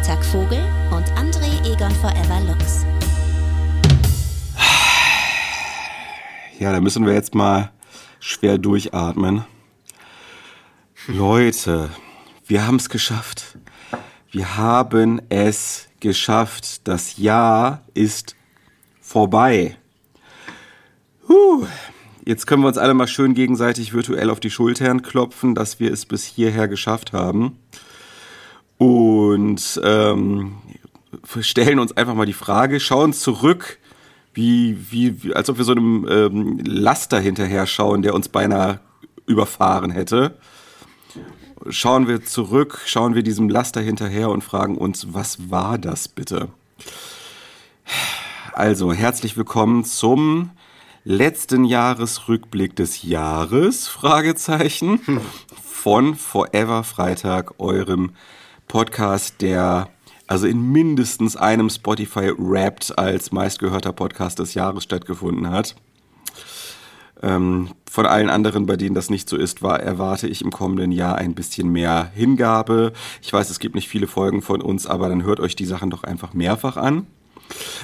Freitag 0.00 0.24
Vogel 0.24 0.64
und 0.92 1.04
André 1.12 1.62
Egon 1.70 1.90
Forever 1.90 2.40
Lux. 2.48 2.86
Ja, 6.58 6.72
da 6.72 6.80
müssen 6.80 7.04
wir 7.04 7.12
jetzt 7.12 7.34
mal 7.34 7.70
schwer 8.18 8.56
durchatmen. 8.56 9.44
Leute, 11.06 11.90
wir 12.46 12.66
haben 12.66 12.76
es 12.76 12.88
geschafft. 12.88 13.58
Wir 14.30 14.56
haben 14.56 15.20
es 15.28 15.88
geschafft. 16.00 16.88
Das 16.88 17.18
Jahr 17.18 17.82
ist 17.92 18.36
vorbei. 19.02 19.76
Huh. 21.28 21.66
Jetzt 22.24 22.46
können 22.46 22.62
wir 22.62 22.68
uns 22.68 22.78
alle 22.78 22.94
mal 22.94 23.06
schön 23.06 23.34
gegenseitig 23.34 23.92
virtuell 23.92 24.30
auf 24.30 24.40
die 24.40 24.50
Schultern 24.50 25.02
klopfen, 25.02 25.54
dass 25.54 25.78
wir 25.78 25.92
es 25.92 26.06
bis 26.06 26.24
hierher 26.24 26.68
geschafft 26.68 27.12
haben. 27.12 27.58
Und 28.80 29.78
ähm, 29.84 30.56
stellen 31.42 31.80
uns 31.80 31.94
einfach 31.98 32.14
mal 32.14 32.24
die 32.24 32.32
Frage, 32.32 32.80
schauen 32.80 33.12
zurück 33.12 33.78
wie, 34.32 34.90
wie, 34.90 35.34
als 35.34 35.50
ob 35.50 35.58
wir 35.58 35.66
so 35.66 35.72
einem 35.72 36.08
ähm, 36.08 36.58
Laster 36.64 37.20
hinterher 37.20 37.66
schauen, 37.66 38.00
der 38.00 38.14
uns 38.14 38.30
beinahe 38.30 38.80
überfahren 39.26 39.90
hätte. 39.90 40.38
Schauen 41.68 42.08
wir 42.08 42.24
zurück, 42.24 42.80
schauen 42.86 43.14
wir 43.14 43.22
diesem 43.22 43.50
Laster 43.50 43.82
hinterher 43.82 44.30
und 44.30 44.42
fragen 44.42 44.78
uns, 44.78 45.12
was 45.12 45.50
war 45.50 45.76
das 45.76 46.08
bitte? 46.08 46.48
Also, 48.54 48.94
herzlich 48.94 49.36
willkommen 49.36 49.84
zum 49.84 50.52
letzten 51.04 51.66
Jahresrückblick 51.66 52.76
des 52.76 53.02
Jahres, 53.02 53.88
Fragezeichen, 53.88 55.20
von 55.62 56.14
Forever 56.14 56.82
Freitag, 56.82 57.60
eurem 57.60 58.12
Podcast, 58.70 59.42
der 59.42 59.88
also 60.28 60.46
in 60.46 60.70
mindestens 60.70 61.34
einem 61.36 61.68
Spotify 61.70 62.30
Wrapped 62.38 62.96
als 62.96 63.32
meistgehörter 63.32 63.92
Podcast 63.92 64.38
des 64.38 64.54
Jahres 64.54 64.84
stattgefunden 64.84 65.50
hat. 65.50 65.74
Ähm, 67.20 67.70
von 67.90 68.06
allen 68.06 68.30
anderen, 68.30 68.66
bei 68.66 68.76
denen 68.76 68.94
das 68.94 69.10
nicht 69.10 69.28
so 69.28 69.36
ist, 69.36 69.60
war, 69.62 69.80
erwarte 69.80 70.28
ich 70.28 70.40
im 70.40 70.52
kommenden 70.52 70.92
Jahr 70.92 71.16
ein 71.16 71.34
bisschen 71.34 71.68
mehr 71.70 72.12
Hingabe. 72.14 72.92
Ich 73.20 73.32
weiß, 73.32 73.50
es 73.50 73.58
gibt 73.58 73.74
nicht 73.74 73.88
viele 73.88 74.06
Folgen 74.06 74.40
von 74.40 74.62
uns, 74.62 74.86
aber 74.86 75.08
dann 75.08 75.24
hört 75.24 75.40
euch 75.40 75.56
die 75.56 75.66
Sachen 75.66 75.90
doch 75.90 76.04
einfach 76.04 76.32
mehrfach 76.32 76.76
an. 76.76 77.08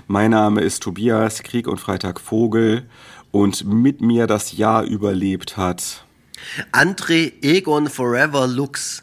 Mein 0.06 0.30
Name 0.30 0.60
ist 0.60 0.84
Tobias, 0.84 1.42
Krieg 1.42 1.66
und 1.66 1.80
Freitag 1.80 2.20
Vogel 2.20 2.88
und 3.32 3.64
mit 3.64 4.00
mir 4.02 4.28
das 4.28 4.56
Jahr 4.56 4.84
überlebt 4.84 5.56
hat. 5.56 6.04
André 6.70 7.32
Egon 7.42 7.88
Forever 7.88 8.46
Lux. 8.46 9.02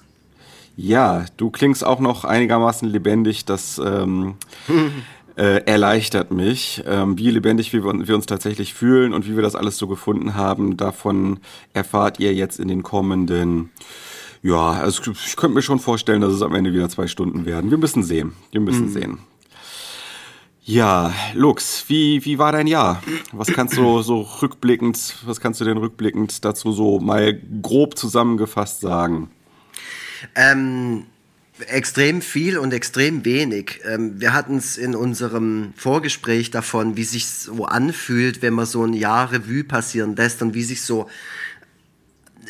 Ja, 0.75 1.25
du 1.37 1.49
klingst 1.49 1.85
auch 1.85 1.99
noch 1.99 2.25
einigermaßen 2.25 2.87
lebendig. 2.87 3.45
Das 3.45 3.79
ähm, 3.83 4.35
äh, 5.35 5.63
erleichtert 5.65 6.31
mich. 6.31 6.83
Ähm, 6.85 7.17
wie 7.17 7.29
lebendig 7.29 7.73
wir, 7.73 7.83
wir, 7.83 8.15
uns 8.15 8.25
tatsächlich 8.25 8.73
fühlen 8.73 9.13
und 9.13 9.27
wie 9.27 9.35
wir 9.35 9.43
das 9.43 9.55
alles 9.55 9.77
so 9.77 9.87
gefunden 9.87 10.35
haben, 10.35 10.77
davon 10.77 11.39
erfahrt 11.73 12.19
ihr 12.19 12.33
jetzt 12.33 12.59
in 12.59 12.67
den 12.67 12.83
kommenden. 12.83 13.69
Ja, 14.41 14.71
also 14.71 15.11
ich 15.11 15.35
könnte 15.35 15.55
mir 15.55 15.61
schon 15.61 15.79
vorstellen, 15.79 16.21
dass 16.21 16.33
es 16.33 16.41
am 16.41 16.55
Ende 16.55 16.73
wieder 16.73 16.89
zwei 16.89 17.07
Stunden 17.07 17.45
werden. 17.45 17.71
Wir 17.71 17.77
müssen 17.77 18.03
sehen. 18.03 18.33
Wir 18.51 18.61
müssen 18.61 18.87
mhm. 18.87 18.91
sehen. 18.91 19.17
Ja, 20.65 21.13
Lux, 21.33 21.85
wie, 21.89 22.23
wie 22.23 22.39
war 22.39 22.53
dein 22.53 22.67
Jahr? 22.67 23.03
Was 23.33 23.47
kannst 23.47 23.75
du 23.75 24.01
so 24.01 24.21
rückblickend, 24.41 25.17
was 25.25 25.41
kannst 25.41 25.59
du 25.59 25.65
denn 25.65 25.77
rückblickend 25.77 26.45
dazu 26.45 26.71
so 26.71 26.99
mal 26.99 27.37
grob 27.61 27.97
zusammengefasst 27.97 28.79
sagen? 28.79 29.29
Ähm, 30.35 31.05
extrem 31.67 32.21
viel 32.21 32.57
und 32.57 32.73
extrem 32.73 33.25
wenig. 33.25 33.81
Ähm, 33.85 34.19
wir 34.19 34.33
hatten 34.33 34.57
es 34.57 34.77
in 34.77 34.95
unserem 34.95 35.73
Vorgespräch 35.77 36.51
davon, 36.51 36.97
wie 36.97 37.03
sich 37.03 37.27
so 37.27 37.65
anfühlt, 37.65 38.41
wenn 38.41 38.53
man 38.53 38.65
so 38.65 38.83
ein 38.83 38.93
Jahr 38.93 39.31
Revue 39.31 39.63
passieren 39.63 40.15
lässt 40.15 40.41
und 40.41 40.53
wie 40.53 40.63
sich 40.63 40.81
so, 40.81 41.09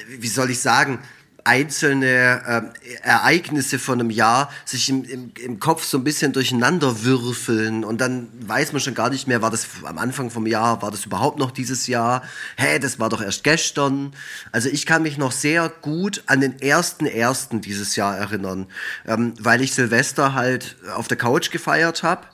wie 0.07 0.27
soll 0.27 0.49
ich 0.49 0.59
sagen, 0.59 0.99
einzelne 1.43 2.71
äh, 2.83 2.97
Ereignisse 3.01 3.79
von 3.79 3.99
einem 3.99 4.09
Jahr 4.09 4.51
sich 4.65 4.89
im, 4.89 5.03
im, 5.03 5.31
im 5.43 5.59
Kopf 5.59 5.83
so 5.83 5.97
ein 5.97 6.03
bisschen 6.03 6.31
durcheinander 6.33 7.03
würfeln 7.03 7.83
und 7.83 7.99
dann 7.99 8.29
weiß 8.39 8.71
man 8.71 8.81
schon 8.81 8.93
gar 8.93 9.09
nicht 9.09 9.27
mehr, 9.27 9.41
war 9.41 9.51
das 9.51 9.67
am 9.83 9.97
Anfang 9.97 10.29
vom 10.29 10.47
Jahr, 10.47 10.81
war 10.81 10.91
das 10.91 11.05
überhaupt 11.05 11.39
noch 11.39 11.51
dieses 11.51 11.87
Jahr? 11.87 12.23
Hä, 12.57 12.79
das 12.79 12.99
war 12.99 13.09
doch 13.09 13.21
erst 13.21 13.43
gestern. 13.43 14.13
Also 14.51 14.69
ich 14.69 14.85
kann 14.85 15.03
mich 15.03 15.17
noch 15.17 15.31
sehr 15.31 15.69
gut 15.81 16.23
an 16.27 16.41
den 16.41 16.61
ersten 16.61 17.05
ersten 17.05 17.61
dieses 17.61 17.95
Jahr 17.95 18.17
erinnern, 18.17 18.67
ähm, 19.05 19.33
weil 19.39 19.61
ich 19.61 19.73
Silvester 19.73 20.33
halt 20.33 20.77
auf 20.95 21.07
der 21.07 21.17
Couch 21.17 21.51
gefeiert 21.51 22.03
habe. 22.03 22.27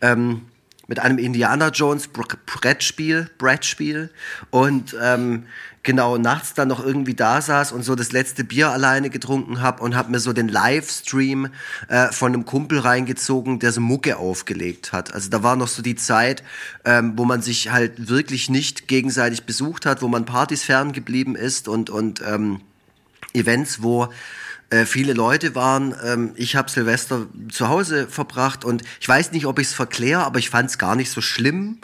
Ähm, 0.00 0.42
mit 0.86 0.98
einem 0.98 1.18
Indiana 1.18 1.68
Jones 1.68 2.08
Brettspiel, 2.08 3.30
Brettspiel 3.38 4.10
und 4.50 4.94
ähm, 5.00 5.46
genau 5.84 6.16
nachts 6.16 6.54
dann 6.54 6.68
noch 6.68 6.84
irgendwie 6.84 7.14
da 7.14 7.40
saß 7.40 7.70
und 7.70 7.82
so 7.84 7.94
das 7.94 8.10
letzte 8.10 8.42
Bier 8.42 8.70
alleine 8.70 9.10
getrunken 9.10 9.60
habe 9.60 9.82
und 9.82 9.94
habe 9.94 10.10
mir 10.10 10.18
so 10.18 10.32
den 10.32 10.48
Livestream 10.48 11.48
äh, 11.88 12.10
von 12.10 12.32
einem 12.32 12.44
Kumpel 12.44 12.80
reingezogen, 12.80 13.60
der 13.60 13.70
so 13.70 13.80
Mucke 13.80 14.16
aufgelegt 14.16 14.92
hat. 14.92 15.14
Also 15.14 15.30
da 15.30 15.42
war 15.42 15.54
noch 15.56 15.68
so 15.68 15.82
die 15.82 15.94
Zeit, 15.94 16.42
ähm, 16.84 17.12
wo 17.16 17.24
man 17.24 17.42
sich 17.42 17.70
halt 17.70 18.08
wirklich 18.08 18.50
nicht 18.50 18.88
gegenseitig 18.88 19.44
besucht 19.44 19.86
hat, 19.86 20.02
wo 20.02 20.08
man 20.08 20.24
Partys 20.24 20.64
ferngeblieben 20.64 21.36
ist 21.36 21.68
und 21.68 21.90
und 21.90 22.22
ähm, 22.26 22.62
Events, 23.34 23.82
wo 23.82 24.08
äh, 24.70 24.86
viele 24.86 25.12
Leute 25.12 25.54
waren. 25.54 25.94
Ähm, 26.02 26.32
ich 26.36 26.56
habe 26.56 26.70
Silvester 26.70 27.26
zu 27.50 27.68
Hause 27.68 28.08
verbracht 28.08 28.64
und 28.64 28.82
ich 29.00 29.08
weiß 29.08 29.32
nicht, 29.32 29.44
ob 29.44 29.58
ich 29.58 29.68
es 29.68 29.74
verkläre, 29.74 30.24
aber 30.24 30.38
ich 30.38 30.48
fand 30.48 30.70
es 30.70 30.78
gar 30.78 30.96
nicht 30.96 31.10
so 31.10 31.20
schlimm. 31.20 31.78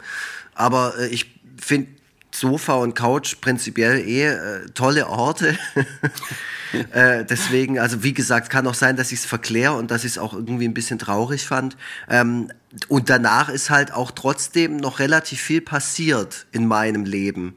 Aber 0.55 0.97
äh, 0.97 1.07
ich 1.07 1.39
finde 1.57 1.87
Sofa 2.33 2.75
und 2.75 2.93
Couch 2.93 3.41
prinzipiell 3.41 3.99
eh 3.99 4.27
äh, 4.27 4.69
tolle 4.73 5.07
Orte. 5.07 5.57
äh, 6.93 7.25
deswegen, 7.25 7.79
also 7.79 8.03
wie 8.03 8.13
gesagt, 8.13 8.49
kann 8.49 8.67
auch 8.67 8.73
sein, 8.73 8.95
dass 8.95 9.11
ich 9.11 9.19
es 9.19 9.25
verkläre 9.25 9.73
und 9.73 9.91
dass 9.91 10.03
ich 10.03 10.13
es 10.13 10.17
auch 10.17 10.33
irgendwie 10.33 10.67
ein 10.67 10.73
bisschen 10.73 10.99
traurig 10.99 11.45
fand. 11.45 11.77
Ähm, 12.09 12.49
und 12.87 13.09
danach 13.09 13.49
ist 13.49 13.69
halt 13.69 13.93
auch 13.93 14.11
trotzdem 14.11 14.77
noch 14.77 14.99
relativ 14.99 15.41
viel 15.41 15.61
passiert 15.61 16.45
in 16.51 16.67
meinem 16.67 17.05
Leben. 17.05 17.55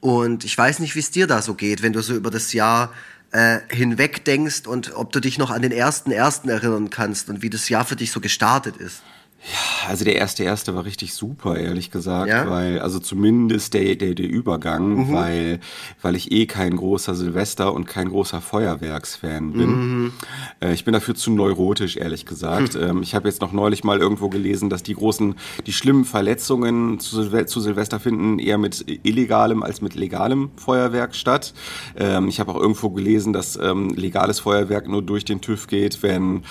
Und 0.00 0.44
ich 0.44 0.56
weiß 0.56 0.78
nicht, 0.80 0.94
wie 0.94 1.00
es 1.00 1.10
dir 1.10 1.26
da 1.26 1.42
so 1.42 1.54
geht, 1.54 1.82
wenn 1.82 1.92
du 1.92 2.02
so 2.02 2.14
über 2.14 2.30
das 2.30 2.52
Jahr 2.52 2.92
äh, 3.32 3.60
hinweg 3.68 4.24
denkst 4.24 4.66
und 4.66 4.94
ob 4.94 5.12
du 5.12 5.20
dich 5.20 5.38
noch 5.38 5.50
an 5.50 5.62
den 5.62 5.72
ersten 5.72 6.10
ersten 6.10 6.48
erinnern 6.48 6.90
kannst 6.90 7.28
und 7.28 7.42
wie 7.42 7.50
das 7.50 7.68
Jahr 7.68 7.84
für 7.84 7.96
dich 7.96 8.12
so 8.12 8.20
gestartet 8.20 8.76
ist. 8.76 9.02
Ja, 9.44 9.88
also 9.88 10.04
der 10.04 10.14
erste 10.14 10.44
erste 10.44 10.76
war 10.76 10.84
richtig 10.84 11.14
super, 11.14 11.56
ehrlich 11.56 11.90
gesagt, 11.90 12.28
ja? 12.28 12.48
weil 12.48 12.78
also 12.78 13.00
zumindest 13.00 13.74
der 13.74 13.96
der, 13.96 14.14
der 14.14 14.28
Übergang, 14.28 15.08
mhm. 15.08 15.12
weil 15.12 15.60
weil 16.00 16.14
ich 16.14 16.30
eh 16.30 16.46
kein 16.46 16.76
großer 16.76 17.16
Silvester 17.16 17.74
und 17.74 17.86
kein 17.86 18.08
großer 18.08 18.40
Feuerwerksfan 18.40 19.52
bin. 19.52 19.70
Mhm. 19.70 20.12
Äh, 20.60 20.74
ich 20.74 20.84
bin 20.84 20.94
dafür 20.94 21.16
zu 21.16 21.32
neurotisch, 21.32 21.96
ehrlich 21.96 22.26
gesagt. 22.26 22.74
Mhm. 22.74 22.82
Ähm, 22.92 23.02
ich 23.02 23.14
habe 23.14 23.28
jetzt 23.28 23.40
noch 23.40 23.52
neulich 23.52 23.84
mal 23.84 24.00
irgendwo 24.00 24.28
gelesen, 24.28 24.68
dass 24.68 24.82
die 24.82 24.94
großen, 24.94 25.36
die 25.66 25.72
schlimmen 25.72 26.04
Verletzungen 26.04 26.98
zu, 26.98 27.22
Silve 27.22 27.46
zu 27.46 27.60
Silvester 27.60 28.00
finden 28.00 28.40
eher 28.40 28.58
mit 28.58 28.84
illegalem 29.04 29.62
als 29.62 29.82
mit 29.82 29.94
legalem 29.94 30.50
Feuerwerk 30.56 31.14
statt. 31.14 31.54
Ähm, 31.96 32.28
ich 32.28 32.40
habe 32.40 32.50
auch 32.50 32.60
irgendwo 32.60 32.90
gelesen, 32.90 33.32
dass 33.32 33.56
ähm, 33.56 33.90
legales 33.90 34.40
Feuerwerk 34.40 34.88
nur 34.88 35.02
durch 35.02 35.24
den 35.24 35.40
TÜV 35.40 35.68
geht, 35.68 36.02
wenn 36.02 36.42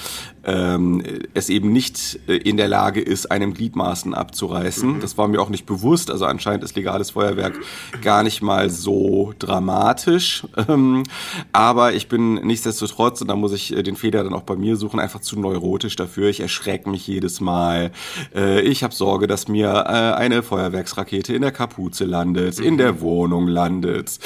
ähm, 0.46 1.03
es 1.34 1.50
eben 1.50 1.72
nicht 1.73 2.19
äh, 2.28 2.38
in 2.38 2.56
der 2.58 2.68
Lage 2.68 2.81
ist, 2.90 3.31
einem 3.31 3.53
Gliedmaßen 3.53 4.14
abzureißen. 4.14 4.96
Mhm. 4.96 5.00
Das 5.02 5.17
war 5.17 5.28
mir 5.28 5.41
auch 5.41 5.50
nicht 5.50 5.66
bewusst. 5.66 6.09
Also 6.09 6.26
anscheinend 6.26 6.64
ist 6.64 6.76
legales 6.76 7.11
Feuerwerk 7.11 7.53
gar 8.02 8.23
nicht 8.23 8.41
mal 8.41 8.70
so 8.70 9.34
dramatisch. 9.38 10.44
Ähm, 10.70 11.03
aber 11.52 11.94
ich 11.94 12.08
bin 12.08 12.35
nichtsdestotrotz, 12.35 13.22
und 13.22 13.28
da 13.28 13.35
muss 13.35 13.52
ich 13.52 13.76
äh, 13.76 13.84
den 13.84 13.96
Fehler 13.96 14.23
dann 14.23 14.34
auch 14.34 14.44
bei 14.44 14.55
mir 14.55 14.78
suchen, 14.78 15.00
einfach 15.00 15.20
zu 15.20 15.40
neurotisch 15.40 15.96
dafür. 15.96 16.29
Ich 16.29 16.40
erschrecke 16.40 16.90
mich 16.90 17.08
jedes 17.08 17.41
Mal. 17.41 17.91
Äh, 18.34 18.61
ich 18.61 18.84
habe 18.84 18.94
Sorge, 18.94 19.28
dass 19.28 19.47
mir 19.47 19.70
äh, 19.70 20.14
eine 20.16 20.44
Feuerwerksrakete 20.44 21.34
in 21.34 21.41
der 21.41 21.52
Kapuze 21.52 22.05
landet, 22.05 22.59
mhm. 22.59 22.66
in 22.66 22.78
der. 22.78 23.02
Wohnung 23.02 23.47
landet. 23.47 24.20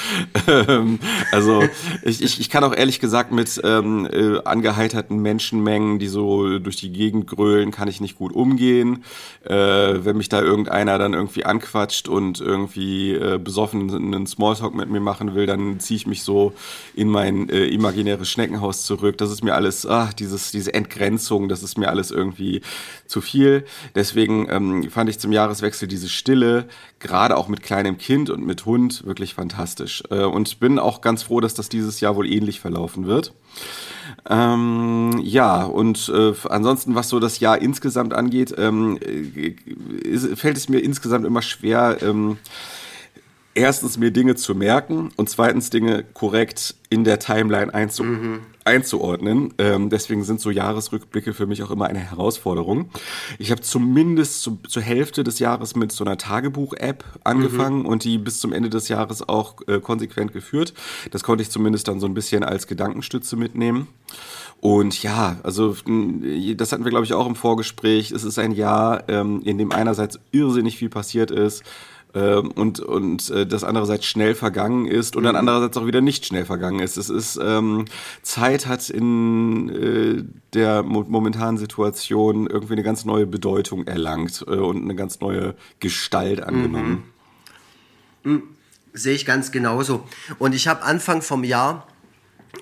Ähm, 0.47 1.00
also 1.31 1.63
ich, 2.03 2.21
ich, 2.21 2.39
ich 2.39 2.50
kann 2.50 2.63
auch 2.63 2.75
ehrlich 2.75 3.00
gesagt 3.00 3.31
mit 3.31 3.59
ähm, 3.63 4.07
äh, 4.12 4.39
angeheiterten 4.44 5.18
Menschenmengen, 5.19 5.97
die 5.97 6.07
so 6.07 6.59
durch 6.59 6.75
die 6.75 6.91
Gegend 6.91 7.27
grölen, 7.27 7.71
kann 7.71 7.88
ich 7.88 8.01
nicht 8.01 8.15
gut 8.15 8.33
umgehen. 8.33 8.44
Gehen. 8.56 9.03
Äh, 9.44 10.06
wenn 10.06 10.18
mich 10.18 10.30
da 10.30 10.42
irgendeiner 10.42 10.97
dann 10.97 11.13
irgendwie 11.13 11.45
anquatscht 11.45 12.07
und 12.07 12.42
irgendwie 12.42 13.13
äh, 13.13 13.38
besoffen 13.38 13.94
einen 13.94 14.27
Smalltalk 14.27 14.74
mit 14.74 14.89
mir 14.89 15.00
machen 15.00 15.36
will, 15.36 15.45
dann 15.45 15.80
ziehe 15.80 15.97
ich 15.97 16.07
mich 16.07 16.24
so 16.24 16.53
in 16.95 17.09
mein 17.09 17.50
äh, 17.50 17.65
imaginäres 17.65 18.30
Schneckenhaus 18.30 18.83
zurück. 18.83 19.18
Das 19.18 19.31
ist 19.31 19.44
mir 19.44 19.56
alles, 19.56 19.86
ach, 19.86 20.13
dieses, 20.13 20.51
diese 20.51 20.74
Entgrenzung, 20.74 21.50
das 21.50 21.63
ist 21.63 21.77
mir 21.77 21.89
alles 21.89 22.12
irgendwie 22.12 22.62
zu 23.07 23.21
viel. 23.21 23.65
Deswegen 23.95 24.48
ähm, 24.50 24.89
fand 24.89 25.09
ich 25.09 25.19
zum 25.19 25.31
Jahreswechsel 25.31 25.88
diese 25.88 26.09
Stille, 26.09 26.68
gerade 27.00 27.38
auch 27.38 27.48
mit 27.48 27.63
kleinem 27.63 27.98
Kind 27.98 28.30
und 28.30 28.45
mit 28.45 28.65
Hund, 28.65 29.06
wirklich 29.06 29.33
fantastisch. 29.33 30.03
Äh, 30.09 30.24
und 30.24 30.59
bin 30.59 30.80
auch 30.80 31.01
ganz 31.01 31.24
froh, 31.24 31.39
dass 31.39 31.53
das 31.53 31.69
dieses 31.69 32.00
Jahr 32.00 32.15
wohl 32.15 32.31
ähnlich 32.31 32.59
verlaufen 32.59 33.07
wird. 33.07 33.33
Ähm, 34.29 35.19
ja, 35.23 35.63
und 35.63 36.09
äh, 36.09 36.33
ansonsten, 36.49 36.95
was 36.95 37.09
so 37.09 37.19
das 37.19 37.39
Jahr 37.39 37.61
insgesamt 37.61 38.13
angeht, 38.13 38.53
ähm, 38.57 38.97
ist, 38.97 40.37
fällt 40.39 40.57
es 40.57 40.69
mir 40.69 40.79
insgesamt 40.79 41.25
immer 41.25 41.41
schwer, 41.41 41.97
ähm, 42.01 42.37
erstens 43.55 43.97
mir 43.97 44.11
Dinge 44.11 44.35
zu 44.35 44.53
merken 44.53 45.09
und 45.15 45.29
zweitens 45.29 45.69
Dinge 45.69 46.03
korrekt 46.13 46.75
in 46.89 47.03
der 47.03 47.19
Timeline 47.19 47.73
einzu 47.73 48.03
mhm. 48.03 48.41
einzuordnen. 48.65 49.53
Ähm, 49.57 49.89
deswegen 49.89 50.23
sind 50.23 50.41
so 50.41 50.51
Jahresrückblicke 50.51 51.33
für 51.33 51.47
mich 51.47 51.63
auch 51.63 51.71
immer 51.71 51.87
eine 51.87 51.99
Herausforderung. 51.99 52.89
Ich 53.39 53.51
habe 53.51 53.61
zumindest 53.61 54.43
zu, 54.43 54.59
zur 54.67 54.83
Hälfte 54.83 55.23
des 55.23 55.39
Jahres 55.39 55.75
mit 55.75 55.91
so 55.91 56.03
einer 56.03 56.17
Tagebuch-App 56.17 57.03
angefangen 57.23 57.79
mhm. 57.79 57.85
und 57.85 58.03
die 58.03 58.17
bis 58.17 58.39
zum 58.39 58.53
Ende 58.53 58.69
des 58.69 58.89
Jahres 58.89 59.27
auch 59.27 59.55
äh, 59.67 59.79
konsequent 59.79 60.33
geführt. 60.33 60.73
Das 61.11 61.23
konnte 61.23 61.41
ich 61.41 61.49
zumindest 61.49 61.87
dann 61.87 61.99
so 61.99 62.07
ein 62.07 62.13
bisschen 62.13 62.43
als 62.43 62.67
Gedankenstütze 62.67 63.37
mitnehmen. 63.37 63.87
Und 64.61 65.01
ja, 65.03 65.37
also 65.43 65.75
das 66.55 66.71
hatten 66.71 66.85
wir, 66.85 66.89
glaube 66.89 67.05
ich, 67.05 67.13
auch 67.13 67.27
im 67.27 67.35
Vorgespräch. 67.35 68.11
Es 68.11 68.23
ist 68.23 68.39
ein 68.39 68.51
Jahr, 68.51 69.03
ähm, 69.09 69.41
in 69.43 69.57
dem 69.57 69.71
einerseits 69.71 70.19
irrsinnig 70.31 70.77
viel 70.77 70.89
passiert 70.89 71.29
ist 71.29 71.63
ähm, 72.15 72.51
und, 72.51 72.79
und 72.79 73.29
äh, 73.29 73.45
das 73.45 73.65
andererseits 73.65 74.06
schnell 74.06 74.35
vergangen 74.35 74.85
ist 74.85 75.17
und 75.17 75.23
dann 75.23 75.33
mhm. 75.33 75.39
andererseits 75.39 75.75
auch 75.75 75.85
wieder 75.85 76.00
nicht 76.00 76.25
schnell 76.25 76.45
vergangen 76.45 76.79
ist. 76.79 76.95
Es 76.95 77.09
ist 77.09 77.38
ähm, 77.44 77.85
Zeit 78.21 78.67
hat 78.67 78.89
in 78.89 79.69
äh, 79.69 80.23
der 80.53 80.81
mo 80.83 81.03
momentanen 81.03 81.57
Situation 81.57 82.47
irgendwie 82.47 82.73
eine 82.73 82.83
ganz 82.83 83.03
neue 83.03 83.27
Bedeutung 83.27 83.85
erlangt 83.85 84.45
äh, 84.47 84.51
und 84.51 84.81
eine 84.81 84.95
ganz 84.95 85.19
neue 85.19 85.56
Gestalt 85.81 86.41
angenommen. 86.41 87.03
Mhm. 88.23 88.31
Mhm. 88.31 88.44
Sehe 88.94 89.13
ich 89.13 89.25
ganz 89.25 89.51
genauso. 89.51 90.06
Und 90.39 90.56
ich 90.56 90.69
habe 90.69 90.83
Anfang 90.83 91.21
vom 91.21 91.44
Jahr 91.44 91.85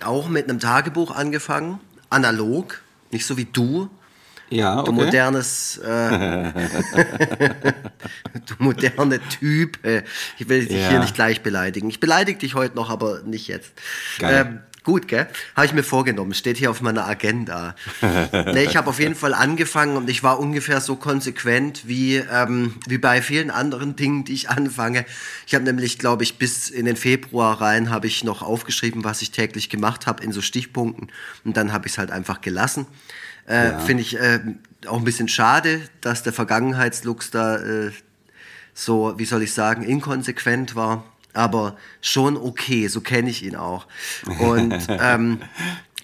auch 0.03 0.29
mit 0.29 0.49
einem 0.49 0.59
Tagebuch 0.59 1.11
angefangen, 1.11 1.79
analog, 2.09 2.81
nicht 3.11 3.27
so 3.27 3.37
wie 3.37 3.45
du, 3.45 3.87
ja, 4.55 4.79
okay. 4.79 4.85
Du 4.85 4.91
modernes, 4.91 5.77
äh, 5.85 6.51
du 8.45 8.53
moderne 8.59 9.19
Typ. 9.27 9.79
Ich 10.37 10.49
will 10.49 10.65
dich 10.65 10.79
ja. 10.79 10.89
hier 10.89 10.99
nicht 10.99 11.15
gleich 11.15 11.41
beleidigen. 11.41 11.89
Ich 11.89 11.99
beleidige 11.99 12.39
dich 12.39 12.55
heute 12.55 12.75
noch, 12.75 12.89
aber 12.89 13.21
nicht 13.23 13.47
jetzt. 13.47 13.73
Geil. 14.19 14.45
Ähm, 14.47 14.59
Gut, 14.83 15.07
gell? 15.07 15.27
Habe 15.55 15.65
ich 15.65 15.73
mir 15.73 15.83
vorgenommen. 15.83 16.33
Steht 16.33 16.57
hier 16.57 16.69
auf 16.69 16.81
meiner 16.81 17.07
Agenda. 17.07 17.73
nee, 18.53 18.65
ich 18.65 18.75
habe 18.75 18.89
auf 18.89 18.99
jeden 18.99 19.15
Fall 19.15 19.33
angefangen 19.33 19.95
und 19.95 20.09
ich 20.09 20.23
war 20.23 20.39
ungefähr 20.39 20.81
so 20.81 20.97
konsequent 20.97 21.87
wie, 21.87 22.17
ähm, 22.17 22.75
wie 22.87 22.97
bei 22.97 23.21
vielen 23.21 23.49
anderen 23.49 23.95
Dingen, 23.95 24.25
die 24.25 24.33
ich 24.33 24.49
anfange. 24.49 25.05
Ich 25.47 25.55
habe 25.55 25.63
nämlich, 25.63 25.99
glaube 25.99 26.23
ich, 26.23 26.37
bis 26.37 26.69
in 26.69 26.85
den 26.85 26.97
Februar 26.97 27.61
rein 27.61 27.91
habe 27.91 28.07
ich 28.07 28.25
noch 28.25 28.41
aufgeschrieben, 28.41 29.05
was 29.05 29.21
ich 29.21 29.31
täglich 29.31 29.69
gemacht 29.69 30.05
habe 30.05 30.21
in 30.21 30.33
so 30.33 30.41
Stichpunkten 30.41 31.09
und 31.45 31.55
dann 31.55 31.71
habe 31.71 31.87
ich 31.87 31.93
es 31.93 31.97
halt 31.97 32.11
einfach 32.11 32.41
gelassen. 32.41 32.85
Äh, 33.47 33.71
ja. 33.71 33.79
Finde 33.79 34.01
ich 34.01 34.17
äh, 34.17 34.39
auch 34.87 34.97
ein 34.97 35.03
bisschen 35.03 35.27
schade, 35.27 35.81
dass 36.01 36.23
der 36.23 36.33
Vergangenheitslux 36.33 37.31
da 37.31 37.57
äh, 37.57 37.91
so, 38.73 39.13
wie 39.17 39.25
soll 39.25 39.43
ich 39.43 39.53
sagen, 39.53 39.83
inkonsequent 39.83 40.75
war. 40.75 41.03
Aber 41.33 41.77
schon 42.01 42.37
okay, 42.37 42.87
so 42.87 43.01
kenne 43.01 43.29
ich 43.29 43.43
ihn 43.43 43.55
auch. 43.55 43.87
Und 44.39 44.75
ähm, 44.89 45.39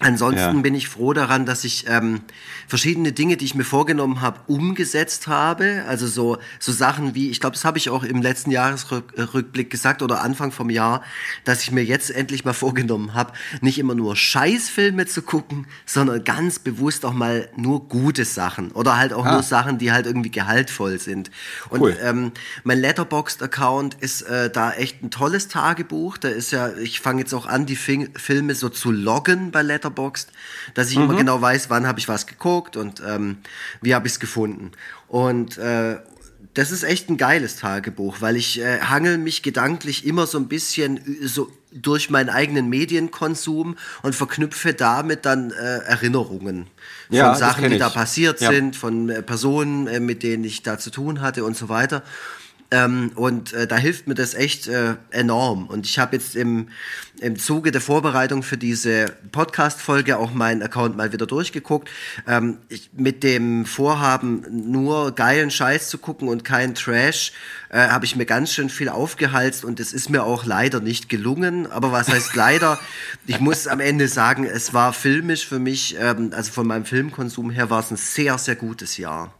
Ansonsten 0.02 0.56
ja. 0.56 0.62
bin 0.62 0.74
ich 0.74 0.88
froh 0.88 1.12
daran, 1.12 1.44
dass 1.44 1.62
ich 1.62 1.84
ähm, 1.86 2.22
verschiedene 2.66 3.12
Dinge, 3.12 3.36
die 3.36 3.44
ich 3.44 3.54
mir 3.54 3.64
vorgenommen 3.64 4.22
habe, 4.22 4.40
umgesetzt 4.46 5.26
habe. 5.26 5.84
Also 5.86 6.06
so, 6.06 6.38
so 6.58 6.72
Sachen 6.72 7.14
wie, 7.14 7.28
ich 7.28 7.38
glaube, 7.38 7.52
das 7.54 7.66
habe 7.66 7.76
ich 7.76 7.90
auch 7.90 8.02
im 8.02 8.22
letzten 8.22 8.50
Jahresrückblick 8.50 9.68
gesagt 9.68 10.00
oder 10.00 10.22
Anfang 10.22 10.52
vom 10.52 10.70
Jahr, 10.70 11.02
dass 11.44 11.62
ich 11.62 11.70
mir 11.70 11.84
jetzt 11.84 12.10
endlich 12.10 12.46
mal 12.46 12.54
vorgenommen 12.54 13.12
habe, 13.12 13.34
nicht 13.60 13.78
immer 13.78 13.94
nur 13.94 14.16
Scheißfilme 14.16 15.04
zu 15.04 15.20
gucken, 15.20 15.66
sondern 15.84 16.24
ganz 16.24 16.58
bewusst 16.58 17.04
auch 17.04 17.12
mal 17.12 17.50
nur 17.54 17.86
gute 17.86 18.24
Sachen 18.24 18.72
oder 18.72 18.96
halt 18.96 19.12
auch 19.12 19.26
ah. 19.26 19.32
nur 19.32 19.42
Sachen, 19.42 19.76
die 19.76 19.92
halt 19.92 20.06
irgendwie 20.06 20.30
gehaltvoll 20.30 20.98
sind. 20.98 21.30
Und 21.68 21.82
cool. 21.82 21.98
ähm, 22.02 22.32
mein 22.64 22.78
Letterboxd-Account 22.78 23.96
ist 24.00 24.22
äh, 24.22 24.48
da 24.48 24.72
echt 24.72 25.02
ein 25.02 25.10
tolles 25.10 25.48
Tagebuch. 25.48 26.16
Da 26.16 26.28
ist 26.28 26.52
ja, 26.52 26.72
ich 26.78 27.00
fange 27.00 27.20
jetzt 27.20 27.34
auch 27.34 27.44
an, 27.44 27.66
die 27.66 27.76
Fing 27.76 28.08
Filme 28.16 28.54
so 28.54 28.70
zu 28.70 28.90
loggen 28.90 29.50
bei 29.50 29.60
Letterboxd 29.60 29.89
Letterboxd, 29.90 30.30
dass 30.74 30.90
ich 30.90 30.96
mhm. 30.96 31.04
immer 31.04 31.16
genau 31.16 31.40
weiß, 31.40 31.70
wann 31.70 31.86
habe 31.86 31.98
ich 31.98 32.08
was 32.08 32.26
geguckt 32.26 32.76
und 32.76 33.02
ähm, 33.06 33.38
wie 33.80 33.94
habe 33.94 34.06
ich 34.06 34.14
es 34.14 34.20
gefunden. 34.20 34.72
Und 35.08 35.58
äh, 35.58 35.98
das 36.54 36.72
ist 36.72 36.82
echt 36.82 37.08
ein 37.08 37.16
geiles 37.16 37.56
Tagebuch, 37.56 38.20
weil 38.20 38.36
ich 38.36 38.60
äh, 38.60 38.80
hangel 38.80 39.18
mich 39.18 39.42
gedanklich 39.42 40.04
immer 40.04 40.26
so 40.26 40.38
ein 40.38 40.48
bisschen 40.48 40.96
äh, 40.96 41.26
so 41.26 41.50
durch 41.72 42.10
meinen 42.10 42.30
eigenen 42.30 42.68
Medienkonsum 42.68 43.76
und 44.02 44.14
verknüpfe 44.14 44.74
damit 44.74 45.24
dann 45.24 45.52
äh, 45.52 45.78
Erinnerungen 45.78 46.66
von 47.06 47.16
ja, 47.16 47.34
Sachen, 47.36 47.70
die 47.70 47.78
da 47.78 47.90
passiert 47.90 48.40
ja. 48.40 48.50
sind, 48.50 48.74
von 48.74 49.08
äh, 49.08 49.22
Personen, 49.22 49.86
äh, 49.86 50.00
mit 50.00 50.24
denen 50.24 50.42
ich 50.42 50.62
da 50.62 50.78
zu 50.78 50.90
tun 50.90 51.20
hatte 51.20 51.44
und 51.44 51.56
so 51.56 51.68
weiter. 51.68 52.02
Ähm, 52.72 53.10
und 53.16 53.52
äh, 53.52 53.66
da 53.66 53.76
hilft 53.76 54.06
mir 54.06 54.14
das 54.14 54.34
echt 54.34 54.68
äh, 54.68 54.94
enorm. 55.10 55.66
Und 55.66 55.86
ich 55.86 55.98
habe 55.98 56.16
jetzt 56.16 56.36
im, 56.36 56.68
im 57.20 57.38
Zuge 57.38 57.70
der 57.70 57.80
Vorbereitung 57.80 58.42
für 58.42 58.56
diese 58.56 59.14
Podcast-Folge 59.30 60.18
auch 60.18 60.32
meinen 60.32 60.62
Account 60.62 60.96
mal 60.96 61.12
wieder 61.12 61.26
durchgeguckt. 61.26 61.88
Ähm, 62.26 62.58
ich, 62.68 62.90
mit 62.94 63.22
dem 63.22 63.66
Vorhaben, 63.66 64.44
nur 64.50 65.12
geilen 65.12 65.50
Scheiß 65.50 65.88
zu 65.88 65.98
gucken 65.98 66.28
und 66.28 66.44
keinen 66.44 66.74
Trash, 66.74 67.32
äh, 67.68 67.88
habe 67.88 68.06
ich 68.06 68.16
mir 68.16 68.24
ganz 68.24 68.52
schön 68.52 68.70
viel 68.70 68.88
aufgehalst 68.88 69.64
und 69.64 69.80
es 69.80 69.92
ist 69.92 70.08
mir 70.08 70.24
auch 70.24 70.44
leider 70.44 70.80
nicht 70.80 71.08
gelungen. 71.08 71.70
Aber 71.70 71.92
was 71.92 72.08
heißt 72.08 72.34
leider? 72.36 72.78
ich 73.26 73.38
muss 73.38 73.66
am 73.66 73.80
Ende 73.80 74.08
sagen, 74.08 74.44
es 74.44 74.72
war 74.72 74.92
filmisch 74.92 75.46
für 75.46 75.58
mich, 75.58 75.96
ähm, 76.00 76.32
also 76.34 76.50
von 76.52 76.66
meinem 76.66 76.84
Filmkonsum 76.84 77.50
her 77.50 77.70
war 77.70 77.80
es 77.80 77.90
ein 77.90 77.96
sehr, 77.96 78.38
sehr 78.38 78.56
gutes 78.56 78.96
Jahr. 78.96 79.32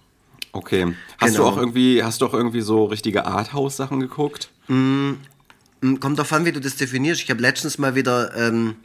Okay. 0.52 0.94
Hast 1.18 1.32
genau. 1.32 1.44
du 1.44 1.54
auch 1.54 1.56
irgendwie, 1.56 2.02
hast 2.02 2.20
du 2.20 2.26
auch 2.26 2.34
irgendwie 2.34 2.60
so 2.60 2.84
richtige 2.84 3.24
Arthouse-Sachen 3.24 4.00
geguckt? 4.00 4.50
Mm, 4.68 5.12
kommt 6.00 6.18
drauf 6.18 6.32
an, 6.32 6.44
wie 6.44 6.52
du 6.52 6.60
das 6.60 6.76
definierst. 6.76 7.22
Ich 7.22 7.30
habe 7.30 7.40
letztens 7.40 7.78
mal 7.78 7.94
wieder, 7.94 8.36
ähm, 8.36 8.76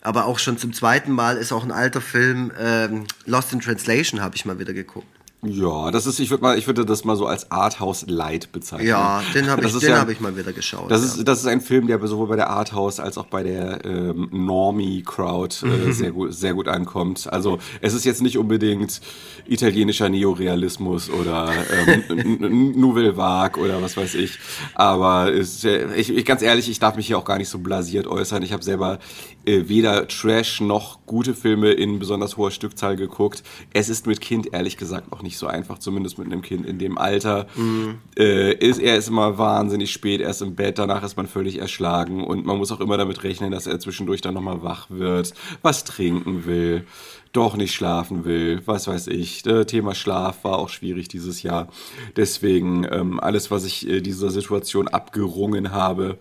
aber 0.00 0.26
auch 0.26 0.38
schon 0.38 0.58
zum 0.58 0.72
zweiten 0.72 1.12
Mal 1.12 1.36
ist 1.36 1.52
auch 1.52 1.64
ein 1.64 1.72
alter 1.72 2.00
Film, 2.00 2.52
ähm, 2.58 3.06
Lost 3.26 3.52
in 3.52 3.60
Translation 3.60 4.20
habe 4.20 4.36
ich 4.36 4.44
mal 4.44 4.58
wieder 4.58 4.72
geguckt. 4.72 5.19
Ja, 5.42 5.90
das 5.90 6.06
ist, 6.06 6.18
ich 6.20 6.30
würde 6.30 6.42
mal, 6.42 6.58
ich 6.58 6.66
würde 6.66 6.84
das 6.84 7.04
mal 7.04 7.16
so 7.16 7.26
als 7.26 7.50
Arthouse 7.50 8.04
Light 8.08 8.52
bezeichnen. 8.52 8.88
Ja, 8.88 9.22
den 9.34 9.48
habe 9.48 9.64
ich, 9.66 9.72
den 9.72 9.90
ja, 9.90 10.00
hab 10.00 10.10
ich 10.10 10.20
mal 10.20 10.36
wieder 10.36 10.52
geschaut. 10.52 10.90
Das 10.90 11.00
ja. 11.00 11.06
ist, 11.06 11.28
das 11.28 11.40
ist 11.40 11.46
ein 11.46 11.62
Film, 11.62 11.86
der 11.86 11.98
sowohl 12.06 12.28
bei 12.28 12.36
der 12.36 12.50
Arthouse 12.50 13.00
als 13.00 13.16
auch 13.16 13.24
bei 13.24 13.42
der 13.42 13.84
ähm, 13.86 14.28
Normie 14.32 15.02
Crowd 15.02 15.66
äh, 15.66 15.92
sehr 15.92 16.10
gut, 16.10 16.34
sehr 16.34 16.52
gut 16.52 16.68
ankommt. 16.68 17.32
Also 17.32 17.58
es 17.80 17.94
ist 17.94 18.04
jetzt 18.04 18.20
nicht 18.20 18.36
unbedingt 18.36 19.00
italienischer 19.46 20.10
Neorealismus 20.10 21.08
oder 21.08 21.50
ähm, 21.86 22.74
Nouvelle 22.78 23.16
Vague 23.16 23.62
oder 23.62 23.80
was 23.80 23.96
weiß 23.96 24.16
ich. 24.16 24.38
Aber 24.74 25.32
ist, 25.32 25.64
ich, 25.64 26.10
ich, 26.14 26.24
ganz 26.26 26.42
ehrlich, 26.42 26.68
ich 26.68 26.80
darf 26.80 26.96
mich 26.96 27.06
hier 27.06 27.16
auch 27.16 27.24
gar 27.24 27.38
nicht 27.38 27.48
so 27.48 27.58
blasiert 27.58 28.06
äußern. 28.06 28.42
Ich 28.42 28.52
habe 28.52 28.62
selber 28.62 28.98
äh, 29.46 29.68
weder 29.68 30.06
Trash 30.06 30.60
noch 30.60 31.06
gute 31.06 31.34
Filme 31.34 31.72
in 31.72 31.98
besonders 31.98 32.36
hoher 32.36 32.50
Stückzahl 32.50 32.96
geguckt. 32.96 33.42
Es 33.72 33.88
ist 33.88 34.06
mit 34.06 34.20
Kind 34.20 34.52
ehrlich 34.52 34.76
gesagt 34.76 35.12
auch 35.12 35.22
nicht 35.22 35.29
so 35.38 35.46
einfach, 35.46 35.78
zumindest 35.78 36.18
mit 36.18 36.26
einem 36.26 36.42
Kind 36.42 36.66
in 36.66 36.78
dem 36.78 36.98
Alter. 36.98 37.46
Mhm. 37.56 37.98
Äh, 38.18 38.54
ist, 38.54 38.78
er 38.78 38.96
ist 38.96 39.08
immer 39.08 39.38
wahnsinnig 39.38 39.92
spät 39.92 40.20
erst 40.20 40.42
im 40.42 40.54
Bett, 40.54 40.78
danach 40.78 41.02
ist 41.02 41.16
man 41.16 41.26
völlig 41.26 41.58
erschlagen 41.58 42.24
und 42.24 42.46
man 42.46 42.58
muss 42.58 42.72
auch 42.72 42.80
immer 42.80 42.96
damit 42.96 43.22
rechnen, 43.22 43.50
dass 43.50 43.66
er 43.66 43.80
zwischendurch 43.80 44.20
dann 44.20 44.34
nochmal 44.34 44.62
wach 44.62 44.86
wird, 44.90 45.34
was 45.62 45.84
trinken 45.84 46.46
will, 46.46 46.84
doch 47.32 47.56
nicht 47.56 47.74
schlafen 47.74 48.24
will, 48.24 48.62
was 48.66 48.88
weiß 48.88 49.06
ich. 49.08 49.42
Das 49.42 49.66
Thema 49.66 49.94
Schlaf 49.94 50.44
war 50.44 50.58
auch 50.58 50.68
schwierig 50.68 51.08
dieses 51.08 51.42
Jahr. 51.42 51.68
Deswegen 52.16 52.86
ähm, 52.90 53.20
alles, 53.20 53.50
was 53.50 53.64
ich 53.64 53.88
äh, 53.88 54.00
dieser 54.00 54.30
Situation 54.30 54.88
abgerungen 54.88 55.70
habe, 55.70 56.18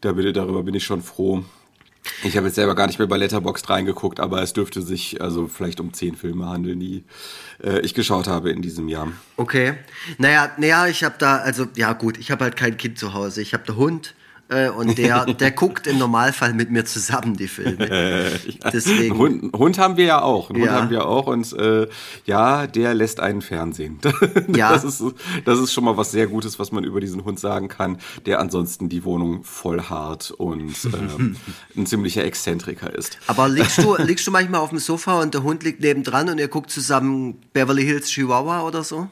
da 0.00 0.12
bitte, 0.12 0.32
darüber 0.32 0.62
bin 0.62 0.74
ich 0.74 0.84
schon 0.84 1.02
froh. 1.02 1.44
Ich 2.24 2.36
habe 2.36 2.46
jetzt 2.46 2.56
selber 2.56 2.74
gar 2.74 2.86
nicht 2.86 2.98
mehr 2.98 3.08
bei 3.08 3.16
Letterboxd 3.16 3.68
reingeguckt, 3.70 4.20
aber 4.20 4.42
es 4.42 4.52
dürfte 4.52 4.82
sich 4.82 5.20
also 5.20 5.46
vielleicht 5.46 5.80
um 5.80 5.92
zehn 5.92 6.16
Filme 6.16 6.48
handeln, 6.48 6.80
die 6.80 7.04
äh, 7.62 7.80
ich 7.80 7.94
geschaut 7.94 8.26
habe 8.26 8.50
in 8.50 8.62
diesem 8.62 8.88
Jahr. 8.88 9.12
Okay. 9.36 9.74
Naja, 10.18 10.50
naja, 10.56 10.86
ich 10.86 11.04
habe 11.04 11.14
da, 11.18 11.36
also 11.36 11.66
ja 11.76 11.92
gut, 11.92 12.18
ich 12.18 12.30
habe 12.30 12.44
halt 12.44 12.56
kein 12.56 12.76
Kind 12.76 12.98
zu 12.98 13.14
Hause. 13.14 13.40
Ich 13.40 13.54
habe 13.54 13.64
da 13.66 13.74
Hund. 13.74 14.14
Äh, 14.52 14.68
und 14.68 14.98
der, 14.98 15.26
der 15.26 15.50
guckt 15.62 15.86
im 15.86 15.98
Normalfall 15.98 16.52
mit 16.52 16.70
mir 16.70 16.84
zusammen 16.84 17.36
die 17.36 17.48
Filme. 17.48 17.88
ja. 18.62 18.70
Deswegen. 18.72 19.16
Hund, 19.16 19.56
Hund 19.56 19.78
haben 19.78 19.96
wir 19.96 20.04
ja 20.04 20.22
auch. 20.22 20.50
Einen 20.50 20.62
Hund 20.62 20.70
haben 20.70 20.90
wir 20.90 21.06
auch 21.06 21.26
und 21.26 21.52
äh, 21.54 21.88
ja, 22.24 22.66
der 22.66 22.94
lässt 22.94 23.20
einen 23.20 23.42
Fernsehen. 23.42 23.98
ja. 24.54 24.72
Das 24.72 24.84
ist, 24.84 25.02
das 25.44 25.58
ist 25.58 25.72
schon 25.72 25.84
mal 25.84 25.96
was 25.96 26.10
sehr 26.10 26.26
Gutes, 26.26 26.58
was 26.58 26.72
man 26.72 26.84
über 26.84 27.00
diesen 27.00 27.24
Hund 27.24 27.40
sagen 27.40 27.68
kann, 27.68 27.98
der 28.26 28.40
ansonsten 28.40 28.88
die 28.88 29.04
Wohnung 29.04 29.44
voll 29.44 29.82
hart 29.82 30.30
und 30.30 30.74
ähm, 30.84 31.36
ein 31.76 31.86
ziemlicher 31.86 32.24
Exzentriker 32.24 32.94
ist. 32.94 33.18
Aber 33.26 33.48
liegst 33.48 33.78
du, 33.78 33.96
liegst 33.96 34.26
du 34.26 34.30
manchmal 34.30 34.60
auf 34.60 34.70
dem 34.70 34.78
Sofa 34.78 35.20
und 35.20 35.34
der 35.34 35.42
Hund 35.42 35.62
liegt 35.62 35.80
nebendran 35.80 36.28
und 36.28 36.38
ihr 36.38 36.48
guckt 36.48 36.70
zusammen 36.70 37.40
Beverly 37.52 37.84
Hills 37.84 38.08
Chihuahua 38.08 38.62
oder 38.62 38.82
so? 38.84 39.08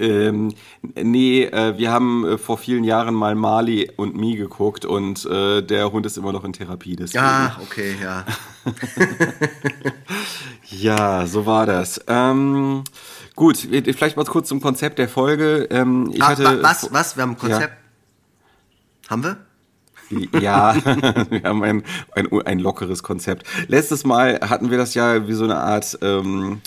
Ähm, 0.00 0.54
nee, 0.94 1.44
äh, 1.44 1.76
wir 1.76 1.92
haben 1.92 2.24
äh, 2.24 2.38
vor 2.38 2.56
vielen 2.56 2.84
Jahren 2.84 3.14
mal 3.14 3.34
Mali 3.34 3.90
und 3.96 4.16
Mi 4.16 4.34
geguckt 4.34 4.86
und 4.86 5.26
äh, 5.26 5.62
der 5.62 5.92
Hund 5.92 6.06
ist 6.06 6.16
immer 6.16 6.32
noch 6.32 6.44
in 6.44 6.54
Therapie. 6.54 6.96
Deswegen. 6.96 7.22
Ah, 7.22 7.58
okay, 7.62 7.96
ja. 8.02 8.24
ja, 10.70 11.26
so 11.26 11.44
war 11.44 11.66
das. 11.66 12.00
Ähm, 12.08 12.84
gut, 13.36 13.58
vielleicht 13.58 14.16
mal 14.16 14.24
kurz 14.24 14.48
zum 14.48 14.62
Konzept 14.62 14.98
der 14.98 15.08
Folge. 15.08 15.68
Ähm, 15.70 16.10
ich 16.14 16.22
ah, 16.22 16.28
hatte, 16.28 16.62
was, 16.62 16.90
was? 16.92 17.16
Wir 17.16 17.22
haben 17.22 17.32
ein 17.32 17.38
Konzept? 17.38 17.74
Ja. 17.74 19.10
Haben 19.10 19.24
wir? 19.24 19.36
Ja, 20.40 20.74
wir 21.30 21.42
haben 21.44 21.62
ein, 21.62 21.84
ein, 22.14 22.28
ein 22.46 22.58
lockeres 22.58 23.02
Konzept. 23.02 23.46
Letztes 23.68 24.04
Mal 24.04 24.40
hatten 24.40 24.70
wir 24.70 24.78
das 24.78 24.94
ja 24.94 25.28
wie 25.28 25.34
so 25.34 25.44
eine 25.44 25.58
Art 25.58 25.98
ähm, 26.02 26.62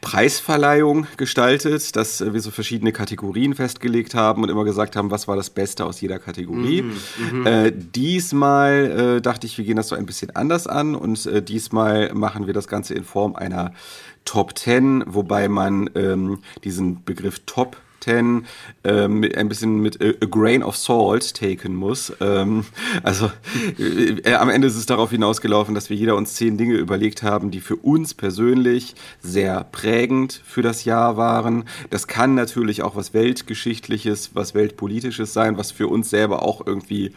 Preisverleihung 0.00 1.06
gestaltet, 1.16 1.96
dass 1.96 2.20
wir 2.32 2.40
so 2.40 2.50
verschiedene 2.50 2.92
Kategorien 2.92 3.54
festgelegt 3.54 4.14
haben 4.14 4.42
und 4.42 4.48
immer 4.48 4.64
gesagt 4.64 4.96
haben, 4.96 5.10
was 5.10 5.28
war 5.28 5.36
das 5.36 5.50
Beste 5.50 5.84
aus 5.84 6.00
jeder 6.00 6.18
Kategorie. 6.18 6.82
Mhm, 6.82 7.46
äh, 7.46 7.72
diesmal 7.72 9.16
äh, 9.18 9.20
dachte 9.20 9.46
ich, 9.46 9.56
wir 9.58 9.64
gehen 9.64 9.76
das 9.76 9.88
so 9.88 9.96
ein 9.96 10.06
bisschen 10.06 10.34
anders 10.36 10.66
an 10.66 10.94
und 10.94 11.26
äh, 11.26 11.42
diesmal 11.42 12.12
machen 12.14 12.46
wir 12.46 12.54
das 12.54 12.68
Ganze 12.68 12.94
in 12.94 13.04
Form 13.04 13.36
einer 13.36 13.72
Top 14.24 14.58
10, 14.58 15.04
wobei 15.06 15.48
man 15.48 15.88
ähm, 15.94 16.38
diesen 16.64 17.04
Begriff 17.04 17.40
Top 17.46 17.76
Ten 18.00 18.46
ähm, 18.84 19.28
ein 19.36 19.48
bisschen 19.48 19.80
mit 19.80 20.00
a, 20.02 20.08
a, 20.22 20.26
grain 20.26 20.62
of 20.62 20.76
salt 20.76 21.34
taken 21.34 21.74
muss. 21.74 22.12
Ähm, 22.20 22.64
also 23.02 23.30
äh, 23.78 24.34
am 24.34 24.50
Ende 24.50 24.68
ist 24.68 24.76
es 24.76 24.86
darauf 24.86 25.10
hinausgelaufen, 25.10 25.74
dass 25.74 25.90
wir 25.90 25.96
jeder 25.96 26.16
uns 26.16 26.34
zehn 26.34 26.56
Dinge 26.56 26.74
überlegt 26.74 27.22
haben, 27.22 27.50
die 27.50 27.60
für 27.60 27.76
uns 27.76 28.14
persönlich 28.14 28.94
sehr 29.20 29.64
prägend 29.64 30.40
für 30.44 30.62
das 30.62 30.84
Jahr 30.84 31.16
waren. 31.16 31.64
Das 31.90 32.06
kann 32.06 32.34
natürlich 32.34 32.82
auch 32.82 32.96
was 32.96 33.14
Weltgeschichtliches, 33.14 34.30
was 34.34 34.54
Weltpolitisches 34.54 35.32
sein, 35.32 35.58
was 35.58 35.72
für 35.72 35.88
uns 35.88 36.10
selber 36.10 36.42
auch 36.42 36.66
irgendwie 36.66 37.12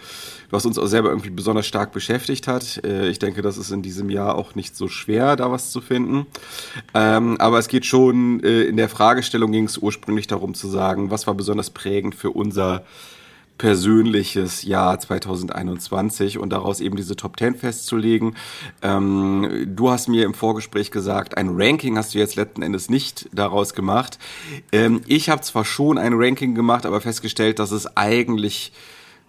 was 0.51 0.65
uns 0.65 0.77
auch 0.77 0.85
selber 0.85 1.09
irgendwie 1.09 1.29
besonders 1.29 1.65
stark 1.65 1.91
beschäftigt 1.91 2.47
hat. 2.47 2.81
Äh, 2.85 3.09
ich 3.09 3.19
denke, 3.19 3.41
das 3.41 3.57
ist 3.57 3.71
in 3.71 3.81
diesem 3.81 4.09
Jahr 4.09 4.35
auch 4.35 4.55
nicht 4.55 4.75
so 4.75 4.87
schwer, 4.87 5.35
da 5.35 5.51
was 5.51 5.71
zu 5.71 5.81
finden. 5.81 6.27
Ähm, 6.93 7.37
aber 7.39 7.57
es 7.57 7.67
geht 7.67 7.85
schon, 7.85 8.43
äh, 8.43 8.63
in 8.63 8.77
der 8.77 8.89
Fragestellung 8.89 9.51
ging 9.51 9.65
es 9.65 9.77
ursprünglich 9.77 10.27
darum 10.27 10.53
zu 10.53 10.67
sagen, 10.67 11.09
was 11.09 11.25
war 11.25 11.33
besonders 11.33 11.69
prägend 11.71 12.13
für 12.13 12.29
unser 12.29 12.83
persönliches 13.61 14.63
Jahr 14.63 14.99
2021 14.99 16.39
und 16.39 16.49
daraus 16.49 16.79
eben 16.79 16.95
diese 16.95 17.15
Top 17.15 17.37
10 17.37 17.53
festzulegen. 17.53 18.35
Ähm, 18.81 19.67
du 19.67 19.91
hast 19.91 20.07
mir 20.07 20.25
im 20.25 20.33
Vorgespräch 20.33 20.89
gesagt, 20.89 21.37
ein 21.37 21.49
Ranking 21.51 21.95
hast 21.95 22.15
du 22.15 22.17
jetzt 22.17 22.35
letzten 22.35 22.63
Endes 22.63 22.89
nicht 22.89 23.29
daraus 23.31 23.75
gemacht. 23.75 24.17
Ähm, 24.71 25.01
ich 25.05 25.29
habe 25.29 25.41
zwar 25.41 25.63
schon 25.63 25.99
ein 25.99 26.13
Ranking 26.15 26.55
gemacht, 26.55 26.87
aber 26.87 27.01
festgestellt, 27.01 27.59
dass 27.59 27.69
es 27.69 27.95
eigentlich 27.95 28.71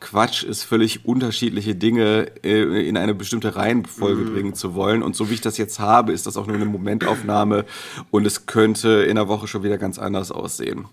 Quatsch 0.02 0.42
ist, 0.42 0.64
völlig 0.64 1.04
unterschiedliche 1.04 1.74
Dinge 1.74 2.26
äh, 2.42 2.88
in 2.88 2.96
eine 2.96 3.14
bestimmte 3.14 3.54
Reihenfolge 3.54 4.22
mhm. 4.22 4.34
bringen 4.34 4.54
zu 4.54 4.74
wollen. 4.74 5.02
Und 5.02 5.14
so 5.14 5.30
wie 5.30 5.34
ich 5.34 5.40
das 5.40 5.58
jetzt 5.58 5.78
habe, 5.78 6.12
ist 6.12 6.26
das 6.26 6.36
auch 6.36 6.46
nur 6.46 6.56
eine 6.56 6.64
Momentaufnahme 6.64 7.64
und 8.10 8.26
es 8.26 8.46
könnte 8.46 9.04
in 9.04 9.14
der 9.14 9.28
Woche 9.28 9.46
schon 9.46 9.62
wieder 9.62 9.78
ganz 9.78 9.98
anders 9.98 10.32
aussehen. 10.32 10.86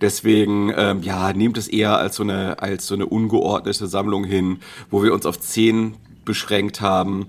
Deswegen, 0.00 0.72
ähm, 0.74 1.02
ja, 1.02 1.32
nehmt 1.32 1.58
es 1.58 1.68
eher 1.68 1.98
als 1.98 2.16
so 2.16 2.22
eine, 2.22 2.60
als 2.60 2.86
so 2.86 2.94
eine 2.94 3.06
ungeordnete 3.06 3.86
Sammlung 3.86 4.24
hin, 4.24 4.60
wo 4.90 5.02
wir 5.02 5.12
uns 5.12 5.26
auf 5.26 5.38
zehn 5.38 5.96
beschränkt 6.24 6.80
haben, 6.80 7.26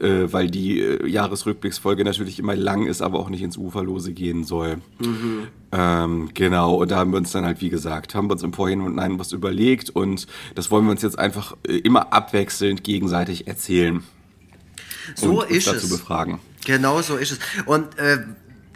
äh, 0.00 0.32
weil 0.32 0.50
die 0.50 0.80
äh, 0.80 1.06
Jahresrückblicksfolge 1.06 2.04
natürlich 2.04 2.38
immer 2.38 2.56
lang 2.56 2.86
ist, 2.86 3.02
aber 3.02 3.18
auch 3.18 3.30
nicht 3.30 3.42
ins 3.42 3.56
Uferlose 3.56 4.12
gehen 4.12 4.44
soll. 4.44 4.76
Mhm. 4.98 5.48
Ähm, 5.72 6.30
genau, 6.34 6.74
und 6.76 6.90
da 6.90 6.96
haben 6.96 7.12
wir 7.12 7.18
uns 7.18 7.32
dann 7.32 7.44
halt, 7.44 7.60
wie 7.60 7.68
gesagt, 7.68 8.14
haben 8.14 8.28
wir 8.28 8.32
uns 8.32 8.42
im 8.42 8.52
Vorhinein 8.52 9.18
was 9.18 9.32
überlegt 9.32 9.90
und 9.90 10.26
das 10.54 10.70
wollen 10.70 10.84
wir 10.84 10.92
uns 10.92 11.02
jetzt 11.02 11.18
einfach 11.18 11.56
äh, 11.66 11.76
immer 11.78 12.12
abwechselnd 12.12 12.84
gegenseitig 12.84 13.46
erzählen. 13.46 14.02
So 15.14 15.42
ist 15.42 15.66
dazu 15.66 15.86
es. 15.86 15.90
befragen. 15.90 16.38
Genau 16.64 17.00
so 17.00 17.16
ist 17.16 17.32
es. 17.32 17.38
Und 17.64 17.98
äh, 17.98 18.18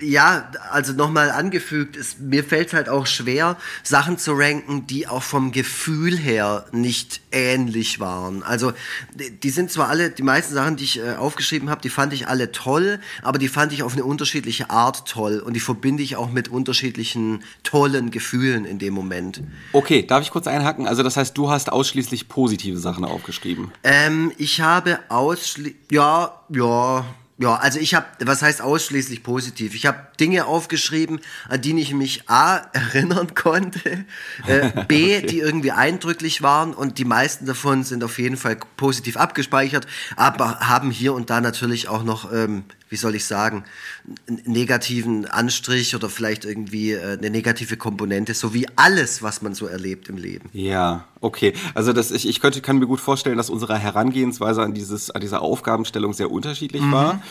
ja, 0.03 0.51
also 0.71 0.93
nochmal 0.93 1.31
angefügt, 1.31 1.97
ist, 1.97 2.21
mir 2.21 2.45
fällt 2.45 2.73
halt 2.73 2.89
auch 2.89 3.07
schwer, 3.07 3.57
Sachen 3.83 4.19
zu 4.19 4.33
ranken, 4.33 4.87
die 4.87 5.07
auch 5.07 5.23
vom 5.23 5.53
Gefühl 5.53 6.17
her 6.17 6.67
nicht 6.73 7.21
ähnlich 7.31 8.01
waren. 8.01 8.43
Also 8.43 8.73
die 9.15 9.51
sind 9.51 9.71
zwar 9.71 9.89
alle, 9.89 10.11
die 10.11 10.23
meisten 10.23 10.55
Sachen, 10.55 10.77
die 10.77 10.85
ich 10.85 10.99
äh, 10.99 11.15
aufgeschrieben 11.15 11.71
habe, 11.71 11.81
die 11.81 11.89
fand 11.89 12.13
ich 12.13 12.29
alle 12.29 12.53
toll, 12.53 13.01
aber 13.23 13.39
die 13.39 13.49
fand 13.49 13.73
ich 13.73 13.83
auf 13.83 13.93
eine 13.95 14.05
unterschiedliche 14.05 14.71
Art 14.71 15.09
toll 15.09 15.39
und 15.39 15.55
die 15.55 15.61
verbinde 15.61 16.03
ich 16.03 16.17
auch 16.17 16.31
mit 16.31 16.49
unterschiedlichen 16.49 17.43
tollen 17.63 18.11
Gefühlen 18.11 18.65
in 18.65 18.79
dem 18.79 18.95
Moment. 18.95 19.43
Okay, 19.73 20.05
darf 20.07 20.23
ich 20.23 20.31
kurz 20.31 20.47
einhaken? 20.47 20.87
Also 20.87 21.03
das 21.03 21.17
heißt, 21.17 21.37
du 21.37 21.51
hast 21.51 21.71
ausschließlich 21.71 22.29
positive 22.29 22.79
Sachen 22.79 23.05
aufgeschrieben? 23.05 23.73
Ähm, 23.85 24.33
ich 24.39 24.61
habe 24.61 24.99
ausschließlich, 25.09 25.77
ja, 25.91 26.41
ja, 26.49 27.05
ja, 27.43 27.57
also 27.57 27.81
ich 27.81 27.97
habe, 27.97 28.07
was 28.21 28.41
heißt 28.41 28.63
ausschließlich 28.63 29.25
positiv? 29.25 29.75
Ich 29.75 29.85
habe 29.87 29.99
Dinge 30.21 30.47
aufgeschrieben, 30.47 31.19
an 31.49 31.61
die 31.61 31.77
ich 31.81 31.93
mich 31.93 32.31
A 32.31 32.59
erinnern 32.73 33.35
konnte, 33.35 34.05
äh, 34.47 34.71
B, 34.87 35.17
okay. 35.19 35.27
die 35.27 35.41
irgendwie 35.41 35.73
eindrücklich 35.73 36.43
waren 36.43 36.73
und 36.73 36.99
die 36.99 37.05
meisten 37.05 37.47
davon 37.47 37.83
sind 37.83 38.05
auf 38.05 38.21
jeden 38.21 38.37
Fall 38.37 38.57
positiv 38.77 39.17
abgespeichert, 39.17 39.89
aber 40.15 40.61
haben 40.61 40.93
hier 40.93 41.15
und 41.15 41.31
da 41.31 41.41
natürlich 41.41 41.89
auch 41.89 42.05
noch 42.05 42.33
ähm, 42.33 42.63
wie 42.93 42.97
soll 42.97 43.15
ich 43.15 43.25
sagen, 43.25 43.65
einen 44.29 44.43
negativen 44.45 45.25
Anstrich 45.25 45.97
oder 45.97 46.11
vielleicht 46.11 46.45
irgendwie 46.45 46.93
äh, 46.93 47.17
eine 47.17 47.31
negative 47.31 47.79
Komponente, 47.79 48.35
so 48.35 48.53
wie 48.53 48.67
alles, 48.77 49.23
was 49.23 49.41
man 49.41 49.55
so 49.55 49.67
erlebt 49.67 50.11
im 50.11 50.19
Leben. 50.19 50.51
Ja, 50.53 51.07
okay. 51.23 51.55
Also 51.73 51.95
das, 51.95 52.11
ich, 52.11 52.29
ich 52.29 52.39
könnte, 52.39 52.61
kann 52.61 52.79
mir 52.79 52.87
gut 52.87 53.01
vorstellen, 53.01 53.39
dass 53.39 53.49
unsere 53.49 53.79
Herangehensweise 53.79 54.63
an, 54.63 54.75
dieses, 54.75 55.11
an 55.11 55.23
diese 55.23 55.41
Aufgabenstellung 55.41 56.13
sehr 56.13 56.31
unterschiedlich 56.31 56.83
mhm. 56.83 56.93
war. 56.93 57.23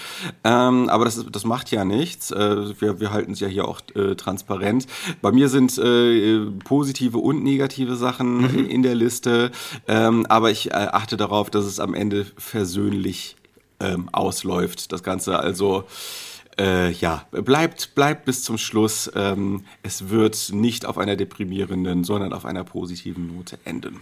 Ähm, 0.44 0.90
aber 0.90 1.06
das, 1.06 1.26
das 1.32 1.46
macht 1.46 1.72
ja 1.72 1.86
nichts. 1.86 2.32
Äh, 2.32 2.80
wir, 2.80 3.00
wir 3.00 3.12
halten 3.12 3.34
es 3.34 3.40
ja 3.40 3.48
hier 3.48 3.68
auch 3.68 3.82
äh, 3.96 4.16
transparent. 4.16 4.88
Bei 5.22 5.32
mir 5.32 5.50
sind 5.50 5.78
äh, 5.78 6.46
positive 6.64 7.18
und 7.18 7.44
negative 7.44 7.96
Sachen 7.96 8.42
mhm. 8.42 8.66
in 8.66 8.84
der 8.84 8.96
Liste. 8.96 9.52
Ähm, 9.88 10.26
aber 10.28 10.52
ich 10.52 10.72
äh, 10.72 10.74
achte 10.74 11.18
darauf, 11.18 11.50
dass 11.50 11.66
es 11.66 11.80
am 11.80 11.94
Ende 11.94 12.26
versöhnlich 12.38 13.36
ähm, 13.80 14.10
ausläuft. 14.12 14.92
Das 14.92 15.04
Ganze 15.04 15.40
also 15.40 15.86
äh, 16.60 16.92
ja, 16.92 17.26
bleibt, 17.32 17.96
bleibt 17.96 18.26
bis 18.26 18.44
zum 18.44 18.58
Schluss. 18.58 19.12
Ähm, 19.16 19.66
es 19.84 20.10
wird 20.10 20.52
nicht 20.54 20.86
auf 20.86 20.98
einer 20.98 21.16
deprimierenden, 21.16 22.04
sondern 22.04 22.34
auf 22.34 22.46
einer 22.46 22.64
positiven 22.64 23.36
Note 23.36 23.58
enden. 23.66 24.02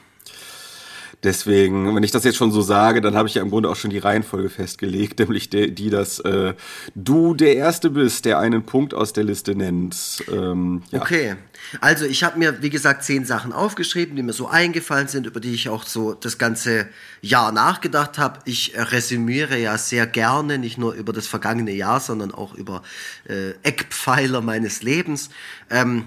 Deswegen, 1.22 1.94
wenn 1.94 2.04
ich 2.04 2.12
das 2.12 2.24
jetzt 2.24 2.38
schon 2.38 2.54
so 2.54 2.62
sage, 2.62 3.02
dann 3.02 3.16
habe 3.16 3.28
ich 3.28 3.36
ja 3.36 3.42
im 3.42 3.50
Grunde 3.50 3.70
auch 3.70 3.76
schon 3.76 3.90
die 3.90 3.98
Reihenfolge 3.98 4.50
festgelegt, 4.50 5.20
nämlich 5.20 5.50
die, 5.50 5.74
die 5.76 5.90
dass 5.90 6.20
äh, 6.20 6.54
du 6.96 7.34
der 7.34 7.56
Erste 7.56 7.90
bist, 7.90 8.24
der 8.24 8.40
einen 8.40 8.64
Punkt 8.66 8.94
aus 8.94 9.12
der 9.12 9.26
Liste 9.26 9.54
nennt. 9.54 10.24
Ähm, 10.32 10.82
ja. 10.92 11.02
Okay, 11.02 11.36
also 11.82 12.06
ich 12.06 12.24
habe 12.24 12.40
mir, 12.40 12.62
wie 12.62 12.70
gesagt, 12.70 13.04
zehn 13.04 13.26
Sachen 13.26 13.52
aufgeschrieben, 13.52 14.16
die 14.16 14.24
mir 14.24 14.32
so 14.32 14.48
eingefallen 14.48 15.10
sind, 15.10 15.26
über 15.26 15.42
die 15.42 15.54
ich 15.54 15.68
auch 15.68 15.84
so 15.84 16.14
das 16.14 16.38
ganze 16.38 16.88
Jahr 17.22 17.52
nachgedacht 17.52 18.18
habe. 18.18 18.40
Ich 18.46 18.74
resümiere 18.76 19.58
ja 19.58 19.78
sehr 19.78 20.08
gerne, 20.08 20.58
nicht 20.58 20.78
nur 20.78 20.94
über 20.94 21.12
das 21.12 21.28
vergangene 21.28 21.72
Jahr, 21.72 22.00
sondern 22.00 22.32
auch 22.32 22.54
über 22.54 22.82
äh, 23.28 23.52
Eckpfeiler 23.64 24.40
meines 24.40 24.84
Lebens. 24.84 25.30
Ähm, 25.70 26.06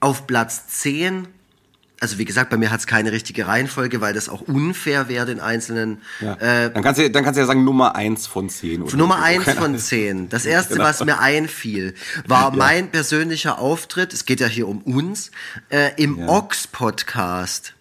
auf 0.00 0.26
Platz 0.26 0.66
10 0.68 1.28
also 2.00 2.18
wie 2.18 2.24
gesagt, 2.24 2.50
bei 2.50 2.56
mir 2.56 2.70
hat 2.70 2.80
es 2.80 2.86
keine 2.86 3.12
richtige 3.12 3.46
Reihenfolge, 3.46 4.00
weil 4.00 4.14
das 4.14 4.28
auch 4.28 4.42
unfair 4.42 5.08
wäre 5.08 5.26
den 5.26 5.40
einzelnen. 5.40 6.00
Ja. 6.20 6.34
Äh, 6.34 6.70
dann, 6.72 6.82
kannst 6.82 7.00
du, 7.00 7.10
dann 7.10 7.24
kannst 7.24 7.36
du 7.36 7.40
ja 7.40 7.46
sagen 7.46 7.64
Nummer 7.64 7.96
eins 7.96 8.26
von 8.26 8.48
zehn. 8.48 8.82
Oder 8.82 8.96
Nummer 8.96 9.16
so. 9.16 9.22
eins 9.22 9.50
von 9.52 9.78
zehn. 9.78 10.28
Das 10.28 10.46
erste, 10.46 10.74
genau. 10.74 10.86
was 10.86 11.04
mir 11.04 11.18
einfiel, 11.18 11.94
war 12.26 12.50
ja. 12.52 12.56
mein 12.56 12.90
persönlicher 12.90 13.58
Auftritt. 13.58 14.12
Es 14.12 14.24
geht 14.24 14.40
ja 14.40 14.46
hier 14.46 14.68
um 14.68 14.82
uns 14.82 15.30
äh, 15.70 15.90
im 15.96 16.18
ja. 16.18 16.28
Ox 16.28 16.66
Podcast. 16.66 17.74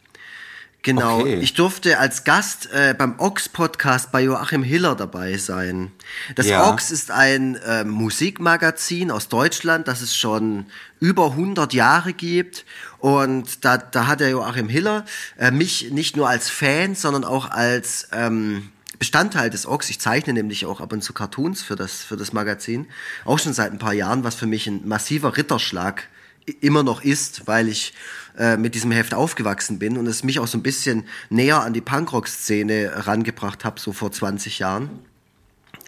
Genau. 0.88 1.20
Okay. 1.20 1.40
Ich 1.42 1.54
durfte 1.54 2.00
als 2.00 2.24
Gast 2.24 2.70
äh, 2.72 2.96
beim 2.98 3.16
Ox-Podcast 3.20 4.10
bei 4.14 4.22
Joachim 4.22 4.64
Hiller 4.64 4.96
dabei 4.96 5.36
sein. 5.38 5.92
Das 6.36 6.48
ja. 6.48 6.70
Ox 6.72 6.92
ist 6.92 7.12
ein 7.12 7.56
äh, 7.56 7.84
Musikmagazin 7.84 9.12
aus 9.12 9.28
Deutschland, 9.28 9.90
das 9.90 10.00
es 10.00 10.16
schon 10.16 10.68
über 11.02 11.32
100 11.32 11.74
Jahre 11.74 12.14
gibt. 12.14 12.64
Und 13.00 13.64
da, 13.64 13.78
da 13.78 14.08
hat 14.08 14.20
der 14.20 14.30
Joachim 14.30 14.70
Hiller 14.70 15.06
äh, 15.38 15.52
mich 15.52 15.92
nicht 15.92 16.18
nur 16.18 16.28
als 16.28 16.50
Fan, 16.50 16.96
sondern 16.96 17.24
auch 17.24 17.52
als 17.52 18.08
ähm, 18.12 18.70
Bestandteil 19.00 19.50
des 19.50 19.68
Ox. 19.68 19.90
Ich 19.90 20.00
zeichne 20.00 20.34
nämlich 20.34 20.66
auch 20.66 20.82
ab 20.82 20.94
und 20.94 21.04
zu 21.04 21.14
Cartoons 21.14 21.62
für 21.62 21.76
das, 21.76 22.04
für 22.04 22.18
das 22.18 22.34
Magazin. 22.34 22.88
Auch 23.26 23.40
schon 23.40 23.54
seit 23.54 23.72
ein 23.72 23.80
paar 23.80 23.94
Jahren, 23.94 24.24
was 24.24 24.36
für 24.36 24.48
mich 24.48 24.68
ein 24.68 24.88
massiver 24.88 25.38
Ritterschlag 25.38 26.08
immer 26.62 26.82
noch 26.82 27.04
ist, 27.04 27.46
weil 27.46 27.68
ich 27.68 27.94
äh, 28.38 28.58
mit 28.58 28.74
diesem 28.74 28.92
Heft 28.92 29.14
aufgewachsen 29.14 29.80
bin 29.80 29.98
und 29.98 30.08
es 30.08 30.24
mich 30.24 30.40
auch 30.40 30.48
so 30.48 30.58
ein 30.58 30.64
bisschen 30.64 31.04
näher 31.30 31.62
an 31.62 31.74
die 31.74 31.82
Punkrock-Szene 31.82 33.06
rangebracht 33.06 33.66
habe, 33.66 33.80
so 33.80 33.92
vor 33.92 34.12
20 34.12 34.60
Jahren. 34.60 34.90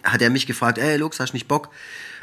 Hat 0.04 0.22
er 0.22 0.30
mich 0.30 0.48
gefragt, 0.48 0.78
ey 0.78 0.98
Lux, 0.98 1.20
hast 1.20 1.34
nicht 1.34 1.48
Bock? 1.48 1.70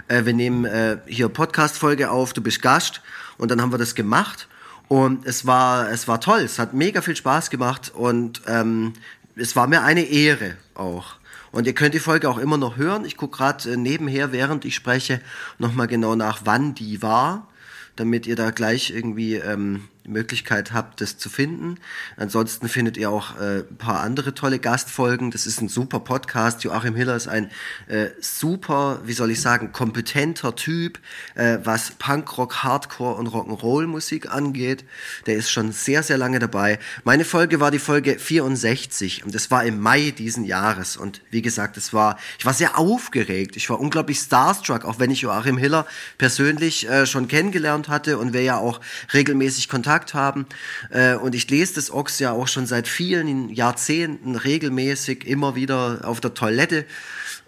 Äh, 0.09 0.25
wir 0.25 0.35
nehmen 0.35 0.65
äh, 0.67 0.99
hier 1.07 1.29
Podcast-Folge 1.29 2.11
auf, 2.11 2.33
du 2.33 2.43
bist 2.43 2.63
Gast. 2.63 3.01
Und 3.39 3.51
dann 3.51 3.61
haben 3.61 3.73
wir 3.73 3.79
das 3.79 3.95
gemacht. 3.95 4.49
Und 4.89 5.27
es 5.27 5.47
war, 5.47 5.91
es 5.91 6.07
war 6.07 6.21
toll. 6.21 6.41
Es 6.41 6.59
hat 6.59 6.75
mega 6.75 7.01
viel 7.01 7.17
Spaß 7.17 7.51
gemacht. 7.51 7.93
Und 7.95 8.43
ähm, 8.47 8.95
es 9.35 9.57
war 9.57 9.67
mir 9.67 9.83
eine 9.83 10.03
Ehre 10.03 10.57
auch. 10.75 11.17
Und 11.53 11.67
ihr 11.67 11.75
könnt 11.75 11.95
die 11.95 12.01
Folge 12.01 12.29
auch 12.29 12.39
immer 12.39 12.59
noch 12.59 12.77
hören. 12.77 13.05
Ich 13.05 13.17
gucke 13.17 13.39
gerade 13.39 13.73
äh, 13.73 13.77
nebenher, 13.77 14.33
während 14.33 14.65
ich 14.65 14.75
spreche, 14.75 15.21
nochmal 15.59 15.87
genau 15.87 16.15
nach, 16.15 16.43
wann 16.45 16.75
die 16.75 17.03
war, 17.03 17.49
damit 17.97 18.27
ihr 18.27 18.37
da 18.37 18.51
gleich 18.51 18.91
irgendwie 18.91 19.37
ähm, 19.37 19.89
Möglichkeit 20.09 20.73
habt, 20.73 21.01
das 21.01 21.19
zu 21.19 21.29
finden. 21.29 21.79
Ansonsten 22.17 22.69
findet 22.69 22.97
ihr 22.97 23.11
auch 23.11 23.39
äh, 23.41 23.61
ein 23.61 23.77
paar 23.77 24.01
andere 24.01 24.35
tolle 24.35 24.59
Gastfolgen. 24.59 25.31
Das 25.31 25.47
ist 25.47 25.61
ein 25.61 25.69
super 25.69 26.01
Podcast. 26.01 26.65
Joachim 26.65 26.95
Hiller 26.95 27.17
ist 27.17 27.29
ein 27.29 27.51
äh, 27.89 28.09
super, 28.21 29.01
wie 29.05 29.13
soll 29.13 29.31
ich 29.31 29.41
sagen, 29.41 29.73
kompetenter 29.73 30.55
Typ, 30.55 30.99
äh, 31.35 31.59
was 31.65 31.93
Punkrock, 31.93 32.63
Hardcore 32.63 33.17
und 33.17 33.29
Rock'n'Roll 33.29 33.87
Musik 33.87 34.31
angeht. 34.33 34.85
Der 35.27 35.37
ist 35.37 35.51
schon 35.51 35.73
sehr, 35.73 36.03
sehr 36.03 36.19
lange 36.19 36.39
dabei. 36.39 36.79
Meine 37.05 37.25
Folge 37.25 37.61
war 37.61 37.71
die 37.71 37.79
Folge 37.79 38.19
64 38.19 39.25
und 39.25 39.35
das 39.35 39.51
war 39.51 39.65
im 39.65 39.81
Mai 39.81 40.13
diesen 40.13 40.45
Jahres. 40.45 40.97
Und 40.97 41.21
wie 41.31 41.43
gesagt, 41.43 41.77
es 41.77 41.93
war, 41.93 42.19
ich 42.39 42.47
war 42.47 42.55
sehr 42.55 42.79
aufgeregt. 42.79 43.57
Ich 43.57 43.69
war 43.71 43.81
unglaublich 43.81 44.19
starstruck, 44.19 44.85
auch 44.85 44.99
wenn 44.99 45.11
ich 45.11 45.23
Joachim 45.23 45.59
Hiller 45.59 45.87
persönlich 46.19 46.89
äh, 46.89 47.07
schon 47.07 47.29
kennengelernt 47.29 47.89
hatte 47.89 48.19
und 48.19 48.33
wir 48.33 48.43
ja 48.43 48.59
auch 48.59 48.81
regelmäßig 49.13 49.69
Kontakt 49.69 49.96
Kontakt 49.97 50.15
haben. 50.15 50.47
Äh, 50.91 51.15
und 51.15 51.35
ich 51.35 51.49
lese 51.49 51.75
das 51.75 51.91
Ox 51.91 52.19
ja 52.19 52.33
auch 52.33 52.49
schon 52.49 52.67
seit 52.67 52.87
vielen 52.87 53.49
Jahrzehnten 53.49 54.37
regelmäßig 54.37 55.27
immer 55.27 55.55
wieder 55.55 56.01
auf 56.05 56.21
der 56.21 56.35
Toilette. 56.35 56.85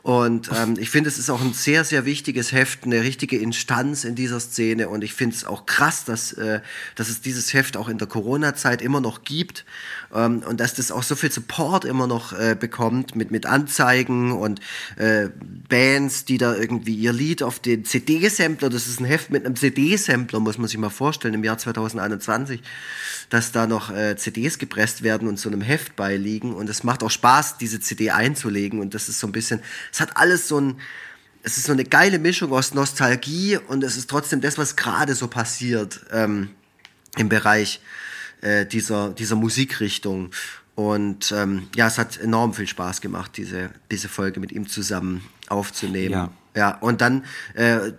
Und 0.02 0.50
ähm, 0.56 0.76
ich 0.78 0.88
finde, 0.88 1.08
es 1.08 1.18
ist 1.18 1.28
auch 1.28 1.42
ein 1.42 1.52
sehr, 1.52 1.84
sehr 1.84 2.06
wichtiges 2.06 2.52
Heft, 2.52 2.84
eine 2.84 3.02
richtige 3.02 3.36
Instanz 3.36 4.04
in 4.04 4.14
dieser 4.14 4.40
Szene. 4.40 4.88
Und 4.88 5.04
ich 5.04 5.12
finde 5.12 5.36
es 5.36 5.44
auch 5.44 5.66
krass, 5.66 6.04
dass, 6.04 6.32
äh, 6.32 6.60
dass 6.94 7.10
es 7.10 7.20
dieses 7.20 7.52
Heft 7.52 7.76
auch 7.76 7.88
in 7.88 7.98
der 7.98 8.08
Corona-Zeit 8.08 8.80
immer 8.80 9.00
noch 9.00 9.24
gibt 9.24 9.66
ähm, 10.14 10.42
und 10.46 10.60
dass 10.60 10.74
das 10.74 10.90
auch 10.90 11.02
so 11.02 11.16
viel 11.16 11.30
Support 11.30 11.84
immer 11.84 12.06
noch 12.06 12.32
äh, 12.32 12.56
bekommt 12.58 13.14
mit, 13.14 13.30
mit 13.30 13.46
Anzeigen 13.46 14.32
und 14.32 14.60
äh, 14.96 15.28
Bands, 15.68 16.24
die 16.24 16.38
da 16.38 16.54
irgendwie 16.54 16.94
ihr 16.94 17.12
Lied 17.12 17.42
auf 17.42 17.58
den 17.58 17.84
CD-Sampler, 17.84 18.70
das 18.70 18.86
ist 18.86 19.00
ein 19.00 19.04
Heft 19.04 19.30
mit 19.30 19.44
einem 19.44 19.56
CD-Sampler, 19.56 20.40
muss 20.40 20.58
man 20.58 20.68
sich 20.68 20.78
mal 20.78 20.90
vorstellen, 20.90 21.34
im 21.34 21.44
Jahr 21.44 21.58
2021, 21.58 22.62
dass 23.30 23.52
da 23.52 23.66
noch 23.66 23.90
äh, 23.94 24.16
CDs 24.16 24.58
gepresst 24.58 25.02
werden 25.02 25.28
und 25.28 25.38
so 25.38 25.50
einem 25.50 25.60
Heft 25.60 25.96
beiliegen. 25.96 26.54
Und 26.54 26.70
es 26.70 26.84
macht 26.84 27.02
auch 27.02 27.10
Spaß, 27.10 27.58
diese 27.58 27.80
CD 27.80 28.10
einzulegen. 28.10 28.80
Und 28.80 28.94
das 28.94 29.08
ist 29.08 29.20
so 29.20 29.26
ein 29.26 29.32
bisschen, 29.32 29.60
es 29.92 30.00
hat 30.00 30.16
alles 30.16 30.48
so 30.48 30.60
ein, 30.60 30.80
es 31.42 31.58
ist 31.58 31.66
so 31.66 31.72
eine 31.72 31.84
geile 31.84 32.18
Mischung 32.18 32.52
aus 32.52 32.74
Nostalgie 32.74 33.58
und 33.58 33.84
es 33.84 33.96
ist 33.96 34.10
trotzdem 34.10 34.40
das, 34.40 34.58
was 34.58 34.76
gerade 34.76 35.14
so 35.14 35.28
passiert 35.28 36.00
ähm, 36.12 36.50
im 37.16 37.28
Bereich 37.28 37.80
äh, 38.40 38.66
dieser, 38.66 39.10
dieser 39.10 39.36
Musikrichtung. 39.36 40.30
Und 40.74 41.32
ähm, 41.32 41.68
ja, 41.74 41.88
es 41.88 41.98
hat 41.98 42.18
enorm 42.18 42.54
viel 42.54 42.68
Spaß 42.68 43.00
gemacht, 43.00 43.32
diese, 43.36 43.70
diese 43.90 44.08
Folge 44.08 44.38
mit 44.38 44.52
ihm 44.52 44.68
zusammen 44.68 45.22
aufzunehmen. 45.48 46.12
Ja, 46.12 46.30
ja 46.54 46.78
und 46.78 47.00
dann 47.00 47.24
äh, 47.54 47.92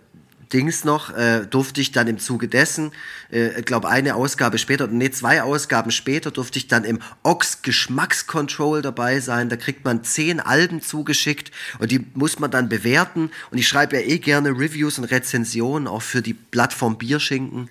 Dings 0.54 0.84
noch, 0.84 1.16
äh, 1.16 1.46
durfte 1.46 1.80
ich 1.82 1.92
dann 1.92 2.08
im 2.08 2.18
Zuge 2.18 2.48
dessen, 2.48 2.92
äh, 3.30 3.62
glaube 3.62 3.90
eine 3.90 4.16
Ausgabe 4.16 4.58
später, 4.58 4.88
nee, 4.88 5.12
zwei 5.12 5.44
Ausgaben 5.44 5.92
später 5.92 6.32
durfte 6.32 6.58
ich 6.58 6.68
dann 6.68 6.86
im 6.86 7.00
Ox 7.22 7.62
Geschmackscontrol 7.62 8.82
dabei 8.82 9.20
sein. 9.20 9.50
Da 9.50 9.58
kriegt 9.58 9.86
man 9.86 10.04
zehn 10.04 10.40
Alben 10.40 10.82
zugeschickt 10.82 11.52
und 11.78 11.92
die 11.92 12.06
muss 12.16 12.40
man 12.40 12.50
dann 12.50 12.70
bewerten. 12.70 13.30
Und 13.52 13.58
ich 13.58 13.68
schreibe 13.68 13.98
ja 13.98 14.02
eh 14.02 14.18
gerne 14.18 14.50
Reviews 14.50 14.98
und 14.98 15.06
Rezensionen 15.06 15.88
auch 15.88 16.02
für 16.02 16.22
die 16.22 16.34
Plattform 16.34 16.98
Bierschinken. 16.98 17.70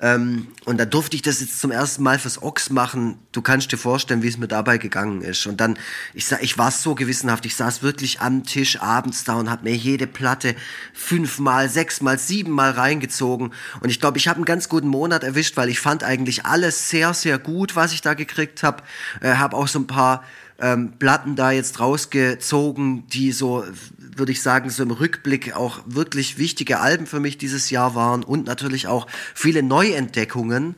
Ähm, 0.00 0.48
und 0.64 0.78
da 0.78 0.84
durfte 0.84 1.14
ich 1.16 1.22
das 1.22 1.40
jetzt 1.40 1.60
zum 1.60 1.70
ersten 1.70 2.02
Mal 2.02 2.18
fürs 2.18 2.42
Ochs 2.42 2.68
machen. 2.68 3.18
Du 3.30 3.42
kannst 3.42 3.70
dir 3.70 3.78
vorstellen, 3.78 4.22
wie 4.22 4.28
es 4.28 4.38
mir 4.38 4.48
dabei 4.48 4.76
gegangen 4.76 5.22
ist. 5.22 5.46
Und 5.46 5.60
dann, 5.60 5.78
ich, 6.14 6.30
ich 6.40 6.58
war 6.58 6.70
so 6.72 6.94
gewissenhaft. 6.94 7.46
Ich 7.46 7.54
saß 7.54 7.82
wirklich 7.82 8.20
am 8.20 8.44
Tisch 8.44 8.80
abends 8.80 9.24
da 9.24 9.34
und 9.34 9.48
habe 9.48 9.64
mir 9.64 9.76
jede 9.76 10.06
Platte 10.06 10.56
fünfmal, 10.92 11.68
sechsmal, 11.68 12.18
siebenmal 12.18 12.72
reingezogen. 12.72 13.52
Und 13.80 13.88
ich 13.88 14.00
glaube, 14.00 14.18
ich 14.18 14.26
habe 14.26 14.36
einen 14.38 14.44
ganz 14.44 14.68
guten 14.68 14.88
Monat 14.88 15.22
erwischt, 15.22 15.56
weil 15.56 15.68
ich 15.68 15.78
fand 15.78 16.02
eigentlich 16.02 16.44
alles 16.44 16.90
sehr, 16.90 17.14
sehr 17.14 17.38
gut, 17.38 17.76
was 17.76 17.92
ich 17.92 18.02
da 18.02 18.14
gekriegt 18.14 18.64
habe. 18.64 18.82
Äh, 19.20 19.34
habe 19.34 19.56
auch 19.56 19.68
so 19.68 19.78
ein 19.78 19.86
paar 19.86 20.24
ähm, 20.58 20.92
Platten 20.98 21.36
da 21.36 21.50
jetzt 21.50 21.80
rausgezogen, 21.80 23.06
die 23.08 23.32
so, 23.32 23.64
würde 24.18 24.32
ich 24.32 24.42
sagen, 24.42 24.70
so 24.70 24.82
im 24.82 24.90
Rückblick 24.90 25.54
auch 25.54 25.80
wirklich 25.86 26.38
wichtige 26.38 26.80
Alben 26.80 27.06
für 27.06 27.20
mich 27.20 27.38
dieses 27.38 27.70
Jahr 27.70 27.94
waren 27.94 28.22
und 28.22 28.46
natürlich 28.46 28.86
auch 28.86 29.06
viele 29.34 29.62
Neuentdeckungen. 29.62 30.76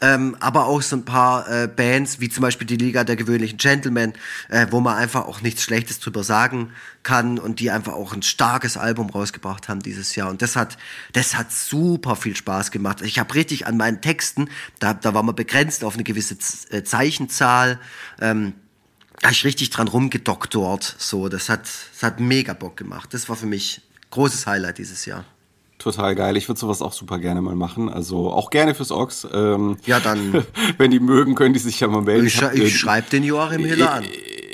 Ähm, 0.00 0.36
aber 0.38 0.66
auch 0.66 0.80
so 0.80 0.96
ein 0.96 1.04
paar 1.04 1.48
äh, 1.50 1.66
Bands, 1.66 2.20
wie 2.20 2.28
zum 2.28 2.42
Beispiel 2.42 2.66
die 2.66 2.76
Liga 2.76 3.02
der 3.02 3.16
gewöhnlichen 3.16 3.58
Gentlemen, 3.58 4.12
äh, 4.48 4.68
wo 4.70 4.80
man 4.80 4.96
einfach 4.96 5.26
auch 5.26 5.40
nichts 5.40 5.64
Schlechtes 5.64 5.98
drüber 5.98 6.22
sagen 6.22 6.70
kann 7.02 7.38
und 7.38 7.58
die 7.58 7.70
einfach 7.72 7.94
auch 7.94 8.12
ein 8.12 8.22
starkes 8.22 8.76
Album 8.76 9.10
rausgebracht 9.10 9.68
haben 9.68 9.80
dieses 9.80 10.14
Jahr. 10.14 10.30
Und 10.30 10.40
das 10.40 10.54
hat, 10.54 10.78
das 11.14 11.36
hat 11.36 11.50
super 11.50 12.14
viel 12.14 12.36
Spaß 12.36 12.70
gemacht. 12.70 13.02
Ich 13.02 13.18
habe 13.18 13.34
richtig 13.34 13.66
an 13.66 13.76
meinen 13.76 14.00
Texten, 14.00 14.48
da, 14.78 14.94
da 14.94 15.14
war 15.14 15.24
man 15.24 15.34
begrenzt 15.34 15.82
auf 15.82 15.94
eine 15.94 16.04
gewisse 16.04 16.38
Z 16.38 16.72
äh, 16.72 16.84
Zeichenzahl. 16.84 17.80
Ähm, 18.20 18.54
da 19.20 19.30
ich 19.30 19.44
richtig 19.44 19.70
dran 19.70 19.88
rumgedoktort. 19.88 20.96
So, 20.98 21.28
das 21.28 21.48
hat, 21.48 21.62
das 21.62 22.02
hat 22.02 22.20
mega 22.20 22.52
Bock 22.52 22.76
gemacht. 22.76 23.12
Das 23.14 23.28
war 23.28 23.36
für 23.36 23.46
mich 23.46 23.80
großes 24.10 24.46
Highlight 24.46 24.78
dieses 24.78 25.06
Jahr. 25.06 25.24
Total 25.78 26.14
geil. 26.16 26.36
Ich 26.36 26.48
würde 26.48 26.58
sowas 26.58 26.82
auch 26.82 26.92
super 26.92 27.18
gerne 27.18 27.40
mal 27.40 27.54
machen. 27.54 27.88
Also 27.88 28.32
auch 28.32 28.50
gerne 28.50 28.74
fürs 28.74 28.90
Ox. 28.90 29.26
Ähm, 29.32 29.76
ja, 29.86 30.00
dann. 30.00 30.44
wenn 30.78 30.90
die 30.90 30.98
mögen, 30.98 31.36
können 31.36 31.54
die 31.54 31.60
sich 31.60 31.78
ja 31.78 31.86
mal 31.86 32.02
melden. 32.02 32.26
Ich, 32.26 32.42
ich, 32.42 32.62
ich 32.62 32.78
schreibe 32.78 33.08
den 33.10 33.22
Joachim 33.22 33.64
Hiller 33.64 33.92
an 33.92 34.04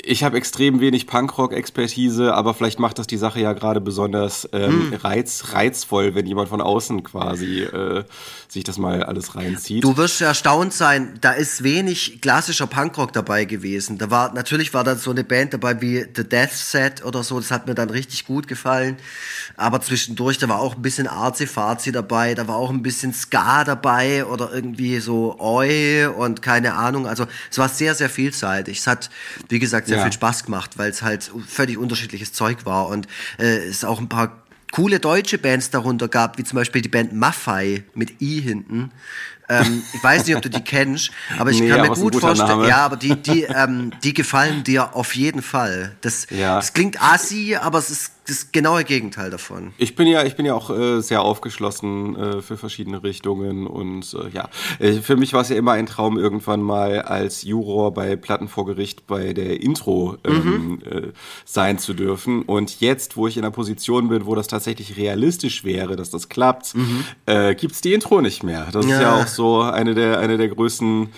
ich 0.07 0.23
habe 0.23 0.37
extrem 0.37 0.79
wenig 0.79 1.07
Punkrock-Expertise, 1.07 2.33
aber 2.33 2.53
vielleicht 2.53 2.79
macht 2.79 2.99
das 2.99 3.07
die 3.07 3.17
Sache 3.17 3.39
ja 3.39 3.53
gerade 3.53 3.81
besonders 3.81 4.47
ähm, 4.53 4.91
hm. 4.91 4.93
reiz, 4.93 5.45
reizvoll, 5.51 6.13
wenn 6.15 6.27
jemand 6.27 6.49
von 6.49 6.61
außen 6.61 7.03
quasi 7.03 7.63
äh, 7.63 8.03
sich 8.47 8.63
das 8.63 8.77
mal 8.77 9.03
alles 9.03 9.35
reinzieht. 9.35 9.83
Du 9.83 9.97
wirst 9.97 10.21
erstaunt 10.21 10.73
sein, 10.73 11.17
da 11.21 11.31
ist 11.31 11.63
wenig 11.63 12.21
klassischer 12.21 12.67
Punkrock 12.67 13.13
dabei 13.13 13.45
gewesen. 13.45 13.97
Da 13.97 14.11
war 14.11 14.33
natürlich 14.33 14.73
war 14.73 14.83
da 14.83 14.95
so 14.95 15.11
eine 15.11 15.23
Band 15.23 15.53
dabei 15.53 15.81
wie 15.81 16.05
The 16.15 16.23
Death 16.23 16.53
Set 16.53 17.03
oder 17.03 17.23
so, 17.23 17.39
das 17.39 17.49
hat 17.49 17.67
mir 17.67 17.75
dann 17.75 17.89
richtig 17.89 18.25
gut 18.25 18.47
gefallen. 18.47 18.97
Aber 19.57 19.81
zwischendurch, 19.81 20.37
da 20.37 20.47
war 20.49 20.59
auch 20.59 20.75
ein 20.75 20.81
bisschen 20.81 21.07
Arzi-Fazi 21.07 21.91
dabei, 21.91 22.35
da 22.35 22.47
war 22.47 22.57
auch 22.57 22.69
ein 22.69 22.83
bisschen 22.83 23.13
Ska 23.13 23.63
dabei 23.63 24.25
oder 24.25 24.51
irgendwie 24.53 24.99
so 24.99 25.39
Oi 25.39 26.05
und 26.07 26.41
keine 26.41 26.75
Ahnung. 26.75 27.07
Also 27.07 27.25
es 27.49 27.57
war 27.57 27.69
sehr, 27.69 27.95
sehr 27.95 28.09
vielseitig. 28.09 28.79
Es 28.79 28.87
hat, 28.87 29.09
wie 29.49 29.59
gesagt, 29.59 29.87
sehr 29.87 29.94
sehr 29.95 30.03
ja. 30.03 30.03
viel 30.03 30.13
Spaß 30.13 30.43
gemacht, 30.45 30.77
weil 30.77 30.89
es 30.89 31.01
halt 31.01 31.31
völlig 31.47 31.77
unterschiedliches 31.77 32.33
Zeug 32.33 32.65
war 32.65 32.87
und 32.87 33.07
äh, 33.39 33.57
es 33.67 33.83
auch 33.83 33.99
ein 33.99 34.09
paar 34.09 34.43
coole 34.71 34.99
deutsche 34.99 35.37
Bands 35.37 35.69
darunter 35.69 36.09
gab, 36.09 36.37
wie 36.37 36.43
zum 36.43 36.57
Beispiel 36.57 36.81
die 36.81 36.89
Band 36.89 37.13
Maffei 37.13 37.85
mit 37.93 38.21
I 38.21 38.41
hinten. 38.41 38.91
Ähm, 39.47 39.83
ich 39.93 40.03
weiß 40.03 40.25
nicht, 40.25 40.35
ob 40.35 40.41
du 40.41 40.49
die 40.49 40.61
kennst, 40.63 41.11
aber 41.37 41.51
ich 41.51 41.61
nee, 41.61 41.69
kann 41.69 41.81
mir 41.81 41.89
gut 41.89 42.15
vorstellen, 42.15 42.49
Name. 42.49 42.67
ja, 42.67 42.77
aber 42.77 42.97
die, 42.97 43.15
die, 43.15 43.43
ähm, 43.43 43.91
die 44.03 44.13
gefallen 44.13 44.63
dir 44.63 44.95
auf 44.95 45.15
jeden 45.15 45.41
Fall. 45.41 45.95
Das, 46.01 46.27
ja. 46.29 46.55
das 46.55 46.73
klingt 46.73 47.01
assi, 47.01 47.55
aber 47.55 47.77
es 47.77 47.89
ist 47.89 48.11
das 48.27 48.51
genaue 48.51 48.83
Gegenteil 48.83 49.29
davon. 49.29 49.73
Ich 49.77 49.95
bin 49.95 50.07
ja, 50.07 50.23
ich 50.23 50.35
bin 50.35 50.45
ja 50.45 50.53
auch 50.53 50.69
äh, 50.69 51.01
sehr 51.01 51.21
aufgeschlossen 51.21 52.15
äh, 52.15 52.41
für 52.41 52.57
verschiedene 52.57 53.03
Richtungen 53.03 53.67
und 53.67 54.13
äh, 54.13 54.29
ja, 54.29 54.49
äh, 54.79 54.93
für 54.93 55.15
mich 55.15 55.33
war 55.33 55.41
es 55.41 55.49
ja 55.49 55.55
immer 55.55 55.73
ein 55.73 55.85
Traum, 55.85 56.17
irgendwann 56.17 56.61
mal 56.61 57.01
als 57.01 57.43
Juror 57.43 57.93
bei 57.93 58.15
Platten 58.15 58.47
vor 58.47 58.65
Gericht 58.65 59.05
bei 59.07 59.33
der 59.33 59.61
Intro 59.61 60.17
ähm, 60.23 60.43
mhm. 60.43 60.81
Äh, 60.85 61.11
sein 61.45 61.77
zu 61.77 61.93
dürfen. 61.93 62.41
Und 62.43 62.79
jetzt, 62.79 63.17
wo 63.17 63.27
ich 63.27 63.37
in 63.37 63.43
einer 63.43 63.51
Position 63.51 64.09
bin, 64.09 64.25
wo 64.25 64.35
das 64.35 64.47
tatsächlich 64.47 64.97
realistisch 64.97 65.63
wäre, 65.63 65.95
dass 65.95 66.09
das 66.09 66.29
klappt, 66.29 66.75
mhm. 66.75 67.05
Äh, 67.25 67.55
gibt 67.55 67.73
es 67.73 67.81
die 67.81 67.93
Intro 67.93 68.21
nicht 68.21 68.43
mehr. 68.43 68.67
Das 68.71 68.85
ja. 68.85 68.95
ist 68.95 69.01
ja 69.01 69.21
auch 69.21 69.27
so 69.27 69.61
eine 69.61 69.93
der, 69.93 70.19
eine 70.19 70.37
der 70.37 70.49
größten 70.49 71.09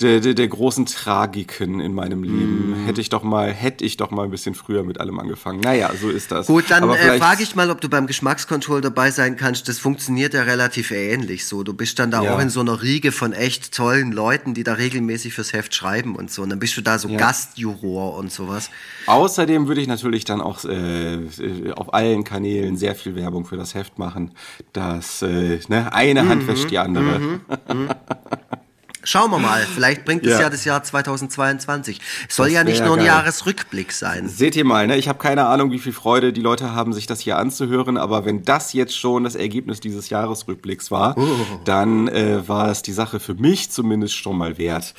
der, 0.00 0.18
der, 0.18 0.34
der 0.34 0.48
großen 0.48 0.86
Tragiken 0.86 1.78
in 1.78 1.94
meinem 1.94 2.24
Leben. 2.24 2.82
Mm. 2.82 2.86
Hätte 2.86 3.00
ich 3.00 3.10
doch 3.10 3.22
mal, 3.22 3.52
hätte 3.52 3.84
ich 3.84 3.96
doch 3.96 4.10
mal 4.10 4.24
ein 4.24 4.30
bisschen 4.30 4.56
früher 4.56 4.82
mit 4.82 4.98
allem 4.98 5.20
angefangen. 5.20 5.60
Naja, 5.60 5.90
so 6.00 6.10
ist 6.10 6.32
das. 6.32 6.48
Gut, 6.48 6.64
dann 6.68 6.90
äh, 6.90 7.18
frage 7.18 7.44
ich 7.44 7.54
mal, 7.54 7.70
ob 7.70 7.80
du 7.80 7.88
beim 7.88 8.08
Geschmackskontroll 8.08 8.80
dabei 8.80 9.12
sein 9.12 9.36
kannst. 9.36 9.68
Das 9.68 9.78
funktioniert 9.78 10.34
ja 10.34 10.42
relativ 10.42 10.90
ähnlich 10.90 11.46
so. 11.46 11.62
Du 11.62 11.74
bist 11.74 12.00
dann 12.00 12.10
da 12.10 12.24
ja. 12.24 12.34
auch 12.34 12.40
in 12.40 12.50
so 12.50 12.58
einer 12.58 12.82
Riege 12.82 13.12
von 13.12 13.32
echt 13.32 13.72
tollen 13.72 14.10
Leuten, 14.10 14.52
die 14.52 14.64
da 14.64 14.74
regelmäßig 14.74 15.32
fürs 15.32 15.52
Heft 15.52 15.72
schreiben 15.76 16.16
und 16.16 16.28
so. 16.28 16.42
Und 16.42 16.50
dann 16.50 16.58
bist 16.58 16.76
du 16.76 16.80
da 16.80 16.98
so 16.98 17.08
ja. 17.08 17.16
Gastjuror 17.16 18.16
und 18.16 18.32
sowas. 18.32 18.70
Außerdem 19.06 19.68
würde 19.68 19.80
ich 19.80 19.86
natürlich 19.86 20.24
dann 20.24 20.40
auch 20.40 20.64
äh, 20.64 21.20
auf 21.76 21.94
allen 21.94 22.24
Kanälen 22.24 22.76
sehr 22.76 22.96
viel 22.96 23.14
Werbung 23.14 23.44
für 23.44 23.56
das 23.56 23.74
Heft 23.74 23.96
machen. 24.00 24.32
Das 24.72 25.22
äh, 25.22 25.60
ne, 25.68 25.92
eine 25.92 26.28
Hand 26.28 26.42
mhm. 26.42 26.48
wäscht 26.48 26.70
die 26.72 26.78
andere. 26.78 27.20
Mhm. 27.20 27.40
Mhm. 27.72 27.88
Schauen 29.04 29.30
wir 29.30 29.38
mal, 29.38 29.60
vielleicht 29.74 30.04
bringt 30.04 30.24
es 30.24 30.32
ja. 30.32 30.42
ja 30.42 30.50
das 30.50 30.64
Jahr 30.64 30.82
2022. 30.82 32.00
Soll 32.28 32.48
ja 32.48 32.64
nicht 32.64 32.82
nur 32.82 32.94
ein 32.94 32.98
geil. 32.98 33.06
Jahresrückblick 33.06 33.92
sein. 33.92 34.28
Seht 34.28 34.56
ihr 34.56 34.64
mal, 34.64 34.86
ne? 34.86 34.96
ich 34.96 35.08
habe 35.08 35.18
keine 35.18 35.46
Ahnung, 35.46 35.70
wie 35.70 35.78
viel 35.78 35.92
Freude 35.92 36.32
die 36.32 36.40
Leute 36.40 36.72
haben, 36.72 36.92
sich 36.92 37.06
das 37.06 37.20
hier 37.20 37.38
anzuhören, 37.38 37.96
aber 37.96 38.24
wenn 38.24 38.44
das 38.44 38.72
jetzt 38.72 38.96
schon 38.98 39.24
das 39.24 39.34
Ergebnis 39.34 39.80
dieses 39.80 40.08
Jahresrückblicks 40.10 40.90
war, 40.90 41.16
oh. 41.18 41.24
dann 41.64 42.08
äh, 42.08 42.48
war 42.48 42.70
es 42.70 42.82
die 42.82 42.92
Sache 42.92 43.20
für 43.20 43.34
mich 43.34 43.70
zumindest 43.70 44.14
schon 44.14 44.38
mal 44.38 44.58
wert. 44.58 44.94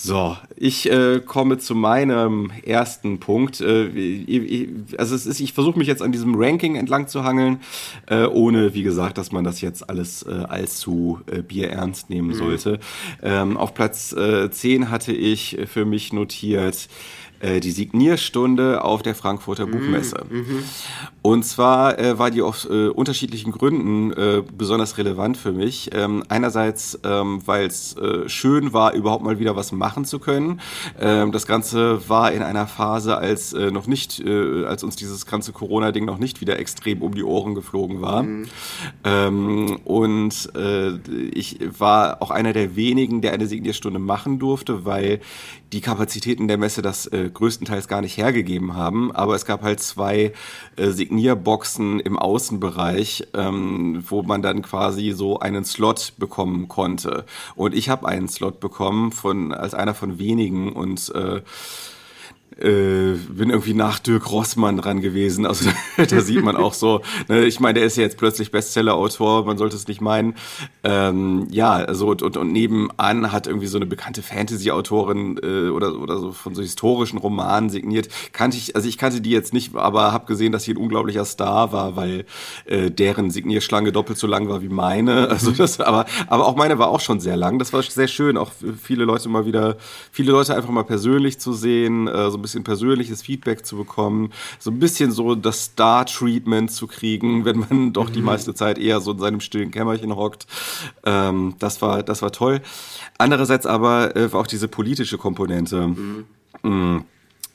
So, 0.00 0.36
ich 0.54 0.88
äh, 0.88 1.18
komme 1.18 1.58
zu 1.58 1.74
meinem 1.74 2.52
ersten 2.64 3.18
Punkt. 3.18 3.60
Äh, 3.60 4.68
also 4.96 5.16
es 5.16 5.26
ist, 5.26 5.40
ich 5.40 5.52
versuche 5.52 5.76
mich 5.76 5.88
jetzt 5.88 6.02
an 6.02 6.12
diesem 6.12 6.36
Ranking 6.36 6.76
entlang 6.76 7.08
zu 7.08 7.24
hangeln, 7.24 7.58
äh, 8.06 8.24
ohne, 8.24 8.74
wie 8.74 8.84
gesagt, 8.84 9.18
dass 9.18 9.32
man 9.32 9.42
das 9.42 9.60
jetzt 9.60 9.90
alles 9.90 10.22
äh, 10.22 10.44
allzu 10.48 11.18
äh, 11.26 11.42
bierernst 11.42 12.10
nehmen 12.10 12.28
mhm. 12.28 12.34
sollte. 12.34 12.78
Ähm, 13.24 13.56
auf 13.56 13.74
Platz 13.74 14.12
äh, 14.12 14.48
10 14.48 14.88
hatte 14.88 15.12
ich 15.12 15.58
für 15.66 15.84
mich 15.84 16.12
notiert 16.12 16.88
äh, 17.40 17.60
die 17.60 17.70
Signierstunde 17.70 18.82
auf 18.84 19.02
der 19.02 19.14
Frankfurter 19.14 19.66
mhm, 19.66 19.70
Buchmesse. 19.72 20.24
Mhm. 20.28 20.64
Und 21.22 21.44
zwar 21.44 21.98
äh, 21.98 22.18
war 22.18 22.30
die 22.30 22.42
aus 22.42 22.64
äh, 22.64 22.88
unterschiedlichen 22.88 23.52
Gründen 23.52 24.12
äh, 24.12 24.42
besonders 24.56 24.98
relevant 24.98 25.36
für 25.36 25.52
mich. 25.52 25.90
Ähm, 25.92 26.24
einerseits, 26.28 26.98
ähm, 27.04 27.42
weil 27.44 27.66
es 27.66 27.96
äh, 27.96 28.28
schön 28.28 28.72
war, 28.72 28.94
überhaupt 28.94 29.24
mal 29.24 29.38
wieder 29.38 29.56
was 29.56 29.72
machen 29.72 30.04
zu 30.04 30.18
können. 30.18 30.60
Ähm, 30.98 31.32
das 31.32 31.46
Ganze 31.46 32.08
war 32.08 32.32
in 32.32 32.42
einer 32.42 32.66
Phase, 32.66 33.16
als 33.16 33.52
äh, 33.52 33.70
noch 33.70 33.86
nicht, 33.86 34.20
äh, 34.20 34.64
als 34.64 34.82
uns 34.82 34.96
dieses 34.96 35.26
ganze 35.26 35.52
Corona-Ding 35.52 36.04
noch 36.04 36.18
nicht 36.18 36.40
wieder 36.40 36.58
extrem 36.58 37.02
um 37.02 37.14
die 37.14 37.24
Ohren 37.24 37.54
geflogen 37.54 38.00
war. 38.00 38.22
Mhm. 38.22 38.46
Ähm, 39.04 39.76
und 39.84 40.50
äh, 40.56 40.96
ich 41.32 41.58
war 41.78 42.22
auch 42.22 42.30
einer 42.30 42.52
der 42.52 42.74
wenigen, 42.74 43.20
der 43.20 43.32
eine 43.32 43.46
Signierstunde 43.46 43.98
machen 43.98 44.38
durfte, 44.38 44.84
weil 44.84 45.20
die 45.72 45.80
Kapazitäten 45.80 46.48
der 46.48 46.56
Messe 46.56 46.80
das 46.82 47.06
äh, 47.06 47.27
größtenteils 47.30 47.88
gar 47.88 48.00
nicht 48.00 48.16
hergegeben 48.16 48.74
haben. 48.74 49.12
Aber 49.12 49.34
es 49.34 49.44
gab 49.44 49.62
halt 49.62 49.80
zwei 49.80 50.32
äh, 50.76 50.90
Signierboxen 50.90 52.00
im 52.00 52.18
Außenbereich, 52.18 53.28
ähm, 53.34 54.04
wo 54.08 54.22
man 54.22 54.42
dann 54.42 54.62
quasi 54.62 55.12
so 55.12 55.40
einen 55.40 55.64
Slot 55.64 56.14
bekommen 56.18 56.68
konnte. 56.68 57.24
Und 57.54 57.74
ich 57.74 57.88
habe 57.88 58.08
einen 58.08 58.28
Slot 58.28 58.60
bekommen 58.60 59.12
von 59.12 59.52
als 59.52 59.74
einer 59.74 59.94
von 59.94 60.18
wenigen 60.18 60.72
und 60.72 61.12
äh, 61.14 61.42
äh, 62.60 63.14
bin 63.28 63.50
irgendwie 63.50 63.74
nach 63.74 63.98
Dirk 63.98 64.30
Rossmann 64.30 64.76
dran 64.76 65.00
gewesen. 65.00 65.46
Also 65.46 65.70
da 65.96 66.20
sieht 66.20 66.42
man 66.42 66.56
auch 66.56 66.74
so, 66.74 67.02
ne, 67.28 67.44
ich 67.44 67.60
meine, 67.60 67.74
der 67.74 67.86
ist 67.86 67.96
ja 67.96 68.02
jetzt 68.02 68.18
plötzlich 68.18 68.50
Bestseller-Autor, 68.50 69.44
man 69.44 69.58
sollte 69.58 69.76
es 69.76 69.86
nicht 69.86 70.00
meinen. 70.00 70.34
Ähm, 70.82 71.46
ja, 71.50 71.72
also 71.72 72.08
und, 72.08 72.22
und, 72.22 72.36
und 72.36 72.52
nebenan 72.52 73.32
hat 73.32 73.46
irgendwie 73.46 73.66
so 73.66 73.78
eine 73.78 73.86
bekannte 73.86 74.22
Fantasy-Autorin 74.22 75.38
äh, 75.42 75.68
oder, 75.68 75.98
oder 75.98 76.18
so 76.18 76.32
von 76.32 76.54
so 76.54 76.62
historischen 76.62 77.18
Romanen 77.18 77.70
signiert. 77.70 78.08
Kannte 78.32 78.56
ich, 78.56 78.74
also 78.74 78.88
ich 78.88 78.98
kannte 78.98 79.20
die 79.20 79.30
jetzt 79.30 79.52
nicht, 79.52 79.76
aber 79.76 80.12
habe 80.12 80.26
gesehen, 80.26 80.52
dass 80.52 80.64
sie 80.64 80.72
ein 80.72 80.78
unglaublicher 80.78 81.24
Star 81.24 81.72
war, 81.72 81.96
weil 81.96 82.24
äh, 82.64 82.90
deren 82.90 83.30
Signierschlange 83.30 83.92
doppelt 83.92 84.18
so 84.18 84.26
lang 84.26 84.48
war 84.48 84.62
wie 84.62 84.68
meine. 84.68 85.28
Also 85.38 85.52
das, 85.52 85.78
aber, 85.78 86.06
aber 86.26 86.46
auch 86.46 86.56
meine 86.56 86.78
war 86.78 86.88
auch 86.88 87.00
schon 87.00 87.20
sehr 87.20 87.36
lang. 87.36 87.58
Das 87.58 87.72
war 87.72 87.82
sehr 87.82 88.08
schön, 88.08 88.36
auch 88.36 88.50
viele 88.82 89.04
Leute 89.04 89.28
mal 89.28 89.46
wieder, 89.46 89.76
viele 90.10 90.32
Leute 90.32 90.54
einfach 90.54 90.70
mal 90.70 90.82
persönlich 90.82 91.38
zu 91.38 91.52
sehen, 91.52 92.08
äh, 92.08 92.30
so 92.30 92.38
ein 92.38 92.42
bisschen 92.42 92.47
persönliches 92.64 93.22
Feedback 93.22 93.64
zu 93.64 93.76
bekommen, 93.76 94.32
so 94.58 94.70
ein 94.70 94.78
bisschen 94.78 95.10
so 95.10 95.34
das 95.34 95.64
Star-Treatment 95.64 96.70
zu 96.70 96.86
kriegen, 96.86 97.44
wenn 97.44 97.58
man 97.58 97.92
doch 97.92 98.10
die 98.10 98.20
mhm. 98.20 98.26
meiste 98.26 98.54
Zeit 98.54 98.78
eher 98.78 99.00
so 99.00 99.12
in 99.12 99.18
seinem 99.18 99.40
stillen 99.40 99.70
Kämmerchen 99.70 100.14
hockt. 100.14 100.46
Ähm, 101.04 101.54
das 101.58 101.82
war, 101.82 102.02
das 102.02 102.22
war 102.22 102.32
toll. 102.32 102.60
Andererseits 103.18 103.66
aber 103.66 104.16
äh, 104.16 104.32
war 104.32 104.40
auch 104.40 104.46
diese 104.46 104.68
politische 104.68 105.18
Komponente 105.18 105.88
mhm. 105.88 106.24
mh, 106.62 106.70
mm, 106.70 107.04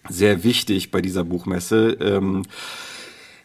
sehr 0.10 0.44
wichtig 0.44 0.92
bei 0.92 1.02
dieser 1.02 1.24
Buchmesse. 1.24 1.98
Ähm, 2.02 2.44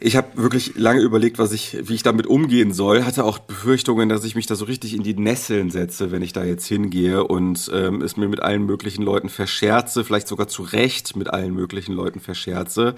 ich 0.01 0.17
habe 0.17 0.29
wirklich 0.37 0.77
lange 0.77 1.01
überlegt, 1.01 1.39
was 1.39 1.51
ich, 1.51 1.77
wie 1.83 1.95
ich 1.95 2.05
damit 2.05 2.27
umgehen 2.27 2.73
soll. 2.73 3.05
Hatte 3.05 3.25
auch 3.25 3.39
Befürchtungen, 3.39 4.09
dass 4.09 4.23
ich 4.25 4.37
mich 4.37 4.47
da 4.47 4.55
so 4.55 4.65
richtig 4.65 4.95
in 4.95 5.03
die 5.03 5.15
Nesseln 5.15 5.71
setze, 5.71 6.13
wenn 6.13 6.23
ich 6.23 6.33
da 6.33 6.45
jetzt 6.45 6.67
hingehe 6.67 7.25
und 7.25 7.69
ähm, 7.75 8.01
es 8.03 8.17
mir 8.17 8.29
mit 8.29 8.41
allen 8.41 8.65
möglichen 8.65 9.03
Leuten 9.03 9.29
verscherze, 9.29 10.05
vielleicht 10.05 10.29
sogar 10.29 10.47
zu 10.47 10.63
Recht 10.63 11.17
mit 11.17 11.31
allen 11.31 11.53
möglichen 11.53 11.95
Leuten 11.95 12.21
verscherze. 12.21 12.95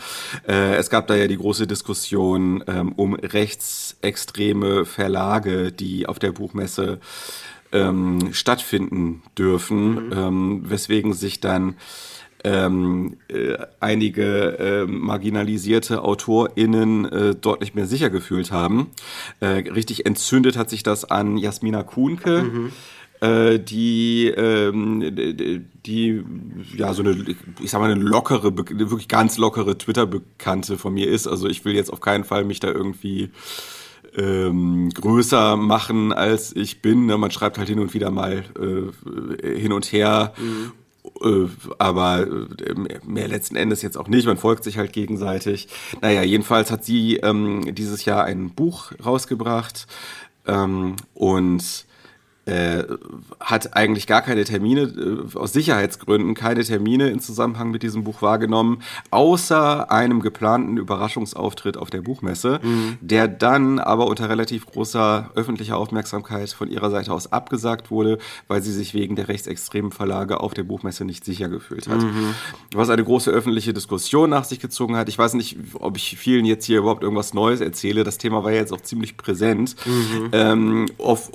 Äh, 0.47 0.75
es 0.77 0.91
gab 0.91 1.07
da 1.07 1.15
ja 1.15 1.27
die 1.27 1.39
große 1.39 1.67
Diskussion 1.67 2.63
ähm, 2.67 2.93
um 2.93 3.15
rechtsextreme 3.15 4.85
Verlage, 4.85 5.73
die 5.73 6.07
auf 6.07 6.19
der 6.19 6.33
Buchmesse 6.33 7.01
ähm, 7.73 8.33
stattfinden 8.33 9.23
dürfen, 9.39 10.07
mhm. 10.07 10.13
ähm, 10.13 10.63
weswegen 10.65 11.15
sich 11.15 11.41
dann 11.41 11.77
ähm, 12.45 13.17
äh, 13.29 13.57
einige 13.81 14.59
äh, 14.59 14.87
marginalisierte 14.87 16.03
AutorInnen 16.03 17.05
äh, 17.05 17.35
dort 17.35 17.61
nicht 17.61 17.75
mehr 17.75 17.87
sicher 17.87 18.11
gefühlt 18.11 18.51
haben. 18.51 18.91
Äh, 19.41 19.47
richtig 19.71 20.07
entzündet 20.07 20.57
hat 20.57 20.71
sich 20.71 20.83
das 20.83 21.05
an 21.05 21.37
Jasmina 21.37 21.83
Kuhnke. 21.83 22.43
Mhm 22.43 22.73
äh, 23.21 23.59
die, 23.59 24.29
ähm, 24.29 25.15
die, 25.85 26.25
ja, 26.77 26.95
so 26.95 27.03
eine, 27.03 27.37
ich 27.61 27.71
sag 27.71 27.81
mal, 27.81 27.91
eine 27.91 28.01
lockere, 28.01 28.57
wirklich 28.57 29.09
ganz 29.09 29.37
lockere 29.37 29.77
Twitter-Bekannte 29.77 30.79
von 30.79 30.95
mir 30.95 31.09
ist. 31.09 31.27
Also 31.27 31.49
ich 31.49 31.65
will 31.65 31.75
jetzt 31.75 31.93
auf 31.93 32.01
keinen 32.01 32.25
Fall 32.25 32.45
mich 32.45 32.61
da 32.61 32.69
irgendwie 32.69 33.31
ähm, 34.17 34.91
größer 34.91 35.57
machen, 35.57 36.13
als 36.13 36.55
ich 36.57 36.83
bin. 36.83 37.07
Ne? 37.07 37.19
Man 37.19 37.31
schreibt 37.31 37.59
halt 37.59 37.69
hin 37.69 37.79
und 37.79 37.95
wieder 37.95 38.11
mal 38.11 38.45
äh, 38.59 39.59
hin 39.59 39.73
und 39.73 39.93
her. 39.93 40.33
Mhm. 40.39 40.73
Äh, 41.23 41.47
aber 41.79 42.27
äh, 42.27 42.75
mehr 43.05 43.29
letzten 43.29 43.57
Endes 43.57 43.83
jetzt 43.83 43.97
auch 43.97 44.09
nicht. 44.09 44.27
Man 44.27 44.37
folgt 44.37 44.65
sich 44.65 44.79
halt 44.79 44.93
gegenseitig. 44.93 45.69
Naja, 46.01 46.23
jedenfalls 46.23 46.71
hat 46.71 46.85
sie 46.85 47.17
ähm, 47.17 47.75
dieses 47.75 48.05
Jahr 48.05 48.25
ein 48.25 48.51
Buch 48.51 48.93
rausgebracht 49.05 49.87
ähm, 50.47 50.97
und 51.15 51.87
äh, 52.51 52.85
hat 53.39 53.77
eigentlich 53.77 54.09
gar 54.09 54.23
keine 54.23 54.45
Termine, 54.45 54.83
äh, 54.83 55.37
aus 55.39 55.53
Sicherheitsgründen 55.53 56.35
keine 56.35 56.65
Termine 56.65 57.09
in 57.11 57.21
Zusammenhang 57.21 57.71
mit 57.71 57.85
diesem 57.85 58.03
Buch 58.03 58.23
wahrgenommen, 58.23 58.83
außer 59.13 59.91
einem 59.93 60.21
geplanten 60.21 60.77
Überraschungsauftritt 60.77 61.77
auf 61.77 61.91
der 61.91 62.03
Buchmesse, 62.03 62.59
mhm. 62.63 62.99
der 63.01 63.29
dann 63.29 63.79
aber 63.79 64.07
unter 64.07 64.29
relativ 64.29 64.67
großer 64.67 65.31
öffentlicher 65.37 65.77
Aufmerksamkeit 65.77 66.51
von 66.51 66.69
ihrer 66.69 66.91
Seite 66.91 67.13
aus 67.13 67.33
abgesagt 67.33 67.93
wurde, 67.93 68.19
weil 68.49 68.63
sie 68.63 68.73
sich 68.73 68.95
wegen 68.95 69.15
der 69.15 69.29
rechtsextremen 69.29 69.93
Verlage 69.93 70.41
auf 70.41 70.53
der 70.53 70.65
Buchmesse 70.65 71.05
nicht 71.05 71.25
sicher 71.25 71.49
gefühlt 71.49 71.89
hat. 71.89 72.03
Mhm. 72.03 72.35
Was 72.75 72.91
eine 72.91 73.05
große 73.05 73.31
öffentliche 73.31 73.73
Diskussion 73.73 74.31
nach 74.31 74.45
sich 74.45 74.59
gezogen 74.59 74.97
hat. 74.97 75.09
Ich 75.09 75.19
weiß 75.19 75.35
nicht, 75.35 75.57
ob 75.75 75.97
ich 75.97 76.17
vielen 76.17 76.45
jetzt 76.45 76.65
hier 76.65 76.79
überhaupt 76.79 77.05
irgendwas 77.05 77.33
Neues 77.33 77.61
erzähle. 77.61 78.03
Das 78.03 78.19
Thema 78.19 78.43
war 78.43 78.51
ja 78.51 78.59
jetzt 78.59 78.73
auch 78.73 78.81
ziemlich 78.81 79.17
präsent. 79.17 79.77
Mhm. 79.87 80.29
Ähm, 80.33 80.87
auf, 80.99 81.31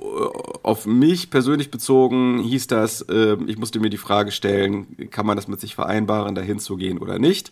auf 0.64 0.86
mich 0.86 1.05
mich 1.06 1.30
persönlich 1.30 1.70
bezogen 1.70 2.40
hieß 2.40 2.66
das, 2.66 3.02
äh, 3.02 3.38
ich 3.46 3.60
musste 3.60 3.80
mir 3.80 3.92
die 3.92 3.98
Frage 3.98 4.32
stellen, 4.32 4.88
kann 5.12 5.26
man 5.26 5.36
das 5.36 5.48
mit 5.48 5.60
sich 5.60 5.76
vereinbaren, 5.76 6.34
dahin 6.34 6.58
zu 6.58 6.78
gehen 6.78 6.98
oder 6.98 7.20
nicht. 7.20 7.52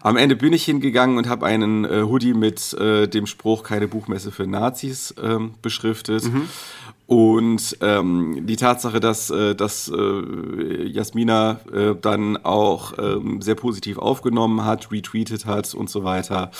Am 0.00 0.16
Ende 0.16 0.34
bin 0.34 0.54
ich 0.54 0.64
hingegangen 0.64 1.18
und 1.18 1.28
habe 1.28 1.44
einen 1.44 1.84
äh, 1.84 2.02
Hoodie 2.02 2.32
mit 2.32 2.72
äh, 2.72 3.06
dem 3.06 3.26
Spruch 3.26 3.64
keine 3.64 3.86
Buchmesse 3.86 4.32
für 4.32 4.46
Nazis 4.46 5.14
ähm, 5.22 5.54
beschriftet. 5.60 6.24
Mhm. 6.24 6.48
Und 7.06 7.78
ähm, 7.82 8.46
die 8.46 8.56
Tatsache, 8.56 8.98
dass, 8.98 9.30
äh, 9.30 9.54
dass 9.54 9.88
äh, 9.88 10.88
Jasmina 10.88 11.60
äh, 11.72 11.94
dann 12.00 12.36
auch 12.38 12.94
ähm, 12.98 13.40
sehr 13.40 13.54
positiv 13.54 13.98
aufgenommen 13.98 14.64
hat, 14.64 14.90
retweetet 14.90 15.46
hat 15.46 15.72
und 15.72 15.88
so 15.88 16.02
weiter, 16.02 16.50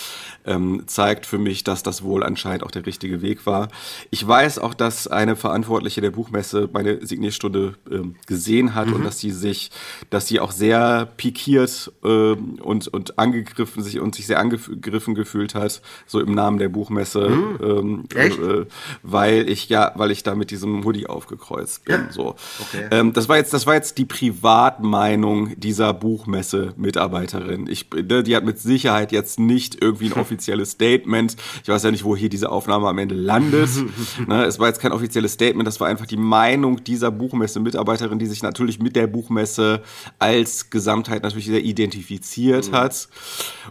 ähm, 0.45 0.85
zeigt 0.87 1.27
für 1.27 1.39
mich, 1.39 1.65
dass 1.65 1.83
das 1.83 2.05
wohl 2.05 2.23
anscheinend 2.23 2.63
auch 2.63 2.71
der 2.71 2.87
richtige 2.87 3.23
Weg 3.23 3.45
war. 3.45 3.69
Ich 4.11 4.27
weiß 4.27 4.61
auch, 4.61 4.75
dass 4.75 5.09
eine 5.09 5.35
Verantwortliche 5.35 6.01
der 6.01 6.13
Buchmesse 6.13 6.69
meine 6.73 7.05
Signierstunde 7.05 7.75
ähm, 7.91 8.15
gesehen 8.29 8.77
hat 8.77 8.87
mhm. 8.87 8.95
und 8.95 9.05
dass 9.05 9.19
sie 9.19 9.33
sich, 9.33 9.73
dass 10.11 10.29
sie 10.29 10.39
auch 10.39 10.53
sehr 10.53 11.07
pikiert 11.17 11.91
ähm, 12.05 12.61
und, 12.63 12.87
und 12.87 13.19
angegriffen 13.19 13.83
sich 13.83 13.99
und 13.99 14.15
sich 14.15 14.29
sehr 14.29 14.39
angegriffen 14.39 15.17
gefühlt 15.17 15.57
hat, 15.57 15.83
so 16.07 16.21
im 16.21 16.37
Namen 16.37 16.59
der 16.59 16.69
Buchmesse, 16.69 17.31
mhm. 17.31 17.59
ähm, 17.61 18.05
äh, 18.15 18.67
weil 19.03 19.49
ich 19.49 19.69
ja, 19.69 19.91
weil 19.97 20.13
ich 20.13 20.23
da 20.23 20.36
mit 20.37 20.51
diesem 20.51 20.85
Hoodie 20.85 21.07
aufgekreuzt 21.07 21.85
bin. 21.85 22.07
Ja. 22.07 22.13
So. 22.13 22.37
Okay. 22.61 22.89
Ähm, 22.91 23.13
das 23.13 23.29
war 23.29 23.37
jetzt, 23.37 23.53
das 23.53 23.67
war 23.67 23.75
jetzt 23.75 23.99
die 23.99 24.05
Privatmeinung 24.05 25.59
dieser 25.59 25.93
Buchmesse-Mitarbeiterin. 25.93 27.67
Ich, 27.69 27.89
ne, 27.93 28.23
die 28.23 28.37
hat 28.37 28.45
mit 28.45 28.59
Sicherheit 28.59 29.13
jetzt 29.13 29.39
nicht 29.39 29.83
irgendwie 29.83 30.07
ein 30.07 30.13
offizielles 30.21 30.73
Statement. 30.73 31.37
Ich 31.63 31.69
weiß 31.69 31.83
ja 31.83 31.91
nicht, 31.91 32.05
wo 32.05 32.17
hier 32.17 32.29
diese 32.29 32.51
Aufnahme 32.51 32.89
am 32.89 32.99
Ende 32.99 33.15
landet. 33.15 33.71
ne, 34.27 34.45
es 34.45 34.59
war 34.59 34.69
jetzt 34.69 34.81
kein 34.81 34.93
offizielles 34.93 35.33
Statement, 35.33 35.67
das 35.67 35.81
war 35.81 35.89
einfach 35.89 36.07
die 36.07 36.17
Meinung 36.17 36.85
dieser 36.85 37.11
Buchmesse-Mitarbeiterin, 37.11 38.19
die 38.19 38.27
sich 38.27 38.43
natürlich 38.43 38.79
mit 38.79 38.97
der 38.97 39.07
Buchmesse 39.07 39.83
als 40.19 40.71
Gesamtheit 40.71 41.23
natürlich 41.23 41.47
sehr 41.47 41.65
identifiziert 41.65 42.71
mhm. 42.71 42.77
hat. 42.77 43.09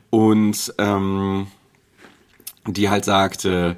Und 0.10 0.74
ähm, 0.78 1.48
die 2.68 2.90
halt 2.90 3.06
sagte, 3.06 3.78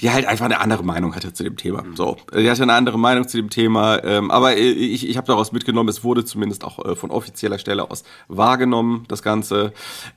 die 0.00 0.10
halt 0.10 0.26
einfach 0.26 0.44
eine 0.44 0.60
andere 0.60 0.84
Meinung 0.84 1.14
hatte 1.14 1.32
zu 1.32 1.42
dem 1.42 1.56
Thema. 1.56 1.84
So, 1.94 2.16
die 2.32 2.48
hatte 2.48 2.62
eine 2.62 2.74
andere 2.74 2.98
Meinung 2.98 3.26
zu 3.26 3.36
dem 3.36 3.50
Thema, 3.50 4.04
ähm, 4.04 4.30
aber 4.30 4.56
ich, 4.56 5.08
ich 5.08 5.16
habe 5.16 5.26
daraus 5.26 5.50
mitgenommen, 5.50 5.88
es 5.88 6.04
wurde 6.04 6.24
zumindest 6.24 6.64
auch 6.64 6.84
äh, 6.84 6.94
von 6.94 7.10
offizieller 7.10 7.58
Stelle 7.58 7.90
aus 7.90 8.04
wahrgenommen, 8.28 9.04
das 9.08 9.22
Ganze. 9.22 9.72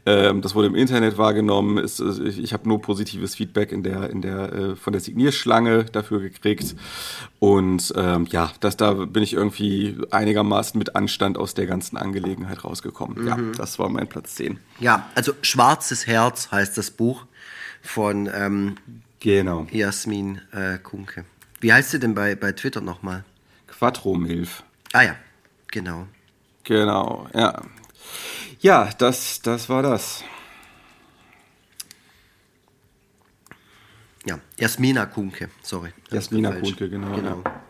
Ähm, 0.05 0.41
das 0.41 0.53
wurde 0.53 0.67
im 0.67 0.75
Internet 0.75 1.17
wahrgenommen. 1.17 1.77
Es, 1.77 1.99
ich 1.99 2.51
ich 2.51 2.53
habe 2.53 2.67
nur 2.67 2.81
positives 2.81 3.35
Feedback 3.35 3.71
in 3.71 3.81
der, 3.81 4.09
in 4.09 4.21
der, 4.21 4.53
äh, 4.53 4.75
von 4.75 4.91
der 4.91 4.99
Signierschlange 4.99 5.85
dafür 5.85 6.19
gekriegt. 6.19 6.75
Und 7.39 7.93
ähm, 7.95 8.27
ja, 8.29 8.51
das, 8.59 8.75
da 8.75 8.93
bin 8.93 9.23
ich 9.23 9.33
irgendwie 9.33 9.97
einigermaßen 10.11 10.77
mit 10.77 10.97
Anstand 10.97 11.37
aus 11.37 11.53
der 11.53 11.65
ganzen 11.65 11.95
Angelegenheit 11.95 12.65
rausgekommen. 12.65 13.21
Mhm. 13.21 13.27
Ja, 13.27 13.37
das 13.55 13.79
war 13.79 13.87
mein 13.87 14.07
Platz 14.07 14.35
10. 14.35 14.59
Ja, 14.81 15.09
also 15.15 15.31
Schwarzes 15.41 16.07
Herz 16.07 16.51
heißt 16.51 16.77
das 16.77 16.91
Buch 16.91 17.25
von 17.81 18.29
ähm, 18.33 18.75
genau. 19.21 19.65
Jasmin 19.71 20.41
äh, 20.51 20.77
Kunke. 20.77 21.23
Wie 21.61 21.71
heißt 21.71 21.91
sie 21.91 21.99
denn 21.99 22.13
bei, 22.13 22.35
bei 22.35 22.51
Twitter 22.51 22.81
nochmal? 22.81 23.23
Quattromilf. 23.67 24.63
Ah 24.91 25.03
ja, 25.03 25.15
genau. 25.67 26.07
Genau, 26.65 27.27
ja. 27.33 27.61
Ja, 28.59 28.89
das, 28.97 29.41
das 29.41 29.69
war 29.69 29.81
das. 29.81 30.23
Ja, 34.25 34.39
Jasmina 34.59 35.05
Kunke, 35.05 35.49
sorry. 35.63 35.93
Jasmina 36.11 36.51
Kunke, 36.51 36.89
genau. 36.89 37.15
genau. 37.15 37.41
Ja. 37.43 37.61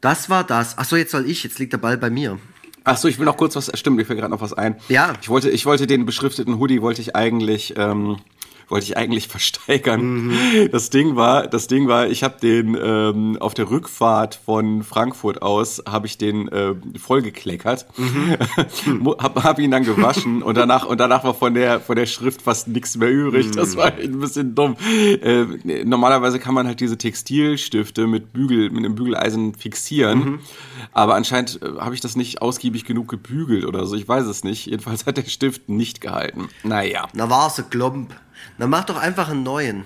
Das 0.00 0.28
war 0.28 0.42
das. 0.42 0.76
Achso, 0.76 0.96
jetzt 0.96 1.12
soll 1.12 1.30
ich, 1.30 1.44
jetzt 1.44 1.60
liegt 1.60 1.72
der 1.72 1.78
Ball 1.78 1.96
bei 1.96 2.10
mir. 2.10 2.40
Ach 2.82 2.96
so, 2.96 3.06
ich 3.06 3.18
will 3.18 3.26
noch 3.26 3.36
kurz 3.36 3.54
was, 3.54 3.70
stimmt, 3.78 3.96
mir 3.96 4.04
fällt 4.04 4.18
gerade 4.18 4.32
noch 4.32 4.40
was 4.40 4.52
ein. 4.52 4.74
Ja. 4.88 5.12
Ich 5.22 5.28
wollte, 5.28 5.50
ich 5.50 5.66
wollte 5.66 5.86
den 5.86 6.04
beschrifteten 6.04 6.58
Hoodie, 6.58 6.82
wollte 6.82 7.00
ich 7.00 7.14
eigentlich 7.14 7.74
ähm, 7.76 8.18
wollte 8.72 8.86
ich 8.86 8.96
eigentlich 8.96 9.28
versteigern. 9.28 10.02
Mhm. 10.02 10.68
Das 10.72 10.90
Ding 10.90 11.14
war, 11.14 11.46
das 11.46 11.68
Ding 11.68 11.86
war, 11.86 12.08
ich 12.08 12.24
habe 12.24 12.40
den 12.40 12.76
ähm, 12.82 13.36
auf 13.38 13.54
der 13.54 13.70
Rückfahrt 13.70 14.40
von 14.44 14.82
Frankfurt 14.82 15.42
aus 15.42 15.82
habe 15.86 16.06
ich 16.06 16.18
den 16.18 16.48
äh, 16.48 16.74
vollgekleckert, 16.98 17.86
mhm. 17.96 18.36
hab, 19.18 19.44
hab 19.44 19.58
ihn 19.60 19.70
dann 19.70 19.84
gewaschen 19.84 20.42
und 20.42 20.56
danach 20.56 20.86
und 20.86 20.98
danach 20.98 21.22
war 21.22 21.34
von 21.34 21.54
der 21.54 21.80
von 21.80 21.96
der 21.96 22.06
Schrift 22.06 22.42
fast 22.42 22.66
nichts 22.66 22.96
mehr 22.96 23.10
übrig. 23.10 23.48
Mhm. 23.48 23.52
Das 23.52 23.76
war 23.76 23.92
ein 23.92 24.18
bisschen 24.18 24.54
dumm. 24.54 24.76
Äh, 25.22 25.84
normalerweise 25.84 26.40
kann 26.40 26.54
man 26.54 26.66
halt 26.66 26.80
diese 26.80 26.98
Textilstifte 26.98 28.06
mit 28.06 28.32
Bügel 28.32 28.70
mit 28.70 28.84
einem 28.84 28.94
Bügeleisen 28.94 29.54
fixieren, 29.54 30.18
mhm. 30.18 30.38
aber 30.92 31.14
anscheinend 31.14 31.60
äh, 31.62 31.78
habe 31.78 31.94
ich 31.94 32.00
das 32.00 32.16
nicht 32.16 32.40
ausgiebig 32.40 32.84
genug 32.84 33.08
gebügelt 33.08 33.66
oder 33.66 33.86
so. 33.86 33.96
Ich 33.96 34.08
weiß 34.08 34.24
es 34.26 34.42
nicht. 34.44 34.66
Jedenfalls 34.66 35.04
hat 35.04 35.18
der 35.18 35.24
Stift 35.24 35.68
nicht 35.68 36.00
gehalten. 36.00 36.48
Naja. 36.62 37.08
Na 37.12 37.28
war 37.28 37.48
es 37.48 37.58
ein 37.58 37.68
Klump. 37.68 38.14
Dann 38.58 38.70
mach 38.70 38.84
doch 38.84 38.96
einfach 38.96 39.28
einen 39.28 39.42
neuen. 39.42 39.84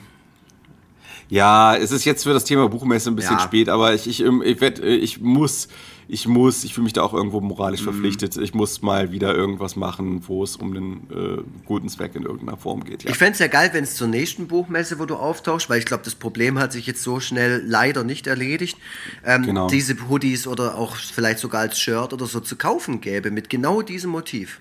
Ja, 1.29 1.77
es 1.77 1.91
ist 1.91 2.05
jetzt 2.05 2.23
für 2.23 2.33
das 2.33 2.45
Thema 2.45 2.69
Buchmesse 2.69 3.11
ein 3.11 3.17
bisschen 3.17 3.39
ja. 3.39 3.43
spät, 3.43 3.69
aber 3.69 3.95
ich, 3.95 4.07
ich, 4.07 4.23
ähm, 4.23 4.43
ich, 4.45 4.61
werd, 4.61 4.79
äh, 4.79 4.95
ich 4.95 5.21
muss, 5.21 5.69
ich 6.07 6.29
muss, 6.29 6.63
ich 6.63 6.73
fühle 6.73 6.85
mich 6.85 6.93
da 6.93 7.03
auch 7.03 7.15
irgendwo 7.15 7.41
moralisch 7.41 7.81
mhm. 7.81 7.87
verpflichtet. 7.87 8.37
Ich 8.37 8.55
muss 8.55 8.81
mal 8.81 9.11
wieder 9.11 9.35
irgendwas 9.35 9.75
machen, 9.75 10.23
wo 10.29 10.45
es 10.45 10.55
um 10.55 10.71
einen 10.71 11.11
äh, 11.11 11.43
guten 11.65 11.89
Zweck 11.89 12.15
in 12.15 12.23
irgendeiner 12.23 12.57
Form 12.57 12.85
geht. 12.85 13.03
Ja. 13.03 13.11
Ich 13.11 13.17
fände 13.17 13.33
es 13.33 13.39
ja 13.41 13.49
geil, 13.49 13.71
wenn 13.73 13.83
es 13.83 13.97
zur 13.97 14.07
nächsten 14.07 14.47
Buchmesse, 14.47 15.01
wo 15.01 15.05
du 15.05 15.17
auftauchst, 15.17 15.69
weil 15.69 15.81
ich 15.81 15.87
glaube, 15.87 16.05
das 16.05 16.15
Problem 16.15 16.61
hat 16.61 16.73
sich 16.73 16.87
jetzt 16.87 17.03
so 17.03 17.19
schnell 17.19 17.61
leider 17.67 18.05
nicht 18.05 18.29
erledigt, 18.29 18.79
ähm, 19.25 19.43
genau. 19.43 19.67
diese 19.67 19.97
Hoodies 20.09 20.47
oder 20.47 20.77
auch 20.77 20.95
vielleicht 20.95 21.41
sogar 21.41 21.63
als 21.63 21.79
Shirt 21.79 22.13
oder 22.13 22.27
so 22.27 22.39
zu 22.39 22.55
kaufen 22.55 23.01
gäbe, 23.01 23.33
mit 23.33 23.51
genau 23.51 23.83
diesem 23.83 24.13
Motiv. 24.13 24.61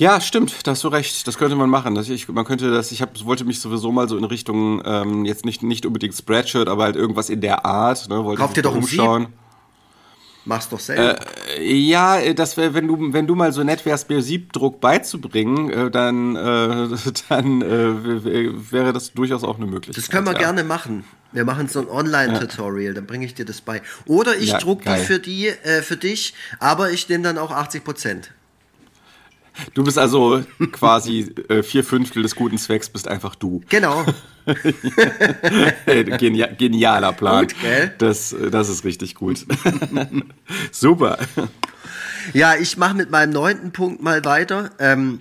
Ja, 0.00 0.18
stimmt, 0.22 0.66
da 0.66 0.70
hast 0.70 0.82
du 0.82 0.88
recht. 0.88 1.26
Das 1.26 1.36
könnte 1.36 1.56
man 1.56 1.68
machen. 1.68 1.94
Das, 1.94 2.08
ich, 2.08 2.26
man 2.26 2.46
könnte 2.46 2.70
das, 2.70 2.90
ich 2.90 3.02
hab, 3.02 3.22
wollte 3.26 3.44
mich 3.44 3.60
sowieso 3.60 3.92
mal 3.92 4.08
so 4.08 4.16
in 4.16 4.24
Richtung, 4.24 4.80
ähm, 4.86 5.26
jetzt 5.26 5.44
nicht, 5.44 5.62
nicht 5.62 5.84
unbedingt 5.84 6.14
Spreadshirt, 6.14 6.70
aber 6.70 6.84
halt 6.84 6.96
irgendwas 6.96 7.28
in 7.28 7.42
der 7.42 7.66
Art. 7.66 8.08
Ne, 8.08 8.24
wollte 8.24 8.40
Kauf 8.40 8.54
dir 8.54 8.62
doch 8.62 8.74
umschauen. 8.74 9.26
Mach's 10.46 10.70
doch 10.70 10.80
selber. 10.80 11.18
Äh, 11.58 11.74
ja, 11.74 12.32
das 12.32 12.56
wär, 12.56 12.72
wenn 12.72 12.88
du, 12.88 13.12
wenn 13.12 13.26
du 13.26 13.34
mal 13.34 13.52
so 13.52 13.62
nett 13.62 13.84
wärst, 13.84 14.08
mir 14.08 14.22
Siebdruck 14.22 14.80
beizubringen, 14.80 15.68
äh, 15.68 15.90
dann, 15.90 16.34
äh, 16.34 16.96
dann 17.28 17.60
äh, 17.60 18.72
wäre 18.72 18.94
das 18.94 19.12
durchaus 19.12 19.44
auch 19.44 19.58
eine 19.58 19.66
Möglichkeit. 19.66 19.98
Das 20.02 20.08
können 20.08 20.24
wir 20.24 20.32
ja. 20.32 20.38
gerne 20.38 20.64
machen. 20.64 21.04
Wir 21.32 21.44
machen 21.44 21.68
so 21.68 21.78
ein 21.78 21.88
Online-Tutorial, 21.88 22.88
ja. 22.88 22.92
dann 22.94 23.04
bringe 23.04 23.26
ich 23.26 23.34
dir 23.34 23.44
das 23.44 23.60
bei. 23.60 23.82
Oder 24.06 24.34
ich 24.38 24.52
ja, 24.52 24.58
druck 24.58 24.82
die 24.82 24.96
für 24.96 25.18
die, 25.18 25.48
äh, 25.48 25.82
für 25.82 25.98
dich, 25.98 26.32
aber 26.58 26.90
ich 26.90 27.06
nehme 27.10 27.22
dann 27.22 27.36
auch 27.36 27.50
80 27.50 27.84
Prozent. 27.84 28.30
Du 29.74 29.84
bist 29.84 29.98
also 29.98 30.42
quasi 30.72 31.32
äh, 31.48 31.62
vier 31.62 31.84
Fünftel 31.84 32.22
des 32.22 32.34
guten 32.34 32.58
Zwecks, 32.58 32.88
bist 32.88 33.08
einfach 33.08 33.34
du. 33.34 33.62
Genau. 33.68 34.04
Genia 36.18 36.46
genialer 36.46 37.12
Plan. 37.12 37.46
Gut, 37.46 37.54
gell? 37.60 37.94
Das, 37.98 38.34
das 38.50 38.68
ist 38.68 38.84
richtig 38.84 39.14
gut. 39.14 39.46
Super. 40.72 41.18
Ja, 42.32 42.54
ich 42.56 42.76
mache 42.76 42.94
mit 42.94 43.10
meinem 43.10 43.32
neunten 43.32 43.72
Punkt 43.72 44.02
mal 44.02 44.24
weiter. 44.24 44.70
Ähm, 44.78 45.20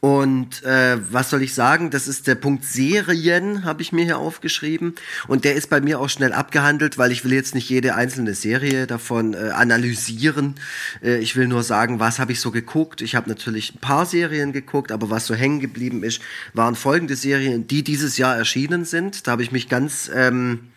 und 0.00 0.62
äh, 0.62 0.98
was 1.10 1.30
soll 1.30 1.42
ich 1.42 1.54
sagen? 1.54 1.90
Das 1.90 2.06
ist 2.06 2.26
der 2.26 2.34
Punkt 2.34 2.64
Serien, 2.64 3.64
habe 3.64 3.82
ich 3.82 3.92
mir 3.92 4.04
hier 4.04 4.18
aufgeschrieben. 4.18 4.94
Und 5.26 5.44
der 5.44 5.54
ist 5.54 5.70
bei 5.70 5.80
mir 5.80 6.00
auch 6.00 6.10
schnell 6.10 6.32
abgehandelt, 6.32 6.98
weil 6.98 7.12
ich 7.12 7.24
will 7.24 7.32
jetzt 7.32 7.54
nicht 7.54 7.68
jede 7.70 7.94
einzelne 7.94 8.34
Serie 8.34 8.86
davon 8.86 9.34
äh, 9.34 9.50
analysieren. 9.54 10.56
Äh, 11.02 11.18
ich 11.18 11.34
will 11.34 11.48
nur 11.48 11.62
sagen, 11.62 11.98
was 11.98 12.18
habe 12.18 12.32
ich 12.32 12.40
so 12.40 12.50
geguckt. 12.50 13.00
Ich 13.00 13.14
habe 13.14 13.28
natürlich 13.28 13.74
ein 13.74 13.80
paar 13.80 14.04
Serien 14.04 14.52
geguckt, 14.52 14.92
aber 14.92 15.08
was 15.08 15.26
so 15.26 15.34
hängen 15.34 15.60
geblieben 15.60 16.04
ist, 16.04 16.20
waren 16.52 16.76
folgende 16.76 17.16
Serien, 17.16 17.66
die 17.66 17.82
dieses 17.82 18.18
Jahr 18.18 18.36
erschienen 18.36 18.84
sind. 18.84 19.26
Da 19.26 19.32
habe 19.32 19.42
ich 19.42 19.50
mich 19.50 19.68
ganz... 19.68 20.10
Ähm, 20.14 20.68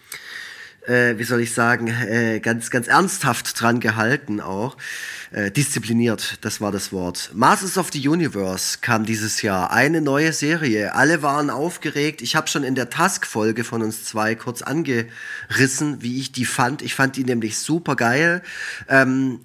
äh, 0.88 1.18
wie 1.18 1.24
soll 1.24 1.42
ich 1.42 1.54
sagen, 1.54 1.88
äh, 1.88 2.40
ganz, 2.40 2.70
ganz 2.70 2.88
ernsthaft 2.88 3.60
dran 3.60 3.80
gehalten 3.80 4.42
auch. 4.42 4.78
Äh, 5.32 5.52
diszipliniert, 5.52 6.40
das 6.42 6.60
war 6.60 6.72
das 6.72 6.92
Wort. 6.92 7.30
Masters 7.34 7.78
of 7.78 7.92
the 7.94 8.08
Universe 8.08 8.80
kam 8.82 9.06
dieses 9.06 9.44
Jahr, 9.44 9.72
eine 9.72 10.02
neue 10.02 10.34
Serie. 10.34 10.96
Alle 10.96 11.22
waren 11.22 11.52
aufgeregt. 11.52 12.22
Ich 12.22 12.36
habe 12.36 12.48
schon 12.48 12.64
in 12.64 12.74
der 12.74 12.90
Task-Folge 12.90 13.64
von 13.64 13.84
uns 13.84 14.06
zwei 14.06 14.34
kurz 14.34 14.64
angerissen, 14.64 16.02
wie 16.02 16.20
ich 16.20 16.32
die 16.32 16.46
fand. 16.46 16.82
Ich 16.82 16.96
fand 16.96 17.16
die 17.16 17.24
nämlich 17.24 17.60
super 17.60 17.96
geil. 17.96 18.42
Ähm, 18.88 19.42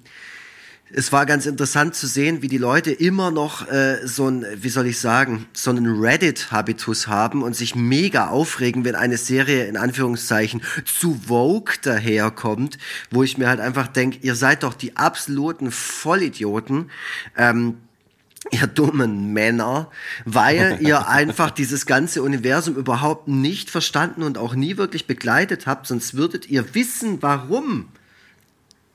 es 0.97 1.11
war 1.11 1.25
ganz 1.25 1.45
interessant 1.45 1.93
zu 1.93 2.07
sehen, 2.07 2.41
wie 2.41 2.47
die 2.47 2.57
Leute 2.57 2.89
immer 2.89 3.29
noch 3.29 3.67
äh, 3.67 4.07
so 4.07 4.29
ein, 4.29 4.45
wie 4.55 4.69
soll 4.69 4.87
ich 4.87 4.97
sagen, 4.97 5.45
so 5.51 5.69
einen 5.69 5.99
Reddit-Habitus 5.99 7.07
haben 7.07 7.43
und 7.43 7.53
sich 7.53 7.75
mega 7.75 8.29
aufregen, 8.29 8.85
wenn 8.85 8.95
eine 8.95 9.17
Serie 9.17 9.65
in 9.65 9.75
Anführungszeichen 9.75 10.61
zu 10.85 11.19
Vogue 11.27 11.73
daherkommt, 11.81 12.77
wo 13.11 13.23
ich 13.23 13.37
mir 13.37 13.49
halt 13.49 13.59
einfach 13.59 13.87
denke, 13.87 14.19
ihr 14.21 14.35
seid 14.35 14.63
doch 14.63 14.73
die 14.73 14.95
absoluten 14.95 15.69
Vollidioten. 15.69 16.89
Ähm, 17.35 17.75
ihr 18.51 18.67
dummen 18.67 19.33
Männer, 19.33 19.91
weil 20.23 20.77
ihr 20.81 21.09
einfach 21.09 21.51
dieses 21.51 21.87
ganze 21.87 22.23
Universum 22.23 22.77
überhaupt 22.77 23.27
nicht 23.27 23.69
verstanden 23.69 24.23
und 24.23 24.37
auch 24.37 24.55
nie 24.55 24.77
wirklich 24.77 25.07
begleitet 25.07 25.67
habt, 25.67 25.87
sonst 25.87 26.15
würdet 26.15 26.49
ihr 26.49 26.73
wissen, 26.73 27.21
warum 27.21 27.89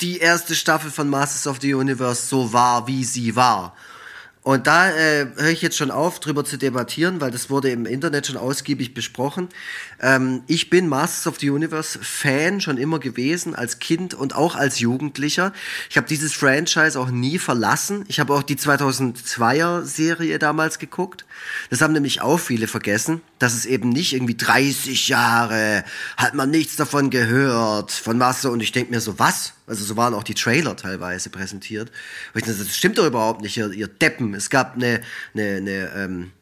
die 0.01 0.19
erste 0.19 0.55
Staffel 0.55 0.91
von 0.91 1.09
Masters 1.09 1.47
of 1.47 1.59
the 1.61 1.75
Universe 1.75 2.27
so 2.27 2.53
war, 2.53 2.87
wie 2.87 3.05
sie 3.05 3.37
war. 3.37 3.75
Und 4.43 4.67
da 4.67 4.91
äh, 4.91 5.27
höre 5.37 5.51
ich 5.51 5.61
jetzt 5.61 5.77
schon 5.77 5.91
auf, 5.91 6.19
drüber 6.19 6.47
zu 6.47 6.57
debattieren, 6.57 7.21
weil 7.21 7.31
das 7.31 7.51
wurde 7.51 7.69
im 7.71 7.85
Internet 7.85 8.27
schon 8.27 8.39
ausgiebig 8.39 8.95
besprochen. 8.95 9.51
Ähm, 10.01 10.43
ich 10.47 10.71
bin 10.71 10.89
Masters 10.89 11.27
of 11.27 11.39
the 11.41 11.51
Universe 11.51 11.99
Fan 12.01 12.63
schon 12.63 12.79
immer 12.79 12.99
gewesen, 12.99 13.55
als 13.55 13.81
Kind 13.81 14.15
und 14.15 14.35
auch 14.35 14.57
als 14.57 14.81
Jugendlicher. 14.81 15.53
Ich 15.91 15.99
habe 15.99 16.07
dieses 16.09 16.33
Franchise 16.33 16.99
auch 16.99 17.11
nie 17.11 17.39
verlassen. 17.39 18.07
Ich 18.09 18.19
habe 18.19 18.33
auch 18.33 18.43
die 18.43 18.57
2002er 18.57 19.83
Serie 19.83 20.39
damals 20.39 20.79
geguckt. 20.79 21.27
Das 21.71 21.81
haben 21.81 21.93
nämlich 21.93 22.21
auch 22.21 22.39
viele 22.39 22.67
vergessen, 22.67 23.23
dass 23.39 23.55
es 23.55 23.67
eben 23.67 23.91
nicht 23.91 24.13
irgendwie 24.13 24.37
30 24.37 25.09
Jahre, 25.09 25.85
hat 26.17 26.35
man 26.35 26.51
nichts 26.51 26.77
davon 26.77 27.11
gehört 27.11 27.93
von 27.93 28.19
Master. 28.19 28.51
Und 28.51 28.61
ich 28.61 28.73
denke 28.73 28.93
mir 28.93 29.01
so, 29.01 29.19
was? 29.19 29.55
Also 29.67 29.85
so 29.85 29.97
waren 29.97 30.15
auch 30.15 30.25
die 30.25 30.35
Trailer 30.35 30.77
teilweise 30.77 31.31
präsentiert. 31.31 31.91
Und 32.35 32.41
ich 32.41 32.45
dachte, 32.45 32.65
das 32.65 32.77
stimmt 32.77 32.99
doch 32.99 33.07
überhaupt 33.07 33.43
nicht, 33.43 33.57
ihr, 33.57 33.71
ihr 33.71 33.89
Deppen. 33.89 34.35
Es 34.35 34.51
gab 34.51 34.75
eine, 34.75 35.01
eine, 35.35 35.57
eine 35.57 35.93
ähm, 35.95 36.33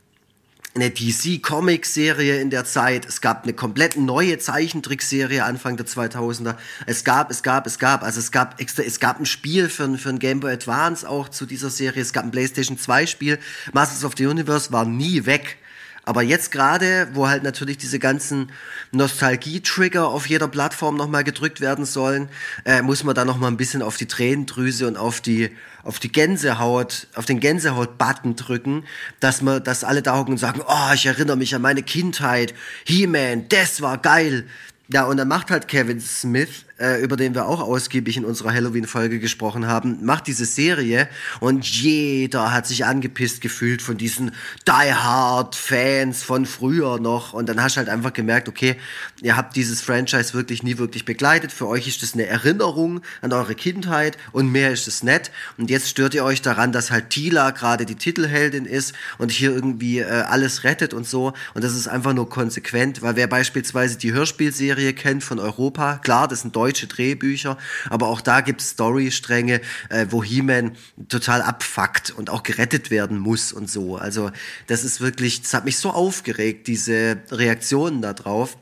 eine 0.75 0.91
DC-Comic-Serie 0.91 2.41
in 2.41 2.51
der 2.51 2.65
Zeit. 2.65 3.07
Es 3.07 3.21
gab 3.21 3.45
eine 3.45 3.53
komplett 3.53 3.97
neue 3.97 4.39
Zeichentrickserie 4.39 5.45
Anfang 5.45 5.77
der 5.77 5.87
2000er. 5.87 6.57
Es 6.87 7.05
gab, 7.05 7.31
es 7.31 7.43
gab, 7.43 7.67
es 7.67 7.79
gab, 7.79 8.03
also 8.03 8.21
es 8.21 8.31
gab 8.31 8.61
extra, 8.61 8.83
es 8.83 9.01
gab 9.01 9.19
ein 9.19 9.27
Spiel 9.27 9.69
für, 9.69 9.97
für 9.99 10.09
ein 10.11 10.19
Game 10.19 10.41
Boy 10.41 10.53
Advance 10.53 11.09
auch 11.09 11.29
zu 11.29 11.47
dieser 11.47 11.71
Serie. 11.71 12.03
Es 12.03 12.13
gab 12.13 12.25
ein 12.25 12.31
PlayStation 12.31 12.79
2 12.79 13.07
Spiel. 13.07 13.39
Masters 13.73 14.05
of 14.05 14.15
the 14.17 14.27
Universe 14.27 14.73
war 14.73 14.85
nie 14.85 15.27
weg. 15.27 15.59
Aber 16.09 16.23
jetzt 16.23 16.53
gerade, 16.53 17.07
wo 17.12 17.29
halt 17.29 17.42
natürlich 17.42 17.77
diese 17.77 17.99
ganzen 17.99 18.51
Nostalgie-Trigger 18.92 20.09
auf 20.09 20.27
jeder 20.27 20.49
Plattform 20.49 20.97
nochmal 20.97 21.23
gedrückt 21.23 21.61
werden 21.61 21.85
sollen, 21.85 22.31
äh, 22.64 22.81
muss 22.81 23.05
man 23.05 23.14
da 23.14 23.27
nochmal 23.27 23.51
ein 23.51 23.59
bisschen 23.59 23.83
auf 23.83 23.99
die 23.99 24.07
Tränendrüse 24.07 24.87
und 24.87 24.97
auf 24.97 25.21
die, 25.21 25.51
auf 25.83 25.99
die 25.99 26.11
Gänsehaut, 26.11 27.09
auf 27.14 27.27
den 27.27 27.40
Gänsehaut-Button 27.40 28.37
drücken, 28.37 28.85
dass 29.21 29.42
man, 29.42 29.62
dass 29.62 29.85
alle 29.85 30.01
da 30.01 30.16
hocken 30.16 30.33
und 30.33 30.38
sagen, 30.38 30.62
oh, 30.66 30.94
ich 30.94 31.05
erinnere 31.05 31.37
mich 31.37 31.55
an 31.55 31.61
meine 31.61 31.83
Kindheit, 31.83 32.55
He-Man, 32.85 33.51
das 33.51 33.83
war 33.83 33.99
geil. 33.99 34.47
Ja, 34.90 35.05
und 35.05 35.18
dann 35.18 35.29
macht 35.29 35.51
halt 35.51 35.68
Kevin 35.68 36.01
Smith 36.01 36.64
äh, 36.79 37.03
über 37.03 37.17
den 37.17 37.35
wir 37.35 37.47
auch 37.47 37.61
ausgiebig 37.61 38.17
in 38.17 38.25
unserer 38.25 38.53
Halloween-Folge 38.53 39.19
gesprochen 39.19 39.67
haben, 39.67 40.05
macht 40.05 40.27
diese 40.27 40.45
Serie 40.45 41.09
und 41.41 41.67
jeder 41.67 42.53
hat 42.53 42.67
sich 42.67 42.85
angepisst 42.85 43.41
gefühlt 43.41 43.83
von 43.83 43.97
diesen 43.97 44.33
Die 44.67 44.95
Hard-Fans 44.95 46.23
von 46.23 46.47
früher 46.47 46.99
noch. 46.99 47.33
Und 47.33 47.49
dann 47.49 47.62
hast 47.62 47.77
du 47.77 47.79
halt 47.79 47.88
einfach 47.88 48.12
gemerkt, 48.12 48.49
okay, 48.49 48.77
ihr 49.21 49.37
habt 49.37 49.57
dieses 49.57 49.81
Franchise 49.81 50.35
wirklich 50.35 50.62
nie 50.62 50.79
wirklich 50.79 51.05
begleitet. 51.05 51.53
Für 51.53 51.67
euch 51.67 51.88
ist 51.88 52.03
das 52.03 52.14
eine 52.14 52.27
Erinnerung 52.27 53.01
an 53.23 53.33
eure 53.33 53.55
Kindheit 53.55 54.17
und 54.33 54.51
mehr 54.51 54.71
ist 54.73 54.88
es 54.88 55.03
nett. 55.03 55.31
Und 55.57 55.71
jetzt 55.71 55.88
stört 55.88 56.14
ihr 56.14 56.25
euch 56.25 56.43
daran, 56.43 56.73
dass 56.73 56.91
halt 56.91 57.11
Tila 57.11 57.51
gerade 57.51 57.87
die 57.87 57.97
Titelheldin 57.97 58.64
ist 58.64 58.95
und 59.19 59.31
hier 59.31 59.51
irgendwie 59.51 59.99
äh, 59.99 60.05
alles 60.05 60.64
rettet 60.64 60.95
und 60.95 61.07
so. 61.07 61.33
Und 61.55 61.64
das 61.64 61.75
ist 61.75 61.88
einfach 61.88 62.14
nur 62.14 62.29
konsequent, 62.29 63.03
weil 63.03 63.17
wer 63.17 63.27
beispielsweise 63.27 63.99
die 63.99 64.12
Hörspielserie 64.12 64.93
kennt 64.93 65.25
von 65.25 65.38
Europa, 65.38 65.99
klar, 65.99 66.29
das 66.29 66.43
sind 66.43 66.55
Deutsche, 66.55 66.68
deutsche 66.69 66.87
Drehbücher, 66.87 67.57
aber 67.89 68.09
auch 68.09 68.21
da 68.21 68.43
gibt 68.43 68.61
es 68.61 68.71
Storystränge, 68.71 69.63
äh, 69.89 70.07
wo 70.11 70.23
He-Man 70.23 70.73
total 71.09 71.41
abfuckt 71.41 72.11
und 72.11 72.29
auch 72.29 72.43
gerettet 72.43 72.91
werden 72.91 73.19
muss 73.19 73.53
und 73.53 73.71
so. 73.71 73.97
Also 73.97 74.31
das 74.67 74.85
ist 74.85 75.01
wirklich, 75.01 75.41
das 75.41 75.55
hat 75.55 75.65
mich 75.65 75.79
so 75.79 75.91
aufgeregt, 75.91 76.67
diese 76.67 77.23
Reaktionen 77.31 78.03
darauf. 78.03 78.59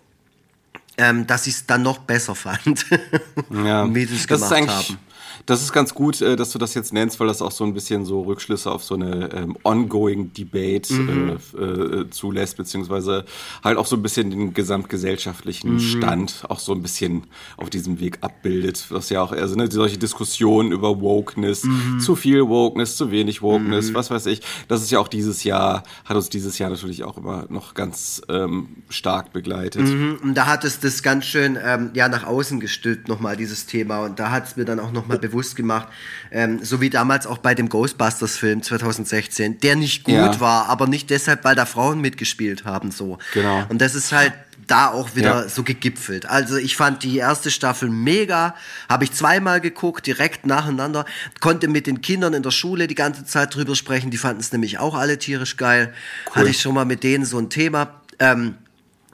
Ähm, 0.99 1.27
dass 1.27 1.47
ich 1.47 1.53
es 1.53 1.67
dann 1.67 1.83
noch 1.83 1.99
besser 1.99 2.35
fand, 2.35 2.87
ja, 3.51 3.95
wie 3.95 4.07
sie 4.07 4.17
es 4.17 4.27
gemacht 4.27 4.51
haben. 4.51 4.99
Das 5.47 5.63
ist 5.63 5.73
ganz 5.73 5.95
gut, 5.95 6.21
äh, 6.21 6.35
dass 6.35 6.51
du 6.51 6.59
das 6.59 6.75
jetzt 6.75 6.93
nennst, 6.93 7.21
weil 7.21 7.29
das 7.29 7.41
auch 7.41 7.53
so 7.53 7.65
ein 7.65 7.73
bisschen 7.73 8.05
so 8.05 8.23
Rückschlüsse 8.23 8.71
auf 8.71 8.83
so 8.83 8.97
eine 8.97 9.33
ähm, 9.33 9.57
ongoing 9.63 10.33
Debate 10.33 10.93
mhm. 10.93 11.39
äh, 11.57 11.63
äh, 11.63 12.11
zulässt, 12.11 12.57
beziehungsweise 12.57 13.25
halt 13.63 13.79
auch 13.79 13.87
so 13.87 13.95
ein 13.95 14.03
bisschen 14.03 14.31
den 14.31 14.55
gesamtgesellschaftlichen 14.55 15.75
mhm. 15.75 15.81
Stand 15.81 16.43
auch 16.49 16.59
so 16.59 16.73
ein 16.73 16.83
bisschen 16.83 17.29
auf 17.57 17.71
diesem 17.71 18.01
Weg 18.01 18.19
abbildet. 18.23 18.87
Was 18.91 19.09
ja 19.09 19.23
auch, 19.23 19.31
also 19.31 19.55
ne, 19.55 19.71
solche 19.71 19.99
Diskussionen 19.99 20.73
über 20.73 21.01
Wokeness, 21.01 21.63
mhm. 21.63 22.01
zu 22.01 22.17
viel 22.17 22.49
Wokeness, 22.49 22.97
zu 22.97 23.13
wenig 23.13 23.41
Wokeness, 23.41 23.91
mhm. 23.91 23.95
was 23.95 24.11
weiß 24.11 24.27
ich. 24.27 24.43
Das 24.67 24.83
ist 24.83 24.91
ja 24.91 24.99
auch 24.99 25.09
dieses 25.09 25.45
Jahr, 25.45 25.85
hat 26.05 26.17
uns 26.17 26.29
dieses 26.29 26.59
Jahr 26.59 26.71
natürlich 26.71 27.05
auch 27.05 27.19
immer 27.19 27.47
noch 27.51 27.75
ganz 27.75 28.21
ähm, 28.29 28.69
stark 28.89 29.33
begleitet. 29.33 29.87
Mhm. 29.87 30.19
Und 30.25 30.35
da 30.35 30.47
hat 30.47 30.65
es 30.65 30.81
das 30.81 31.05
ganz 31.05 31.25
schön 31.25 31.57
ähm, 31.65 31.91
ja 31.95 32.09
nach 32.09 32.25
außen 32.25 32.59
gestülpt 32.59 33.07
nochmal, 33.07 33.37
dieses 33.37 33.67
Thema. 33.67 34.01
Und 34.01 34.19
da 34.19 34.33
hat 34.33 34.49
es 34.49 34.57
mir 34.57 34.65
dann 34.65 34.81
auch 34.81 34.91
nochmal 34.91 35.19
bewusst 35.19 35.36
bewusst 35.37 35.55
gemacht, 35.55 35.89
ähm, 36.31 36.65
so 36.65 36.81
wie 36.81 36.89
damals 36.89 37.27
auch 37.27 37.39
bei 37.39 37.55
dem 37.55 37.69
Ghostbusters-Film 37.69 38.63
2016, 38.63 39.61
der 39.61 39.77
nicht 39.77 40.05
gut 40.05 40.15
ja. 40.15 40.41
war, 40.41 40.69
aber 40.69 40.87
nicht 40.87 41.11
deshalb, 41.11 41.45
weil 41.45 41.55
da 41.55 41.67
Frauen 41.67 42.01
mitgespielt 42.01 42.65
haben, 42.65 42.91
so. 42.91 43.19
Genau. 43.35 43.67
Und 43.69 43.81
das 43.83 43.95
ist 43.95 44.13
halt 44.13 44.33
da 44.67 44.91
auch 44.91 45.15
wieder 45.15 45.43
ja. 45.43 45.49
so 45.49 45.63
gegipfelt. 45.63 46.27
Also 46.27 46.57
ich 46.57 46.75
fand 46.77 47.03
die 47.03 47.19
erste 47.19 47.51
Staffel 47.51 47.91
mega, 47.91 48.57
habe 48.89 49.05
ich 49.05 49.13
zweimal 49.13 49.61
geguckt, 49.61 50.07
direkt 50.07 50.47
nacheinander, 50.47 51.05
konnte 51.41 51.69
mit 51.69 51.87
den 51.87 52.01
Kindern 52.01 52.33
in 52.33 52.43
der 52.43 52.51
Schule 52.51 52.87
die 52.87 52.95
ganze 52.95 53.27
Zeit 53.27 53.55
drüber 53.55 53.77
sprechen, 53.77 54.11
die 54.11 54.17
fanden 54.17 54.41
es 54.41 54.53
nämlich 54.53 54.79
auch 54.79 54.95
alle 54.95 55.19
tierisch 55.19 55.57
geil. 55.57 55.93
Cool. 56.29 56.37
Hatte 56.37 56.51
ich 56.51 56.61
schon 56.61 56.75
mal 56.75 56.87
mit 56.87 57.03
denen 57.03 57.27
so 57.27 57.39
ein 57.39 57.51
Thema. 57.51 58.01
Ähm, 58.19 58.55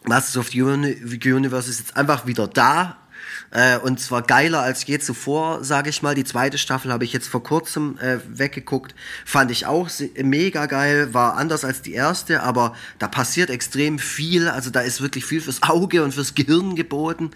Masters 0.04 0.36
of 0.36 0.48
the 0.50 0.62
Universe 0.62 1.68
ist 1.68 1.80
jetzt 1.80 1.96
einfach 1.96 2.26
wieder 2.26 2.48
da, 2.48 2.96
äh, 3.52 3.78
und 3.78 4.00
zwar 4.00 4.22
geiler 4.22 4.60
als 4.60 4.86
je 4.86 4.98
zuvor, 4.98 5.62
sage 5.62 5.90
ich 5.90 6.02
mal. 6.02 6.14
Die 6.14 6.24
zweite 6.24 6.58
Staffel 6.58 6.92
habe 6.92 7.04
ich 7.04 7.12
jetzt 7.12 7.28
vor 7.28 7.42
kurzem 7.42 7.98
äh, 7.98 8.18
weggeguckt. 8.26 8.94
Fand 9.24 9.50
ich 9.50 9.66
auch 9.66 9.90
mega 10.22 10.66
geil. 10.66 11.12
War 11.12 11.36
anders 11.36 11.64
als 11.64 11.82
die 11.82 11.92
erste, 11.92 12.42
aber 12.42 12.74
da 12.98 13.08
passiert 13.08 13.50
extrem 13.50 13.98
viel. 13.98 14.48
Also 14.48 14.70
da 14.70 14.80
ist 14.80 15.02
wirklich 15.02 15.26
viel 15.26 15.40
fürs 15.40 15.62
Auge 15.62 16.02
und 16.02 16.14
fürs 16.14 16.34
Gehirn 16.34 16.76
geboten. 16.76 17.30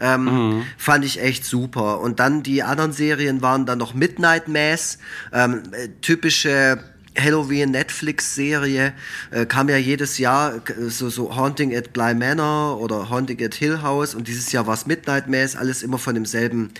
Ähm, 0.00 0.24
mhm. 0.24 0.66
Fand 0.78 1.04
ich 1.04 1.20
echt 1.20 1.44
super. 1.44 2.00
Und 2.00 2.18
dann 2.18 2.42
die 2.42 2.62
anderen 2.62 2.92
Serien 2.92 3.42
waren 3.42 3.66
dann 3.66 3.78
noch 3.78 3.94
Midnight 3.94 4.48
Mass. 4.48 4.98
Ähm, 5.32 5.62
äh, 5.72 5.88
typische 6.00 6.78
Halloween 7.18 7.70
Netflix-Serie 7.70 8.92
äh, 9.30 9.46
kam 9.46 9.68
ja 9.68 9.76
jedes 9.76 10.18
Jahr 10.18 10.56
äh, 10.56 10.88
so, 10.88 11.10
so 11.10 11.36
Haunting 11.36 11.74
at 11.74 11.92
Bly 11.92 12.14
Manor 12.14 12.80
oder 12.80 13.10
Haunting 13.10 13.42
at 13.44 13.54
Hill 13.54 13.82
House 13.82 14.14
und 14.14 14.28
dieses 14.28 14.52
Jahr 14.52 14.66
war 14.66 14.74
es 14.74 14.86
Midnight 14.86 15.28
Mass, 15.28 15.56
alles 15.56 15.82
immer 15.82 15.98
von 15.98 16.14
demselben, 16.14 16.70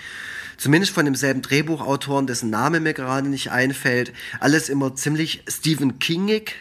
zumindest 0.57 0.92
von 0.92 1.05
demselben 1.05 1.42
Drehbuchautoren, 1.42 2.27
dessen 2.27 2.51
Name 2.51 2.81
mir 2.81 2.94
gerade 2.94 3.29
nicht 3.29 3.51
einfällt, 3.51 4.12
alles 4.40 4.68
immer 4.68 4.94
ziemlich 4.94 5.42
Stephen 5.48 5.98
Kingig, 5.98 6.55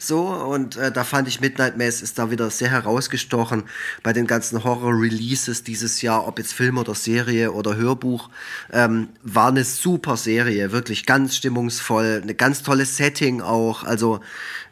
so, 0.00 0.28
und 0.28 0.76
äh, 0.76 0.92
da 0.92 1.02
fand 1.02 1.26
ich 1.26 1.40
Midnight 1.40 1.76
Mass 1.76 2.02
ist 2.02 2.20
da 2.20 2.30
wieder 2.30 2.50
sehr 2.50 2.70
herausgestochen 2.70 3.64
bei 4.04 4.12
den 4.12 4.28
ganzen 4.28 4.62
Horror-Releases 4.62 5.64
dieses 5.64 6.02
Jahr, 6.02 6.28
ob 6.28 6.38
jetzt 6.38 6.52
Film 6.52 6.78
oder 6.78 6.94
Serie 6.94 7.50
oder 7.50 7.76
Hörbuch. 7.76 8.30
Ähm, 8.72 9.08
war 9.24 9.48
eine 9.48 9.64
super 9.64 10.16
Serie, 10.16 10.70
wirklich 10.70 11.04
ganz 11.04 11.34
stimmungsvoll, 11.34 12.20
eine 12.22 12.34
ganz 12.34 12.62
tolle 12.62 12.86
Setting 12.86 13.40
auch. 13.40 13.82
Also 13.82 14.20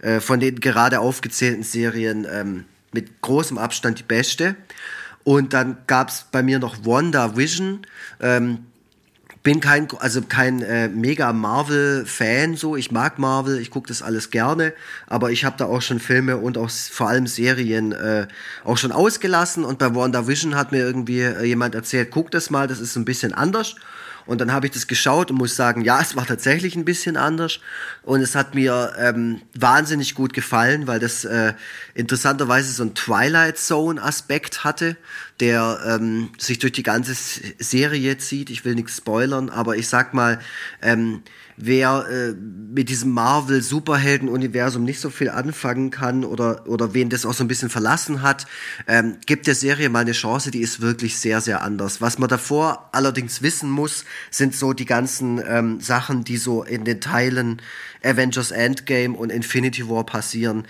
äh, 0.01 0.21
von 0.21 0.39
den 0.39 0.61
gerade 0.61 1.01
aufgezählten 1.01 1.65
Serien 1.65 2.25
ähm, 2.31 2.65
mit 2.93 3.21
großem 3.21 3.59
Abstand 3.59 3.99
die 3.99 4.05
beste. 4.05 4.55
Und 5.25 5.55
dann 5.55 5.79
gab's 5.89 6.27
bei 6.31 6.45
mir 6.45 6.61
noch 6.61 6.85
Wanda 6.85 7.37
Vision. 7.37 7.83
Ähm, 8.21 8.66
bin 9.47 9.61
kein, 9.61 9.87
also 10.01 10.23
kein 10.23 10.61
äh, 10.61 10.89
mega 10.89 11.33
Marvel-Fan 11.33 12.57
so. 12.57 12.75
Ich 12.75 12.91
mag 12.91 13.21
Marvel, 13.21 13.61
ich 13.61 13.71
gucke 13.71 13.87
das 13.87 14.03
alles 14.03 14.33
gerne, 14.33 14.73
aber 15.07 15.31
ich 15.31 15.45
habe 15.45 15.55
da 15.57 15.67
auch 15.67 15.83
schon 15.83 16.01
Filme 16.01 16.39
und 16.39 16.59
auch 16.59 16.69
vor 16.69 17.09
allem 17.09 17.29
Serien 17.29 17.93
äh, 17.93 18.27
auch 18.65 18.77
schon 18.77 18.91
ausgelassen. 18.91 19.65
Und 19.65 19.79
bei 19.79 19.95
WandaVision 19.95 20.57
hat 20.57 20.73
mir 20.73 20.81
irgendwie 20.81 21.21
äh, 21.21 21.45
jemand 21.45 21.77
erzählt, 21.77 22.11
guck 22.11 22.33
das 22.33 22.51
mal, 22.51 22.67
das 22.67 22.81
ist 22.81 22.97
ein 22.97 23.05
bisschen 23.05 23.35
anders. 23.35 23.77
Und 24.27 24.41
dann 24.41 24.53
habe 24.53 24.67
ich 24.67 24.73
das 24.73 24.87
geschaut 24.87 25.31
und 25.31 25.39
muss 25.39 25.57
sagen, 25.57 25.83
ja, 25.83 26.01
es 26.01 26.17
war 26.17 26.27
tatsächlich 26.27 26.77
ein 26.77 26.85
bisschen 26.85 27.17
anders. 27.17 27.61
Und 28.03 28.21
es 28.21 28.35
hat 28.35 28.55
mir 28.55 28.93
ähm, 28.99 29.41
wahnsinnig 29.55 30.15
gut 30.15 30.33
gefallen, 30.33 30.87
weil 30.87 30.99
das 30.99 31.25
äh, 31.25 31.55
interessanterweise 31.95 32.73
so 32.73 32.83
ein 32.83 32.95
Twilight 32.95 33.57
Zone-Aspekt 33.57 34.65
hatte, 34.65 34.97
der 35.41 35.81
ähm, 35.87 36.31
sich 36.39 36.59
durch 36.59 36.73
die 36.73 36.83
ganze 36.83 37.15
Serie 37.59 38.19
zieht. 38.19 38.51
Ich 38.51 38.65
will 38.65 38.75
nichts 38.75 38.97
spoilern, 38.97 39.49
aber 39.49 39.77
ich 39.77 39.89
sag 39.89 40.13
mal, 40.13 40.41
ähm, 40.83 41.23
wer 41.57 42.07
äh, 42.11 42.33
mit 42.33 42.89
diesem 42.89 43.11
Marvel-Superhelden-Universum 43.13 44.85
nicht 44.85 45.01
so 45.01 45.11
viel 45.11 45.31
anfangen 45.31 45.91
kann 45.91 46.25
oder, 46.25 46.69
oder 46.69 46.95
wen 46.95 47.09
das 47.09 47.25
auch 47.25 47.33
so 47.33 47.45
ein 47.45 47.49
bisschen 47.49 47.71
verlassen 47.71 48.23
hat, 48.23 48.47
ähm, 48.87 49.17
gibt 49.27 49.47
der 49.47 49.55
Serie 49.55 49.89
mal 49.89 50.01
eine 50.01 50.13
Chance, 50.13 50.51
die 50.51 50.61
ist 50.61 50.81
wirklich 50.81 51.19
sehr, 51.19 51.41
sehr 51.41 51.63
anders. 51.63 52.01
Was 52.01 52.19
man 52.19 52.29
davor 52.29 52.91
allerdings 52.93 53.43
wissen 53.43 53.71
muss, 53.71 54.05
sind 54.31 54.55
so 54.55 54.73
die 54.73 54.85
ganzen 54.85 55.41
ähm, 55.47 55.81
Sachen, 55.81 56.25
die 56.25 56.37
so 56.37 56.63
in 56.63 56.85
den 56.85 57.01
Teilen 57.01 57.63
Avengers 58.03 58.51
Endgame 58.51 59.17
und 59.17 59.31
Infinity 59.31 59.89
War 59.89 60.05
passieren. 60.05 60.67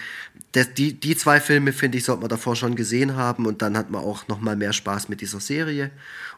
Das, 0.56 0.72
die, 0.72 0.98
die 0.98 1.14
zwei 1.14 1.38
Filme, 1.38 1.74
finde 1.74 1.98
ich, 1.98 2.04
sollte 2.04 2.22
man 2.22 2.30
davor 2.30 2.56
schon 2.56 2.76
gesehen 2.76 3.14
haben 3.14 3.44
und 3.44 3.60
dann 3.60 3.76
hat 3.76 3.90
man 3.90 4.02
auch 4.02 4.26
noch 4.26 4.40
mal 4.40 4.56
mehr 4.56 4.72
Spaß 4.72 5.10
mit 5.10 5.20
dieser 5.20 5.38
Serie. 5.38 5.90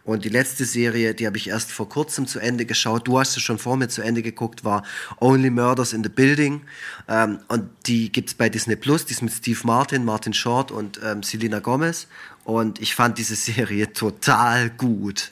Und 0.02 0.24
die 0.24 0.28
letzte 0.28 0.64
Serie, 0.64 1.14
die 1.14 1.24
habe 1.24 1.36
ich 1.36 1.50
erst 1.50 1.70
vor 1.70 1.88
kurzem 1.88 2.26
zu 2.26 2.40
Ende 2.40 2.66
geschaut. 2.66 3.06
Du 3.06 3.20
hast 3.20 3.36
es 3.36 3.44
schon 3.44 3.58
vor 3.58 3.76
mir 3.76 3.86
zu 3.86 4.02
Ende 4.02 4.22
geguckt, 4.22 4.64
war 4.64 4.82
Only 5.20 5.50
Murders 5.50 5.92
in 5.92 6.02
the 6.02 6.08
Building. 6.08 6.62
Ähm, 7.06 7.38
und 7.46 7.70
die 7.86 8.10
gibt 8.10 8.30
es 8.30 8.34
bei 8.34 8.48
Disney 8.48 8.74
Plus. 8.74 9.04
Die 9.04 9.12
ist 9.12 9.22
mit 9.22 9.32
Steve 9.32 9.60
Martin, 9.62 10.04
Martin 10.04 10.32
Short 10.32 10.72
und 10.72 10.98
ähm, 11.04 11.22
Selena 11.22 11.60
Gomez. 11.60 12.08
Und 12.42 12.80
ich 12.80 12.96
fand 12.96 13.18
diese 13.18 13.36
Serie 13.36 13.92
total 13.92 14.70
gut. 14.70 15.30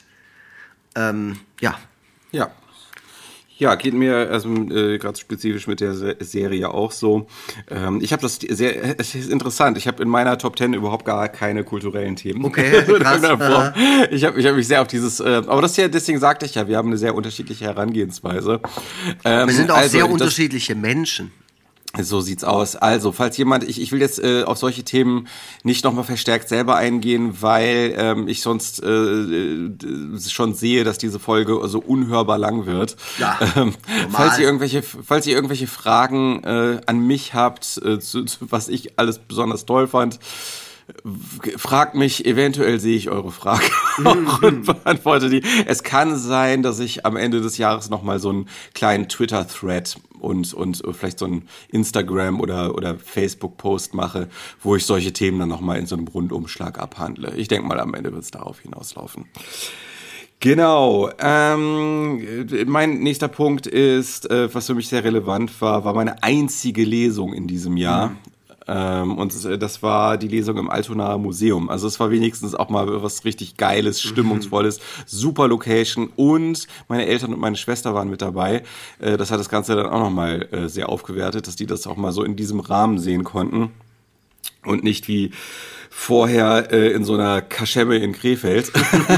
Ähm, 0.95 1.41
ja. 1.59 1.77
Ja, 2.31 2.53
ja, 3.57 3.75
geht 3.75 3.93
mir 3.93 4.29
also 4.29 4.53
äh, 4.53 4.97
gerade 4.97 5.17
spezifisch 5.17 5.67
mit 5.67 5.79
der 5.79 5.93
Serie 5.93 6.69
auch 6.69 6.91
so. 6.91 7.27
Ähm, 7.69 7.99
ich 8.01 8.11
habe 8.13 8.21
das 8.21 8.35
sehr, 8.35 8.99
es 8.99 9.15
ist 9.15 9.29
interessant. 9.31 9.77
Ich 9.77 9.87
habe 9.87 10.01
in 10.03 10.09
meiner 10.09 10.37
Top 10.37 10.55
Ten 10.55 10.73
überhaupt 10.73 11.05
gar 11.05 11.27
keine 11.27 11.63
kulturellen 11.63 12.15
Themen. 12.15 12.45
Okay, 12.45 12.83
krass. 12.99 13.21
ich 14.11 14.23
habe 14.23 14.39
ich 14.39 14.45
hab 14.45 14.55
mich 14.55 14.67
sehr 14.67 14.81
auf 14.81 14.87
dieses, 14.87 15.19
äh, 15.19 15.41
aber 15.47 15.61
das 15.61 15.75
ja, 15.77 15.87
deswegen 15.87 16.19
sagte 16.19 16.45
ich 16.45 16.55
ja, 16.55 16.67
wir 16.67 16.77
haben 16.77 16.89
eine 16.89 16.97
sehr 16.97 17.15
unterschiedliche 17.15 17.65
Herangehensweise. 17.65 18.61
Ähm, 19.25 19.47
wir 19.47 19.55
sind 19.55 19.71
auch 19.71 19.77
also, 19.77 19.89
sehr 19.89 20.09
unterschiedliche 20.09 20.75
Menschen. 20.75 21.31
So 22.01 22.21
sieht's 22.21 22.43
aus. 22.43 22.75
Also, 22.75 23.11
falls 23.11 23.37
jemand, 23.37 23.63
ich, 23.63 23.81
ich 23.81 23.91
will 23.91 24.01
jetzt 24.01 24.19
äh, 24.19 24.43
auf 24.43 24.57
solche 24.57 24.83
Themen 24.83 25.27
nicht 25.63 25.83
nochmal 25.83 26.03
verstärkt 26.03 26.49
selber 26.49 26.75
eingehen, 26.75 27.41
weil 27.41 27.93
ähm, 27.97 28.27
ich 28.27 28.41
sonst 28.41 28.83
äh, 28.83 28.87
äh, 28.87 30.19
schon 30.27 30.53
sehe, 30.53 30.83
dass 30.83 30.97
diese 30.97 31.19
Folge 31.19 31.59
so 31.67 31.79
unhörbar 31.79 32.37
lang 32.37 32.65
wird. 32.65 32.95
Ja, 33.17 33.39
ähm, 33.55 33.73
falls 34.09 34.37
ihr 34.37 34.45
irgendwelche, 34.45 34.81
falls 34.81 35.25
ihr 35.27 35.35
irgendwelche 35.35 35.67
Fragen 35.67 36.43
äh, 36.43 36.81
an 36.85 36.99
mich 36.99 37.33
habt, 37.33 37.81
äh, 37.83 37.99
zu, 37.99 38.23
zu, 38.25 38.47
was 38.49 38.67
ich 38.69 38.99
alles 38.99 39.19
besonders 39.19 39.65
toll 39.65 39.87
fand, 39.87 40.19
fragt 41.57 41.95
mich, 41.95 42.25
eventuell 42.25 42.79
sehe 42.79 42.95
ich 42.95 43.09
eure 43.09 43.31
Frage 43.31 43.65
auch 44.05 44.41
und 44.41 44.65
beantworte 44.65 45.29
die. 45.29 45.43
Es 45.65 45.83
kann 45.83 46.17
sein, 46.17 46.63
dass 46.63 46.79
ich 46.79 47.05
am 47.05 47.17
Ende 47.17 47.41
des 47.41 47.57
Jahres 47.57 47.89
nochmal 47.89 48.19
so 48.19 48.29
einen 48.29 48.49
kleinen 48.73 49.09
Twitter-Thread 49.09 49.97
und, 50.19 50.53
und 50.53 50.81
vielleicht 50.91 51.19
so 51.19 51.25
einen 51.25 51.47
Instagram- 51.69 52.39
oder, 52.39 52.75
oder 52.75 52.97
Facebook-Post 52.97 53.93
mache, 53.93 54.29
wo 54.61 54.75
ich 54.75 54.85
solche 54.85 55.13
Themen 55.13 55.39
dann 55.39 55.49
nochmal 55.49 55.77
in 55.77 55.85
so 55.85 55.95
einem 55.95 56.07
Rundumschlag 56.07 56.79
abhandle. 56.79 57.33
Ich 57.35 57.47
denke 57.47 57.67
mal, 57.67 57.79
am 57.79 57.93
Ende 57.93 58.11
wird 58.13 58.23
es 58.23 58.31
darauf 58.31 58.61
hinauslaufen. 58.61 59.25
Genau. 60.39 61.09
Ähm, 61.19 62.47
mein 62.67 62.99
nächster 62.99 63.27
Punkt 63.27 63.65
ist, 63.65 64.29
äh, 64.29 64.53
was 64.53 64.67
für 64.67 64.75
mich 64.75 64.87
sehr 64.87 65.03
relevant 65.03 65.61
war, 65.61 65.83
war 65.83 65.93
meine 65.93 66.21
einzige 66.23 66.83
Lesung 66.83 67.33
in 67.33 67.47
diesem 67.47 67.75
Jahr. 67.75 68.15
Ähm, 68.67 69.17
und 69.17 69.33
das 69.61 69.83
war 69.83 70.17
die 70.17 70.27
Lesung 70.27 70.57
im 70.57 70.69
Altonaer 70.69 71.17
Museum. 71.17 71.69
Also 71.69 71.87
es 71.87 71.99
war 71.99 72.11
wenigstens 72.11 72.55
auch 72.55 72.69
mal 72.69 73.01
was 73.01 73.23
richtig 73.25 73.57
Geiles, 73.57 74.03
mhm. 74.03 74.09
Stimmungsvolles, 74.09 74.79
super 75.05 75.47
Location 75.47 76.09
und 76.15 76.67
meine 76.87 77.05
Eltern 77.05 77.33
und 77.33 77.39
meine 77.39 77.55
Schwester 77.55 77.93
waren 77.93 78.09
mit 78.09 78.21
dabei. 78.21 78.63
Äh, 78.99 79.17
das 79.17 79.31
hat 79.31 79.39
das 79.39 79.49
Ganze 79.49 79.75
dann 79.75 79.87
auch 79.87 79.99
nochmal 79.99 80.47
äh, 80.51 80.67
sehr 80.67 80.89
aufgewertet, 80.89 81.47
dass 81.47 81.55
die 81.55 81.65
das 81.65 81.87
auch 81.87 81.97
mal 81.97 82.11
so 82.11 82.23
in 82.23 82.35
diesem 82.35 82.59
Rahmen 82.59 82.99
sehen 82.99 83.23
konnten 83.23 83.71
und 84.63 84.83
nicht 84.83 85.07
wie 85.07 85.31
vorher 85.99 86.71
äh, 86.71 86.91
in 86.91 87.03
so 87.03 87.15
einer 87.15 87.41
Kaschemme 87.41 87.97
in 87.97 88.13
Krefeld, 88.13 88.71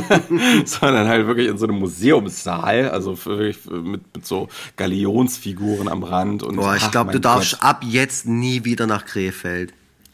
sondern 0.66 1.10
halt 1.10 1.28
wirklich 1.28 1.50
in 1.50 1.58
so 1.58 1.68
einem 1.68 1.78
Museumssaal, 1.78 2.90
also 2.90 3.26
wirklich 3.26 3.58
mit, 3.66 4.02
mit 4.16 4.26
so 4.26 4.48
Galionsfiguren 4.78 5.90
am 5.90 6.04
Rand. 6.04 6.42
Und, 6.42 6.56
Boah, 6.56 6.78
ich 6.78 6.90
glaube, 6.90 7.12
du 7.12 7.20
darfst 7.20 7.60
Gott. 7.60 7.64
ab 7.64 7.84
jetzt 7.86 8.28
nie 8.28 8.64
wieder 8.64 8.88
nach 8.88 9.06
Krefeld. 9.06 9.74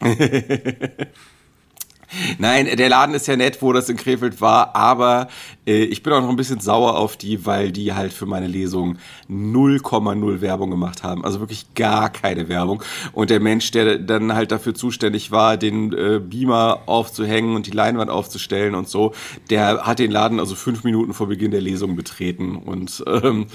Nein, 2.38 2.68
der 2.76 2.88
Laden 2.88 3.14
ist 3.14 3.26
ja 3.26 3.36
nett, 3.36 3.62
wo 3.62 3.72
das 3.72 3.88
in 3.88 3.96
Krefeld 3.96 4.40
war, 4.40 4.74
aber 4.74 5.28
äh, 5.66 5.84
ich 5.84 6.02
bin 6.02 6.12
auch 6.12 6.20
noch 6.20 6.28
ein 6.28 6.36
bisschen 6.36 6.60
sauer 6.60 6.96
auf 6.96 7.16
die, 7.16 7.44
weil 7.44 7.72
die 7.72 7.92
halt 7.92 8.12
für 8.12 8.26
meine 8.26 8.46
Lesung 8.46 8.98
0,0 9.28 10.40
Werbung 10.40 10.70
gemacht 10.70 11.02
haben. 11.02 11.24
Also 11.24 11.40
wirklich 11.40 11.74
gar 11.74 12.10
keine 12.10 12.48
Werbung. 12.48 12.82
Und 13.12 13.30
der 13.30 13.40
Mensch, 13.40 13.70
der 13.70 13.98
dann 13.98 14.34
halt 14.34 14.52
dafür 14.52 14.74
zuständig 14.74 15.30
war, 15.30 15.56
den 15.56 15.92
äh, 15.92 16.20
Beamer 16.20 16.82
aufzuhängen 16.86 17.54
und 17.56 17.66
die 17.66 17.72
Leinwand 17.72 18.10
aufzustellen 18.10 18.74
und 18.74 18.88
so, 18.88 19.12
der 19.50 19.86
hat 19.86 19.98
den 19.98 20.10
Laden 20.10 20.40
also 20.40 20.54
fünf 20.54 20.84
Minuten 20.84 21.12
vor 21.12 21.28
Beginn 21.28 21.50
der 21.50 21.60
Lesung 21.60 21.96
betreten. 21.96 22.56
Und 22.56 23.02
ähm, 23.06 23.46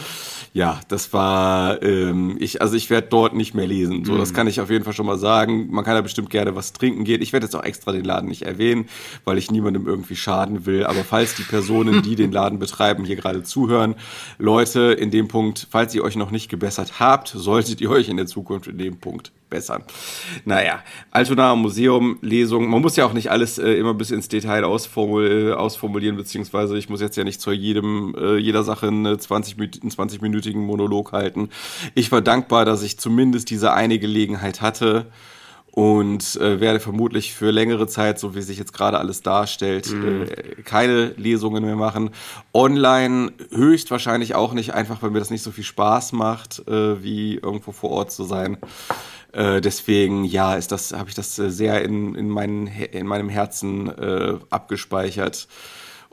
ja, 0.54 0.80
das 0.88 1.14
war, 1.14 1.82
ähm, 1.82 2.36
ich, 2.40 2.62
also 2.62 2.76
ich 2.76 2.90
werde 2.90 3.08
dort 3.10 3.34
nicht 3.34 3.54
mehr 3.54 3.68
lesen. 3.68 4.04
So, 4.04 4.18
das 4.18 4.32
mhm. 4.32 4.36
kann 4.36 4.48
ich 4.48 4.60
auf 4.60 4.70
jeden 4.70 4.84
Fall 4.84 4.94
schon 4.94 5.06
mal 5.06 5.18
sagen. 5.18 5.70
Man 5.72 5.86
kann 5.86 5.96
da 5.96 6.02
bestimmt 6.02 6.30
gerne 6.30 6.56
was 6.56 6.74
trinken 6.74 7.04
gehen. 7.04 7.22
Ich 7.22 7.34
werde 7.34 7.46
jetzt 7.46 7.56
auch 7.56 7.64
extra 7.64 7.92
den 7.92 8.04
Laden 8.04 8.28
nicht 8.28 8.46
erwähnen, 8.52 8.86
weil 9.26 9.38
ich 9.38 9.52
niemandem 9.52 9.88
irgendwie 9.88 10.16
schaden 10.16 10.66
will. 10.66 10.86
Aber 10.86 11.04
falls 11.04 11.36
die 11.36 11.44
Personen, 11.44 12.02
die 12.02 12.16
den 12.16 12.32
Laden 12.32 12.60
betreiben, 12.60 13.06
hier 13.06 13.16
gerade 13.16 13.44
zuhören, 13.44 13.96
Leute, 14.38 14.94
in 14.94 15.12
dem 15.12 15.28
Punkt, 15.28 15.68
falls 15.70 15.96
ihr 15.96 16.04
euch 16.04 16.16
noch 16.16 16.32
nicht 16.32 16.50
gebessert 16.50 17.00
habt, 17.00 17.30
solltet 17.30 17.82
ihr 17.82 17.90
euch 17.90 18.10
in 18.10 18.18
der 18.18 18.28
Zukunft 18.28 18.68
in 18.68 18.78
dem 18.78 19.00
Punkt 19.00 19.32
bessern. 19.52 19.84
Naja, 20.46 20.82
Altonaer 21.12 21.56
Museum, 21.56 22.18
Lesung. 22.22 22.68
Man 22.70 22.82
muss 22.82 22.96
ja 22.96 23.06
auch 23.06 23.14
nicht 23.14 23.30
alles 23.30 23.60
äh, 23.60 23.74
immer 23.74 23.94
bis 23.94 24.10
ins 24.10 24.28
Detail 24.28 24.64
ausformul 24.64 25.54
ausformulieren, 25.54 26.18
beziehungsweise 26.18 26.78
ich 26.78 26.90
muss 26.90 27.02
jetzt 27.02 27.18
ja 27.18 27.24
nicht 27.24 27.40
zu 27.40 27.52
jedem, 27.52 28.16
äh, 28.18 28.38
jeder 28.38 28.64
Sache 28.64 28.88
einen 28.88 29.20
20, 29.20 29.58
20-minütigen 29.58 30.62
Monolog 30.62 31.12
halten. 31.12 31.50
Ich 31.94 32.12
war 32.12 32.22
dankbar, 32.22 32.66
dass 32.66 32.82
ich 32.82 32.98
zumindest 32.98 33.50
diese 33.52 33.74
eine 33.74 34.00
Gelegenheit 34.00 34.62
hatte 34.62 35.12
und 35.72 36.36
äh, 36.36 36.60
werde 36.60 36.82
vermutlich 36.82 37.34
für 37.34 37.50
längere 37.52 37.88
Zeit, 37.88 38.20
so 38.20 38.36
wie 38.36 38.42
sich 38.42 38.58
jetzt 38.58 38.74
gerade 38.74 39.00
alles 39.00 39.22
darstellt, 39.22 39.90
mhm. 39.92 40.24
äh, 40.24 40.62
keine 40.64 41.14
Lesungen 41.16 41.64
mehr 41.64 41.78
machen. 41.78 42.10
Online 42.54 43.32
höchstwahrscheinlich 43.52 44.36
auch 44.36 44.54
nicht, 44.54 44.74
einfach 44.74 45.02
weil 45.02 45.12
mir 45.12 45.20
das 45.20 45.30
nicht 45.30 45.44
so 45.44 45.52
viel 45.52 45.64
Spaß 45.64 46.12
macht, 46.12 46.68
äh, 46.68 47.02
wie 47.02 47.36
irgendwo 47.36 47.72
vor 47.72 47.92
Ort 47.92 48.12
zu 48.12 48.26
sein. 48.26 48.58
Äh, 49.32 49.62
deswegen, 49.62 50.26
ja, 50.26 50.56
ist 50.56 50.74
das, 50.74 50.92
habe 50.92 51.08
ich 51.08 51.16
das 51.16 51.40
äh, 51.40 51.50
sehr 51.50 51.84
in, 51.86 52.16
in, 52.16 52.30
meinen, 52.30 52.68
in 52.68 53.08
meinem 53.08 53.30
Herzen 53.30 53.88
äh, 53.88 54.38
abgespeichert. 54.50 55.48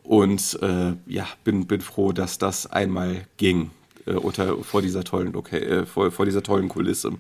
Und 0.05 0.59
äh, 0.63 0.95
ja, 1.07 1.27
bin, 1.43 1.67
bin 1.67 1.81
froh, 1.81 2.13
dass 2.13 2.39
das 2.39 2.67
einmal 2.71 3.27
ging 3.37 3.71
äh, 4.07 4.13
unter, 4.13 4.57
vor, 4.63 4.83
dieser 4.83 5.03
tollen, 5.03 5.35
okay, 5.35 5.85
vor, 5.85 6.13
vor 6.13 6.25
dieser 6.27 6.45
tollen 6.45 6.69
Kulisse. 6.69 7.13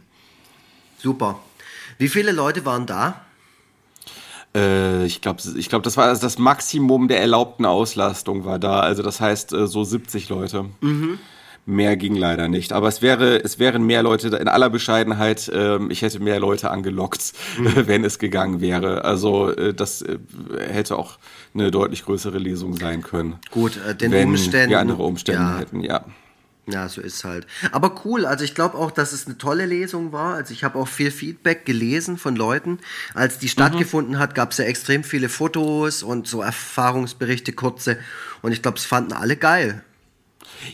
Super. 0.98 1.40
Wie 1.98 2.08
viele 2.08 2.32
Leute 2.32 2.64
waren 2.64 2.86
da? 2.86 3.20
Äh, 4.54 5.04
ich 5.04 5.20
glaube, 5.20 5.42
ich 5.56 5.68
glaub, 5.68 5.82
das 5.82 5.96
war 5.96 6.06
also 6.06 6.22
das 6.22 6.38
Maximum 6.38 7.08
der 7.08 7.20
erlaubten 7.20 7.66
Auslastung 7.66 8.44
war 8.44 8.58
da. 8.58 8.80
Also 8.80 9.02
das 9.02 9.20
heißt 9.20 9.52
äh, 9.52 9.66
so 9.66 9.84
70 9.84 10.28
Leute. 10.28 10.66
Mhm. 10.80 11.18
Mehr 11.66 11.98
ging 11.98 12.16
leider 12.16 12.48
nicht. 12.48 12.72
Aber 12.72 12.88
es 12.88 13.02
wäre, 13.02 13.44
es 13.44 13.58
wären 13.58 13.82
mehr 13.84 14.02
Leute, 14.02 14.28
in 14.28 14.48
aller 14.48 14.70
Bescheidenheit, 14.70 15.48
äh, 15.48 15.78
ich 15.90 16.00
hätte 16.00 16.20
mehr 16.20 16.40
Leute 16.40 16.70
angelockt, 16.70 17.34
mhm. 17.58 17.72
wenn 17.86 18.04
es 18.04 18.18
gegangen 18.18 18.60
wäre. 18.60 19.04
Also 19.04 19.50
äh, 19.50 19.74
das 19.74 20.00
äh, 20.00 20.18
hätte 20.70 20.96
auch 20.96 21.18
eine 21.52 21.70
deutlich 21.70 22.04
größere 22.04 22.38
Lesung 22.38 22.76
sein 22.76 23.02
können. 23.02 23.36
Gut, 23.50 23.78
den 24.00 24.12
wenn 24.12 24.28
Umständen. 24.28 24.70
Wir 24.70 24.80
andere 24.80 25.02
Umstände 25.02 25.42
ja. 25.42 25.58
hätten, 25.58 25.80
ja. 25.80 26.04
Ja, 26.70 26.86
so 26.88 27.00
ist 27.00 27.24
halt. 27.24 27.46
Aber 27.72 28.04
cool, 28.04 28.26
also 28.26 28.44
ich 28.44 28.54
glaube 28.54 28.76
auch, 28.76 28.90
dass 28.90 29.12
es 29.12 29.26
eine 29.26 29.38
tolle 29.38 29.64
Lesung 29.64 30.12
war. 30.12 30.34
Also 30.34 30.52
ich 30.52 30.64
habe 30.64 30.78
auch 30.78 30.88
viel 30.88 31.10
Feedback 31.10 31.64
gelesen 31.64 32.18
von 32.18 32.36
Leuten. 32.36 32.78
Als 33.14 33.38
die 33.38 33.48
stattgefunden 33.48 34.18
hat, 34.18 34.34
gab 34.34 34.52
es 34.52 34.58
ja 34.58 34.66
extrem 34.66 35.02
viele 35.02 35.30
Fotos 35.30 36.02
und 36.02 36.28
so 36.28 36.42
Erfahrungsberichte, 36.42 37.52
kurze. 37.54 37.98
Und 38.42 38.52
ich 38.52 38.60
glaube, 38.60 38.76
es 38.76 38.84
fanden 38.84 39.14
alle 39.14 39.36
geil. 39.36 39.82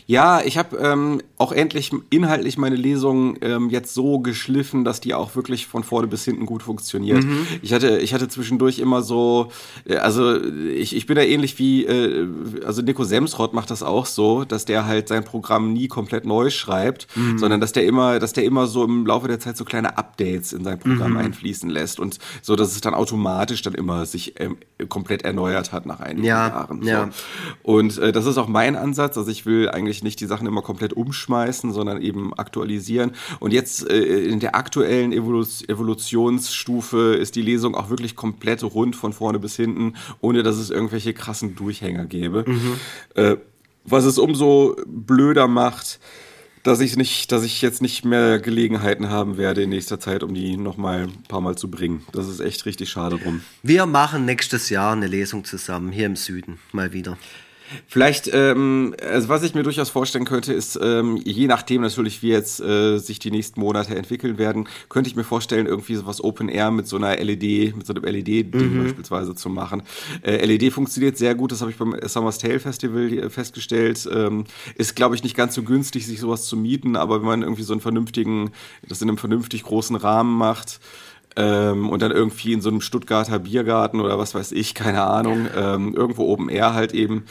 Ja, 0.07 0.41
ich 0.41 0.57
habe 0.57 0.77
ähm, 0.77 1.21
auch 1.37 1.51
endlich 1.51 1.91
inhaltlich 2.09 2.57
meine 2.57 2.75
Lesung 2.75 3.37
ähm, 3.41 3.69
jetzt 3.69 3.93
so 3.93 4.19
geschliffen, 4.19 4.83
dass 4.83 5.01
die 5.01 5.13
auch 5.13 5.35
wirklich 5.35 5.67
von 5.67 5.83
vorne 5.83 6.07
bis 6.07 6.23
hinten 6.25 6.45
gut 6.45 6.63
funktioniert. 6.63 7.23
Mhm. 7.23 7.47
Ich 7.61 7.73
hatte, 7.73 7.97
ich 7.99 8.13
hatte 8.13 8.27
zwischendurch 8.27 8.79
immer 8.79 9.01
so, 9.01 9.51
äh, 9.85 9.97
also 9.97 10.41
ich, 10.41 10.95
ich 10.95 11.05
bin 11.05 11.15
da 11.15 11.21
ähnlich 11.21 11.59
wie, 11.59 11.85
äh, 11.85 12.27
also 12.65 12.81
Nico 12.81 13.03
Semsrott 13.03 13.53
macht 13.53 13.71
das 13.71 13.83
auch 13.83 14.05
so, 14.05 14.45
dass 14.45 14.65
der 14.65 14.85
halt 14.85 15.07
sein 15.07 15.23
Programm 15.23 15.73
nie 15.73 15.87
komplett 15.87 16.25
neu 16.25 16.49
schreibt, 16.49 17.07
mhm. 17.15 17.37
sondern 17.37 17.59
dass 17.59 17.73
der 17.73 17.85
immer, 17.85 18.19
dass 18.19 18.33
der 18.33 18.43
immer 18.43 18.67
so 18.67 18.83
im 18.83 19.05
Laufe 19.05 19.27
der 19.27 19.39
Zeit 19.39 19.57
so 19.57 19.65
kleine 19.65 19.97
Updates 19.97 20.53
in 20.53 20.63
sein 20.63 20.79
Programm 20.79 21.11
mhm. 21.11 21.17
einfließen 21.17 21.69
lässt 21.69 21.99
und 21.99 22.19
so, 22.41 22.55
dass 22.55 22.71
es 22.71 22.81
dann 22.81 22.93
automatisch 22.93 23.61
dann 23.61 23.73
immer 23.73 24.05
sich 24.05 24.39
ähm, 24.39 24.57
komplett 24.89 25.23
erneuert 25.23 25.71
hat 25.71 25.85
nach 25.85 25.99
einigen 25.99 26.25
ja, 26.25 26.47
Jahren. 26.47 26.81
So. 26.81 26.89
Ja. 26.89 27.09
Und 27.63 27.97
äh, 27.97 28.11
das 28.11 28.25
ist 28.25 28.37
auch 28.37 28.47
mein 28.47 28.75
Ansatz, 28.75 29.17
also 29.17 29.29
ich 29.29 29.45
will 29.45 29.69
eigentlich 29.75 30.03
nicht 30.03 30.19
die 30.19 30.25
Sachen 30.25 30.47
immer 30.47 30.61
komplett 30.61 30.93
umschmeißen, 30.93 31.71
sondern 31.71 32.01
eben 32.01 32.33
aktualisieren. 32.33 33.11
Und 33.39 33.53
jetzt 33.53 33.87
äh, 33.89 34.23
in 34.23 34.39
der 34.39 34.55
aktuellen 34.55 35.11
Evolu 35.11 35.45
Evolutionsstufe 35.67 37.15
ist 37.15 37.35
die 37.35 37.41
Lesung 37.41 37.75
auch 37.75 37.89
wirklich 37.89 38.15
komplett 38.15 38.63
rund 38.63 38.95
von 38.95 39.13
vorne 39.13 39.37
bis 39.37 39.55
hinten, 39.55 39.93
ohne 40.21 40.41
dass 40.43 40.57
es 40.57 40.69
irgendwelche 40.69 41.13
krassen 41.13 41.55
Durchhänger 41.55 42.05
gäbe. 42.05 42.45
Mhm. 42.47 42.79
Äh, 43.15 43.37
was 43.83 44.05
es 44.05 44.17
umso 44.17 44.75
blöder 44.87 45.47
macht, 45.47 45.99
dass 46.65 46.79
ich 46.79 46.97
nicht, 46.97 47.31
dass 47.31 47.43
ich 47.43 47.61
jetzt 47.61 47.81
nicht 47.81 48.05
mehr 48.05 48.39
Gelegenheiten 48.39 49.09
haben 49.09 49.37
werde 49.37 49.61
in 49.61 49.69
nächster 49.69 49.99
Zeit, 49.99 50.23
um 50.23 50.33
die 50.33 50.57
noch 50.57 50.77
mal 50.77 51.03
ein 51.03 51.23
paar 51.27 51.41
Mal 51.41 51.55
zu 51.55 51.69
bringen. 51.69 52.03
Das 52.11 52.27
ist 52.27 52.39
echt 52.39 52.65
richtig 52.65 52.89
schade 52.89 53.19
drum. 53.19 53.41
Wir 53.61 53.85
machen 53.85 54.25
nächstes 54.25 54.71
Jahr 54.71 54.93
eine 54.93 55.05
Lesung 55.05 55.45
zusammen 55.45 55.91
hier 55.91 56.07
im 56.07 56.15
Süden 56.15 56.57
mal 56.71 56.91
wieder. 56.91 57.17
Vielleicht, 57.87 58.29
ähm, 58.33 58.95
also 59.01 59.29
was 59.29 59.43
ich 59.43 59.55
mir 59.55 59.63
durchaus 59.63 59.89
vorstellen 59.89 60.25
könnte, 60.25 60.53
ist, 60.53 60.79
ähm, 60.81 61.19
je 61.23 61.47
nachdem 61.47 61.81
natürlich, 61.81 62.21
wie 62.21 62.29
jetzt 62.29 62.59
äh, 62.59 62.97
sich 62.97 63.19
die 63.19 63.31
nächsten 63.31 63.59
Monate 63.59 63.95
entwickeln 63.95 64.37
werden, 64.37 64.67
könnte 64.89 65.09
ich 65.09 65.15
mir 65.15 65.23
vorstellen, 65.23 65.65
irgendwie 65.65 65.95
sowas 65.95 66.23
Open 66.23 66.49
Air 66.49 66.71
mit 66.71 66.87
so 66.87 66.97
einer 66.97 67.15
LED, 67.15 67.75
mit 67.75 67.85
so 67.85 67.93
einem 67.93 68.03
LED-Ding 68.03 68.73
mhm. 68.73 68.83
beispielsweise 68.83 69.35
zu 69.35 69.49
machen. 69.49 69.83
Äh, 70.21 70.45
LED 70.45 70.73
funktioniert 70.73 71.17
sehr 71.17 71.35
gut, 71.35 71.51
das 71.51 71.61
habe 71.61 71.71
ich 71.71 71.77
beim 71.77 71.95
Summer's 72.03 72.37
Tale 72.37 72.59
Festival 72.59 73.29
festgestellt. 73.29 74.07
Ähm, 74.11 74.45
ist, 74.75 74.95
glaube 74.95 75.15
ich, 75.15 75.23
nicht 75.23 75.35
ganz 75.35 75.55
so 75.55 75.63
günstig, 75.63 76.05
sich 76.05 76.19
sowas 76.19 76.45
zu 76.45 76.57
mieten, 76.57 76.95
aber 76.95 77.19
wenn 77.19 77.27
man 77.27 77.41
irgendwie 77.41 77.63
so 77.63 77.73
einen 77.73 77.81
vernünftigen, 77.81 78.51
das 78.87 79.01
in 79.01 79.09
einem 79.09 79.17
vernünftig 79.17 79.63
großen 79.63 79.95
Rahmen 79.95 80.37
macht, 80.37 80.79
ähm, 81.35 81.89
und 81.89 82.01
dann 82.01 82.11
irgendwie 82.11 82.53
in 82.53 82.61
so 82.61 82.69
einem 82.69 82.81
Stuttgarter 82.81 83.39
Biergarten 83.39 83.99
oder 83.99 84.17
was 84.17 84.35
weiß 84.35 84.51
ich, 84.53 84.73
keine 84.73 85.03
Ahnung, 85.03 85.47
ähm, 85.55 85.93
irgendwo 85.93 86.23
oben 86.23 86.49
er 86.49 86.73
halt 86.73 86.93
eben. 86.93 87.25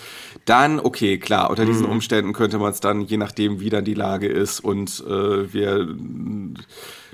Dann, 0.44 0.78
okay, 0.78 1.18
klar, 1.18 1.50
unter 1.50 1.64
diesen 1.64 1.86
mhm. 1.86 1.92
Umständen 1.92 2.32
könnte 2.32 2.59
man 2.59 2.72
es 2.72 2.80
dann, 2.80 3.02
je 3.02 3.16
nachdem, 3.16 3.61
wie 3.61 3.70
dann 3.70 3.84
die 3.84 3.94
Lage 3.94 4.28
ist 4.28 4.61
und 4.61 5.02
äh, 5.09 5.52
wir 5.52 5.88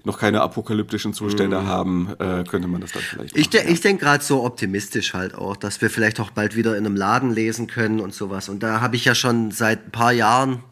noch 0.04 0.18
keine 0.18 0.40
apokalyptischen 0.40 1.12
Zustände 1.12 1.60
mhm. 1.60 1.66
haben, 1.66 2.08
äh, 2.18 2.44
könnte 2.44 2.68
man 2.68 2.80
das 2.80 2.92
dann 2.92 3.02
vielleicht 3.02 3.34
machen, 3.34 3.40
Ich, 3.40 3.50
de 3.50 3.64
ja. 3.64 3.70
ich 3.70 3.80
denke 3.80 4.04
gerade 4.04 4.24
so 4.24 4.44
optimistisch 4.44 5.14
halt 5.14 5.34
auch, 5.34 5.56
dass 5.56 5.80
wir 5.82 5.90
vielleicht 5.90 6.20
auch 6.20 6.30
bald 6.30 6.56
wieder 6.56 6.76
in 6.76 6.86
einem 6.86 6.96
Laden 6.96 7.30
lesen 7.30 7.66
können 7.66 8.00
und 8.00 8.14
sowas. 8.14 8.48
Und 8.48 8.62
da 8.62 8.80
habe 8.80 8.96
ich 8.96 9.04
ja 9.04 9.14
schon 9.14 9.50
seit 9.50 9.86
ein 9.86 9.90
paar 9.90 10.12
Jahren 10.12 10.62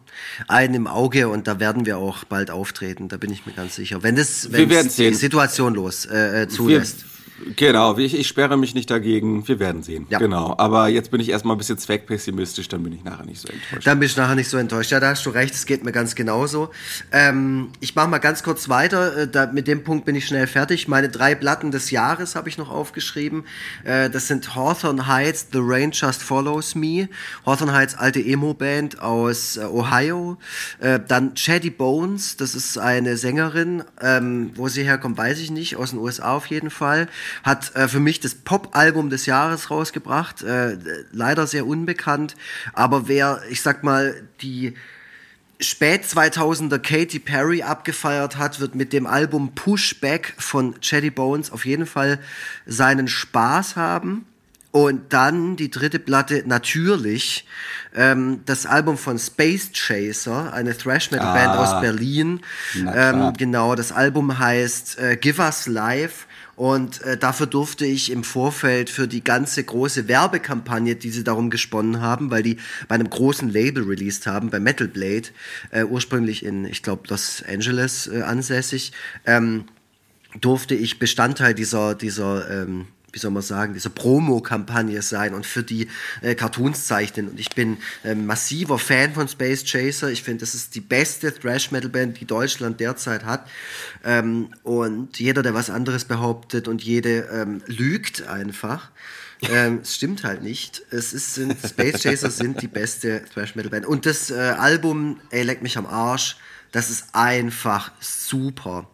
einen 0.47 0.73
im 0.73 0.87
Auge 0.87 1.29
und 1.29 1.47
da 1.47 1.59
werden 1.59 1.85
wir 1.85 1.97
auch 1.97 2.23
bald 2.23 2.51
auftreten, 2.51 3.07
da 3.07 3.17
bin 3.17 3.31
ich 3.31 3.45
mir 3.45 3.53
ganz 3.53 3.75
sicher. 3.75 4.03
Wenn 4.03 4.15
das 4.15 4.51
wenn 4.51 4.69
die 4.69 5.13
Situation 5.13 5.75
los 5.75 6.05
äh, 6.05 6.43
äh 6.43 6.47
zulässt. 6.47 7.03
Wir 7.03 7.18
Genau, 7.55 7.97
ich, 7.97 8.17
ich 8.17 8.27
sperre 8.27 8.57
mich 8.57 8.75
nicht 8.75 8.89
dagegen. 8.89 9.47
Wir 9.47 9.59
werden 9.59 9.83
sehen. 9.83 10.05
Ja. 10.09 10.19
Genau. 10.19 10.55
Aber 10.57 10.87
jetzt 10.87 11.11
bin 11.11 11.21
ich 11.21 11.29
erstmal 11.29 11.55
ein 11.55 11.57
bisschen 11.57 11.77
zweckpessimistisch, 11.77 12.67
dann 12.67 12.83
bin 12.83 12.93
ich 12.93 13.03
nachher 13.03 13.25
nicht 13.25 13.39
so 13.39 13.47
enttäuscht. 13.47 13.87
Dann 13.87 13.99
bin 13.99 14.07
ich 14.07 14.17
nachher 14.17 14.35
nicht 14.35 14.49
so 14.49 14.57
enttäuscht. 14.57 14.91
Ja, 14.91 14.99
da 14.99 15.09
hast 15.09 15.25
du 15.25 15.29
recht, 15.29 15.53
es 15.53 15.65
geht 15.65 15.83
mir 15.83 15.91
ganz 15.91 16.15
genauso. 16.15 16.69
Ähm, 17.11 17.69
ich 17.79 17.95
mache 17.95 18.07
mal 18.07 18.17
ganz 18.19 18.43
kurz 18.43 18.69
weiter. 18.69 19.17
Äh, 19.17 19.27
da, 19.27 19.47
mit 19.47 19.67
dem 19.67 19.83
Punkt 19.83 20.05
bin 20.05 20.15
ich 20.15 20.25
schnell 20.25 20.47
fertig. 20.47 20.87
Meine 20.87 21.09
drei 21.09 21.35
Platten 21.35 21.71
des 21.71 21.91
Jahres 21.91 22.35
habe 22.35 22.49
ich 22.49 22.57
noch 22.57 22.69
aufgeschrieben. 22.69 23.43
Äh, 23.83 24.09
das 24.09 24.27
sind 24.27 24.55
Hawthorne 24.55 25.07
Heights, 25.07 25.47
The 25.51 25.59
Rain 25.61 25.91
Just 25.91 26.21
Follows 26.21 26.75
Me. 26.75 27.09
Hawthorne 27.45 27.73
Heights, 27.73 27.95
alte 27.95 28.19
Emo-Band 28.19 29.01
aus 29.01 29.57
äh, 29.57 29.65
Ohio. 29.65 30.37
Äh, 30.79 30.99
dann 31.07 31.33
Chatty 31.35 31.69
Bones, 31.69 32.37
das 32.37 32.55
ist 32.55 32.77
eine 32.77 33.17
Sängerin. 33.17 33.83
Ähm, 34.01 34.51
wo 34.55 34.67
sie 34.67 34.83
herkommt, 34.83 35.17
weiß 35.17 35.39
ich 35.39 35.51
nicht. 35.51 35.75
Aus 35.75 35.91
den 35.91 35.99
USA 35.99 36.35
auf 36.35 36.47
jeden 36.47 36.69
Fall 36.69 37.07
hat 37.43 37.75
äh, 37.75 37.87
für 37.87 37.99
mich 37.99 38.19
das 38.19 38.35
Pop-Album 38.35 39.09
des 39.09 39.25
Jahres 39.25 39.71
rausgebracht. 39.71 40.41
Äh, 40.43 40.77
leider 41.11 41.47
sehr 41.47 41.65
unbekannt, 41.65 42.35
aber 42.73 43.07
wer, 43.07 43.41
ich 43.49 43.61
sag 43.61 43.83
mal, 43.83 44.21
die 44.41 44.75
spät 45.59 46.05
2000er 46.05 46.79
Katy 46.79 47.19
Perry 47.19 47.63
abgefeiert 47.63 48.37
hat, 48.37 48.59
wird 48.59 48.75
mit 48.75 48.93
dem 48.93 49.05
Album 49.05 49.53
Pushback 49.55 50.33
von 50.37 50.79
Chatty 50.79 51.09
Bones 51.09 51.51
auf 51.51 51.65
jeden 51.65 51.85
Fall 51.85 52.19
seinen 52.65 53.07
Spaß 53.07 53.75
haben. 53.75 54.25
Und 54.71 55.13
dann 55.13 55.55
die 55.55 55.71
dritte 55.71 55.97
Platte, 55.97 56.43
natürlich, 56.45 57.47
ähm, 57.95 58.41
das 58.45 58.67
Album 58.67 58.99
von 58.99 59.17
Space 59.17 59.71
Chaser, 59.73 60.53
eine 60.53 60.77
Thrash-Metal-Band 60.77 61.47
ah, 61.47 61.57
aus 61.57 61.81
Berlin. 61.81 62.41
Ähm, 62.75 63.33
genau, 63.35 63.73
das 63.73 63.91
Album 63.91 64.37
heißt 64.37 64.99
äh, 64.99 65.17
Give 65.17 65.41
Us 65.41 65.65
Life. 65.65 66.27
Und 66.59 67.01
äh, 67.03 67.15
dafür 67.15 67.47
durfte 67.47 67.85
ich 67.85 68.11
im 68.11 68.25
Vorfeld 68.25 68.89
für 68.89 69.07
die 69.07 69.23
ganze 69.23 69.63
große 69.63 70.09
Werbekampagne, 70.09 70.97
die 70.97 71.09
sie 71.09 71.23
darum 71.23 71.49
gesponnen 71.49 72.01
haben, 72.01 72.31
weil 72.31 72.43
die 72.43 72.57
bei 72.89 72.95
einem 72.95 73.09
großen 73.09 73.47
Label 73.47 73.85
released 73.85 74.27
haben, 74.27 74.49
bei 74.49 74.59
Metal 74.59 74.89
Blade, 74.89 75.29
äh, 75.71 75.85
ursprünglich 75.85 76.43
in, 76.43 76.65
ich 76.65 76.83
glaube, 76.83 77.03
Los 77.07 77.41
Angeles 77.47 78.07
äh, 78.07 78.23
ansässig, 78.23 78.91
ähm, 79.25 79.69
durfte 80.41 80.75
ich 80.75 80.99
Bestandteil 80.99 81.53
dieser, 81.53 81.95
dieser 81.95 82.51
ähm, 82.51 82.87
wie 83.11 83.19
soll 83.19 83.31
man 83.31 83.43
sagen, 83.43 83.73
diese 83.73 83.89
Promo-Kampagne 83.89 85.01
sein 85.01 85.33
und 85.33 85.45
für 85.45 85.63
die 85.63 85.87
äh, 86.21 86.35
Cartoons 86.35 86.85
zeichnen. 86.85 87.29
Und 87.29 87.39
ich 87.39 87.49
bin 87.49 87.77
äh, 88.03 88.15
massiver 88.15 88.79
Fan 88.79 89.13
von 89.13 89.27
Space 89.27 89.63
Chaser. 89.63 90.09
Ich 90.09 90.23
finde, 90.23 90.41
das 90.41 90.53
ist 90.53 90.75
die 90.75 90.81
beste 90.81 91.33
Thrash-Metal-Band, 91.33 92.19
die 92.19 92.25
Deutschland 92.25 92.79
derzeit 92.79 93.25
hat. 93.25 93.47
Ähm, 94.03 94.49
und 94.63 95.19
jeder, 95.19 95.43
der 95.43 95.53
was 95.53 95.69
anderes 95.69 96.05
behauptet 96.05 96.67
und 96.67 96.83
jede 96.83 97.29
ähm, 97.31 97.61
lügt 97.65 98.27
einfach. 98.27 98.91
Ähm, 99.41 99.79
es 99.81 99.95
stimmt 99.95 100.23
halt 100.23 100.43
nicht. 100.43 100.81
Es 100.89 101.13
ist, 101.13 101.35
sind, 101.35 101.55
Space 101.65 102.03
Chaser 102.03 102.29
sind 102.29 102.61
die 102.61 102.67
beste 102.67 103.23
Thrash-Metal-Band. 103.33 103.85
Und 103.85 104.05
das 104.05 104.29
äh, 104.31 104.35
Album, 104.35 105.19
ey, 105.29 105.43
leck 105.43 105.61
mich 105.61 105.77
am 105.77 105.85
Arsch, 105.85 106.37
das 106.71 106.89
ist 106.89 107.07
einfach 107.13 107.91
super. 107.99 108.87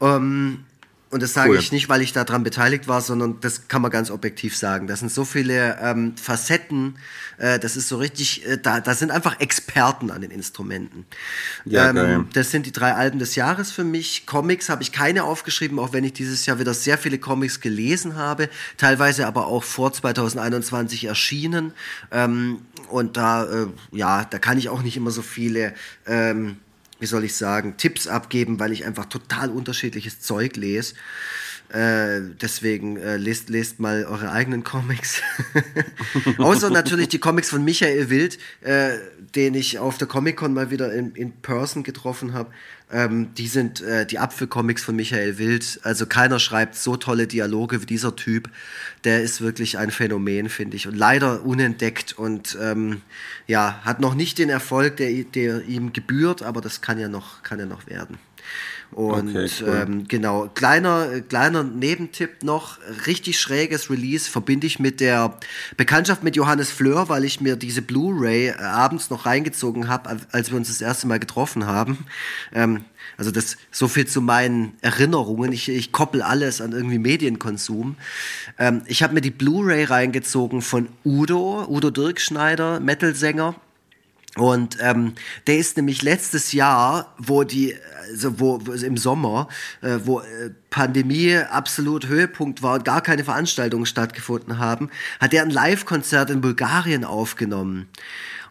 Ähm, 0.00 0.64
und 1.12 1.22
das 1.22 1.34
sage 1.34 1.50
cool. 1.50 1.58
ich 1.58 1.72
nicht, 1.72 1.90
weil 1.90 2.00
ich 2.00 2.14
daran 2.14 2.42
beteiligt 2.42 2.88
war, 2.88 3.02
sondern 3.02 3.38
das 3.40 3.68
kann 3.68 3.82
man 3.82 3.90
ganz 3.90 4.10
objektiv 4.10 4.56
sagen. 4.56 4.86
Das 4.86 5.00
sind 5.00 5.12
so 5.12 5.26
viele 5.26 5.78
ähm, 5.82 6.16
Facetten, 6.16 6.96
äh, 7.36 7.58
das 7.58 7.76
ist 7.76 7.88
so 7.88 7.98
richtig, 7.98 8.46
äh, 8.46 8.56
da, 8.56 8.80
da 8.80 8.94
sind 8.94 9.10
einfach 9.10 9.38
Experten 9.38 10.10
an 10.10 10.22
den 10.22 10.30
Instrumenten. 10.30 11.04
Ja, 11.66 11.90
ähm, 11.90 12.28
das 12.32 12.50
sind 12.50 12.64
die 12.64 12.72
drei 12.72 12.94
Alben 12.94 13.18
des 13.18 13.34
Jahres 13.34 13.70
für 13.70 13.84
mich. 13.84 14.24
Comics 14.24 14.70
habe 14.70 14.82
ich 14.82 14.90
keine 14.90 15.24
aufgeschrieben, 15.24 15.78
auch 15.78 15.92
wenn 15.92 16.02
ich 16.02 16.14
dieses 16.14 16.46
Jahr 16.46 16.58
wieder 16.58 16.72
sehr 16.72 16.96
viele 16.96 17.18
Comics 17.18 17.60
gelesen 17.60 18.16
habe, 18.16 18.48
teilweise 18.78 19.26
aber 19.26 19.48
auch 19.48 19.64
vor 19.64 19.92
2021 19.92 21.04
erschienen. 21.04 21.74
Ähm, 22.10 22.62
und 22.88 23.18
da, 23.18 23.44
äh, 23.44 23.66
ja, 23.90 24.24
da 24.24 24.38
kann 24.38 24.56
ich 24.56 24.70
auch 24.70 24.80
nicht 24.80 24.96
immer 24.96 25.10
so 25.10 25.20
viele 25.20 25.74
ähm, 26.06 26.56
wie 27.02 27.06
soll 27.06 27.24
ich 27.24 27.34
sagen, 27.34 27.76
Tipps 27.76 28.06
abgeben, 28.06 28.60
weil 28.60 28.70
ich 28.70 28.86
einfach 28.86 29.06
total 29.06 29.50
unterschiedliches 29.50 30.20
Zeug 30.20 30.56
lese. 30.56 30.94
Äh, 31.72 32.34
deswegen 32.40 32.98
äh, 32.98 33.16
lest, 33.16 33.48
lest 33.48 33.80
mal 33.80 34.04
eure 34.04 34.30
eigenen 34.30 34.62
Comics. 34.62 35.22
Außer 36.38 36.68
natürlich 36.68 37.08
die 37.08 37.18
Comics 37.18 37.48
von 37.48 37.64
Michael 37.64 38.10
Wild, 38.10 38.38
äh, 38.60 38.98
den 39.34 39.54
ich 39.54 39.78
auf 39.78 39.96
der 39.96 40.06
Comic-Con 40.06 40.52
mal 40.52 40.70
wieder 40.70 40.92
in, 40.92 41.12
in 41.12 41.32
Person 41.32 41.82
getroffen 41.82 42.34
habe. 42.34 42.50
Ähm, 42.92 43.32
die 43.38 43.48
sind 43.48 43.80
äh, 43.80 44.04
die 44.04 44.18
Apfelcomics 44.18 44.84
von 44.84 44.94
Michael 44.94 45.38
Wild. 45.38 45.80
Also 45.82 46.04
keiner 46.04 46.38
schreibt 46.38 46.74
so 46.74 46.96
tolle 46.96 47.26
Dialoge 47.26 47.80
wie 47.80 47.86
dieser 47.86 48.16
Typ. 48.16 48.50
Der 49.04 49.22
ist 49.22 49.40
wirklich 49.40 49.78
ein 49.78 49.90
Phänomen, 49.90 50.50
finde 50.50 50.76
ich. 50.76 50.86
Und 50.86 50.94
leider 50.94 51.42
unentdeckt 51.42 52.12
und 52.18 52.58
ähm, 52.60 53.00
ja, 53.46 53.80
hat 53.82 53.98
noch 53.98 54.14
nicht 54.14 54.36
den 54.36 54.50
Erfolg, 54.50 54.98
der, 54.98 55.10
der 55.24 55.62
ihm 55.62 55.94
gebührt, 55.94 56.42
aber 56.42 56.60
das 56.60 56.82
kann 56.82 57.00
ja 57.00 57.08
noch, 57.08 57.42
kann 57.42 57.58
ja 57.58 57.64
noch 57.64 57.86
werden. 57.86 58.18
Und 58.92 59.30
okay, 59.30 59.48
cool. 59.62 59.86
ähm, 59.88 60.04
genau, 60.06 60.50
kleiner, 60.54 61.22
kleiner 61.22 61.64
Nebentipp 61.64 62.42
noch, 62.42 62.78
richtig 63.06 63.40
schräges 63.40 63.88
Release 63.88 64.30
verbinde 64.30 64.66
ich 64.66 64.78
mit 64.78 65.00
der 65.00 65.38
Bekanntschaft 65.78 66.22
mit 66.22 66.36
Johannes 66.36 66.70
Fleur, 66.70 67.08
weil 67.08 67.24
ich 67.24 67.40
mir 67.40 67.56
diese 67.56 67.80
Blu-ray 67.80 68.48
äh, 68.48 68.54
abends 68.60 69.08
noch 69.08 69.24
reingezogen 69.24 69.88
habe, 69.88 70.18
als 70.30 70.50
wir 70.50 70.58
uns 70.58 70.68
das 70.68 70.82
erste 70.82 71.06
Mal 71.06 71.18
getroffen 71.18 71.66
haben. 71.66 72.04
Ähm, 72.52 72.84
also 73.16 73.30
das 73.30 73.56
so 73.70 73.88
viel 73.88 74.06
zu 74.06 74.20
meinen 74.20 74.74
Erinnerungen. 74.82 75.52
Ich, 75.52 75.70
ich 75.70 75.92
koppel 75.92 76.20
alles 76.20 76.60
an 76.60 76.72
irgendwie 76.72 76.98
Medienkonsum. 76.98 77.96
Ähm, 78.58 78.82
ich 78.86 79.02
habe 79.02 79.14
mir 79.14 79.22
die 79.22 79.30
Blu-ray 79.30 79.84
reingezogen 79.84 80.60
von 80.60 80.88
Udo, 81.04 81.66
Udo 81.66 81.90
Dirkschneider, 81.90 82.80
Metal-Sänger. 82.80 83.54
Und 84.36 84.78
ähm, 84.80 85.12
der 85.46 85.58
ist 85.58 85.76
nämlich 85.76 86.02
letztes 86.02 86.52
Jahr, 86.52 87.14
wo 87.18 87.44
die 87.44 87.74
also 88.12 88.40
wo, 88.40 88.60
wo 88.64 88.72
im 88.72 88.96
Sommer, 88.96 89.48
äh, 89.80 89.98
wo 90.04 90.20
äh, 90.20 90.50
Pandemie 90.70 91.36
absolut 91.36 92.06
Höhepunkt 92.06 92.62
war 92.62 92.74
und 92.74 92.84
gar 92.84 93.00
keine 93.00 93.24
Veranstaltungen 93.24 93.86
stattgefunden 93.86 94.58
haben, 94.58 94.90
hat 95.20 95.34
er 95.34 95.42
ein 95.42 95.50
Live-Konzert 95.50 96.30
in 96.30 96.40
Bulgarien 96.40 97.04
aufgenommen. 97.04 97.88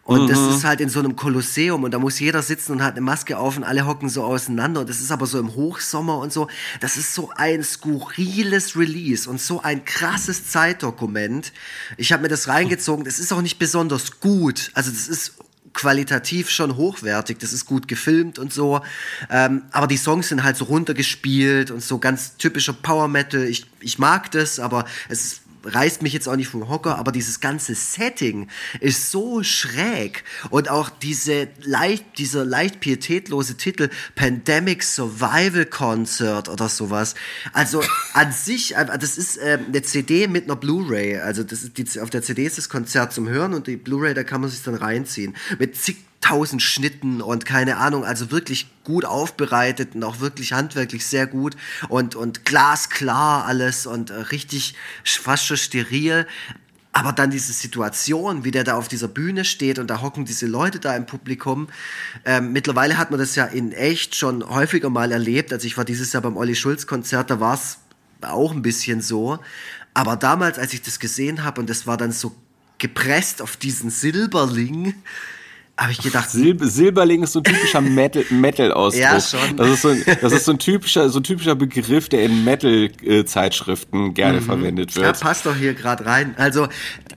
Und 0.04 0.24
mhm. 0.24 0.28
das 0.28 0.38
ist 0.56 0.64
halt 0.64 0.80
in 0.80 0.88
so 0.88 0.98
einem 0.98 1.14
Kolosseum 1.14 1.84
und 1.84 1.92
da 1.92 2.00
muss 2.00 2.18
jeder 2.18 2.42
sitzen 2.42 2.72
und 2.72 2.82
hat 2.82 2.92
eine 2.92 3.02
Maske 3.02 3.38
auf 3.38 3.56
und 3.56 3.62
alle 3.62 3.86
hocken 3.86 4.08
so 4.08 4.24
auseinander. 4.24 4.80
Und 4.80 4.90
das 4.90 5.00
ist 5.00 5.12
aber 5.12 5.26
so 5.26 5.38
im 5.38 5.54
Hochsommer 5.54 6.18
und 6.18 6.32
so. 6.32 6.48
Das 6.80 6.96
ist 6.96 7.14
so 7.14 7.30
ein 7.36 7.62
skurriles 7.62 8.76
Release 8.76 9.30
und 9.30 9.40
so 9.40 9.62
ein 9.62 9.84
krasses 9.84 10.48
Zeitdokument. 10.50 11.52
Ich 11.98 12.12
habe 12.12 12.22
mir 12.22 12.28
das 12.28 12.48
reingezogen. 12.48 13.04
Das 13.04 13.20
ist 13.20 13.32
auch 13.32 13.42
nicht 13.42 13.60
besonders 13.60 14.18
gut. 14.18 14.72
Also 14.74 14.90
das 14.90 15.06
ist 15.06 15.34
qualitativ 15.74 16.50
schon 16.50 16.76
hochwertig, 16.76 17.38
das 17.38 17.52
ist 17.52 17.66
gut 17.66 17.88
gefilmt 17.88 18.38
und 18.38 18.52
so. 18.52 18.80
Ähm, 19.30 19.62
aber 19.70 19.86
die 19.86 19.96
Songs 19.96 20.28
sind 20.28 20.42
halt 20.42 20.56
so 20.56 20.66
runtergespielt 20.66 21.70
und 21.70 21.82
so 21.82 21.98
ganz 21.98 22.36
typischer 22.36 22.72
Power 22.72 23.08
Metal. 23.08 23.42
Ich, 23.44 23.66
ich 23.80 23.98
mag 23.98 24.30
das, 24.32 24.58
aber 24.58 24.84
es 25.08 25.24
ist 25.24 25.41
reißt 25.64 26.02
mich 26.02 26.12
jetzt 26.12 26.28
auch 26.28 26.36
nicht 26.36 26.48
vom 26.48 26.68
Hocker, 26.68 26.98
aber 26.98 27.12
dieses 27.12 27.40
ganze 27.40 27.74
Setting 27.74 28.48
ist 28.80 29.10
so 29.10 29.42
schräg 29.42 30.24
und 30.50 30.68
auch 30.68 30.90
diese 30.90 31.48
leicht, 31.62 32.04
dieser 32.18 32.44
leicht 32.44 32.80
pietätlose 32.80 33.56
Titel 33.56 33.90
Pandemic 34.14 34.82
Survival 34.82 35.66
Concert 35.66 36.48
oder 36.48 36.68
sowas. 36.68 37.14
Also 37.52 37.82
an 38.14 38.32
sich, 38.32 38.76
äh, 38.76 38.86
das 38.98 39.18
ist 39.18 39.36
äh, 39.38 39.58
eine 39.66 39.82
CD 39.82 40.28
mit 40.28 40.44
einer 40.44 40.56
Blu-ray. 40.56 41.18
Also 41.18 41.42
das 41.42 41.62
ist 41.62 41.78
die, 41.78 42.00
auf 42.00 42.10
der 42.10 42.22
CD 42.22 42.44
ist 42.44 42.58
das 42.58 42.68
Konzert 42.68 43.12
zum 43.12 43.28
Hören 43.28 43.54
und 43.54 43.66
die 43.66 43.76
Blu-ray, 43.76 44.14
da 44.14 44.24
kann 44.24 44.40
man 44.40 44.50
sich 44.50 44.62
dann 44.62 44.74
reinziehen 44.74 45.36
mit 45.58 45.76
zig 45.76 45.96
tausend 46.22 46.62
Schnitten 46.62 47.20
und 47.20 47.44
keine 47.44 47.76
Ahnung, 47.76 48.04
also 48.04 48.30
wirklich 48.30 48.68
gut 48.84 49.04
aufbereitet 49.04 49.94
und 49.94 50.04
auch 50.04 50.20
wirklich 50.20 50.54
handwerklich 50.54 51.04
sehr 51.04 51.26
gut 51.26 51.56
und, 51.88 52.14
und 52.14 52.46
glasklar 52.46 53.44
alles 53.44 53.86
und 53.86 54.10
äh, 54.10 54.14
richtig 54.14 54.74
fast 55.04 55.46
schon 55.46 55.58
steril. 55.58 56.26
Aber 56.94 57.12
dann 57.12 57.30
diese 57.30 57.52
Situation, 57.52 58.44
wie 58.44 58.50
der 58.50 58.64
da 58.64 58.76
auf 58.76 58.86
dieser 58.86 59.08
Bühne 59.08 59.44
steht 59.44 59.78
und 59.78 59.88
da 59.88 60.02
hocken 60.02 60.26
diese 60.26 60.46
Leute 60.46 60.78
da 60.78 60.94
im 60.94 61.06
Publikum. 61.06 61.68
Ähm, 62.24 62.52
mittlerweile 62.52 62.98
hat 62.98 63.10
man 63.10 63.18
das 63.18 63.34
ja 63.34 63.46
in 63.46 63.72
echt 63.72 64.14
schon 64.14 64.46
häufiger 64.46 64.90
mal 64.90 65.10
erlebt. 65.10 65.52
Also 65.52 65.66
ich 65.66 65.76
war 65.78 65.86
dieses 65.86 66.12
Jahr 66.12 66.22
beim 66.22 66.36
Olli 66.36 66.54
Schulz 66.54 66.86
Konzert, 66.86 67.30
da 67.30 67.40
war 67.40 67.54
es 67.54 67.78
auch 68.20 68.52
ein 68.52 68.62
bisschen 68.62 69.00
so. 69.00 69.38
Aber 69.94 70.16
damals, 70.16 70.58
als 70.58 70.74
ich 70.74 70.82
das 70.82 70.98
gesehen 70.98 71.44
habe 71.44 71.62
und 71.62 71.70
das 71.70 71.86
war 71.86 71.96
dann 71.96 72.12
so 72.12 72.34
gepresst 72.78 73.40
auf 73.40 73.56
diesen 73.56 73.90
Silberling, 73.90 74.94
habe 75.78 75.92
ich 75.92 75.98
gedacht. 75.98 76.30
Silb 76.30 76.60
Silberling 76.62 77.22
ist 77.22 77.32
so 77.32 77.40
ein 77.40 77.44
typischer 77.44 77.80
Metal-Ausdruck. 77.80 78.30
Metal 78.30 78.94
ja, 78.94 79.20
schon. 79.20 79.56
Das 79.56 79.68
ist, 79.68 79.82
so 79.82 79.88
ein, 79.88 80.04
das 80.20 80.32
ist 80.32 80.44
so 80.44 80.52
ein 80.52 80.58
typischer, 80.58 81.08
so 81.08 81.20
ein 81.20 81.22
typischer 81.22 81.54
Begriff, 81.54 82.08
der 82.08 82.24
in 82.24 82.44
Metal-Zeitschriften 82.44 84.14
gerne 84.14 84.40
mhm. 84.40 84.44
verwendet 84.44 84.94
wird. 84.94 85.06
Ja, 85.06 85.12
passt 85.12 85.46
doch 85.46 85.56
hier 85.56 85.74
gerade 85.74 86.04
rein. 86.04 86.34
Also, 86.36 86.68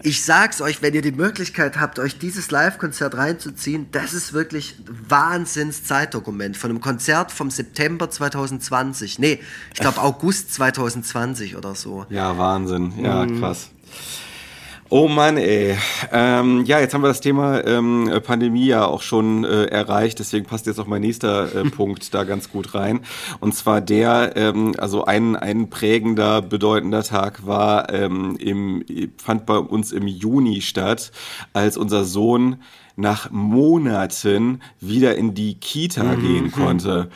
ich 0.03 0.23
sag's 0.23 0.61
euch, 0.61 0.81
wenn 0.81 0.93
ihr 0.93 1.01
die 1.01 1.11
Möglichkeit 1.11 1.79
habt, 1.79 1.99
euch 1.99 2.17
dieses 2.17 2.49
Live-Konzert 2.49 3.15
reinzuziehen, 3.15 3.87
das 3.91 4.13
ist 4.13 4.33
wirklich 4.33 4.75
Wahnsinns-Zeitdokument 5.09 6.55
von 6.55 6.69
einem 6.69 6.81
Konzert 6.81 7.31
vom 7.31 7.51
September 7.51 8.09
2020. 8.09 9.19
Nee, 9.19 9.39
ich 9.73 9.79
glaube 9.79 10.01
August 10.01 10.53
2020 10.53 11.57
oder 11.57 11.75
so. 11.75 12.05
Ja, 12.09 12.37
Wahnsinn. 12.37 12.93
Ja, 13.03 13.25
mhm. 13.25 13.39
krass. 13.39 13.69
Oh 14.97 15.09
Mann, 15.09 15.35
ey. 15.35 15.75
Ähm, 16.13 16.63
ja, 16.63 16.79
jetzt 16.79 16.93
haben 16.93 17.01
wir 17.01 17.09
das 17.09 17.19
Thema 17.19 17.65
ähm, 17.65 18.09
Pandemie 18.23 18.67
ja 18.67 18.85
auch 18.85 19.01
schon 19.01 19.43
äh, 19.43 19.65
erreicht, 19.65 20.19
deswegen 20.19 20.45
passt 20.45 20.67
jetzt 20.67 20.79
auch 20.79 20.87
mein 20.87 21.01
nächster 21.01 21.53
äh, 21.53 21.63
Punkt 21.69 22.13
da 22.13 22.23
ganz 22.23 22.49
gut 22.49 22.73
rein. 22.75 23.01
Und 23.41 23.53
zwar 23.53 23.81
der, 23.81 24.37
ähm, 24.37 24.73
also 24.77 25.03
ein, 25.03 25.35
ein 25.35 25.69
prägender, 25.69 26.41
bedeutender 26.41 27.03
Tag 27.03 27.45
war, 27.45 27.93
ähm, 27.93 28.37
im, 28.39 28.85
fand 29.17 29.45
bei 29.45 29.57
uns 29.57 29.91
im 29.91 30.07
Juni 30.07 30.61
statt, 30.61 31.11
als 31.51 31.75
unser 31.75 32.05
Sohn 32.05 32.61
nach 32.95 33.29
Monaten 33.31 34.61
wieder 34.79 35.17
in 35.17 35.33
die 35.33 35.55
Kita 35.55 36.03
mhm. 36.03 36.21
gehen 36.21 36.51
konnte. 36.53 37.09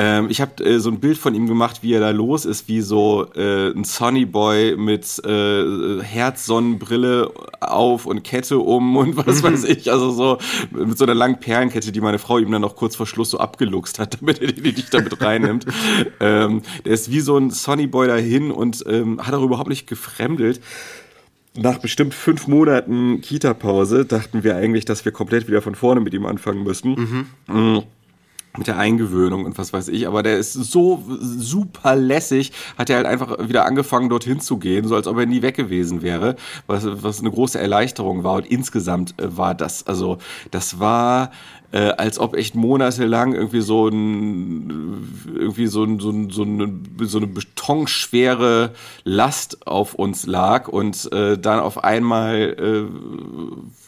Ähm, 0.00 0.28
ich 0.30 0.40
habe 0.40 0.64
äh, 0.64 0.78
so 0.78 0.90
ein 0.90 1.00
Bild 1.00 1.18
von 1.18 1.34
ihm 1.34 1.48
gemacht, 1.48 1.82
wie 1.82 1.92
er 1.92 1.98
da 1.98 2.10
los 2.10 2.44
ist, 2.44 2.68
wie 2.68 2.82
so 2.82 3.26
äh, 3.34 3.72
ein 3.72 3.82
Sonny 3.82 4.26
Boy 4.26 4.76
mit 4.76 5.20
äh, 5.26 6.00
Herzsonnenbrille 6.00 7.32
auf 7.58 8.06
und 8.06 8.22
Kette 8.22 8.60
um 8.60 8.96
und 8.96 9.16
was 9.16 9.42
mhm. 9.42 9.48
weiß 9.48 9.64
ich. 9.64 9.90
Also 9.90 10.12
so 10.12 10.38
mit 10.70 10.96
so 10.96 11.04
einer 11.04 11.16
langen 11.16 11.40
Perlenkette, 11.40 11.90
die 11.90 12.00
meine 12.00 12.20
Frau 12.20 12.38
ihm 12.38 12.52
dann 12.52 12.62
noch 12.62 12.76
kurz 12.76 12.94
vor 12.94 13.08
Schluss 13.08 13.30
so 13.30 13.38
abgeluchst 13.38 13.98
hat, 13.98 14.18
damit 14.20 14.40
er 14.40 14.52
die 14.52 14.60
nicht 14.60 14.94
damit 14.94 15.20
reinnimmt. 15.20 15.66
ähm, 16.20 16.62
der 16.84 16.92
ist 16.92 17.10
wie 17.10 17.20
so 17.20 17.36
ein 17.36 17.50
Sonny 17.50 17.88
Boy 17.88 18.06
dahin 18.06 18.52
und 18.52 18.84
ähm, 18.86 19.20
hat 19.26 19.34
auch 19.34 19.42
überhaupt 19.42 19.68
nicht 19.68 19.88
gefremdelt 19.88 20.60
nach 21.56 21.78
bestimmt 21.78 22.14
fünf 22.14 22.46
Monaten 22.46 23.20
Kita-Pause 23.20 24.04
dachten 24.04 24.44
wir 24.44 24.54
eigentlich, 24.54 24.84
dass 24.84 25.04
wir 25.04 25.10
komplett 25.10 25.48
wieder 25.48 25.60
von 25.60 25.74
vorne 25.74 26.00
mit 26.00 26.14
ihm 26.14 26.24
anfangen 26.24 26.62
müssten. 26.62 27.26
Mhm. 27.48 27.82
Mit 28.56 28.66
der 28.66 28.78
Eingewöhnung 28.78 29.44
und 29.44 29.56
was 29.58 29.72
weiß 29.72 29.88
ich, 29.88 30.08
aber 30.08 30.22
der 30.22 30.38
ist 30.38 30.52
so 30.54 31.04
super 31.20 31.94
lässig, 31.94 32.50
hat 32.76 32.90
er 32.90 32.96
halt 32.96 33.06
einfach 33.06 33.46
wieder 33.46 33.66
angefangen 33.66 34.08
dorthin 34.08 34.40
zu 34.40 34.56
gehen, 34.56 34.88
so 34.88 34.96
als 34.96 35.06
ob 35.06 35.16
er 35.18 35.26
nie 35.26 35.42
weg 35.42 35.54
gewesen 35.54 36.02
wäre, 36.02 36.34
was, 36.66 36.84
was 37.02 37.20
eine 37.20 37.30
große 37.30 37.58
Erleichterung 37.58 38.24
war. 38.24 38.34
Und 38.34 38.46
insgesamt 38.46 39.14
äh, 39.20 39.36
war 39.36 39.54
das, 39.54 39.86
also 39.86 40.18
das 40.50 40.80
war 40.80 41.30
äh, 41.70 41.90
als 41.90 42.18
ob 42.18 42.34
echt 42.34 42.54
monatelang 42.54 43.34
irgendwie 43.34 43.60
so 43.60 43.88
ein 43.88 45.08
irgendwie 45.34 45.66
so, 45.66 45.84
ein, 45.84 46.00
so, 46.00 46.10
ein, 46.10 46.30
so, 46.30 46.42
eine, 46.42 46.80
so 47.02 47.18
eine 47.18 47.26
betonschwere 47.26 48.72
Last 49.04 49.66
auf 49.66 49.94
uns 49.94 50.26
lag 50.26 50.68
und 50.68 51.12
äh, 51.12 51.36
dann 51.36 51.60
auf 51.60 51.84
einmal 51.84 52.88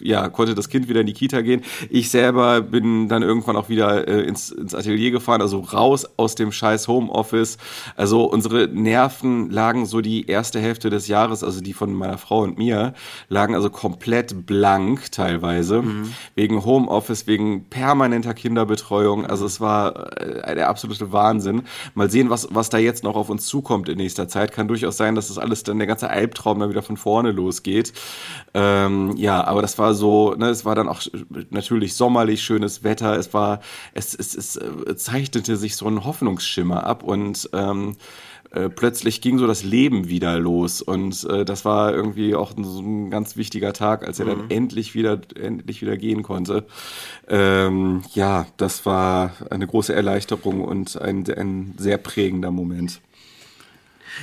äh, 0.01 0.05
ja 0.05 0.29
konnte 0.29 0.55
das 0.55 0.69
Kind 0.69 0.89
wieder 0.89 1.01
in 1.01 1.07
die 1.07 1.15
Kita 1.15 1.41
gehen. 1.41 1.63
Ich 1.89 2.11
selber 2.11 2.61
bin 2.61 3.09
dann 3.09 3.23
irgendwann 3.23 3.57
auch 3.57 3.69
wieder 3.69 4.07
äh, 4.07 4.23
ins, 4.23 4.51
ins 4.51 4.75
Atelier 4.75 5.11
gefahren, 5.11 5.41
also 5.41 5.61
raus 5.61 6.07
aus 6.17 6.35
dem 6.35 6.53
scheiß 6.53 6.87
Homeoffice. 6.89 7.57
Also 7.97 8.25
unsere 8.25 8.69
Nerven 8.69 9.51
lagen 9.51 9.87
so 9.87 10.01
die 10.01 10.27
erste 10.27 10.61
Hälfte 10.61 10.91
des 10.91 11.09
Jahres, 11.09 11.43
also 11.43 11.61
die 11.61 11.73
von 11.73 11.95
meiner 11.95 12.19
Frau 12.19 12.43
und 12.43 12.59
mir, 12.59 12.95
lagen 13.29 13.55
also 13.55 13.71
komplett 13.71 14.47
blank 14.47 15.11
teilweise 15.13 15.83
mhm. 15.83 16.13
wegen 16.35 16.65
Homeoffice, 16.65 17.27
wegen 17.27 17.70
permanenter 17.71 18.35
Kinderbetreuung. 18.35 19.25
Also 19.25 19.47
es 19.47 19.61
war 19.61 20.19
äh, 20.21 20.55
der 20.55 20.69
absolute 20.69 21.13
Wahnsinn. 21.13 21.63
Mal 21.95 22.11
sehen, 22.11 22.29
was, 22.29 22.49
was 22.51 22.69
da 22.69 22.79
jetzt 22.79 23.05
noch 23.05 23.17
auf 23.17 23.31
uns 23.31 23.47
zukommt 23.47 23.89
in 23.89 23.97
nächster 23.97 24.29
Zeit. 24.29 24.53
Kann 24.53 24.69
durchaus 24.69 24.97
sein, 24.97 25.15
dass 25.15 25.29
das 25.29 25.39
alles 25.39 25.63
dann 25.63 25.79
der 25.79 25.87
ganze 25.87 26.11
Albtraum 26.11 26.59
dann 26.61 26.71
wieder 26.71 26.83
von 26.83 26.97
vorne 26.97 27.31
losgeht. 27.31 27.93
Ähm, 28.53 29.17
ja, 29.17 29.45
aber 29.45 29.63
das 29.63 29.79
war 29.79 29.95
so, 29.95 30.35
ne, 30.35 30.49
es 30.51 30.65
war 30.65 30.75
dann 30.75 30.89
auch 30.89 31.01
natürlich 31.51 31.95
sommerlich, 31.95 32.43
schönes 32.43 32.83
Wetter. 32.85 33.17
Es 33.17 33.33
war, 33.33 33.61
es, 33.95 34.15
es, 34.15 34.35
es 34.35 34.57
äh, 34.57 34.97
zeichnete 34.97 35.57
sich 35.57 35.77
so 35.77 35.87
ein 35.87 36.05
Hoffnungsschimmer 36.05 36.85
ab 36.85 37.03
und 37.03 37.49
ähm, 37.53 37.97
äh, 38.53 38.69
plötzlich 38.69 39.21
ging 39.21 39.39
so 39.39 39.47
das 39.47 39.63
Leben 39.63 40.09
wieder 40.09 40.39
los 40.39 40.83
und 40.83 41.25
äh, 41.25 41.45
das 41.45 41.65
war 41.65 41.95
irgendwie 41.95 42.35
auch 42.35 42.57
ein, 42.57 42.65
so 42.65 42.81
ein 42.81 43.11
ganz 43.11 43.37
wichtiger 43.37 43.73
Tag, 43.73 44.05
als 44.05 44.19
er 44.19 44.27
mhm. 44.27 44.31
dann 44.31 44.51
endlich 44.51 44.95
wieder 44.95 45.21
endlich 45.37 45.83
wieder 45.83 45.97
gehen 45.97 46.25
konnte. 46.25 46.67
Ähm, 47.29 48.03
ja, 48.13 48.47
das 48.57 48.85
war 48.87 49.35
eine 49.51 49.69
große 49.69 49.95
Erleichterung 49.95 50.63
und 50.65 51.01
ein, 51.01 51.25
ein 51.31 51.75
sehr 51.79 51.97
prägender 51.99 52.51
Moment. 52.51 53.01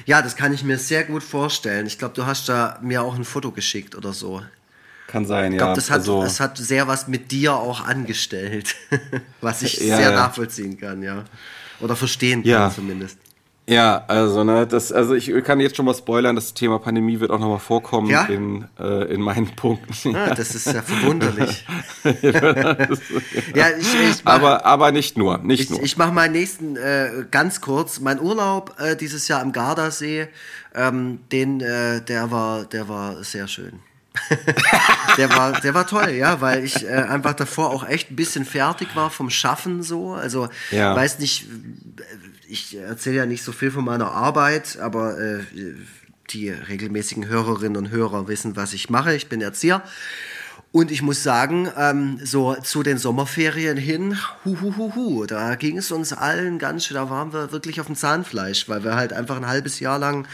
Ja, 0.05 0.21
das 0.21 0.35
kann 0.35 0.53
ich 0.53 0.63
mir 0.63 0.77
sehr 0.77 1.05
gut 1.05 1.23
vorstellen. 1.23 1.87
Ich 1.87 1.97
glaube, 1.97 2.13
du 2.13 2.25
hast 2.25 2.49
da 2.49 2.79
mir 2.81 3.03
auch 3.03 3.15
ein 3.15 3.23
Foto 3.23 3.51
geschickt 3.51 3.95
oder 3.95 4.11
so. 4.11 4.41
Kann 5.07 5.25
sein, 5.25 5.53
ich 5.53 5.57
glaub, 5.57 5.69
ja. 5.69 5.75
Das 5.75 5.89
hat, 5.89 5.99
also, 5.99 6.21
das 6.21 6.41
hat 6.41 6.57
sehr 6.57 6.89
was 6.89 7.07
mit 7.07 7.31
dir 7.31 7.55
auch 7.55 7.85
angestellt, 7.85 8.75
was 9.41 9.61
ich 9.61 9.77
ja, 9.79 9.95
sehr 9.95 10.11
ja. 10.11 10.15
nachvollziehen 10.15 10.77
kann, 10.77 11.01
ja. 11.01 11.23
Oder 11.79 11.95
verstehen 11.95 12.41
kann 12.43 12.51
ja. 12.51 12.69
zumindest. 12.69 13.17
Ja, 13.69 14.05
also 14.07 14.45
ne, 14.45 14.65
das, 14.65 14.93
also 14.93 15.13
ich 15.13 15.29
kann 15.43 15.59
jetzt 15.59 15.75
schon 15.75 15.85
mal 15.85 15.93
spoilern, 15.93 16.37
das 16.37 16.53
Thema 16.53 16.79
Pandemie 16.79 17.19
wird 17.19 17.31
auch 17.31 17.39
nochmal 17.39 17.59
vorkommen 17.59 18.09
ja? 18.09 18.23
in, 18.23 18.65
äh, 18.79 19.13
in 19.13 19.19
meinen 19.19 19.53
Punkten. 19.57 20.15
Ah, 20.15 20.33
das 20.35 20.55
ist 20.55 20.67
ja 20.67 20.81
verwunderlich. 20.81 21.65
ja, 23.53 23.67
ich, 23.77 23.93
ich 23.93 24.23
mach, 24.23 24.33
aber, 24.33 24.65
aber 24.65 24.93
nicht 24.93 25.17
nur, 25.17 25.39
nicht 25.39 25.63
ich, 25.63 25.69
nur. 25.69 25.83
Ich 25.83 25.97
mache 25.97 26.13
meinen 26.13 26.31
nächsten 26.31 26.77
äh, 26.77 27.25
ganz 27.29 27.59
kurz. 27.59 27.99
Mein 27.99 28.21
Urlaub 28.21 28.73
äh, 28.79 28.95
dieses 28.95 29.27
Jahr 29.27 29.41
am 29.41 29.51
Gardasee, 29.51 30.29
ähm, 30.73 31.19
den, 31.33 31.59
äh, 31.59 32.01
der 32.01 32.31
war, 32.31 32.63
der 32.63 32.87
war 32.87 33.21
sehr 33.25 33.49
schön. 33.49 33.81
der 35.17 35.29
war, 35.35 35.59
der 35.59 35.73
war 35.73 35.85
toll, 35.85 36.11
ja, 36.11 36.41
weil 36.41 36.63
ich 36.63 36.85
äh, 36.85 36.89
einfach 36.89 37.33
davor 37.33 37.69
auch 37.71 37.87
echt 37.87 38.11
ein 38.11 38.15
bisschen 38.15 38.45
fertig 38.45 38.95
war 38.95 39.09
vom 39.09 39.29
Schaffen 39.29 39.83
so. 39.83 40.13
Also 40.13 40.49
ja. 40.71 40.95
weiß 40.95 41.19
nicht, 41.19 41.45
ich 42.47 42.75
erzähle 42.77 43.17
ja 43.17 43.25
nicht 43.25 43.43
so 43.43 43.51
viel 43.51 43.71
von 43.71 43.85
meiner 43.85 44.11
Arbeit, 44.11 44.77
aber 44.79 45.19
äh, 45.19 45.43
die 46.29 46.49
regelmäßigen 46.49 47.27
Hörerinnen 47.27 47.77
und 47.77 47.89
Hörer 47.89 48.27
wissen, 48.27 48.55
was 48.55 48.73
ich 48.73 48.89
mache. 48.89 49.15
Ich 49.15 49.27
bin 49.29 49.41
Erzieher. 49.41 49.83
Und 50.71 50.91
ich 50.91 51.01
muss 51.01 51.23
sagen, 51.23 51.71
ähm, 51.77 52.19
so 52.23 52.55
zu 52.55 52.83
den 52.83 52.97
Sommerferien 52.97 53.77
hin, 53.77 54.17
hu, 54.43 54.59
hu, 54.59 54.75
hu, 54.75 54.95
hu, 54.95 55.25
da 55.25 55.55
ging 55.55 55.77
es 55.77 55.91
uns 55.91 56.11
allen 56.11 56.59
ganz 56.59 56.85
schön, 56.85 56.95
da 56.95 57.09
waren 57.09 57.31
wir 57.31 57.51
wirklich 57.51 57.79
auf 57.79 57.87
dem 57.87 57.95
Zahnfleisch, 57.95 58.67
weil 58.67 58.83
wir 58.83 58.95
halt 58.95 59.13
einfach 59.13 59.37
ein 59.37 59.47
halbes 59.47 59.79
Jahr 59.79 59.97
lang 59.97 60.27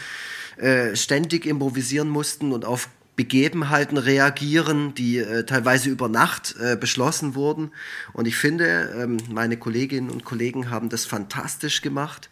äh, 0.56 0.96
ständig 0.96 1.46
improvisieren 1.46 2.08
mussten 2.08 2.52
und 2.52 2.64
auf 2.64 2.88
Begebenheiten 3.16 3.96
reagieren, 3.96 4.94
die 4.94 5.18
äh, 5.18 5.44
teilweise 5.44 5.88
über 5.88 6.08
Nacht 6.08 6.56
äh, 6.60 6.76
beschlossen 6.76 7.34
wurden. 7.34 7.70
Und 8.12 8.26
ich 8.26 8.36
finde, 8.36 8.92
ähm, 9.00 9.18
meine 9.30 9.56
Kolleginnen 9.56 10.10
und 10.10 10.24
Kollegen 10.24 10.70
haben 10.70 10.88
das 10.88 11.04
fantastisch 11.04 11.80
gemacht. 11.80 12.28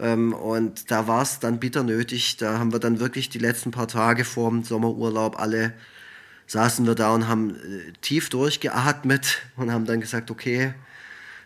Ähm, 0.00 0.32
und 0.32 0.90
da 0.90 1.06
war 1.06 1.22
es 1.22 1.38
dann 1.38 1.60
bitter 1.60 1.84
nötig. 1.84 2.36
Da 2.38 2.58
haben 2.58 2.72
wir 2.72 2.80
dann 2.80 2.98
wirklich 2.98 3.28
die 3.28 3.38
letzten 3.38 3.70
paar 3.70 3.88
Tage 3.88 4.24
vor 4.24 4.50
dem 4.50 4.64
Sommerurlaub 4.64 5.38
alle 5.38 5.74
saßen 6.48 6.86
wir 6.86 6.94
da 6.94 7.12
und 7.12 7.28
haben 7.28 7.56
äh, 7.56 7.92
tief 8.00 8.30
durchgeatmet 8.30 9.38
und 9.56 9.72
haben 9.72 9.84
dann 9.84 10.00
gesagt, 10.00 10.30
okay, 10.30 10.74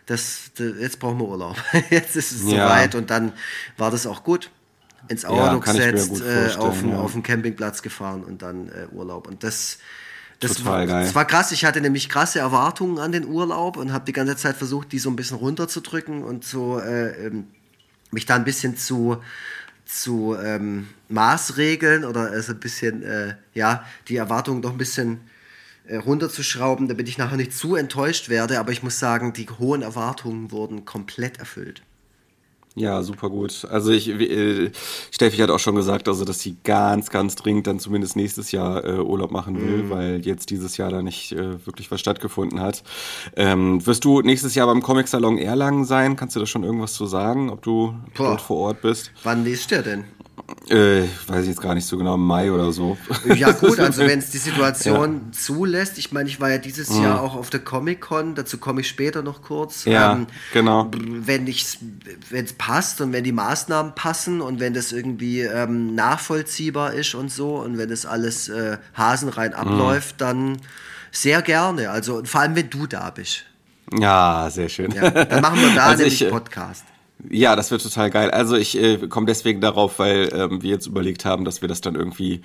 das, 0.05 0.51
das 0.55 0.73
jetzt 0.79 0.99
brauchen 0.99 1.19
wir 1.19 1.27
Urlaub. 1.27 1.57
jetzt 1.89 2.15
ist 2.15 2.31
es 2.31 2.43
ja. 2.43 2.67
soweit 2.67 2.95
und 2.95 3.09
dann 3.09 3.33
war 3.77 3.91
das 3.91 4.05
auch 4.05 4.23
gut 4.23 4.51
ins 5.11 5.25
Auto 5.25 5.35
ja, 5.37 5.57
gesetzt, 5.57 6.21
äh, 6.21 6.55
auf, 6.57 6.79
den, 6.79 6.89
ja. 6.89 6.97
auf 6.97 7.15
Campingplatz 7.21 7.81
gefahren 7.81 8.23
und 8.23 8.41
dann 8.41 8.69
äh, 8.69 8.87
Urlaub. 8.91 9.27
Und 9.27 9.43
das, 9.43 9.77
das, 10.39 10.55
Total 10.55 10.71
war, 10.71 10.87
geil. 10.87 11.05
das 11.05 11.15
war 11.15 11.25
krass. 11.25 11.51
Ich 11.51 11.65
hatte 11.65 11.81
nämlich 11.81 12.09
krasse 12.09 12.39
Erwartungen 12.39 12.97
an 12.97 13.11
den 13.11 13.25
Urlaub 13.25 13.77
und 13.77 13.93
habe 13.93 14.05
die 14.05 14.13
ganze 14.13 14.35
Zeit 14.35 14.55
versucht, 14.55 14.91
die 14.91 14.99
so 14.99 15.09
ein 15.09 15.15
bisschen 15.15 15.37
runterzudrücken 15.37 16.23
und 16.23 16.43
so 16.43 16.79
äh, 16.79 17.27
ähm, 17.27 17.47
mich 18.11 18.25
da 18.25 18.35
ein 18.35 18.43
bisschen 18.43 18.77
zu 18.77 19.21
zu 19.91 20.37
ähm, 20.41 20.87
Maßregeln 21.09 22.05
oder 22.05 22.31
also 22.31 22.53
ein 22.53 22.59
bisschen, 22.59 23.03
äh, 23.03 23.35
ja, 23.53 23.85
die 24.07 24.15
Erwartungen 24.15 24.61
doch 24.61 24.71
ein 24.71 24.77
bisschen 24.77 25.19
äh, 25.85 25.97
runterzuschrauben, 25.97 26.87
damit 26.87 27.09
ich 27.09 27.17
nachher 27.17 27.37
nicht 27.37 27.53
zu 27.53 27.75
enttäuscht 27.75 28.29
werde. 28.29 28.59
Aber 28.59 28.71
ich 28.71 28.83
muss 28.83 28.99
sagen, 28.99 29.33
die 29.33 29.49
hohen 29.49 29.81
Erwartungen 29.81 30.51
wurden 30.51 30.85
komplett 30.85 31.39
erfüllt. 31.39 31.81
Ja, 32.75 33.03
super 33.03 33.29
gut. 33.29 33.67
Also 33.69 33.91
ich, 33.91 34.07
äh, 34.07 34.71
Steffi 35.11 35.37
hat 35.37 35.49
auch 35.49 35.59
schon 35.59 35.75
gesagt, 35.75 36.07
also 36.07 36.23
dass 36.23 36.39
sie 36.39 36.55
ganz, 36.63 37.09
ganz 37.09 37.35
dringend 37.35 37.67
dann 37.67 37.79
zumindest 37.79 38.15
nächstes 38.15 38.53
Jahr 38.53 38.85
äh, 38.85 38.99
Urlaub 38.99 39.31
machen 39.31 39.59
will, 39.59 39.83
mhm. 39.83 39.89
weil 39.89 40.25
jetzt 40.25 40.49
dieses 40.51 40.77
Jahr 40.77 40.89
da 40.89 41.01
nicht 41.01 41.33
äh, 41.33 41.65
wirklich 41.65 41.91
was 41.91 41.99
stattgefunden 41.99 42.61
hat. 42.61 42.83
Ähm, 43.35 43.85
wirst 43.85 44.05
du 44.05 44.21
nächstes 44.21 44.55
Jahr 44.55 44.67
beim 44.67 44.81
Comic 44.81 45.09
Salon 45.09 45.37
Erlangen 45.37 45.83
sein? 45.83 46.15
Kannst 46.15 46.37
du 46.37 46.39
da 46.39 46.45
schon 46.45 46.63
irgendwas 46.63 46.93
zu 46.93 47.07
sagen, 47.07 47.49
ob 47.49 47.61
du 47.61 47.93
Boah. 48.15 48.29
dort 48.29 48.41
vor 48.41 48.57
Ort 48.57 48.81
bist? 48.81 49.11
Wann 49.23 49.43
nächstes 49.43 49.71
Jahr 49.71 49.83
denn? 49.83 50.05
Äh, 50.69 51.03
weiß 51.27 51.43
ich 51.43 51.49
jetzt 51.49 51.61
gar 51.61 51.75
nicht 51.75 51.85
so 51.85 51.97
genau, 51.97 52.17
Mai 52.17 52.51
oder 52.51 52.71
so. 52.71 52.97
Ja 53.35 53.51
gut, 53.51 53.79
also 53.81 54.01
wenn 54.01 54.19
es 54.19 54.29
die 54.29 54.37
Situation 54.37 55.21
ja. 55.25 55.31
zulässt. 55.31 55.97
Ich 55.97 56.11
meine, 56.11 56.29
ich 56.29 56.39
war 56.39 56.49
ja 56.49 56.57
dieses 56.57 56.89
mhm. 56.91 57.03
Jahr 57.03 57.21
auch 57.21 57.35
auf 57.35 57.49
der 57.49 57.59
Comic-Con, 57.59 58.35
dazu 58.35 58.57
komme 58.57 58.81
ich 58.81 58.87
später 58.87 59.21
noch 59.21 59.41
kurz. 59.41 59.85
Ja, 59.85 60.13
ähm, 60.13 60.27
genau. 60.53 60.89
Wenn 60.93 61.47
es 61.47 62.53
passt 62.57 63.01
und 63.01 63.11
wenn 63.11 63.23
die 63.23 63.31
Maßnahmen 63.31 63.95
passen 63.95 64.41
und 64.41 64.59
wenn 64.59 64.73
das 64.73 64.91
irgendwie 64.91 65.41
ähm, 65.41 65.93
nachvollziehbar 65.95 66.93
ist 66.93 67.15
und 67.15 67.31
so 67.31 67.57
und 67.57 67.77
wenn 67.77 67.89
das 67.89 68.05
alles 68.05 68.47
äh, 68.49 68.77
hasenrein 68.93 69.51
mhm. 69.51 69.57
abläuft, 69.57 70.15
mhm. 70.15 70.19
dann 70.19 70.57
sehr 71.11 71.41
gerne. 71.41 71.89
Also 71.89 72.23
vor 72.23 72.41
allem, 72.41 72.55
wenn 72.55 72.69
du 72.69 72.87
da 72.87 73.09
bist. 73.09 73.43
Ja, 73.93 74.49
sehr 74.49 74.69
schön. 74.69 74.91
Ja, 74.91 75.09
dann 75.09 75.41
machen 75.41 75.59
wir 75.59 75.75
da 75.75 75.85
also 75.87 76.03
nämlich 76.03 76.21
ich, 76.21 76.27
äh, 76.27 76.31
Podcast. 76.31 76.85
Ja, 77.29 77.55
das 77.55 77.71
wird 77.71 77.83
total 77.83 78.09
geil. 78.09 78.31
Also 78.31 78.55
ich 78.55 78.77
äh, 78.77 78.97
komme 79.07 79.25
deswegen 79.25 79.61
darauf, 79.61 79.99
weil 79.99 80.29
ähm, 80.33 80.61
wir 80.63 80.71
jetzt 80.71 80.87
überlegt 80.87 81.25
haben, 81.25 81.45
dass 81.45 81.61
wir 81.61 81.67
das 81.67 81.81
dann 81.81 81.95
irgendwie 81.95 82.41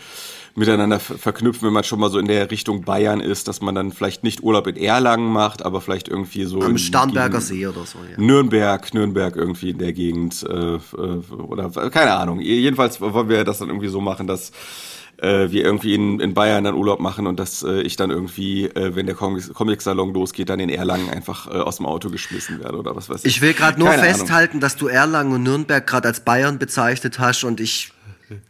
miteinander 0.54 0.98
verknüpfen, 0.98 1.66
wenn 1.66 1.72
man 1.72 1.84
schon 1.84 2.00
mal 2.00 2.10
so 2.10 2.18
in 2.18 2.26
der 2.26 2.50
Richtung 2.50 2.82
Bayern 2.82 3.20
ist, 3.20 3.48
dass 3.48 3.60
man 3.60 3.74
dann 3.74 3.92
vielleicht 3.92 4.24
nicht 4.24 4.42
Urlaub 4.42 4.66
in 4.66 4.76
Erlangen 4.76 5.30
macht, 5.30 5.64
aber 5.64 5.80
vielleicht 5.80 6.08
irgendwie 6.08 6.44
so 6.44 6.60
am 6.60 6.78
Starnberger 6.78 7.40
See 7.40 7.66
oder 7.66 7.84
so. 7.84 7.98
Ja. 8.10 8.18
Nürnberg, 8.18 8.92
Nürnberg 8.94 9.36
irgendwie 9.36 9.70
in 9.70 9.78
der 9.78 9.92
Gegend 9.92 10.44
äh, 10.48 10.76
äh 10.76 10.78
oder 10.78 11.70
keine 11.90 12.12
Ahnung. 12.14 12.40
Jedenfalls 12.40 13.00
wollen 13.00 13.28
wir 13.28 13.44
das 13.44 13.58
dann 13.58 13.68
irgendwie 13.68 13.88
so 13.88 14.00
machen, 14.00 14.26
dass 14.26 14.52
äh, 15.18 15.50
wir 15.50 15.64
irgendwie 15.64 15.94
in, 15.94 16.20
in 16.20 16.34
Bayern 16.34 16.64
dann 16.64 16.74
Urlaub 16.74 17.00
machen 17.00 17.26
und 17.26 17.38
dass 17.40 17.62
äh, 17.62 17.80
ich 17.82 17.96
dann 17.96 18.10
irgendwie, 18.10 18.66
äh, 18.66 18.94
wenn 18.94 19.06
der 19.06 19.14
Comic-Salon 19.14 20.12
losgeht, 20.12 20.48
dann 20.48 20.60
in 20.60 20.68
Erlangen 20.68 21.10
einfach 21.10 21.46
äh, 21.48 21.58
aus 21.58 21.76
dem 21.78 21.86
Auto 21.86 22.10
geschmissen 22.10 22.60
werde 22.60 22.78
oder 22.78 22.94
was 22.96 23.08
weiß 23.08 23.24
ich. 23.24 23.36
Ich 23.36 23.40
will 23.40 23.54
gerade 23.54 23.78
nur 23.78 23.88
Keine 23.90 24.02
festhalten, 24.02 24.52
Ahnung. 24.52 24.60
dass 24.60 24.76
du 24.76 24.88
Erlangen 24.88 25.32
und 25.32 25.42
Nürnberg 25.42 25.86
gerade 25.86 26.08
als 26.08 26.20
Bayern 26.20 26.58
bezeichnet 26.58 27.18
hast 27.18 27.44
und 27.44 27.60
ich 27.60 27.92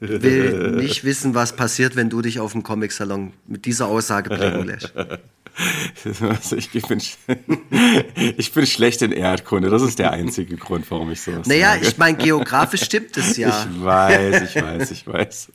will 0.00 0.72
nicht 0.76 1.04
wissen, 1.04 1.34
was 1.34 1.54
passiert, 1.54 1.96
wenn 1.96 2.10
du 2.10 2.22
dich 2.22 2.40
auf 2.40 2.52
dem 2.52 2.62
Comic-Salon 2.62 3.32
mit 3.46 3.64
dieser 3.66 3.86
Aussage 3.86 4.30
bringen 4.30 4.66
lässt. 4.66 4.92
ich, 6.56 6.82
bin, 6.82 7.00
ich 8.36 8.52
bin 8.52 8.66
schlecht 8.66 9.02
in 9.02 9.12
Erdkunde. 9.12 9.70
Das 9.70 9.82
ist 9.82 9.98
der 9.98 10.12
einzige 10.12 10.56
Grund, 10.56 10.90
warum 10.90 11.10
ich 11.10 11.20
sowas 11.20 11.46
Naja, 11.46 11.72
sage. 11.74 11.86
ich 11.86 11.98
meine, 11.98 12.16
geografisch 12.18 12.82
stimmt 12.82 13.16
es 13.16 13.36
ja. 13.36 13.66
Ich 13.70 13.84
weiß, 13.84 14.42
ich 14.42 14.62
weiß, 14.62 14.90
ich 14.90 15.06
weiß. 15.06 15.48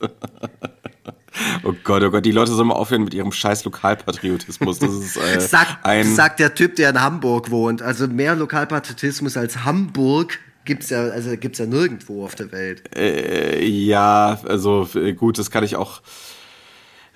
Oh 1.64 1.72
Gott, 1.84 2.02
oh 2.02 2.10
Gott, 2.10 2.24
die 2.24 2.32
Leute 2.32 2.52
sollen 2.52 2.68
mal 2.68 2.74
aufhören 2.74 3.04
mit 3.04 3.14
ihrem 3.14 3.32
scheiß 3.32 3.64
Lokalpatriotismus. 3.64 4.78
Das 4.78 4.92
ist 4.92 5.16
äh, 5.16 5.40
sagt, 5.48 5.84
ein 5.84 6.14
sagt 6.14 6.40
der 6.40 6.54
Typ, 6.54 6.76
der 6.76 6.90
in 6.90 7.00
Hamburg 7.00 7.50
wohnt. 7.50 7.82
Also 7.82 8.06
mehr 8.06 8.34
Lokalpatriotismus 8.34 9.36
als 9.36 9.64
Hamburg 9.64 10.38
gibt's 10.64 10.90
ja, 10.90 11.08
also 11.08 11.36
gibt's 11.36 11.58
ja 11.58 11.66
nirgendwo 11.66 12.24
auf 12.24 12.34
der 12.34 12.52
Welt. 12.52 12.82
Äh, 12.96 13.64
ja, 13.64 14.38
also 14.46 14.88
äh, 14.94 15.12
gut, 15.12 15.38
das 15.38 15.50
kann 15.50 15.64
ich 15.64 15.76
auch 15.76 16.02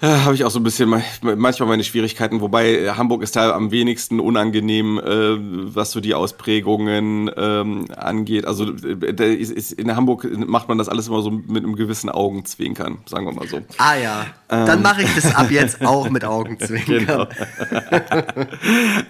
habe 0.03 0.35
ich 0.35 0.45
auch 0.45 0.51
so 0.51 0.61
ein 0.61 0.63
bisschen 0.63 0.91
manchmal 1.23 1.69
meine 1.69 1.83
Schwierigkeiten, 1.83 2.43
wobei 2.43 2.81
äh, 2.81 2.91
Hamburg 2.91 3.23
ist 3.23 3.35
da 3.35 3.53
am 3.53 3.71
wenigsten 3.71 4.21
unangenehm, 4.21 4.99
äh, 4.99 5.75
was 5.75 5.93
so 5.93 6.01
die 6.01 6.13
Ausprägungen 6.13 7.31
ähm, 7.35 7.87
angeht. 7.97 8.47
Also 8.47 8.67
äh, 8.75 9.35
ist, 9.35 9.73
in 9.73 9.97
Hamburg 9.97 10.29
macht 10.47 10.69
man 10.69 10.77
das 10.77 10.91
alles 10.91 11.09
immer 11.09 11.23
so 11.23 11.31
mit 11.31 11.65
einem 11.65 11.77
gewissen 11.77 12.11
Augenzwinkern, 12.11 12.99
sagen 13.07 13.25
wir 13.25 13.33
mal 13.33 13.49
so. 13.49 13.63
Ah 13.79 13.97
ja, 13.97 14.27
ähm. 14.51 14.67
dann 14.67 14.83
mache 14.83 15.03
ich 15.03 15.15
das 15.15 15.35
ab 15.35 15.51
jetzt 15.51 15.81
auch 15.87 16.11
mit 16.11 16.27
Augenzwinkern. 16.27 17.07
Genau. 17.07 17.27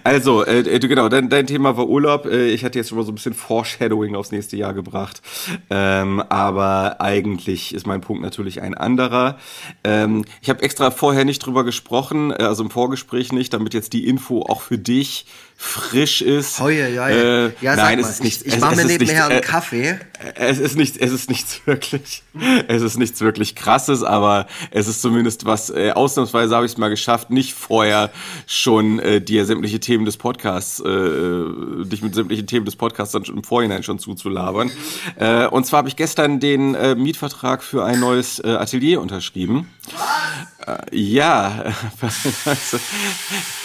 also, 0.05 0.45
äh, 0.45 0.79
genau, 0.79 1.09
dein, 1.09 1.27
dein 1.29 1.47
Thema 1.47 1.75
war 1.75 1.87
Urlaub. 1.87 2.25
Äh, 2.25 2.47
ich 2.51 2.63
hatte 2.63 2.79
jetzt 2.79 2.89
schon 2.89 2.97
mal 2.97 3.03
so 3.03 3.11
ein 3.11 3.15
bisschen 3.15 3.33
Foreshadowing 3.33 4.15
aufs 4.15 4.31
nächste 4.31 4.55
Jahr 4.55 4.73
gebracht. 4.73 5.21
Ähm, 5.69 6.21
aber 6.29 7.01
eigentlich 7.01 7.73
ist 7.75 7.85
mein 7.85 7.99
Punkt 7.99 8.23
natürlich 8.23 8.61
ein 8.61 8.73
anderer. 8.73 9.37
Ähm, 9.83 10.23
ich 10.41 10.49
habe 10.49 10.63
extra 10.63 10.76
extra 10.77 10.91
vorher 10.91 11.25
nicht 11.25 11.39
drüber 11.39 11.63
gesprochen, 11.63 12.29
äh, 12.29 12.43
also 12.43 12.63
im 12.63 12.69
Vorgespräch 12.69 13.31
nicht, 13.31 13.51
damit 13.51 13.73
jetzt 13.73 13.93
die 13.93 14.07
Info 14.07 14.43
auch 14.43 14.61
für 14.61 14.77
dich 14.77 15.25
frisch 15.59 16.21
ist. 16.21 16.61
Oh, 16.61 16.69
ja, 16.69 16.87
ja, 16.87 17.09
ja. 17.09 17.45
Äh, 17.47 17.51
ja 17.61 17.75
nein, 17.75 17.97
es 17.97 18.09
ist 18.09 18.23
nicht. 18.23 18.45
Ich, 18.45 18.53
ich 18.53 18.59
mache 18.59 18.75
mir 18.75 18.85
nebenher 18.85 19.25
einen 19.25 19.39
äh, 19.39 19.41
Kaffee. 19.41 19.99
Es 20.35 20.59
ist 20.59 20.75
nichts, 20.77 20.97
es 20.97 21.11
ist 21.11 21.29
nichts 21.29 21.61
wirklich, 21.65 22.23
es 22.67 22.81
ist 22.83 22.97
nichts 22.97 23.21
wirklich 23.21 23.55
krasses, 23.55 24.03
aber 24.03 24.47
es 24.69 24.87
ist 24.87 25.01
zumindest 25.01 25.45
was, 25.45 25.71
äh, 25.71 25.91
ausnahmsweise 25.91 26.55
habe 26.55 26.65
ich 26.65 26.73
es 26.73 26.77
mal 26.77 26.89
geschafft, 26.89 27.31
nicht 27.31 27.53
vorher 27.53 28.11
schon 28.45 28.99
äh, 28.99 29.19
dir 29.19 29.45
sämtliche 29.45 29.79
Themen 29.79 30.05
des 30.05 30.17
Podcasts, 30.17 30.79
äh, 30.79 31.85
dich 31.85 32.03
mit 32.03 32.13
sämtlichen 32.13 32.45
Themen 32.45 32.65
des 32.65 32.75
Podcasts 32.75 33.13
dann 33.13 33.23
im 33.23 33.43
Vorhinein 33.43 33.81
schon 33.81 33.97
zuzulabern. 33.97 34.71
Äh, 35.17 35.47
und 35.47 35.65
zwar 35.65 35.79
habe 35.79 35.89
ich 35.89 35.95
gestern 35.95 36.39
den 36.39 36.75
äh, 36.75 36.93
Mietvertrag 36.93 37.63
für 37.63 37.83
ein 37.83 37.99
neues 37.99 38.39
äh, 38.39 38.49
Atelier 38.49 39.01
unterschrieben. 39.01 39.69
Was? 39.95 40.57
Äh, 40.67 40.97
ja, 40.97 41.63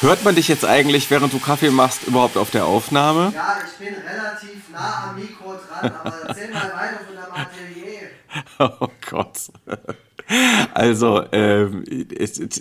hört 0.01 0.25
man 0.25 0.35
dich 0.35 0.49
jetzt 0.49 0.65
eigentlich, 0.65 1.11
während 1.11 1.33
du 1.33 1.39
Kaffee 1.39 1.71
machst? 1.71 1.82
Machst 1.83 2.05
überhaupt 2.05 2.37
auf 2.37 2.53
der 2.53 2.65
Aufnahme? 2.65 3.33
Ja, 3.35 3.57
ich 3.67 3.85
bin 3.85 3.93
relativ 3.95 4.69
nah 4.71 5.09
am 5.09 5.17
Mikro 5.17 5.55
dran, 5.55 5.93
aber 6.05 6.15
erzähl 6.29 6.53
mal 6.53 6.73
weiter 6.73 7.01
von 7.05 7.17
deinem 7.17 7.33
Atelier. 7.35 8.11
Oh 8.81 8.89
Gott. 9.11 9.51
Also, 10.75 11.23
ähm, 11.33 11.85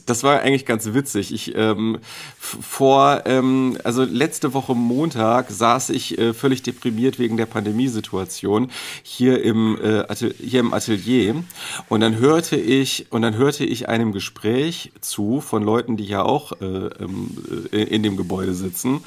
das 0.05 0.23
war 0.23 0.41
eigentlich 0.41 0.65
ganz 0.65 0.93
witzig. 0.93 1.33
Ich 1.33 1.55
ähm, 1.55 1.99
vor, 2.37 3.21
ähm, 3.25 3.77
also 3.83 4.03
letzte 4.03 4.53
Woche 4.53 4.75
Montag 4.75 5.49
saß 5.49 5.89
ich 5.91 6.17
äh, 6.17 6.33
völlig 6.33 6.63
deprimiert 6.63 7.19
wegen 7.19 7.37
der 7.37 7.45
Pandemiesituation 7.45 8.71
hier 9.03 9.43
im 9.43 9.77
äh, 9.81 10.03
hier 10.39 10.59
im 10.59 10.73
Atelier 10.73 11.43
und 11.89 12.01
dann 12.01 12.17
hörte 12.17 12.55
ich 12.55 13.11
und 13.11 13.21
dann 13.21 13.35
hörte 13.35 13.63
ich 13.65 13.87
einem 13.87 14.11
Gespräch 14.11 14.91
zu 15.01 15.41
von 15.41 15.63
Leuten, 15.63 15.97
die 15.97 16.05
ja 16.05 16.23
auch 16.23 16.53
äh, 16.61 16.65
ähm, 16.65 17.37
äh 17.71 17.83
in 17.83 18.03
dem 18.03 18.17
Gebäude 18.17 18.53
sitzen, 18.53 19.03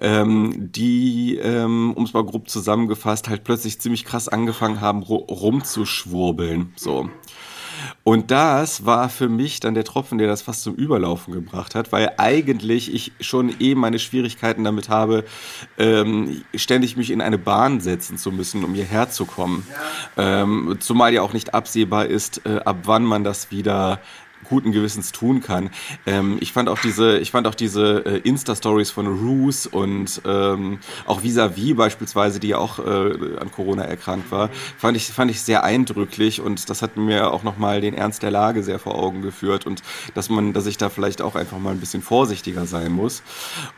ähm, 0.00 0.52
die, 0.72 1.36
ähm, 1.36 1.92
um 1.94 2.04
es 2.04 2.12
mal 2.12 2.24
grob 2.24 2.48
zusammengefasst, 2.48 3.28
halt 3.28 3.44
plötzlich 3.44 3.80
ziemlich 3.80 4.04
krass 4.04 4.28
angefangen 4.28 4.80
haben 4.80 5.02
rumzuschwurbeln. 5.02 6.72
So. 6.76 7.08
Und 8.04 8.30
das 8.30 8.86
war 8.86 9.08
für 9.08 9.28
mich 9.28 9.60
dann 9.60 9.74
der 9.74 9.84
Tropfen, 9.84 10.18
der 10.18 10.28
das 10.28 10.42
fast 10.42 10.62
zum 10.62 10.74
Überlaufen 10.74 11.34
gebracht 11.34 11.74
hat, 11.74 11.92
weil 11.92 12.12
eigentlich 12.16 12.92
ich 12.92 13.12
schon 13.20 13.54
eh 13.60 13.74
meine 13.74 13.98
Schwierigkeiten 13.98 14.64
damit 14.64 14.88
habe, 14.88 15.24
ähm, 15.78 16.42
ständig 16.54 16.96
mich 16.96 17.10
in 17.10 17.20
eine 17.20 17.38
Bahn 17.38 17.80
setzen 17.80 18.18
zu 18.18 18.32
müssen, 18.32 18.64
um 18.64 18.74
hierher 18.74 19.10
zu 19.10 19.24
kommen. 19.24 19.66
Ja. 20.16 20.42
Ähm, 20.42 20.76
zumal 20.80 21.12
ja 21.12 21.22
auch 21.22 21.32
nicht 21.32 21.54
absehbar 21.54 22.06
ist, 22.06 22.46
äh, 22.46 22.60
ab 22.64 22.78
wann 22.84 23.04
man 23.04 23.24
das 23.24 23.50
wieder 23.50 24.00
guten 24.48 24.72
Gewissens 24.72 25.12
tun 25.12 25.40
kann. 25.40 25.70
Ähm, 26.06 26.38
ich 26.40 26.52
fand 26.52 26.68
auch 26.68 26.78
diese, 26.78 27.18
ich 27.18 27.30
fand 27.30 27.46
auch 27.46 27.54
diese 27.54 28.04
äh, 28.04 28.18
Insta-Stories 28.18 28.90
von 28.90 29.06
Roos 29.06 29.66
und 29.66 30.20
ähm, 30.24 30.78
auch 31.06 31.22
Visavi 31.22 31.74
beispielsweise, 31.74 32.40
die 32.40 32.48
ja 32.48 32.58
auch 32.58 32.78
äh, 32.78 33.36
an 33.38 33.50
Corona 33.50 33.82
erkrankt 33.82 34.30
war, 34.30 34.50
fand 34.76 34.96
ich, 34.96 35.06
fand 35.06 35.30
ich 35.30 35.40
sehr 35.40 35.64
eindrücklich 35.64 36.40
und 36.40 36.68
das 36.70 36.82
hat 36.82 36.96
mir 36.96 37.32
auch 37.32 37.42
nochmal 37.42 37.80
den 37.80 37.94
Ernst 37.94 38.22
der 38.22 38.30
Lage 38.30 38.62
sehr 38.62 38.78
vor 38.78 38.96
Augen 38.96 39.22
geführt 39.22 39.66
und 39.66 39.82
dass 40.14 40.28
man, 40.28 40.52
dass 40.52 40.66
ich 40.66 40.76
da 40.76 40.88
vielleicht 40.88 41.22
auch 41.22 41.34
einfach 41.34 41.58
mal 41.58 41.70
ein 41.70 41.80
bisschen 41.80 42.02
vorsichtiger 42.02 42.66
sein 42.66 42.92
muss 42.92 43.22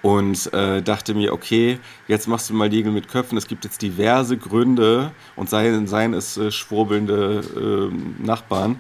und 0.03 0.53
äh, 0.53 0.83
dachte 0.83 1.15
mir, 1.15 1.33
okay, 1.33 1.79
jetzt 2.09 2.27
machst 2.27 2.51
du 2.51 2.55
mal 2.55 2.69
Nägel 2.81 2.93
mit 2.93 3.09
Köpfen. 3.09 3.37
Es 3.37 3.47
gibt 3.47 3.65
jetzt 3.65 3.83
diverse 3.83 4.39
Gründe 4.39 5.13
und 5.37 5.51
seien, 5.51 5.87
seien 5.87 6.15
es 6.15 6.39
äh, 6.39 6.51
schwurbelnde 6.51 7.43
äh, 7.55 8.25
Nachbarn. 8.25 8.77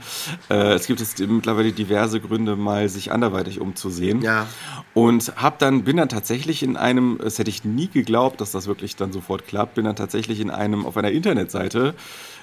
Äh, 0.49 0.73
es 0.73 0.87
gibt 0.87 1.01
jetzt 1.01 1.19
mittlerweile 1.19 1.73
diverse 1.81 2.21
Gründe, 2.21 2.57
mal 2.57 2.89
sich 2.89 3.11
anderweitig 3.11 3.61
umzusehen. 3.61 4.23
Ja. 4.23 4.47
Und 4.95 5.33
hab 5.37 5.59
dann, 5.59 5.85
bin 5.85 5.97
dann 5.97 6.09
tatsächlich 6.09 6.63
in 6.63 6.77
einem, 6.77 7.19
das 7.23 7.39
hätte 7.39 7.51
ich 7.51 7.65
nie 7.65 7.89
geglaubt, 7.89 8.41
dass 8.41 8.53
das 8.53 8.67
wirklich 8.67 8.97
dann 8.97 9.13
sofort 9.13 9.47
klappt, 9.47 9.75
bin 9.75 9.87
dann 9.87 9.97
tatsächlich 9.97 10.41
in 10.41 10.51
einem, 10.51 10.85
auf 10.85 10.97
einer 10.97 11.11
Internetseite 11.11 11.95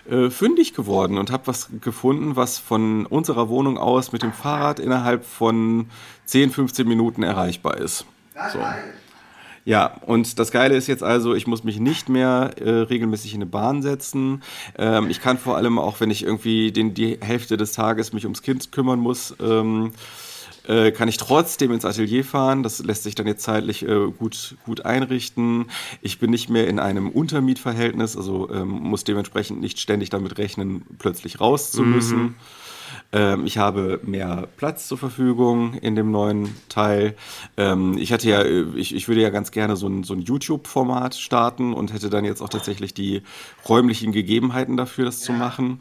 äh, 0.09 0.29
fündig 0.29 0.73
geworden 0.73 1.17
und 1.17 1.31
habe 1.31 1.47
was 1.47 1.69
gefunden, 1.81 2.35
was 2.35 2.57
von 2.57 3.05
unserer 3.05 3.49
Wohnung 3.49 3.77
aus 3.77 4.11
mit 4.11 4.23
dem 4.23 4.33
Fahrrad 4.33 4.79
innerhalb 4.79 5.25
von 5.25 5.89
10, 6.25 6.51
15 6.51 6.87
Minuten 6.87 7.23
erreichbar 7.23 7.77
ist. 7.77 8.05
So. 8.51 8.59
Ja, 9.67 9.97
und 10.05 10.39
das 10.39 10.51
Geile 10.51 10.77
ist 10.77 10.87
jetzt 10.87 11.03
also, 11.03 11.35
ich 11.35 11.45
muss 11.45 11.65
mich 11.65 11.77
nicht 11.77 12.07
mehr 12.07 12.51
äh, 12.57 12.69
regelmäßig 12.69 13.33
in 13.33 13.41
eine 13.41 13.47
Bahn 13.47 13.81
setzen. 13.81 14.41
Ähm, 14.77 15.09
ich 15.09 15.19
kann 15.19 15.37
vor 15.37 15.57
allem 15.57 15.77
auch, 15.77 15.99
wenn 15.99 16.09
ich 16.09 16.23
irgendwie 16.23 16.71
den, 16.71 16.93
die 16.93 17.17
Hälfte 17.19 17.57
des 17.57 17.73
Tages 17.73 18.13
mich 18.13 18.23
ums 18.23 18.41
Kind 18.41 18.71
kümmern 18.71 18.97
muss, 18.97 19.35
ähm, 19.41 19.91
äh, 20.69 20.91
kann 20.91 21.09
ich 21.09 21.17
trotzdem 21.17 21.73
ins 21.73 21.83
Atelier 21.83 22.23
fahren. 22.23 22.63
Das 22.63 22.79
lässt 22.79 23.03
sich 23.03 23.15
dann 23.15 23.27
jetzt 23.27 23.43
zeitlich 23.43 23.83
äh, 23.83 24.09
gut, 24.17 24.55
gut 24.65 24.85
einrichten. 24.85 25.65
Ich 26.01 26.17
bin 26.17 26.31
nicht 26.31 26.49
mehr 26.49 26.69
in 26.69 26.79
einem 26.79 27.09
Untermietverhältnis, 27.09 28.15
also 28.15 28.49
ähm, 28.49 28.69
muss 28.69 29.03
dementsprechend 29.03 29.59
nicht 29.59 29.81
ständig 29.81 30.09
damit 30.09 30.37
rechnen, 30.37 30.85
plötzlich 30.97 31.41
raus 31.41 31.73
zu 31.73 31.81
müssen. 31.81 32.17
Mhm. 32.17 32.35
Ähm, 33.13 33.45
ich 33.45 33.57
habe 33.57 33.99
mehr 34.03 34.47
Platz 34.57 34.87
zur 34.87 34.97
Verfügung 34.97 35.75
in 35.75 35.95
dem 35.95 36.11
neuen 36.11 36.55
Teil. 36.67 37.15
Ähm, 37.55 37.97
ich 37.97 38.11
hatte 38.11 38.29
ja, 38.29 38.41
äh, 38.41 38.65
ich, 38.75 38.93
ich 38.93 39.07
würde 39.07 39.21
ja 39.21 39.29
ganz 39.29 39.51
gerne 39.51 39.75
so 39.75 39.87
ein, 39.87 40.03
so 40.03 40.13
ein 40.13 40.21
YouTube-Format 40.21 41.15
starten 41.15 41.73
und 41.73 41.93
hätte 41.93 42.09
dann 42.09 42.25
jetzt 42.25 42.41
auch 42.41 42.49
tatsächlich 42.49 42.93
die 42.93 43.21
räumlichen 43.67 44.11
Gegebenheiten 44.11 44.75
dafür, 44.75 45.05
das 45.05 45.21
ja. 45.21 45.27
zu 45.27 45.33
machen. 45.33 45.79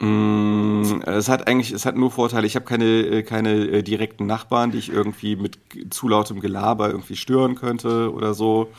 Mm, 0.00 1.02
es 1.06 1.28
hat 1.28 1.46
eigentlich, 1.46 1.70
es 1.72 1.86
hat 1.86 1.96
nur 1.96 2.10
Vorteile. 2.10 2.46
Ich 2.46 2.56
habe 2.56 2.64
keine, 2.64 2.84
äh, 2.84 3.22
keine 3.22 3.54
äh, 3.54 3.82
direkten 3.82 4.26
Nachbarn, 4.26 4.70
die 4.70 4.78
ich 4.78 4.90
irgendwie 4.90 5.36
mit 5.36 5.58
zu 5.90 6.08
lautem 6.08 6.40
Gelaber 6.40 6.90
irgendwie 6.90 7.16
stören 7.16 7.54
könnte 7.54 8.12
oder 8.12 8.34
so. 8.34 8.70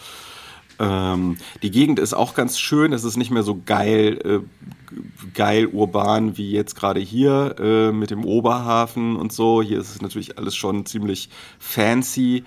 Ähm, 0.79 1.37
die 1.63 1.71
Gegend 1.71 1.99
ist 1.99 2.13
auch 2.13 2.33
ganz 2.33 2.59
schön. 2.59 2.93
Es 2.93 3.03
ist 3.03 3.17
nicht 3.17 3.31
mehr 3.31 3.43
so 3.43 3.61
geil, 3.65 4.19
äh, 4.23 4.95
geil 5.33 5.67
urban 5.67 6.37
wie 6.37 6.51
jetzt 6.51 6.75
gerade 6.75 6.99
hier 6.99 7.55
äh, 7.59 7.91
mit 7.91 8.11
dem 8.11 8.25
Oberhafen 8.25 9.15
und 9.15 9.31
so. 9.31 9.61
Hier 9.61 9.79
ist 9.79 9.89
es 9.89 10.01
natürlich 10.01 10.37
alles 10.37 10.55
schon 10.55 10.85
ziemlich 10.85 11.29
fancy. 11.59 12.43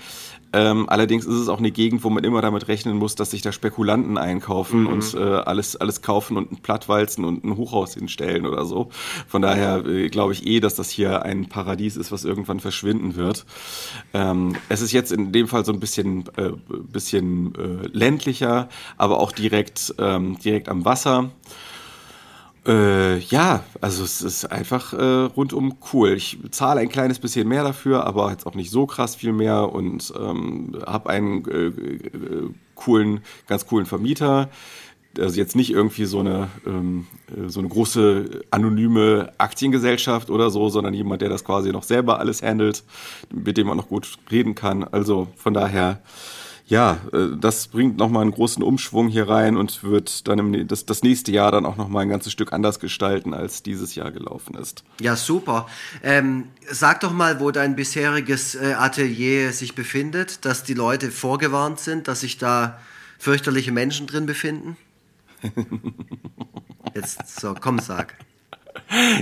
Ähm, 0.53 0.89
allerdings 0.89 1.27
ist 1.27 1.35
es 1.35 1.49
auch 1.49 1.59
eine 1.59 1.71
Gegend, 1.71 2.05
wo 2.05 2.11
man 2.11 2.25
immer 2.25 2.41
damit 2.41 2.69
rechnen 2.69 2.97
muss, 2.97 3.15
dass 3.15 3.31
sich 3.33 3.43
da 3.43 3.53
Spekulanten 3.53 4.17
einkaufen 4.17 4.83
mhm. 4.83 4.87
und 4.87 5.15
äh, 5.15 5.19
alles, 5.19 5.77
alles 5.77 6.01
kaufen 6.03 6.37
und 6.37 6.53
ein 6.53 6.57
Plattwalzen 6.59 7.25
und 7.25 7.45
ein 7.45 7.57
Hochhaus 7.57 7.95
hinstellen 7.95 8.47
oder 8.47 8.65
so. 8.65 8.89
Von 9.27 9.43
daher 9.43 9.85
äh, 9.85 10.09
glaube 10.09 10.33
ich 10.33 10.47
eh, 10.47 10.61
dass 10.61 10.75
das 10.75 10.91
hier 10.91 11.23
ein 11.23 11.49
Paradies 11.49 11.97
ist, 11.97 12.13
was 12.13 12.25
irgendwann 12.25 12.61
verschwinden 12.61 13.17
wird. 13.17 13.45
Ähm, 14.15 14.57
es 14.69 14.81
ist 14.81 14.93
jetzt 14.93 15.13
in 15.13 15.33
dem 15.33 15.49
Fall 15.49 15.65
so 15.65 15.73
ein 15.73 15.81
bisschen, 15.81 16.25
äh, 16.37 16.53
bisschen 16.93 17.55
äh, 17.55 17.87
ländlicher, 17.93 18.69
aber 18.97 19.21
auch 19.21 19.33
direkt, 19.33 19.95
ähm, 19.99 20.39
direkt 20.39 20.69
am 20.69 20.85
Wasser. 20.85 21.31
Äh, 22.69 23.19
ja, 23.21 23.65
also 23.81 24.05
es 24.05 24.21
ist 24.21 24.45
einfach 24.45 24.93
äh, 24.93 25.03
rundum 25.03 25.77
cool. 25.93 26.13
Ich 26.13 26.39
zahle 26.51 26.81
ein 26.81 26.91
kleines 26.91 27.19
bisschen 27.19 27.49
mehr 27.49 27.65
dafür, 27.65 28.05
aber 28.05 28.31
jetzt 28.31 28.47
auch 28.47 28.55
nicht 28.55 28.71
so 28.71 28.85
krass 28.87 29.17
viel 29.17 29.33
mehr 29.33 29.73
und 29.73 30.13
ähm, 30.21 30.77
habe 30.87 31.09
einen 31.09 31.47
äh, 31.49 31.69
äh, 31.69 32.51
coolen, 32.75 33.21
ganz 33.47 33.67
coolen 33.67 33.87
Vermieter. 33.87 34.51
Also 35.19 35.41
jetzt 35.41 35.57
nicht 35.57 35.71
irgendwie 35.71 36.05
so 36.05 36.21
eine, 36.21 36.49
ähm, 36.67 37.07
äh, 37.35 37.49
so 37.49 37.61
eine 37.61 37.71
große 37.71 38.43
anonyme 38.51 39.33
Aktiengesellschaft 39.39 40.29
oder 40.29 40.51
so, 40.51 40.69
sondern 40.69 40.93
jemand, 40.93 41.23
der 41.23 41.31
das 41.31 41.45
quasi 41.45 41.71
noch 41.73 41.85
selber 41.85 42.21
alles 42.21 42.43
handelt, 42.43 42.85
mit 43.33 43.57
dem 43.57 43.69
man 43.69 43.79
noch 43.79 43.89
gut 43.89 44.19
reden 44.31 44.55
kann. 44.55 44.85
Also 44.85 45.29
von 45.37 45.55
daher 45.55 46.03
ja, 46.69 46.99
äh, 47.15 47.29
das 47.41 47.69
bringt 47.69 47.97
nochmal 47.97 48.23
einen 48.23 48.31
großen 48.31 48.63
Umschwung 48.63 49.09
hier 49.09 49.29
rein 49.29 49.57
und 49.57 49.83
wird 49.83 50.29
dann 50.29 50.39
im, 50.39 50.69
das, 50.69 50.85
das 50.85 51.03
nächste 51.03 51.33
Jahr 51.33 51.51
dann 51.51 51.65
auch 51.65 51.77
nochmal 51.77 52.03
ein 52.03 52.11
ganzes 52.11 52.33
Stück 52.33 52.53
anders 52.53 52.79
gestalten, 52.79 53.33
als 53.33 53.63
dieses 53.63 53.95
Jahr 53.95 54.11
gelaufen 54.11 54.55
ist. 54.55 54.85
Ja, 55.01 55.17
super. 55.17 55.67
Ähm, 56.03 56.49
sag 56.71 57.01
doch 57.01 57.13
mal, 57.13 57.41
wo 57.41 57.51
dein 57.51 57.75
bisheriges 57.75 58.55
äh, 58.55 58.75
Atelier 58.75 59.53
sich 59.53 59.75
befindet, 59.75 60.45
dass 60.45 60.63
die 60.63 60.75
Leute 60.75 61.11
vorgewarnt 61.11 61.81
sind, 61.81 62.07
dass 62.07 62.21
sich 62.21 62.37
da 62.37 62.79
fürchterliche 63.19 63.73
Menschen 63.73 64.07
drin 64.07 64.27
befinden. 64.27 64.77
Jetzt, 66.95 67.41
so, 67.41 67.55
komm, 67.59 67.79
sag. 67.79 68.15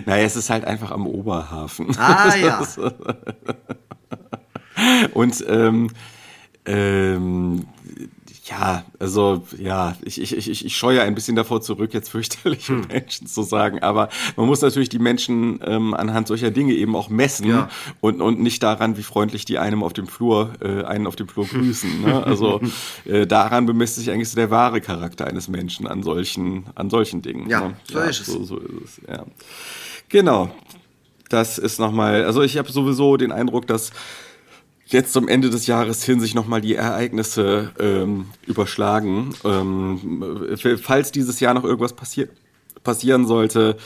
Naja, 0.05 0.25
es 0.25 0.35
ist 0.35 0.51
halt 0.51 0.65
einfach 0.65 0.91
am 0.91 1.07
Oberhafen. 1.07 1.97
Ah, 1.97 2.35
ja. 2.37 2.67
und 5.15 5.45
ähm, 5.49 5.91
ähm, 6.67 7.65
ja, 8.49 8.85
also 9.01 9.45
ja, 9.59 9.97
ich, 10.05 10.21
ich, 10.21 10.37
ich, 10.37 10.65
ich 10.65 10.77
scheue 10.77 11.03
ein 11.03 11.15
bisschen 11.17 11.35
davor 11.35 11.63
zurück, 11.63 11.93
jetzt 11.93 12.11
fürchterliche 12.11 12.75
hm. 12.75 12.85
Menschen 12.89 13.27
zu 13.27 13.43
sagen, 13.43 13.81
aber 13.83 14.09
man 14.37 14.47
muss 14.47 14.61
natürlich 14.61 14.89
die 14.89 15.01
Menschen 15.01 15.61
ähm, 15.65 15.95
anhand 15.95 16.29
solcher 16.29 16.53
Dinge 16.53 16.75
eben 16.75 16.95
auch 16.95 17.09
messen 17.09 17.49
ja. 17.49 17.69
und, 18.01 18.21
und 18.21 18.41
nicht 18.41 18.63
daran, 18.63 18.97
wie 18.97 19.03
freundlich 19.03 19.45
die 19.45 19.59
einem 19.59 19.83
auf 19.83 19.93
dem 19.93 20.07
Flur, 20.07 20.53
äh, 20.61 20.85
einen 20.85 21.07
auf 21.09 21.17
dem 21.17 21.27
Flur 21.27 21.47
grüßen. 21.47 22.03
Ne? 22.03 22.25
Also 22.25 22.61
äh, 23.05 23.27
daran 23.27 23.67
bemisst 23.67 23.97
sich 23.97 24.11
eigentlich 24.11 24.31
so 24.31 24.37
der 24.37 24.51
wahre 24.51 24.81
Charakter 24.81 25.27
eines 25.27 25.49
Menschen 25.49 25.87
an 25.89 26.03
solchen, 26.03 26.67
an 26.77 26.89
solchen 26.89 27.23
Dingen. 27.23 27.49
Ja, 27.49 27.69
ne? 27.69 27.77
so, 27.91 27.99
ja 27.99 28.05
ist 28.05 28.27
so, 28.27 28.45
so 28.45 28.59
ist 28.59 28.85
es. 28.85 29.01
Ja. 29.09 29.25
Genau. 30.09 30.51
Das 31.29 31.59
ist 31.59 31.81
nochmal, 31.81 32.25
also 32.25 32.43
ich 32.43 32.57
habe 32.57 32.71
sowieso 32.71 33.17
den 33.17 33.33
Eindruck, 33.33 33.67
dass 33.67 33.91
jetzt 34.87 35.13
zum 35.13 35.29
Ende 35.29 35.51
des 35.51 35.67
Jahres 35.67 36.05
hin 36.05 36.21
sich 36.21 36.35
nochmal 36.35 36.61
die 36.61 36.75
Ereignisse 36.75 37.73
ähm, 37.79 38.27
überschlagen. 38.47 39.35
Ähm, 39.45 40.57
falls 40.83 41.13
dieses 41.13 41.41
Jahr 41.41 41.55
noch 41.55 41.65
irgendwas 41.65 41.93
passiert, 41.93 42.31
passieren 42.85 43.27
sollte, 43.27 43.77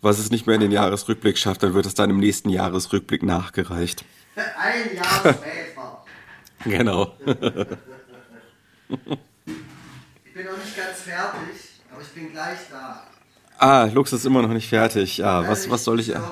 was 0.00 0.18
es 0.18 0.30
nicht 0.30 0.46
mehr 0.46 0.54
in 0.54 0.60
den 0.60 0.70
Jahresrückblick 0.70 1.36
schafft, 1.36 1.62
dann 1.62 1.74
wird 1.74 1.86
es 1.86 1.94
dann 1.94 2.10
im 2.10 2.18
nächsten 2.18 2.50
Jahresrückblick 2.50 3.22
nachgereicht. 3.22 4.04
Ein 4.36 4.96
Jahr 4.96 5.04
später. 5.04 6.04
genau. 6.64 7.14
ich 7.26 7.34
bin 10.34 10.44
noch 10.44 10.56
nicht 10.56 10.76
ganz 10.76 11.00
fertig, 11.02 11.80
aber 11.90 12.02
ich 12.02 12.08
bin 12.08 12.32
gleich 12.32 12.58
da. 12.70 13.06
Ah, 13.58 13.88
Lux 13.92 14.12
ist 14.12 14.26
immer 14.26 14.42
noch 14.42 14.48
nicht 14.48 14.68
fertig. 14.68 15.18
Ja, 15.18 15.48
was, 15.48 15.70
was 15.70 15.84
soll 15.84 16.00
ich 16.00 16.12
bin 16.12 16.22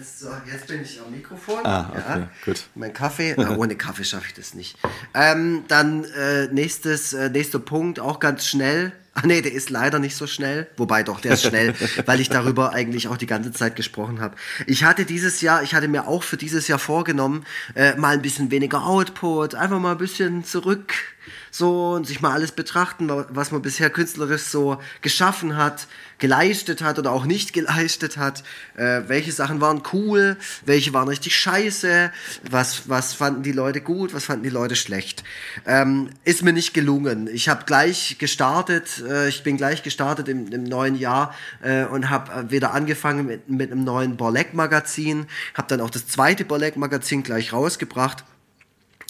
jetzt, 0.00 0.20
so, 0.20 0.28
jetzt 0.50 0.66
bin 0.66 0.82
ich 0.82 1.00
am 1.00 1.10
Mikrofon. 1.10 1.64
Ah, 1.64 1.90
okay, 1.90 2.20
ja. 2.20 2.28
gut. 2.44 2.64
Mein 2.74 2.92
Kaffee, 2.92 3.30
äh, 3.38 3.56
ohne 3.56 3.76
Kaffee 3.76 4.04
schaffe 4.04 4.26
ich 4.28 4.34
das 4.34 4.54
nicht. 4.54 4.76
Ähm, 5.14 5.64
dann 5.68 6.04
äh, 6.04 6.48
nächstes, 6.48 7.12
äh, 7.12 7.28
nächster 7.28 7.58
Punkt, 7.58 8.00
auch 8.00 8.18
ganz 8.18 8.46
schnell. 8.46 8.92
Ah 9.12 9.22
nee, 9.24 9.42
der 9.42 9.52
ist 9.52 9.70
leider 9.70 9.98
nicht 9.98 10.16
so 10.16 10.26
schnell. 10.26 10.68
Wobei 10.76 11.02
doch, 11.02 11.20
der 11.20 11.34
ist 11.34 11.44
schnell, 11.44 11.74
weil 12.06 12.20
ich 12.20 12.30
darüber 12.30 12.72
eigentlich 12.72 13.08
auch 13.08 13.16
die 13.16 13.26
ganze 13.26 13.52
Zeit 13.52 13.76
gesprochen 13.76 14.20
habe. 14.20 14.36
Ich 14.66 14.84
hatte 14.84 15.04
dieses 15.04 15.40
Jahr, 15.40 15.62
ich 15.62 15.74
hatte 15.74 15.88
mir 15.88 16.06
auch 16.06 16.22
für 16.22 16.36
dieses 16.36 16.68
Jahr 16.68 16.78
vorgenommen, 16.78 17.44
äh, 17.74 17.94
mal 17.96 18.14
ein 18.14 18.22
bisschen 18.22 18.50
weniger 18.50 18.86
Output, 18.86 19.54
einfach 19.54 19.80
mal 19.80 19.92
ein 19.92 19.98
bisschen 19.98 20.44
zurück 20.44 20.94
so 21.50 21.92
und 21.92 22.06
sich 22.06 22.20
mal 22.20 22.32
alles 22.32 22.52
betrachten, 22.52 23.10
was 23.28 23.50
man 23.50 23.62
bisher 23.62 23.90
künstlerisch 23.90 24.42
so 24.42 24.78
geschaffen 25.02 25.56
hat, 25.56 25.86
geleistet 26.18 26.82
hat 26.82 26.98
oder 26.98 27.12
auch 27.12 27.24
nicht 27.24 27.52
geleistet 27.52 28.16
hat. 28.16 28.44
Äh, 28.76 29.02
welche 29.08 29.32
Sachen 29.32 29.60
waren 29.60 29.82
cool, 29.92 30.36
welche 30.64 30.92
waren 30.92 31.08
richtig 31.08 31.34
scheiße, 31.36 32.12
was, 32.50 32.88
was 32.88 33.14
fanden 33.14 33.42
die 33.42 33.52
Leute 33.52 33.80
gut, 33.80 34.14
was 34.14 34.26
fanden 34.26 34.44
die 34.44 34.50
Leute 34.50 34.76
schlecht. 34.76 35.24
Ähm, 35.66 36.10
ist 36.24 36.42
mir 36.42 36.52
nicht 36.52 36.74
gelungen. 36.74 37.28
Ich 37.32 37.48
habe 37.48 37.64
gleich 37.64 38.16
gestartet, 38.18 39.02
äh, 39.08 39.28
ich 39.28 39.42
bin 39.42 39.56
gleich 39.56 39.82
gestartet 39.82 40.28
im, 40.28 40.52
im 40.52 40.64
neuen 40.64 40.94
Jahr 40.94 41.34
äh, 41.62 41.84
und 41.84 42.10
habe 42.10 42.32
äh, 42.32 42.50
wieder 42.50 42.72
angefangen 42.72 43.26
mit, 43.26 43.48
mit 43.48 43.72
einem 43.72 43.84
neuen 43.84 44.16
Borleck-Magazin, 44.16 45.26
habe 45.54 45.68
dann 45.68 45.80
auch 45.80 45.90
das 45.90 46.06
zweite 46.06 46.44
Borleck-Magazin 46.44 47.22
gleich 47.22 47.52
rausgebracht 47.52 48.24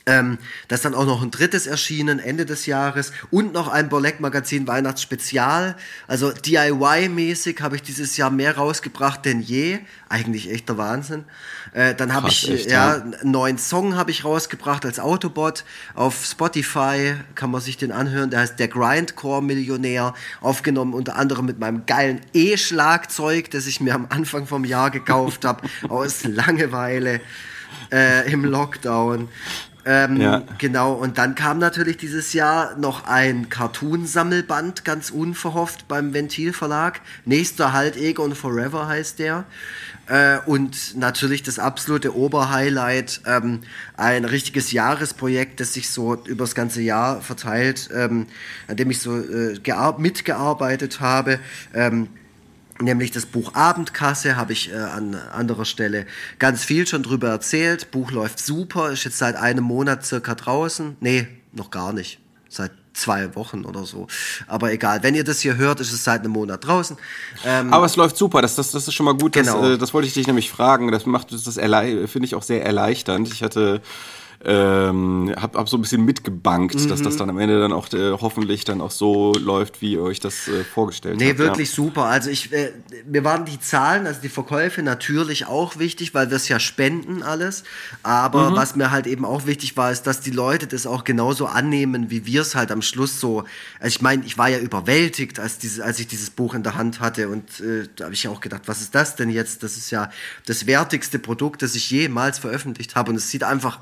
ähm, 0.06 0.38
da 0.68 0.76
ist 0.76 0.84
dann 0.84 0.94
auch 0.94 1.04
noch 1.04 1.22
ein 1.22 1.30
drittes 1.30 1.66
erschienen, 1.66 2.18
Ende 2.18 2.46
des 2.46 2.66
Jahres. 2.66 3.12
Und 3.30 3.52
noch 3.52 3.68
ein 3.68 3.88
Borleck-Magazin 3.88 4.66
Weihnachtsspezial. 4.66 5.76
Also 6.06 6.30
DIY-mäßig 6.30 7.60
habe 7.60 7.76
ich 7.76 7.82
dieses 7.82 8.16
Jahr 8.16 8.30
mehr 8.30 8.56
rausgebracht 8.56 9.24
denn 9.24 9.40
je. 9.40 9.78
Eigentlich 10.08 10.50
echter 10.50 10.78
Wahnsinn. 10.78 11.24
Äh, 11.72 11.94
dann 11.94 12.14
habe 12.14 12.28
ich 12.28 12.50
echt, 12.50 12.70
ja, 12.70 12.96
ja, 12.96 13.02
einen 13.02 13.30
neuen 13.30 13.58
Song 13.58 13.94
habe 13.96 14.10
ich 14.10 14.24
rausgebracht 14.24 14.84
als 14.84 14.98
Autobot. 14.98 15.64
Auf 15.94 16.24
Spotify 16.24 17.14
kann 17.34 17.50
man 17.50 17.60
sich 17.60 17.76
den 17.76 17.92
anhören. 17.92 18.30
Der 18.30 18.40
heißt 18.40 18.58
Der 18.58 18.68
Grindcore-Millionär. 18.68 20.14
Aufgenommen 20.40 20.94
unter 20.94 21.16
anderem 21.16 21.46
mit 21.46 21.58
meinem 21.58 21.86
geilen 21.86 22.20
E-Schlagzeug, 22.32 23.50
das 23.50 23.66
ich 23.66 23.80
mir 23.80 23.94
am 23.94 24.06
Anfang 24.08 24.46
vom 24.46 24.64
Jahr 24.64 24.90
gekauft 24.90 25.44
habe. 25.44 25.68
aus 25.88 26.24
Langeweile. 26.24 27.20
Äh, 27.92 28.30
im 28.30 28.44
Lockdown. 28.44 29.28
Ähm, 29.84 30.20
ja. 30.20 30.42
Genau, 30.58 30.92
und 30.92 31.18
dann 31.18 31.34
kam 31.34 31.58
natürlich 31.58 31.96
dieses 31.96 32.32
Jahr 32.32 32.76
noch 32.76 33.06
ein 33.06 33.48
Cartoon-Sammelband, 33.48 34.84
ganz 34.84 35.10
unverhofft 35.10 35.88
beim 35.88 36.12
Ventil 36.12 36.52
Verlag. 36.52 37.00
Nächster 37.24 37.72
Halt 37.72 37.96
Egon 37.96 38.34
Forever 38.34 38.88
heißt 38.88 39.18
der. 39.18 39.44
Äh, 40.06 40.38
und 40.46 40.96
natürlich 40.96 41.42
das 41.42 41.58
absolute 41.58 42.16
Oberhighlight, 42.16 43.20
ähm, 43.26 43.60
ein 43.96 44.24
richtiges 44.24 44.72
Jahresprojekt, 44.72 45.60
das 45.60 45.72
sich 45.72 45.88
so 45.88 46.14
über 46.24 46.44
das 46.44 46.54
ganze 46.54 46.82
Jahr 46.82 47.22
verteilt, 47.22 47.88
ähm, 47.94 48.26
an 48.66 48.76
dem 48.76 48.90
ich 48.90 48.98
so 49.00 49.16
äh, 49.16 49.58
mitgearbeitet 49.98 51.00
habe. 51.00 51.38
Nämlich 52.80 53.10
das 53.10 53.26
Buch 53.26 53.54
Abendkasse, 53.54 54.36
habe 54.36 54.52
ich 54.52 54.72
äh, 54.72 54.76
an 54.76 55.14
anderer 55.14 55.64
Stelle 55.64 56.06
ganz 56.38 56.64
viel 56.64 56.86
schon 56.86 57.02
drüber 57.02 57.28
erzählt. 57.28 57.90
Buch 57.90 58.10
läuft 58.10 58.38
super, 58.38 58.90
ist 58.90 59.04
jetzt 59.04 59.18
seit 59.18 59.36
einem 59.36 59.64
Monat 59.64 60.04
circa 60.04 60.34
draußen. 60.34 60.96
Nee, 61.00 61.28
noch 61.52 61.70
gar 61.70 61.92
nicht. 61.92 62.20
Seit 62.48 62.72
zwei 62.92 63.34
Wochen 63.36 63.64
oder 63.64 63.84
so. 63.84 64.06
Aber 64.46 64.72
egal, 64.72 65.02
wenn 65.02 65.14
ihr 65.14 65.24
das 65.24 65.40
hier 65.40 65.56
hört, 65.56 65.80
ist 65.80 65.92
es 65.92 66.04
seit 66.04 66.20
einem 66.20 66.32
Monat 66.32 66.66
draußen. 66.66 66.96
Ähm, 67.44 67.72
Aber 67.72 67.86
es 67.86 67.96
läuft 67.96 68.16
super, 68.16 68.42
das, 68.42 68.56
das, 68.56 68.72
das 68.72 68.88
ist 68.88 68.94
schon 68.94 69.06
mal 69.06 69.14
gut. 69.14 69.32
Genau. 69.32 69.60
Das, 69.60 69.70
äh, 69.70 69.78
das 69.78 69.94
wollte 69.94 70.08
ich 70.08 70.14
dich 70.14 70.26
nämlich 70.26 70.50
fragen. 70.50 70.90
Das 70.90 71.06
macht 71.06 71.32
das, 71.32 71.44
das 71.44 71.54
finde 71.56 72.24
ich 72.24 72.34
auch 72.34 72.42
sehr 72.42 72.64
erleichternd. 72.64 73.32
Ich 73.32 73.42
hatte 73.42 73.80
ähm, 74.42 75.34
hab, 75.36 75.54
hab 75.54 75.68
so 75.68 75.76
ein 75.76 75.82
bisschen 75.82 76.04
mitgebankt, 76.04 76.74
mhm. 76.74 76.88
dass 76.88 77.02
das 77.02 77.16
dann 77.18 77.28
am 77.28 77.38
Ende 77.38 77.60
dann 77.60 77.72
auch 77.72 77.92
äh, 77.92 78.12
hoffentlich 78.12 78.64
dann 78.64 78.80
auch 78.80 78.90
so 78.90 79.34
läuft, 79.34 79.82
wie 79.82 79.92
ihr 79.92 80.02
euch 80.02 80.18
das 80.18 80.48
äh, 80.48 80.64
vorgestellt 80.64 81.18
nee, 81.18 81.28
habt. 81.28 81.38
Nee, 81.38 81.44
wirklich 81.44 81.68
ja. 81.68 81.74
super. 81.74 82.04
Also 82.04 82.30
ich, 82.30 82.50
äh, 82.52 82.72
mir 83.06 83.22
waren 83.22 83.44
die 83.44 83.60
Zahlen, 83.60 84.06
also 84.06 84.20
die 84.22 84.30
Verkäufe 84.30 84.82
natürlich 84.82 85.46
auch 85.46 85.78
wichtig, 85.78 86.14
weil 86.14 86.30
wir 86.30 86.36
es 86.36 86.48
ja 86.48 86.58
spenden 86.58 87.22
alles. 87.22 87.64
Aber 88.02 88.50
mhm. 88.50 88.56
was 88.56 88.76
mir 88.76 88.90
halt 88.90 89.06
eben 89.06 89.26
auch 89.26 89.44
wichtig 89.44 89.76
war, 89.76 89.92
ist, 89.92 90.06
dass 90.06 90.20
die 90.20 90.30
Leute 90.30 90.66
das 90.66 90.86
auch 90.86 91.04
genauso 91.04 91.44
annehmen, 91.44 92.08
wie 92.08 92.24
wir 92.24 92.40
es 92.40 92.54
halt 92.54 92.72
am 92.72 92.80
Schluss 92.80 93.20
so. 93.20 93.44
Also 93.78 93.88
ich 93.88 94.00
meine, 94.00 94.24
ich 94.24 94.38
war 94.38 94.48
ja 94.48 94.58
überwältigt, 94.58 95.38
als, 95.38 95.58
diese, 95.58 95.84
als 95.84 95.98
ich 96.00 96.06
dieses 96.06 96.30
Buch 96.30 96.54
in 96.54 96.62
der 96.62 96.76
Hand 96.76 97.00
hatte 97.00 97.28
und 97.28 97.60
äh, 97.60 97.88
da 97.96 98.04
habe 98.04 98.14
ich 98.14 98.22
ja 98.22 98.30
auch 98.30 98.40
gedacht, 98.40 98.62
was 98.66 98.80
ist 98.80 98.94
das 98.94 99.16
denn 99.16 99.28
jetzt? 99.28 99.62
Das 99.62 99.76
ist 99.76 99.90
ja 99.90 100.10
das 100.46 100.66
wertigste 100.66 101.18
Produkt, 101.18 101.60
das 101.60 101.74
ich 101.74 101.90
jemals 101.90 102.38
veröffentlicht 102.38 102.94
habe 102.94 103.10
und 103.10 103.16
es 103.16 103.30
sieht 103.30 103.44
einfach 103.44 103.80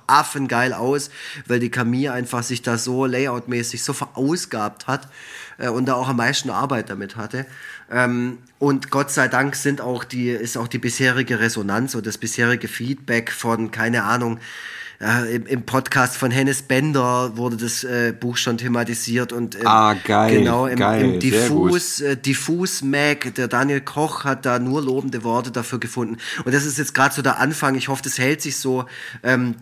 affengeil 0.49 0.72
aus, 0.72 1.11
weil 1.46 1.61
die 1.61 1.70
Camille 1.70 2.12
einfach 2.12 2.42
sich 2.42 2.62
da 2.62 2.78
so 2.78 3.07
layoutmäßig 3.07 3.82
so 3.82 3.92
verausgabt 3.92 4.86
hat 4.86 5.09
äh, 5.59 5.68
und 5.68 5.86
da 5.86 5.94
auch 5.94 6.09
am 6.09 6.16
meisten 6.16 6.51
Arbeit 6.51 6.90
damit 6.90 7.16
hatte. 7.16 7.46
Ähm, 7.90 8.38
und 8.59 8.90
Gott 8.90 9.11
sei 9.11 9.28
Dank 9.28 9.57
sind 9.57 9.80
auch 9.80 10.05
die, 10.05 10.30
ist 10.30 10.57
auch 10.57 10.68
die 10.68 10.78
bisherige 10.78 11.40
Resonanz 11.40 11.94
und 11.94 12.07
das 12.07 12.18
bisherige 12.18 12.68
Feedback 12.68 13.30
von, 13.30 13.70
keine 13.70 14.05
Ahnung, 14.05 14.40
äh, 15.01 15.36
im, 15.36 15.46
im, 15.46 15.62
Podcast 15.62 16.16
von 16.16 16.32
Hennes 16.32 16.62
Bender 16.62 17.36
wurde 17.36 17.57
das 17.57 17.84
äh, 17.84 18.12
Buch 18.18 18.36
schon 18.36 18.59
thematisiert 18.59 19.32
und 19.32 19.55
ähm, 19.55 19.64
ah, 19.64 19.94
geil, 19.94 20.40
genau 20.40 20.66
im, 20.66 20.76
geil, 20.76 21.05
im 21.05 21.20
Diffus, 21.20 22.01
äh, 22.01 22.16
Diffus 22.16 22.82
Mac, 22.82 23.32
der 23.36 23.46
Daniel 23.46 23.80
Koch 23.80 24.24
hat 24.24 24.44
da 24.44 24.59
nur 24.59 24.82
lobende 24.82 25.22
Worte 25.22 25.53
dafür 25.53 25.78
gefunden 25.78 26.16
und 26.44 26.53
das 26.53 26.66
ist 26.66 26.78
jetzt 26.78 26.94
gerade 26.94 27.14
so 27.14 27.22
der 27.22 27.38
Anfang. 27.38 27.76
Ich 27.76 27.86
hoffe, 27.86 28.03
das 28.03 28.18
hält 28.18 28.42
sich 28.42 28.57
so. 28.57 28.86
Ähm, 29.22 29.55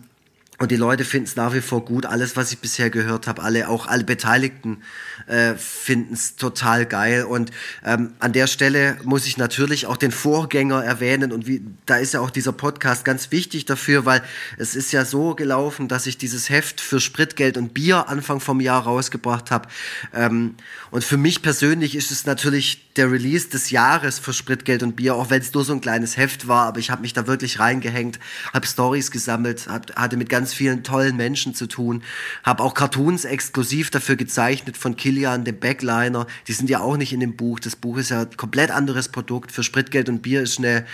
und 0.59 0.71
die 0.71 0.75
Leute 0.75 1.05
finden 1.05 1.27
es 1.27 1.35
nach 1.35 1.53
wie 1.53 1.61
vor 1.61 1.85
gut. 1.85 2.05
Alles, 2.05 2.35
was 2.35 2.51
ich 2.51 2.59
bisher 2.59 2.89
gehört 2.89 3.27
habe, 3.27 3.43
alle, 3.43 3.69
auch 3.69 3.85
alle 3.85 4.03
Beteiligten 4.03 4.81
äh, 5.27 5.55
finden 5.55 6.13
es 6.13 6.35
total 6.35 6.85
geil. 6.85 7.23
Und 7.23 7.51
ähm, 7.85 8.13
an 8.19 8.33
der 8.33 8.47
Stelle 8.47 8.97
muss 9.03 9.27
ich 9.27 9.37
natürlich 9.37 9.85
auch 9.85 9.97
den 9.97 10.11
Vorgänger 10.11 10.83
erwähnen. 10.83 11.31
Und 11.31 11.47
wie, 11.47 11.61
da 11.85 11.97
ist 11.97 12.13
ja 12.13 12.21
auch 12.21 12.31
dieser 12.31 12.53
Podcast 12.53 13.05
ganz 13.05 13.31
wichtig 13.31 13.65
dafür, 13.65 14.05
weil 14.05 14.23
es 14.57 14.75
ist 14.75 14.91
ja 14.91 15.05
so 15.05 15.35
gelaufen, 15.35 15.87
dass 15.87 16.07
ich 16.07 16.17
dieses 16.17 16.49
Heft 16.49 16.81
für 16.81 16.99
Spritgeld 16.99 17.57
und 17.57 17.73
Bier 17.73 18.07
Anfang 18.09 18.39
vom 18.39 18.59
Jahr 18.61 18.83
rausgebracht 18.83 19.51
habe. 19.51 19.67
Ähm, 20.13 20.55
und 20.91 21.03
für 21.03 21.17
mich 21.17 21.41
persönlich 21.41 21.95
ist 21.95 22.11
es 22.11 22.25
natürlich 22.25 22.93
der 22.95 23.11
Release 23.11 23.49
des 23.49 23.69
Jahres 23.69 24.19
für 24.19 24.33
Spritgeld 24.33 24.81
und 24.83 24.95
Bier, 24.95 25.15
auch 25.15 25.29
wenn 25.29 25.41
es 25.41 25.53
nur 25.53 25.63
so 25.63 25.73
ein 25.73 25.81
kleines 25.81 26.17
Heft 26.17 26.47
war. 26.47 26.67
Aber 26.67 26.79
ich 26.79 26.89
habe 26.89 27.01
mich 27.01 27.13
da 27.13 27.27
wirklich 27.27 27.59
reingehängt, 27.59 28.19
habe 28.53 28.65
Stories 28.65 29.11
gesammelt, 29.11 29.67
hab, 29.67 29.95
hatte 29.95 30.17
mit 30.17 30.29
ganz 30.29 30.53
vielen 30.53 30.83
tollen 30.83 31.15
Menschen 31.15 31.53
zu 31.53 31.67
tun. 31.67 32.03
Habe 32.43 32.63
auch 32.63 32.73
Cartoons 32.73 33.25
exklusiv 33.25 33.91
dafür 33.91 34.15
gezeichnet 34.15 34.77
von 34.77 34.95
Kilian, 35.17 35.43
dem 35.43 35.59
Backliner. 35.59 36.27
Die 36.47 36.53
sind 36.53 36.69
ja 36.69 36.79
auch 36.79 36.97
nicht 36.97 37.11
in 37.11 37.19
dem 37.19 37.35
Buch. 37.35 37.59
Das 37.59 37.75
Buch 37.75 37.97
ist 37.97 38.09
ja 38.09 38.21
ein 38.21 38.37
komplett 38.37 38.69
anderes 38.69 39.09
Produkt. 39.09 39.51
Für 39.51 39.63
Spritgeld 39.63 40.09
und 40.09 40.21
Bier 40.21 40.41
ist 40.41 40.59
eine 40.59 40.85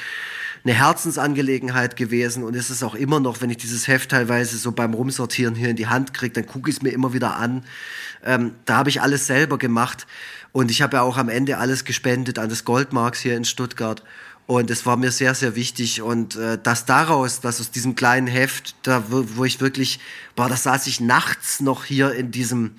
eine 0.66 0.76
Herzensangelegenheit 0.76 1.98
gewesen 1.98 2.42
und 2.46 2.56
ist 2.56 2.70
es 2.70 2.84
auch 2.84 2.96
immer 2.96 3.20
noch, 3.20 3.42
wenn 3.42 3.50
ich 3.50 3.58
dieses 3.58 3.90
Heft 3.90 4.12
teilweise 4.12 4.58
so 4.58 4.72
beim 4.72 4.94
Rumsortieren 4.94 5.56
hier 5.56 5.68
in 5.68 5.76
die 5.76 5.88
Hand 5.88 6.14
kriege, 6.14 6.32
dann 6.32 6.46
gucke 6.46 6.70
ich 6.70 6.78
es 6.78 6.82
mir 6.82 6.92
immer 6.92 7.12
wieder 7.12 7.36
an. 7.36 7.66
Ähm, 8.24 8.54
da 8.64 8.78
habe 8.78 8.90
ich 8.90 9.02
alles 9.02 9.28
selber 9.28 9.58
gemacht 9.58 10.08
und 10.54 10.72
ich 10.72 10.82
habe 10.82 10.96
ja 10.96 11.02
auch 11.02 11.18
am 11.18 11.28
Ende 11.28 11.58
alles 11.58 11.84
gespendet 11.84 12.40
an 12.40 12.48
das 12.48 12.64
Goldmarks 12.64 13.20
hier 13.20 13.36
in 13.36 13.44
Stuttgart. 13.44 14.04
Und 14.46 14.72
es 14.72 14.86
war 14.86 14.96
mir 14.96 15.12
sehr, 15.12 15.36
sehr 15.36 15.56
wichtig. 15.56 16.02
Und 16.02 16.38
äh, 16.38 16.58
dass 16.62 16.86
daraus, 16.86 17.42
dass 17.42 17.60
aus 17.60 17.72
diesem 17.72 17.96
kleinen 17.96 18.28
Heft, 18.28 18.76
da 18.84 19.04
wo, 19.10 19.26
wo 19.36 19.44
ich 19.46 19.60
wirklich, 19.60 20.00
boah, 20.38 20.48
da 20.48 20.56
saß 20.56 20.88
ich 20.88 21.02
nachts 21.02 21.60
noch 21.60 21.84
hier 21.84 22.14
in 22.14 22.32
diesem, 22.32 22.72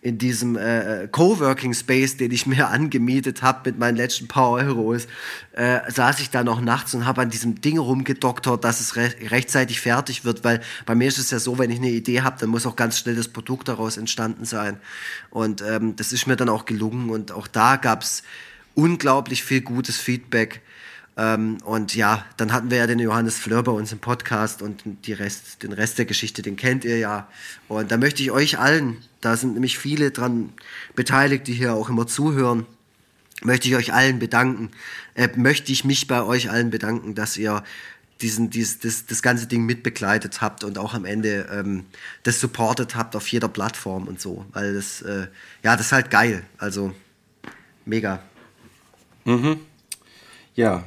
in 0.00 0.18
diesem 0.18 0.56
äh, 0.56 1.04
äh 1.04 1.08
Coworking 1.08 1.74
Space, 1.74 2.16
den 2.16 2.30
ich 2.30 2.46
mir 2.46 2.68
angemietet 2.70 3.42
habe 3.42 3.70
mit 3.70 3.78
meinen 3.78 3.96
letzten 3.96 4.28
paar 4.28 4.50
Euros, 4.50 5.06
äh, 5.52 5.80
saß 5.90 6.20
ich 6.20 6.30
da 6.30 6.44
noch 6.44 6.60
nachts 6.60 6.94
und 6.94 7.06
habe 7.06 7.22
an 7.22 7.30
diesem 7.30 7.60
Ding 7.60 7.78
rumgedoktert, 7.78 8.64
dass 8.64 8.80
es 8.80 8.96
re 8.96 9.12
rechtzeitig 9.30 9.80
fertig 9.80 10.24
wird, 10.24 10.44
weil 10.44 10.60
bei 10.86 10.94
mir 10.94 11.08
ist 11.08 11.18
es 11.18 11.30
ja 11.30 11.38
so, 11.38 11.58
wenn 11.58 11.70
ich 11.70 11.78
eine 11.78 11.90
Idee 11.90 12.22
habe, 12.22 12.36
dann 12.38 12.50
muss 12.50 12.66
auch 12.66 12.76
ganz 12.76 12.98
schnell 12.98 13.16
das 13.16 13.28
Produkt 13.28 13.68
daraus 13.68 13.96
entstanden 13.96 14.44
sein. 14.44 14.78
Und 15.30 15.62
ähm, 15.62 15.96
das 15.96 16.12
ist 16.12 16.26
mir 16.26 16.36
dann 16.36 16.48
auch 16.48 16.64
gelungen 16.64 17.10
und 17.10 17.32
auch 17.32 17.46
da 17.46 17.76
gab 17.76 18.02
es 18.02 18.22
unglaublich 18.74 19.42
viel 19.42 19.60
gutes 19.60 19.96
Feedback. 19.96 20.62
Ähm, 21.18 21.58
und 21.64 21.96
ja, 21.96 22.24
dann 22.36 22.52
hatten 22.52 22.70
wir 22.70 22.78
ja 22.78 22.86
den 22.86 23.00
Johannes 23.00 23.36
Fleur 23.36 23.64
bei 23.64 23.72
uns 23.72 23.90
im 23.90 23.98
Podcast 23.98 24.62
und 24.62 24.84
die 25.04 25.12
Rest, 25.12 25.64
den 25.64 25.72
Rest 25.72 25.98
der 25.98 26.04
Geschichte, 26.04 26.42
den 26.42 26.54
kennt 26.54 26.84
ihr 26.84 26.96
ja. 26.96 27.28
Und 27.66 27.90
da 27.90 27.96
möchte 27.96 28.22
ich 28.22 28.30
euch 28.30 28.60
allen, 28.60 28.98
da 29.20 29.36
sind 29.36 29.54
nämlich 29.54 29.78
viele 29.78 30.12
dran 30.12 30.52
beteiligt, 30.94 31.48
die 31.48 31.54
hier 31.54 31.74
auch 31.74 31.88
immer 31.88 32.06
zuhören, 32.06 32.66
möchte 33.42 33.66
ich 33.66 33.74
euch 33.74 33.92
allen 33.92 34.20
bedanken, 34.20 34.70
äh, 35.14 35.28
möchte 35.34 35.72
ich 35.72 35.84
mich 35.84 36.06
bei 36.06 36.22
euch 36.22 36.50
allen 36.50 36.70
bedanken, 36.70 37.16
dass 37.16 37.36
ihr 37.36 37.64
diesen, 38.20 38.50
dies, 38.50 38.78
das, 38.78 39.06
das 39.06 39.20
ganze 39.20 39.48
Ding 39.48 39.66
mitbegleitet 39.66 40.40
habt 40.40 40.62
und 40.62 40.78
auch 40.78 40.94
am 40.94 41.04
Ende 41.04 41.48
ähm, 41.50 41.84
das 42.22 42.38
supportet 42.38 42.94
habt 42.94 43.16
auf 43.16 43.26
jeder 43.26 43.48
Plattform 43.48 44.06
und 44.06 44.20
so. 44.20 44.46
Weil 44.52 44.74
das, 44.74 45.02
äh, 45.02 45.26
ja, 45.64 45.76
das 45.76 45.86
ist 45.86 45.92
halt 45.92 46.12
geil. 46.12 46.44
Also 46.58 46.94
mega. 47.84 48.22
Mhm. 49.24 49.58
Ja, 50.54 50.84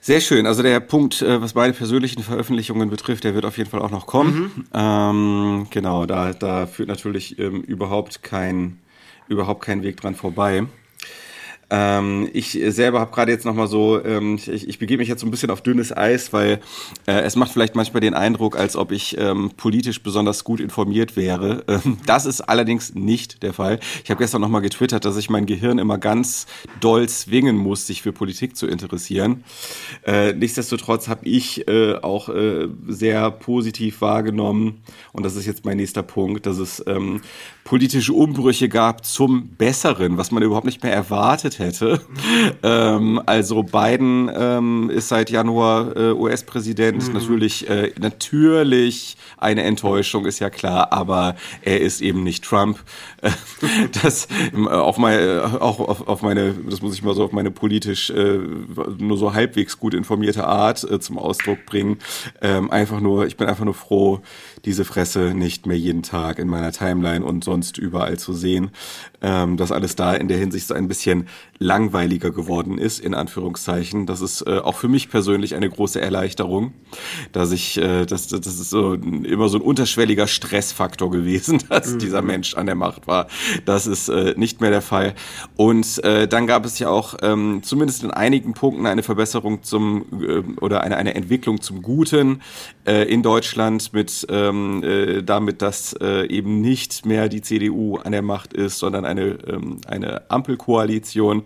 sehr 0.00 0.20
schön. 0.20 0.46
Also 0.46 0.62
der 0.62 0.80
Punkt, 0.80 1.22
äh, 1.22 1.40
was 1.40 1.54
meine 1.54 1.72
persönlichen 1.72 2.22
Veröffentlichungen 2.22 2.90
betrifft, 2.90 3.24
der 3.24 3.34
wird 3.34 3.44
auf 3.44 3.58
jeden 3.58 3.70
Fall 3.70 3.80
auch 3.80 3.90
noch 3.90 4.06
kommen. 4.06 4.52
Mhm. 4.56 4.64
Ähm, 4.72 5.66
genau, 5.70 6.06
da, 6.06 6.32
da 6.32 6.66
führt 6.66 6.88
natürlich 6.88 7.38
ähm, 7.38 7.60
überhaupt 7.62 8.22
kein, 8.22 8.78
überhaupt 9.28 9.62
kein 9.62 9.82
Weg 9.82 10.00
dran 10.00 10.14
vorbei. 10.14 10.66
Ähm, 11.70 12.28
ich 12.32 12.58
selber 12.68 13.00
habe 13.00 13.12
gerade 13.12 13.30
jetzt 13.30 13.44
nochmal 13.44 13.68
so, 13.68 14.04
ähm, 14.04 14.36
ich, 14.44 14.68
ich 14.68 14.78
begebe 14.78 15.00
mich 15.00 15.08
jetzt 15.08 15.20
so 15.20 15.26
ein 15.26 15.30
bisschen 15.30 15.50
auf 15.50 15.62
dünnes 15.62 15.96
Eis, 15.96 16.32
weil 16.32 16.60
äh, 17.06 17.20
es 17.20 17.36
macht 17.36 17.52
vielleicht 17.52 17.76
manchmal 17.76 18.00
den 18.00 18.14
Eindruck, 18.14 18.58
als 18.58 18.76
ob 18.76 18.90
ich 18.90 19.16
ähm, 19.18 19.52
politisch 19.56 20.02
besonders 20.02 20.42
gut 20.42 20.58
informiert 20.60 21.16
wäre. 21.16 21.64
Ähm, 21.68 21.98
das 22.06 22.26
ist 22.26 22.40
allerdings 22.40 22.94
nicht 22.94 23.42
der 23.42 23.52
Fall. 23.52 23.78
Ich 24.02 24.10
habe 24.10 24.18
gestern 24.18 24.40
nochmal 24.40 24.62
getwittert, 24.62 25.04
dass 25.04 25.16
ich 25.16 25.30
mein 25.30 25.46
Gehirn 25.46 25.78
immer 25.78 25.98
ganz 25.98 26.46
doll 26.80 27.08
zwingen 27.08 27.56
muss, 27.56 27.86
sich 27.86 28.02
für 28.02 28.12
Politik 28.12 28.56
zu 28.56 28.66
interessieren. 28.66 29.44
Äh, 30.04 30.32
nichtsdestotrotz 30.32 31.08
habe 31.08 31.24
ich 31.26 31.68
äh, 31.68 31.94
auch 31.94 32.28
äh, 32.28 32.68
sehr 32.88 33.30
positiv 33.30 34.00
wahrgenommen, 34.00 34.82
und 35.12 35.24
das 35.24 35.36
ist 35.36 35.46
jetzt 35.46 35.64
mein 35.64 35.76
nächster 35.76 36.02
Punkt, 36.02 36.46
dass 36.46 36.58
es 36.58 36.82
ähm, 36.86 37.20
politische 37.70 38.14
Umbrüche 38.14 38.68
gab 38.68 39.06
zum 39.06 39.50
Besseren, 39.50 40.18
was 40.18 40.32
man 40.32 40.42
überhaupt 40.42 40.66
nicht 40.66 40.82
mehr 40.82 40.92
erwartet 40.92 41.60
hätte. 41.60 42.00
Ähm, 42.62 43.22
also 43.26 43.62
Biden 43.62 44.28
ähm, 44.34 44.90
ist 44.90 45.08
seit 45.08 45.30
Januar 45.30 45.96
äh, 45.96 46.12
US-Präsident, 46.12 47.06
mhm. 47.06 47.14
natürlich 47.14 47.70
äh, 47.70 47.92
natürlich 48.00 49.16
eine 49.38 49.62
Enttäuschung, 49.62 50.26
ist 50.26 50.40
ja 50.40 50.50
klar, 50.50 50.92
aber 50.92 51.36
er 51.62 51.80
ist 51.80 52.00
eben 52.00 52.24
nicht 52.24 52.44
Trump. 52.44 52.78
das 54.02 54.26
äh, 54.52 54.66
auf 54.68 54.98
meine, 54.98 55.58
auch 55.60 55.78
auf, 55.78 56.08
auf 56.08 56.22
meine, 56.22 56.54
das 56.68 56.82
muss 56.82 56.94
ich 56.94 57.04
mal 57.04 57.14
so 57.14 57.24
auf 57.24 57.32
meine 57.32 57.52
politisch 57.52 58.10
äh, 58.10 58.38
nur 58.98 59.16
so 59.16 59.32
halbwegs 59.32 59.78
gut 59.78 59.94
informierte 59.94 60.44
Art 60.44 60.82
äh, 60.90 60.98
zum 60.98 61.18
Ausdruck 61.18 61.64
bringen. 61.66 61.98
Ähm, 62.42 62.68
einfach 62.70 63.00
nur, 63.00 63.26
ich 63.26 63.36
bin 63.36 63.46
einfach 63.46 63.64
nur 63.64 63.74
froh, 63.74 64.22
diese 64.64 64.84
Fresse 64.84 65.34
nicht 65.34 65.66
mehr 65.66 65.78
jeden 65.78 66.02
Tag 66.02 66.38
in 66.38 66.48
meiner 66.48 66.72
Timeline 66.72 67.24
und 67.24 67.44
sonst 67.44 67.78
überall 67.78 68.18
zu 68.18 68.32
sehen. 68.32 68.70
Ähm, 69.22 69.56
dass 69.56 69.72
alles 69.72 69.96
da 69.96 70.14
in 70.14 70.28
der 70.28 70.38
Hinsicht 70.38 70.66
so 70.66 70.74
ein 70.74 70.88
bisschen 70.88 71.28
langweiliger 71.62 72.30
geworden 72.30 72.78
ist, 72.78 73.00
in 73.00 73.14
Anführungszeichen. 73.14 74.06
Das 74.06 74.22
ist 74.22 74.40
äh, 74.46 74.58
auch 74.60 74.76
für 74.76 74.88
mich 74.88 75.10
persönlich 75.10 75.54
eine 75.54 75.68
große 75.68 76.00
Erleichterung, 76.00 76.72
dass 77.32 77.52
ich, 77.52 77.76
äh, 77.76 78.06
das, 78.06 78.28
das 78.28 78.46
ist 78.46 78.70
so 78.70 78.94
immer 78.94 79.50
so 79.50 79.58
ein 79.58 79.62
unterschwelliger 79.62 80.26
Stressfaktor 80.26 81.10
gewesen, 81.10 81.62
dass 81.68 81.92
mhm. 81.92 81.98
dieser 81.98 82.22
Mensch 82.22 82.54
an 82.54 82.64
der 82.64 82.76
Macht 82.76 83.06
war. 83.06 83.26
Das 83.66 83.86
ist 83.86 84.08
äh, 84.08 84.32
nicht 84.38 84.62
mehr 84.62 84.70
der 84.70 84.80
Fall. 84.80 85.14
Und 85.54 86.02
äh, 86.02 86.26
dann 86.26 86.46
gab 86.46 86.64
es 86.64 86.78
ja 86.78 86.88
auch 86.88 87.16
ähm, 87.20 87.60
zumindest 87.62 88.04
in 88.04 88.10
einigen 88.10 88.54
Punkten 88.54 88.86
eine 88.86 89.02
Verbesserung 89.02 89.62
zum 89.62 90.06
äh, 90.18 90.40
oder 90.62 90.80
eine, 90.82 90.96
eine 90.96 91.14
Entwicklung 91.14 91.60
zum 91.60 91.82
Guten 91.82 92.40
äh, 92.86 93.02
in 93.12 93.22
Deutschland 93.22 93.92
mit 93.92 94.26
ähm, 94.30 94.82
äh, 94.82 95.22
damit, 95.22 95.60
dass 95.60 95.92
äh, 96.00 96.26
eben 96.28 96.62
nicht 96.62 97.04
mehr 97.04 97.28
die 97.28 97.42
CDU 97.42 97.96
an 97.96 98.12
der 98.12 98.22
Macht 98.22 98.54
ist, 98.54 98.78
sondern 98.78 99.04
eine, 99.04 99.38
ähm, 99.46 99.82
eine 99.86 100.30
Ampelkoalition, 100.30 101.42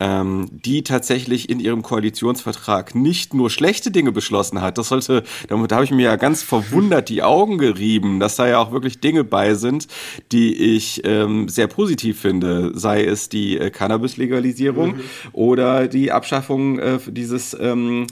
ähm, 0.00 0.48
die 0.50 0.82
tatsächlich 0.82 1.50
in 1.50 1.60
ihrem 1.60 1.82
Koalitionsvertrag 1.82 2.94
nicht 2.94 3.34
nur 3.34 3.50
schlechte 3.50 3.90
Dinge 3.90 4.12
beschlossen 4.12 4.60
hat. 4.60 4.78
Das 4.78 4.88
sollte, 4.88 5.22
da, 5.48 5.56
habe 5.56 5.84
ich 5.84 5.90
mir 5.90 6.04
ja 6.04 6.16
ganz 6.16 6.42
verwundert 6.42 7.08
die 7.08 7.22
Augen 7.22 7.58
gerieben, 7.58 8.20
dass 8.20 8.36
da 8.36 8.48
ja 8.48 8.58
auch 8.58 8.72
wirklich 8.72 9.00
Dinge 9.00 9.24
bei 9.24 9.54
sind, 9.54 9.88
die 10.32 10.54
ich 10.76 11.02
ähm, 11.04 11.48
sehr 11.48 11.66
positiv 11.66 12.20
finde. 12.20 12.72
Sei 12.74 13.04
es 13.04 13.28
die 13.28 13.58
äh, 13.58 13.70
Cannabis-Legalisierung 13.70 14.96
mhm. 14.96 15.02
oder 15.32 15.88
die 15.88 16.12
Abschaffung 16.12 16.78
äh, 16.78 16.98
dieses 17.06 17.56
ähm, 17.58 18.06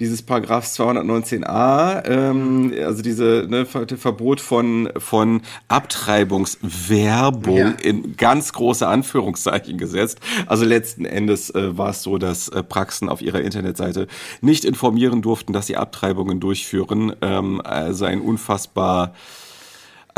dieses 0.00 0.22
Paragraph 0.22 0.64
219a, 0.66 2.06
ähm, 2.08 2.72
also 2.84 3.02
diese 3.02 3.46
ne, 3.48 3.66
Verbot 3.66 4.40
von, 4.40 4.90
von 4.96 5.42
Abtreibungswerbung 5.66 7.56
ja. 7.56 7.70
in 7.82 8.16
ganz 8.16 8.52
große 8.52 8.86
Anführungszeichen 8.86 9.76
gesetzt. 9.76 10.20
Also 10.46 10.64
letzten 10.64 11.04
Endes 11.04 11.50
äh, 11.50 11.76
war 11.76 11.90
es 11.90 12.02
so, 12.02 12.18
dass 12.18 12.48
äh, 12.48 12.62
Praxen 12.62 13.08
auf 13.08 13.20
ihrer 13.22 13.40
Internetseite 13.40 14.06
nicht 14.40 14.64
informieren 14.64 15.20
durften, 15.20 15.52
dass 15.52 15.66
sie 15.66 15.76
Abtreibungen 15.76 16.38
durchführen. 16.38 17.16
Ähm, 17.20 17.60
also 17.62 18.04
ein 18.04 18.20
unfassbar 18.20 19.14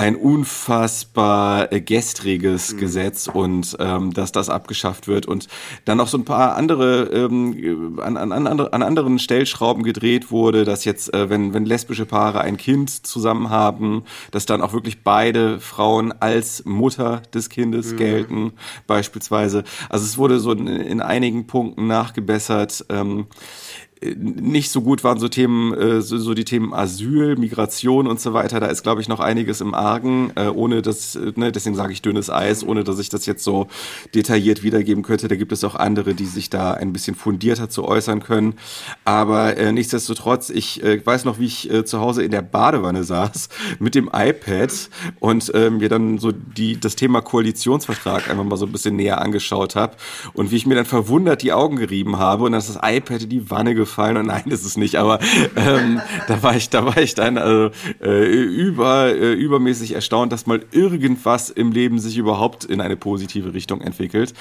ein 0.00 0.16
unfassbar 0.16 1.70
äh, 1.70 1.82
gestriges 1.82 2.72
mhm. 2.72 2.78
Gesetz 2.78 3.28
und 3.28 3.76
ähm, 3.78 4.14
dass 4.14 4.32
das 4.32 4.48
abgeschafft 4.48 5.08
wird 5.08 5.26
und 5.26 5.46
dann 5.84 5.98
noch 5.98 6.08
so 6.08 6.16
ein 6.16 6.24
paar 6.24 6.56
andere 6.56 7.02
ähm, 7.12 8.00
an, 8.02 8.16
an, 8.16 8.32
an 8.32 8.82
anderen 8.82 9.18
Stellschrauben 9.18 9.82
gedreht 9.82 10.30
wurde, 10.30 10.64
dass 10.64 10.86
jetzt, 10.86 11.12
äh, 11.12 11.28
wenn, 11.28 11.52
wenn 11.52 11.66
lesbische 11.66 12.06
Paare 12.06 12.40
ein 12.40 12.56
Kind 12.56 13.06
zusammen 13.06 13.50
haben, 13.50 14.04
dass 14.30 14.46
dann 14.46 14.62
auch 14.62 14.72
wirklich 14.72 15.02
beide 15.02 15.60
Frauen 15.60 16.12
als 16.18 16.64
Mutter 16.64 17.20
des 17.34 17.50
Kindes 17.50 17.92
mhm. 17.92 17.96
gelten, 17.98 18.52
beispielsweise. 18.86 19.64
Also 19.90 20.06
es 20.06 20.16
wurde 20.16 20.40
so 20.40 20.52
in, 20.52 20.66
in 20.66 21.02
einigen 21.02 21.46
Punkten 21.46 21.86
nachgebessert. 21.86 22.86
Ähm, 22.88 23.26
nicht 24.02 24.70
so 24.70 24.80
gut 24.80 25.04
waren 25.04 25.18
so 25.18 25.28
Themen, 25.28 25.74
äh, 25.74 26.00
so, 26.00 26.16
so 26.16 26.32
die 26.32 26.46
Themen 26.46 26.72
Asyl, 26.72 27.36
Migration 27.36 28.06
und 28.06 28.18
so 28.18 28.32
weiter. 28.32 28.58
Da 28.58 28.66
ist, 28.66 28.82
glaube 28.82 29.02
ich, 29.02 29.08
noch 29.08 29.20
einiges 29.20 29.60
im 29.60 29.74
Argen, 29.74 30.32
äh, 30.36 30.46
ohne 30.46 30.80
dass, 30.80 31.18
ne, 31.36 31.52
deswegen 31.52 31.76
sage 31.76 31.92
ich 31.92 32.00
dünnes 32.00 32.30
Eis, 32.30 32.66
ohne 32.66 32.82
dass 32.82 32.98
ich 32.98 33.10
das 33.10 33.26
jetzt 33.26 33.44
so 33.44 33.66
detailliert 34.14 34.62
wiedergeben 34.62 35.02
könnte. 35.02 35.28
Da 35.28 35.36
gibt 35.36 35.52
es 35.52 35.64
auch 35.64 35.74
andere, 35.74 36.14
die 36.14 36.24
sich 36.24 36.48
da 36.48 36.72
ein 36.72 36.94
bisschen 36.94 37.14
fundierter 37.14 37.68
zu 37.68 37.84
äußern 37.84 38.22
können. 38.22 38.54
Aber 39.04 39.58
äh, 39.58 39.70
nichtsdestotrotz, 39.70 40.48
ich 40.48 40.82
äh, 40.82 41.04
weiß 41.04 41.26
noch, 41.26 41.38
wie 41.38 41.46
ich 41.46 41.70
äh, 41.70 41.84
zu 41.84 42.00
Hause 42.00 42.22
in 42.22 42.30
der 42.30 42.42
Badewanne 42.42 43.04
saß 43.04 43.50
mit 43.80 43.94
dem 43.94 44.08
iPad 44.12 44.72
und 45.18 45.54
äh, 45.54 45.68
mir 45.68 45.90
dann 45.90 46.16
so 46.16 46.32
die, 46.32 46.80
das 46.80 46.96
Thema 46.96 47.20
Koalitionsvertrag 47.20 48.30
einfach 48.30 48.44
mal 48.44 48.56
so 48.56 48.64
ein 48.64 48.72
bisschen 48.72 48.96
näher 48.96 49.20
angeschaut 49.20 49.76
habe 49.76 49.96
und 50.32 50.50
wie 50.50 50.56
ich 50.56 50.66
mir 50.66 50.74
dann 50.74 50.86
verwundert 50.86 51.42
die 51.42 51.52
Augen 51.52 51.76
gerieben 51.76 52.18
habe 52.18 52.44
und 52.44 52.52
dass 52.52 52.72
das 52.72 52.78
iPad 52.82 53.24
in 53.24 53.28
die 53.28 53.50
Wanne 53.50 53.74
gefallen 53.74 53.89
gefallen 53.90 54.16
und 54.16 54.26
nein, 54.26 54.44
ist 54.46 54.64
es 54.64 54.76
nicht, 54.76 54.96
aber 54.96 55.18
ähm, 55.56 56.00
da 56.28 56.42
war 56.42 56.56
ich, 56.56 56.70
da 56.70 56.84
war 56.84 56.96
ich 56.96 57.14
dann 57.14 57.36
also, 57.36 57.70
äh, 58.00 58.24
über, 58.24 59.08
äh, 59.08 59.32
übermäßig 59.32 59.92
erstaunt, 59.92 60.32
dass 60.32 60.46
mal 60.46 60.64
irgendwas 60.70 61.50
im 61.50 61.72
Leben 61.72 61.98
sich 61.98 62.16
überhaupt 62.16 62.64
in 62.64 62.80
eine 62.80 62.96
positive 62.96 63.52
Richtung 63.52 63.80
entwickelt. 63.80 64.32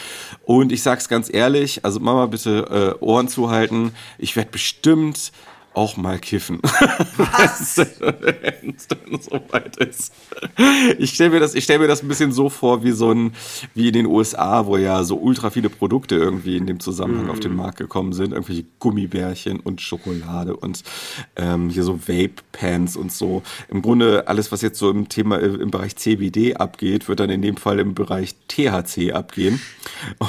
Und 0.45 0.71
ich 0.71 0.83
sag's 0.83 1.09
ganz 1.09 1.33
ehrlich, 1.33 1.83
also 1.83 1.99
Mama 1.99 2.27
bitte 2.27 2.95
äh, 3.01 3.03
Ohren 3.03 3.27
zuhalten. 3.27 3.91
Ich 4.17 4.35
werde 4.35 4.51
bestimmt 4.51 5.31
auch 5.73 5.97
mal 5.97 6.19
kiffen. 6.19 6.59
Was? 7.17 7.77
Wenn 7.77 8.75
es 8.75 8.87
dann 8.87 9.19
soweit 9.21 9.77
ist. 9.77 10.13
Ich 10.97 11.13
stelle 11.13 11.29
mir, 11.31 11.39
das, 11.39 11.55
ich 11.55 11.63
stell 11.63 11.79
mir 11.79 11.87
das 11.87 12.01
ein 12.01 12.07
bisschen 12.07 12.31
so 12.31 12.49
vor, 12.49 12.83
wie 12.83 12.91
so 12.91 13.11
ein, 13.11 13.33
wie 13.75 13.87
in 13.87 13.93
den 13.93 14.05
USA, 14.05 14.65
wo 14.65 14.77
ja 14.77 15.03
so 15.03 15.17
ultra 15.17 15.49
viele 15.49 15.69
Produkte 15.69 16.15
irgendwie 16.15 16.57
in 16.57 16.65
dem 16.65 16.79
Zusammenhang 16.79 17.27
mm. 17.27 17.29
auf 17.29 17.39
den 17.39 17.55
Markt 17.55 17.77
gekommen 17.77 18.13
sind. 18.13 18.33
Irgendwelche 18.33 18.65
Gummibärchen 18.79 19.59
und 19.59 19.81
Schokolade 19.81 20.55
und 20.55 20.83
ähm, 21.35 21.69
hier 21.69 21.83
so 21.83 21.99
Vape-Pants 22.07 22.95
und 22.95 23.11
so. 23.11 23.43
Im 23.69 23.81
Grunde 23.81 24.27
alles, 24.27 24.51
was 24.51 24.61
jetzt 24.61 24.79
so 24.79 24.89
im 24.89 25.07
Thema 25.07 25.39
äh, 25.39 25.45
im 25.45 25.71
Bereich 25.71 25.95
CBD 25.95 26.55
abgeht, 26.55 27.07
wird 27.07 27.19
dann 27.19 27.29
in 27.29 27.41
dem 27.41 27.57
Fall 27.57 27.79
im 27.79 27.93
Bereich 27.93 28.35
THC 28.47 29.11
abgehen. 29.13 29.61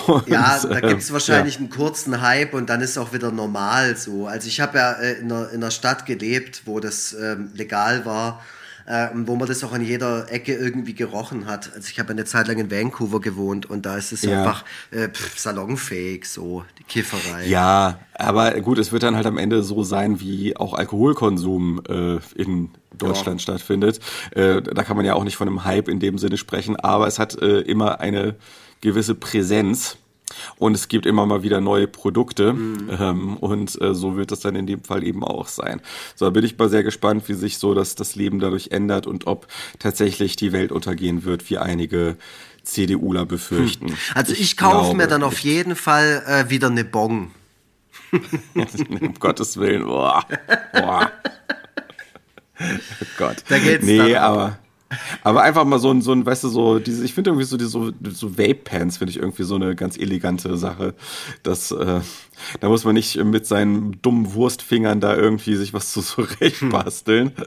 Und, 0.07 0.29
ja, 0.29 0.61
da 0.63 0.81
gibt 0.81 1.01
es 1.01 1.13
wahrscheinlich 1.13 1.55
ja. 1.55 1.61
einen 1.61 1.71
kurzen 1.71 2.21
Hype 2.21 2.55
und 2.55 2.69
dann 2.69 2.81
ist 2.81 2.99
auch 2.99 3.13
wieder 3.13 3.33
normal 3.33 3.97
so. 3.97 4.27
Also 4.27 4.49
ich 4.49 4.61
habe 4.61 4.79
ja 4.79 4.93
äh, 4.93 5.21
in 5.21 5.30
einer, 5.31 5.51
in 5.51 5.63
einer 5.63 5.71
Stadt 5.71 6.07
gelebt, 6.07 6.63
wo 6.65 6.81
das 6.81 7.13
ähm, 7.13 7.51
legal 7.55 8.05
war 8.05 8.41
äh, 8.91 9.09
wo 9.15 9.37
man 9.37 9.47
das 9.47 9.63
auch 9.63 9.73
an 9.73 9.83
jeder 9.83 10.31
Ecke 10.33 10.55
irgendwie 10.55 10.95
gerochen 10.95 11.47
hat. 11.47 11.71
Also 11.75 11.89
ich 11.91 11.99
habe 12.01 12.11
eine 12.11 12.25
Zeit 12.25 12.49
lang 12.49 12.59
in 12.59 12.71
Vancouver 12.71 13.21
gewohnt 13.21 13.67
und 13.67 13.87
da 13.87 13.97
ist 13.97 14.13
es 14.13 14.23
ja. 14.23 14.41
einfach 14.41 14.65
äh, 14.91 15.09
pff, 15.09 15.39
salonfähig, 15.39 16.29
so 16.29 16.65
die 16.79 16.85
Kifferei. 16.85 17.47
Ja, 17.47 18.01
aber 18.15 18.61
gut, 18.61 18.79
es 18.79 18.91
wird 18.91 19.05
dann 19.05 19.15
halt 19.15 19.27
am 19.27 19.39
Ende 19.39 19.63
so 19.63 19.85
sein, 19.85 20.21
wie 20.21 20.57
auch 20.57 20.75
Alkoholkonsum 20.75 21.83
äh, 21.89 22.19
in 22.35 22.71
Deutschland 22.97 23.41
ja. 23.41 23.43
stattfindet. 23.45 24.01
Äh, 24.33 24.61
da 24.61 24.83
kann 24.83 24.97
man 24.97 25.07
ja 25.07 25.15
auch 25.15 25.25
nicht 25.25 25.37
von 25.37 25.47
einem 25.47 25.65
Hype 25.65 25.89
in 25.89 26.01
dem 26.01 26.19
Sinne 26.19 26.37
sprechen, 26.37 26.77
aber 26.77 27.07
es 27.07 27.19
hat 27.19 27.41
äh, 27.41 27.61
immer 27.61 28.01
eine 28.01 28.35
gewisse 28.81 29.15
Präsenz 29.15 29.99
und 30.57 30.75
es 30.75 30.89
gibt 30.89 31.07
immer 31.07 31.27
mal 31.27 31.43
wieder 31.43 31.61
neue 31.61 31.87
Produkte. 31.87 32.53
Mhm. 32.53 32.91
Ähm, 32.99 33.37
und 33.37 33.81
äh, 33.81 33.95
so 33.95 34.17
wird 34.17 34.33
es 34.33 34.41
dann 34.41 34.57
in 34.57 34.67
dem 34.67 34.83
Fall 34.85 35.05
eben 35.05 35.25
auch 35.25 35.49
sein. 35.49 35.81
So, 36.15 36.27
da 36.27 36.31
bin 36.31 36.45
ich 36.45 36.59
mal 36.59 36.69
sehr 36.69 36.83
gespannt, 36.83 37.29
wie 37.29 37.35
sich 37.35 37.59
so 37.59 37.75
das, 37.75 37.95
das 37.95 38.15
Leben 38.15 38.41
dadurch 38.41 38.69
ändert 38.71 39.07
und 39.07 39.27
ob 39.27 39.47
tatsächlich 39.79 40.37
die 40.37 40.53
Welt 40.53 40.73
untergehen 40.73 41.25
wird, 41.25 41.49
wie 41.51 41.59
einige 41.59 42.17
CDUler 42.63 43.27
befürchten. 43.27 43.89
Hm. 43.89 43.97
Also 44.15 44.33
ich, 44.33 44.41
ich 44.41 44.57
kaufe 44.57 44.95
mir 44.95 45.07
dann 45.07 45.23
auf 45.23 45.39
jeden 45.41 45.77
Fall 45.77 46.23
äh, 46.27 46.51
wieder 46.51 46.69
eine 46.69 46.85
Bon. 46.85 47.31
um 49.01 49.15
Gottes 49.19 49.57
Willen, 49.57 49.85
boah. 49.85 50.25
boah. 50.73 51.11
oh 52.61 53.07
Gott. 53.17 53.45
Da 53.49 53.59
geht's 53.59 53.85
nee, 53.85 54.17
aber. 54.17 54.59
Aber 55.23 55.43
einfach 55.43 55.65
mal 55.65 55.79
so 55.79 55.91
ein, 55.91 56.03
so 56.03 56.13
ein, 56.13 56.27
weißt 56.27 56.45
du, 56.45 56.49
so, 56.49 56.79
diese, 56.79 57.05
ich 57.05 57.15
finde 57.15 57.31
irgendwie 57.31 57.45
so, 57.45 57.57
diese, 57.57 57.71
so, 57.71 57.93
so 58.11 58.39
Vape-Pants 58.39 58.99
finde 58.99 59.11
ich 59.11 59.19
irgendwie 59.19 59.45
so 59.45 59.55
eine 59.55 59.77
ganz 59.77 59.97
elegante 59.97 60.57
Sache. 60.57 60.95
Das, 61.43 61.71
äh, 61.71 62.01
da 62.61 62.69
muss 62.69 62.85
man 62.85 62.95
nicht 62.95 63.17
mit 63.23 63.47
seinen 63.47 64.01
dummen 64.03 64.35
Wurstfingern 64.35 65.01
da 65.01 65.15
irgendwie 65.15 65.55
sich 65.57 65.73
was 65.73 65.93
zu 65.93 66.03
zurechtbasteln. 66.03 67.33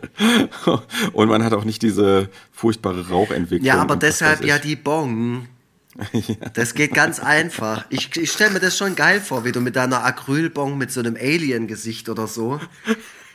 Hm. 0.63 0.79
Und 1.13 1.29
man 1.29 1.43
hat 1.43 1.53
auch 1.53 1.63
nicht 1.63 1.81
diese 1.81 2.29
furchtbare 2.51 3.09
Rauchentwicklung. 3.09 3.65
Ja, 3.65 3.81
aber 3.81 3.95
deshalb 3.95 4.43
ja 4.43 4.59
die 4.59 4.75
Bong. 4.75 5.47
Ja. 6.11 6.35
Das 6.53 6.73
geht 6.73 6.93
ganz 6.93 7.19
einfach. 7.19 7.85
Ich, 7.89 8.15
ich 8.17 8.31
stelle 8.31 8.51
mir 8.51 8.59
das 8.59 8.77
schon 8.77 8.95
geil 8.95 9.21
vor, 9.21 9.45
wie 9.45 9.51
du 9.51 9.61
mit 9.61 9.75
deiner 9.75 10.03
Acrylbong 10.03 10.77
mit 10.77 10.91
so 10.91 10.99
einem 10.99 11.15
Alien-Gesicht 11.15 12.09
oder 12.09 12.27
so. 12.27 12.59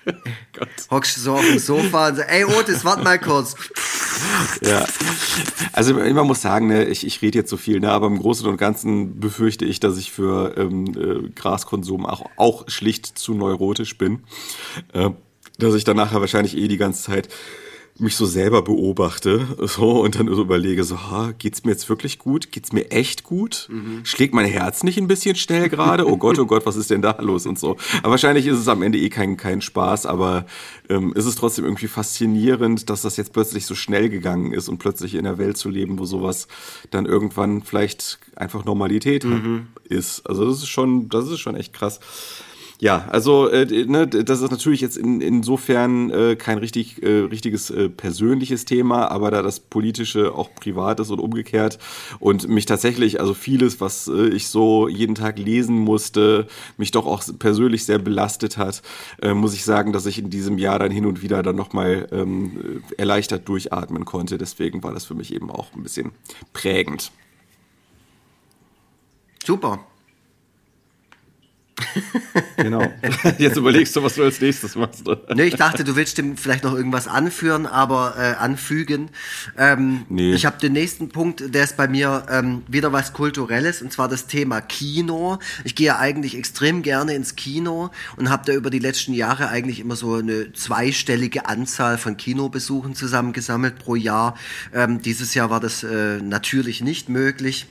Hockst 0.91 1.17
du 1.17 1.21
so 1.21 1.35
auf 1.35 1.45
dem 1.45 1.59
Sofa 1.59 2.09
und 2.09 2.17
so, 2.17 2.23
ey 2.23 2.45
Otis, 2.45 2.85
warte 2.85 3.05
mal 3.05 3.19
kurz. 3.19 3.55
Ja, 4.63 4.87
also 5.73 5.95
man 5.95 6.27
muss 6.27 6.43
sagen, 6.43 6.67
ne, 6.67 6.85
ich, 6.85 7.07
ich 7.07 7.23
rede 7.23 7.39
jetzt 7.39 7.51
so 7.51 7.57
viel, 7.57 7.81
ne, 7.81 7.91
aber 7.91 8.07
im 8.07 8.19
Großen 8.19 8.47
und 8.49 8.57
Ganzen 8.57 9.21
befürchte 9.21 9.65
ich, 9.65 9.81
dass 9.81 9.99
ich 9.99 10.11
für 10.11 10.57
ähm, 10.57 10.87
äh, 10.97 11.29
Graskonsum 11.31 12.07
auch, 12.07 12.25
auch 12.37 12.69
schlicht 12.69 13.19
zu 13.19 13.35
neurotisch 13.35 13.97
bin. 13.99 14.25
Äh, 14.93 15.11
dass 15.59 15.75
ich 15.75 15.85
dann 15.85 15.97
nachher 15.97 16.21
wahrscheinlich 16.21 16.57
eh 16.57 16.69
die 16.69 16.77
ganze 16.77 17.03
Zeit 17.03 17.29
mich 18.01 18.17
so 18.17 18.27
selber 18.27 18.63
beobachte 18.63 19.47
so 19.67 20.03
und 20.03 20.19
dann 20.19 20.29
so 20.29 20.43
überlege 20.43 20.85
so, 20.85 20.99
ha, 21.11 21.33
geht's 21.39 21.65
mir 21.65 21.73
jetzt 21.73 21.89
wirklich 21.89 22.19
gut? 22.19 22.53
Geht's 22.53 22.73
mir 22.73 22.91
echt 22.91 23.25
gut? 23.25 23.69
Mhm. 23.71 24.05
Schlägt 24.05 24.35
mein 24.35 24.47
Herz 24.47 24.83
nicht 24.83 24.99
ein 24.99 25.09
bisschen 25.09 25.37
schnell 25.37 25.69
gerade? 25.69 26.07
Oh 26.07 26.17
Gott, 26.17 26.39
oh 26.39 26.47
Gott, 26.47 26.65
was 26.67 26.77
ist 26.77 26.91
denn 26.91 27.03
da 27.03 27.17
los 27.21 27.47
und 27.47 27.59
so. 27.59 27.77
Aber 28.03 28.13
wahrscheinlich 28.13 28.47
ist 28.47 28.59
es 28.59 28.69
am 28.69 28.83
Ende 28.83 28.99
eh 28.99 29.09
kein 29.09 29.37
kein 29.37 29.61
Spaß, 29.61 30.07
aber 30.07 30.47
ähm, 30.89 31.13
ist 31.15 31.27
es 31.27 31.37
trotzdem 31.37 31.65
irgendwie 31.65 31.89
faszinierend, 31.89 32.89
dass 32.91 33.03
das 33.03 33.17
jetzt 33.17 33.33
plötzlich 33.33 33.67
so 33.67 33.75
schnell 33.75 34.09
gegangen 34.09 34.53
ist 34.53 34.69
und 34.69 34.79
plötzlich 34.79 35.15
in 35.15 35.25
der 35.25 35.39
Welt 35.39 35.57
zu 35.57 35.69
leben, 35.69 35.99
wo 35.99 36.05
sowas 36.05 36.49
dann 36.91 37.07
irgendwann 37.07 37.63
vielleicht 37.63 38.19
einfach 38.37 38.65
Normalität 38.65 39.25
mhm. 39.25 39.69
ist. 39.85 40.27
Also 40.27 40.47
das 40.47 40.59
ist 40.59 40.69
schon, 40.69 41.09
das 41.09 41.29
ist 41.29 41.41
schon 41.41 41.57
echt 41.57 41.73
krass. 41.73 42.01
Ja, 42.81 43.07
also 43.09 43.49
äh, 43.49 43.87
ne, 43.87 44.07
das 44.07 44.41
ist 44.41 44.53
natürlich 44.53 44.81
jetzt 44.81 44.97
in, 44.97 45.21
insofern 45.21 46.11
äh, 46.11 46.37
kein 46.37 46.59
richtig, 46.59 47.03
äh, 47.03 47.23
richtiges 47.23 47.71
äh, 47.71 47.89
persönliches 47.89 48.67
Thema, 48.67 49.11
aber 49.11 49.33
da 49.33 49.43
das 49.43 49.59
politische 49.59 50.33
auch 50.33 50.55
privat 50.55 51.01
ist 51.01 51.11
und 51.11 51.19
umgekehrt 51.19 51.81
und 52.21 52.49
mich 52.49 52.67
tatsächlich, 52.67 53.19
also 53.19 53.35
vieles, 53.35 53.81
was 53.81 54.07
äh, 54.07 54.29
ich 54.29 54.47
so 54.47 54.87
jeden 54.87 55.17
Tag 55.17 55.41
lesen 55.41 55.77
musste, 55.77 56.47
mich 56.77 56.93
doch 56.93 57.07
auch 57.07 57.25
persönlich 57.41 57.85
sehr 57.85 57.99
belastet 57.99 58.59
hat, 58.59 58.83
äh, 59.23 59.35
muss 59.35 59.55
ich 59.55 59.65
sagen, 59.65 59.93
dass 59.93 60.07
ich 60.07 60.21
in 60.21 60.31
diesem 60.31 60.57
Jahr 60.57 60.79
dann 60.79 60.93
hin 60.93 61.05
und 61.05 61.21
wieder 61.21 61.43
dann 61.43 61.57
nochmal 61.57 62.07
ähm, 62.13 62.85
erleichtert 62.97 63.49
durchatmen 63.49 64.05
konnte. 64.05 64.39
Deswegen 64.39 64.85
war 64.85 64.95
das 64.95 65.05
für 65.05 65.15
mich 65.15 65.35
eben 65.35 65.51
auch 65.51 65.75
ein 65.75 65.83
bisschen 65.83 66.13
prägend. 66.53 67.11
Super. 69.45 69.81
Genau. 72.57 72.83
Jetzt 73.39 73.57
überlegst 73.57 73.95
du, 73.97 74.03
was 74.03 74.15
du 74.15 74.25
als 74.25 74.41
nächstes 74.41 74.75
machst. 74.77 75.05
nee, 75.35 75.45
ich 75.45 75.57
dachte, 75.57 75.85
du 75.85 75.97
willst 75.97 76.19
dem 76.19 76.37
vielleicht 76.37 76.65
noch 76.65 76.75
irgendwas 76.75 77.09
anführen, 77.09 77.67
aber 77.67 78.15
äh, 78.19 78.35
anfügen. 78.35 79.11
Ähm, 79.57 80.05
nee. 80.09 80.33
Ich 80.33 80.47
habe 80.47 80.59
den 80.59 80.73
nächsten 80.73 81.09
Punkt, 81.09 81.55
der 81.55 81.65
ist 81.65 81.77
bei 81.77 81.89
mir 81.89 82.27
ähm, 82.31 82.63
wieder 82.69 82.93
was 82.93 83.13
Kulturelles, 83.13 83.83
und 83.83 83.93
zwar 83.93 84.09
das 84.09 84.27
Thema 84.27 84.61
Kino. 84.61 85.39
Ich 85.65 85.75
gehe 85.75 85.89
ja 85.89 85.99
eigentlich 85.99 86.37
extrem 86.37 86.83
gerne 86.83 87.15
ins 87.15 87.37
Kino 87.37 87.91
und 88.17 88.31
habe 88.31 88.45
da 88.47 88.53
über 88.53 88.71
die 88.71 88.79
letzten 88.79 89.13
Jahre 89.13 89.49
eigentlich 89.49 89.81
immer 89.81 89.97
so 89.97 90.15
eine 90.15 90.53
zweistellige 90.53 91.47
Anzahl 91.47 91.99
von 91.99 92.17
Kinobesuchen 92.17 92.95
zusammengesammelt 92.95 93.79
pro 93.79 93.95
Jahr. 93.95 94.37
Ähm, 94.75 95.03
dieses 95.03 95.35
Jahr 95.35 95.51
war 95.51 95.61
das 95.61 95.83
äh, 95.83 96.19
natürlich 96.21 96.81
nicht 96.81 97.09
möglich. 97.09 97.67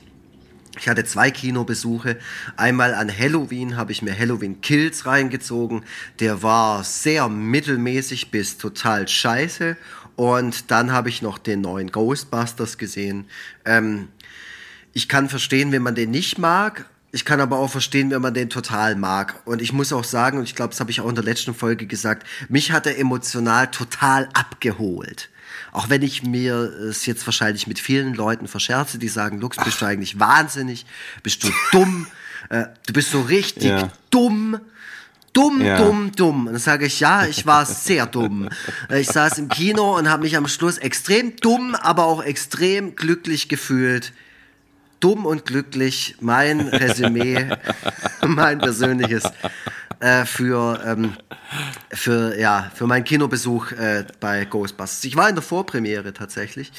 Ich 0.78 0.88
hatte 0.88 1.04
zwei 1.04 1.30
Kinobesuche. 1.30 2.18
Einmal 2.56 2.94
an 2.94 3.10
Halloween 3.16 3.76
habe 3.76 3.92
ich 3.92 4.02
mir 4.02 4.16
Halloween 4.16 4.60
Kills 4.60 5.06
reingezogen. 5.06 5.84
Der 6.20 6.42
war 6.42 6.84
sehr 6.84 7.28
mittelmäßig 7.28 8.30
bis 8.30 8.58
total 8.58 9.08
scheiße. 9.08 9.76
Und 10.16 10.70
dann 10.70 10.92
habe 10.92 11.08
ich 11.08 11.22
noch 11.22 11.38
den 11.38 11.60
neuen 11.60 11.92
Ghostbusters 11.92 12.78
gesehen. 12.78 13.26
Ähm, 13.64 14.08
ich 14.92 15.08
kann 15.08 15.28
verstehen, 15.28 15.70
wenn 15.72 15.82
man 15.82 15.94
den 15.94 16.10
nicht 16.10 16.38
mag. 16.38 16.86
Ich 17.10 17.24
kann 17.24 17.40
aber 17.40 17.58
auch 17.58 17.70
verstehen, 17.70 18.10
wenn 18.10 18.20
man 18.20 18.34
den 18.34 18.50
total 18.50 18.94
mag. 18.94 19.40
Und 19.46 19.62
ich 19.62 19.72
muss 19.72 19.92
auch 19.92 20.04
sagen, 20.04 20.38
und 20.38 20.44
ich 20.44 20.54
glaube, 20.54 20.70
das 20.70 20.80
habe 20.80 20.90
ich 20.90 21.00
auch 21.00 21.08
in 21.08 21.14
der 21.14 21.24
letzten 21.24 21.54
Folge 21.54 21.86
gesagt, 21.86 22.26
mich 22.48 22.72
hat 22.72 22.86
er 22.86 22.98
emotional 22.98 23.68
total 23.68 24.28
abgeholt. 24.34 25.30
Auch 25.72 25.88
wenn 25.90 26.02
ich 26.02 26.22
mir 26.22 26.54
es 26.54 27.06
jetzt 27.06 27.26
wahrscheinlich 27.26 27.66
mit 27.66 27.78
vielen 27.78 28.14
Leuten 28.14 28.48
verscherze, 28.48 28.98
die 28.98 29.08
sagen, 29.08 29.38
Lux, 29.38 29.56
bist 29.56 29.76
Ach. 29.76 29.80
du 29.80 29.86
eigentlich 29.86 30.18
wahnsinnig? 30.18 30.86
Bist 31.22 31.44
du 31.44 31.50
dumm? 31.72 32.06
äh, 32.48 32.66
du 32.86 32.92
bist 32.92 33.10
so 33.10 33.20
richtig 33.22 33.70
ja. 33.70 33.90
dumm. 34.10 34.60
Dumm, 35.34 35.60
ja. 35.60 35.76
dumm, 35.76 36.10
dumm. 36.16 36.46
Und 36.46 36.54
dann 36.54 36.60
sage 36.60 36.86
ich, 36.86 37.00
ja, 37.00 37.26
ich 37.26 37.46
war 37.46 37.64
sehr 37.66 38.06
dumm. 38.06 38.48
Ich 38.90 39.08
saß 39.08 39.38
im 39.38 39.48
Kino 39.48 39.96
und 39.96 40.08
habe 40.08 40.22
mich 40.22 40.36
am 40.36 40.48
Schluss 40.48 40.78
extrem 40.78 41.36
dumm, 41.36 41.74
aber 41.74 42.06
auch 42.06 42.22
extrem 42.22 42.96
glücklich 42.96 43.48
gefühlt. 43.48 44.12
Dumm 45.00 45.26
und 45.26 45.44
glücklich, 45.46 46.16
mein 46.20 46.60
Resümee, 46.60 47.46
mein 48.26 48.58
persönliches 48.58 49.24
äh, 50.00 50.24
für, 50.24 50.80
ähm, 50.84 51.14
für, 51.90 52.38
ja, 52.38 52.70
für 52.74 52.86
meinen 52.86 53.04
Kinobesuch 53.04 53.72
äh, 53.72 54.06
bei 54.20 54.44
Ghostbusters. 54.44 55.04
Ich 55.04 55.16
war 55.16 55.28
in 55.28 55.34
der 55.34 55.42
Vorpremiere 55.42 56.12
tatsächlich 56.12 56.72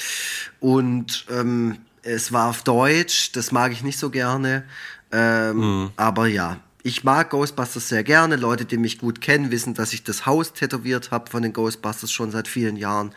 und 0.59 1.25
ähm, 1.29 1.79
es 2.01 2.31
war 2.31 2.49
auf 2.49 2.63
Deutsch, 2.63 3.31
das 3.33 3.51
mag 3.51 3.71
ich 3.71 3.83
nicht 3.83 3.99
so 3.99 4.09
gerne. 4.09 4.63
Ähm, 5.11 5.57
mhm. 5.57 5.91
Aber 5.97 6.27
ja, 6.27 6.57
ich 6.81 7.03
mag 7.03 7.29
Ghostbusters 7.31 7.89
sehr 7.89 8.03
gerne. 8.03 8.37
Leute, 8.37 8.63
die 8.63 8.77
mich 8.77 8.99
gut 8.99 9.19
kennen, 9.19 9.51
wissen, 9.51 9.73
dass 9.73 9.91
ich 9.91 10.03
das 10.03 10.25
Haus 10.25 10.53
tätowiert 10.53 11.11
habe 11.11 11.29
von 11.29 11.43
den 11.43 11.51
Ghostbusters 11.51 12.11
schon 12.11 12.31
seit 12.31 12.47
vielen 12.47 12.77
Jahren. 12.77 13.13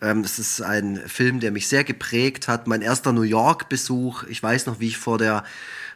Ähm, 0.00 0.22
das 0.22 0.38
ist 0.38 0.62
ein 0.62 0.96
Film, 1.08 1.40
der 1.40 1.50
mich 1.50 1.68
sehr 1.68 1.82
geprägt 1.82 2.46
hat. 2.46 2.68
Mein 2.68 2.80
erster 2.80 3.12
New 3.12 3.22
York-Besuch. 3.22 4.24
Ich 4.24 4.40
weiß 4.40 4.66
noch, 4.66 4.78
wie 4.78 4.88
ich 4.88 4.98
vor 4.98 5.18
der 5.18 5.44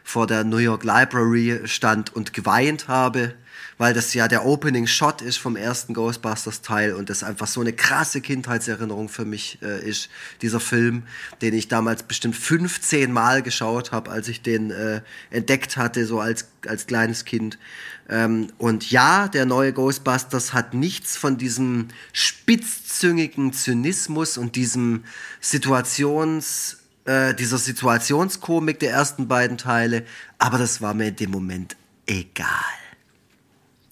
vor 0.07 0.25
der 0.25 0.45
New 0.45 0.55
York 0.55 0.85
Library 0.85 1.59
stand 1.65 2.15
und 2.15 2.31
geweint 2.31 2.87
habe, 2.87 3.33
weil 3.77 3.93
das 3.93 4.13
ja 4.13 4.29
der 4.29 4.45
Opening 4.45 4.87
Shot 4.87 5.21
ist 5.21 5.35
vom 5.35 5.57
ersten 5.57 5.93
Ghostbusters 5.93 6.61
Teil 6.61 6.93
und 6.93 7.09
das 7.09 7.23
einfach 7.23 7.45
so 7.45 7.59
eine 7.59 7.73
krasse 7.73 8.21
Kindheitserinnerung 8.21 9.09
für 9.09 9.25
mich 9.25 9.59
äh, 9.61 9.85
ist, 9.85 10.07
dieser 10.41 10.61
Film, 10.61 11.03
den 11.41 11.53
ich 11.53 11.67
damals 11.67 12.03
bestimmt 12.03 12.37
15 12.37 13.11
Mal 13.11 13.41
geschaut 13.41 13.91
habe, 13.91 14.09
als 14.09 14.29
ich 14.29 14.41
den 14.41 14.71
äh, 14.71 15.01
entdeckt 15.29 15.75
hatte, 15.75 16.05
so 16.05 16.21
als, 16.21 16.47
als 16.65 16.87
kleines 16.87 17.25
Kind. 17.25 17.59
Ähm, 18.07 18.47
und 18.57 18.89
ja, 18.89 19.27
der 19.27 19.45
neue 19.45 19.73
Ghostbusters 19.73 20.53
hat 20.53 20.73
nichts 20.73 21.17
von 21.17 21.37
diesem 21.37 21.89
spitzzüngigen 22.13 23.51
Zynismus 23.51 24.37
und 24.37 24.55
diesem 24.55 25.03
Situations 25.41 26.77
äh, 27.07 27.33
dieser 27.33 27.57
Situationskomik 27.57 28.79
der 28.79 28.91
ersten 28.91 29.27
beiden 29.27 29.57
Teile, 29.57 30.05
aber 30.37 30.57
das 30.57 30.81
war 30.81 30.93
mir 30.93 31.07
in 31.07 31.15
dem 31.15 31.31
Moment 31.31 31.75
egal. 32.05 32.47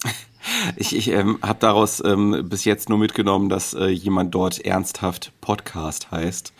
Ich, 0.76 0.94
ich 0.94 1.08
ähm, 1.08 1.40
habe 1.42 1.58
daraus 1.58 2.00
ähm, 2.04 2.48
bis 2.48 2.64
jetzt 2.64 2.88
nur 2.88 2.98
mitgenommen, 2.98 3.48
dass 3.48 3.74
äh, 3.74 3.86
jemand 3.86 4.32
dort 4.32 4.64
ernsthaft 4.64 5.32
Podcast 5.40 6.12
heißt. 6.12 6.52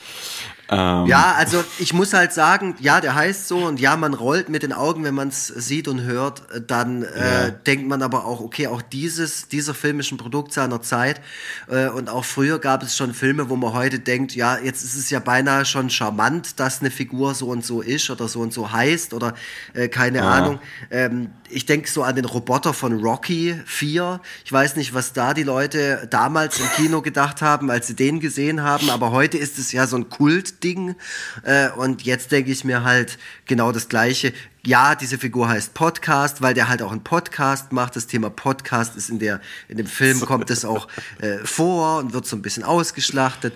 Ähm. 0.68 1.06
Ja, 1.06 1.34
also 1.36 1.62
ich 1.78 1.93
muss 1.93 2.12
halt 2.12 2.32
sagen, 2.32 2.74
ja, 2.80 3.01
der 3.01 3.14
heißt 3.14 3.47
so 3.47 3.59
und 3.59 3.78
ja, 3.78 3.97
man 3.97 4.14
rollt 4.14 4.48
mit 4.48 4.62
den 4.62 4.72
Augen, 4.72 5.05
wenn 5.05 5.14
man 5.14 5.28
es 5.28 5.47
sieht 5.47 5.86
und 5.86 6.02
hört, 6.02 6.43
dann 6.66 7.05
äh, 7.05 7.52
denkt 7.66 7.86
man 7.86 8.02
aber 8.02 8.24
auch, 8.24 8.40
okay, 8.40 8.66
auch 8.66 8.82
dieses, 8.82 9.48
dieser 9.48 9.74
Film 9.74 10.01
ist 10.01 10.10
ein 10.10 10.16
Produkt 10.16 10.52
seiner 10.52 10.82
Zeit 10.82 11.20
äh, 11.68 11.88
und 11.88 12.09
auch 12.09 12.24
früher 12.24 12.59
gab 12.59 12.82
es 12.82 12.97
schon 12.97 13.14
Filme, 13.14 13.48
wo 13.48 13.56
man 13.56 13.74
heute 13.74 14.01
denkt, 14.01 14.34
ja, 14.34 14.59
jetzt 14.59 14.82
ist 14.82 14.97
es 14.97 15.10
ja 15.10 15.20
beinahe 15.20 15.64
schon 15.64 15.88
charmant, 15.88 16.59
dass 16.59 16.80
eine 16.80 16.90
Figur 16.90 17.34
so 17.34 17.48
und 17.48 17.64
so 17.64 17.80
ist 17.80 18.10
oder 18.10 18.26
so 18.26 18.40
und 18.40 18.52
so 18.52 18.72
heißt 18.72 19.14
oder 19.14 19.34
äh, 19.72 19.88
keine 19.88 20.18
ja. 20.18 20.30
Ahnung. 20.30 20.59
Ähm, 20.90 21.30
ich 21.51 21.66
denke 21.66 21.89
so 21.89 22.02
an 22.02 22.16
den 22.16 22.24
Roboter 22.24 22.74
von 22.74 23.01
Rocky 23.01 23.60
4. 23.66 24.20
Ich 24.44 24.52
weiß 24.52 24.77
nicht, 24.77 24.94
was 24.94 25.12
da 25.12 25.35
die 25.35 25.43
Leute 25.43 26.06
damals 26.10 26.59
im 26.59 26.66
Kino 26.77 27.02
gedacht 27.02 27.43
haben, 27.43 27.70
als 27.70 27.86
sie 27.86 27.97
den 27.97 28.20
gesehen 28.20 28.62
haben, 28.62 28.90
aber 28.90 29.10
heute 29.10 29.39
ist 29.39 29.59
es 29.59 29.73
ja 29.73 29.86
so 29.86 29.97
ein 29.97 30.09
Kult 30.09 30.62
Ding. 30.64 30.97
Äh, 31.43 31.70
und 31.70 32.02
jetzt 32.02 32.32
denke 32.32 32.51
ich 32.51 32.64
mir 32.64 32.85
halt 32.85 33.18
genau 33.47 33.73
das 33.73 33.89
Gleiche. 33.89 34.32
Ja, 34.66 34.97
diese 34.97 35.16
Figur 35.16 35.48
heißt 35.48 35.74
Podcast, 35.74 36.43
weil 36.43 36.52
der 36.52 36.68
halt 36.68 36.82
auch 36.82 36.90
einen 36.90 37.05
Podcast 37.05 37.70
macht. 37.70 37.94
Das 37.94 38.09
Thema 38.09 38.31
Podcast 38.31 38.97
ist 38.97 39.10
in 39.10 39.20
der, 39.20 39.40
in 39.68 39.77
dem 39.77 39.86
Film 39.86 40.18
kommt 40.20 40.51
es 40.51 40.64
auch 40.64 40.89
äh, 41.20 41.39
vor 41.44 41.98
und 41.98 42.12
wird 42.12 42.27
so 42.27 42.35
ein 42.35 42.43
bisschen 42.43 42.64
ausgeschlachtet. 42.64 43.55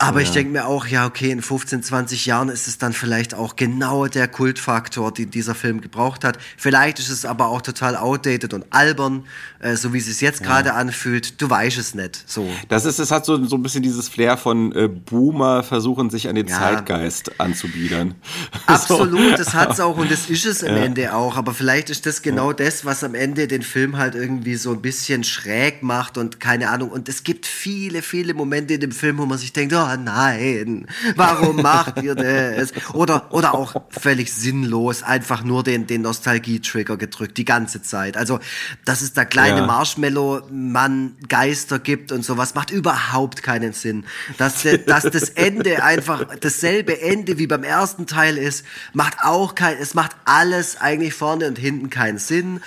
Aber 0.00 0.20
ja. 0.20 0.26
ich 0.26 0.30
denke 0.30 0.52
mir 0.52 0.66
auch, 0.66 0.86
ja, 0.86 1.06
okay, 1.06 1.32
in 1.32 1.42
15, 1.42 1.82
20 1.82 2.24
Jahren 2.26 2.50
ist 2.50 2.68
es 2.68 2.78
dann 2.78 2.92
vielleicht 2.92 3.34
auch 3.34 3.56
genau 3.56 4.06
der 4.06 4.28
Kultfaktor, 4.28 5.12
den 5.12 5.32
dieser 5.32 5.56
Film 5.56 5.80
gebraucht 5.80 6.22
hat. 6.22 6.38
Vielleicht 6.56 7.00
ist 7.00 7.08
es 7.08 7.24
aber 7.24 7.48
auch 7.48 7.62
total 7.62 7.96
outdated 7.96 8.54
und 8.54 8.66
albern, 8.70 9.24
äh, 9.58 9.74
so 9.74 9.92
wie 9.92 9.98
es 9.98 10.06
sich 10.06 10.20
jetzt 10.20 10.44
gerade 10.44 10.68
ja. 10.68 10.74
anfühlt. 10.76 11.42
Du 11.42 11.50
weißt 11.50 11.78
es 11.78 11.96
nicht. 11.96 12.22
So. 12.28 12.48
Das 12.68 12.84
ist, 12.84 13.00
es 13.00 13.10
hat 13.10 13.26
so, 13.26 13.44
so 13.44 13.56
ein 13.56 13.62
bisschen 13.64 13.82
dieses 13.82 14.08
Flair 14.08 14.36
von 14.36 14.70
äh, 14.70 14.86
Boomer 14.86 15.64
versuchen, 15.64 16.10
sich 16.10 16.28
an 16.28 16.36
den 16.36 16.46
ja. 16.46 16.56
Zeitgeist 16.56 17.40
anzubiedern. 17.40 18.14
Absolut, 18.66 19.36
das 19.36 19.52
hat 19.54 19.72
es 19.72 19.80
auch 19.80 19.96
und 19.96 20.12
das 20.12 20.30
ist 20.30 20.46
es 20.46 20.62
am 20.62 20.76
Ende 20.76 21.12
auch. 21.12 21.36
Aber 21.36 21.54
vielleicht 21.54 21.90
ist 21.90 22.06
das 22.06 22.22
genau 22.22 22.52
das, 22.52 22.84
was 22.84 23.02
am 23.02 23.16
Ende 23.16 23.48
den 23.48 23.62
Film 23.62 23.96
halt 23.96 24.14
irgendwie 24.14 24.54
so 24.54 24.70
ein 24.70 24.80
bisschen 24.80 25.24
schräg 25.24 25.82
macht 25.82 26.18
und 26.18 26.38
keine 26.38 26.70
Ahnung. 26.70 26.90
Und 26.90 27.08
es 27.08 27.24
gibt 27.24 27.46
viele, 27.46 28.00
viele 28.02 28.32
Momente 28.32 28.74
in 28.74 28.80
dem 28.80 28.92
Film, 28.92 29.18
wo 29.18 29.26
man 29.26 29.38
sich 29.38 29.52
denkt, 29.52 29.74
oh, 29.74 29.87
nein, 29.96 30.86
warum 31.16 31.56
macht 31.62 32.02
ihr 32.02 32.14
das? 32.14 32.72
Oder, 32.94 33.32
oder 33.32 33.54
auch 33.54 33.74
völlig 33.90 34.32
sinnlos 34.32 35.02
einfach 35.02 35.42
nur 35.42 35.62
den, 35.62 35.86
den 35.86 36.02
Nostalgie-Trigger 36.02 36.96
gedrückt, 36.96 37.36
die 37.38 37.44
ganze 37.44 37.82
Zeit. 37.82 38.16
Also, 38.16 38.38
dass 38.84 39.02
es 39.02 39.12
da 39.12 39.24
kleine 39.24 39.60
ja. 39.60 39.66
Marshmallow-Mann 39.66 41.16
Geister 41.28 41.78
gibt 41.78 42.12
und 42.12 42.24
sowas, 42.24 42.54
macht 42.54 42.70
überhaupt 42.70 43.42
keinen 43.42 43.72
Sinn. 43.72 44.04
Dass, 44.36 44.62
de, 44.62 44.78
dass 44.84 45.04
das 45.04 45.30
Ende 45.30 45.82
einfach 45.82 46.24
dasselbe 46.40 47.00
Ende 47.00 47.38
wie 47.38 47.46
beim 47.46 47.64
ersten 47.64 48.06
Teil 48.06 48.36
ist, 48.36 48.64
macht 48.92 49.18
auch 49.22 49.54
kein, 49.54 49.78
es 49.78 49.94
macht 49.94 50.12
alles 50.24 50.80
eigentlich 50.80 51.14
vorne 51.14 51.46
und 51.48 51.58
hinten 51.58 51.90
keinen 51.90 52.18
Sinn. 52.18 52.60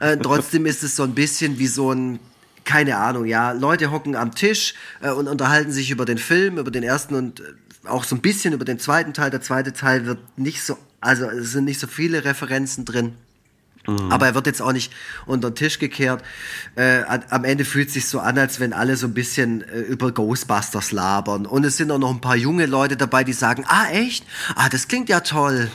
Äh, 0.00 0.16
trotzdem 0.16 0.66
ist 0.66 0.82
es 0.82 0.96
so 0.96 1.02
ein 1.02 1.14
bisschen 1.14 1.58
wie 1.58 1.66
so 1.66 1.92
ein 1.92 2.18
keine 2.64 2.96
Ahnung, 2.96 3.24
ja, 3.26 3.52
Leute 3.52 3.90
hocken 3.90 4.16
am 4.16 4.34
Tisch 4.34 4.74
äh, 5.00 5.10
und 5.10 5.28
unterhalten 5.28 5.72
sich 5.72 5.90
über 5.90 6.04
den 6.04 6.18
Film, 6.18 6.58
über 6.58 6.70
den 6.70 6.82
ersten 6.82 7.14
und 7.14 7.40
äh, 7.40 7.44
auch 7.86 8.04
so 8.04 8.16
ein 8.16 8.22
bisschen 8.22 8.54
über 8.54 8.64
den 8.64 8.78
zweiten 8.78 9.12
Teil. 9.12 9.30
Der 9.30 9.40
zweite 9.40 9.72
Teil 9.72 10.06
wird 10.06 10.38
nicht 10.38 10.62
so, 10.62 10.78
also 11.00 11.26
es 11.26 11.52
sind 11.52 11.64
nicht 11.64 11.80
so 11.80 11.86
viele 11.86 12.24
Referenzen 12.24 12.84
drin. 12.84 13.14
Mhm. 13.86 14.10
Aber 14.10 14.26
er 14.26 14.34
wird 14.34 14.46
jetzt 14.46 14.62
auch 14.62 14.72
nicht 14.72 14.92
unter 15.26 15.50
den 15.50 15.56
Tisch 15.56 15.78
gekehrt. 15.78 16.22
Äh, 16.74 17.02
am 17.30 17.44
Ende 17.44 17.64
fühlt 17.64 17.88
es 17.88 17.94
sich 17.94 18.08
so 18.08 18.20
an, 18.20 18.38
als 18.38 18.60
wenn 18.60 18.72
alle 18.72 18.96
so 18.96 19.06
ein 19.06 19.14
bisschen 19.14 19.62
äh, 19.62 19.80
über 19.80 20.12
Ghostbusters 20.12 20.92
labern. 20.92 21.46
Und 21.46 21.64
es 21.64 21.76
sind 21.76 21.90
auch 21.90 21.98
noch 21.98 22.10
ein 22.10 22.20
paar 22.20 22.36
junge 22.36 22.66
Leute 22.66 22.96
dabei, 22.96 23.24
die 23.24 23.32
sagen, 23.32 23.64
ah 23.68 23.88
echt? 23.90 24.24
Ah, 24.54 24.68
das 24.68 24.88
klingt 24.88 25.08
ja 25.08 25.20
toll. 25.20 25.70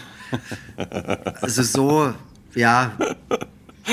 also 1.41 1.63
so, 1.63 2.13
ja, 2.55 2.97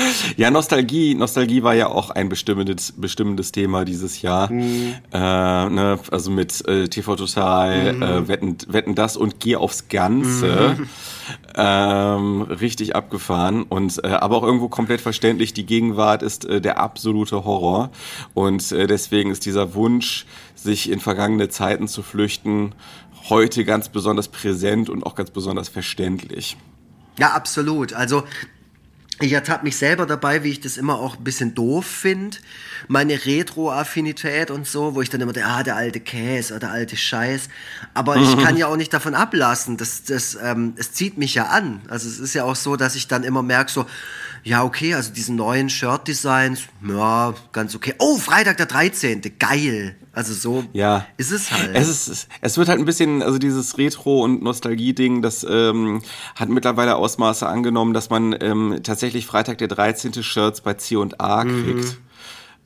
ja, 0.37 0.51
Nostalgie, 0.51 1.15
Nostalgie 1.15 1.63
war 1.63 1.73
ja 1.73 1.87
auch 1.87 2.09
ein 2.09 2.29
bestimmendes, 2.29 2.93
bestimmendes 2.95 3.51
Thema 3.51 3.85
dieses 3.85 4.21
Jahr. 4.21 4.51
Mhm. 4.51 4.95
Äh, 5.11 5.19
ne, 5.19 5.99
also 6.11 6.31
mit 6.31 6.67
äh, 6.67 6.87
TV 6.87 7.15
Total, 7.15 7.93
mhm. 7.93 8.01
äh, 8.03 8.27
Wetten, 8.27 8.57
Wetten 8.67 8.95
das 8.95 9.17
und 9.17 9.39
Geh 9.39 9.55
aufs 9.55 9.87
Ganze. 9.89 10.75
Mhm. 10.77 10.89
Ähm, 11.55 12.41
richtig 12.43 12.95
abgefahren 12.95 13.63
und 13.63 14.01
äh, 14.03 14.07
aber 14.07 14.37
auch 14.37 14.43
irgendwo 14.43 14.69
komplett 14.69 15.01
verständlich. 15.01 15.53
Die 15.53 15.65
Gegenwart 15.65 16.23
ist 16.23 16.45
äh, 16.45 16.61
der 16.61 16.79
absolute 16.79 17.43
Horror 17.43 17.89
und 18.33 18.71
äh, 18.71 18.87
deswegen 18.87 19.31
ist 19.31 19.45
dieser 19.45 19.73
Wunsch, 19.73 20.25
sich 20.55 20.89
in 20.89 20.99
vergangene 20.99 21.49
Zeiten 21.49 21.87
zu 21.87 22.01
flüchten, 22.01 22.73
heute 23.29 23.65
ganz 23.65 23.89
besonders 23.89 24.29
präsent 24.29 24.89
und 24.89 25.05
auch 25.05 25.15
ganz 25.15 25.31
besonders 25.31 25.67
verständlich. 25.67 26.55
Ja, 27.19 27.31
absolut. 27.31 27.93
Also 27.93 28.23
ich 29.19 29.33
ertappe 29.33 29.63
mich 29.63 29.77
selber 29.77 30.05
dabei, 30.05 30.43
wie 30.43 30.51
ich 30.51 30.61
das 30.61 30.77
immer 30.77 30.99
auch 30.99 31.17
ein 31.17 31.23
bisschen 31.23 31.55
doof 31.55 31.85
finde. 31.85 32.37
Meine 32.87 33.25
Retro-Affinität 33.25 34.51
und 34.51 34.67
so, 34.67 34.93
wo 34.93 35.01
ich 35.01 35.09
dann 35.09 35.21
immer 35.21 35.33
denke, 35.33 35.49
ah, 35.49 35.63
der 35.63 35.75
alte 35.75 35.99
Käse 35.99 36.53
oder 36.53 36.67
der 36.67 36.71
alte 36.71 36.97
Scheiß. 36.97 37.49
Aber 37.95 38.17
ich 38.17 38.37
kann 38.37 38.57
ja 38.57 38.67
auch 38.67 38.75
nicht 38.75 38.93
davon 38.93 39.15
ablassen. 39.15 39.77
Das, 39.77 40.03
das, 40.03 40.37
ähm, 40.41 40.73
es 40.77 40.93
zieht 40.93 41.17
mich 41.17 41.33
ja 41.33 41.47
an. 41.47 41.81
Also 41.87 42.07
es 42.07 42.19
ist 42.19 42.35
ja 42.35 42.43
auch 42.43 42.55
so, 42.55 42.75
dass 42.75 42.95
ich 42.95 43.07
dann 43.07 43.23
immer 43.23 43.41
merke, 43.41 43.71
so, 43.71 43.87
ja, 44.43 44.63
okay, 44.63 44.93
also 44.93 45.11
diese 45.11 45.33
neuen 45.33 45.69
Shirt-Designs, 45.69 46.61
ja, 46.87 47.33
ganz 47.51 47.75
okay. 47.75 47.95
Oh, 47.97 48.17
Freitag 48.19 48.57
der 48.57 48.67
13., 48.67 49.21
geil. 49.39 49.95
Also 50.17 50.33
so 50.33 50.63
ja. 50.73 51.05
ist 51.17 51.29
es 51.29 51.51
halt. 51.51 51.75
Es, 51.75 52.07
ist, 52.07 52.27
es 52.41 52.57
wird 52.57 52.69
halt 52.69 52.79
ein 52.79 52.85
bisschen, 52.85 53.21
also 53.21 53.37
dieses 53.37 53.77
Retro- 53.77 54.23
und 54.23 54.41
Nostalgie-Ding, 54.41 55.21
das 55.21 55.45
ähm, 55.47 56.01
hat 56.33 56.49
mittlerweile 56.49 56.95
Ausmaße 56.95 57.45
angenommen, 57.45 57.93
dass 57.93 58.09
man 58.09 58.35
ähm, 58.41 58.79
tatsächlich 58.81 59.27
Freitag 59.27 59.59
der 59.59 59.67
13. 59.67 60.23
Shirts 60.23 60.61
bei 60.61 60.73
C&A 60.73 61.43
mhm. 61.43 61.85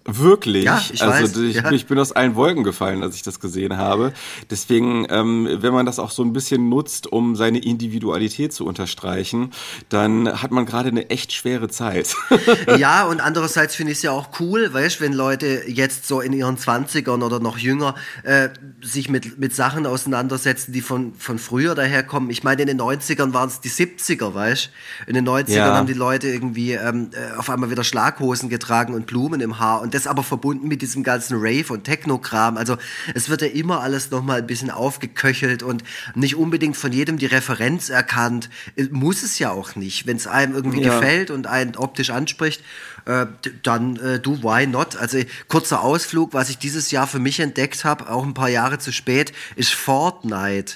Wirklich? 0.05 0.65
Ja, 0.65 0.81
ich 0.91 1.01
also 1.03 1.13
weiß. 1.13 1.37
Ich, 1.37 1.55
ja. 1.57 1.71
ich 1.71 1.85
bin 1.85 1.99
aus 1.99 2.11
allen 2.11 2.35
Wolken 2.35 2.63
gefallen, 2.63 3.03
als 3.03 3.15
ich 3.15 3.21
das 3.21 3.39
gesehen 3.39 3.77
habe. 3.77 4.13
Deswegen, 4.49 5.05
ähm, 5.09 5.47
wenn 5.59 5.73
man 5.73 5.85
das 5.85 5.99
auch 5.99 6.09
so 6.09 6.23
ein 6.23 6.33
bisschen 6.33 6.69
nutzt, 6.69 7.11
um 7.11 7.35
seine 7.35 7.59
Individualität 7.59 8.51
zu 8.51 8.65
unterstreichen, 8.65 9.51
dann 9.89 10.41
hat 10.41 10.49
man 10.49 10.65
gerade 10.65 10.89
eine 10.89 11.11
echt 11.11 11.33
schwere 11.33 11.69
Zeit. 11.69 12.15
ja, 12.79 13.05
und 13.05 13.21
andererseits 13.21 13.75
finde 13.75 13.91
ich 13.91 13.99
es 13.99 14.01
ja 14.01 14.11
auch 14.11 14.29
cool, 14.39 14.73
weißt 14.73 15.01
wenn 15.01 15.13
Leute 15.13 15.63
jetzt 15.67 16.07
so 16.07 16.19
in 16.19 16.33
ihren 16.33 16.57
Zwanzigern 16.57 17.21
oder 17.21 17.39
noch 17.39 17.59
jünger 17.59 17.93
äh, 18.23 18.49
sich 18.81 19.07
mit, 19.07 19.37
mit 19.37 19.53
Sachen 19.53 19.85
auseinandersetzen, 19.85 20.73
die 20.73 20.81
von, 20.81 21.13
von 21.13 21.37
früher 21.37 21.75
daherkommen. 21.75 22.31
Ich 22.31 22.43
meine, 22.43 22.63
in 22.63 22.67
den 22.67 22.81
90ern 22.81 23.33
waren 23.33 23.49
es 23.49 23.61
die 23.61 23.69
70er, 23.69 24.33
weißt 24.33 24.71
du? 25.05 25.09
In 25.09 25.13
den 25.13 25.27
90ern 25.27 25.51
Ja. 25.51 25.75
haben 25.75 25.87
die 25.87 25.93
Leute 25.93 26.27
irgendwie 26.27 26.73
ähm, 26.73 27.11
äh, 27.13 27.37
auf 27.37 27.51
einmal 27.51 27.69
wieder 27.69 27.83
Schlaghosen 27.83 28.49
getragen 28.49 28.95
und 28.95 29.05
Blumen 29.05 29.41
im 29.41 29.59
Haar 29.59 29.81
und 29.81 29.90
das 29.93 30.07
aber 30.07 30.23
verbunden 30.23 30.67
mit 30.67 30.81
diesem 30.81 31.03
ganzen 31.03 31.37
Rave 31.39 31.71
und 31.73 31.83
Techno-Kram. 31.83 32.57
Also 32.57 32.77
es 33.13 33.29
wird 33.29 33.41
ja 33.41 33.47
immer 33.47 33.81
alles 33.81 34.11
nochmal 34.11 34.39
ein 34.39 34.47
bisschen 34.47 34.69
aufgeköchelt 34.69 35.63
und 35.63 35.83
nicht 36.15 36.35
unbedingt 36.35 36.77
von 36.77 36.91
jedem 36.91 37.17
die 37.17 37.25
Referenz 37.27 37.89
erkannt. 37.89 38.49
Äh, 38.75 38.85
Muss 38.91 39.23
es 39.23 39.39
ja 39.39 39.51
auch 39.51 39.75
nicht. 39.75 40.07
Wenn 40.07 40.17
es 40.17 40.27
einem 40.27 40.55
irgendwie 40.55 40.81
Ja. 40.81 40.95
gefällt 40.99 41.31
und 41.31 41.47
einen 41.47 41.75
optisch 41.75 42.09
anspricht, 42.09 42.61
äh, 43.05 43.25
dann 43.63 43.95
äh, 43.97 44.19
du, 44.19 44.43
why 44.43 44.67
not? 44.67 44.95
Also 44.95 45.19
kurzer 45.47 45.81
Ausflug, 45.81 46.33
was 46.33 46.49
ich 46.49 46.57
dieses 46.57 46.91
Jahr 46.91 47.07
für 47.07 47.19
mich 47.19 47.39
entdeckt 47.39 47.83
habe, 47.85 48.09
auch 48.09 48.23
ein 48.23 48.33
paar 48.33 48.49
Jahre 48.49 48.79
zu 48.79 48.91
spät, 48.91 49.33
ist 49.55 49.73
Fortnite. 49.73 50.73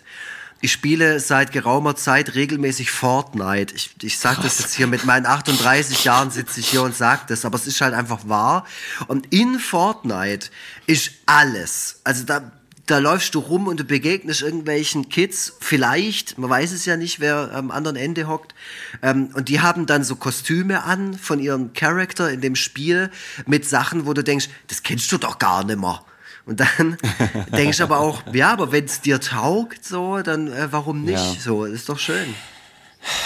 Ich 0.65 0.71
spiele 0.71 1.19
seit 1.19 1.51
geraumer 1.51 1.95
Zeit 1.95 2.33
regelmäßig 2.33 2.89
Fortnite. 2.89 3.75
Ich, 3.75 3.91
ich 4.01 4.17
sage 4.17 4.41
das 4.41 4.57
jetzt 4.57 4.73
hier 4.73 4.87
mit 4.87 5.05
meinen 5.05 5.27
38 5.27 6.03
Jahren 6.05 6.31
sitze 6.31 6.59
ich 6.59 6.67
hier 6.67 6.81
und 6.81 6.95
sage 6.95 7.21
das, 7.27 7.45
aber 7.45 7.53
es 7.55 7.67
ist 7.67 7.81
halt 7.81 7.93
einfach 7.93 8.27
wahr. 8.27 8.65
Und 9.05 9.31
in 9.31 9.59
Fortnite 9.59 10.49
ist 10.87 11.11
alles. 11.27 11.99
Also 12.03 12.23
da, 12.23 12.51
da 12.87 12.97
läufst 12.97 13.35
du 13.35 13.41
rum 13.41 13.67
und 13.67 13.79
du 13.79 13.83
begegnest 13.83 14.41
irgendwelchen 14.41 15.07
Kids, 15.09 15.53
vielleicht, 15.59 16.39
man 16.39 16.49
weiß 16.49 16.71
es 16.71 16.83
ja 16.85 16.97
nicht, 16.97 17.19
wer 17.19 17.51
am 17.53 17.69
anderen 17.69 17.95
Ende 17.95 18.27
hockt, 18.27 18.55
ähm, 19.03 19.29
und 19.35 19.49
die 19.49 19.61
haben 19.61 19.85
dann 19.85 20.03
so 20.03 20.15
Kostüme 20.15 20.83
an 20.83 21.13
von 21.15 21.39
ihrem 21.39 21.73
Charakter 21.73 22.31
in 22.31 22.41
dem 22.41 22.55
Spiel 22.55 23.11
mit 23.45 23.69
Sachen, 23.69 24.07
wo 24.07 24.13
du 24.13 24.23
denkst, 24.23 24.49
das 24.65 24.81
kennst 24.81 25.11
du 25.11 25.19
doch 25.19 25.37
gar 25.37 25.63
nicht 25.63 25.79
mehr. 25.79 26.03
Und 26.45 26.59
dann 26.59 26.97
denkst 27.57 27.79
du 27.79 27.83
aber 27.83 27.99
auch, 27.99 28.21
ja, 28.33 28.51
aber 28.51 28.71
wenn 28.71 28.85
es 28.85 29.01
dir 29.01 29.19
taugt, 29.19 29.83
so, 29.83 30.21
dann 30.21 30.47
äh, 30.51 30.67
warum 30.71 31.03
nicht? 31.03 31.17
Ja. 31.17 31.35
So, 31.39 31.65
ist 31.65 31.89
doch 31.89 31.97
schön. 31.97 32.35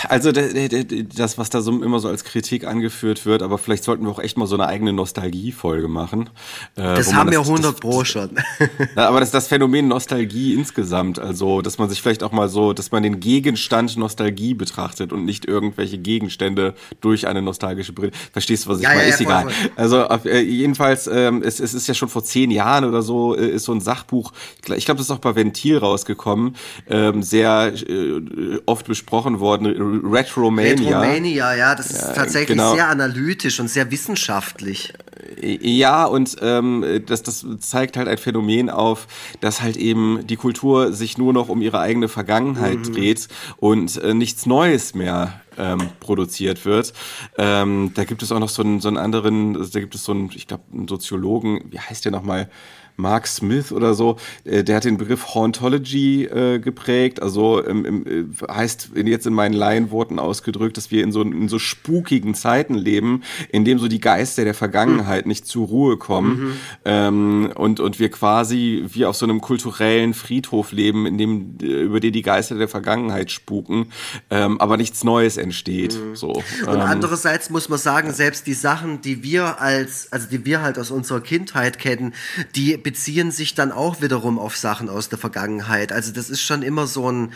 Also 0.08 0.32
das, 0.32 1.38
was 1.38 1.50
da 1.50 1.62
so 1.62 1.72
immer 1.84 2.00
so 2.00 2.08
als 2.08 2.24
Kritik 2.24 2.66
angeführt 2.66 3.26
wird, 3.26 3.42
aber 3.44 3.58
vielleicht 3.58 3.84
sollten 3.84 4.04
wir 4.06 4.12
auch 4.12 4.20
echt 4.20 4.38
mal 4.38 4.46
so 4.48 4.56
eine 4.56 4.68
eigene 4.68 4.94
Nostalgie-Folge 4.94 5.88
machen. 5.88 6.30
äh, 6.76 6.82
Das 6.96 7.14
haben 7.14 7.32
wir 7.32 7.40
das- 7.40 7.48
100 7.48 7.74
das, 7.74 7.80
Pro 7.80 8.04
schon. 8.04 8.30
Ja, 8.96 9.08
aber 9.08 9.20
das 9.20 9.30
ist 9.30 9.34
das 9.34 9.48
Phänomen 9.48 9.88
Nostalgie 9.88 10.54
insgesamt, 10.54 11.20
also 11.20 11.62
dass 11.62 11.78
man 11.78 11.90
sich 11.90 12.02
vielleicht 12.02 12.24
auch 12.24 12.32
mal 12.32 12.50
so, 12.50 12.74
dass 12.74 12.92
man 12.92 13.04
den 13.04 13.20
Gegenstand 13.20 13.96
Nostalgie 13.98 14.54
betrachtet 14.54 15.14
und 15.14 15.26
nicht 15.26 15.46
irgendwelche 15.46 15.98
Gegenstände 15.98 16.74
durch 17.02 17.28
eine 17.28 17.42
nostalgische 17.42 17.94
Brille. 17.94 18.12
Verstehst 18.32 18.66
du, 18.66 18.70
was 18.70 18.78
ich 18.80 18.84
Ja, 18.84 18.90
meine? 18.90 19.02
ja, 19.04 19.08
ja, 19.08 19.14
ist 19.14 19.24
voll, 19.24 19.26
egal. 19.26 19.44
voll. 19.50 19.72
Also 19.76 20.30
äh, 20.30 20.42
jedenfalls, 20.42 21.08
ähm, 21.08 21.42
es, 21.44 21.60
es 21.60 21.74
ist 21.74 21.88
ja 21.88 21.94
schon 21.94 22.10
vor 22.10 22.24
zehn 22.24 22.52
Jahren 22.52 22.84
oder 22.86 23.02
so, 23.02 23.36
äh, 23.36 23.48
ist 23.50 23.66
so 23.66 23.72
ein 23.74 23.82
Sachbuch, 23.82 24.34
ich 24.76 24.86
glaube, 24.86 24.98
das 24.98 25.08
ist 25.08 25.12
auch 25.12 25.20
bei 25.20 25.36
Ventil 25.36 25.78
rausgekommen, 25.78 26.56
ähm, 26.90 27.24
sehr 27.24 27.74
äh, 27.74 28.60
oft 28.66 28.88
besprochen 28.88 29.40
worden, 29.40 29.69
Retromania. 29.70 31.00
Retromania, 31.00 31.56
ja, 31.56 31.76
das 31.76 31.92
ist 31.92 32.16
tatsächlich 32.16 32.58
genau. 32.58 32.76
sehr 32.76 32.88
analytisch 32.88 33.60
und 33.60 33.70
sehr 33.70 33.92
wissenschaftlich. 33.92 34.94
Ja, 35.42 36.06
und 36.06 36.38
ähm, 36.42 37.04
das, 37.06 37.24
das 37.24 37.46
zeigt 37.60 37.98
halt 37.98 38.08
ein 38.08 38.18
Phänomen 38.18 38.70
auf, 38.70 39.08
dass 39.42 39.62
halt 39.62 39.78
eben 39.78 40.26
die 40.26 40.36
Kultur 40.36 40.94
sich 40.94 41.18
nur 41.18 41.34
noch 41.34 41.50
um 41.50 41.62
ihre 41.62 41.80
eigene 41.80 42.08
Vergangenheit 42.08 42.80
dreht 42.94 43.28
und 43.58 43.98
äh, 43.98 44.14
nichts 44.14 44.46
Neues 44.46 44.96
mehr 44.96 45.42
ähm, 45.58 45.90
produziert 46.00 46.66
wird. 46.66 46.94
Ähm, 47.38 47.92
da 47.94 48.06
gibt 48.06 48.24
es 48.24 48.32
auch 48.32 48.40
noch 48.40 48.50
so 48.50 48.64
einen, 48.64 48.82
so 48.82 48.88
einen 48.88 48.98
anderen, 48.98 49.54
da 49.54 49.80
gibt 49.80 49.96
es 49.96 50.04
so 50.04 50.14
einen, 50.14 50.32
ich 50.34 50.48
glaube, 50.48 50.64
einen 50.74 50.88
Soziologen, 50.88 51.66
wie 51.70 51.80
heißt 51.80 52.06
der 52.06 52.12
nochmal? 52.12 52.50
Mark 53.00 53.28
Smith 53.28 53.72
oder 53.72 53.94
so, 53.94 54.18
äh, 54.44 54.64
der 54.64 54.76
hat 54.76 54.84
den 54.84 54.98
Begriff 54.98 55.34
Hauntology 55.34 56.26
äh, 56.26 56.60
geprägt, 56.60 57.22
also 57.22 57.66
ähm, 57.66 57.86
im, 57.86 58.06
äh, 58.06 58.48
heißt 58.52 58.92
jetzt 58.96 59.26
in 59.26 59.34
meinen 59.34 59.54
Laienworten 59.54 60.20
ausgedrückt, 60.20 60.78
dass 60.78 60.92
wir 60.92 61.04
in 61.04 61.12
so, 61.12 61.22
in 61.22 61.48
so 61.48 61.60
spukigen 61.60 62.36
Zeiten 62.36 62.76
leben, 62.76 63.24
in 63.52 63.66
dem 63.66 63.80
so 63.80 63.88
die 63.88 64.00
Geister 64.00 64.44
der 64.44 64.54
Vergangenheit 64.54 65.26
nicht 65.26 65.48
zur 65.48 65.68
Ruhe 65.68 65.98
kommen. 65.98 66.60
Ähm, 66.86 67.52
und, 67.56 67.80
und 67.80 68.00
wir 68.00 68.10
quasi 68.10 68.86
wie 68.90 69.06
auf 69.06 69.16
so 69.16 69.26
einem 69.26 69.42
kulturellen 69.42 70.14
Friedhof 70.14 70.72
leben, 70.72 71.06
in 71.06 71.18
dem, 71.18 71.58
äh, 71.62 71.84
über 71.84 72.00
den 72.00 72.14
die 72.14 72.22
Geister 72.22 72.56
der 72.56 72.68
Vergangenheit 72.68 73.32
spuken, 73.32 73.88
ähm, 74.30 74.60
aber 74.60 74.78
nichts 74.78 75.04
Neues 75.04 75.38
entsteht. 75.38 75.98
So, 76.14 76.34
Und 76.66 76.76
ähm, 76.76 76.82
andererseits 76.82 77.50
muss 77.50 77.70
man 77.70 77.80
sagen, 77.80 78.12
selbst 78.12 78.48
die 78.48 78.54
Sachen, 78.54 79.02
die 79.02 79.24
wir 79.24 79.62
als, 79.62 80.12
also 80.12 80.28
die 80.30 80.46
wir 80.46 80.62
halt 80.62 80.78
aus 80.78 80.92
unserer 80.92 81.22
Kindheit 81.22 81.80
kennen, 81.80 82.14
die 82.56 82.78
beziehen 82.90 83.30
sich 83.30 83.54
dann 83.54 83.72
auch 83.72 84.02
wiederum 84.02 84.40
auf 84.40 84.58
Sachen 84.58 84.90
aus 84.90 85.10
der 85.10 85.20
Vergangenheit. 85.20 85.92
Also 85.92 86.12
das 86.12 86.28
ist 86.32 86.42
schon 86.42 86.64
immer 86.64 86.88
so 86.88 87.12
ein, 87.12 87.34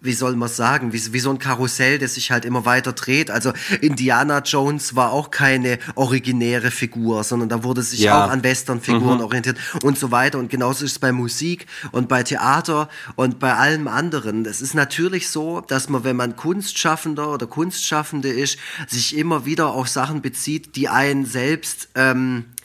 wie 0.00 0.12
soll 0.12 0.36
man 0.36 0.48
sagen, 0.48 0.92
wie, 0.92 1.12
wie 1.12 1.18
so 1.18 1.30
ein 1.30 1.40
Karussell, 1.40 1.98
das 1.98 2.14
sich 2.14 2.30
halt 2.30 2.44
immer 2.44 2.64
weiter 2.66 2.92
dreht. 2.92 3.28
Also 3.32 3.52
Indiana 3.80 4.38
Jones 4.44 4.94
war 4.94 5.10
auch 5.10 5.32
keine 5.32 5.80
originäre 5.96 6.70
Figur, 6.70 7.24
sondern 7.24 7.48
da 7.48 7.64
wurde 7.64 7.82
sich 7.82 8.00
Ja. 8.00 8.26
auch 8.26 8.30
an 8.30 8.44
Western-Figuren 8.44 9.20
orientiert 9.20 9.58
und 9.82 9.98
so 9.98 10.12
weiter. 10.12 10.38
Und 10.38 10.50
genauso 10.50 10.84
ist 10.84 10.92
es 10.92 10.98
bei 11.00 11.10
Musik 11.10 11.66
und 11.90 12.08
bei 12.08 12.22
Theater 12.22 12.88
und 13.16 13.40
bei 13.40 13.54
allem 13.54 13.88
anderen. 13.88 14.46
Es 14.46 14.60
ist 14.60 14.74
natürlich 14.74 15.28
so, 15.30 15.62
dass 15.62 15.88
man, 15.88 16.04
wenn 16.04 16.14
man 16.14 16.36
Kunstschaffender 16.36 17.32
oder 17.32 17.48
Kunstschaffende 17.48 18.28
ist, 18.28 18.56
sich 18.86 19.16
immer 19.16 19.46
wieder 19.46 19.70
auf 19.72 19.88
Sachen 19.88 20.22
bezieht, 20.22 20.76
die 20.76 20.88
einen 20.88 21.26
selbst 21.26 21.88
ähm, 21.96 22.44
äh, 22.44 22.55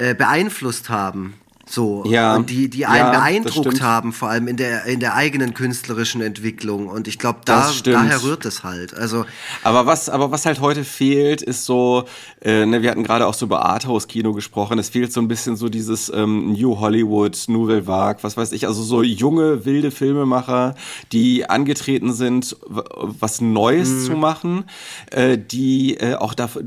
beeinflusst 0.00 0.88
haben. 0.88 1.34
So, 1.70 2.02
Ja, 2.04 2.34
und 2.34 2.50
die, 2.50 2.68
die 2.68 2.84
einen 2.84 2.98
ja, 2.98 3.10
beeindruckt 3.12 3.80
haben, 3.80 4.12
vor 4.12 4.28
allem 4.28 4.48
in 4.48 4.56
der, 4.56 4.86
in 4.86 4.98
der 4.98 5.14
eigenen 5.14 5.54
künstlerischen 5.54 6.20
Entwicklung. 6.20 6.88
Und 6.88 7.06
ich 7.06 7.16
glaube, 7.16 7.40
da, 7.44 7.70
daher 7.84 8.24
rührt 8.24 8.44
es 8.44 8.64
halt. 8.64 8.92
Also, 8.92 9.24
Aber 9.62 9.86
was, 9.86 10.08
aber 10.08 10.32
was 10.32 10.46
halt 10.46 10.60
heute 10.60 10.82
fehlt, 10.82 11.42
ist 11.42 11.64
so, 11.64 12.06
äh, 12.42 12.66
ne, 12.66 12.82
wir 12.82 12.90
hatten 12.90 13.04
gerade 13.04 13.24
auch 13.24 13.34
so 13.34 13.46
über 13.46 13.64
Arthouse-Kino 13.64 14.32
gesprochen, 14.32 14.80
es 14.80 14.88
fehlt 14.88 15.12
so 15.12 15.20
ein 15.20 15.28
bisschen 15.28 15.54
so 15.54 15.68
dieses 15.68 16.10
ähm, 16.12 16.54
New 16.54 16.80
Hollywood, 16.80 17.38
Nouvelle 17.46 17.86
Vague, 17.86 18.24
was 18.24 18.36
weiß 18.36 18.50
ich, 18.50 18.66
also 18.66 18.82
so 18.82 19.04
junge, 19.04 19.64
wilde 19.64 19.92
Filmemacher, 19.92 20.74
die 21.12 21.48
angetreten 21.48 22.12
sind, 22.12 22.56
was 22.66 23.40
Neues 23.40 24.06
zu 24.06 24.12
machen, 24.12 24.64
äh, 25.12 25.38
die 25.38 25.98
äh, 25.98 26.16
auch 26.16 26.34
dafür, 26.34 26.64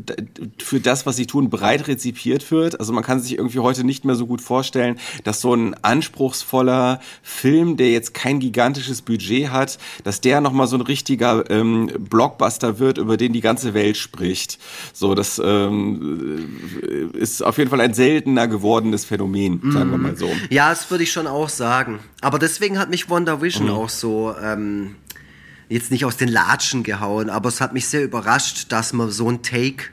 für 0.60 0.80
das, 0.80 1.06
was 1.06 1.18
sie 1.18 1.28
tun, 1.28 1.50
breit 1.50 1.90
rezipiert 1.90 2.50
wird. 2.52 2.80
Also 2.80 2.94
man 2.94 3.04
kann 3.04 3.20
sich 3.20 3.38
irgendwie 3.38 3.60
heute 3.60 3.84
nicht 3.84 4.06
mehr 4.06 4.16
so 4.16 4.28
gut 4.28 4.40
vorstellen, 4.40 4.93
dass 5.24 5.42
so 5.42 5.54
ein 5.54 5.76
anspruchsvoller 5.82 7.00
Film, 7.22 7.78
der 7.78 7.92
jetzt 7.92 8.14
kein 8.14 8.40
gigantisches 8.40 9.02
Budget 9.02 9.50
hat, 9.50 9.78
dass 10.04 10.22
der 10.22 10.42
nochmal 10.42 10.68
so 10.68 10.76
ein 10.78 10.82
richtiger 10.82 11.50
ähm, 11.50 11.92
Blockbuster 12.00 12.80
wird, 12.80 12.98
über 12.98 13.18
den 13.18 13.34
die 13.34 13.42
ganze 13.42 13.74
Welt 13.74 13.98
spricht. 13.98 14.60
So, 14.94 15.16
das 15.16 15.42
ähm, 15.44 17.12
ist 17.14 17.44
auf 17.44 17.58
jeden 17.58 17.70
Fall 17.70 17.82
ein 17.82 17.94
seltener 17.94 18.48
gewordenes 18.48 19.06
Phänomen, 19.06 19.72
sagen 19.72 19.92
wir 19.92 19.98
mal 19.98 20.16
so. 20.16 20.30
ja, 20.50 20.70
das 20.70 20.90
würde 20.90 21.04
ich 21.04 21.12
schon 21.12 21.28
auch 21.28 21.50
sagen. 21.50 22.00
Aber 22.22 22.40
deswegen 22.40 22.80
hat 22.80 22.90
mich 22.90 23.10
Wonder 23.10 23.42
Vision 23.42 23.70
auch 23.70 23.90
so, 23.90 24.34
ähm, 24.42 24.96
jetzt 25.70 25.92
nicht 25.92 26.06
aus 26.06 26.18
den 26.18 26.30
Latschen 26.30 26.84
gehauen, 26.84 27.30
aber 27.30 27.50
es 27.50 27.62
hat 27.62 27.74
mich 27.74 27.88
sehr 27.88 28.04
überrascht, 28.04 28.72
dass 28.72 28.94
man 28.94 29.10
so 29.10 29.30
ein 29.30 29.42
Take 29.42 29.86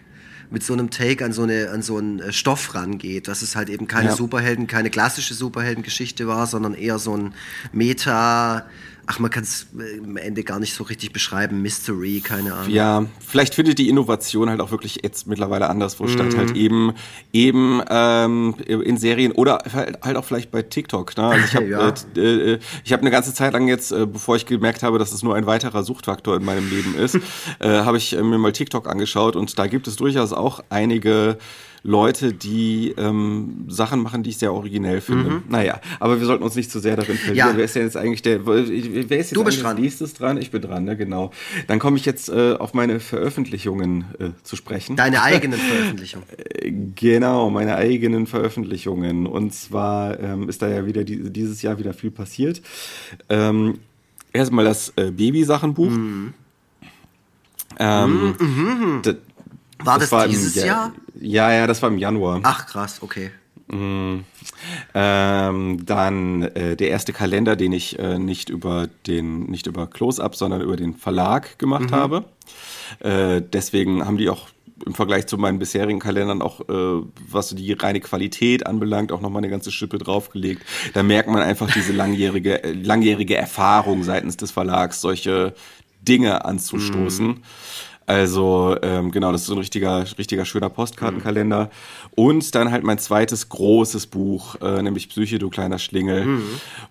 mit 0.50 0.62
so 0.64 0.72
einem 0.72 0.90
Take 0.90 1.24
an 1.24 1.32
so, 1.32 1.42
eine, 1.44 1.70
an 1.70 1.82
so 1.82 1.96
einen 1.96 2.20
äh, 2.20 2.32
Stoff 2.32 2.74
rangeht, 2.74 3.28
dass 3.28 3.42
es 3.42 3.56
halt 3.56 3.68
eben 3.70 3.86
keine 3.86 4.10
Ja. 4.10 4.16
Superhelden, 4.16 4.66
keine 4.66 4.90
klassische 4.90 5.34
Superheldengeschichte 5.34 6.26
war, 6.26 6.46
sondern 6.46 6.74
eher 6.74 6.98
so 6.98 7.16
ein 7.16 7.34
Meta, 7.72 8.66
ach, 9.10 9.18
man 9.18 9.30
kann 9.30 9.42
es 9.42 9.66
am 9.74 10.16
Ende 10.16 10.44
gar 10.44 10.60
nicht 10.60 10.72
so 10.72 10.84
richtig 10.84 11.12
beschreiben, 11.12 11.62
Mystery, 11.62 12.20
keine 12.20 12.54
Ahnung. 12.54 12.70
Ja, 12.70 13.06
vielleicht 13.26 13.56
findet 13.56 13.78
die 13.78 13.88
Innovation 13.88 14.48
halt 14.48 14.60
auch 14.60 14.70
wirklich 14.70 15.00
jetzt 15.02 15.26
mittlerweile 15.26 15.68
anderswo 15.68 16.06
statt, 16.06 16.36
halt 16.36 16.56
eben 16.56 16.92
eben 17.32 17.82
ähm, 17.90 18.54
in 18.66 18.96
Serien 18.98 19.32
oder 19.32 19.64
halt 19.72 19.98
halt 20.04 20.16
auch 20.16 20.24
vielleicht 20.24 20.52
bei 20.52 20.62
TikTok. 20.62 21.16
Ne? 21.16 21.24
Also 21.24 21.44
ich 21.44 21.54
habe 21.56 21.66
Ja. 21.70 21.92
äh, 22.16 22.52
äh, 22.52 22.58
ich 22.84 22.92
habe 22.92 23.02
eine 23.02 23.10
ganze 23.10 23.34
Zeit 23.34 23.52
lang 23.52 23.66
jetzt, 23.66 23.90
äh, 23.90 24.06
bevor 24.06 24.36
ich 24.36 24.46
gemerkt 24.46 24.84
habe, 24.84 25.00
dass 25.00 25.12
es 25.12 25.24
nur 25.24 25.34
ein 25.34 25.46
weiterer 25.46 25.82
Suchtfaktor 25.82 26.36
in 26.36 26.44
meinem 26.44 26.70
Leben 26.70 26.94
ist, 26.94 27.16
äh, 27.58 27.80
habe 27.80 27.96
ich 27.96 28.16
äh, 28.16 28.22
mir 28.22 28.38
mal 28.38 28.52
TikTok 28.52 28.88
angeschaut 28.88 29.34
und 29.34 29.58
da 29.58 29.66
gibt 29.66 29.88
es 29.88 29.96
durchaus 29.96 30.32
auch 30.32 30.60
einige 30.68 31.36
Leute, 31.82 32.32
die 32.32 32.94
ähm, 32.98 33.66
Sachen 33.68 34.00
machen, 34.00 34.22
die 34.22 34.30
ich 34.30 34.38
sehr 34.38 34.52
originell 34.52 35.00
finde. 35.00 35.30
Mhm. 35.30 35.42
Naja, 35.48 35.80
aber 35.98 36.20
wir 36.20 36.26
sollten 36.26 36.44
uns 36.44 36.54
nicht 36.54 36.70
zu 36.70 36.78
sehr 36.78 36.96
darin 36.96 37.16
verlieren. 37.16 37.50
Ja. 37.50 37.56
Wer 37.56 37.64
ist 37.64 37.74
denn 37.74 37.84
jetzt 37.84 37.96
eigentlich 37.96 38.22
der, 38.22 38.46
wer 38.46 38.56
ist 38.58 39.10
jetzt 39.10 39.36
du 39.36 39.44
bist 39.44 39.62
dran. 39.62 39.80
nächstes 39.80 40.14
dran? 40.14 40.36
Ich 40.36 40.50
bin 40.50 40.60
dran, 40.60 40.84
ne? 40.84 40.96
genau. 40.96 41.30
Dann 41.68 41.78
komme 41.78 41.96
ich 41.96 42.04
jetzt 42.04 42.28
äh, 42.28 42.54
auf 42.54 42.74
meine 42.74 43.00
Veröffentlichungen 43.00 44.04
äh, 44.18 44.30
zu 44.42 44.56
sprechen. 44.56 44.96
Deine 44.96 45.22
eigenen 45.22 45.58
Veröffentlichungen. 45.58 46.26
Äh, 46.36 46.72
genau, 46.94 47.50
meine 47.50 47.76
eigenen 47.76 48.26
Veröffentlichungen. 48.26 49.26
Und 49.26 49.54
zwar 49.54 50.20
ähm, 50.20 50.48
ist 50.48 50.62
da 50.62 50.68
ja 50.68 50.84
wieder 50.86 51.04
die, 51.04 51.30
dieses 51.30 51.62
Jahr 51.62 51.78
wieder 51.78 51.94
viel 51.94 52.10
passiert. 52.10 52.60
Ähm, 53.28 53.78
erstmal 54.32 54.64
das 54.64 54.92
äh, 54.96 55.10
Babysachenbuch. 55.10 55.90
Mhm. 55.90 56.34
Ähm, 57.78 58.34
mhm, 58.38 58.46
mhm. 58.48 59.00
Das, 59.02 59.16
war 59.84 59.98
das, 59.98 60.10
das 60.10 60.12
war 60.12 60.28
dieses 60.28 60.56
im, 60.56 60.66
Jahr? 60.66 60.92
Ja, 61.20 61.52
ja, 61.52 61.66
das 61.66 61.82
war 61.82 61.90
im 61.90 61.98
Januar. 61.98 62.40
Ach 62.42 62.66
krass, 62.66 62.98
okay. 63.02 63.30
Mhm. 63.68 64.24
Ähm, 64.94 65.86
dann 65.86 66.42
äh, 66.42 66.76
der 66.76 66.90
erste 66.90 67.12
Kalender, 67.12 67.56
den 67.56 67.72
ich 67.72 67.98
äh, 67.98 68.18
nicht 68.18 68.48
über 68.48 68.88
den 69.06 69.44
nicht 69.44 69.66
über 69.66 69.86
Close-up, 69.86 70.34
sondern 70.34 70.60
über 70.60 70.76
den 70.76 70.94
Verlag 70.94 71.58
gemacht 71.58 71.90
mhm. 71.90 71.94
habe. 71.94 72.24
Äh, 72.98 73.42
deswegen 73.42 74.04
haben 74.04 74.16
die 74.16 74.28
auch 74.28 74.48
im 74.84 74.94
Vergleich 74.94 75.26
zu 75.26 75.36
meinen 75.38 75.58
bisherigen 75.58 75.98
Kalendern 75.98 76.42
auch, 76.42 76.60
äh, 76.68 77.04
was 77.28 77.50
die 77.50 77.72
reine 77.72 78.00
Qualität 78.00 78.66
anbelangt, 78.66 79.12
auch 79.12 79.20
nochmal 79.20 79.40
eine 79.40 79.50
ganze 79.50 79.70
Schippe 79.70 79.98
draufgelegt. 79.98 80.62
Da 80.94 81.02
merkt 81.02 81.28
man 81.28 81.42
einfach 81.42 81.70
diese 81.70 81.92
langjährige, 81.92 82.64
äh, 82.64 82.72
langjährige 82.72 83.36
Erfahrung 83.36 84.02
seitens 84.02 84.36
des 84.36 84.50
Verlags, 84.50 85.00
solche 85.00 85.54
Dinge 86.00 86.44
anzustoßen. 86.44 87.26
Mhm. 87.26 87.42
Also 88.10 88.76
ähm, 88.82 89.12
genau, 89.12 89.30
das 89.30 89.42
ist 89.42 89.46
so 89.46 89.54
ein 89.54 89.58
richtiger, 89.58 90.04
richtiger 90.18 90.44
schöner 90.44 90.68
Postkartenkalender. 90.68 91.66
Mhm. 91.66 92.10
Und 92.16 92.56
dann 92.56 92.72
halt 92.72 92.82
mein 92.82 92.98
zweites 92.98 93.48
großes 93.48 94.08
Buch, 94.08 94.56
äh, 94.60 94.82
nämlich 94.82 95.08
Psyche, 95.10 95.38
du 95.38 95.48
kleiner 95.48 95.78
Schlingel. 95.78 96.24
Mhm. 96.24 96.42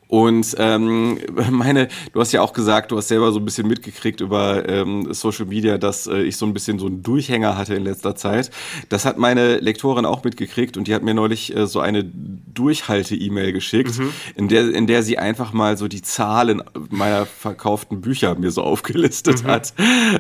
Und 0.07 0.55
ähm, 0.57 1.19
meine, 1.51 1.89
du 2.13 2.21
hast 2.21 2.31
ja 2.31 2.41
auch 2.41 2.53
gesagt, 2.53 2.91
du 2.91 2.97
hast 2.97 3.09
selber 3.09 3.33
so 3.33 3.39
ein 3.39 3.43
bisschen 3.43 3.67
mitgekriegt 3.67 4.21
über 4.21 4.69
ähm, 4.69 5.13
Social 5.13 5.45
Media, 5.45 5.77
dass 5.77 6.07
äh, 6.07 6.21
ich 6.21 6.37
so 6.37 6.45
ein 6.45 6.53
bisschen 6.53 6.79
so 6.79 6.85
einen 6.85 7.03
Durchhänger 7.03 7.57
hatte 7.57 7.75
in 7.75 7.83
letzter 7.83 8.15
Zeit. 8.15 8.49
Das 8.87 9.03
hat 9.03 9.17
meine 9.17 9.57
Lektorin 9.57 10.05
auch 10.05 10.23
mitgekriegt 10.23 10.77
und 10.77 10.87
die 10.87 10.95
hat 10.95 11.03
mir 11.03 11.13
neulich 11.13 11.53
äh, 11.53 11.67
so 11.67 11.81
eine 11.81 12.05
Durchhalte-E-Mail 12.05 13.51
geschickt, 13.51 13.99
mhm. 13.99 14.13
in, 14.37 14.47
der, 14.47 14.73
in 14.73 14.87
der 14.87 15.03
sie 15.03 15.17
einfach 15.17 15.51
mal 15.51 15.75
so 15.75 15.89
die 15.89 16.01
Zahlen 16.01 16.63
meiner 16.89 17.25
verkauften 17.25 17.99
Bücher 17.99 18.35
mir 18.35 18.51
so 18.51 18.63
aufgelistet 18.63 19.43
mhm. 19.43 19.47
hat. 19.47 19.73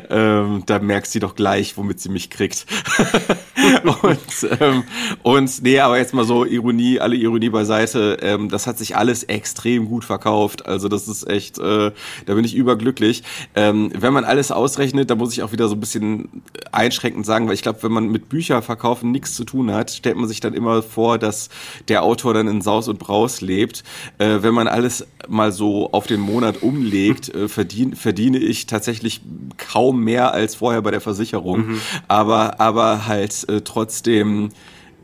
Ähm, 0.09 0.63
da 0.65 0.88
merkt 0.89 1.05
sie 1.05 1.19
doch 1.19 1.35
gleich, 1.35 1.77
womit 1.77 1.99
sie 1.99 2.09
mich 2.09 2.31
kriegt. 2.31 2.65
und, 4.01 4.59
ähm, 4.59 4.83
und 5.21 5.61
nee, 5.61 5.79
aber 5.79 5.99
jetzt 5.99 6.15
mal 6.15 6.25
so 6.25 6.45
Ironie, 6.45 6.99
alle 6.99 7.15
Ironie 7.15 7.49
beiseite. 7.49 8.17
Ähm, 8.23 8.49
das 8.49 8.65
hat 8.65 8.79
sich 8.79 8.97
alles 8.97 9.21
extrem 9.23 9.85
gut 9.87 10.03
verkauft. 10.03 10.65
Also 10.65 10.87
das 10.87 11.07
ist 11.07 11.29
echt, 11.29 11.59
äh, 11.59 11.91
da 12.25 12.33
bin 12.33 12.43
ich 12.43 12.55
überglücklich. 12.55 13.21
Ähm, 13.53 13.91
wenn 13.95 14.13
man 14.13 14.25
alles 14.25 14.51
ausrechnet, 14.51 15.11
da 15.11 15.15
muss 15.15 15.31
ich 15.31 15.43
auch 15.43 15.51
wieder 15.51 15.67
so 15.67 15.75
ein 15.75 15.79
bisschen 15.79 16.41
einschränkend 16.71 17.23
sagen, 17.23 17.47
weil 17.47 17.53
ich 17.53 17.61
glaube, 17.61 17.83
wenn 17.83 17.91
man 17.91 18.09
mit 18.09 18.29
Bücherverkaufen 18.29 19.11
nichts 19.11 19.35
zu 19.35 19.43
tun 19.43 19.71
hat, 19.71 19.91
stellt 19.91 20.17
man 20.17 20.27
sich 20.27 20.39
dann 20.39 20.55
immer 20.55 20.81
vor, 20.81 21.19
dass 21.19 21.49
der 21.87 22.01
Autor 22.01 22.33
dann 22.33 22.47
in 22.47 22.61
Saus 22.61 22.87
und 22.87 22.97
Braus 22.97 23.41
lebt. 23.41 23.83
Äh, 24.17 24.41
wenn 24.41 24.55
man 24.55 24.67
alles 24.67 25.05
mal 25.27 25.51
so 25.51 25.91
auf 25.91 26.07
den 26.07 26.19
Monat 26.19 26.63
umlegt, 26.63 27.29
äh, 27.29 27.47
verdien, 27.47 27.95
verdiene 27.95 28.39
ich 28.39 28.65
tatsächlich 28.65 29.21
kaum 29.57 30.03
mehr 30.03 30.33
als 30.33 30.55
vorher 30.55 30.68
vorher 30.69 30.83
bei 30.83 30.91
der 30.91 31.01
Versicherung, 31.01 31.67
mhm. 31.67 31.81
aber, 32.07 32.59
aber 32.59 33.07
halt 33.07 33.49
äh, 33.49 33.61
trotzdem 33.61 34.49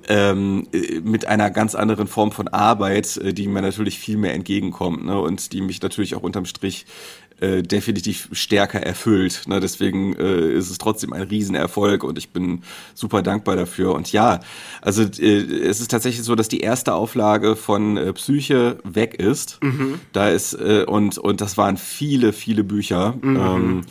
ähm, 0.08 0.68
äh, 0.72 1.00
mit 1.00 1.26
einer 1.26 1.50
ganz 1.50 1.74
anderen 1.74 2.06
Form 2.06 2.32
von 2.32 2.48
Arbeit, 2.48 3.18
äh, 3.18 3.34
die 3.34 3.48
mir 3.48 3.64
natürlich 3.64 3.98
viel 3.98 4.18
mehr 4.18 4.36
entgegenkommt 4.36 5.06
ne? 5.06 5.20
und 5.20 5.54
die 5.54 5.62
mich 5.62 5.82
natürlich 5.82 6.14
auch 6.14 6.22
unterm 6.22 6.46
Strich 6.46 6.86
äh, 7.40 7.64
definitiv 7.64 8.30
stärker 8.32 8.80
erfüllt. 8.80 9.42
Ne? 9.48 9.60
Deswegen 9.60 10.16
äh, 10.16 10.52
ist 10.52 10.70
es 10.70 10.78
trotzdem 10.78 11.14
ein 11.14 11.24
Riesenerfolg 11.24 12.04
und 12.04 12.20
ich 12.20 12.30
bin 12.30 12.62
super 12.94 13.24
dankbar 13.24 13.56
dafür. 13.56 13.96
Und 13.96 14.12
ja, 14.12 14.42
also 14.84 15.02
äh, 15.02 15.42
es 15.42 15.82
ist 15.82 15.90
tatsächlich 15.90 16.24
so, 16.24 16.36
dass 16.36 16.48
die 16.48 16.60
erste 16.60 16.94
Auflage 16.94 17.56
von 17.56 17.98
äh, 17.98 18.14
Psyche 18.14 18.78
weg 18.84 19.16
ist. 19.16 19.58
Mhm. 19.64 20.00
Da 20.14 20.30
ist 20.30 20.54
äh, 20.54 20.86
und 20.88 21.18
und 21.18 21.42
das 21.42 21.58
waren 21.58 21.78
viele 21.78 22.34
viele 22.34 22.64
Bücher. 22.64 23.16
Mhm. 23.20 23.36
Ähm, 23.36 23.82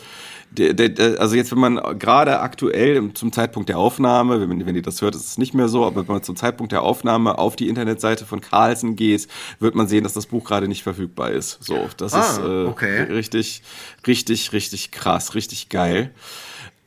also 1.19 1.35
jetzt, 1.35 1.51
wenn 1.51 1.59
man 1.59 1.99
gerade 1.99 2.39
aktuell 2.39 3.13
zum 3.13 3.31
Zeitpunkt 3.31 3.69
der 3.69 3.77
Aufnahme, 3.77 4.41
wenn, 4.41 4.65
wenn 4.65 4.75
ihr 4.75 4.81
das 4.81 5.01
hört, 5.01 5.15
ist 5.15 5.25
es 5.25 5.37
nicht 5.37 5.53
mehr 5.53 5.67
so, 5.67 5.85
aber 5.85 6.07
wenn 6.07 6.13
man 6.13 6.23
zum 6.23 6.35
Zeitpunkt 6.35 6.71
der 6.71 6.81
Aufnahme 6.81 7.37
auf 7.37 7.55
die 7.55 7.67
Internetseite 7.67 8.25
von 8.25 8.41
Carlsen 8.41 8.95
geht, 8.95 9.27
wird 9.59 9.75
man 9.75 9.87
sehen, 9.87 10.03
dass 10.03 10.13
das 10.13 10.25
Buch 10.25 10.43
gerade 10.43 10.67
nicht 10.67 10.83
verfügbar 10.83 11.31
ist. 11.31 11.63
So, 11.63 11.87
das 11.97 12.13
ah, 12.13 12.21
ist 12.21 12.37
äh, 12.39 12.65
okay. 12.65 13.01
richtig, 13.03 13.61
richtig, 14.05 14.53
richtig 14.53 14.91
krass, 14.91 15.35
richtig 15.35 15.69
geil. 15.69 16.11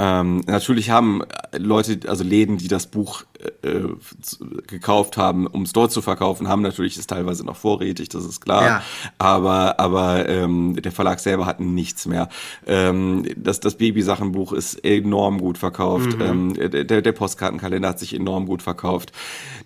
Ähm, 0.01 0.43
natürlich 0.47 0.91
haben 0.91 1.23
Leute, 1.57 2.09
also 2.09 2.23
Läden, 2.23 2.57
die 2.57 2.69
das 2.69 2.87
Buch 2.87 3.25
äh, 3.63 3.89
gekauft 4.67 5.17
haben, 5.17 5.47
um 5.47 5.63
es 5.63 5.73
dort 5.73 5.93
zu 5.93 6.03
verkaufen, 6.03 6.49
haben 6.49 6.63
natürlich 6.63 6.97
es 6.97 7.07
teilweise 7.07 7.45
noch 7.45 7.57
vorrätig, 7.57 8.09
das 8.09 8.25
ist 8.25 8.41
klar. 8.41 8.65
Ja. 8.65 8.83
Aber, 9.19 9.79
aber 9.79 10.29
ähm, 10.29 10.81
der 10.81 10.93
Verlag 10.93 11.21
selber 11.21 11.47
hat 11.47 11.61
nichts 11.61 12.07
mehr. 12.07 12.29
Ähm, 12.67 13.25
das 13.37 13.61
das 13.61 13.77
Babysachenbuch 13.77 14.53
ist 14.53 14.85
enorm 14.85 15.41
gut 15.41 15.59
verkauft. 15.59 16.19
Mhm. 16.19 16.55
Ähm, 16.59 16.71
der, 16.71 17.03
der 17.03 17.13
Postkartenkalender 17.13 17.89
hat 17.89 17.99
sich 17.99 18.15
enorm 18.15 18.47
gut 18.47 18.63
verkauft. 18.63 19.13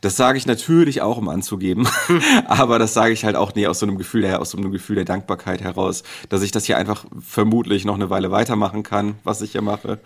Das 0.01 0.16
sage 0.16 0.36
ich 0.36 0.47
natürlich 0.47 1.01
auch, 1.01 1.16
um 1.16 1.28
anzugeben. 1.28 1.89
aber 2.47 2.78
das 2.78 2.94
sage 2.94 3.12
ich 3.12 3.24
halt 3.24 3.36
auch 3.36 3.55
nee, 3.55 3.66
aus 3.66 3.78
so 3.78 3.86
einem 3.86 3.99
Gefühl 3.99 4.23
der, 4.23 4.40
aus 4.40 4.51
so 4.51 4.59
einem 4.59 4.73
Gefühl 4.73 4.97
der 4.97 5.05
Dankbarkeit 5.05 5.62
heraus, 5.62 6.03
dass 6.28 6.43
ich 6.43 6.51
das 6.51 6.65
hier 6.65 6.77
einfach 6.77 7.05
vermutlich 7.20 7.85
noch 7.85 7.94
eine 7.94 8.11
Weile 8.11 8.31
weitermachen 8.31 8.82
kann, 8.82 9.15
was 9.24 9.40
ich 9.40 9.53
hier 9.53 9.62
mache. 9.62 10.01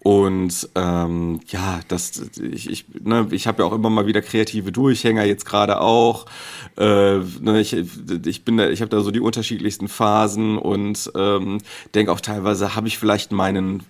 Und 0.00 0.68
ähm, 0.76 1.40
ja, 1.48 1.80
das 1.88 2.22
ich 2.40 2.70
ich, 2.70 2.84
ne, 3.02 3.26
ich 3.30 3.46
habe 3.46 3.62
ja 3.62 3.68
auch 3.68 3.72
immer 3.72 3.90
mal 3.90 4.06
wieder 4.06 4.22
kreative 4.22 4.70
Durchhänger 4.70 5.24
jetzt 5.24 5.44
gerade 5.44 5.80
auch. 5.80 6.26
Äh, 6.76 7.18
ne, 7.18 7.60
ich 7.60 7.76
ich 8.26 8.44
bin 8.44 8.56
da, 8.56 8.68
ich 8.68 8.80
habe 8.80 8.90
da 8.90 9.00
so 9.00 9.10
die 9.10 9.20
unterschiedlichsten 9.20 9.88
Phasen 9.88 10.56
und 10.56 11.10
ähm, 11.16 11.58
denke 11.94 12.12
auch 12.12 12.20
teilweise 12.20 12.76
habe 12.76 12.86
ich 12.86 12.96
vielleicht 12.96 13.32
meinen 13.32 13.82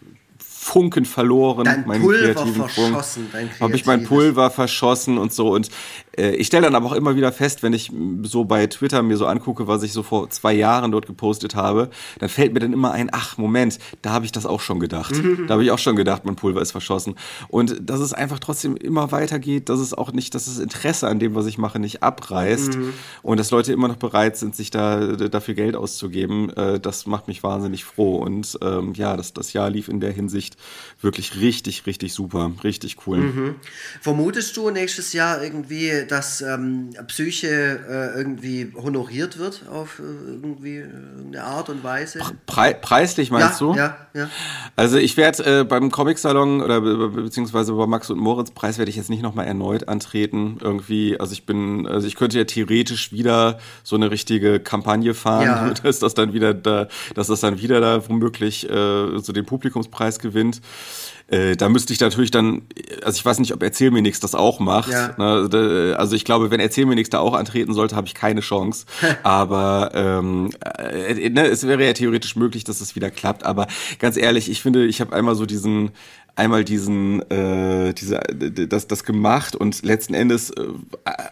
Funken 0.68 1.04
verloren, 1.04 1.64
dein 1.64 1.86
meinen 1.86 2.02
Pulver 2.02 2.34
kreativen 2.34 2.68
verschossen, 2.68 3.28
Habe 3.60 3.76
ich 3.76 3.86
mein 3.86 4.04
Pulver 4.04 4.50
verschossen 4.50 5.16
und 5.16 5.32
so. 5.32 5.54
Und 5.54 5.70
ich 6.18 6.46
stelle 6.46 6.64
dann 6.64 6.74
aber 6.74 6.86
auch 6.86 6.92
immer 6.92 7.16
wieder 7.16 7.32
fest, 7.32 7.62
wenn 7.62 7.72
ich 7.72 7.92
so 8.22 8.44
bei 8.44 8.66
Twitter 8.66 9.02
mir 9.02 9.16
so 9.16 9.26
angucke, 9.26 9.66
was 9.66 9.82
ich 9.82 9.92
so 9.92 10.02
vor 10.02 10.30
zwei 10.30 10.52
Jahren 10.52 10.90
dort 10.92 11.06
gepostet 11.06 11.54
habe, 11.54 11.90
dann 12.18 12.28
fällt 12.28 12.52
mir 12.52 12.60
dann 12.60 12.72
immer 12.72 12.92
ein, 12.92 13.08
ach 13.12 13.38
Moment, 13.38 13.78
da 14.02 14.10
habe 14.10 14.24
ich 14.24 14.32
das 14.32 14.46
auch 14.46 14.60
schon 14.60 14.80
gedacht. 14.80 15.14
da 15.46 15.54
habe 15.54 15.64
ich 15.64 15.70
auch 15.70 15.78
schon 15.78 15.96
gedacht, 15.96 16.24
mein 16.24 16.36
Pulver 16.36 16.60
ist 16.60 16.72
verschossen. 16.72 17.14
Und 17.48 17.76
dass 17.80 18.00
es 18.00 18.12
einfach 18.12 18.38
trotzdem 18.38 18.76
immer 18.76 19.12
weitergeht, 19.12 19.68
dass 19.68 19.80
es 19.80 19.94
auch 19.94 20.12
nicht, 20.12 20.34
dass 20.34 20.46
das 20.46 20.58
Interesse 20.58 21.08
an 21.08 21.18
dem, 21.18 21.34
was 21.34 21.46
ich 21.46 21.58
mache, 21.58 21.78
nicht 21.78 22.02
abreißt 22.02 22.76
mhm. 22.76 22.92
und 23.22 23.38
dass 23.38 23.50
Leute 23.50 23.72
immer 23.72 23.88
noch 23.88 23.96
bereit 23.96 24.36
sind, 24.36 24.56
sich 24.56 24.70
da 24.70 25.16
dafür 25.16 25.54
Geld 25.54 25.76
auszugeben, 25.76 26.50
äh, 26.50 26.80
das 26.80 27.06
macht 27.06 27.28
mich 27.28 27.42
wahnsinnig 27.42 27.84
froh. 27.84 28.16
Und 28.16 28.58
ähm, 28.62 28.94
ja, 28.94 29.16
das, 29.16 29.32
das 29.32 29.52
Jahr 29.52 29.70
lief 29.70 29.88
in 29.88 30.00
der 30.00 30.12
Hinsicht 30.12 30.56
wirklich 31.00 31.40
richtig, 31.40 31.86
richtig 31.86 32.12
super, 32.12 32.50
richtig 32.64 32.96
cool. 33.06 33.18
Mhm. 33.18 33.54
Vermutest 34.00 34.56
du 34.56 34.70
nächstes 34.70 35.12
Jahr 35.12 35.42
irgendwie, 35.42 36.04
dass 36.08 36.40
ähm, 36.40 36.90
Psyche 37.06 37.48
äh, 37.48 38.18
irgendwie 38.18 38.72
honoriert 38.74 39.38
wird 39.38 39.62
auf 39.70 40.00
äh, 40.00 40.02
irgendwie 40.02 40.82
eine 41.26 41.44
Art 41.44 41.68
und 41.68 41.84
Weise? 41.84 42.18
Pre 42.46 42.76
preislich 42.80 43.30
meinst 43.30 43.60
ja, 43.60 43.66
du? 43.66 43.74
Ja, 43.76 43.96
ja. 44.14 44.30
Also 44.74 44.98
ich 44.98 45.16
werde 45.16 45.60
äh, 45.60 45.64
beim 45.64 45.92
Comic-Salon 45.92 46.62
oder 46.62 46.80
beziehungsweise 46.80 47.74
bei 47.74 47.86
Max 47.86 48.10
und 48.10 48.18
Moritz 48.18 48.50
Preis 48.50 48.78
werde 48.78 48.90
ich 48.90 48.96
jetzt 48.96 49.10
nicht 49.10 49.22
nochmal 49.22 49.46
erneut 49.46 49.88
antreten. 49.88 50.58
Irgendwie, 50.60 51.18
also 51.20 51.32
ich 51.32 51.46
bin, 51.46 51.86
also 51.86 52.08
ich 52.08 52.16
könnte 52.16 52.38
ja 52.38 52.44
theoretisch 52.44 53.12
wieder 53.12 53.58
so 53.84 53.94
eine 53.94 54.10
richtige 54.10 54.58
Kampagne 54.58 55.14
fahren, 55.14 55.44
ja. 55.44 55.70
dass 55.82 56.00
das 56.00 56.14
dann 56.14 56.32
wieder 56.32 56.54
da, 56.54 56.88
dass 57.14 57.28
das 57.28 57.38
dann 57.38 57.60
wieder 57.60 57.80
da 57.80 58.08
womöglich 58.08 58.68
äh, 58.68 59.18
so 59.18 59.32
den 59.32 59.46
Publikumspreis 59.46 60.18
gewinnt. 60.18 60.60
Äh, 61.28 61.56
da 61.56 61.68
müsste 61.68 61.92
ich 61.92 62.00
natürlich 62.00 62.30
dann, 62.30 62.62
also 63.02 63.18
ich 63.18 63.24
weiß 63.24 63.38
nicht, 63.38 63.52
ob 63.52 63.62
Erzähl 63.62 63.90
mir 63.90 64.00
nichts 64.00 64.20
das 64.20 64.34
auch 64.34 64.60
macht. 64.60 64.90
Ja. 64.90 65.14
Ne, 65.18 65.94
also 65.98 66.16
ich 66.16 66.24
glaube, 66.24 66.50
wenn 66.50 66.60
Erzähl 66.60 66.86
mir 66.86 66.94
nichts 66.94 67.10
da 67.10 67.18
auch 67.18 67.34
antreten 67.34 67.74
sollte, 67.74 67.96
habe 67.96 68.06
ich 68.06 68.14
keine 68.14 68.40
Chance. 68.40 68.86
aber 69.22 69.90
ähm, 69.94 70.50
äh, 70.78 71.28
ne, 71.28 71.46
es 71.46 71.66
wäre 71.66 71.84
ja 71.84 71.92
theoretisch 71.92 72.34
möglich, 72.36 72.64
dass 72.64 72.80
es 72.80 72.96
wieder 72.96 73.10
klappt. 73.10 73.44
Aber 73.44 73.66
ganz 73.98 74.16
ehrlich, 74.16 74.50
ich 74.50 74.62
finde, 74.62 74.86
ich 74.86 75.00
habe 75.00 75.14
einmal 75.14 75.34
so 75.34 75.44
diesen 75.44 75.90
einmal 76.38 76.64
diesen, 76.64 77.20
äh, 77.30 77.92
diese, 77.92 78.20
das, 78.20 78.86
das 78.86 79.04
gemacht 79.04 79.56
und 79.56 79.82
letzten 79.82 80.14
Endes 80.14 80.50
äh, 80.50 80.68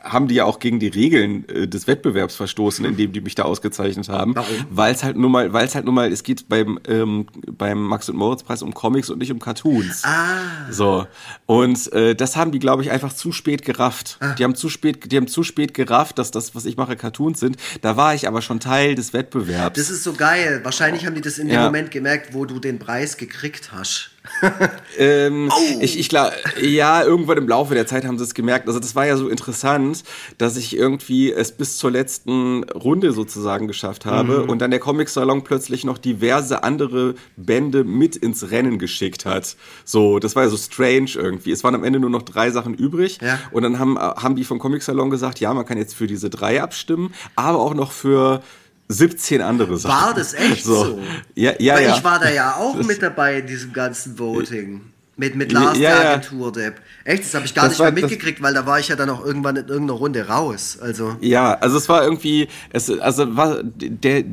haben 0.02 0.26
die 0.26 0.34
ja 0.34 0.44
auch 0.44 0.58
gegen 0.58 0.80
die 0.80 0.88
Regeln 0.88 1.48
äh, 1.48 1.68
des 1.68 1.86
Wettbewerbs 1.86 2.34
verstoßen, 2.34 2.84
indem 2.84 3.12
die 3.12 3.20
mich 3.20 3.36
da 3.36 3.44
ausgezeichnet 3.44 4.08
haben. 4.08 4.34
Warum? 4.34 4.66
Weil 4.70 4.92
es 4.92 5.04
halt 5.04 5.16
nur 5.16 5.30
mal, 5.30 5.52
weil 5.52 5.66
es 5.66 5.74
halt 5.74 5.84
nur 5.84 5.94
mal, 5.94 6.12
es 6.12 6.24
geht 6.24 6.48
beim, 6.48 6.80
ähm, 6.88 7.26
beim 7.56 7.82
Max 7.82 8.08
und 8.08 8.16
Moritz 8.16 8.42
Preis 8.42 8.62
um 8.62 8.74
Comics 8.74 9.08
und 9.08 9.18
nicht 9.18 9.30
um 9.30 9.38
Cartoons. 9.38 10.02
Ah. 10.04 10.70
So. 10.70 11.06
Und 11.46 11.92
äh, 11.92 12.16
das 12.16 12.36
haben 12.36 12.50
die, 12.50 12.58
glaube 12.58 12.82
ich, 12.82 12.90
einfach 12.90 13.12
zu 13.12 13.30
spät 13.30 13.64
gerafft. 13.64 14.16
Ah. 14.20 14.34
Die 14.34 14.42
haben 14.42 14.56
zu 14.56 14.68
spät, 14.68 15.12
die 15.12 15.16
haben 15.16 15.28
zu 15.28 15.44
spät 15.44 15.72
gerafft, 15.72 16.18
dass 16.18 16.32
das, 16.32 16.56
was 16.56 16.64
ich 16.64 16.76
mache, 16.76 16.96
Cartoons 16.96 17.38
sind. 17.38 17.56
Da 17.80 17.96
war 17.96 18.14
ich 18.14 18.26
aber 18.26 18.42
schon 18.42 18.58
Teil 18.58 18.96
des 18.96 19.12
Wettbewerbs. 19.12 19.78
Das 19.78 19.88
ist 19.88 20.02
so 20.02 20.14
geil. 20.14 20.60
Wahrscheinlich 20.64 21.06
haben 21.06 21.14
die 21.14 21.20
das 21.20 21.38
in 21.38 21.48
dem 21.48 21.60
Moment 21.60 21.92
gemerkt, 21.92 22.34
wo 22.34 22.44
du 22.44 22.58
den 22.58 22.80
Preis 22.80 23.16
gekriegt 23.16 23.70
hast. 23.72 24.10
ähm, 24.98 25.50
oh. 25.50 25.78
Ich, 25.80 25.98
ich 25.98 26.08
glaube, 26.08 26.32
ja, 26.60 27.02
irgendwann 27.02 27.38
im 27.38 27.48
Laufe 27.48 27.74
der 27.74 27.86
Zeit 27.86 28.04
haben 28.04 28.18
sie 28.18 28.24
es 28.24 28.34
gemerkt. 28.34 28.68
Also 28.68 28.80
das 28.80 28.94
war 28.94 29.06
ja 29.06 29.16
so 29.16 29.28
interessant, 29.28 30.04
dass 30.38 30.56
ich 30.56 30.76
irgendwie 30.76 31.32
es 31.32 31.52
bis 31.52 31.76
zur 31.76 31.90
letzten 31.90 32.64
Runde 32.64 33.12
sozusagen 33.12 33.66
geschafft 33.66 34.06
habe 34.06 34.42
mhm. 34.42 34.50
und 34.50 34.60
dann 34.60 34.70
der 34.70 34.80
Comic-Salon 34.80 35.44
plötzlich 35.44 35.84
noch 35.84 35.98
diverse 35.98 36.62
andere 36.62 37.14
Bände 37.36 37.84
mit 37.84 38.16
ins 38.16 38.50
Rennen 38.50 38.78
geschickt 38.78 39.24
hat. 39.24 39.56
So, 39.84 40.18
das 40.18 40.36
war 40.36 40.44
ja 40.44 40.48
so 40.48 40.56
strange 40.56 41.10
irgendwie. 41.14 41.52
Es 41.52 41.64
waren 41.64 41.74
am 41.74 41.84
Ende 41.84 41.98
nur 41.98 42.10
noch 42.10 42.22
drei 42.22 42.50
Sachen 42.50 42.74
übrig 42.74 43.18
ja. 43.20 43.38
und 43.50 43.62
dann 43.62 43.78
haben, 43.78 43.98
haben 43.98 44.36
die 44.36 44.44
vom 44.44 44.58
Comic-Salon 44.58 45.10
gesagt, 45.10 45.40
ja, 45.40 45.52
man 45.54 45.66
kann 45.66 45.78
jetzt 45.78 45.94
für 45.94 46.06
diese 46.06 46.30
drei 46.30 46.62
abstimmen, 46.62 47.14
aber 47.34 47.60
auch 47.60 47.74
noch 47.74 47.92
für 47.92 48.42
17 48.88 49.42
andere 49.42 49.76
Sachen. 49.78 50.06
War 50.06 50.14
das 50.14 50.34
echt 50.34 50.64
so? 50.64 50.84
so? 50.84 50.98
Ja, 51.34 51.52
ja, 51.58 51.74
Weil 51.74 51.84
ja. 51.84 51.96
ich 51.96 52.04
war 52.04 52.18
da 52.18 52.30
ja 52.30 52.54
auch 52.56 52.76
das 52.76 52.86
mit 52.86 53.02
dabei 53.02 53.40
in 53.40 53.46
diesem 53.46 53.72
ganzen 53.72 54.18
Voting. 54.18 54.80
Mit, 55.18 55.34
mit 55.34 55.50
Lars 55.50 55.78
ja, 55.78 55.98
der 55.98 56.10
Agentur, 56.10 56.52
Depp. 56.52 56.74
Echt, 57.04 57.24
das 57.24 57.32
habe 57.34 57.46
ich 57.46 57.54
gar 57.54 57.68
nicht 57.68 57.78
war, 57.78 57.90
mehr 57.90 58.02
mitgekriegt, 58.02 58.42
weil 58.42 58.52
da 58.52 58.66
war 58.66 58.78
ich 58.78 58.88
ja 58.88 58.96
dann 58.96 59.08
auch 59.08 59.24
irgendwann 59.24 59.56
in 59.56 59.66
irgendeiner 59.66 59.98
Runde 59.98 60.28
raus. 60.28 60.78
Also. 60.78 61.16
Ja, 61.22 61.54
also 61.54 61.78
es 61.78 61.88
war 61.88 62.04
irgendwie, 62.04 62.48
es, 62.70 62.90
also 62.90 63.34
war 63.34 63.62
der, 63.62 64.24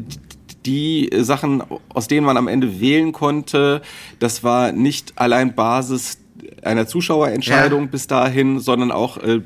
die 0.65 1.09
Sachen, 1.19 1.63
aus 1.87 2.09
denen 2.09 2.25
man 2.25 2.35
am 2.35 2.49
Ende 2.49 2.81
wählen 2.81 3.13
konnte, 3.13 3.81
das 4.19 4.43
war 4.43 4.73
nicht 4.73 5.13
allein 5.15 5.55
Basis 5.55 6.17
einer 6.65 6.87
Zuschauerentscheidung 6.87 7.81
ja. 7.81 7.87
bis 7.87 8.07
dahin, 8.07 8.59
sondern 8.59 8.91
auch 8.91 9.17
äh, 9.17 9.41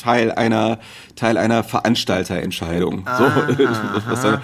Teil 0.00 0.32
einer 0.32 0.78
Teil 1.16 1.36
einer 1.36 1.64
Veranstalterentscheidung. 1.64 3.04
So, 3.18 4.38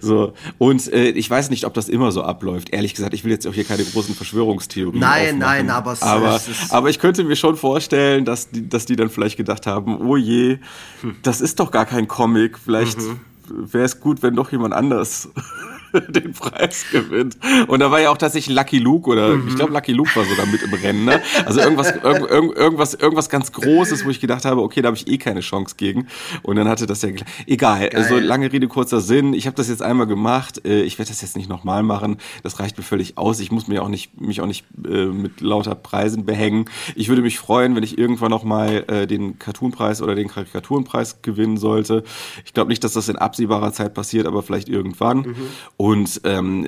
so 0.00 0.32
und 0.58 0.92
äh, 0.92 1.08
ich 1.10 1.28
weiß 1.28 1.50
nicht, 1.50 1.64
ob 1.64 1.74
das 1.74 1.88
immer 1.88 2.12
so 2.12 2.22
abläuft. 2.22 2.70
Ehrlich 2.70 2.94
gesagt, 2.94 3.14
ich 3.14 3.24
will 3.24 3.32
jetzt 3.32 3.46
auch 3.46 3.54
hier 3.54 3.64
keine 3.64 3.84
großen 3.84 4.14
Verschwörungstheorien 4.14 5.00
Nein, 5.00 5.36
aufmachen. 5.36 5.38
nein, 5.38 5.70
aber 5.70 5.92
es, 5.92 6.02
aber, 6.02 6.36
es 6.36 6.70
aber 6.70 6.90
ich 6.90 6.98
könnte 6.98 7.24
mir 7.24 7.36
schon 7.36 7.56
vorstellen, 7.56 8.24
dass 8.24 8.50
die, 8.50 8.68
dass 8.68 8.84
die 8.84 8.96
dann 8.96 9.08
vielleicht 9.08 9.36
gedacht 9.36 9.66
haben, 9.66 10.00
oh 10.06 10.16
je, 10.16 10.58
hm. 11.00 11.16
das 11.22 11.40
ist 11.40 11.60
doch 11.60 11.70
gar 11.70 11.86
kein 11.86 12.08
Comic. 12.08 12.58
Vielleicht 12.58 12.98
mhm. 12.98 13.20
wäre 13.48 13.84
es 13.84 14.00
gut, 14.00 14.22
wenn 14.22 14.34
doch 14.34 14.52
jemand 14.52 14.74
anders 14.74 15.30
den 16.08 16.32
Preis 16.32 16.86
gewinnt. 16.90 17.36
Und 17.66 17.80
da 17.80 17.90
war 17.90 18.00
ja 18.00 18.10
auch 18.10 18.18
tatsächlich 18.18 18.54
Lucky 18.54 18.78
Luke 18.78 19.08
oder 19.08 19.36
mhm. 19.36 19.48
ich 19.48 19.56
glaube 19.56 19.72
Lucky 19.72 19.92
Luke 19.92 20.10
war 20.14 20.24
sogar 20.24 20.46
mit 20.46 20.62
im 20.62 20.72
Rennen. 20.74 21.04
Ne? 21.04 21.20
Also 21.46 21.60
irgendwas, 21.60 21.90
irg 22.02 22.30
irgendwas, 22.30 22.94
irgendwas 22.94 23.28
ganz 23.28 23.52
Großes, 23.52 24.04
wo 24.04 24.10
ich 24.10 24.20
gedacht 24.20 24.44
habe, 24.44 24.62
okay, 24.62 24.82
da 24.82 24.88
habe 24.88 24.96
ich 24.96 25.08
eh 25.08 25.18
keine 25.18 25.40
Chance 25.40 25.76
gegen. 25.76 26.08
Und 26.42 26.56
dann 26.56 26.68
hatte 26.68 26.86
das 26.86 27.02
ja 27.02 27.10
egal. 27.46 27.88
Geil. 27.90 27.90
Also 27.94 28.18
lange 28.18 28.52
Rede 28.52 28.68
kurzer 28.68 29.00
Sinn. 29.00 29.34
Ich 29.34 29.46
habe 29.46 29.56
das 29.56 29.68
jetzt 29.68 29.82
einmal 29.82 30.06
gemacht. 30.06 30.64
Äh, 30.64 30.82
ich 30.82 30.98
werde 30.98 31.10
das 31.10 31.20
jetzt 31.20 31.36
nicht 31.36 31.48
nochmal 31.48 31.82
machen. 31.82 32.18
Das 32.42 32.60
reicht 32.60 32.76
mir 32.78 32.84
völlig 32.84 33.18
aus. 33.18 33.40
Ich 33.40 33.50
muss 33.50 33.68
mich 33.68 33.78
auch 33.78 33.88
nicht 33.88 34.20
mich 34.20 34.40
auch 34.40 34.46
nicht 34.46 34.64
äh, 34.86 35.06
mit 35.06 35.40
lauter 35.40 35.74
Preisen 35.74 36.24
behängen. 36.24 36.66
Ich 36.94 37.08
würde 37.08 37.22
mich 37.22 37.38
freuen, 37.38 37.76
wenn 37.76 37.82
ich 37.82 37.98
irgendwann 37.98 38.30
nochmal 38.30 38.84
äh, 38.88 39.06
den 39.06 39.38
Cartoonpreis 39.38 40.02
oder 40.02 40.14
den 40.14 40.28
Karikaturenpreis 40.28 41.22
gewinnen 41.22 41.56
sollte. 41.56 42.04
Ich 42.44 42.54
glaube 42.54 42.70
nicht, 42.70 42.82
dass 42.84 42.92
das 42.92 43.08
in 43.08 43.16
absehbarer 43.16 43.72
Zeit 43.72 43.94
passiert, 43.94 44.26
aber 44.26 44.42
vielleicht 44.42 44.68
irgendwann. 44.68 45.18
Mhm. 45.18 45.36
Und 45.80 46.22
ähm, 46.24 46.66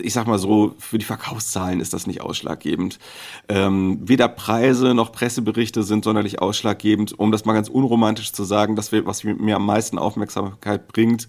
ich 0.00 0.12
sag 0.12 0.28
mal 0.28 0.38
so, 0.38 0.76
für 0.78 0.98
die 0.98 1.04
Verkaufszahlen 1.04 1.80
ist 1.80 1.92
das 1.92 2.06
nicht 2.06 2.20
ausschlaggebend. 2.20 3.00
Ähm, 3.48 3.98
weder 4.04 4.28
Preise 4.28 4.94
noch 4.94 5.10
Presseberichte 5.10 5.82
sind 5.82 6.04
sonderlich 6.04 6.40
ausschlaggebend, 6.40 7.18
um 7.18 7.32
das 7.32 7.44
mal 7.44 7.54
ganz 7.54 7.68
unromantisch 7.68 8.32
zu 8.32 8.44
sagen, 8.44 8.76
dass 8.76 8.92
wir, 8.92 9.04
was 9.04 9.24
mir 9.24 9.56
am 9.56 9.66
meisten 9.66 9.98
Aufmerksamkeit 9.98 10.86
bringt, 10.86 11.26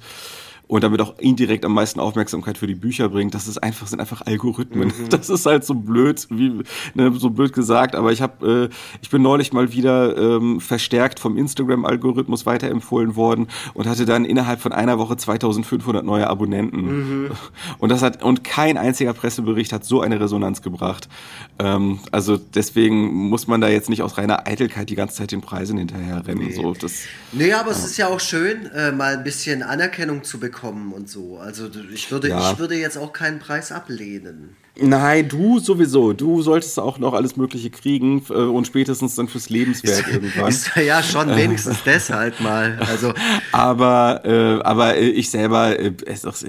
und 0.68 0.84
damit 0.84 1.02
auch 1.02 1.18
indirekt 1.18 1.64
am 1.64 1.74
meisten 1.74 2.00
Aufmerksamkeit 2.00 2.58
für 2.58 2.68
die 2.68 2.76
Bücher 2.76 3.10
bringt. 3.10 3.34
Das 3.34 3.48
ist 3.48 3.58
einfach 3.64 3.88
sind 3.88 4.00
einfach 4.00 4.22
Algorithmen. 4.26 4.90
Mhm. 4.90 5.08
Das 5.18 5.30
ist 5.30 5.46
halt 5.46 5.64
so 5.64 5.74
blöd, 5.74 6.28
wie 6.30 6.62
ne, 6.94 7.14
so 7.18 7.30
blöd 7.30 7.54
gesagt. 7.54 7.96
Aber 7.96 8.12
ich 8.12 8.22
habe, 8.22 8.70
äh, 8.70 8.76
ich 9.02 9.10
bin 9.10 9.22
neulich 9.22 9.54
mal 9.54 9.72
wieder 9.72 10.18
ähm, 10.18 10.60
verstärkt 10.60 11.20
vom 11.20 11.38
Instagram-Algorithmus 11.38 12.46
weiterempfohlen 12.46 13.16
worden 13.16 13.48
und 13.74 13.88
hatte 13.88 14.06
dann 14.06 14.26
innerhalb 14.26 14.60
von 14.60 14.74
einer 14.74 15.00
Woche 15.00 15.16
2.500 15.16 16.02
neue 16.04 16.28
Abonnenten. 16.28 17.26
Mhm. 17.26 17.32
Und 17.80 17.90
das 17.90 18.02
hat 18.02 18.22
und 18.24 18.44
kein 18.44 18.78
einziger 18.78 19.14
Pressebericht 19.14 19.72
hat 19.72 19.86
so 19.86 20.02
eine 20.02 20.20
Resonanz 20.20 20.62
gebracht. 20.62 21.08
Ähm, 21.60 22.00
also 22.12 22.38
deswegen 22.38 23.30
muss 23.30 23.48
man 23.48 23.62
da 23.62 23.70
jetzt 23.70 23.90
nicht 23.90 24.04
aus 24.04 24.18
reiner 24.18 24.46
Eitelkeit 24.46 24.90
die 24.90 24.96
ganze 24.96 25.16
Zeit 25.16 25.32
den 25.32 25.42
Preisen 25.42 25.78
hinterherrennen. 25.78 26.48
Nee. 26.48 26.54
So, 26.54 26.74
das, 26.74 27.04
nee, 27.32 27.54
aber 27.54 27.72
ja. 27.72 27.78
es 27.78 27.86
ist 27.86 27.98
ja 27.98 28.08
auch 28.08 28.20
schön, 28.20 28.66
äh, 28.68 28.92
mal 28.92 29.18
ein 29.18 29.24
bisschen 29.24 29.64
Anerkennung 29.64 30.24
zu 30.24 30.40
bekommen 30.40 30.57
bekommen 30.58 30.94
und 30.94 31.10
so. 31.10 31.38
Also 31.38 31.70
ich 31.94 32.12
würde, 32.12 32.30
ja. 32.30 32.52
ich 32.52 32.60
würde 32.60 32.76
jetzt 32.76 32.98
auch 32.98 33.14
keinen 33.14 33.40
Preis 33.40 33.72
ablehnen. 33.72 34.56
Nein, 34.80 35.28
du 35.28 35.60
sowieso. 35.60 36.14
Du 36.14 36.42
solltest 36.42 36.80
auch 36.80 37.00
noch 37.00 37.14
alles 37.14 37.36
Mögliche 37.38 37.70
kriegen 37.70 38.24
äh, 38.30 38.34
und 38.34 38.68
spätestens 38.68 39.16
dann 39.16 39.28
fürs 39.28 39.50
Lebenswerk 39.50 40.12
irgendwann. 40.12 40.50
Ist 40.50 40.72
ja 40.76 41.02
schon 41.02 41.36
wenigstens 41.36 41.84
deshalb 41.84 42.40
mal. 42.40 42.78
Also. 42.80 43.14
Aber, 43.52 44.22
äh, 44.26 44.62
aber 44.64 44.98
ich 44.98 45.30
selber, 45.30 45.80
äh, 45.80 45.94
es, 46.06 46.46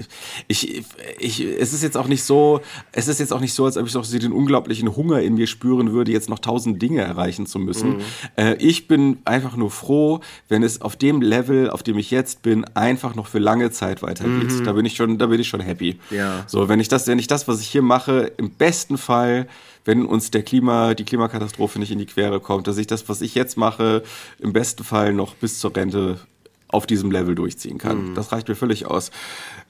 ich, 0.47 0.83
ich, 1.19 1.41
es 1.41 1.73
ist 1.73 1.83
jetzt 1.83 1.97
auch 1.97 2.07
nicht 2.07 2.23
so, 2.23 2.61
es 2.91 3.07
ist 3.07 3.19
jetzt 3.19 3.33
auch 3.33 3.39
nicht 3.39 3.53
so, 3.53 3.65
als 3.65 3.77
ob 3.77 3.87
ich 3.87 3.93
doch 3.93 4.05
den 4.05 4.31
unglaublichen 4.31 4.95
Hunger 4.95 5.21
in 5.21 5.35
mir 5.35 5.47
spüren 5.47 5.91
würde, 5.91 6.11
jetzt 6.11 6.29
noch 6.29 6.39
tausend 6.39 6.81
Dinge 6.81 7.01
erreichen 7.01 7.45
zu 7.45 7.59
müssen. 7.59 7.97
Mhm. 7.97 8.01
Äh, 8.35 8.55
ich 8.55 8.87
bin 8.87 9.17
einfach 9.25 9.55
nur 9.55 9.71
froh, 9.71 10.19
wenn 10.47 10.63
es 10.63 10.81
auf 10.81 10.95
dem 10.95 11.21
Level, 11.21 11.69
auf 11.69 11.83
dem 11.83 11.97
ich 11.97 12.11
jetzt 12.11 12.41
bin, 12.41 12.65
einfach 12.75 13.15
noch 13.15 13.27
für 13.27 13.39
lange 13.39 13.71
Zeit 13.71 14.01
weitergeht. 14.01 14.51
Mhm. 14.51 14.63
Da 14.63 14.73
bin 14.73 14.85
ich 14.85 14.95
schon, 14.95 15.17
da 15.17 15.27
bin 15.27 15.39
ich 15.39 15.47
schon 15.47 15.61
happy. 15.61 15.97
Ja. 16.09 16.43
So, 16.47 16.67
wenn 16.69 16.79
ich 16.79 16.87
das, 16.87 17.07
wenn 17.07 17.19
ich 17.19 17.27
das, 17.27 17.47
was 17.47 17.61
ich 17.61 17.67
hier 17.67 17.81
mache, 17.81 18.18
im 18.19 18.51
besten 18.51 18.97
Fall, 18.97 19.47
wenn 19.85 20.05
uns 20.05 20.31
der 20.31 20.43
Klima, 20.43 20.93
die 20.93 21.05
Klimakatastrophe 21.05 21.79
nicht 21.79 21.91
in 21.91 21.99
die 21.99 22.05
Quere 22.05 22.39
kommt, 22.39 22.67
dass 22.67 22.77
ich 22.77 22.87
das, 22.87 23.09
was 23.09 23.21
ich 23.21 23.35
jetzt 23.35 23.57
mache, 23.57 24.03
im 24.39 24.53
besten 24.53 24.83
Fall 24.83 25.13
noch 25.13 25.35
bis 25.35 25.59
zur 25.59 25.75
Rente 25.75 26.19
auf 26.67 26.85
diesem 26.85 27.11
Level 27.11 27.35
durchziehen 27.35 27.79
kann. 27.79 28.11
Mhm. 28.11 28.15
Das 28.15 28.31
reicht 28.31 28.47
mir 28.47 28.55
völlig 28.55 28.85
aus. 28.85 29.11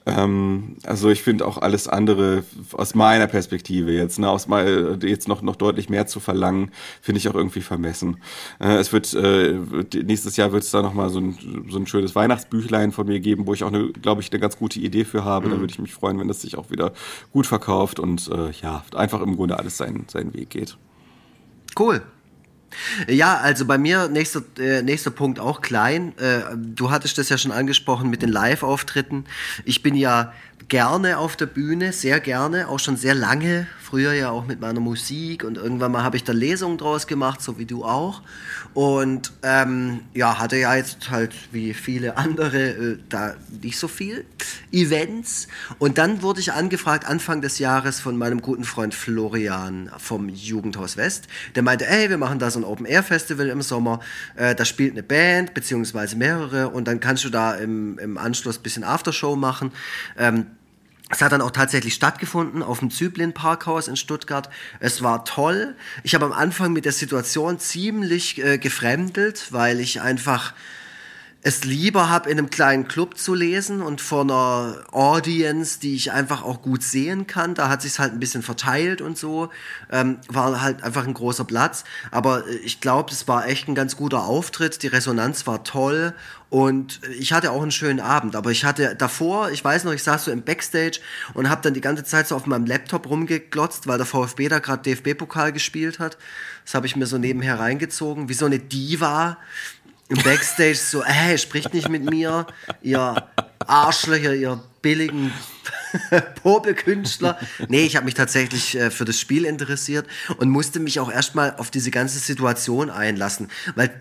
Ähm, 0.09 0.77
also 0.83 1.09
ich 1.09 1.21
finde 1.21 1.45
auch 1.45 1.57
alles 1.57 1.87
andere 1.87 2.43
aus 2.73 2.95
meiner 2.95 3.27
Perspektive 3.27 3.91
jetzt, 3.91 4.19
ne, 4.19 4.29
aus 4.29 4.47
mal 4.47 4.97
jetzt 5.03 5.27
noch 5.27 5.41
noch 5.41 5.55
deutlich 5.55 5.89
mehr 5.89 6.07
zu 6.07 6.19
verlangen, 6.19 6.71
finde 7.01 7.19
ich 7.19 7.29
auch 7.29 7.35
irgendwie 7.35 7.61
vermessen. 7.61 8.17
Äh, 8.59 8.77
es 8.77 8.91
wird 8.91 9.13
äh, 9.13 9.59
nächstes 10.03 10.35
Jahr 10.37 10.51
wird 10.51 10.63
es 10.63 10.71
da 10.71 10.81
noch 10.81 10.93
mal 10.93 11.09
so 11.09 11.19
ein, 11.19 11.65
so 11.69 11.77
ein 11.77 11.87
schönes 11.87 12.15
Weihnachtsbüchlein 12.15 12.91
von 12.91 13.07
mir 13.07 13.19
geben, 13.19 13.45
wo 13.45 13.53
ich 13.53 13.63
auch 13.63 13.71
eine, 13.71 13.89
glaube 13.89 14.21
ich, 14.21 14.31
eine 14.31 14.39
ganz 14.39 14.57
gute 14.57 14.79
Idee 14.79 15.05
für 15.05 15.23
habe. 15.23 15.47
Mhm. 15.47 15.51
Da 15.51 15.59
würde 15.59 15.71
ich 15.71 15.79
mich 15.79 15.93
freuen, 15.93 16.19
wenn 16.19 16.27
das 16.27 16.41
sich 16.41 16.57
auch 16.57 16.71
wieder 16.71 16.93
gut 17.31 17.45
verkauft 17.45 17.99
und 17.99 18.29
äh, 18.29 18.51
ja 18.61 18.83
einfach 18.95 19.21
im 19.21 19.35
Grunde 19.35 19.59
alles 19.59 19.77
seinen 19.77 20.07
seinen 20.09 20.33
Weg 20.33 20.49
geht. 20.49 20.77
Cool. 21.77 22.01
Ja, 23.07 23.37
also 23.37 23.65
bei 23.65 23.77
mir 23.77 24.07
nächster, 24.07 24.41
äh, 24.57 24.81
nächster 24.81 25.11
Punkt 25.11 25.39
auch 25.39 25.61
klein. 25.61 26.13
Äh, 26.17 26.41
du 26.55 26.91
hattest 26.91 27.17
das 27.17 27.29
ja 27.29 27.37
schon 27.37 27.51
angesprochen 27.51 28.09
mit 28.09 28.21
den 28.21 28.29
Live-Auftritten. 28.29 29.25
Ich 29.65 29.81
bin 29.81 29.95
ja 29.95 30.33
gerne 30.67 31.17
auf 31.17 31.35
der 31.35 31.47
Bühne, 31.47 31.93
sehr 31.93 32.19
gerne, 32.19 32.69
auch 32.69 32.79
schon 32.79 32.95
sehr 32.95 33.15
lange, 33.15 33.67
früher 33.89 34.13
ja 34.13 34.29
auch 34.29 34.45
mit 34.45 34.59
meiner 34.59 34.79
Musik 34.79 35.43
und 35.43 35.57
irgendwann 35.57 35.91
mal 35.91 36.03
habe 36.03 36.15
ich 36.15 36.23
da 36.23 36.31
Lesungen 36.31 36.77
draus 36.77 37.07
gemacht, 37.07 37.41
so 37.41 37.57
wie 37.57 37.65
du 37.65 37.83
auch. 37.83 38.21
Und 38.75 39.31
ähm, 39.41 40.01
ja, 40.13 40.37
hatte 40.37 40.57
ja 40.57 40.75
jetzt 40.75 41.09
halt 41.09 41.33
wie 41.51 41.73
viele 41.73 42.15
andere 42.17 42.69
äh, 42.69 42.97
da 43.09 43.35
nicht 43.63 43.79
so 43.79 43.87
viel 43.87 44.25
Events. 44.71 45.47
Und 45.79 45.97
dann 45.97 46.21
wurde 46.21 46.39
ich 46.39 46.53
angefragt 46.53 47.05
Anfang 47.05 47.41
des 47.41 47.57
Jahres 47.57 47.99
von 47.99 48.15
meinem 48.15 48.41
guten 48.41 48.63
Freund 48.63 48.93
Florian 48.93 49.89
vom 49.97 50.29
Jugendhaus 50.29 50.95
West. 50.95 51.27
Der 51.55 51.63
meinte, 51.63 51.87
ey, 51.87 52.11
wir 52.11 52.17
machen 52.17 52.37
da 52.37 52.51
so 52.51 52.59
ein 52.59 52.65
Open-Air-Festival 52.65 53.47
im 53.47 53.63
Sommer. 53.63 54.01
Äh, 54.35 54.53
da 54.53 54.65
spielt 54.65 54.91
eine 54.91 55.03
Band, 55.03 55.55
beziehungsweise 55.55 56.15
mehrere. 56.15 56.69
Und 56.69 56.87
dann 56.87 56.99
kannst 56.99 57.25
du 57.25 57.29
da 57.29 57.55
im, 57.55 57.97
im 57.97 58.19
Anschluss 58.19 58.59
ein 58.59 58.63
bisschen 58.63 58.83
Aftershow 58.83 59.35
machen. 59.35 59.71
Ähm, 60.15 60.45
es 61.09 61.21
hat 61.21 61.31
dann 61.31 61.41
auch 61.41 61.51
tatsächlich 61.51 61.95
stattgefunden 61.95 62.61
auf 62.61 62.79
dem 62.79 62.91
Zyplin 62.91 63.33
Parkhaus 63.33 63.87
in 63.87 63.95
Stuttgart. 63.95 64.49
Es 64.79 65.01
war 65.01 65.25
toll. 65.25 65.75
Ich 66.03 66.13
habe 66.13 66.25
am 66.25 66.31
Anfang 66.31 66.71
mit 66.71 66.85
der 66.85 66.91
Situation 66.91 67.59
ziemlich 67.59 68.43
äh, 68.43 68.59
gefremdelt, 68.59 69.51
weil 69.51 69.79
ich 69.79 70.01
einfach 70.01 70.53
es 71.41 71.63
lieber 71.63 72.09
habe, 72.09 72.29
in 72.29 72.37
einem 72.37 72.49
kleinen 72.49 72.87
Club 72.87 73.17
zu 73.17 73.33
lesen 73.33 73.81
und 73.81 74.01
vor 74.01 74.21
einer 74.21 74.83
Audience, 74.91 75.79
die 75.79 75.95
ich 75.95 76.11
einfach 76.11 76.43
auch 76.43 76.61
gut 76.61 76.83
sehen 76.83 77.27
kann. 77.27 77.55
Da 77.55 77.69
hat 77.69 77.81
sich 77.81 77.97
halt 77.97 78.11
ein 78.11 78.19
bisschen 78.19 78.43
verteilt 78.43 79.01
und 79.01 79.17
so. 79.17 79.49
Ähm, 79.89 80.17
war 80.27 80.61
halt 80.61 80.83
einfach 80.83 81.07
ein 81.07 81.13
großer 81.13 81.45
Platz. 81.45 81.85
Aber 82.11 82.45
äh, 82.45 82.55
ich 82.57 82.81
glaube, 82.81 83.11
es 83.11 83.27
war 83.27 83.47
echt 83.47 83.69
ein 83.69 83.75
ganz 83.75 83.95
guter 83.95 84.25
Auftritt. 84.25 84.83
Die 84.83 84.87
Resonanz 84.87 85.47
war 85.47 85.63
toll 85.63 86.13
und 86.49 87.01
ich 87.19 87.31
hatte 87.31 87.51
auch 87.51 87.61
einen 87.61 87.71
schönen 87.71 87.99
Abend, 87.99 88.35
aber 88.35 88.49
ich 88.49 88.65
hatte 88.65 88.95
davor, 88.95 89.51
ich 89.51 89.63
weiß 89.63 89.83
noch, 89.83 89.93
ich 89.93 90.01
saß 90.01 90.25
so 90.25 90.31
im 90.31 90.41
Backstage 90.41 90.99
und 91.35 91.49
habe 91.49 91.61
dann 91.61 91.75
die 91.75 91.81
ganze 91.81 92.03
Zeit 92.03 92.27
so 92.27 92.35
auf 92.35 92.47
meinem 92.47 92.65
Laptop 92.65 93.07
rumgeglotzt, 93.07 93.87
weil 93.87 93.97
der 93.97 94.07
VfB 94.07 94.49
da 94.49 94.59
gerade 94.59 94.81
DFB-Pokal 94.81 95.53
gespielt 95.53 95.99
hat. 95.99 96.17
Das 96.65 96.73
habe 96.73 96.87
ich 96.87 96.95
mir 96.95 97.05
so 97.05 97.19
nebenher 97.19 97.59
reingezogen, 97.59 98.29
wie 98.29 98.33
so 98.33 98.45
eine 98.45 98.57
Diva 98.57 99.37
im 100.07 100.17
Backstage 100.23 100.75
so, 100.75 101.03
hey, 101.05 101.37
spricht 101.37 101.73
nicht 101.73 101.87
mit 101.87 102.03
mir, 102.09 102.47
ihr 102.81 103.27
Arschlöcher, 103.69 104.33
ihr 104.33 104.61
billigen 104.81 105.31
Popelkünstler. 106.43 107.37
Nee, 107.67 107.85
ich 107.85 107.95
habe 107.95 108.05
mich 108.05 108.13
tatsächlich 108.13 108.75
äh, 108.75 108.91
für 108.91 109.05
das 109.05 109.19
Spiel 109.19 109.45
interessiert 109.45 110.07
und 110.37 110.49
musste 110.49 110.79
mich 110.79 110.99
auch 110.99 111.11
erstmal 111.11 111.55
auf 111.57 111.69
diese 111.69 111.91
ganze 111.91 112.19
Situation 112.19 112.89
einlassen, 112.89 113.49
weil 113.75 113.91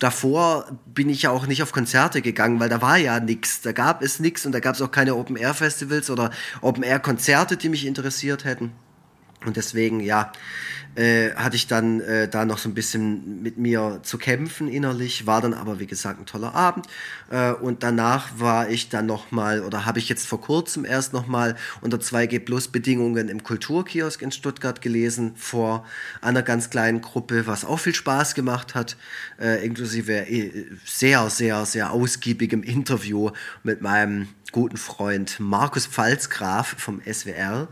davor 0.00 0.66
bin 0.86 1.10
ich 1.10 1.22
ja 1.22 1.30
auch 1.30 1.46
nicht 1.46 1.62
auf 1.62 1.72
Konzerte 1.72 2.22
gegangen, 2.22 2.60
weil 2.60 2.68
da 2.68 2.80
war 2.82 2.96
ja 2.96 3.20
nichts, 3.20 3.60
da 3.60 3.72
gab 3.72 4.02
es 4.02 4.20
nichts 4.20 4.46
und 4.46 4.52
da 4.52 4.60
gab 4.60 4.74
es 4.74 4.82
auch 4.82 4.90
keine 4.90 5.14
Open 5.14 5.36
Air 5.36 5.54
Festivals 5.54 6.10
oder 6.10 6.30
Open 6.60 6.82
Air 6.82 7.00
Konzerte, 7.00 7.56
die 7.56 7.68
mich 7.68 7.86
interessiert 7.86 8.44
hätten. 8.44 8.72
Und 9.44 9.56
deswegen, 9.56 10.00
ja, 10.00 10.32
äh, 10.98 11.32
hatte 11.34 11.54
ich 11.54 11.68
dann 11.68 12.00
äh, 12.00 12.28
da 12.28 12.44
noch 12.44 12.58
so 12.58 12.68
ein 12.68 12.74
bisschen 12.74 13.42
mit 13.42 13.56
mir 13.56 14.00
zu 14.02 14.18
kämpfen 14.18 14.68
innerlich, 14.68 15.26
war 15.26 15.40
dann 15.40 15.54
aber 15.54 15.78
wie 15.78 15.86
gesagt 15.86 16.18
ein 16.18 16.26
toller 16.26 16.54
Abend. 16.54 16.86
Äh, 17.30 17.52
und 17.52 17.84
danach 17.84 18.30
war 18.38 18.68
ich 18.68 18.88
dann 18.88 19.06
noch 19.06 19.30
mal 19.30 19.62
oder 19.62 19.86
habe 19.86 20.00
ich 20.00 20.08
jetzt 20.08 20.26
vor 20.26 20.40
kurzem 20.40 20.84
erst 20.84 21.12
noch 21.12 21.28
mal 21.28 21.56
unter 21.80 21.98
2G 21.98 22.40
Plus 22.40 22.68
Bedingungen 22.68 23.28
im 23.28 23.44
Kulturkiosk 23.44 24.22
in 24.22 24.32
Stuttgart 24.32 24.80
gelesen 24.80 25.32
vor 25.36 25.86
einer 26.20 26.42
ganz 26.42 26.68
kleinen 26.68 27.00
Gruppe, 27.00 27.46
was 27.46 27.64
auch 27.64 27.78
viel 27.78 27.94
Spaß 27.94 28.34
gemacht 28.34 28.74
hat, 28.74 28.96
äh, 29.40 29.64
inklusive 29.64 30.28
äh, 30.28 30.66
sehr 30.84 31.30
sehr 31.30 31.64
sehr 31.64 31.92
ausgiebigem 31.92 32.64
Interview 32.64 33.30
mit 33.62 33.82
meinem 33.82 34.28
guten 34.50 34.78
Freund 34.78 35.38
Markus 35.38 35.86
Pfalzgraf 35.86 36.74
vom 36.78 37.02
SWR, 37.02 37.68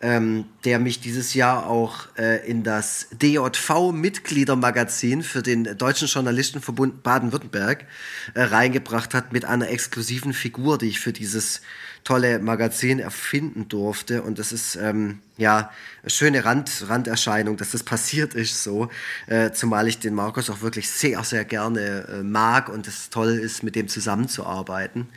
ähm, 0.00 0.44
der 0.64 0.78
mich 0.78 1.00
dieses 1.00 1.34
Jahr 1.34 1.66
auch 1.66 2.06
äh, 2.18 2.48
in 2.48 2.62
das 2.62 3.08
DJV-Mitgliedermagazin 3.12 5.22
für 5.22 5.42
den 5.42 5.76
Deutschen 5.78 6.08
Journalistenverbund 6.08 7.02
Baden-Württemberg 7.02 7.86
äh, 8.34 8.42
reingebracht 8.42 9.14
hat 9.14 9.32
mit 9.32 9.46
einer 9.46 9.70
exklusiven 9.70 10.34
Figur, 10.34 10.78
die 10.78 10.88
ich 10.88 11.00
für 11.00 11.12
dieses 11.12 11.62
tolle 12.04 12.38
Magazin 12.38 13.00
erfinden 13.00 13.68
durfte. 13.68 14.22
Und 14.22 14.38
das 14.38 14.52
ist 14.52 14.76
ähm, 14.76 15.18
ja 15.38 15.72
eine 16.02 16.10
schöne 16.10 16.44
Rand, 16.44 16.84
Randerscheinung, 16.86 17.56
dass 17.56 17.72
das 17.72 17.82
passiert 17.82 18.34
ist 18.34 18.62
so. 18.62 18.90
Äh, 19.26 19.50
zumal 19.52 19.88
ich 19.88 19.98
den 19.98 20.14
Markus 20.14 20.48
auch 20.48 20.60
wirklich 20.60 20.88
sehr, 20.88 21.24
sehr 21.24 21.44
gerne 21.44 22.06
äh, 22.08 22.22
mag 22.22 22.68
und 22.68 22.86
es 22.86 23.10
toll 23.10 23.30
ist, 23.30 23.62
mit 23.62 23.74
dem 23.74 23.88
zusammenzuarbeiten. 23.88 25.08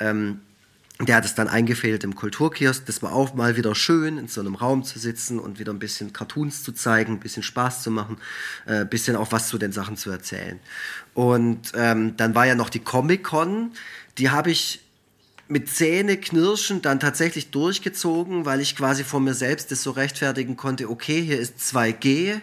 Ähm, 0.00 0.40
der 1.00 1.16
hat 1.16 1.24
es 1.24 1.34
dann 1.34 1.48
eingefädelt 1.48 2.04
im 2.04 2.14
Kulturkiosk. 2.14 2.86
Das 2.86 3.02
war 3.02 3.12
auch 3.12 3.34
mal 3.34 3.56
wieder 3.56 3.74
schön, 3.74 4.18
in 4.18 4.28
so 4.28 4.40
einem 4.40 4.54
Raum 4.54 4.84
zu 4.84 4.98
sitzen 4.98 5.38
und 5.38 5.58
wieder 5.58 5.72
ein 5.72 5.78
bisschen 5.78 6.12
Cartoons 6.12 6.62
zu 6.62 6.72
zeigen, 6.72 7.14
ein 7.14 7.20
bisschen 7.20 7.42
Spaß 7.42 7.82
zu 7.82 7.90
machen, 7.90 8.18
äh, 8.66 8.80
ein 8.80 8.88
bisschen 8.88 9.16
auch 9.16 9.32
was 9.32 9.48
zu 9.48 9.58
den 9.58 9.72
Sachen 9.72 9.96
zu 9.96 10.10
erzählen. 10.10 10.60
Und 11.14 11.72
ähm, 11.74 12.16
dann 12.16 12.34
war 12.34 12.46
ja 12.46 12.54
noch 12.54 12.70
die 12.70 12.80
Comic-Con. 12.80 13.72
Die 14.18 14.30
habe 14.30 14.50
ich 14.50 14.80
mit 15.48 15.68
Zähne 15.68 16.16
knirschen 16.16 16.82
dann 16.82 17.00
tatsächlich 17.00 17.50
durchgezogen, 17.50 18.46
weil 18.46 18.60
ich 18.60 18.76
quasi 18.76 19.04
vor 19.04 19.20
mir 19.20 19.34
selbst 19.34 19.70
das 19.70 19.82
so 19.82 19.90
rechtfertigen 19.90 20.56
konnte, 20.56 20.88
okay, 20.88 21.20
hier 21.20 21.38
ist 21.38 21.58
2G 21.58 22.40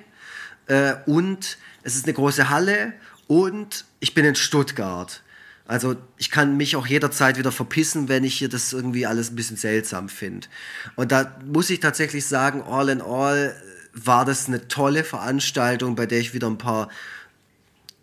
äh, 0.68 0.96
und 1.06 1.58
es 1.84 1.96
ist 1.96 2.06
eine 2.06 2.14
große 2.14 2.50
Halle 2.50 2.94
und 3.28 3.86
ich 4.00 4.14
bin 4.14 4.26
in 4.26 4.36
Stuttgart. 4.36 5.22
Also 5.70 5.96
ich 6.18 6.32
kann 6.32 6.58
mich 6.58 6.76
auch 6.76 6.88
jederzeit 6.88 7.38
wieder 7.38 7.52
verpissen, 7.52 8.10
wenn 8.10 8.24
ich 8.24 8.34
hier 8.40 8.50
das 8.50 8.74
irgendwie 8.74 9.06
alles 9.06 9.30
ein 9.30 9.36
bisschen 9.36 9.56
seltsam 9.56 10.10
finde. 10.10 10.48
Und 10.96 11.12
da 11.12 11.38
muss 11.46 11.70
ich 11.70 11.80
tatsächlich 11.80 12.26
sagen, 12.26 12.64
all 12.64 12.90
in 12.90 13.02
all 13.02 13.56
war 13.94 14.26
das 14.26 14.48
eine 14.48 14.68
tolle 14.68 15.04
Veranstaltung, 15.04 15.96
bei 15.96 16.08
der 16.08 16.22
ich 16.22 16.34
wieder 16.34 16.48
ein 16.48 16.58
paar 16.58 16.90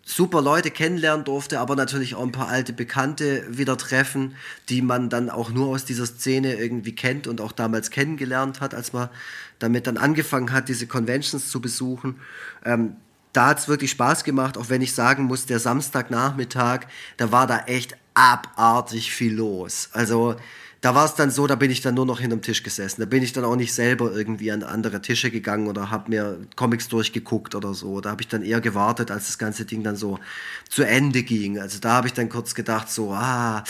super 0.05 0.41
Leute 0.41 0.71
kennenlernen 0.71 1.25
durfte, 1.25 1.59
aber 1.59 1.75
natürlich 1.75 2.15
auch 2.15 2.23
ein 2.23 2.31
paar 2.31 2.47
alte 2.47 2.71
Bekannte 2.71 3.43
wieder 3.49 3.77
treffen, 3.77 4.35
die 4.69 4.81
man 4.81 5.09
dann 5.09 5.29
auch 5.29 5.49
nur 5.49 5.67
aus 5.67 5.83
dieser 5.83 6.05
Szene 6.05 6.55
irgendwie 6.55 6.95
kennt 6.95 7.27
und 7.27 7.41
auch 7.41 7.51
damals 7.51 7.91
kennengelernt 7.91 8.61
hat, 8.61 8.75
als 8.75 8.93
man 8.93 9.09
damit 9.59 9.87
dann 9.87 9.97
angefangen 9.97 10.53
hat, 10.53 10.69
diese 10.69 10.87
Conventions 10.87 11.51
zu 11.51 11.59
besuchen. 11.59 12.21
Ähm, 12.63 12.95
da 13.33 13.47
hat 13.47 13.59
es 13.59 13.67
wirklich 13.67 13.91
Spaß 13.91 14.23
gemacht, 14.23 14.57
auch 14.57 14.69
wenn 14.69 14.81
ich 14.81 14.93
sagen 14.93 15.23
muss, 15.23 15.45
der 15.45 15.59
Samstagnachmittag, 15.59 16.87
da 17.17 17.31
war 17.31 17.47
da 17.47 17.59
echt 17.65 17.95
abartig 18.13 19.11
viel 19.11 19.35
los. 19.35 19.89
Also 19.93 20.35
da 20.81 20.93
war 20.93 21.05
es 21.05 21.15
dann 21.15 21.31
so, 21.31 21.47
da 21.47 21.55
bin 21.55 21.71
ich 21.71 21.81
dann 21.81 21.95
nur 21.95 22.05
noch 22.05 22.19
hinterm 22.19 22.41
Tisch 22.41 22.61
gesessen. 22.61 23.01
Da 23.01 23.07
bin 23.07 23.23
ich 23.23 23.33
dann 23.33 23.43
auch 23.43 23.55
nicht 23.55 23.73
selber 23.73 24.11
irgendwie 24.11 24.51
an 24.51 24.63
andere 24.63 25.01
Tische 25.01 25.31
gegangen 25.31 25.67
oder 25.67 25.89
habe 25.89 26.09
mir 26.09 26.39
Comics 26.55 26.87
durchgeguckt 26.87 27.55
oder 27.55 27.73
so. 27.73 27.99
Da 27.99 28.11
habe 28.11 28.21
ich 28.21 28.27
dann 28.27 28.43
eher 28.43 28.61
gewartet, 28.61 29.09
als 29.09 29.27
das 29.27 29.37
ganze 29.37 29.65
Ding 29.65 29.83
dann 29.83 29.95
so 29.95 30.19
zu 30.69 30.83
Ende 30.83 31.23
ging. 31.23 31.59
Also 31.59 31.79
da 31.79 31.93
habe 31.93 32.07
ich 32.07 32.13
dann 32.13 32.29
kurz 32.29 32.53
gedacht, 32.53 32.91
so, 32.91 33.11
ah, 33.11 33.63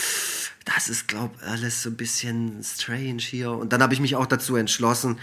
das 0.64 0.88
ist, 0.88 1.08
glaube 1.08 1.34
ich, 1.38 1.46
alles 1.48 1.82
so 1.82 1.90
ein 1.90 1.96
bisschen 1.96 2.62
strange 2.62 3.20
hier. 3.20 3.52
Und 3.52 3.72
dann 3.72 3.82
habe 3.82 3.94
ich 3.94 4.00
mich 4.00 4.14
auch 4.14 4.26
dazu 4.26 4.56
entschlossen, 4.56 5.18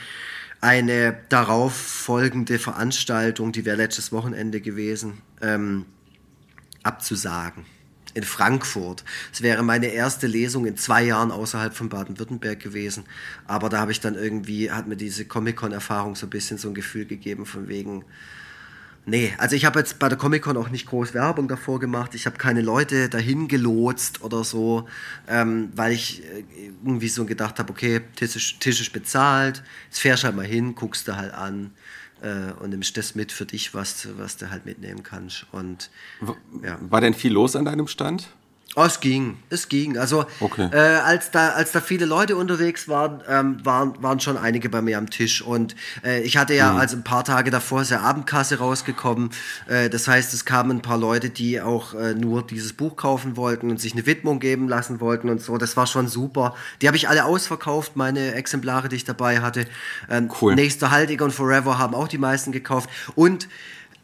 eine 0.66 1.16
darauf 1.30 1.76
folgende 1.76 2.58
Veranstaltung, 2.58 3.52
die 3.52 3.66
wäre 3.66 3.78
letztes 3.78 4.12
Wochenende 4.12 4.62
gewesen, 4.62 5.22
ähm, 5.42 5.86
abzusagen. 6.82 7.66
In 8.16 8.24
Frankfurt. 8.24 9.04
Es 9.32 9.42
wäre 9.42 9.62
meine 9.62 9.88
erste 9.88 10.26
Lesung 10.26 10.66
in 10.66 10.76
zwei 10.78 11.04
Jahren 11.04 11.32
außerhalb 11.32 11.76
von 11.76 11.90
Baden-Württemberg 11.90 12.60
gewesen. 12.60 13.04
Aber 13.46 13.70
da 13.70 13.80
habe 13.80 13.92
ich 13.92 14.00
dann 14.00 14.16
irgendwie, 14.16 14.72
hat 14.72 14.88
mir 14.88 14.96
diese 14.96 15.26
Comic-Con-Erfahrung 15.26 16.16
so 16.16 16.26
ein 16.26 16.30
bisschen 16.30 16.58
so 16.58 16.70
ein 16.70 16.74
Gefühl 16.74 17.06
gegeben, 17.06 17.46
von 17.46 17.68
wegen, 17.68 18.06
Nee, 19.08 19.34
also 19.38 19.56
ich 19.56 19.66
habe 19.66 19.80
jetzt 19.80 20.00
bei 20.00 20.10
der 20.10 20.18
Comic-Con 20.18 20.58
auch 20.58 20.70
nicht 20.70 20.88
groß 20.88 21.14
Werbung 21.14 21.48
davor 21.48 21.80
gemacht. 21.80 22.16
Ich 22.16 22.26
habe 22.26 22.38
keine 22.38 22.62
Leute 22.62 23.08
dahin 23.08 23.48
gelotst 23.48 24.24
oder 24.24 24.44
so, 24.44 24.88
ähm, 25.28 25.70
weil 25.76 25.92
ich 25.92 26.24
äh, 26.24 26.44
irgendwie 26.84 27.08
so 27.08 27.26
gedacht 27.26 27.60
habe, 27.60 27.72
okay, 27.72 28.02
Tisch 28.16 28.36
ist, 28.36 28.60
Tisch 28.62 28.82
ist 28.82 28.94
bezahlt, 28.94 29.64
jetzt 29.86 30.00
fährst 30.00 30.24
du 30.24 30.28
halt 30.28 30.36
mal 30.36 30.46
hin, 30.46 30.74
guckst 30.74 31.08
du 31.08 31.16
halt 31.16 31.34
an 31.34 31.72
äh, 32.22 32.52
und 32.60 32.72
nimmst 32.72 32.98
das 32.98 33.14
mit 33.14 33.32
für 33.32 33.46
dich, 33.46 33.76
was, 33.76 34.08
was 34.18 34.38
du 34.38 34.50
halt 34.50 34.66
mitnehmen 34.66 35.04
kannst. 35.04 35.46
Und, 35.52 35.92
ja. 36.64 36.80
War 36.82 37.02
denn 37.02 37.14
viel 37.14 37.32
los 37.32 37.56
an 37.56 37.66
deinem 37.66 37.88
Stand? 37.88 38.30
Oh, 38.78 38.84
es 38.84 39.00
ging, 39.00 39.38
es 39.50 39.70
ging. 39.70 39.98
Also 39.98 40.26
okay. 40.42 40.68
äh, 40.74 40.78
als 40.78 41.32
da 41.32 41.52
als 41.52 41.72
da 41.72 41.80
viele 41.80 42.06
Leute 42.06 42.36
unterwegs 42.36 42.90
waren, 42.90 43.22
ähm, 43.30 43.66
waren 43.66 43.94
waren 44.04 44.20
schon 44.20 44.38
einige 44.38 44.68
bei 44.68 44.82
mir 44.82 44.98
am 44.98 45.10
Tisch 45.10 45.42
und 45.42 45.78
äh, 46.04 46.22
ich 46.24 46.36
hatte 46.36 46.56
ja 46.56 46.74
mhm. 46.74 46.80
also 46.80 46.98
ein 46.98 47.04
paar 47.06 47.24
Tage 47.24 47.52
davor 47.52 47.84
ist 47.84 47.92
ja 47.92 48.02
Abendkasse 48.02 48.58
rausgekommen. 48.58 49.30
Äh, 49.68 49.90
das 49.90 50.10
heißt, 50.10 50.34
es 50.34 50.44
kamen 50.44 50.72
ein 50.72 50.82
paar 50.82 50.98
Leute, 50.98 51.30
die 51.30 51.62
auch 51.62 51.94
äh, 51.94 52.16
nur 52.16 52.46
dieses 52.46 52.74
Buch 52.74 52.98
kaufen 52.98 53.38
wollten 53.38 53.70
und 53.70 53.80
sich 53.80 53.94
eine 53.94 54.06
Widmung 54.06 54.42
geben 54.42 54.68
lassen 54.68 55.00
wollten 55.00 55.30
und 55.30 55.42
so. 55.42 55.58
Das 55.58 55.78
war 55.78 55.88
schon 55.88 56.10
super. 56.10 56.54
Die 56.82 56.88
habe 56.88 56.98
ich 56.98 57.08
alle 57.08 57.24
ausverkauft, 57.24 57.96
meine 57.96 58.34
Exemplare, 58.34 58.90
die 58.90 58.98
ich 58.98 59.06
dabei 59.06 59.40
hatte. 59.40 59.68
Ähm, 60.10 60.30
cool. 60.42 60.54
Nächster 60.54 60.92
Haltiger 60.92 61.24
und 61.24 61.32
Forever 61.32 61.78
haben 61.78 61.96
auch 61.96 62.10
die 62.10 62.18
meisten 62.18 62.52
gekauft 62.52 62.90
und 63.16 63.48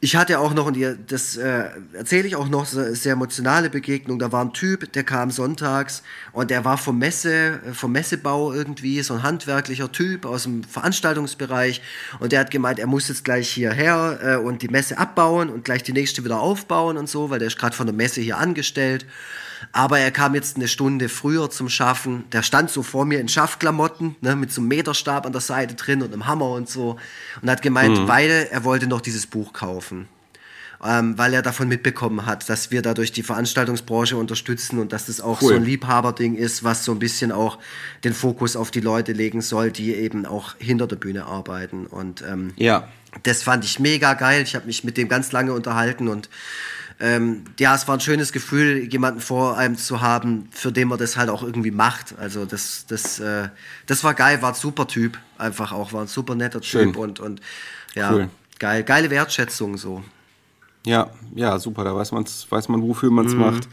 ich 0.04 0.16
hatte 0.16 0.40
auch 0.40 0.56
noch, 0.56 0.66
und 0.66 0.78
das 1.12 1.38
äh, 1.38 1.66
erzähle 1.94 2.28
ich 2.28 2.36
auch 2.36 2.50
noch, 2.50 2.74
eine 2.74 2.96
sehr 2.96 3.14
emotionale 3.14 3.70
Begegnung. 3.70 4.18
Da 4.18 4.32
war 4.32 4.44
ein 4.44 4.52
Typ, 4.52 4.92
der 4.94 5.04
kam 5.04 5.30
sonntags 5.30 6.02
und 6.32 6.50
der 6.50 6.66
war 6.66 6.80
vom 6.80 6.98
Messe, 6.98 7.62
äh, 7.68 7.74
vom 7.74 7.92
Messebau 7.92 8.52
irgendwie, 8.52 9.04
so 9.04 9.14
ein 9.14 9.22
handwerklicher 9.22 9.92
Typ 9.92 10.26
aus 10.26 10.44
dem 10.44 10.64
Veranstaltungsbereich. 10.64 11.84
Und 12.20 12.32
der 12.32 12.40
hat 12.40 12.50
gemeint, 12.50 12.80
er 12.80 12.88
muss 12.88 13.10
jetzt 13.10 13.24
gleich 13.24 13.48
hierher 13.52 14.20
äh, 14.24 14.36
und 14.38 14.64
die 14.64 14.70
Messe 14.70 14.98
abbauen 14.98 15.52
und 15.52 15.66
gleich 15.66 15.84
die 15.84 15.94
nächste 15.94 16.26
wieder 16.26 16.40
aufbauen 16.40 16.98
und 16.98 17.08
so, 17.08 17.30
weil 17.30 17.38
der 17.38 17.50
ist 17.50 17.60
gerade 17.60 17.76
von 17.76 17.86
der 17.86 17.96
Messe 17.96 18.22
hier 18.22 18.40
angestellt. 18.40 19.06
Aber 19.72 20.00
er 20.00 20.12
kam 20.12 20.36
jetzt 20.36 20.56
eine 20.56 20.68
Stunde 20.68 21.10
früher 21.10 21.50
zum 21.50 21.70
Schaffen. 21.70 22.26
Der 22.32 22.44
stand 22.44 22.70
so 22.70 22.84
vor 22.84 23.06
mir 23.06 23.20
in 23.20 23.28
Schaffklamotten, 23.28 24.16
ne, 24.22 24.36
mit 24.36 24.52
so 24.52 24.62
einem 24.62 24.68
Meterstab 24.70 25.26
an 25.26 25.32
der 25.32 25.42
Seite 25.42 25.76
drin 25.76 26.02
und 26.02 26.14
einem 26.14 26.28
Hammer 26.28 26.50
und 26.50 26.70
so. 26.70 26.98
Und 27.42 27.50
hat 27.50 27.62
gemeint, 27.62 27.98
mhm. 27.98 28.08
weil 28.08 28.48
er 28.52 28.64
wollte 28.64 28.88
noch 28.88 29.02
dieses 29.02 29.28
Buch 29.28 29.54
kaufen. 29.54 30.08
Ähm, 30.84 31.16
weil 31.16 31.36
er 31.36 31.44
davon 31.44 31.68
mitbekommen 31.68 32.26
hat, 32.26 32.50
dass 32.50 32.72
wir 32.72 32.82
dadurch 32.82 33.12
die 33.12 33.22
Veranstaltungsbranche 33.22 34.18
unterstützen 34.18 34.80
und 34.80 34.92
dass 34.92 35.06
das 35.06 35.22
auch 35.22 35.40
cool. 35.44 35.50
so 35.50 35.56
ein 35.56 35.64
Liebhaberding 35.64 36.34
ist, 36.34 36.64
was 36.64 36.84
so 36.86 36.92
ein 36.92 36.98
bisschen 36.98 37.32
auch 37.32 37.60
den 38.04 38.16
Fokus 38.16 38.56
auf 38.56 38.72
die 38.72 38.80
Leute 38.80 39.12
legen 39.12 39.42
soll, 39.42 39.70
die 39.70 39.94
eben 39.94 40.26
auch 40.26 40.56
hinter 40.58 40.88
der 40.88 40.96
Bühne 40.96 41.26
arbeiten. 41.26 41.86
Und 41.86 42.24
ähm, 42.28 42.54
ja. 42.56 42.88
das 43.22 43.44
fand 43.44 43.64
ich 43.64 43.80
mega 43.80 44.16
geil. 44.16 44.42
Ich 44.42 44.56
habe 44.56 44.66
mich 44.66 44.84
mit 44.84 44.98
dem 44.98 45.08
ganz 45.08 45.32
lange 45.32 45.54
unterhalten 45.54 46.08
und 46.08 46.30
ähm, 47.02 47.46
ja, 47.60 47.74
es 47.74 47.88
war 47.88 47.98
ein 47.98 48.00
schönes 48.00 48.32
Gefühl, 48.32 48.88
jemanden 48.92 49.22
vor 49.22 49.58
einem 49.58 49.76
zu 49.76 50.02
haben, 50.02 50.48
für 50.52 50.72
den 50.72 50.88
man 50.88 51.00
das 51.00 51.18
halt 51.18 51.30
auch 51.30 51.42
irgendwie 51.42 51.72
macht. 51.72 52.14
Also 52.20 52.46
das, 52.46 52.86
das, 52.88 53.20
äh, 53.20 53.50
das 53.88 54.04
war 54.04 54.14
geil, 54.14 54.44
war 54.44 54.50
ein 54.50 54.56
super 54.56 54.88
Typ, 54.88 55.18
einfach 55.40 55.72
auch, 55.72 55.94
war 55.94 56.02
ein 56.02 56.08
super 56.08 56.36
netter 56.36 56.62
Typ 56.62 56.70
Schön. 56.70 56.96
und, 56.96 57.20
und 57.20 57.42
ja, 57.96 58.14
cool. 58.14 58.30
geil, 58.60 58.84
geile 58.84 59.10
Wertschätzung 59.10 59.78
so. 59.78 60.04
Ja, 60.86 61.10
ja, 61.34 61.58
super, 61.58 61.84
da 61.84 61.96
weiß, 61.96 62.12
man's, 62.12 62.46
weiß 62.48 62.70
man, 62.70 62.84
wofür 62.84 63.10
man 63.10 63.26
es 63.26 63.34
mhm. 63.34 63.40
macht. 63.40 63.68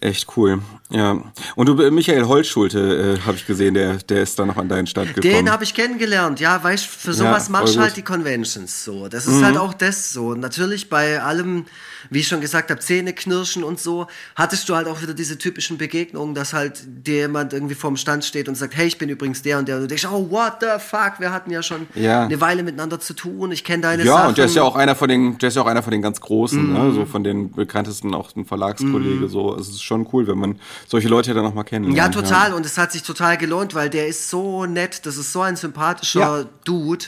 Echt 0.00 0.36
cool. 0.36 0.60
Ja. 0.90 1.20
Und 1.56 1.68
du, 1.68 1.74
Michael 1.90 2.26
Holtschulte, 2.26 3.16
äh, 3.18 3.26
habe 3.26 3.36
ich 3.36 3.46
gesehen, 3.46 3.74
der, 3.74 3.94
der 3.96 4.22
ist 4.22 4.38
da 4.38 4.44
noch 4.44 4.56
an 4.56 4.68
deinen 4.68 4.86
Stand 4.86 5.14
gekommen. 5.14 5.34
Den 5.34 5.50
habe 5.50 5.64
ich 5.64 5.74
kennengelernt, 5.74 6.38
ja, 6.38 6.62
weißt 6.62 6.86
für 6.86 7.14
sowas 7.14 7.46
ja, 7.46 7.52
machst 7.52 7.74
du 7.74 7.80
halt 7.80 7.96
die 7.96 8.02
Conventions 8.02 8.84
so. 8.84 9.08
Das 9.08 9.26
ist 9.26 9.36
mhm. 9.36 9.44
halt 9.44 9.56
auch 9.56 9.72
das 9.72 10.12
so. 10.12 10.34
Natürlich 10.34 10.90
bei 10.90 11.20
allem, 11.20 11.64
wie 12.10 12.20
ich 12.20 12.28
schon 12.28 12.42
gesagt 12.42 12.70
habe, 12.70 12.78
Zähneknirschen 12.78 13.64
und 13.64 13.80
so, 13.80 14.06
hattest 14.36 14.68
du 14.68 14.76
halt 14.76 14.86
auch 14.86 15.00
wieder 15.00 15.14
diese 15.14 15.38
typischen 15.38 15.78
Begegnungen, 15.78 16.34
dass 16.34 16.52
halt 16.52 16.82
dir 16.86 17.22
jemand 17.22 17.54
irgendwie 17.54 17.74
vorm 17.74 17.96
Stand 17.96 18.24
steht 18.24 18.48
und 18.48 18.54
sagt, 18.54 18.76
hey, 18.76 18.86
ich 18.86 18.98
bin 18.98 19.08
übrigens 19.08 19.42
der 19.42 19.58
und 19.58 19.66
der. 19.66 19.76
Und 19.76 19.82
du 19.82 19.88
denkst, 19.88 20.06
oh, 20.06 20.30
what 20.30 20.58
the 20.60 20.78
fuck, 20.78 21.14
wir 21.18 21.32
hatten 21.32 21.50
ja 21.50 21.62
schon 21.62 21.86
ja. 21.94 22.24
eine 22.24 22.40
Weile 22.40 22.62
miteinander 22.62 23.00
zu 23.00 23.14
tun, 23.14 23.50
ich 23.50 23.64
kenne 23.64 23.82
deine 23.82 24.04
ja, 24.04 24.12
Sachen. 24.12 24.22
Ja, 24.22 24.28
und 24.28 24.38
der 24.38 24.44
ist 24.44 24.54
ja 24.54 24.62
auch 24.62 24.76
einer 24.76 24.94
von 24.94 25.08
den, 25.08 25.38
der 25.38 25.48
ist 25.48 25.56
ja 25.56 25.62
auch 25.62 25.66
einer 25.66 25.82
von 25.82 25.90
den 25.90 26.02
ganz 26.02 26.20
Großen, 26.20 26.72
ne? 26.72 26.78
mhm. 26.78 26.86
ne? 26.88 26.94
so 26.94 27.06
von 27.06 27.24
den 27.24 27.50
bekanntesten, 27.50 28.14
auch 28.14 28.36
ein 28.36 28.44
Verlagskollege, 28.44 29.24
mhm. 29.24 29.28
so. 29.28 29.56
Es 29.56 29.68
ist 29.68 29.85
schon 29.86 30.06
cool, 30.12 30.26
wenn 30.26 30.38
man 30.38 30.60
solche 30.86 31.08
Leute 31.08 31.32
dann 31.32 31.44
noch 31.44 31.54
mal 31.54 31.64
kennenlernt. 31.64 32.14
Ja, 32.14 32.22
total. 32.22 32.50
Ja. 32.50 32.56
Und 32.56 32.66
es 32.66 32.76
hat 32.76 32.92
sich 32.92 33.02
total 33.02 33.36
gelohnt, 33.38 33.74
weil 33.74 33.88
der 33.88 34.08
ist 34.08 34.28
so 34.28 34.66
nett, 34.66 35.06
das 35.06 35.16
ist 35.16 35.32
so 35.32 35.40
ein 35.40 35.56
sympathischer 35.56 36.40
ja. 36.40 36.44
Dude. 36.64 37.06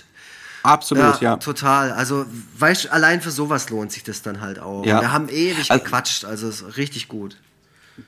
Absolut, 0.62 1.20
ja, 1.20 1.32
ja. 1.32 1.36
Total. 1.36 1.92
Also, 1.92 2.26
weißt 2.58 2.90
allein 2.90 3.20
für 3.20 3.30
sowas 3.30 3.70
lohnt 3.70 3.92
sich 3.92 4.02
das 4.02 4.22
dann 4.22 4.40
halt 4.40 4.58
auch. 4.58 4.84
Ja. 4.84 5.00
Wir 5.00 5.12
haben 5.12 5.28
ewig 5.28 5.70
also, 5.70 5.82
gequatscht, 5.82 6.24
also 6.24 6.48
ist 6.48 6.76
richtig 6.76 7.08
gut. 7.08 7.36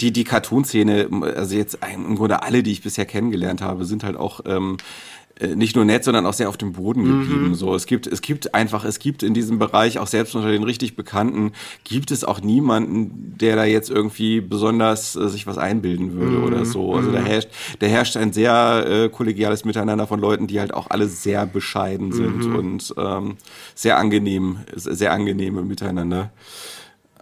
Die, 0.01 0.13
die 0.13 0.25
Cartoon-Szene, 0.25 1.09
also 1.37 1.57
jetzt 1.57 1.79
im 1.93 2.15
Grunde 2.17 2.43
alle, 2.43 2.63
die 2.63 2.71
ich 2.71 2.83
bisher 2.83 3.07
kennengelernt 3.07 3.61
habe, 3.61 3.85
sind 3.85 4.05
halt 4.05 4.17
auch 4.17 4.41
ähm, 4.45 4.77
äh, 4.77 5.20
nicht 5.47 5.77
nur 5.77 5.85
nett, 5.85 6.05
sondern 6.05 6.27
auch 6.27 6.33
sehr 6.33 6.49
auf 6.49 6.57
dem 6.57 6.73
Boden 6.73 7.05
geblieben. 7.05 7.49
Mhm. 7.49 7.55
So, 7.55 7.75
es 7.75 7.87
gibt, 7.87 8.07
es 8.07 8.21
gibt 8.21 8.55
einfach, 8.55 8.85
es 8.85 8.99
gibt 8.99 9.23
in 9.23 9.35
diesem 9.35 9.59
Bereich 9.59 9.99
auch 9.99 10.07
selbst 10.07 10.35
unter 10.35 10.51
den 10.51 10.62
richtig 10.62 10.97
Bekannten 10.97 11.53
gibt 11.85 12.11
es 12.11 12.25
auch 12.25 12.41
niemanden, 12.41 13.37
der 13.39 13.57
da 13.57 13.65
jetzt 13.65 13.91
irgendwie 13.91 14.41
besonders 14.41 15.17
äh, 15.17 15.29
sich 15.29 15.47
was 15.47 15.59
einbilden 15.59 16.12
würde 16.12 16.39
mhm. 16.39 16.45
oder 16.45 16.65
so. 16.65 16.95
Also 16.95 17.11
da 17.11 17.21
mhm. 17.21 17.27
herrscht, 17.27 17.49
da 17.79 17.87
herrscht 17.87 18.17
ein 18.17 18.33
sehr 18.33 18.87
äh, 18.87 19.09
kollegiales 19.09 19.65
Miteinander 19.65 20.07
von 20.07 20.21
Leuten, 20.21 20.47
die 20.47 20.61
halt 20.61 20.75
auch 20.75 20.91
alle 20.91 21.09
sehr 21.09 21.47
bescheiden 21.47 22.12
sind 22.12 22.47
mhm. 22.47 22.57
und 22.57 22.95
ähm, 22.99 23.37
sehr 23.75 23.99
angenehm, 23.99 24.59
sehr 24.75 25.12
angenehme 25.12 25.62
Miteinander. 25.62 26.31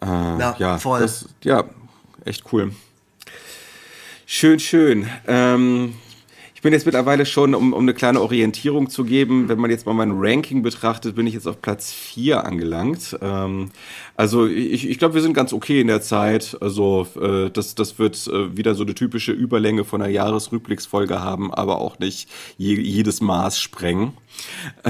Äh, 0.00 0.06
ja, 0.06 0.56
ja, 0.58 0.78
voll. 0.78 1.00
Das, 1.00 1.28
ja, 1.44 1.64
echt 2.24 2.44
cool. 2.52 2.72
Schön, 4.26 4.60
schön. 4.60 5.06
Ähm, 5.26 5.94
ich 6.58 6.62
bin 6.62 6.72
jetzt 6.72 6.86
mittlerweile 6.86 7.24
schon, 7.24 7.54
um, 7.54 7.72
um 7.72 7.82
eine 7.84 7.94
kleine 7.94 8.20
Orientierung 8.20 8.90
zu 8.90 9.04
geben, 9.04 9.48
wenn 9.48 9.60
man 9.60 9.70
jetzt 9.70 9.86
mal 9.86 9.92
mein 9.92 10.10
Ranking 10.12 10.64
betrachtet, 10.64 11.14
bin 11.14 11.24
ich 11.24 11.34
jetzt 11.34 11.46
auf 11.46 11.62
Platz 11.62 11.92
4 11.92 12.44
angelangt. 12.44 13.16
Ähm, 13.22 13.70
also 14.16 14.44
ich, 14.44 14.88
ich 14.88 14.98
glaube, 14.98 15.14
wir 15.14 15.22
sind 15.22 15.34
ganz 15.34 15.52
okay 15.52 15.80
in 15.80 15.86
der 15.86 16.02
Zeit. 16.02 16.56
Also 16.60 17.06
äh, 17.14 17.48
das, 17.50 17.76
das 17.76 18.00
wird 18.00 18.26
äh, 18.26 18.56
wieder 18.56 18.74
so 18.74 18.82
eine 18.82 18.96
typische 18.96 19.30
Überlänge 19.30 19.84
von 19.84 20.02
einer 20.02 20.10
Jahresrückblicksfolge 20.10 21.20
haben, 21.20 21.54
aber 21.54 21.78
auch 21.78 22.00
nicht 22.00 22.28
je, 22.56 22.74
jedes 22.74 23.20
Maß 23.20 23.60
sprengen. 23.60 24.14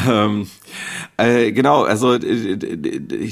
Ähm, 0.09 0.49
äh, 1.19 1.53
genau, 1.53 1.83
also 1.83 2.15
äh, 2.15 2.57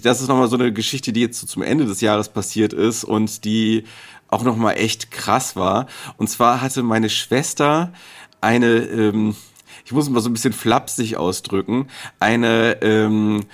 das 0.02 0.20
ist 0.20 0.28
nochmal 0.28 0.48
so 0.48 0.58
eine 0.58 0.74
Geschichte, 0.74 1.14
die 1.14 1.22
jetzt 1.22 1.40
so 1.40 1.46
zum 1.46 1.62
Ende 1.62 1.86
des 1.86 2.02
Jahres 2.02 2.28
passiert 2.28 2.74
ist 2.74 3.02
und 3.02 3.46
die 3.46 3.84
auch 4.28 4.42
nochmal 4.42 4.76
echt 4.76 5.10
krass 5.10 5.56
war. 5.56 5.86
Und 6.16 6.28
zwar 6.28 6.60
hatte 6.60 6.82
meine 6.82 7.08
Schwester 7.08 7.92
eine, 8.40 8.76
ähm, 8.76 9.34
ich 9.84 9.92
muss 9.92 10.08
mal 10.10 10.20
so 10.20 10.28
ein 10.28 10.32
bisschen 10.32 10.52
flapsig 10.52 11.16
ausdrücken, 11.16 11.88
eine 12.18 12.82
ähm, 12.82 13.44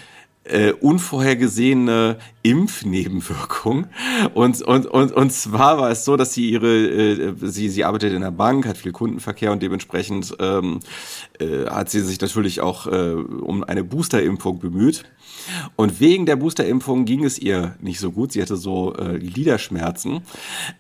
äh, 0.44 0.72
unvorhergesehene 0.72 2.18
Impfnebenwirkung. 2.42 3.86
Und, 4.34 4.60
und, 4.62 4.86
und, 4.86 5.12
und 5.12 5.32
zwar 5.32 5.78
war 5.78 5.90
es 5.90 6.04
so, 6.04 6.16
dass 6.16 6.34
sie 6.34 6.50
ihre, 6.50 6.68
äh, 6.68 7.34
sie, 7.42 7.68
sie 7.68 7.84
arbeitet 7.84 8.12
in 8.12 8.22
der 8.22 8.32
Bank, 8.32 8.66
hat 8.66 8.76
viel 8.76 8.92
Kundenverkehr 8.92 9.52
und 9.52 9.62
dementsprechend 9.62 10.34
ähm, 10.40 10.80
äh, 11.38 11.66
hat 11.66 11.90
sie 11.90 12.00
sich 12.00 12.20
natürlich 12.20 12.60
auch 12.60 12.86
äh, 12.86 13.12
um 13.12 13.62
eine 13.62 13.84
Boosterimpfung 13.84 14.58
bemüht. 14.58 15.04
Und 15.76 16.00
wegen 16.00 16.26
der 16.26 16.36
Boosterimpfung 16.36 17.04
ging 17.04 17.24
es 17.24 17.38
ihr 17.38 17.76
nicht 17.80 18.00
so 18.00 18.12
gut. 18.12 18.32
Sie 18.32 18.42
hatte 18.42 18.56
so 18.56 18.94
äh, 18.96 19.18
Gliederschmerzen. 19.18 20.22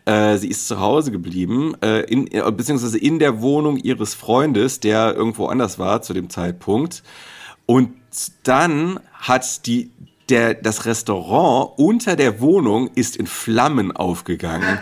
Äh, 0.04 0.36
sie 0.38 0.48
ist 0.48 0.68
zu 0.68 0.80
Hause 0.80 1.10
geblieben, 1.10 1.74
äh, 1.82 2.00
in, 2.00 2.26
äh, 2.32 2.50
beziehungsweise 2.50 2.98
in 2.98 3.18
der 3.18 3.40
Wohnung 3.40 3.76
ihres 3.76 4.14
Freundes, 4.14 4.80
der 4.80 5.14
irgendwo 5.14 5.46
anders 5.46 5.78
war 5.78 6.02
zu 6.02 6.12
dem 6.12 6.30
Zeitpunkt. 6.30 7.02
Und 7.66 7.90
dann 8.42 9.00
hat 9.12 9.66
die, 9.66 9.90
der, 10.28 10.54
das 10.54 10.84
Restaurant 10.84 11.78
unter 11.78 12.16
der 12.16 12.40
Wohnung 12.40 12.90
ist 12.94 13.16
in 13.16 13.26
Flammen 13.26 13.92
aufgegangen. 13.92 14.78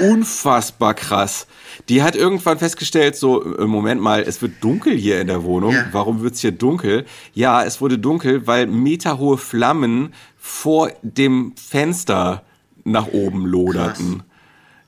Unfassbar 0.00 0.94
krass. 0.94 1.46
Die 1.88 2.02
hat 2.02 2.16
irgendwann 2.16 2.58
festgestellt, 2.58 3.16
so, 3.16 3.56
äh, 3.56 3.66
Moment 3.66 4.00
mal, 4.00 4.22
es 4.22 4.42
wird 4.42 4.62
dunkel 4.62 4.96
hier 4.96 5.20
in 5.20 5.26
der 5.26 5.42
Wohnung. 5.42 5.72
Ja. 5.72 5.86
Warum 5.92 6.22
wird's 6.22 6.40
hier 6.40 6.52
dunkel? 6.52 7.04
Ja, 7.34 7.62
es 7.64 7.80
wurde 7.80 7.98
dunkel, 7.98 8.46
weil 8.46 8.66
meterhohe 8.66 9.38
Flammen 9.38 10.14
vor 10.38 10.90
dem 11.02 11.54
Fenster 11.56 12.42
nach 12.84 13.08
oben 13.08 13.46
loderten. 13.46 14.18
Krass. 14.18 14.26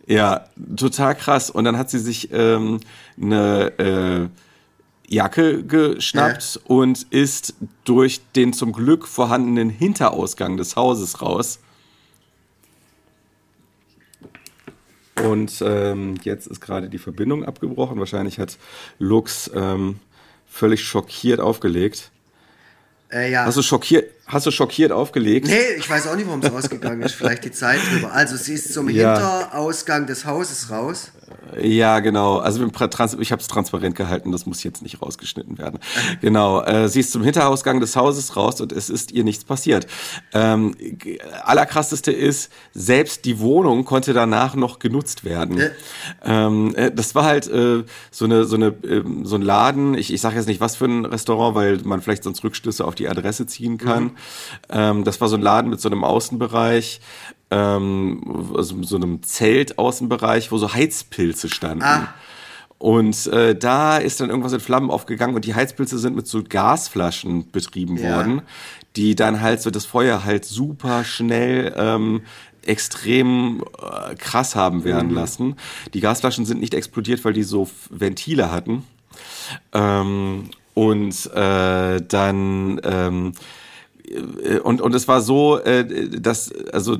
Ja, 0.06 0.44
total 0.76 1.14
krass. 1.14 1.50
Und 1.50 1.64
dann 1.64 1.78
hat 1.78 1.90
sie 1.90 1.98
sich 1.98 2.30
ähm, 2.32 2.80
eine 3.20 3.72
äh, 3.78 4.28
Jacke 5.08 5.64
geschnappt 5.64 6.54
ja. 6.56 6.60
und 6.66 7.06
ist 7.10 7.54
durch 7.84 8.20
den 8.36 8.52
zum 8.52 8.72
Glück 8.72 9.06
vorhandenen 9.06 9.70
Hinterausgang 9.70 10.56
des 10.56 10.76
Hauses 10.76 11.22
raus 11.22 11.60
Und 15.22 15.62
ähm, 15.64 16.16
jetzt 16.22 16.46
ist 16.46 16.60
gerade 16.60 16.88
die 16.88 16.98
Verbindung 16.98 17.44
abgebrochen. 17.44 17.98
Wahrscheinlich 17.98 18.38
hat 18.38 18.58
Lux 18.98 19.50
ähm, 19.54 20.00
völlig 20.46 20.82
schockiert 20.84 21.40
aufgelegt. 21.40 22.10
Äh, 23.12 23.30
ja. 23.30 23.44
Hast 23.44 23.56
du 23.56 23.62
schockiert, 23.62 24.10
hast 24.26 24.46
du 24.46 24.50
schockiert 24.50 24.90
aufgelegt? 24.90 25.46
Nee, 25.46 25.74
ich 25.78 25.88
weiß 25.88 26.08
auch 26.08 26.16
nicht, 26.16 26.26
warum 26.26 26.40
es 26.40 26.52
rausgegangen 26.52 27.02
ist. 27.02 27.14
Vielleicht 27.14 27.44
die 27.44 27.52
Zeit 27.52 27.78
drüber. 27.90 28.12
Also 28.12 28.36
sie 28.36 28.54
ist 28.54 28.72
zum 28.72 28.88
ja. 28.90 29.14
Hinterausgang 29.14 30.06
des 30.06 30.24
Hauses 30.24 30.70
raus. 30.70 31.12
Ja, 31.60 32.00
genau. 32.00 32.38
Also 32.38 32.64
ich 32.64 33.32
habe 33.32 33.40
es 33.40 33.48
transparent 33.48 33.94
gehalten, 33.94 34.32
das 34.32 34.46
muss 34.46 34.62
jetzt 34.62 34.82
nicht 34.82 35.00
rausgeschnitten 35.00 35.58
werden. 35.58 35.78
genau. 36.20 36.62
Äh, 36.62 36.88
sie 36.88 37.00
ist 37.00 37.12
zum 37.12 37.22
Hinterausgang 37.22 37.80
des 37.80 37.96
Hauses 37.96 38.36
raus 38.36 38.60
und 38.60 38.72
es 38.72 38.90
ist 38.90 39.12
ihr 39.12 39.24
nichts 39.24 39.44
passiert. 39.44 39.86
Ähm, 40.32 40.74
allerkrasseste 41.44 42.12
ist, 42.12 42.50
selbst 42.72 43.24
die 43.24 43.38
Wohnung 43.38 43.84
konnte 43.84 44.12
danach 44.12 44.56
noch 44.56 44.78
genutzt 44.78 45.24
werden. 45.24 45.70
Ähm, 46.24 46.74
äh, 46.74 46.90
das 46.90 47.14
war 47.14 47.24
halt 47.24 47.48
äh, 47.48 47.84
so 48.10 48.24
eine 48.24 48.44
so 48.44 48.56
eine 48.56 48.66
äh, 48.66 49.04
so 49.22 49.36
ein 49.36 49.42
Laden. 49.42 49.94
Ich, 49.94 50.12
ich 50.12 50.20
sage 50.20 50.36
jetzt 50.36 50.46
nicht 50.46 50.60
was 50.60 50.76
für 50.76 50.86
ein 50.86 51.04
Restaurant, 51.04 51.54
weil 51.54 51.78
man 51.84 52.00
vielleicht 52.00 52.24
sonst 52.24 52.42
Rückschlüsse 52.42 52.84
auf 52.84 52.94
die 52.94 53.08
Adresse 53.08 53.46
ziehen 53.46 53.78
kann. 53.78 54.04
Mhm. 54.04 54.16
Ähm, 54.70 55.04
das 55.04 55.20
war 55.20 55.28
so 55.28 55.36
ein 55.36 55.42
Laden 55.42 55.70
mit 55.70 55.80
so 55.80 55.88
einem 55.88 56.04
Außenbereich 56.04 57.00
ähm, 57.54 58.20
also 58.56 58.82
so 58.82 58.96
einem 58.96 59.22
Zelt-Außenbereich, 59.22 60.50
wo 60.50 60.58
so 60.58 60.74
Heizpilze 60.74 61.48
standen. 61.48 61.84
Ah. 61.84 62.14
Und 62.78 63.28
äh, 63.28 63.54
da 63.54 63.96
ist 63.96 64.20
dann 64.20 64.28
irgendwas 64.28 64.52
in 64.52 64.60
Flammen 64.60 64.90
aufgegangen 64.90 65.36
und 65.36 65.44
die 65.44 65.54
Heizpilze 65.54 65.98
sind 65.98 66.16
mit 66.16 66.26
so 66.26 66.42
Gasflaschen 66.42 67.50
betrieben 67.50 67.96
ja. 67.96 68.16
worden, 68.16 68.42
die 68.96 69.14
dann 69.14 69.40
halt 69.40 69.62
so 69.62 69.70
das 69.70 69.86
Feuer 69.86 70.24
halt 70.24 70.44
super 70.44 71.04
schnell 71.04 71.72
ähm, 71.76 72.22
extrem 72.66 73.62
äh, 73.78 74.16
krass 74.16 74.56
haben 74.56 74.84
werden 74.84 75.10
mhm. 75.10 75.14
lassen. 75.14 75.56
Die 75.94 76.00
Gasflaschen 76.00 76.44
sind 76.44 76.60
nicht 76.60 76.74
explodiert, 76.74 77.24
weil 77.24 77.32
die 77.32 77.44
so 77.44 77.70
Ventile 77.88 78.50
hatten. 78.50 78.84
Ähm, 79.72 80.50
und 80.74 81.30
äh, 81.32 82.00
dann 82.02 82.80
ähm, 82.82 83.32
äh, 83.32 83.63
und, 84.62 84.80
und 84.80 84.94
es 84.94 85.08
war 85.08 85.20
so, 85.20 85.58
äh, 85.58 86.08
dass 86.20 86.52
also 86.72 86.98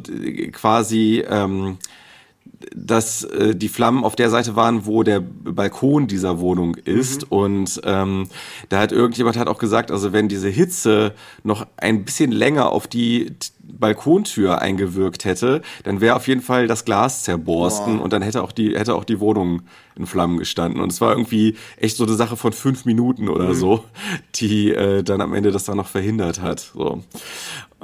quasi 0.52 1.24
ähm, 1.28 1.78
dass 2.74 3.24
äh, 3.24 3.54
die 3.54 3.68
Flammen 3.68 4.04
auf 4.04 4.16
der 4.16 4.30
Seite 4.30 4.56
waren, 4.56 4.86
wo 4.86 5.02
der 5.02 5.20
Balkon 5.20 6.06
dieser 6.06 6.38
Wohnung 6.40 6.76
ist. 6.76 7.30
Mhm. 7.30 7.36
Und 7.36 7.80
ähm, 7.84 8.28
da 8.68 8.80
hat 8.80 8.92
irgendjemand 8.92 9.36
hat 9.36 9.48
auch 9.48 9.58
gesagt, 9.58 9.90
also 9.90 10.12
wenn 10.12 10.28
diese 10.28 10.48
Hitze 10.48 11.12
noch 11.42 11.66
ein 11.76 12.04
bisschen 12.04 12.32
länger 12.32 12.70
auf 12.70 12.86
die 12.86 13.32
Balkontür 13.60 14.60
eingewirkt 14.60 15.24
hätte, 15.24 15.62
dann 15.84 16.00
wäre 16.00 16.16
auf 16.16 16.28
jeden 16.28 16.42
Fall 16.42 16.66
das 16.66 16.84
Glas 16.84 17.24
zerborsten 17.24 17.98
Boah. 17.98 18.04
und 18.04 18.12
dann 18.12 18.22
hätte 18.22 18.42
auch 18.42 18.52
die 18.52 18.78
hätte 18.78 18.94
auch 18.94 19.04
die 19.04 19.20
Wohnung 19.20 19.62
in 19.96 20.06
Flammen 20.06 20.38
gestanden. 20.38 20.80
Und 20.80 20.92
es 20.92 21.00
war 21.00 21.10
irgendwie 21.10 21.56
echt 21.76 21.96
so 21.96 22.04
eine 22.04 22.14
Sache 22.14 22.36
von 22.36 22.52
fünf 22.52 22.84
Minuten 22.84 23.28
oder 23.28 23.50
mhm. 23.50 23.54
so, 23.54 23.84
die 24.36 24.70
äh, 24.70 25.02
dann 25.02 25.20
am 25.20 25.34
Ende 25.34 25.50
das 25.50 25.64
dann 25.64 25.76
noch 25.76 25.88
verhindert 25.88 26.42
hat. 26.42 26.72
So. 26.74 27.02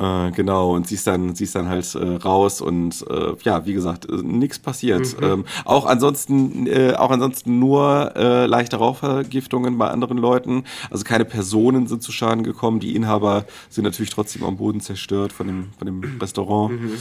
Äh, 0.00 0.30
genau, 0.30 0.74
und 0.74 0.86
siehst 0.86 1.06
dann, 1.06 1.34
siehst 1.34 1.54
dann 1.54 1.68
halt 1.68 1.94
äh, 1.94 2.16
raus 2.16 2.62
und 2.62 3.04
äh, 3.10 3.34
ja, 3.44 3.66
wie 3.66 3.74
gesagt, 3.74 4.08
äh, 4.08 4.16
nichts 4.22 4.58
passiert. 4.58 5.20
Mhm. 5.20 5.26
Ähm, 5.26 5.44
auch 5.66 5.84
ansonsten, 5.84 6.66
äh, 6.66 6.94
auch 6.96 7.10
ansonsten 7.10 7.58
nur 7.58 8.12
äh, 8.16 8.46
leichte 8.46 8.76
Rauchvergiftungen 8.76 9.76
bei 9.76 9.88
anderen 9.88 10.16
Leuten. 10.16 10.64
Also 10.90 11.04
keine 11.04 11.26
Personen 11.26 11.86
sind 11.86 12.02
zu 12.02 12.12
Schaden 12.12 12.44
gekommen. 12.44 12.80
Die 12.80 12.96
Inhaber 12.96 13.44
sind 13.68 13.84
natürlich 13.84 14.10
trotzdem 14.10 14.42
am 14.44 14.56
Boden 14.56 14.80
zerstört 14.80 15.32
von 15.32 15.46
dem, 15.46 15.68
von 15.76 15.86
dem 15.86 16.18
Restaurant. 16.18 16.80
Mhm. 16.80 16.92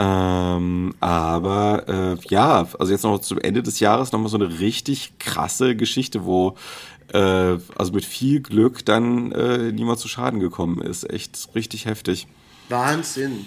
Ähm, 0.00 0.94
aber 1.00 1.88
äh, 1.88 2.16
ja, 2.28 2.68
also 2.78 2.92
jetzt 2.92 3.02
noch 3.02 3.18
zum 3.18 3.38
Ende 3.38 3.64
des 3.64 3.80
Jahres 3.80 4.12
nochmal 4.12 4.28
so 4.28 4.36
eine 4.36 4.60
richtig 4.60 5.18
krasse 5.18 5.74
Geschichte, 5.74 6.24
wo 6.24 6.54
also 7.16 7.92
mit 7.92 8.04
viel 8.04 8.40
Glück 8.40 8.84
dann 8.84 9.32
äh, 9.32 9.72
niemand 9.72 9.98
zu 9.98 10.08
Schaden 10.08 10.40
gekommen 10.40 10.82
ist. 10.82 11.08
Echt 11.08 11.50
richtig 11.54 11.86
heftig. 11.86 12.26
Wahnsinn. 12.68 13.46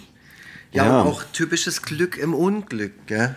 Ja, 0.71 0.85
ja. 0.85 1.03
auch 1.03 1.23
typisches 1.33 1.81
Glück 1.81 2.17
im 2.17 2.33
Unglück, 2.33 2.93
gell? 3.07 3.35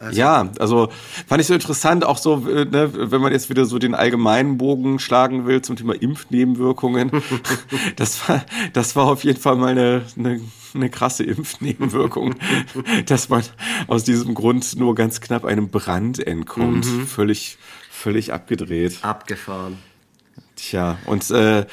Also. 0.00 0.16
Ja, 0.16 0.48
also 0.60 0.90
fand 1.26 1.40
ich 1.40 1.48
so 1.48 1.54
interessant, 1.54 2.04
auch 2.04 2.18
so, 2.18 2.48
äh, 2.48 2.64
ne, 2.64 3.10
wenn 3.10 3.20
man 3.20 3.32
jetzt 3.32 3.50
wieder 3.50 3.64
so 3.64 3.80
den 3.80 3.96
allgemeinen 3.96 4.56
Bogen 4.56 5.00
schlagen 5.00 5.44
will 5.46 5.60
zum 5.62 5.74
Thema 5.74 6.00
Impfnebenwirkungen. 6.00 7.10
das, 7.96 8.28
war, 8.28 8.44
das 8.72 8.94
war 8.94 9.06
auf 9.06 9.24
jeden 9.24 9.40
Fall 9.40 9.56
mal 9.56 9.70
eine, 9.70 10.02
eine, 10.16 10.40
eine 10.72 10.88
krasse 10.88 11.24
Impfnebenwirkung, 11.24 12.36
dass 13.06 13.28
man 13.28 13.42
aus 13.88 14.04
diesem 14.04 14.34
Grund 14.34 14.76
nur 14.76 14.94
ganz 14.94 15.20
knapp 15.20 15.44
einem 15.44 15.68
Brand 15.68 16.24
entkommt. 16.24 16.86
Mhm. 16.86 17.06
Völlig, 17.06 17.58
völlig 17.98 18.32
abgedreht. 18.32 18.98
Abgefahren. 19.02 19.78
Tja, 20.56 20.98
und 21.06 21.30
äh, 21.30 21.66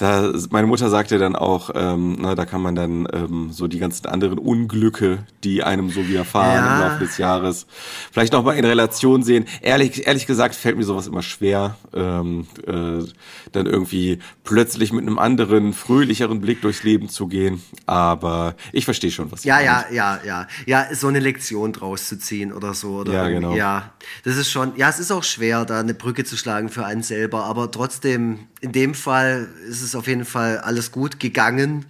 da, 0.00 0.32
meine 0.48 0.66
Mutter 0.66 0.88
sagte 0.88 1.18
dann 1.18 1.36
auch, 1.36 1.68
ähm, 1.74 2.16
na, 2.20 2.34
da 2.34 2.46
kann 2.46 2.62
man 2.62 2.74
dann 2.74 3.06
ähm, 3.12 3.50
so 3.52 3.68
die 3.68 3.78
ganzen 3.78 4.06
anderen 4.06 4.38
Unglücke, 4.38 5.26
die 5.44 5.62
einem 5.62 5.90
so 5.90 6.08
widerfahren 6.08 6.56
ja. 6.56 6.74
im 6.74 6.80
Laufe 6.80 7.04
des 7.04 7.18
Jahres, 7.18 7.66
vielleicht 8.10 8.32
noch 8.32 8.42
mal 8.42 8.54
in 8.54 8.64
Relation 8.64 9.22
sehen. 9.22 9.44
Ehrlich, 9.60 10.06
ehrlich 10.06 10.26
gesagt 10.26 10.54
fällt 10.54 10.78
mir 10.78 10.84
sowas 10.84 11.06
immer 11.06 11.20
schwer, 11.20 11.76
ähm, 11.92 12.46
äh, 12.66 13.04
dann 13.52 13.66
irgendwie 13.66 14.20
plötzlich 14.42 14.90
mit 14.94 15.02
einem 15.02 15.18
anderen, 15.18 15.74
fröhlicheren 15.74 16.40
Blick 16.40 16.62
durchs 16.62 16.82
Leben 16.82 17.10
zu 17.10 17.26
gehen. 17.26 17.62
Aber 17.84 18.54
ich 18.72 18.86
verstehe 18.86 19.10
schon, 19.10 19.30
was 19.30 19.44
Ja, 19.44 19.60
ja, 19.60 19.84
ja, 19.92 20.18
ja. 20.24 20.46
Ja, 20.64 20.94
so 20.94 21.08
eine 21.08 21.18
Lektion 21.18 21.74
draus 21.74 22.08
zu 22.08 22.18
ziehen 22.18 22.54
oder 22.54 22.72
so. 22.72 23.00
Oder 23.00 23.12
ja, 23.12 23.28
genau. 23.28 23.54
Ja, 23.54 23.92
das 24.24 24.38
ist 24.38 24.50
schon, 24.50 24.72
ja, 24.76 24.88
es 24.88 24.98
ist 24.98 25.10
auch 25.10 25.24
schwer, 25.24 25.66
da 25.66 25.80
eine 25.80 25.92
Brücke 25.92 26.24
zu 26.24 26.38
schlagen 26.38 26.70
für 26.70 26.86
einen 26.86 27.02
selber, 27.02 27.44
aber 27.44 27.70
trotzdem, 27.70 28.46
in 28.60 28.72
dem 28.72 28.94
Fall 28.94 29.48
ist 29.66 29.78
es 29.78 29.82
ist 29.82 29.94
auf 29.94 30.06
jeden 30.06 30.24
Fall 30.24 30.58
alles 30.58 30.92
gut 30.92 31.20
gegangen. 31.20 31.86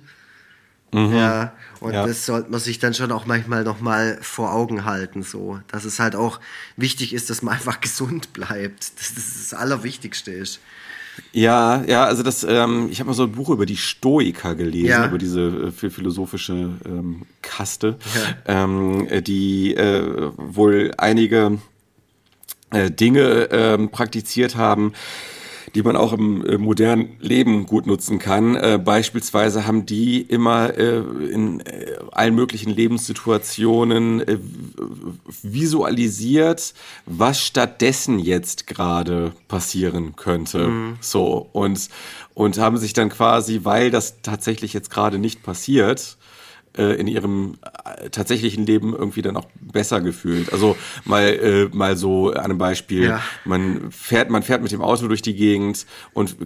Mhm. 0.93 1.15
Ja, 1.15 1.53
und 1.79 1.93
ja. 1.93 2.07
das 2.07 2.27
sollte 2.27 2.51
man 2.51 2.59
sich 2.59 2.81
dann 2.81 2.95
schon 2.95 3.13
auch 3.13 3.25
manchmal 3.25 3.63
nochmal 3.63 4.19
vor 4.23 4.53
Augen 4.53 4.85
halten, 4.85 5.23
so. 5.23 5.61
Dass 5.69 5.85
es 5.85 6.01
halt 6.01 6.17
auch 6.17 6.41
wichtig 6.77 7.13
ist, 7.13 7.31
dass 7.31 7.43
man 7.43 7.55
einfach 7.57 7.81
gesund 7.81 8.33
bleibt. 8.33 8.99
Dass 8.99 9.15
das 9.15 9.51
das 9.51 9.55
Allerwichtigste 9.55 10.33
ist. 10.33 10.61
Ja, 11.33 11.85
ja, 11.85 12.05
also 12.05 12.23
das, 12.23 12.45
ähm, 12.45 12.89
ich 12.91 13.01
habe 13.01 13.09
mal 13.09 13.15
so 13.15 13.25
ein 13.25 13.33
Buch 13.33 13.51
über 13.51 13.67
die 13.67 13.77
Stoiker 13.77 14.55
gelesen, 14.55 14.89
ja. 14.89 15.07
über 15.07 15.19
diese 15.19 15.73
äh, 15.83 15.91
philosophische 15.91 16.71
ähm, 16.85 17.23
Kaste, 17.43 17.99
ja. 18.47 18.65
ähm, 18.65 19.07
die 19.25 19.75
äh, 19.75 20.31
wohl 20.37 20.93
einige 20.97 21.59
äh, 22.71 22.91
Dinge 22.91 23.49
ähm, 23.51 23.91
praktiziert 23.91 24.57
haben, 24.57 24.93
die 25.75 25.83
man 25.83 25.97
auch 25.97 26.13
im 26.13 26.45
äh, 26.45 26.59
modernen 26.59 27.17
Leben 27.21 27.67
gut 27.67 27.87
nutzen 27.87 28.19
kann. 28.19 28.57
Äh, 28.57 28.81
beispielsweise 28.83 29.67
haben 29.67 29.87
die 29.87 30.21
immer 30.21 30.77
äh, 30.77 30.99
in 31.31 31.61
äh, 31.61 31.97
allen 32.13 32.35
möglichen 32.35 32.71
Lebenssituationen 32.71 34.21
äh, 34.21 34.39
visualisiert, 35.43 36.75
was 37.07 37.41
stattdessen 37.41 38.19
jetzt 38.19 38.67
gerade 38.67 39.33
passieren 39.49 40.17
könnte. 40.17 40.69
Mhm. 40.69 40.97
So 41.01 41.49
und 41.53 41.89
und 42.35 42.59
haben 42.59 42.79
sich 42.79 42.95
dann 42.95 43.11
quasi, 43.11 43.61
weil 43.65 43.91
das 43.91 44.23
tatsächlich 44.23 44.73
jetzt 44.73 44.91
gerade 44.91 45.19
nicht 45.19 45.43
passiert, 45.43 46.17
äh, 46.79 46.95
in 47.01 47.09
ihrem 47.09 47.59
äh, 47.85 48.11
tatsächlichen 48.11 48.65
Leben 48.65 48.95
irgendwie 48.95 49.23
dann 49.23 49.37
auch 49.37 49.47
besser 49.61 50.01
gefühlt. 50.01 50.53
Also 50.53 50.77
mal 51.05 51.25
äh, 51.25 51.69
mal 51.77 51.97
so 51.97 52.31
an 52.31 52.45
einem 52.45 52.59
Beispiel, 52.59 53.05
ja. 53.05 53.23
man 53.45 53.91
fährt 53.91 54.31
man 54.31 54.43
fährt 54.43 54.63
mit 54.63 54.71
dem 54.71 54.81
Auto 54.81 55.09
durch 55.09 55.23
die 55.23 55.35
Gegend 55.35 55.85
und 56.13 56.37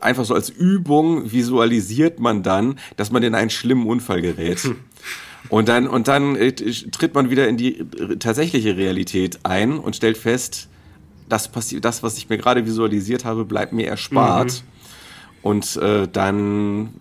einfach 0.00 0.24
so 0.24 0.34
als 0.34 0.48
Übung 0.50 1.30
visualisiert 1.30 2.18
man 2.18 2.42
dann, 2.42 2.78
dass 2.96 3.12
man 3.12 3.22
in 3.22 3.36
einen 3.36 3.50
schlimmen 3.50 3.86
Unfall 3.86 4.20
gerät. 4.20 4.58
Hm. 4.58 4.76
Und 5.48 5.68
dann 5.68 5.86
und 5.86 6.08
dann 6.08 6.34
äh, 6.36 6.52
tritt 6.52 7.14
man 7.14 7.30
wieder 7.30 7.46
in 7.46 7.56
die 7.56 7.84
tatsächliche 8.18 8.76
Realität 8.76 9.40
ein 9.44 9.78
und 9.78 9.94
stellt 9.94 10.16
fest, 10.16 10.68
das 11.28 11.50
das 11.80 12.02
was 12.02 12.18
ich 12.18 12.28
mir 12.28 12.38
gerade 12.38 12.66
visualisiert 12.66 13.24
habe, 13.24 13.44
bleibt 13.44 13.72
mir 13.72 13.86
erspart. 13.86 14.52
Mhm. 14.52 14.68
Und 15.42 15.76
äh, 15.76 16.08
dann 16.10 16.94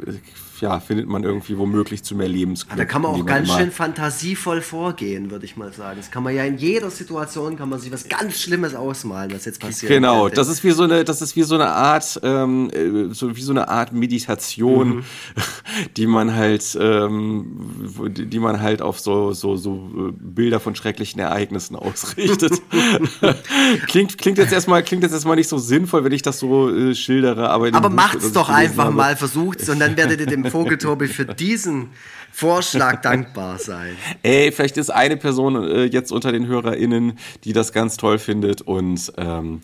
ja, 0.61 0.79
findet 0.79 1.07
man 1.07 1.23
irgendwie 1.23 1.57
womöglich 1.57 2.03
zu 2.03 2.15
mehr 2.15 2.27
Lebensglück. 2.27 2.77
da 2.77 2.85
kann 2.85 3.01
man 3.01 3.11
auch 3.11 3.25
ganz 3.25 3.51
schön 3.51 3.71
fantasievoll 3.71 4.61
vorgehen, 4.61 5.31
würde 5.31 5.45
ich 5.45 5.57
mal 5.57 5.71
sagen. 5.73 5.97
Das 5.97 6.11
kann 6.11 6.23
man 6.23 6.35
ja 6.35 6.43
in 6.43 6.57
jeder 6.57 6.89
Situation, 6.89 7.57
kann 7.57 7.69
man 7.69 7.79
sich 7.79 7.91
was 7.91 8.07
ganz 8.09 8.39
Schlimmes 8.39 8.75
ausmalen, 8.75 9.31
was 9.33 9.45
jetzt 9.45 9.59
passiert. 9.59 9.91
Genau, 9.91 10.29
das 10.29 10.47
ist 10.47 10.63
wie 10.63 10.71
so 10.71 10.83
eine, 10.83 11.03
das 11.03 11.21
ist 11.21 11.35
wie 11.35 11.43
so 11.43 11.55
eine 11.55 11.69
Art, 11.69 12.19
ähm, 12.23 12.69
äh, 12.71 13.13
so 13.13 13.35
wie 13.35 13.41
so 13.41 13.51
eine 13.51 13.67
Art 13.69 13.93
Meditation, 13.93 14.97
mhm. 14.97 15.03
die 15.97 16.07
man 16.07 16.35
halt, 16.35 16.77
ähm, 16.79 18.01
die 18.09 18.39
man 18.39 18.61
halt 18.61 18.81
auf 18.81 18.99
so, 18.99 19.31
so, 19.31 19.55
so 19.55 19.75
äh, 19.75 20.11
Bilder 20.11 20.59
von 20.59 20.75
schrecklichen 20.75 21.19
Ereignissen 21.19 21.75
ausrichtet. 21.75 22.61
klingt, 23.87 24.17
klingt 24.17 24.37
jetzt 24.37 24.53
erstmal, 24.53 24.83
klingt 24.83 25.03
jetzt 25.03 25.13
erstmal 25.13 25.35
nicht 25.35 25.49
so 25.49 25.57
sinnvoll, 25.57 26.03
wenn 26.03 26.11
ich 26.11 26.21
das 26.21 26.39
so 26.39 26.69
äh, 26.69 26.95
schildere, 26.95 27.49
aber, 27.49 27.73
aber 27.73 27.89
macht's 27.89 28.31
doch 28.31 28.49
einfach 28.49 28.85
habe. 28.85 28.95
mal, 28.95 29.15
versucht's 29.15 29.69
und 29.69 29.79
dann 29.79 29.97
werdet 29.97 30.19
ihr 30.19 30.25
dem 30.27 30.42
Vogeltobi 30.51 31.07
für 31.07 31.25
diesen 31.25 31.89
Vorschlag 32.31 33.01
dankbar 33.01 33.59
sein. 33.59 33.95
Ey, 34.23 34.51
vielleicht 34.51 34.77
ist 34.77 34.89
eine 34.89 35.17
Person 35.17 35.55
äh, 35.63 35.83
jetzt 35.85 36.11
unter 36.11 36.31
den 36.31 36.47
HörerInnen, 36.47 37.19
die 37.43 37.53
das 37.53 37.73
ganz 37.73 37.97
toll 37.97 38.17
findet 38.17 38.61
und 38.61 39.13
ähm, 39.17 39.61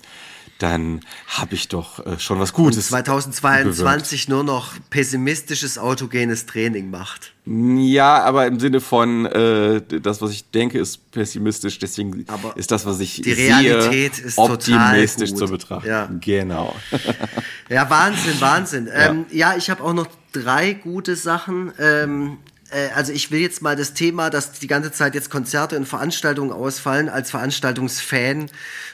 dann 0.59 0.99
habe 1.27 1.55
ich 1.55 1.69
doch 1.69 2.05
äh, 2.05 2.19
schon 2.19 2.37
was 2.39 2.53
Gutes. 2.53 2.91
Und 2.91 3.03
2022 3.05 4.25
bewirkt. 4.25 4.29
nur 4.29 4.43
noch 4.43 4.73
pessimistisches 4.89 5.77
autogenes 5.77 6.45
Training 6.45 6.89
macht. 6.89 7.33
Ja, 7.45 8.21
aber 8.23 8.45
im 8.45 8.59
Sinne 8.59 8.81
von 8.81 9.25
äh, 9.25 9.81
das, 9.81 10.21
was 10.21 10.31
ich 10.31 10.51
denke, 10.51 10.77
ist 10.77 11.11
pessimistisch. 11.11 11.79
Deswegen 11.79 12.25
aber 12.27 12.55
ist 12.57 12.71
das, 12.71 12.85
was 12.85 12.99
ich 12.99 13.21
die 13.21 13.31
Realität 13.31 14.15
sehe, 14.15 14.25
ist 14.25 14.37
optimistisch 14.37 15.33
zu 15.33 15.45
betrachten. 15.47 15.87
Ja. 15.87 16.09
Genau. 16.19 16.75
ja, 17.69 17.89
Wahnsinn, 17.89 18.39
Wahnsinn. 18.39 18.87
Ja, 18.87 19.09
ähm, 19.09 19.25
ja 19.31 19.55
ich 19.55 19.69
habe 19.69 19.81
auch 19.81 19.93
noch 19.93 20.07
drei 20.31 20.73
gute 20.73 21.15
Sachen. 21.15 21.71
Ähm, 21.79 22.37
äh, 22.71 22.89
also 22.95 23.11
ich 23.11 23.31
will 23.31 23.39
jetzt 23.39 23.61
mal 23.61 23.75
das 23.75 23.93
Thema, 23.93 24.29
dass 24.29 24.53
die 24.53 24.67
ganze 24.67 24.91
Zeit 24.91 25.15
jetzt 25.15 25.29
Konzerte 25.29 25.77
und 25.77 25.87
Veranstaltungen 25.87 26.51
ausfallen, 26.51 27.09
als 27.09 27.31
Veranstaltungsfan 27.31 28.49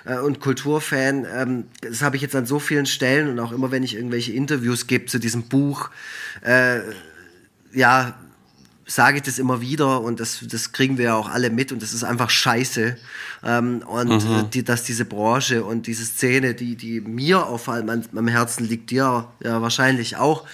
äh, 0.05 0.17
und 0.19 0.39
Kulturfan, 0.39 1.25
ähm, 1.33 1.65
das 1.81 2.01
habe 2.01 2.15
ich 2.15 2.21
jetzt 2.21 2.35
an 2.35 2.45
so 2.45 2.59
vielen 2.59 2.85
Stellen 2.85 3.29
und 3.29 3.39
auch 3.39 3.51
immer, 3.51 3.71
wenn 3.71 3.83
ich 3.83 3.95
irgendwelche 3.95 4.33
Interviews 4.33 4.87
gebe 4.87 5.05
zu 5.05 5.19
diesem 5.19 5.43
Buch, 5.43 5.89
äh, 6.41 6.79
ja, 7.73 8.17
sage 8.87 9.17
ich 9.17 9.23
das 9.23 9.39
immer 9.39 9.61
wieder 9.61 10.01
und 10.01 10.19
das, 10.19 10.39
das 10.47 10.71
kriegen 10.71 10.97
wir 10.97 11.05
ja 11.05 11.15
auch 11.15 11.27
alle 11.27 11.49
mit 11.49 11.71
und 11.71 11.81
das 11.81 11.91
ist 11.91 12.03
einfach 12.03 12.29
scheiße. 12.29 12.95
Ähm, 13.43 13.83
und 13.87 14.23
mhm. 14.23 14.35
Äh, 14.35 14.43
die, 14.53 14.63
dass 14.63 14.83
diese 14.83 15.05
Branche 15.05 15.63
und 15.63 15.87
diese 15.87 16.05
Szene, 16.05 16.53
die, 16.53 16.75
die 16.75 17.01
mir 17.01 17.47
auf 17.47 17.67
allem 17.67 18.03
am 18.15 18.27
Herzen 18.27 18.63
liegt, 18.63 18.91
dir 18.91 19.27
ja 19.43 19.61
wahrscheinlich 19.61 20.17
auch, 20.17 20.45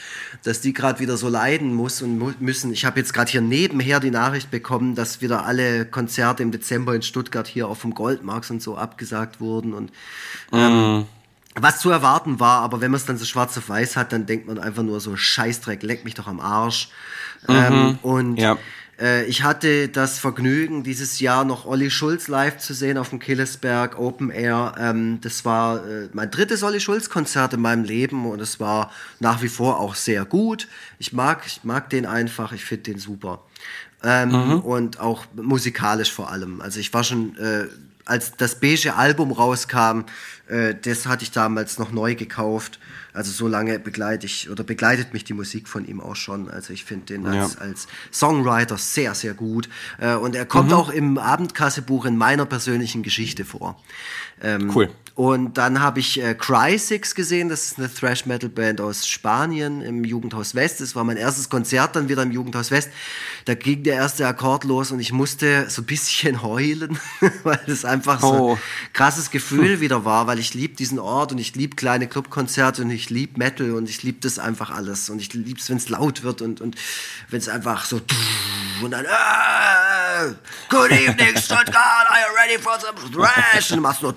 dass 0.43 0.61
die 0.61 0.71
gerade 0.71 0.99
wieder 0.99 1.17
so 1.17 1.27
leiden 1.27 1.73
muss 1.73 2.01
und 2.01 2.17
mu 2.17 2.31
müssen. 2.39 2.71
Ich 2.71 2.85
habe 2.85 2.99
jetzt 2.99 3.13
gerade 3.13 3.29
hier 3.29 3.41
nebenher 3.41 3.99
die 3.99 4.11
Nachricht 4.11 4.49
bekommen, 4.49 4.95
dass 4.95 5.21
wieder 5.21 5.45
alle 5.45 5.85
Konzerte 5.85 6.41
im 6.41 6.51
Dezember 6.51 6.95
in 6.95 7.01
Stuttgart 7.01 7.47
hier 7.47 7.67
auf 7.67 7.81
dem 7.81 7.93
Goldmarks 7.93 8.49
und 8.49 8.61
so 8.61 8.77
abgesagt 8.77 9.41
wurden 9.41 9.73
und 9.73 9.91
ähm, 10.53 10.99
mhm. 10.99 11.05
was 11.55 11.79
zu 11.79 11.89
erwarten 11.89 12.39
war, 12.39 12.61
aber 12.61 12.79
wenn 12.79 12.91
man 12.91 12.99
es 12.99 13.05
dann 13.05 13.17
so 13.17 13.25
schwarz 13.25 13.57
auf 13.57 13.67
weiß 13.67 13.97
hat, 13.97 14.13
dann 14.13 14.25
denkt 14.25 14.47
man 14.47 14.57
einfach 14.57 14.83
nur 14.83 15.01
so 15.01 15.17
Scheißdreck, 15.17 15.83
leck 15.83 16.05
mich 16.05 16.13
doch 16.13 16.27
am 16.27 16.39
Arsch. 16.39 16.89
Mhm. 17.47 17.55
Ähm, 17.55 17.99
und 18.01 18.37
ja. 18.37 18.57
äh, 18.99 19.25
ich 19.25 19.43
hatte 19.43 19.89
das 19.89 20.19
Vergnügen, 20.19 20.83
dieses 20.83 21.19
Jahr 21.19 21.43
noch 21.43 21.65
Olli 21.65 21.89
Schulz 21.89 22.27
live 22.27 22.57
zu 22.57 22.73
sehen 22.73 22.97
auf 22.97 23.09
dem 23.09 23.19
Killesberg 23.19 23.97
Open 23.97 24.29
Air. 24.29 24.75
Ähm, 24.77 25.19
das 25.21 25.45
war 25.45 25.85
äh, 25.85 26.09
mein 26.13 26.31
drittes 26.31 26.63
Olli 26.63 26.79
Schulz-Konzert 26.79 27.53
in 27.53 27.61
meinem 27.61 27.83
Leben 27.83 28.25
und 28.25 28.39
es 28.39 28.59
war 28.59 28.91
nach 29.19 29.41
wie 29.41 29.49
vor 29.49 29.79
auch 29.79 29.95
sehr 29.95 30.25
gut. 30.25 30.67
Ich 30.99 31.13
mag, 31.13 31.43
ich 31.45 31.63
mag 31.63 31.89
den 31.89 32.05
einfach, 32.05 32.51
ich 32.51 32.63
finde 32.63 32.83
den 32.83 32.99
super. 32.99 33.43
Ähm, 34.03 34.29
mhm. 34.29 34.59
Und 34.61 34.99
auch 34.99 35.25
musikalisch 35.35 36.11
vor 36.11 36.31
allem. 36.31 36.61
Also 36.61 36.79
ich 36.79 36.91
war 36.93 37.03
schon 37.03 37.37
äh, 37.37 37.67
als 38.05 38.35
das 38.35 38.59
beige 38.59 38.95
Album 38.95 39.31
rauskam, 39.31 40.01
äh, 40.47 40.75
das 40.79 41.05
hatte 41.05 41.23
ich 41.23 41.31
damals 41.31 41.79
noch 41.79 41.91
neu 41.91 42.15
gekauft. 42.15 42.79
Also 43.13 43.31
so 43.31 43.47
lange 43.47 43.79
begleite 43.79 44.25
ich 44.25 44.49
oder 44.49 44.63
begleitet 44.63 45.13
mich 45.13 45.23
die 45.23 45.33
Musik 45.33 45.67
von 45.67 45.85
ihm 45.85 45.99
auch 45.99 46.15
schon. 46.15 46.49
Also 46.49 46.73
ich 46.73 46.85
finde 46.85 47.07
den 47.07 47.25
als, 47.25 47.55
ja. 47.55 47.61
als 47.61 47.87
Songwriter 48.11 48.77
sehr, 48.77 49.13
sehr 49.15 49.33
gut. 49.33 49.69
Äh, 49.99 50.15
und 50.15 50.35
er 50.35 50.45
kommt 50.45 50.69
mhm. 50.69 50.75
auch 50.75 50.89
im 50.89 51.17
Abendkassebuch 51.17 52.05
in 52.05 52.17
meiner 52.17 52.45
persönlichen 52.45 53.03
Geschichte 53.03 53.45
vor. 53.45 53.81
Ähm, 54.41 54.71
cool. 54.75 54.89
Und 55.21 55.59
dann 55.59 55.81
habe 55.81 55.99
ich 55.99 56.19
äh, 56.19 56.33
Crysix 56.33 57.13
gesehen, 57.13 57.47
das 57.47 57.65
ist 57.65 57.77
eine 57.77 57.93
Thrash 57.93 58.25
Metal 58.25 58.49
Band 58.49 58.81
aus 58.81 59.07
Spanien 59.07 59.83
im 59.83 60.03
Jugendhaus 60.03 60.55
West. 60.55 60.81
Das 60.81 60.95
war 60.95 61.03
mein 61.03 61.15
erstes 61.15 61.47
Konzert 61.47 61.95
dann 61.95 62.09
wieder 62.09 62.23
im 62.23 62.31
Jugendhaus 62.31 62.71
West. 62.71 62.89
Da 63.45 63.53
ging 63.53 63.83
der 63.83 63.97
erste 63.97 64.25
Akkord 64.25 64.63
los 64.63 64.89
und 64.89 64.99
ich 64.99 65.13
musste 65.13 65.69
so 65.69 65.83
ein 65.83 65.85
bisschen 65.85 66.41
heulen, 66.41 66.97
weil 67.43 67.59
das 67.67 67.85
einfach 67.85 68.23
oh. 68.23 68.31
so 68.31 68.51
ein 68.53 68.59
krasses 68.93 69.29
Gefühl 69.29 69.79
wieder 69.79 70.05
war, 70.05 70.25
weil 70.25 70.39
ich 70.39 70.55
liebe 70.55 70.73
diesen 70.73 70.97
Ort 70.97 71.33
und 71.33 71.37
ich 71.37 71.53
liebe 71.53 71.75
kleine 71.75 72.07
Clubkonzerte 72.07 72.81
und 72.81 72.89
ich 72.89 73.11
liebe 73.11 73.37
Metal 73.37 73.75
und 73.75 73.87
ich 73.91 74.01
liebe 74.01 74.17
das 74.21 74.39
einfach 74.39 74.71
alles 74.71 75.11
und 75.11 75.21
ich 75.21 75.31
liebe 75.35 75.59
es, 75.59 75.69
wenn 75.69 75.77
es 75.77 75.87
laut 75.89 76.23
wird 76.23 76.41
und, 76.41 76.61
und 76.61 76.75
wenn 77.29 77.37
es 77.37 77.47
einfach 77.47 77.85
so 77.85 78.01
und 78.81 78.89
dann 78.89 79.05
äh, 79.05 80.33
Good 80.69 80.91
evening 80.91 81.37
Stuttgart, 81.37 82.07
are 82.09 82.19
you 82.19 82.33
ready 82.35 82.57
for 82.57 82.79
some 82.79 82.95
thrash? 83.11 83.69
Und 83.71 83.77
du 83.77 83.81
machst 83.81 84.01
nur 84.01 84.15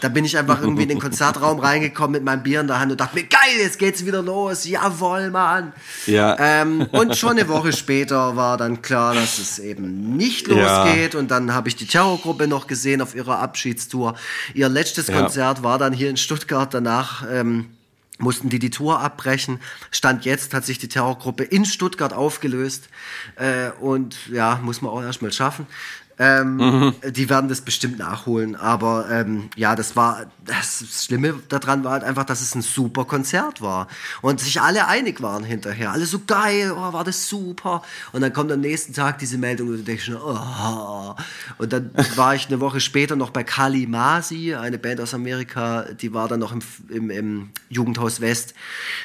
da 0.00 0.08
bin 0.08 0.24
ich 0.24 0.36
einfach 0.36 0.60
irgendwie 0.60 0.82
in 0.82 0.88
den 0.88 0.98
Konzertraum 0.98 1.58
reingekommen 1.58 2.12
mit 2.12 2.24
meinem 2.24 2.42
Bier 2.42 2.60
in 2.60 2.66
der 2.66 2.78
Hand 2.78 2.92
und 2.92 3.00
dachte 3.00 3.16
mir, 3.16 3.24
geil, 3.24 3.58
jetzt 3.60 3.78
geht's 3.78 4.04
wieder 4.04 4.22
los, 4.22 4.66
jawoll, 4.66 5.30
Mann. 5.30 5.72
Ja. 6.06 6.36
Ähm, 6.38 6.86
und 6.92 7.16
schon 7.16 7.32
eine 7.38 7.48
Woche 7.48 7.72
später 7.72 8.36
war 8.36 8.56
dann 8.56 8.82
klar, 8.82 9.14
dass 9.14 9.38
es 9.38 9.58
eben 9.58 10.16
nicht 10.16 10.48
losgeht 10.48 11.14
ja. 11.14 11.20
und 11.20 11.30
dann 11.30 11.54
habe 11.54 11.68
ich 11.68 11.76
die 11.76 11.86
Terrorgruppe 11.86 12.46
noch 12.46 12.66
gesehen 12.66 13.00
auf 13.00 13.14
ihrer 13.14 13.38
Abschiedstour. 13.38 14.16
Ihr 14.54 14.68
letztes 14.68 15.06
ja. 15.08 15.18
Konzert 15.18 15.62
war 15.62 15.78
dann 15.78 15.92
hier 15.92 16.10
in 16.10 16.16
Stuttgart, 16.16 16.72
danach 16.72 17.24
ähm, 17.30 17.70
mussten 18.18 18.48
die 18.48 18.58
die 18.58 18.70
Tour 18.70 19.00
abbrechen. 19.00 19.60
Stand 19.90 20.24
jetzt 20.24 20.54
hat 20.54 20.64
sich 20.64 20.78
die 20.78 20.88
Terrorgruppe 20.88 21.44
in 21.44 21.64
Stuttgart 21.64 22.12
aufgelöst 22.12 22.88
äh, 23.36 23.70
und 23.80 24.16
ja, 24.30 24.58
muss 24.62 24.82
man 24.82 24.90
auch 24.90 25.02
erstmal 25.02 25.32
schaffen. 25.32 25.66
Ähm, 26.18 26.56
mhm. 26.56 26.94
Die 27.10 27.28
werden 27.28 27.48
das 27.48 27.60
bestimmt 27.60 27.98
nachholen. 27.98 28.56
Aber 28.56 29.10
ähm, 29.10 29.50
ja, 29.56 29.76
das 29.76 29.96
war 29.96 30.26
das 30.46 30.84
Schlimme 31.04 31.34
daran 31.48 31.84
war 31.84 31.92
halt 31.92 32.04
einfach, 32.04 32.24
dass 32.24 32.40
es 32.40 32.54
ein 32.54 32.62
super 32.62 33.04
Konzert 33.04 33.60
war 33.60 33.88
und 34.22 34.40
sich 34.40 34.60
alle 34.60 34.86
einig 34.86 35.20
waren 35.20 35.44
hinterher. 35.44 35.92
Alle 35.92 36.06
so 36.06 36.20
geil, 36.26 36.72
oh, 36.72 36.92
war 36.92 37.04
das 37.04 37.28
super. 37.28 37.82
Und 38.12 38.20
dann 38.20 38.32
kommt 38.32 38.52
am 38.52 38.60
nächsten 38.60 38.92
Tag 38.92 39.18
diese 39.18 39.38
Meldung 39.38 39.68
und 39.68 39.78
du 39.78 39.82
denkst 39.82 40.04
schon, 40.04 40.16
oh. 40.16 41.14
Und 41.58 41.72
dann 41.72 41.90
war 42.14 42.34
ich 42.34 42.46
eine 42.46 42.60
Woche 42.60 42.80
später 42.80 43.16
noch 43.16 43.30
bei 43.30 43.44
Kali 43.44 43.86
Masi, 43.86 44.54
eine 44.54 44.78
Band 44.78 45.00
aus 45.00 45.14
Amerika, 45.14 45.86
die 46.00 46.14
war 46.14 46.28
dann 46.28 46.40
noch 46.40 46.52
im, 46.52 46.60
im, 46.88 47.10
im 47.10 47.50
Jugendhaus 47.68 48.20
West. 48.20 48.54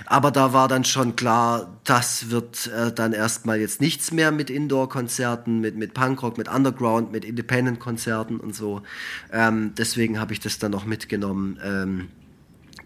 Aber 0.06 0.32
da 0.32 0.54
war 0.54 0.68
dann 0.68 0.86
schon 0.86 1.16
klar, 1.16 1.68
das 1.84 2.30
wird 2.30 2.68
äh, 2.68 2.92
dann 2.92 3.14
erstmal 3.14 3.60
jetzt 3.60 3.82
nichts 3.82 4.12
mehr 4.12 4.32
mit 4.32 4.50
Indoor-Konzerten, 4.50 5.60
mit, 5.60 5.76
mit 5.76 5.94
Punkrock, 5.94 6.38
mit 6.38 6.48
Underground, 6.48 7.01
mit 7.02 7.26
Independent-Konzerten 7.26 8.40
und 8.40 8.56
so. 8.56 8.82
Ähm, 9.32 9.74
deswegen 9.78 10.20
habe 10.20 10.34
ich 10.34 10.40
das 10.40 10.60
dann 10.60 10.72
noch 10.72 10.86
mitgenommen. 10.86 11.60
Ähm, 11.64 12.08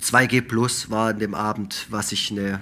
2G 0.01 0.41
Plus 0.41 0.89
war 0.89 1.09
an 1.09 1.19
dem 1.19 1.33
Abend, 1.33 1.87
was 1.89 2.11
ich 2.11 2.31
eine 2.31 2.61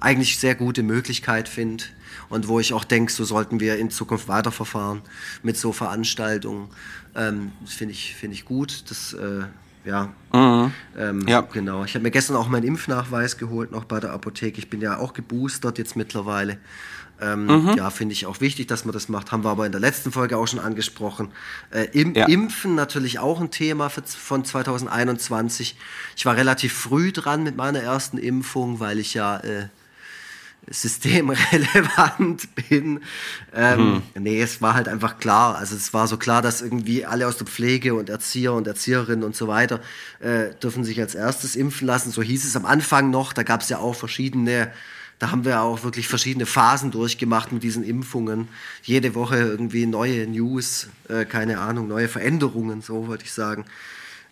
eigentlich 0.00 0.38
sehr 0.38 0.54
gute 0.54 0.82
Möglichkeit 0.82 1.48
finde 1.48 1.84
und 2.30 2.48
wo 2.48 2.58
ich 2.58 2.72
auch 2.72 2.84
denke, 2.84 3.12
so 3.12 3.24
sollten 3.24 3.60
wir 3.60 3.76
in 3.76 3.90
Zukunft 3.90 4.28
weiterverfahren 4.28 5.02
mit 5.42 5.56
so 5.56 5.72
Veranstaltungen. 5.72 6.68
Ähm, 7.14 7.52
das 7.60 7.74
finde 7.74 7.92
ich, 7.92 8.14
find 8.14 8.32
ich 8.32 8.44
gut. 8.44 8.84
Das 8.88 9.12
äh, 9.12 9.42
ja. 9.84 10.12
Mhm. 10.32 10.72
Ähm, 10.96 11.28
ja. 11.28 11.40
Genau. 11.40 11.84
Ich 11.84 11.94
habe 11.94 12.02
mir 12.02 12.10
gestern 12.10 12.36
auch 12.36 12.48
meinen 12.48 12.64
Impfnachweis 12.64 13.38
geholt, 13.38 13.72
noch 13.72 13.84
bei 13.84 14.00
der 14.00 14.12
Apotheke. 14.12 14.58
Ich 14.58 14.70
bin 14.70 14.80
ja 14.80 14.98
auch 14.98 15.12
geboostert 15.12 15.78
jetzt 15.78 15.96
mittlerweile. 15.96 16.58
Ähm, 17.20 17.46
mhm. 17.46 17.74
Ja, 17.76 17.90
finde 17.90 18.14
ich 18.14 18.26
auch 18.26 18.40
wichtig, 18.40 18.66
dass 18.68 18.84
man 18.84 18.92
das 18.92 19.08
macht. 19.08 19.30
Haben 19.32 19.44
wir 19.44 19.50
aber 19.50 19.66
in 19.66 19.72
der 19.72 19.80
letzten 19.80 20.12
Folge 20.12 20.38
auch 20.38 20.46
schon 20.46 20.58
angesprochen. 20.58 21.32
Äh, 21.70 21.86
im, 21.92 22.14
ja. 22.14 22.26
Impfen 22.26 22.74
natürlich 22.74 23.18
auch 23.18 23.40
ein 23.40 23.50
Thema 23.50 23.90
für, 23.90 24.02
von 24.02 24.44
2021. 24.44 25.76
Ich 26.16 26.26
war 26.26 26.36
relativ 26.36 26.72
früh 26.72 27.12
dran 27.12 27.42
mit 27.42 27.56
meiner 27.56 27.80
ersten 27.80 28.16
Impfung, 28.16 28.80
weil 28.80 28.98
ich 28.98 29.14
ja 29.14 29.38
äh, 29.38 29.68
systemrelevant 30.68 32.54
bin. 32.68 33.00
Ähm, 33.54 34.02
mhm. 34.14 34.22
Nee, 34.22 34.40
es 34.40 34.62
war 34.62 34.74
halt 34.74 34.88
einfach 34.88 35.18
klar. 35.18 35.56
Also 35.56 35.76
es 35.76 35.92
war 35.92 36.06
so 36.06 36.16
klar, 36.16 36.42
dass 36.42 36.62
irgendwie 36.62 37.04
alle 37.04 37.26
aus 37.26 37.36
der 37.36 37.46
Pflege 37.46 37.94
und 37.94 38.08
Erzieher 38.08 38.52
und 38.54 38.66
Erzieherinnen 38.66 39.24
und 39.24 39.36
so 39.36 39.48
weiter 39.48 39.80
äh, 40.20 40.54
dürfen 40.62 40.84
sich 40.84 41.00
als 41.00 41.14
erstes 41.14 41.56
impfen 41.56 41.86
lassen. 41.86 42.10
So 42.10 42.22
hieß 42.22 42.44
es 42.44 42.56
am 42.56 42.66
Anfang 42.66 43.10
noch. 43.10 43.32
Da 43.32 43.42
gab 43.42 43.62
es 43.62 43.68
ja 43.68 43.78
auch 43.78 43.94
verschiedene 43.94 44.72
da 45.20 45.30
haben 45.30 45.44
wir 45.44 45.60
auch 45.60 45.84
wirklich 45.84 46.08
verschiedene 46.08 46.46
Phasen 46.46 46.90
durchgemacht 46.90 47.52
mit 47.52 47.62
diesen 47.62 47.84
Impfungen. 47.84 48.48
Jede 48.82 49.14
Woche 49.14 49.36
irgendwie 49.36 49.84
neue 49.84 50.26
News, 50.26 50.88
äh, 51.08 51.26
keine 51.26 51.60
Ahnung, 51.60 51.88
neue 51.88 52.08
Veränderungen, 52.08 52.80
so 52.80 53.06
wollte 53.06 53.24
ich 53.24 53.32
sagen. 53.32 53.66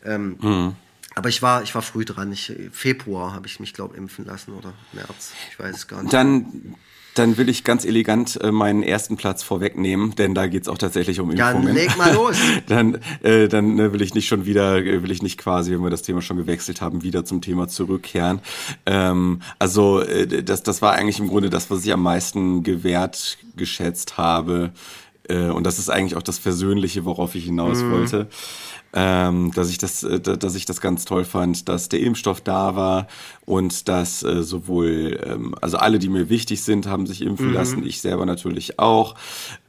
Ähm, 0.03 0.39
mhm. 0.41 0.75
Aber 1.15 1.29
ich 1.29 1.43
war, 1.43 1.63
ich 1.63 1.75
war 1.75 1.83
früh 1.83 2.07
dran. 2.07 2.33
Ich, 2.33 2.53
Februar 2.73 3.35
habe 3.35 3.47
ich 3.47 3.61
mich, 3.61 3.75
glaube 3.75 3.95
ich, 3.95 4.01
impfen 4.01 4.25
lassen 4.25 4.55
oder 4.55 4.73
März. 4.95 5.35
Ich 5.51 5.59
weiß 5.59 5.77
es 5.77 5.89
gar 5.89 6.03
nicht. 6.03 6.13
Dann, 6.15 6.75
dann 7.19 7.37
will 7.37 7.49
ich 7.49 7.65
ganz 7.65 7.85
elegant 7.85 8.41
äh, 8.43 8.53
meinen 8.53 8.83
ersten 8.83 9.17
Platz 9.17 9.43
vorwegnehmen, 9.43 10.15
denn 10.15 10.35
da 10.35 10.47
geht 10.47 10.63
es 10.63 10.69
auch 10.69 10.79
tatsächlich 10.79 11.21
um 11.21 11.31
Impfungen. 11.31 11.67
Dann 11.67 11.75
leg 11.75 11.97
mal 11.97 12.15
los. 12.15 12.37
dann 12.67 12.99
äh, 13.23 13.49
dann 13.49 13.79
äh, 13.79 13.93
will 13.93 14.03
ich 14.03 14.15
nicht 14.15 14.29
schon 14.29 14.47
wieder, 14.47 14.77
äh, 14.77 15.03
will 15.03 15.11
ich 15.11 15.23
nicht 15.23 15.39
quasi, 15.39 15.73
wenn 15.73 15.83
wir 15.83 15.91
das 15.91 16.03
Thema 16.03 16.23
schon 16.23 16.37
gewechselt 16.37 16.81
haben, 16.81 17.03
wieder 17.03 17.25
zum 17.25 17.41
Thema 17.41 17.69
zurückkehren. 17.69 18.41
Ähm, 18.87 19.41
also 19.59 20.01
äh, 20.01 20.43
das, 20.43 20.63
das 20.63 20.83
war 20.83 20.93
eigentlich 20.93 21.19
im 21.19 21.29
Grunde 21.29 21.51
das, 21.51 21.71
was 21.71 21.85
ich 21.85 21.93
am 21.93 22.03
meisten 22.03 22.63
gewährt 22.63 23.39
geschätzt 23.57 24.19
habe. 24.19 24.71
Äh, 25.29 25.49
und 25.49 25.65
das 25.65 25.79
ist 25.79 25.91
eigentlich 25.91 26.17
auch 26.17 26.23
das 26.23 26.39
Versöhnliche, 26.39 27.05
worauf 27.05 27.35
ich 27.35 27.45
hinaus 27.45 27.83
mhm. 27.83 27.93
wollte 27.93 28.29
ähm, 28.95 29.53
dass 29.55 29.71
ich 29.71 29.79
das, 29.79 30.03
äh, 30.03 30.21
dass 30.21 30.55
ich 30.55 30.65
das 30.65 30.81
ganz 30.81 31.05
toll 31.05 31.25
fand, 31.25 31.69
dass 31.69 31.89
der 31.89 32.01
Impfstoff 32.01 32.41
da 32.41 32.75
war 32.75 33.07
und 33.45 33.89
dass 33.89 34.23
äh, 34.23 34.43
sowohl, 34.43 35.21
ähm, 35.25 35.55
also 35.61 35.77
alle, 35.77 35.99
die 35.99 36.09
mir 36.09 36.29
wichtig 36.31 36.63
sind, 36.63 36.87
haben 36.87 37.07
sich 37.07 37.23
impfen 37.23 37.49
mhm. 37.49 37.55
lassen, 37.55 37.87
ich 37.87 38.01
selber 38.01 38.25
natürlich 38.25 38.79
auch. 38.79 39.15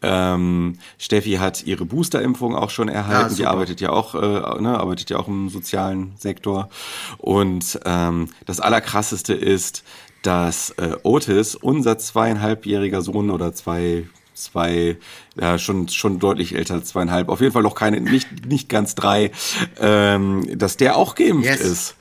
Ähm, 0.02 0.78
Steffi 0.98 1.34
hat 1.34 1.64
ihre 1.64 1.86
Boosterimpfung 1.86 2.56
auch 2.56 2.70
schon 2.70 2.88
erhalten, 2.88 3.32
ja, 3.32 3.36
die 3.36 3.46
arbeitet 3.46 3.82
ja 3.82 3.90
auch, 3.92 4.16
äh, 4.16 4.62
ne, 4.62 4.80
arbeitet 4.80 5.10
ja 5.10 5.18
auch 5.18 5.28
im 5.28 5.50
sozialen 5.50 6.14
Sektor. 6.18 6.70
Und 7.18 7.80
ähm, 7.86 8.30
das 8.46 8.60
Allerkrasseste 8.62 9.34
ist, 9.34 9.84
dass 10.22 10.72
äh, 10.72 10.96
Otis, 11.04 11.56
unser 11.56 11.98
zweieinhalbjähriger 11.98 13.02
Sohn 13.02 13.30
oder 13.30 13.54
zwei 13.54 14.06
zwei, 14.40 14.98
ja, 15.40 15.58
schon, 15.58 15.88
schon 15.90 16.20
deutlich 16.20 16.56
älter, 16.56 16.84
zweieinhalb, 16.84 17.30
auf 17.30 17.42
jeden 17.42 17.54
Fall 17.54 17.64
noch 17.64 17.76
keine, 17.76 18.02
nicht, 18.02 18.46
nicht 18.46 18.70
ganz 18.70 18.96
drei, 18.96 19.32
ähm, 19.80 20.48
dass 20.58 20.78
der 20.78 20.96
auch 20.96 21.16
geimpft 21.16 21.46
yes. 21.46 21.62
ist. 21.62 21.96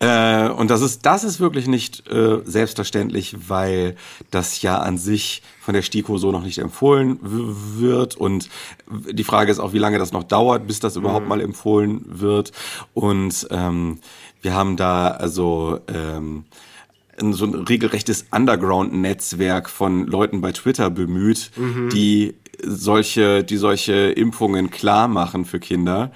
Äh, 0.00 0.48
und 0.50 0.70
das 0.70 0.80
ist, 0.80 1.04
das 1.06 1.24
ist 1.24 1.40
wirklich 1.40 1.66
nicht 1.66 2.08
äh, 2.08 2.38
selbstverständlich, 2.44 3.36
weil 3.48 3.96
das 4.30 4.62
ja 4.62 4.78
an 4.78 4.96
sich 4.96 5.42
von 5.60 5.74
der 5.74 5.82
STIKO 5.82 6.18
so 6.18 6.30
noch 6.30 6.44
nicht 6.44 6.58
empfohlen 6.58 7.18
wird. 7.22 8.14
Und 8.14 8.48
die 8.88 9.24
Frage 9.24 9.50
ist 9.50 9.58
auch, 9.58 9.72
wie 9.72 9.78
lange 9.78 9.98
das 9.98 10.12
noch 10.12 10.24
dauert, 10.24 10.66
bis 10.66 10.78
das 10.80 10.96
überhaupt 10.96 11.24
mhm. 11.24 11.28
mal 11.28 11.40
empfohlen 11.40 12.04
wird. 12.06 12.52
Und 12.94 13.48
ähm, 13.50 13.98
wir 14.40 14.54
haben 14.54 14.76
da 14.76 15.08
also 15.08 15.80
ähm, 15.88 16.44
so 17.32 17.44
ein 17.44 17.54
regelrechtes 17.54 18.26
Underground-Netzwerk 18.30 19.68
von 19.68 20.06
Leuten 20.06 20.40
bei 20.40 20.52
Twitter 20.52 20.90
bemüht, 20.90 21.50
mhm. 21.56 21.90
die 21.90 22.34
solche, 22.62 23.44
die 23.44 23.56
solche 23.56 24.10
Impfungen 24.10 24.70
klar 24.70 25.08
machen 25.08 25.44
für 25.44 25.60
Kinder. 25.60 26.12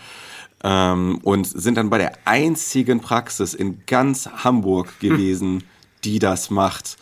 Ähm, 0.65 1.19
und 1.23 1.47
sind 1.47 1.77
dann 1.77 1.91
bei 1.91 1.99
der 1.99 2.13
einzigen 2.25 3.01
Praxis 3.01 3.53
in 3.53 3.83
ganz 3.87 4.29
Hamburg 4.29 4.93
hm. 5.01 5.11
gewesen, 5.11 5.55
mhm. 5.55 5.63
die 6.05 6.21
das 6.21 6.51
macht. 6.51 6.99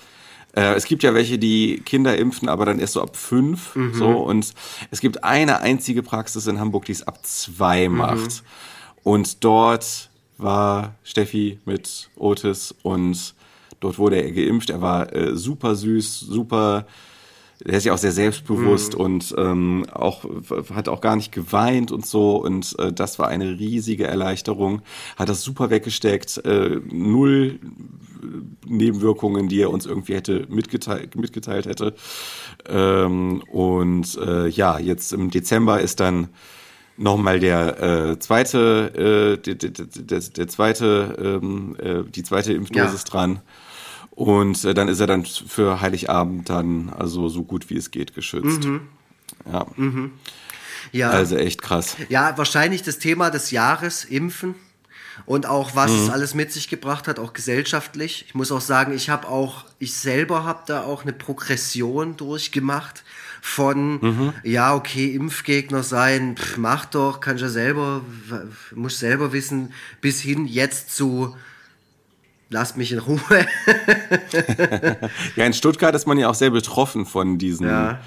Äh, 0.54 0.74
es 0.74 0.86
gibt 0.86 1.02
ja 1.02 1.12
welche, 1.12 1.38
die 1.38 1.82
Kinder 1.84 2.16
impfen, 2.16 2.48
aber 2.48 2.64
dann 2.64 2.78
erst 2.78 2.94
so 2.94 3.02
ab 3.02 3.16
fünf. 3.16 3.76
Mhm. 3.76 3.94
So, 3.94 4.08
und 4.08 4.54
es 4.90 5.00
gibt 5.00 5.24
eine 5.24 5.60
einzige 5.60 6.02
Praxis 6.02 6.46
in 6.46 6.58
Hamburg, 6.58 6.86
die 6.86 6.92
es 6.92 7.06
ab 7.06 7.18
zwei 7.24 7.88
mhm. 7.88 7.98
macht. 7.98 8.42
Und 9.02 9.44
dort 9.44 10.10
war 10.38 10.94
Steffi 11.02 11.58
mit 11.64 12.08
Otis 12.16 12.74
und 12.82 13.34
Dort 13.80 13.98
wurde 13.98 14.22
er 14.22 14.30
geimpft. 14.30 14.70
Er 14.70 14.80
war 14.80 15.12
äh, 15.14 15.36
super 15.36 15.74
süß, 15.74 16.20
super. 16.20 16.86
Er 17.62 17.76
ist 17.76 17.84
ja 17.84 17.92
auch 17.92 17.98
sehr 17.98 18.12
selbstbewusst 18.12 18.94
mhm. 18.94 19.00
und 19.00 19.34
ähm, 19.36 19.86
auch 19.92 20.24
hat 20.74 20.88
auch 20.88 21.02
gar 21.02 21.16
nicht 21.16 21.30
geweint 21.30 21.92
und 21.92 22.06
so 22.06 22.36
und 22.36 22.74
äh, 22.78 22.90
das 22.90 23.18
war 23.18 23.28
eine 23.28 23.58
riesige 23.58 24.06
Erleichterung. 24.06 24.80
Hat 25.16 25.28
das 25.28 25.42
super 25.42 25.68
weggesteckt, 25.68 26.38
äh, 26.46 26.80
null 26.90 27.60
Nebenwirkungen, 28.66 29.48
die 29.48 29.60
er 29.60 29.70
uns 29.70 29.86
irgendwie 29.86 30.14
hätte 30.14 30.46
mitgeteilt, 30.48 31.16
mitgeteilt 31.16 31.66
hätte. 31.66 31.94
Ähm, 32.68 33.42
und 33.50 34.16
äh, 34.18 34.48
ja, 34.48 34.78
jetzt 34.78 35.12
im 35.12 35.30
Dezember 35.30 35.80
ist 35.80 36.00
dann 36.00 36.28
nochmal 36.96 37.40
der 37.40 37.82
äh, 37.82 38.18
zweite, 38.18 39.36
äh, 39.38 39.42
der, 39.42 39.54
der, 39.54 39.86
der, 39.86 40.20
der 40.20 40.48
zweite, 40.48 41.40
ähm, 41.42 41.76
äh, 41.78 42.04
die 42.08 42.22
zweite 42.22 42.52
Impfdosis 42.52 43.04
ja. 43.06 43.10
dran. 43.10 43.40
Und 44.20 44.66
äh, 44.66 44.74
dann 44.74 44.88
ist 44.88 45.00
er 45.00 45.06
dann 45.06 45.24
für 45.24 45.80
Heiligabend 45.80 46.50
dann 46.50 46.90
also 46.90 47.30
so 47.30 47.42
gut 47.42 47.70
wie 47.70 47.78
es 47.78 47.90
geht 47.90 48.14
geschützt. 48.14 48.64
Mhm. 48.64 48.82
Ja. 49.50 49.66
Mhm. 49.76 50.12
ja. 50.92 51.08
Also 51.08 51.36
echt 51.36 51.62
krass. 51.62 51.96
Ja, 52.10 52.36
wahrscheinlich 52.36 52.82
das 52.82 52.98
Thema 52.98 53.30
des 53.30 53.50
Jahres, 53.50 54.04
Impfen 54.04 54.56
und 55.24 55.46
auch 55.46 55.74
was 55.74 55.90
mhm. 55.90 56.02
es 56.02 56.10
alles 56.10 56.34
mit 56.34 56.52
sich 56.52 56.68
gebracht 56.68 57.08
hat, 57.08 57.18
auch 57.18 57.32
gesellschaftlich. 57.32 58.26
Ich 58.28 58.34
muss 58.34 58.52
auch 58.52 58.60
sagen, 58.60 58.92
ich 58.92 59.08
habe 59.08 59.26
auch, 59.26 59.64
ich 59.78 59.94
selber 59.94 60.44
habe 60.44 60.64
da 60.66 60.82
auch 60.82 61.04
eine 61.04 61.14
Progression 61.14 62.18
durchgemacht 62.18 63.04
von, 63.40 64.00
mhm. 64.02 64.32
ja, 64.42 64.74
okay, 64.74 65.14
Impfgegner 65.14 65.82
sein, 65.82 66.36
pff, 66.36 66.58
mach 66.58 66.84
doch, 66.84 67.20
kann 67.20 67.36
ich 67.36 67.42
ja 67.42 67.48
selber, 67.48 68.02
muss 68.74 68.98
selber 68.98 69.32
wissen, 69.32 69.72
bis 70.02 70.20
hin 70.20 70.44
jetzt 70.44 70.94
zu, 70.94 71.34
lasst 72.50 72.76
mich 72.76 72.92
in 72.92 72.98
Ruhe. 72.98 73.18
ja, 75.36 75.46
in 75.46 75.52
Stuttgart 75.52 75.94
ist 75.94 76.06
man 76.06 76.18
ja 76.18 76.28
auch 76.28 76.34
sehr 76.34 76.50
betroffen 76.50 77.06
von 77.06 77.38
diesen. 77.38 77.66
Ja 77.66 78.00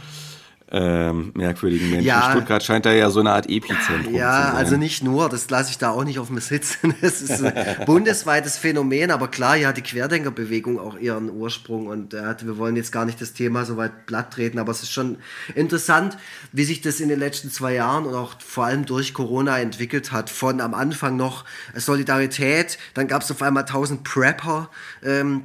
ähm, 0.73 1.31
merkwürdigen 1.35 1.91
Menschen. 1.91 2.07
Ja, 2.07 2.31
Stuttgart 2.31 2.63
scheint 2.63 2.87
da 2.87 2.91
ja 2.91 3.11
so 3.11 3.19
eine 3.19 3.31
Art 3.31 3.47
Epizentrum 3.47 4.15
ja, 4.15 4.31
zu 4.31 4.37
sein. 4.37 4.53
Ja, 4.53 4.53
also 4.53 4.75
nicht 4.75 5.03
nur, 5.03 5.29
das 5.29 5.47
lasse 5.51 5.69
ich 5.69 5.77
da 5.77 5.91
auch 5.91 6.03
nicht 6.03 6.17
auf 6.17 6.29
mir 6.29 6.41
sitzen. 6.41 6.95
Das 7.03 7.21
ist 7.21 7.43
ein 7.43 7.53
bundesweites 7.85 8.57
Phänomen, 8.57 9.11
aber 9.11 9.27
klar, 9.27 9.55
hier 9.55 9.67
hat 9.67 9.77
die 9.77 9.81
Querdenkerbewegung 9.81 10.79
auch 10.79 10.97
ihren 10.97 11.29
Ursprung 11.29 11.87
und 11.87 12.13
äh, 12.13 12.35
wir 12.41 12.57
wollen 12.57 12.75
jetzt 12.75 12.91
gar 12.91 13.05
nicht 13.05 13.21
das 13.21 13.33
Thema 13.33 13.65
so 13.65 13.77
weit 13.77 14.05
platt 14.05 14.31
treten, 14.31 14.57
aber 14.57 14.71
es 14.71 14.83
ist 14.83 14.91
schon 14.91 15.17
interessant, 15.53 16.17
wie 16.53 16.63
sich 16.63 16.81
das 16.81 17.01
in 17.01 17.09
den 17.09 17.19
letzten 17.19 17.51
zwei 17.51 17.73
Jahren 17.73 18.05
und 18.05 18.15
auch 18.15 18.35
vor 18.39 18.65
allem 18.65 18.85
durch 18.85 19.13
Corona 19.13 19.59
entwickelt 19.59 20.11
hat. 20.11 20.29
Von 20.29 20.61
am 20.61 20.73
Anfang 20.73 21.17
noch 21.17 21.45
Solidarität, 21.75 22.77
dann 22.93 23.07
gab 23.07 23.21
es 23.21 23.31
auf 23.31 23.41
einmal 23.41 23.63
1000 23.63 24.03
Prepper, 24.03 24.69
ähm, 25.03 25.43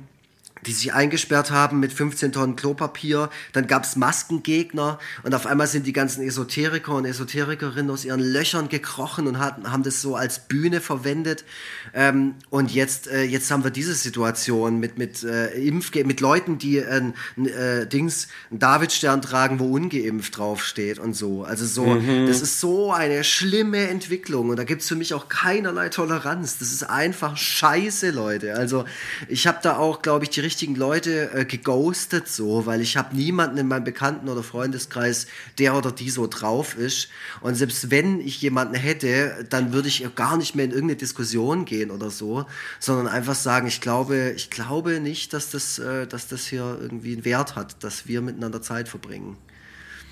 die 0.66 0.72
sich 0.72 0.92
eingesperrt 0.92 1.50
haben 1.50 1.80
mit 1.80 1.92
15 1.92 2.32
Tonnen 2.32 2.56
Klopapier. 2.56 3.30
Dann 3.52 3.66
gab 3.66 3.84
es 3.84 3.96
Maskengegner 3.96 4.98
und 5.22 5.34
auf 5.34 5.46
einmal 5.46 5.66
sind 5.66 5.86
die 5.86 5.92
ganzen 5.92 6.22
Esoteriker 6.22 6.94
und 6.94 7.04
Esoterikerinnen 7.04 7.90
aus 7.90 8.04
ihren 8.04 8.20
Löchern 8.20 8.68
gekrochen 8.68 9.26
und 9.26 9.38
hatten, 9.38 9.70
haben 9.70 9.82
das 9.82 10.00
so 10.00 10.16
als 10.16 10.40
Bühne 10.40 10.80
verwendet. 10.80 11.44
Ähm, 11.94 12.34
und 12.50 12.72
jetzt, 12.72 13.08
äh, 13.08 13.22
jetzt 13.22 13.50
haben 13.50 13.64
wir 13.64 13.70
diese 13.70 13.94
Situation 13.94 14.78
mit, 14.78 14.98
mit, 14.98 15.22
äh, 15.22 15.48
Impfge 15.48 16.04
mit 16.04 16.20
Leuten, 16.20 16.58
die 16.58 16.82
ein 16.82 17.14
äh, 17.36 17.86
Dings, 17.86 18.28
einen 18.50 18.58
Davidstern 18.58 19.22
tragen, 19.22 19.58
wo 19.58 19.72
ungeimpft 19.72 20.36
draufsteht 20.36 20.98
und 20.98 21.14
so. 21.14 21.44
Also 21.44 21.66
so, 21.66 21.86
mhm. 21.86 22.26
das 22.26 22.40
ist 22.40 22.60
so 22.60 22.92
eine 22.92 23.24
schlimme 23.24 23.88
Entwicklung 23.88 24.50
und 24.50 24.56
da 24.56 24.64
gibt 24.64 24.82
es 24.82 24.88
für 24.88 24.96
mich 24.96 25.14
auch 25.14 25.28
keinerlei 25.28 25.88
Toleranz. 25.88 26.58
Das 26.58 26.72
ist 26.72 26.82
einfach 26.82 27.36
scheiße, 27.36 28.10
Leute. 28.10 28.54
Also 28.54 28.84
ich 29.28 29.46
habe 29.46 29.58
da 29.62 29.76
auch, 29.76 30.02
glaube 30.02 30.24
ich, 30.24 30.30
die 30.30 30.40
richtigen 30.48 30.76
Leute 30.76 31.30
äh, 31.34 31.44
geghostet, 31.44 32.26
so, 32.26 32.64
weil 32.64 32.80
ich 32.80 32.96
habe 32.96 33.14
niemanden 33.14 33.58
in 33.58 33.68
meinem 33.68 33.84
Bekannten- 33.84 34.30
oder 34.30 34.42
Freundeskreis, 34.42 35.26
der 35.58 35.76
oder 35.76 35.92
die 35.92 36.08
so 36.08 36.26
drauf 36.26 36.74
ist. 36.74 37.10
Und 37.42 37.54
selbst 37.54 37.90
wenn 37.90 38.18
ich 38.18 38.40
jemanden 38.40 38.74
hätte, 38.74 39.46
dann 39.50 39.74
würde 39.74 39.88
ich 39.88 40.08
gar 40.14 40.38
nicht 40.38 40.54
mehr 40.54 40.64
in 40.64 40.70
irgendeine 40.70 40.96
Diskussion 40.96 41.66
gehen 41.66 41.90
oder 41.90 42.10
so, 42.10 42.46
sondern 42.80 43.08
einfach 43.08 43.34
sagen, 43.34 43.66
ich 43.66 43.82
glaube, 43.82 44.32
ich 44.34 44.48
glaube 44.48 45.00
nicht, 45.00 45.34
dass 45.34 45.50
das, 45.50 45.78
äh, 45.78 46.06
dass 46.06 46.28
das 46.28 46.46
hier 46.46 46.78
irgendwie 46.80 47.12
einen 47.12 47.26
Wert 47.26 47.54
hat, 47.54 47.84
dass 47.84 48.08
wir 48.08 48.22
miteinander 48.22 48.62
Zeit 48.62 48.88
verbringen. 48.88 49.36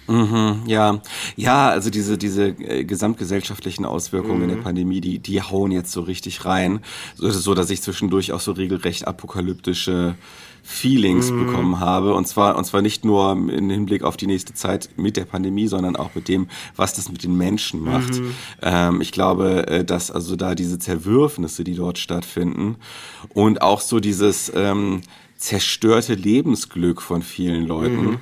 Mhm, 0.09 0.63
ja, 0.67 1.01
ja, 1.37 1.69
also 1.69 1.91
diese 1.91 2.17
diese 2.19 2.49
äh, 2.49 2.85
gesamtgesellschaftlichen 2.85 3.85
Auswirkungen 3.85 4.39
mhm. 4.39 4.43
in 4.43 4.49
der. 4.51 4.57
Pandemie, 4.67 5.01
die 5.01 5.19
die 5.19 5.43
hauen 5.43 5.71
jetzt 5.71 5.93
so 5.93 6.01
richtig 6.01 6.45
rein, 6.45 6.81
so, 7.15 7.31
so 7.31 7.55
dass 7.55 7.71
ich 7.71 7.83
zwischendurch 7.83 8.33
auch 8.33 8.41
so 8.41 8.53
regelrecht 8.53 9.07
apokalyptische 9.07 10.17
Feelings 10.63 11.31
mhm. 11.31 11.47
bekommen 11.47 11.79
habe 11.79 12.15
und 12.15 12.27
zwar 12.27 12.57
und 12.57 12.65
zwar 12.65 12.83
nicht 12.83 13.05
nur 13.05 13.31
im 13.33 13.71
Hinblick 13.71 14.03
auf 14.03 14.17
die 14.17 14.27
nächste 14.27 14.55
Zeit 14.55 14.91
mit 14.97 15.17
der 15.17 15.25
Pandemie, 15.25 15.69
sondern 15.69 15.95
auch 15.95 16.17
mit 16.17 16.27
dem, 16.27 16.49
was 16.75 16.95
das 16.95 17.11
mit 17.13 17.23
den 17.23 17.37
Menschen 17.37 17.85
macht. 17.85 18.15
Mhm. 18.15 18.35
Ähm, 18.63 19.01
ich 19.01 19.13
glaube, 19.13 19.69
äh, 19.69 19.85
dass 19.85 20.11
also 20.11 20.35
da 20.35 20.57
diese 20.57 20.81
Zerwürfnisse, 20.81 21.63
die 21.63 21.77
dort 21.77 21.99
stattfinden 21.99 22.77
und 23.35 23.63
auch 23.63 23.81
so 23.81 24.01
dieses 24.01 24.51
ähm, 24.55 25.03
zerstörte 25.37 26.15
Lebensglück 26.15 27.01
von 27.01 27.23
vielen 27.23 27.67
Leuten 27.67 28.05
mhm 28.05 28.19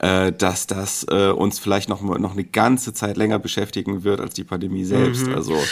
äh, 0.00 0.32
dass 0.32 0.66
das 0.66 1.04
äh, 1.10 1.28
uns 1.28 1.58
vielleicht 1.58 1.90
noch, 1.90 2.00
noch 2.00 2.32
eine 2.32 2.44
ganze 2.44 2.94
Zeit 2.94 3.18
länger 3.18 3.38
beschäftigen 3.38 4.02
wird 4.02 4.20
als 4.20 4.32
die 4.32 4.44
Pandemie 4.44 4.84
selbst. 4.84 5.26
Mhm. 5.26 5.34
Also 5.34 5.62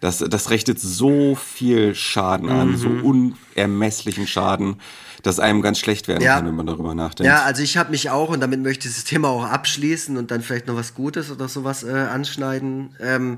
das, 0.00 0.18
das 0.18 0.50
richtet 0.50 0.80
so 0.80 1.36
viel 1.36 1.94
Schaden 1.94 2.48
an, 2.48 2.72
mhm. 2.72 2.76
so 2.76 2.88
unermesslichen 2.88 4.26
Schaden, 4.26 4.80
dass 5.22 5.38
einem 5.38 5.62
ganz 5.62 5.78
schlecht 5.78 6.08
werden 6.08 6.24
ja. 6.24 6.34
kann, 6.34 6.46
wenn 6.46 6.56
man 6.56 6.66
darüber 6.66 6.96
nachdenkt. 6.96 7.30
Ja, 7.30 7.44
also 7.44 7.62
ich 7.62 7.76
habe 7.76 7.92
mich 7.92 8.10
auch, 8.10 8.30
und 8.30 8.40
damit 8.40 8.60
möchte 8.60 8.88
ich 8.88 8.94
das 8.94 9.04
Thema 9.04 9.28
auch 9.28 9.44
abschließen 9.44 10.16
und 10.16 10.32
dann 10.32 10.42
vielleicht 10.42 10.66
noch 10.66 10.74
was 10.74 10.94
Gutes 10.94 11.30
oder 11.30 11.48
sowas 11.48 11.84
äh, 11.84 11.92
anschneiden. 11.92 12.90
Ähm, 13.00 13.36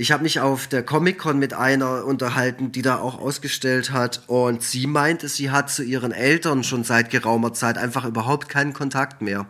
ich 0.00 0.12
habe 0.12 0.22
mich 0.22 0.38
auf 0.38 0.68
der 0.68 0.84
Comic-Con 0.84 1.40
mit 1.40 1.54
einer 1.54 2.04
unterhalten, 2.04 2.70
die 2.70 2.82
da 2.82 3.00
auch 3.00 3.18
ausgestellt 3.18 3.90
hat 3.90 4.22
und 4.28 4.62
sie 4.62 4.86
meinte, 4.86 5.28
sie 5.28 5.50
hat 5.50 5.72
zu 5.72 5.82
ihren 5.82 6.12
Eltern 6.12 6.62
schon 6.62 6.84
seit 6.84 7.10
geraumer 7.10 7.52
Zeit 7.52 7.76
einfach 7.76 8.04
überhaupt 8.04 8.48
keinen 8.48 8.72
Kontakt 8.72 9.22
mehr, 9.22 9.46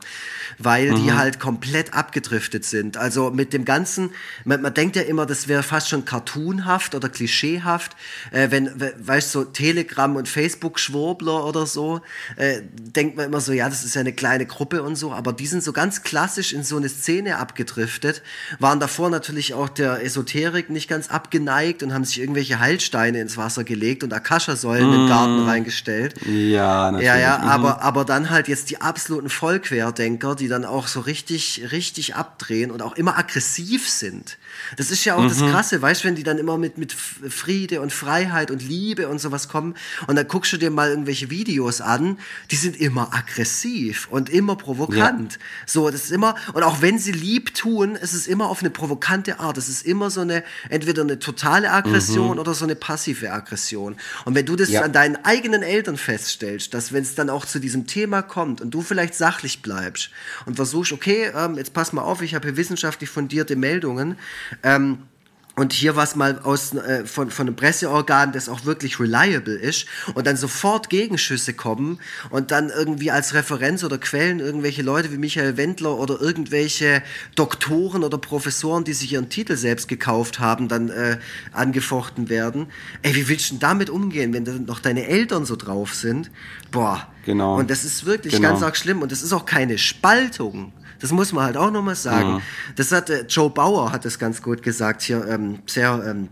weil 0.56 0.92
mhm. 0.92 1.04
die 1.04 1.12
halt 1.12 1.38
komplett 1.38 1.92
abgedriftet 1.92 2.64
sind. 2.64 2.96
Also 2.96 3.30
mit 3.30 3.52
dem 3.52 3.66
ganzen, 3.66 4.08
man, 4.46 4.62
man 4.62 4.72
denkt 4.72 4.96
ja 4.96 5.02
immer, 5.02 5.26
das 5.26 5.48
wäre 5.48 5.62
fast 5.62 5.90
schon 5.90 6.06
cartoonhaft 6.06 6.94
oder 6.94 7.10
klischeehaft, 7.10 7.94
äh, 8.30 8.50
wenn, 8.50 8.70
weißt 8.80 9.34
du, 9.34 9.40
so 9.40 9.44
Telegram 9.44 10.16
und 10.16 10.30
Facebook-Schwurbler 10.30 11.44
oder 11.44 11.66
so, 11.66 12.00
äh, 12.36 12.62
denkt 12.72 13.18
man 13.18 13.26
immer 13.26 13.42
so, 13.42 13.52
ja, 13.52 13.68
das 13.68 13.84
ist 13.84 13.94
ja 13.94 14.00
eine 14.00 14.14
kleine 14.14 14.46
Gruppe 14.46 14.82
und 14.82 14.96
so, 14.96 15.12
aber 15.12 15.34
die 15.34 15.46
sind 15.46 15.62
so 15.62 15.74
ganz 15.74 16.02
klassisch 16.04 16.54
in 16.54 16.64
so 16.64 16.78
eine 16.78 16.88
Szene 16.88 17.36
abgedriftet, 17.36 18.22
waren 18.58 18.80
davor 18.80 19.10
natürlich 19.10 19.52
auch 19.52 19.68
der 19.68 20.02
Esoterik 20.02 20.37
Esoterik 20.38 20.70
nicht 20.70 20.88
ganz 20.88 21.08
abgeneigt 21.08 21.82
und 21.82 21.92
haben 21.92 22.04
sich 22.04 22.20
irgendwelche 22.20 22.60
Heilsteine 22.60 23.20
ins 23.20 23.36
Wasser 23.36 23.64
gelegt 23.64 24.04
und 24.04 24.12
Akasha-Säulen 24.12 24.90
mm. 24.90 24.94
im 24.94 25.08
Garten 25.08 25.44
reingestellt. 25.46 26.14
Ja, 26.26 26.90
natürlich. 26.90 27.06
Ja, 27.06 27.18
ja, 27.18 27.38
mhm. 27.38 27.48
aber, 27.48 27.82
aber 27.82 28.04
dann 28.04 28.30
halt 28.30 28.48
jetzt 28.48 28.70
die 28.70 28.80
absoluten 28.80 29.28
Vollquerdenker, 29.28 30.34
die 30.34 30.48
dann 30.48 30.64
auch 30.64 30.86
so 30.86 31.00
richtig, 31.00 31.68
richtig 31.72 32.14
abdrehen 32.14 32.70
und 32.70 32.82
auch 32.82 32.96
immer 32.96 33.18
aggressiv 33.18 33.88
sind. 33.88 34.38
Das 34.76 34.90
ist 34.90 35.04
ja 35.04 35.14
auch 35.14 35.22
mhm. 35.22 35.28
das 35.28 35.38
Krasse, 35.38 35.80
weißt 35.80 36.02
du, 36.02 36.08
wenn 36.08 36.14
die 36.14 36.22
dann 36.22 36.38
immer 36.38 36.58
mit, 36.58 36.78
mit 36.78 36.92
Friede 36.92 37.80
und 37.80 37.92
Freiheit 37.92 38.50
und 38.50 38.62
Liebe 38.62 39.08
und 39.08 39.20
sowas 39.20 39.48
kommen 39.48 39.74
und 40.06 40.16
dann 40.16 40.28
guckst 40.28 40.52
du 40.52 40.56
dir 40.56 40.70
mal 40.70 40.90
irgendwelche 40.90 41.30
Videos 41.30 41.80
an, 41.80 42.18
die 42.50 42.56
sind 42.56 42.76
immer 42.76 43.14
aggressiv 43.14 44.08
und 44.10 44.30
immer 44.30 44.56
provokant. 44.56 45.34
Ja. 45.34 45.38
So, 45.66 45.90
das 45.90 46.04
ist 46.04 46.12
immer, 46.12 46.34
und 46.52 46.62
auch 46.62 46.80
wenn 46.80 46.98
sie 46.98 47.12
lieb 47.12 47.54
tun, 47.54 47.98
es 48.00 48.14
ist 48.14 48.26
immer 48.26 48.48
auf 48.48 48.60
eine 48.60 48.70
provokante 48.70 49.40
Art. 49.40 49.58
Es 49.58 49.68
ist 49.68 49.84
immer 49.84 50.10
so 50.10 50.20
eine, 50.20 50.44
entweder 50.68 51.02
eine 51.02 51.18
totale 51.18 51.70
Aggression 51.70 52.34
mhm. 52.34 52.38
oder 52.40 52.54
so 52.54 52.64
eine 52.64 52.76
passive 52.76 53.32
Aggression. 53.32 53.96
Und 54.24 54.34
wenn 54.34 54.46
du 54.46 54.56
das 54.56 54.70
ja. 54.70 54.82
an 54.82 54.92
deinen 54.92 55.16
eigenen 55.24 55.62
Eltern 55.62 55.96
feststellst, 55.96 56.74
dass 56.74 56.92
wenn 56.92 57.02
es 57.02 57.14
dann 57.14 57.30
auch 57.30 57.46
zu 57.46 57.58
diesem 57.58 57.86
Thema 57.86 58.22
kommt 58.22 58.60
und 58.60 58.70
du 58.72 58.82
vielleicht 58.82 59.14
sachlich 59.14 59.62
bleibst 59.62 60.10
und 60.46 60.56
versuchst, 60.56 60.92
okay, 60.92 61.30
ähm, 61.34 61.56
jetzt 61.56 61.72
pass 61.72 61.92
mal 61.92 62.02
auf, 62.02 62.22
ich 62.22 62.34
habe 62.34 62.48
hier 62.48 62.56
wissenschaftlich 62.56 63.10
fundierte 63.10 63.56
Meldungen, 63.56 64.16
ähm, 64.62 65.08
und 65.58 65.72
hier 65.72 65.96
was 65.96 66.14
mal 66.14 66.38
aus, 66.44 66.72
äh, 66.74 67.04
von, 67.04 67.30
von 67.30 67.48
einem 67.48 67.56
Presseorgan, 67.56 68.30
das 68.32 68.48
auch 68.48 68.64
wirklich 68.64 69.00
reliable 69.00 69.54
ist 69.54 69.86
und 70.14 70.26
dann 70.26 70.36
sofort 70.36 70.88
Gegenschüsse 70.88 71.52
kommen 71.52 71.98
und 72.30 72.52
dann 72.52 72.70
irgendwie 72.70 73.10
als 73.10 73.34
Referenz 73.34 73.82
oder 73.82 73.98
Quellen 73.98 74.38
irgendwelche 74.38 74.82
Leute 74.82 75.10
wie 75.12 75.18
Michael 75.18 75.56
Wendler 75.56 75.98
oder 75.98 76.20
irgendwelche 76.20 77.02
Doktoren 77.34 78.04
oder 78.04 78.18
Professoren, 78.18 78.84
die 78.84 78.92
sich 78.92 79.12
ihren 79.12 79.30
Titel 79.30 79.56
selbst 79.56 79.88
gekauft 79.88 80.38
haben, 80.38 80.68
dann 80.68 80.90
äh, 80.90 81.18
angefochten 81.52 82.28
werden. 82.28 82.68
Ey, 83.02 83.16
wie 83.16 83.28
willst 83.28 83.50
du 83.50 83.54
denn 83.54 83.60
damit 83.60 83.90
umgehen, 83.90 84.32
wenn 84.32 84.44
dann 84.44 84.64
noch 84.64 84.78
deine 84.78 85.08
Eltern 85.08 85.44
so 85.44 85.56
drauf 85.56 85.92
sind? 85.92 86.30
Boah. 86.70 87.08
Genau. 87.24 87.58
Und 87.58 87.68
das 87.68 87.84
ist 87.84 88.06
wirklich 88.06 88.34
genau. 88.34 88.50
ganz 88.50 88.62
arg 88.62 88.76
schlimm 88.76 89.02
und 89.02 89.10
das 89.12 89.22
ist 89.22 89.32
auch 89.32 89.44
keine 89.44 89.76
Spaltung. 89.76 90.72
Das 91.00 91.12
muss 91.12 91.32
man 91.32 91.44
halt 91.44 91.56
auch 91.56 91.70
nochmal 91.70 91.96
sagen. 91.96 92.28
Ja. 92.28 92.42
Das 92.76 92.92
hat 92.92 93.10
äh, 93.10 93.24
Joe 93.28 93.50
Bauer 93.50 93.92
hat 93.92 94.04
das 94.04 94.18
ganz 94.18 94.42
gut 94.42 94.62
gesagt 94.62 95.02
hier, 95.02 95.26
ähm, 95.26 95.60
sehr 95.66 96.02
ähm, 96.06 96.28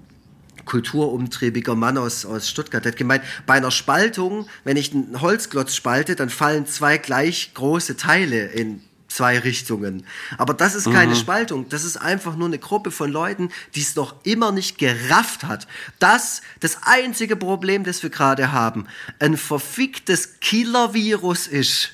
kulturumtriebiger 0.66 1.74
Mann 1.74 1.96
aus, 1.96 2.26
aus 2.26 2.48
Stuttgart, 2.48 2.84
der 2.84 2.92
hat 2.92 2.98
gemeint, 2.98 3.22
bei 3.46 3.54
einer 3.54 3.70
Spaltung, 3.70 4.46
wenn 4.64 4.76
ich 4.76 4.92
einen 4.92 5.20
Holzklotz 5.20 5.74
spalte, 5.74 6.16
dann 6.16 6.28
fallen 6.28 6.66
zwei 6.66 6.98
gleich 6.98 7.52
große 7.54 7.96
Teile 7.96 8.46
in 8.48 8.82
zwei 9.08 9.38
Richtungen. 9.38 10.04
Aber 10.36 10.52
das 10.52 10.74
ist 10.74 10.90
keine 10.90 11.14
mhm. 11.14 11.18
Spaltung. 11.18 11.68
Das 11.68 11.84
ist 11.84 11.96
einfach 11.96 12.36
nur 12.36 12.48
eine 12.48 12.58
Gruppe 12.58 12.90
von 12.90 13.10
Leuten, 13.10 13.50
die 13.74 13.80
es 13.80 13.96
noch 13.96 14.16
immer 14.24 14.52
nicht 14.52 14.78
gerafft 14.78 15.44
hat. 15.44 15.66
Das, 15.98 16.42
das 16.60 16.82
einzige 16.82 17.36
Problem, 17.36 17.84
das 17.84 18.02
wir 18.02 18.10
gerade 18.10 18.52
haben, 18.52 18.86
ein 19.18 19.36
verficktes 19.36 20.40
Killer-Virus 20.40 21.46
ist 21.46 21.92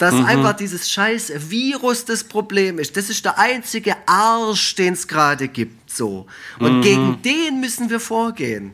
dass 0.00 0.14
mhm. 0.14 0.24
einfach 0.24 0.54
dieses 0.54 0.90
scheiß 0.90 1.32
Virus 1.50 2.06
das 2.06 2.24
Problem 2.24 2.78
ist. 2.78 2.96
Das 2.96 3.10
ist 3.10 3.22
der 3.24 3.38
einzige 3.38 3.94
Arsch, 4.06 4.74
den 4.74 4.94
es 4.94 5.06
gerade 5.06 5.46
gibt. 5.46 5.90
So. 5.90 6.26
Und 6.58 6.78
mhm. 6.78 6.82
gegen 6.82 7.22
den 7.22 7.60
müssen 7.60 7.90
wir 7.90 8.00
vorgehen. 8.00 8.72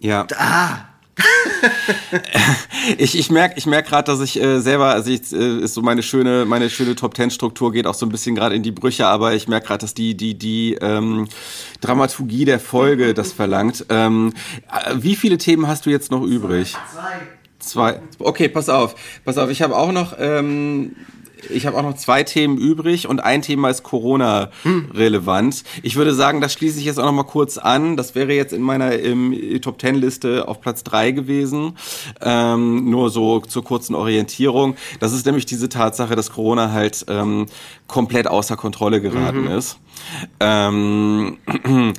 Ja. 0.00 0.26
Ah. 0.36 0.88
ich 2.98 3.18
ich 3.18 3.30
merke 3.30 3.54
ich 3.56 3.64
merk 3.64 3.86
gerade, 3.86 4.12
dass 4.12 4.20
ich 4.20 4.38
äh, 4.38 4.60
selber, 4.60 4.88
also 4.88 5.10
ich, 5.10 5.32
äh, 5.32 5.60
ist 5.60 5.72
so 5.72 5.80
meine 5.80 6.02
schöne, 6.02 6.44
meine 6.44 6.68
schöne 6.68 6.94
Top 6.94 7.14
Ten 7.14 7.30
Struktur 7.30 7.72
geht 7.72 7.86
auch 7.86 7.94
so 7.94 8.04
ein 8.04 8.10
bisschen 8.10 8.34
gerade 8.34 8.54
in 8.54 8.62
die 8.62 8.72
Brüche, 8.72 9.06
aber 9.06 9.32
ich 9.32 9.48
merke 9.48 9.68
gerade, 9.68 9.80
dass 9.80 9.94
die, 9.94 10.14
die, 10.14 10.36
die 10.36 10.74
ähm, 10.74 11.26
Dramaturgie 11.80 12.44
der 12.44 12.60
Folge 12.60 13.14
das 13.14 13.32
verlangt. 13.32 13.86
Ähm, 13.88 14.34
äh, 14.70 14.94
wie 14.96 15.16
viele 15.16 15.38
Themen 15.38 15.66
hast 15.68 15.86
du 15.86 15.90
jetzt 15.90 16.10
noch 16.10 16.22
übrig? 16.22 16.76
Zwei. 16.92 17.22
Zwei. 17.66 18.00
Okay, 18.18 18.48
pass 18.48 18.68
auf. 18.68 18.94
Pass 19.24 19.38
auf, 19.38 19.50
ich 19.50 19.62
habe 19.62 19.76
auch 19.76 19.92
noch 19.92 20.14
ähm, 20.18 20.96
ich 21.50 21.66
habe 21.66 21.76
auch 21.76 21.82
noch 21.82 21.94
zwei 21.94 22.22
Themen 22.22 22.56
übrig 22.56 23.08
und 23.08 23.20
ein 23.20 23.42
Thema 23.42 23.70
ist 23.70 23.82
Corona-relevant. 23.82 25.64
Ich 25.82 25.96
würde 25.96 26.14
sagen, 26.14 26.40
das 26.40 26.52
schließe 26.52 26.78
ich 26.78 26.84
jetzt 26.84 26.98
auch 26.98 27.04
noch 27.04 27.12
mal 27.12 27.24
kurz 27.24 27.58
an. 27.58 27.96
Das 27.96 28.14
wäre 28.14 28.32
jetzt 28.32 28.52
in 28.52 28.62
meiner 28.62 28.98
im, 28.98 29.34
Top 29.60 29.78
Ten 29.78 29.96
Liste 29.96 30.48
auf 30.48 30.60
Platz 30.60 30.82
drei 30.84 31.10
gewesen. 31.10 31.76
Ähm, 32.20 32.90
nur 32.90 33.10
so 33.10 33.40
zur 33.40 33.64
kurzen 33.64 33.94
Orientierung. 33.94 34.76
Das 35.00 35.12
ist 35.12 35.26
nämlich 35.26 35.46
diese 35.46 35.68
Tatsache, 35.68 36.16
dass 36.16 36.30
Corona 36.30 36.72
halt 36.72 37.04
ähm, 37.08 37.46
komplett 37.86 38.26
außer 38.26 38.56
Kontrolle 38.56 39.00
geraten 39.00 39.42
mhm. 39.42 39.52
ist. 39.52 39.78
Ähm, 40.40 41.38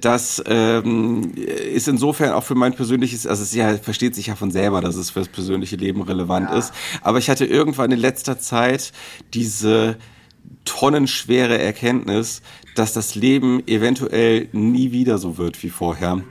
das 0.00 0.42
ähm, 0.46 1.32
ist 1.34 1.88
insofern 1.88 2.32
auch 2.32 2.44
für 2.44 2.54
mein 2.54 2.74
persönliches, 2.74 3.26
also 3.26 3.42
es 3.42 3.54
ja, 3.54 3.76
versteht 3.76 4.14
sich 4.14 4.26
ja 4.26 4.36
von 4.36 4.50
selber, 4.50 4.80
dass 4.80 4.96
es 4.96 5.10
für 5.10 5.20
das 5.20 5.28
persönliche 5.28 5.76
Leben 5.76 6.02
relevant 6.02 6.50
ja. 6.50 6.58
ist. 6.58 6.72
Aber 7.02 7.18
ich 7.18 7.30
hatte 7.30 7.44
irgendwann 7.44 7.90
in 7.92 7.98
letzter 7.98 8.38
Zeit 8.38 8.92
diese 9.34 9.96
tonnenschwere 10.64 11.58
Erkenntnis, 11.58 12.42
dass 12.74 12.92
das 12.92 13.14
Leben 13.14 13.66
eventuell 13.66 14.48
nie 14.52 14.92
wieder 14.92 15.18
so 15.18 15.38
wird 15.38 15.62
wie 15.62 15.70
vorher. 15.70 16.22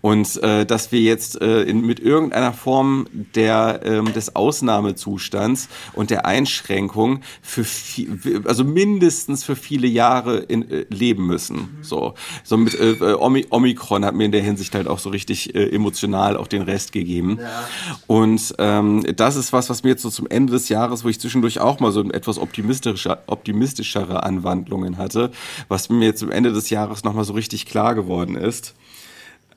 Und 0.00 0.36
äh, 0.42 0.66
dass 0.66 0.92
wir 0.92 1.00
jetzt 1.00 1.40
äh, 1.40 1.62
in, 1.62 1.80
mit 1.80 2.00
irgendeiner 2.00 2.52
Form 2.52 3.06
der, 3.34 3.80
ähm, 3.84 4.12
des 4.12 4.36
Ausnahmezustands 4.36 5.68
und 5.94 6.10
der 6.10 6.26
Einschränkung 6.26 7.20
für 7.42 7.64
viel, 7.64 8.42
also 8.44 8.64
mindestens 8.64 9.44
für 9.44 9.56
viele 9.56 9.86
Jahre 9.86 10.38
in, 10.38 10.70
äh, 10.70 10.84
leben 10.90 11.26
müssen. 11.26 11.78
So, 11.80 12.14
so 12.44 12.56
mit 12.56 12.74
äh, 12.74 12.92
äh 12.92 13.46
Omikron 13.50 14.04
hat 14.04 14.14
mir 14.14 14.24
in 14.24 14.32
der 14.32 14.42
Hinsicht 14.42 14.74
halt 14.74 14.88
auch 14.88 14.98
so 14.98 15.10
richtig 15.10 15.54
äh, 15.54 15.68
emotional 15.74 16.36
auch 16.36 16.46
den 16.46 16.62
Rest 16.62 16.92
gegeben. 16.92 17.38
Ja. 17.40 17.68
Und 18.06 18.54
ähm, 18.58 19.04
das 19.16 19.36
ist 19.36 19.52
was, 19.52 19.70
was 19.70 19.82
mir 19.82 19.90
jetzt 19.90 20.02
so 20.02 20.10
zum 20.10 20.26
Ende 20.28 20.52
des 20.52 20.68
Jahres, 20.68 21.04
wo 21.04 21.08
ich 21.08 21.18
zwischendurch 21.18 21.60
auch 21.60 21.80
mal 21.80 21.92
so 21.92 22.02
etwas 22.10 22.38
optimistischer, 22.38 23.22
optimistischere 23.68 24.22
Anwandlungen 24.22 24.96
hatte, 24.96 25.30
was 25.68 25.88
mir 25.90 26.06
jetzt 26.06 26.20
zum 26.20 26.30
Ende 26.30 26.52
des 26.52 26.70
Jahres 26.70 27.04
nochmal 27.04 27.24
so 27.24 27.34
richtig 27.34 27.66
klar 27.66 27.94
geworden 27.94 28.36
ist. 28.36 28.74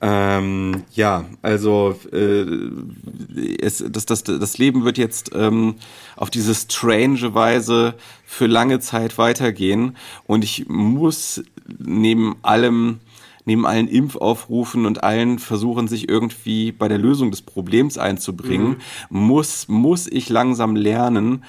Ähm, 0.04 0.82
ja, 0.94 1.26
also 1.42 1.96
äh, 2.12 2.44
es, 3.60 3.84
das, 3.88 4.04
das, 4.04 4.24
das 4.24 4.58
Leben 4.58 4.84
wird 4.84 4.98
jetzt 4.98 5.30
ähm, 5.32 5.76
auf 6.16 6.28
diese 6.28 6.54
strange 6.54 7.34
Weise 7.34 7.94
für 8.24 8.46
lange 8.46 8.80
Zeit 8.80 9.16
weitergehen 9.16 9.96
und 10.26 10.42
ich 10.42 10.68
muss 10.68 11.42
neben 11.78 12.36
allem 12.42 12.98
neben 13.44 13.66
allen 13.66 13.88
Impfaufrufen 13.88 14.86
und 14.86 15.02
allen 15.02 15.40
Versuchen, 15.40 15.88
sich 15.88 16.08
irgendwie 16.08 16.70
bei 16.70 16.86
der 16.86 16.98
Lösung 16.98 17.32
des 17.32 17.42
Problems 17.42 17.98
einzubringen, 17.98 18.76
mhm. 19.10 19.18
muss, 19.18 19.66
muss 19.66 20.06
ich 20.06 20.28
langsam 20.28 20.76
lernen, 20.76 21.42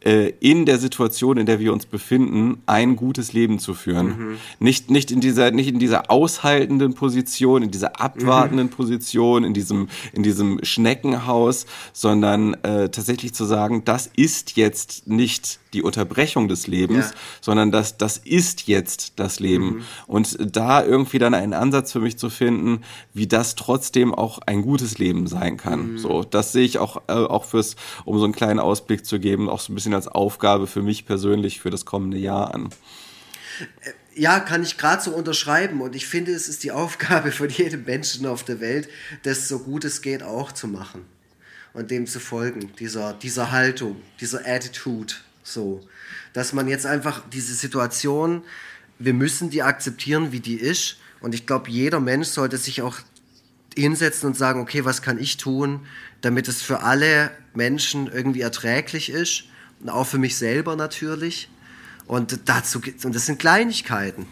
in 0.00 0.64
der 0.64 0.78
Situation, 0.78 1.38
in 1.38 1.46
der 1.46 1.58
wir 1.58 1.72
uns 1.72 1.84
befinden, 1.84 2.62
ein 2.66 2.94
gutes 2.94 3.32
Leben 3.32 3.58
zu 3.58 3.74
führen. 3.74 4.06
Mhm. 4.06 4.36
Nicht, 4.60 4.90
nicht, 4.90 5.10
in 5.10 5.20
dieser, 5.20 5.50
nicht 5.50 5.68
in 5.68 5.80
dieser 5.80 6.08
aushaltenden 6.10 6.94
Position, 6.94 7.64
in 7.64 7.70
dieser 7.72 8.00
abwartenden 8.00 8.66
mhm. 8.66 8.70
Position, 8.70 9.42
in 9.42 9.54
diesem, 9.54 9.88
in 10.12 10.22
diesem 10.22 10.60
Schneckenhaus, 10.62 11.66
sondern 11.92 12.54
äh, 12.62 12.90
tatsächlich 12.90 13.34
zu 13.34 13.44
sagen, 13.44 13.84
das 13.84 14.08
ist 14.14 14.56
jetzt 14.56 15.08
nicht 15.08 15.58
die 15.78 15.82
Unterbrechung 15.84 16.48
des 16.48 16.66
Lebens, 16.66 17.10
ja. 17.10 17.16
sondern 17.40 17.70
das, 17.70 17.96
das 17.96 18.18
ist 18.18 18.66
jetzt 18.66 19.12
das 19.16 19.38
Leben. 19.38 19.76
Mhm. 19.76 19.82
Und 20.08 20.56
da 20.56 20.84
irgendwie 20.84 21.18
dann 21.18 21.34
einen 21.34 21.54
Ansatz 21.54 21.92
für 21.92 22.00
mich 22.00 22.18
zu 22.18 22.30
finden, 22.30 22.82
wie 23.14 23.28
das 23.28 23.54
trotzdem 23.54 24.12
auch 24.12 24.40
ein 24.46 24.62
gutes 24.62 24.98
Leben 24.98 25.28
sein 25.28 25.56
kann. 25.56 25.92
Mhm. 25.92 25.98
So, 25.98 26.24
das 26.24 26.50
sehe 26.50 26.64
ich 26.64 26.78
auch, 26.78 27.02
äh, 27.06 27.12
auch 27.12 27.44
fürs, 27.44 27.76
um 28.04 28.18
so 28.18 28.24
einen 28.24 28.34
kleinen 28.34 28.58
Ausblick 28.58 29.06
zu 29.06 29.20
geben, 29.20 29.48
auch 29.48 29.60
so 29.60 29.72
ein 29.72 29.76
bisschen 29.76 29.94
als 29.94 30.08
Aufgabe 30.08 30.66
für 30.66 30.82
mich 30.82 31.06
persönlich 31.06 31.60
für 31.60 31.70
das 31.70 31.84
kommende 31.84 32.18
Jahr 32.18 32.52
an. 32.52 32.70
Äh, 33.82 33.90
ja, 34.20 34.40
kann 34.40 34.64
ich 34.64 34.78
gerade 34.78 35.00
so 35.00 35.12
unterschreiben. 35.12 35.80
Und 35.80 35.94
ich 35.94 36.08
finde, 36.08 36.32
es 36.32 36.48
ist 36.48 36.64
die 36.64 36.72
Aufgabe 36.72 37.30
von 37.30 37.48
jedem 37.48 37.84
Menschen 37.84 38.26
auf 38.26 38.42
der 38.42 38.58
Welt, 38.58 38.88
das 39.22 39.46
so 39.46 39.60
gut 39.60 39.84
es 39.84 40.02
geht 40.02 40.24
auch 40.24 40.50
zu 40.50 40.66
machen 40.66 41.04
und 41.72 41.90
dem 41.90 42.06
zu 42.06 42.18
folgen, 42.18 42.72
dieser, 42.78 43.12
dieser 43.12 43.52
Haltung, 43.52 43.96
dieser 44.20 44.46
Attitude. 44.46 45.14
So, 45.52 45.80
dass 46.32 46.52
man 46.52 46.68
jetzt 46.68 46.86
einfach 46.86 47.22
diese 47.32 47.54
Situation, 47.54 48.42
wir 48.98 49.14
müssen 49.14 49.50
die 49.50 49.62
akzeptieren, 49.62 50.32
wie 50.32 50.40
die 50.40 50.56
ist. 50.56 50.98
Und 51.20 51.34
ich 51.34 51.46
glaube, 51.46 51.70
jeder 51.70 52.00
Mensch 52.00 52.28
sollte 52.28 52.58
sich 52.58 52.82
auch 52.82 52.98
hinsetzen 53.74 54.28
und 54.28 54.36
sagen, 54.36 54.60
okay, 54.60 54.84
was 54.84 55.02
kann 55.02 55.18
ich 55.18 55.36
tun, 55.36 55.86
damit 56.20 56.48
es 56.48 56.62
für 56.62 56.82
alle 56.82 57.30
Menschen 57.54 58.08
irgendwie 58.08 58.40
erträglich 58.40 59.10
ist 59.10 59.44
und 59.80 59.88
auch 59.88 60.06
für 60.06 60.18
mich 60.18 60.36
selber 60.36 60.76
natürlich. 60.76 61.48
Und 62.06 62.40
dazu 62.46 62.80
und 63.04 63.14
das 63.14 63.26
sind 63.26 63.38
Kleinigkeiten. 63.38 64.26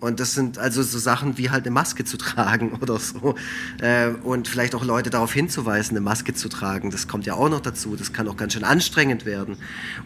Und 0.00 0.18
das 0.18 0.32
sind 0.32 0.58
also 0.58 0.82
so 0.82 0.98
Sachen 0.98 1.36
wie 1.38 1.50
halt 1.50 1.64
eine 1.64 1.72
Maske 1.72 2.04
zu 2.04 2.16
tragen 2.18 2.72
oder 2.80 2.98
so. 2.98 3.34
Äh, 3.80 4.08
und 4.08 4.48
vielleicht 4.48 4.74
auch 4.74 4.84
Leute 4.84 5.10
darauf 5.10 5.32
hinzuweisen, 5.32 5.96
eine 5.96 6.04
Maske 6.04 6.34
zu 6.34 6.48
tragen. 6.48 6.90
Das 6.90 7.06
kommt 7.06 7.26
ja 7.26 7.34
auch 7.34 7.48
noch 7.48 7.60
dazu. 7.60 7.96
Das 7.96 8.12
kann 8.12 8.26
auch 8.28 8.36
ganz 8.36 8.54
schön 8.54 8.64
anstrengend 8.64 9.24
werden. 9.26 9.56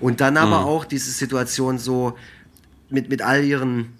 Und 0.00 0.20
dann 0.20 0.36
aber 0.36 0.60
mhm. 0.60 0.66
auch 0.66 0.84
diese 0.84 1.10
Situation 1.10 1.78
so 1.78 2.18
mit, 2.90 3.08
mit 3.08 3.22
all 3.22 3.44
ihren, 3.44 3.92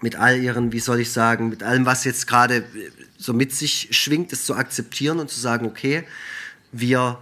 mit 0.00 0.16
all 0.16 0.38
ihren, 0.38 0.72
wie 0.72 0.80
soll 0.80 1.00
ich 1.00 1.10
sagen, 1.12 1.48
mit 1.48 1.62
allem, 1.62 1.86
was 1.86 2.04
jetzt 2.04 2.26
gerade 2.26 2.64
so 3.16 3.32
mit 3.32 3.52
sich 3.52 3.88
schwingt, 3.90 4.32
es 4.32 4.44
zu 4.44 4.54
akzeptieren 4.54 5.18
und 5.18 5.28
zu 5.28 5.40
sagen, 5.40 5.66
okay, 5.66 6.04
wir 6.72 7.18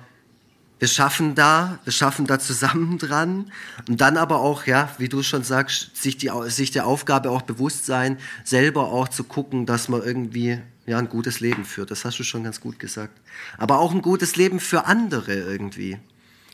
wir 0.79 0.89
schaffen 0.89 1.35
da, 1.35 1.79
wir 1.85 1.93
schaffen 1.93 2.27
da 2.27 2.39
zusammen 2.39 2.99
dran 2.99 3.51
und 3.89 4.01
dann 4.01 4.17
aber 4.17 4.41
auch, 4.41 4.67
ja, 4.67 4.91
wie 4.99 5.09
du 5.09 5.23
schon 5.23 5.43
sagst, 5.43 5.97
sich, 5.97 6.19
die, 6.19 6.31
sich 6.47 6.71
der 6.71 6.87
Aufgabe 6.87 7.31
auch 7.31 7.43
bewusst 7.43 7.87
sein, 7.87 8.19
selber 8.45 8.93
auch 8.93 9.09
zu 9.09 9.25
gucken, 9.25 9.65
dass 9.65 9.89
man 9.89 10.03
irgendwie 10.03 10.59
ja, 10.87 10.99
ein 10.99 11.09
gutes 11.09 11.41
Leben 11.41 11.65
führt. 11.65 11.91
Das 11.91 12.05
hast 12.05 12.19
du 12.19 12.25
schon 12.25 12.45
ganz 12.45 12.61
gut 12.61 12.79
gesagt. 12.79 13.19
Aber 13.59 13.79
auch 13.79 13.93
ein 13.93 14.03
gutes 14.03 14.37
Leben 14.37 14.61
für 14.61 14.87
andere 14.87 15.33
irgendwie. 15.33 15.99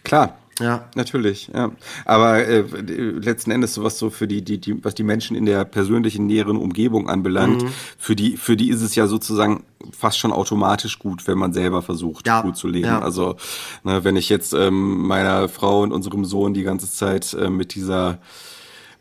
Klar, 0.05 0.39
ja. 0.60 0.88
Natürlich, 0.94 1.50
ja. 1.54 1.72
Aber 2.04 2.46
äh, 2.46 2.60
letzten 2.60 3.50
Endes 3.50 3.74
sowas 3.74 3.98
so 3.98 4.10
für 4.10 4.28
die, 4.28 4.42
die, 4.42 4.58
die, 4.58 4.84
was 4.84 4.94
die 4.94 5.02
Menschen 5.02 5.36
in 5.36 5.46
der 5.46 5.64
persönlichen 5.64 6.26
näheren 6.26 6.56
Umgebung 6.56 7.08
anbelangt, 7.08 7.62
mhm. 7.62 7.72
für 7.98 8.16
die, 8.16 8.36
für 8.36 8.56
die 8.56 8.70
ist 8.70 8.82
es 8.82 8.94
ja 8.94 9.06
sozusagen 9.06 9.64
fast 9.96 10.18
schon 10.18 10.32
automatisch 10.32 10.98
gut, 10.98 11.26
wenn 11.26 11.38
man 11.38 11.52
selber 11.52 11.82
versucht, 11.82 12.26
ja. 12.26 12.42
gut 12.42 12.56
zu 12.56 12.68
leben. 12.68 12.86
Ja. 12.86 13.00
Also, 13.00 13.36
ne, 13.82 14.04
wenn 14.04 14.16
ich 14.16 14.28
jetzt 14.28 14.52
ähm, 14.52 15.06
meiner 15.06 15.48
Frau 15.48 15.82
und 15.82 15.92
unserem 15.92 16.24
Sohn 16.24 16.54
die 16.54 16.62
ganze 16.62 16.90
Zeit 16.90 17.34
äh, 17.34 17.50
mit 17.50 17.74
dieser 17.74 18.18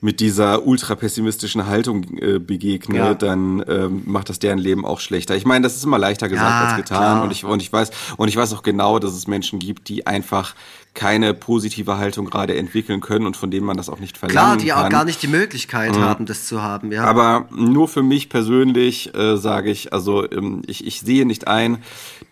mit 0.04 0.20
dieser 0.20 0.66
ultra 0.66 0.96
pessimistischen 0.96 1.68
Haltung 1.68 2.18
äh, 2.18 2.40
begegne, 2.40 2.98
ja. 2.98 3.14
dann 3.14 3.64
ähm, 3.68 4.02
macht 4.06 4.30
das 4.30 4.40
deren 4.40 4.58
Leben 4.58 4.84
auch 4.84 5.00
schlechter. 5.00 5.36
Ich 5.36 5.46
meine, 5.46 5.62
das 5.62 5.76
ist 5.76 5.84
immer 5.84 6.00
leichter 6.00 6.28
gesagt 6.28 6.50
ja, 6.50 6.68
als 6.70 6.76
getan 6.76 6.98
klar. 6.98 7.24
und 7.24 7.32
ich 7.32 7.46
und 7.46 7.62
ich 7.62 7.72
weiß 7.72 7.92
und 8.18 8.28
ich 8.28 8.36
weiß 8.36 8.52
auch 8.54 8.64
genau, 8.64 8.98
dass 8.98 9.14
es 9.14 9.28
Menschen 9.28 9.60
gibt, 9.60 9.90
die 9.90 10.08
einfach 10.08 10.56
keine 10.96 11.36
positive 11.36 11.98
Haltung 11.98 12.26
gerade 12.26 12.58
entwickeln 12.58 13.00
können 13.00 13.28
und 13.28 13.38
von 13.38 13.52
denen 13.52 13.66
man 13.66 13.78
das 13.78 13.90
auch 13.90 14.00
nicht 14.00 14.18
verlangen 14.18 14.58
kann. 14.58 14.58
Klar, 14.58 14.80
die 14.80 14.86
auch 14.86 14.90
gar 14.90 15.06
nicht 15.06 15.22
die 15.22 15.28
Möglichkeit 15.28 15.96
mhm. 15.96 16.02
haben, 16.02 16.26
das 16.26 16.48
zu 16.48 16.64
haben. 16.64 16.92
Ja. 16.92 17.04
Aber 17.04 17.48
nur 17.56 17.88
für 17.88 18.04
mich 18.04 18.28
persönlich 18.28 19.14
äh, 19.14 19.38
sage 19.38 19.70
ich, 19.70 19.94
also 19.94 20.30
ähm, 20.30 20.64
ich, 20.66 20.86
ich 20.86 21.00
sehe 21.02 21.28
nicht 21.28 21.48
ein, 21.48 21.78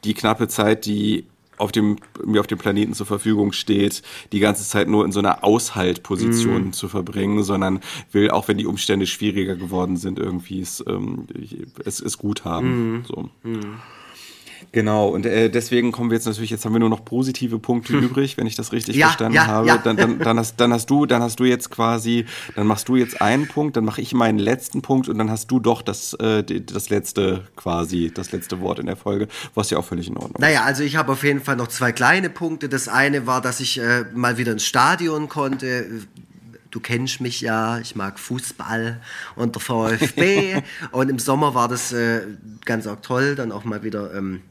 die 0.03 0.15
knappe 0.15 0.47
Zeit, 0.47 0.87
die 0.87 1.27
auf 1.59 1.71
dem, 1.71 1.97
mir 2.25 2.39
auf 2.39 2.47
dem 2.47 2.57
Planeten 2.57 2.93
zur 2.93 3.05
Verfügung 3.05 3.51
steht, 3.51 4.01
die 4.31 4.39
ganze 4.39 4.63
Zeit 4.63 4.87
nur 4.87 5.05
in 5.05 5.11
so 5.11 5.19
einer 5.19 5.43
Aushaltposition 5.43 6.69
mm. 6.69 6.73
zu 6.73 6.87
verbringen, 6.87 7.43
sondern 7.43 7.81
will, 8.11 8.31
auch 8.31 8.47
wenn 8.47 8.57
die 8.57 8.65
Umstände 8.65 9.05
schwieriger 9.05 9.55
geworden 9.55 9.97
sind, 9.97 10.19
irgendwie 10.19 10.61
es, 10.61 10.83
ähm, 10.87 11.27
es, 11.83 11.99
es 11.99 12.17
gut 12.17 12.45
haben. 12.45 12.99
Mm. 12.99 13.05
So. 13.05 13.29
Mm. 13.43 13.75
Genau, 14.71 15.09
und 15.09 15.25
äh, 15.25 15.49
deswegen 15.49 15.91
kommen 15.91 16.09
wir 16.09 16.15
jetzt 16.15 16.25
natürlich, 16.25 16.49
jetzt 16.49 16.65
haben 16.65 16.73
wir 16.73 16.79
nur 16.79 16.89
noch 16.89 17.03
positive 17.03 17.59
Punkte 17.59 17.93
hm. 17.93 18.03
übrig, 18.03 18.37
wenn 18.37 18.47
ich 18.47 18.55
das 18.55 18.71
richtig 18.71 18.95
ja, 18.95 19.07
verstanden 19.07 19.35
ja, 19.35 19.47
habe. 19.47 19.67
Ja. 19.67 19.77
Dann, 19.77 19.97
dann, 19.97 20.19
dann, 20.19 20.39
hast, 20.39 20.59
dann, 20.59 20.73
hast 20.73 20.89
du, 20.89 21.05
dann 21.05 21.21
hast 21.21 21.39
du 21.39 21.45
jetzt 21.45 21.69
quasi, 21.69 22.25
dann 22.55 22.67
machst 22.67 22.87
du 22.89 22.95
jetzt 22.95 23.21
einen 23.21 23.47
Punkt, 23.47 23.77
dann 23.77 23.85
mache 23.85 24.01
ich 24.01 24.13
meinen 24.13 24.39
letzten 24.39 24.81
Punkt 24.81 25.09
und 25.09 25.17
dann 25.17 25.29
hast 25.29 25.49
du 25.51 25.59
doch 25.59 25.81
das, 25.81 26.13
äh, 26.15 26.43
das 26.43 26.89
letzte 26.89 27.43
quasi, 27.55 28.11
das 28.13 28.31
letzte 28.31 28.61
Wort 28.61 28.79
in 28.79 28.85
der 28.85 28.97
Folge, 28.97 29.27
was 29.55 29.69
ja 29.69 29.77
auch 29.77 29.85
völlig 29.85 30.07
in 30.07 30.15
Ordnung 30.15 30.35
ist. 30.35 30.41
Naja, 30.41 30.63
also 30.63 30.83
ich 30.83 30.95
habe 30.95 31.11
auf 31.11 31.23
jeden 31.23 31.41
Fall 31.41 31.55
noch 31.55 31.67
zwei 31.67 31.91
kleine 31.91 32.29
Punkte. 32.29 32.69
Das 32.69 32.87
eine 32.87 33.27
war, 33.27 33.41
dass 33.41 33.59
ich 33.59 33.79
äh, 33.79 34.05
mal 34.13 34.37
wieder 34.37 34.51
ins 34.51 34.65
Stadion 34.65 35.29
konnte 35.29 35.85
du 36.71 36.79
kennst 36.79 37.21
mich 37.21 37.41
ja, 37.41 37.79
ich 37.79 37.95
mag 37.95 38.19
Fußball 38.19 39.01
und 39.35 39.55
der 39.55 39.61
VfB. 39.61 40.61
und 40.91 41.09
im 41.09 41.19
Sommer 41.19 41.53
war 41.53 41.67
das 41.67 41.91
äh, 41.91 42.21
ganz 42.65 42.87
auch 42.87 43.01
toll, 43.01 43.35
dann 43.35 43.51
auch 43.51 43.63
mal 43.63 43.83
wieder 43.83 44.13
ähm, 44.13 44.41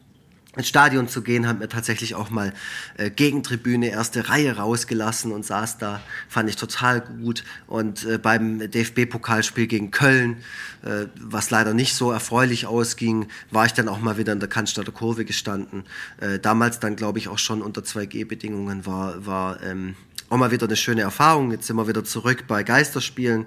ins 0.58 0.68
Stadion 0.68 1.08
zu 1.08 1.22
gehen, 1.22 1.46
haben 1.46 1.60
wir 1.60 1.68
tatsächlich 1.68 2.14
auch 2.14 2.30
mal 2.30 2.52
äh, 2.96 3.10
Gegentribüne, 3.10 3.90
erste 3.90 4.28
Reihe 4.28 4.56
rausgelassen 4.56 5.32
und 5.32 5.46
saß 5.46 5.78
da, 5.78 6.00
fand 6.28 6.50
ich 6.50 6.56
total 6.56 7.00
gut. 7.00 7.44
Und 7.66 8.04
äh, 8.04 8.18
beim 8.18 8.58
DFB-Pokalspiel 8.58 9.68
gegen 9.68 9.90
Köln, 9.90 10.38
äh, 10.82 11.06
was 11.20 11.50
leider 11.50 11.74
nicht 11.74 11.94
so 11.94 12.10
erfreulich 12.10 12.66
ausging, 12.66 13.28
war 13.50 13.66
ich 13.66 13.72
dann 13.72 13.88
auch 13.88 14.00
mal 14.00 14.18
wieder 14.18 14.32
in 14.32 14.40
der 14.40 14.48
Cannstatter 14.48 14.92
Kurve 14.92 15.24
gestanden. 15.24 15.84
Äh, 16.20 16.40
damals 16.40 16.80
dann, 16.80 16.96
glaube 16.96 17.18
ich, 17.18 17.28
auch 17.28 17.38
schon 17.38 17.62
unter 17.62 17.82
2G-Bedingungen 17.82 18.84
war, 18.84 19.24
war 19.24 19.62
ähm, 19.62 19.94
auch 20.28 20.36
mal 20.36 20.50
wieder 20.50 20.66
eine 20.66 20.76
schöne 20.76 21.02
Erfahrung. 21.02 21.52
Jetzt 21.52 21.68
sind 21.68 21.76
wir 21.76 21.88
wieder 21.88 22.04
zurück 22.04 22.44
bei 22.48 22.64
Geisterspielen. 22.64 23.46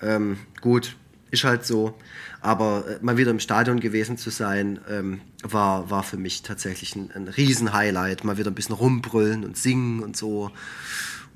Ähm, 0.00 0.38
gut, 0.60 0.96
ist 1.32 1.44
halt 1.44 1.66
so. 1.66 1.98
Aber 2.40 2.84
äh, 2.86 2.98
mal 3.04 3.16
wieder 3.16 3.32
im 3.32 3.40
Stadion 3.40 3.80
gewesen 3.80 4.16
zu 4.16 4.30
sein, 4.30 4.78
ähm, 4.88 5.20
war, 5.42 5.90
war 5.90 6.04
für 6.04 6.18
mich 6.18 6.42
tatsächlich 6.42 6.94
ein, 6.94 7.10
ein 7.12 7.26
Riesen-Highlight. 7.26 8.22
Mal 8.22 8.38
wieder 8.38 8.50
ein 8.50 8.54
bisschen 8.54 8.76
rumbrüllen 8.76 9.44
und 9.44 9.56
singen 9.56 10.02
und 10.02 10.16
so. 10.16 10.52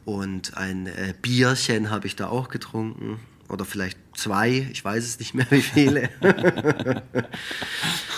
Und 0.05 0.56
ein 0.56 0.86
äh, 0.86 1.14
Bierchen 1.20 1.90
habe 1.90 2.06
ich 2.06 2.14
da 2.14 2.28
auch 2.28 2.48
getrunken. 2.48 3.18
Oder 3.48 3.64
vielleicht 3.64 3.98
zwei, 4.14 4.68
ich 4.70 4.85
weiß 4.85 5.05
es 5.05 5.18
nicht 5.18 5.35
mehr, 5.35 5.47
wie 5.51 5.62
viele. 5.62 6.10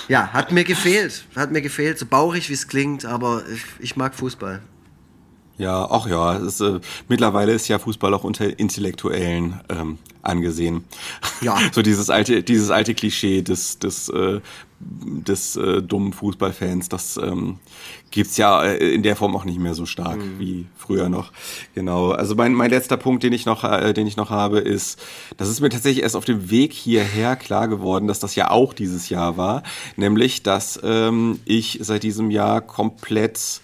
ja, 0.09 0.32
hat 0.32 0.52
mir 0.52 0.64
gefehlt. 0.64 1.24
Hat 1.36 1.52
mir 1.52 1.62
gefehlt, 1.62 1.98
so 1.98 2.06
bauchig 2.06 2.48
wie 2.48 2.55
es 2.55 2.66
klingt, 2.66 3.05
aber 3.05 3.44
ich, 3.52 3.62
ich 3.78 3.96
mag 3.96 4.14
Fußball. 4.14 4.62
Ja, 5.59 5.89
ach 5.90 6.06
ja, 6.06 6.35
ist, 6.36 6.60
äh, 6.60 6.80
mittlerweile 7.09 7.52
ist 7.52 7.66
ja 7.66 7.80
Fußball 7.80 8.14
auch 8.14 8.22
unter 8.22 8.59
Intellektuellen 8.59 9.60
ähm, 9.68 9.98
angesehen. 10.22 10.85
Ja. 11.40 11.59
so 11.72 11.82
dieses 11.82 12.10
alte, 12.10 12.44
dieses 12.44 12.70
alte 12.70 12.94
Klischee 12.94 13.43
des, 13.43 13.80
des, 13.80 14.09
äh, 14.09 14.40
des 14.78 15.56
äh, 15.56 15.82
dummen 15.82 16.12
Fußballfans, 16.12 16.89
das 16.89 17.16
ähm, 17.16 17.59
gibt's 18.12 18.36
ja 18.36 18.62
äh, 18.62 18.94
in 18.94 19.02
der 19.02 19.16
Form 19.16 19.35
auch 19.35 19.44
nicht 19.44 19.59
mehr 19.59 19.74
so 19.74 19.85
stark 19.85 20.18
mhm. 20.18 20.39
wie 20.39 20.66
früher 20.76 21.09
noch. 21.09 21.32
Genau. 21.74 22.12
Also 22.12 22.36
mein, 22.36 22.55
mein 22.55 22.70
letzter 22.70 22.97
Punkt, 22.97 23.24
den 23.24 23.32
ich 23.32 23.44
noch, 23.44 23.64
äh, 23.64 23.93
den 23.93 24.06
ich 24.06 24.16
noch 24.16 24.30
habe, 24.30 24.60
ist, 24.60 25.01
das 25.36 25.48
ist 25.48 25.60
mir 25.60 25.70
tatsächlich 25.70 26.05
erst 26.05 26.14
auf 26.14 26.24
dem 26.24 26.51
Weg 26.51 26.72
hierher 26.72 27.35
klar 27.35 27.66
geworden, 27.66 28.06
dass 28.06 28.20
das 28.20 28.36
ja 28.36 28.51
auch 28.51 28.74
dieses 28.74 29.09
Jahr 29.09 29.36
war, 29.36 29.64
nämlich, 29.97 30.44
dass 30.44 30.78
ähm, 30.85 31.40
ich 31.44 31.80
seit 31.82 32.05
diesem 32.05 32.30
Jahr 32.30 32.60
komplett 32.60 33.60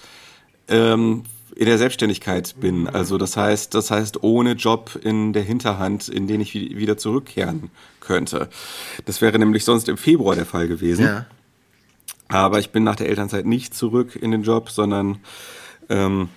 ähm, 0.66 1.22
in 1.56 1.66
der 1.66 1.78
Selbstständigkeit 1.78 2.54
bin. 2.58 2.88
Also 2.88 3.18
das 3.18 3.36
heißt, 3.36 3.74
das 3.74 3.90
heißt 3.90 4.22
ohne 4.22 4.52
Job 4.52 4.98
in 5.02 5.32
der 5.32 5.42
Hinterhand, 5.42 6.08
in 6.08 6.26
den 6.26 6.40
ich 6.40 6.54
wieder 6.54 6.96
zurückkehren 6.96 7.70
könnte. 8.00 8.48
Das 9.04 9.20
wäre 9.20 9.38
nämlich 9.38 9.64
sonst 9.64 9.88
im 9.88 9.96
Februar 9.96 10.34
der 10.34 10.46
Fall 10.46 10.68
gewesen. 10.68 11.04
Ja. 11.04 11.26
Aber 12.28 12.58
ich 12.58 12.70
bin 12.70 12.82
nach 12.82 12.96
der 12.96 13.08
Elternzeit 13.08 13.46
nicht 13.46 13.74
zurück 13.74 14.16
in 14.16 14.30
den 14.30 14.42
Job, 14.42 14.70
sondern 14.70 15.18
ähm, 15.88 16.28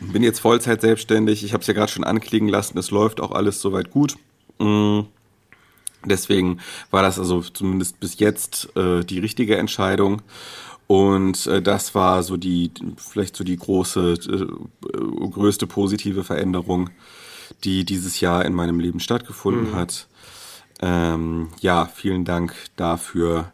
bin 0.00 0.22
jetzt 0.22 0.40
Vollzeit 0.40 0.80
selbstständig. 0.80 1.42
Ich 1.42 1.52
habe 1.52 1.62
es 1.62 1.66
ja 1.66 1.74
gerade 1.74 1.90
schon 1.90 2.04
anklingen 2.04 2.48
lassen. 2.48 2.76
Es 2.76 2.90
läuft 2.90 3.20
auch 3.20 3.32
alles 3.32 3.60
soweit 3.60 3.90
gut. 3.90 4.16
Mm. 4.58 5.00
Deswegen 6.04 6.60
war 6.92 7.02
das 7.02 7.18
also 7.18 7.40
zumindest 7.40 7.98
bis 7.98 8.20
jetzt 8.20 8.68
äh, 8.76 9.02
die 9.02 9.18
richtige 9.18 9.56
Entscheidung. 9.56 10.22
Und 10.86 11.46
äh, 11.46 11.60
das 11.60 11.94
war 11.94 12.22
so 12.22 12.36
die, 12.36 12.70
vielleicht 12.96 13.36
so 13.36 13.44
die 13.44 13.56
große, 13.56 14.12
äh, 14.12 15.28
größte 15.30 15.66
positive 15.66 16.22
Veränderung, 16.22 16.90
die 17.64 17.84
dieses 17.84 18.20
Jahr 18.20 18.44
in 18.44 18.54
meinem 18.54 18.78
Leben 18.78 19.00
stattgefunden 19.00 19.70
mhm. 19.70 19.74
hat. 19.74 20.08
Ähm, 20.80 21.48
ja, 21.60 21.86
vielen 21.86 22.24
Dank 22.24 22.54
dafür 22.76 23.52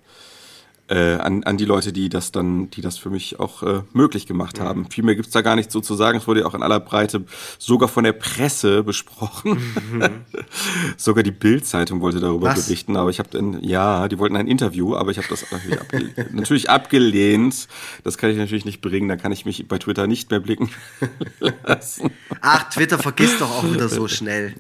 äh, 0.93 1.17
an, 1.17 1.43
an 1.45 1.57
die 1.57 1.65
Leute, 1.65 1.91
die 1.93 2.11
das 2.11 2.33
dann, 2.33 2.69
die 2.69 2.83
das 2.83 2.99
für 2.99 3.09
mich 3.09 3.41
auch 3.41 3.63
äh, 3.63 3.83
möglich 3.95 4.27
gemacht 4.27 4.59
mhm. 4.59 4.65
haben. 4.65 4.91
Viel 4.91 5.05
mehr 5.05 5.17
gibt's 5.17 5.33
da 5.33 5.41
gar 5.41 5.57
nicht 5.57 5.73
so 5.73 5.81
zu 5.81 5.95
sagen. 5.95 6.19
Es 6.19 6.27
wurde 6.27 6.41
ja 6.41 6.47
auch 6.47 6.55
in 6.55 6.63
aller 6.63 6.81
Breite 6.81 7.25
sogar 7.59 7.89
von 7.89 8.05
der 8.05 8.13
Presse 8.13 8.83
besprochen. 8.83 9.53
Mhm. 9.91 10.11
sogar 10.99 11.23
die 11.23 11.31
Bild-Zeitung 11.31 12.03
wollte 12.03 12.21
darüber 12.21 12.49
Was? 12.49 12.67
berichten, 12.67 12.97
aber 12.97 13.09
ich 13.09 13.19
habe 13.19 13.31
dann, 13.31 13.63
ja, 13.63 14.07
die 14.09 14.19
wollten 14.19 14.37
ein 14.37 14.47
Interview, 14.47 14.95
aber 14.95 15.11
ich 15.11 15.17
habe 15.17 15.29
das 15.29 15.51
abge 15.51 15.81
natürlich 16.33 16.69
abgelehnt. 16.69 17.69
Das 18.05 18.19
kann 18.19 18.31
ich 18.31 18.37
natürlich 18.37 18.67
nicht 18.67 18.83
bringen, 18.83 19.09
da 19.09 19.17
kann 19.17 19.33
ich 19.33 19.47
mich 19.47 19.67
bei 19.69 19.79
Twitter 19.79 20.07
nicht 20.07 20.31
mehr 20.31 20.41
blicken 20.41 20.69
lassen. 21.65 22.11
Ach, 22.43 22.69
Twitter 22.69 22.99
vergisst 22.99 23.41
doch 23.41 23.51
auch 23.51 23.73
wieder 23.73 23.89
so 23.89 24.09
schnell. 24.09 24.55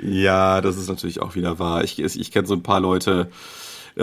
Ja, 0.00 0.60
das 0.60 0.76
ist 0.76 0.88
natürlich 0.88 1.20
auch 1.20 1.34
wieder 1.34 1.58
wahr. 1.58 1.84
Ich, 1.84 1.98
ich 1.98 2.30
kenne 2.30 2.46
so 2.46 2.54
ein 2.54 2.62
paar 2.62 2.80
Leute, 2.80 3.30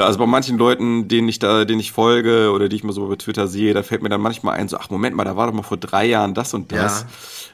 also 0.04 0.20
bei 0.20 0.26
manchen 0.26 0.58
Leuten, 0.58 1.08
denen 1.08 1.30
ich 1.30 1.40
da, 1.40 1.64
denen 1.64 1.80
ich 1.80 1.92
folge 1.92 2.52
oder 2.52 2.68
die 2.68 2.76
ich 2.76 2.84
mal 2.84 2.94
so 2.94 3.08
bei 3.08 3.16
Twitter 3.16 3.48
sehe, 3.48 3.74
da 3.74 3.84
fällt 3.84 4.02
mir 4.04 4.10
dann 4.10 4.22
manchmal 4.22 4.58
ein, 4.58 4.68
so, 4.68 4.78
ach 4.78 4.90
Moment 4.90 5.16
mal, 5.16 5.24
da 5.24 5.38
war 5.38 5.48
doch 5.48 5.54
mal 5.54 5.64
vor 5.64 5.78
drei 5.78 6.06
Jahren 6.06 6.34
das 6.34 6.54
und 6.54 6.72
das. 6.72 7.06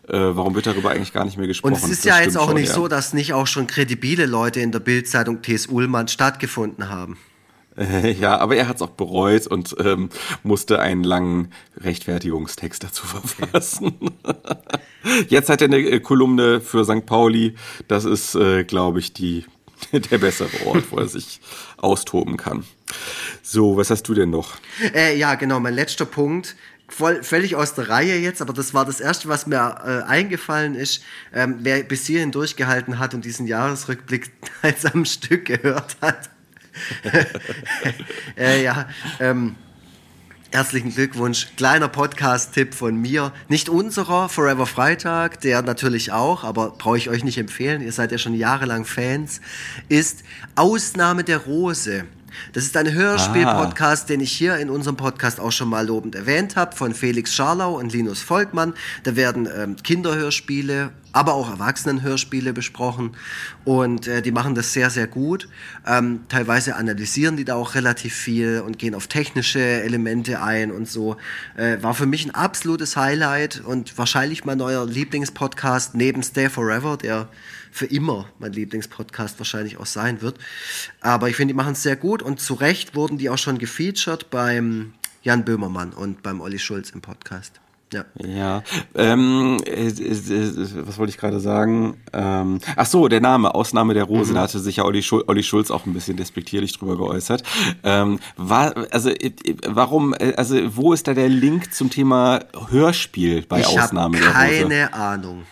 Ja. 0.09 0.29
Äh, 0.29 0.35
warum 0.35 0.55
wird 0.55 0.65
darüber 0.65 0.89
eigentlich 0.91 1.13
gar 1.13 1.25
nicht 1.25 1.37
mehr 1.37 1.47
gesprochen? 1.47 1.73
Und 1.73 1.77
es 1.77 1.89
ist 1.89 2.05
das 2.05 2.17
ja 2.17 2.19
jetzt 2.19 2.37
auch 2.37 2.47
schon, 2.47 2.55
nicht 2.55 2.69
ja. 2.69 2.73
so, 2.73 2.87
dass 2.87 3.13
nicht 3.13 3.33
auch 3.33 3.47
schon 3.47 3.67
kredibile 3.67 4.25
Leute 4.25 4.59
in 4.59 4.71
der 4.71 4.79
Bildzeitung 4.79 5.41
T.S. 5.41 5.67
Ullmann 5.67 6.07
stattgefunden 6.07 6.89
haben. 6.89 7.17
Ja, 8.19 8.37
aber 8.37 8.55
er 8.57 8.67
hat 8.67 8.75
es 8.75 8.81
auch 8.81 8.89
bereut 8.89 9.47
und 9.47 9.75
ähm, 9.79 10.09
musste 10.43 10.79
einen 10.79 11.03
langen 11.03 11.51
Rechtfertigungstext 11.77 12.83
dazu 12.83 13.05
verfassen. 13.07 13.93
Jetzt 15.29 15.49
hat 15.49 15.61
er 15.61 15.65
eine 15.65 15.77
äh, 15.77 15.99
Kolumne 15.99 16.61
für 16.61 16.83
St. 16.83 17.05
Pauli. 17.05 17.55
Das 17.87 18.05
ist, 18.05 18.35
äh, 18.35 18.63
glaube 18.63 18.99
ich, 18.99 19.13
die 19.13 19.45
der 19.91 20.17
bessere 20.17 20.65
Ort, 20.65 20.91
wo 20.91 20.97
er 20.97 21.07
sich 21.07 21.39
austoben 21.77 22.37
kann. 22.37 22.65
So, 23.41 23.77
was 23.77 23.89
hast 23.89 24.03
du 24.03 24.13
denn 24.13 24.29
noch? 24.29 24.57
Äh, 24.93 25.17
ja, 25.17 25.35
genau, 25.35 25.59
mein 25.59 25.73
letzter 25.73 26.05
Punkt. 26.05 26.55
Voll, 26.87 27.23
völlig 27.23 27.55
aus 27.55 27.73
der 27.73 27.87
Reihe 27.87 28.17
jetzt, 28.17 28.41
aber 28.41 28.51
das 28.51 28.73
war 28.73 28.85
das 28.85 28.99
Erste, 28.99 29.29
was 29.29 29.47
mir 29.47 29.55
äh, 29.55 30.09
eingefallen 30.09 30.75
ist. 30.75 31.03
Ähm, 31.33 31.59
wer 31.59 31.83
bis 31.83 32.05
hierhin 32.05 32.31
durchgehalten 32.31 32.99
hat 32.99 33.13
und 33.13 33.23
diesen 33.23 33.47
Jahresrückblick 33.47 34.31
als 34.61 34.85
am 34.85 35.05
Stück 35.05 35.45
gehört 35.45 35.95
hat. 36.01 36.29
äh, 38.37 38.63
ja, 38.63 38.89
ähm, 39.19 39.55
Herzlichen 40.53 40.93
Glückwunsch. 40.93 41.47
Kleiner 41.55 41.87
Podcast-Tipp 41.87 42.73
von 42.73 42.97
mir. 42.97 43.31
Nicht 43.47 43.69
unserer, 43.69 44.27
Forever 44.27 44.65
Freitag, 44.65 45.39
der 45.39 45.61
natürlich 45.61 46.11
auch, 46.11 46.43
aber 46.43 46.71
brauche 46.71 46.97
ich 46.97 47.09
euch 47.09 47.23
nicht 47.23 47.37
empfehlen. 47.37 47.81
Ihr 47.81 47.93
seid 47.93 48.11
ja 48.11 48.17
schon 48.17 48.33
jahrelang 48.33 48.83
Fans. 48.83 49.39
Ist 49.87 50.25
Ausnahme 50.55 51.23
der 51.23 51.37
Rose. 51.37 52.03
Das 52.53 52.63
ist 52.63 52.75
ein 52.77 52.91
Hörspiel-Podcast, 52.91 54.09
den 54.09 54.19
ich 54.21 54.31
hier 54.31 54.57
in 54.57 54.69
unserem 54.69 54.97
Podcast 54.97 55.39
auch 55.39 55.51
schon 55.51 55.69
mal 55.69 55.85
lobend 55.85 56.15
erwähnt 56.15 56.55
habe, 56.55 56.75
von 56.75 56.93
Felix 56.93 57.33
Scharlau 57.33 57.77
und 57.79 57.93
Linus 57.93 58.21
Volkmann. 58.21 58.73
Da 59.03 59.15
werden 59.15 59.47
ähm, 59.55 59.75
Kinderhörspiele, 59.75 60.91
aber 61.13 61.33
auch 61.33 61.49
Erwachsenenhörspiele 61.49 62.53
besprochen 62.53 63.15
und 63.65 64.07
äh, 64.07 64.21
die 64.21 64.31
machen 64.31 64.55
das 64.55 64.73
sehr, 64.73 64.89
sehr 64.89 65.07
gut. 65.07 65.49
Ähm, 65.85 66.21
teilweise 66.29 66.75
analysieren 66.75 67.37
die 67.37 67.45
da 67.45 67.55
auch 67.55 67.75
relativ 67.75 68.13
viel 68.13 68.61
und 68.65 68.79
gehen 68.79 68.95
auf 68.95 69.07
technische 69.07 69.59
Elemente 69.59 70.41
ein 70.41 70.71
und 70.71 70.87
so. 70.87 71.17
Äh, 71.57 71.77
war 71.81 71.93
für 71.93 72.05
mich 72.05 72.25
ein 72.25 72.31
absolutes 72.31 72.95
Highlight 72.95 73.61
und 73.65 73.97
wahrscheinlich 73.97 74.45
mein 74.45 74.57
neuer 74.57 74.85
Lieblingspodcast 74.85 75.95
neben 75.95 76.23
Stay 76.23 76.49
Forever, 76.49 76.97
der 76.97 77.27
für 77.71 77.85
immer 77.85 78.27
mein 78.39 78.53
Lieblingspodcast 78.53 79.39
wahrscheinlich 79.39 79.77
auch 79.77 79.85
sein 79.85 80.21
wird. 80.21 80.37
Aber 81.01 81.29
ich 81.29 81.35
finde, 81.35 81.53
die 81.53 81.57
machen 81.57 81.73
es 81.73 81.83
sehr 81.83 81.95
gut 81.95 82.21
und 82.21 82.39
zu 82.39 82.53
Recht 82.53 82.95
wurden 82.95 83.17
die 83.17 83.29
auch 83.29 83.37
schon 83.37 83.57
gefeatured 83.57 84.29
beim 84.29 84.93
Jan 85.23 85.45
Böhmermann 85.45 85.93
und 85.93 86.23
beim 86.23 86.41
Olli 86.41 86.59
Schulz 86.59 86.89
im 86.89 87.01
Podcast. 87.01 87.61
Ja. 87.93 88.05
Ja. 88.25 88.63
Ähm, 88.95 89.57
äh, 89.65 89.87
äh, 89.87 90.87
was 90.87 90.97
wollte 90.97 91.09
ich 91.09 91.17
gerade 91.17 91.41
sagen? 91.41 91.97
Ähm, 92.13 92.59
ach 92.77 92.85
so, 92.85 93.09
der 93.09 93.19
Name 93.19 93.53
Ausnahme 93.53 93.93
der 93.93 94.05
Rose. 94.05 94.31
Mhm. 94.31 94.35
Da 94.35 94.41
hatte 94.43 94.59
sich 94.59 94.77
ja 94.77 94.85
Olli, 94.85 95.03
Schul 95.03 95.23
Olli 95.27 95.43
Schulz 95.43 95.71
auch 95.71 95.85
ein 95.85 95.93
bisschen 95.93 96.15
despektierlich 96.15 96.77
drüber 96.77 96.95
geäußert. 96.95 97.43
Ähm, 97.83 98.19
war, 98.37 98.73
also 98.91 99.09
äh, 99.09 99.33
warum? 99.67 100.13
Äh, 100.13 100.33
also 100.35 100.57
wo 100.75 100.93
ist 100.93 101.07
da 101.07 101.13
der 101.13 101.27
Link 101.27 101.73
zum 101.73 101.89
Thema 101.89 102.39
Hörspiel 102.69 103.45
bei 103.47 103.59
ich 103.59 103.67
Ausnahme 103.67 104.19
der 104.19 104.27
Rose? 104.27 104.61
Keine 104.61 104.93
Ahnung. 104.93 105.43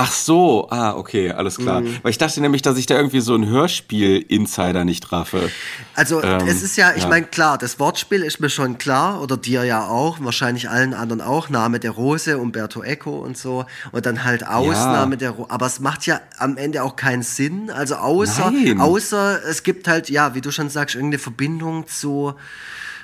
Ach 0.00 0.12
so, 0.12 0.68
ah, 0.70 0.94
okay, 0.94 1.32
alles 1.32 1.56
klar. 1.56 1.80
Mhm. 1.80 1.98
Weil 2.02 2.12
ich 2.12 2.18
dachte 2.18 2.40
nämlich, 2.40 2.62
dass 2.62 2.78
ich 2.78 2.86
da 2.86 2.94
irgendwie 2.94 3.20
so 3.20 3.34
ein 3.34 3.48
Hörspiel-Insider 3.48 4.84
nicht 4.84 5.10
raffe. 5.10 5.50
Also 5.96 6.22
ähm, 6.22 6.46
es 6.46 6.62
ist 6.62 6.76
ja, 6.76 6.92
ich 6.94 7.02
ja. 7.02 7.08
meine, 7.08 7.26
klar, 7.26 7.58
das 7.58 7.80
Wortspiel 7.80 8.22
ist 8.22 8.38
mir 8.38 8.48
schon 8.48 8.78
klar, 8.78 9.20
oder 9.20 9.36
dir 9.36 9.64
ja 9.64 9.88
auch, 9.88 10.18
wahrscheinlich 10.20 10.70
allen 10.70 10.94
anderen 10.94 11.20
auch, 11.20 11.48
Name 11.48 11.80
der 11.80 11.90
Rose, 11.90 12.38
Umberto 12.38 12.84
Eco 12.84 13.18
und 13.18 13.36
so. 13.36 13.66
Und 13.90 14.06
dann 14.06 14.22
halt 14.22 14.46
Ausnahme 14.46 15.14
ja. 15.14 15.18
der 15.18 15.30
Rose. 15.30 15.50
Aber 15.50 15.66
es 15.66 15.80
macht 15.80 16.06
ja 16.06 16.20
am 16.38 16.56
Ende 16.56 16.84
auch 16.84 16.94
keinen 16.94 17.24
Sinn. 17.24 17.68
Also 17.70 17.96
außer, 17.96 18.52
außer 18.78 19.44
es 19.48 19.64
gibt 19.64 19.88
halt, 19.88 20.10
ja, 20.10 20.36
wie 20.36 20.40
du 20.40 20.52
schon 20.52 20.68
sagst, 20.68 20.94
irgendeine 20.94 21.18
Verbindung 21.18 21.88
zu 21.88 22.34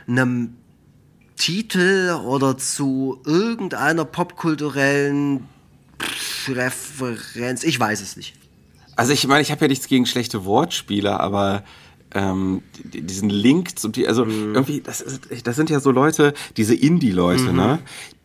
einem 0.06 0.54
Titel 1.36 2.16
oder 2.24 2.56
zu 2.56 3.20
irgendeiner 3.26 4.04
popkulturellen 4.04 5.48
Referenz. 6.48 7.64
Ich 7.64 7.78
weiß 7.78 8.00
es 8.00 8.16
nicht. 8.16 8.34
Also 8.96 9.12
ich 9.12 9.26
meine, 9.26 9.42
ich 9.42 9.50
habe 9.50 9.62
ja 9.62 9.68
nichts 9.68 9.88
gegen 9.88 10.06
schlechte 10.06 10.44
Wortspiele, 10.44 11.18
aber 11.18 11.64
ähm, 12.14 12.62
diesen 12.84 13.28
Link 13.28 13.76
zum 13.76 13.92
also 14.06 14.24
mhm. 14.24 14.54
irgendwie, 14.54 14.80
das, 14.80 15.04
das 15.42 15.56
sind 15.56 15.68
ja 15.68 15.80
so 15.80 15.90
Leute, 15.90 16.32
diese 16.56 16.74
Indie-Leute, 16.74 17.50
mhm. 17.50 17.56
ne? 17.56 17.78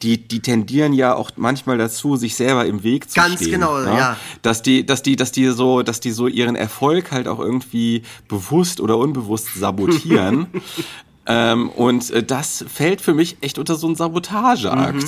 Die, 0.04 0.18
die 0.18 0.40
tendieren 0.42 0.94
ja 0.94 1.16
auch 1.16 1.32
manchmal 1.36 1.78
dazu, 1.78 2.16
sich 2.16 2.36
selber 2.36 2.66
im 2.66 2.84
Weg 2.84 3.10
zu 3.10 3.16
Ganz 3.16 3.36
stehen. 3.36 3.60
Ganz 3.60 3.68
genau, 3.68 3.80
ne? 3.80 3.98
ja. 3.98 4.18
Dass 4.44 4.62
die, 4.62 4.86
dass 4.86 5.02
die, 5.02 5.16
dass 5.16 5.32
die 5.32 5.48
so, 5.48 5.82
dass 5.82 6.00
die 6.00 6.12
so 6.12 6.28
ihren 6.28 6.56
Erfolg 6.56 7.12
halt 7.12 7.28
auch 7.28 7.40
irgendwie 7.40 8.04
bewusst 8.28 8.80
oder 8.80 8.98
unbewusst 8.98 9.56
sabotieren. 9.56 10.48
Ähm, 11.32 11.70
und 11.70 12.10
äh, 12.10 12.24
das 12.24 12.66
fällt 12.74 13.02
für 13.02 13.14
mich 13.14 13.38
echt 13.42 13.60
unter 13.60 13.76
so 13.76 13.86
einen 13.86 13.96
Sabotageakt. 13.96 14.96
Mhm. 14.96 15.08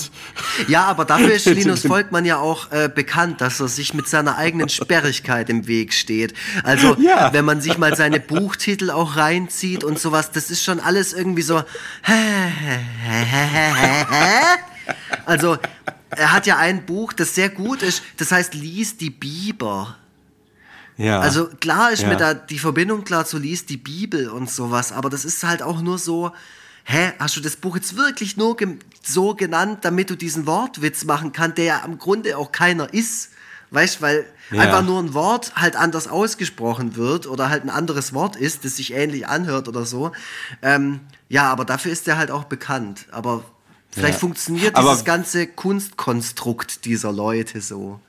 Ja, 0.67 0.85
aber 0.85 1.03
dafür 1.03 1.33
ist 1.33 1.45
Linus 1.47 1.81
Volkmann 1.87 2.25
ja 2.25 2.37
auch 2.37 2.71
äh, 2.71 2.91
bekannt, 2.93 3.41
dass 3.41 3.59
er 3.59 3.67
sich 3.67 3.95
mit 3.95 4.07
seiner 4.07 4.37
eigenen 4.37 4.69
Sperrigkeit 4.69 5.49
im 5.49 5.65
Weg 5.65 5.93
steht. 5.93 6.35
Also, 6.63 6.95
ja. 7.01 7.33
wenn 7.33 7.43
man 7.43 7.59
sich 7.59 7.79
mal 7.79 7.95
seine 7.95 8.19
Buchtitel 8.19 8.91
auch 8.91 9.15
reinzieht 9.15 9.83
und 9.83 9.97
sowas, 9.97 10.29
das 10.29 10.51
ist 10.51 10.63
schon 10.63 10.79
alles 10.79 11.11
irgendwie 11.13 11.41
so. 11.41 11.63
Also, 15.25 15.57
er 16.11 16.33
hat 16.33 16.45
ja 16.45 16.57
ein 16.57 16.85
Buch, 16.85 17.13
das 17.13 17.33
sehr 17.33 17.49
gut 17.49 17.81
ist, 17.81 18.03
das 18.17 18.31
heißt 18.31 18.53
Lies 18.53 18.95
die 18.95 19.09
Biber. 19.09 19.97
Ja. 21.01 21.19
Also 21.19 21.47
klar 21.47 21.91
ist 21.91 22.03
ja. 22.03 22.09
mir 22.09 22.17
da 22.17 22.33
die 22.35 22.59
Verbindung 22.59 23.03
klar 23.03 23.25
zu 23.25 23.39
liest 23.39 23.69
die 23.69 23.77
Bibel 23.77 24.29
und 24.29 24.51
sowas, 24.51 24.91
aber 24.91 25.09
das 25.09 25.25
ist 25.25 25.43
halt 25.43 25.63
auch 25.63 25.81
nur 25.81 25.97
so, 25.97 26.31
hä, 26.83 27.13
hast 27.17 27.35
du 27.35 27.41
das 27.41 27.55
Buch 27.55 27.75
jetzt 27.75 27.97
wirklich 27.97 28.37
nur 28.37 28.55
ge 28.55 28.77
so 29.01 29.33
genannt, 29.33 29.79
damit 29.81 30.11
du 30.11 30.15
diesen 30.15 30.45
Wortwitz 30.45 31.05
machen 31.05 31.31
kannst, 31.31 31.57
der 31.57 31.65
ja 31.65 31.79
im 31.83 31.97
Grunde 31.97 32.37
auch 32.37 32.51
keiner 32.51 32.93
ist. 32.93 33.31
Weißt, 33.71 34.01
weil 34.01 34.25
ja. 34.51 34.61
einfach 34.61 34.83
nur 34.83 34.99
ein 34.99 35.13
Wort 35.15 35.53
halt 35.55 35.75
anders 35.75 36.07
ausgesprochen 36.07 36.97
wird 36.97 37.25
oder 37.25 37.49
halt 37.49 37.63
ein 37.63 37.69
anderes 37.69 38.13
Wort 38.13 38.35
ist, 38.35 38.63
das 38.63 38.75
sich 38.75 38.93
ähnlich 38.93 39.27
anhört 39.27 39.67
oder 39.69 39.85
so. 39.85 40.11
Ähm, 40.61 40.99
ja, 41.29 41.49
aber 41.49 41.65
dafür 41.65 41.91
ist 41.91 42.05
der 42.05 42.17
halt 42.17 42.29
auch 42.29 42.43
bekannt. 42.43 43.07
Aber 43.11 43.43
vielleicht 43.89 44.15
ja. 44.15 44.19
funktioniert 44.19 44.75
aber 44.75 44.89
dieses 44.89 45.05
ganze 45.05 45.47
Kunstkonstrukt 45.47 46.85
dieser 46.85 47.11
Leute 47.13 47.61
so. 47.61 48.01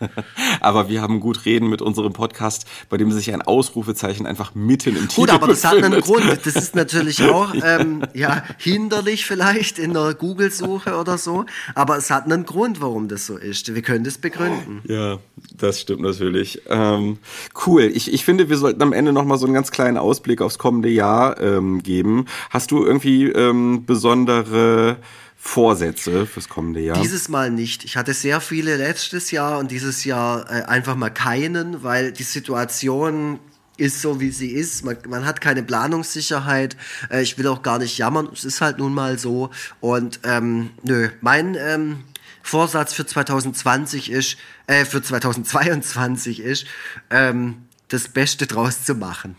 aber 0.60 0.88
wir 0.88 1.02
haben 1.02 1.20
gut 1.20 1.44
reden 1.44 1.68
mit 1.68 1.82
unserem 1.82 2.12
Podcast, 2.12 2.66
bei 2.88 2.96
dem 2.96 3.12
sich 3.12 3.32
ein 3.32 3.42
Ausrufezeichen 3.42 4.26
einfach 4.26 4.54
mitten 4.54 4.96
im 4.96 5.08
Titel 5.08 5.20
Gut, 5.20 5.30
aber 5.30 5.46
das 5.48 5.62
befindet. 5.62 5.84
hat 5.84 5.92
einen 5.92 6.02
Grund. 6.02 6.46
Das 6.46 6.56
ist 6.56 6.74
natürlich 6.74 7.22
auch 7.24 7.54
ähm, 7.64 8.02
ja, 8.14 8.44
hinderlich 8.58 9.26
vielleicht 9.26 9.78
in 9.78 9.92
der 9.92 10.14
Google-Suche 10.14 10.96
oder 10.96 11.18
so, 11.18 11.46
aber 11.74 11.96
es 11.96 12.10
hat 12.10 12.24
einen 12.24 12.44
Grund, 12.44 12.80
warum 12.80 13.08
das 13.08 13.26
so 13.26 13.36
ist. 13.36 13.74
Wir 13.74 13.82
können 13.82 14.04
das 14.04 14.18
begründen. 14.18 14.82
Ja, 14.86 15.18
das 15.56 15.80
stimmt 15.80 16.02
natürlich. 16.02 16.62
Ähm, 16.68 17.18
cool. 17.66 17.82
Ich, 17.82 18.12
ich 18.12 18.24
finde, 18.24 18.48
wir 18.48 18.56
sollten 18.56 18.82
am 18.82 18.92
Ende 18.92 19.12
nochmal 19.12 19.38
so 19.38 19.46
einen 19.46 19.54
ganz 19.54 19.70
kleinen 19.70 19.96
Ausblick 19.96 20.42
aufs 20.42 20.58
kommende 20.58 20.88
Jahr 20.88 21.40
ähm, 21.40 21.82
geben. 21.82 22.26
Hast 22.50 22.70
du 22.70 22.84
irgendwie 22.84 23.26
ähm, 23.26 23.84
besondere 23.86 24.96
Vorsätze 25.42 26.26
fürs 26.26 26.50
kommende 26.50 26.80
Jahr? 26.80 27.00
Dieses 27.00 27.30
Mal 27.30 27.50
nicht. 27.50 27.82
Ich 27.84 27.96
hatte 27.96 28.12
sehr 28.12 28.42
viele 28.42 28.76
letztes 28.76 29.30
Jahr 29.30 29.58
und 29.58 29.70
dieses 29.70 30.04
Jahr 30.04 30.48
äh, 30.50 30.64
einfach 30.64 30.96
mal 30.96 31.08
keinen, 31.08 31.82
weil 31.82 32.12
die 32.12 32.24
Situation 32.24 33.40
ist 33.78 34.02
so, 34.02 34.20
wie 34.20 34.30
sie 34.30 34.50
ist. 34.50 34.84
Man, 34.84 34.98
man 35.08 35.24
hat 35.24 35.40
keine 35.40 35.62
Planungssicherheit. 35.62 36.76
Äh, 37.10 37.22
ich 37.22 37.38
will 37.38 37.46
auch 37.46 37.62
gar 37.62 37.78
nicht 37.78 37.96
jammern. 37.96 38.28
Es 38.30 38.44
ist 38.44 38.60
halt 38.60 38.78
nun 38.78 38.92
mal 38.92 39.18
so. 39.18 39.48
Und 39.80 40.20
ähm, 40.24 40.70
nö, 40.82 41.08
mein 41.22 41.56
ähm, 41.58 42.04
Vorsatz 42.42 42.92
für 42.92 43.06
2020 43.06 44.10
ist, 44.10 44.36
äh, 44.66 44.84
für 44.84 45.02
2022 45.02 46.40
ist, 46.40 46.66
ähm, 47.08 47.62
das 47.88 48.08
Beste 48.08 48.46
draus 48.46 48.84
zu 48.84 48.94
machen. 48.94 49.36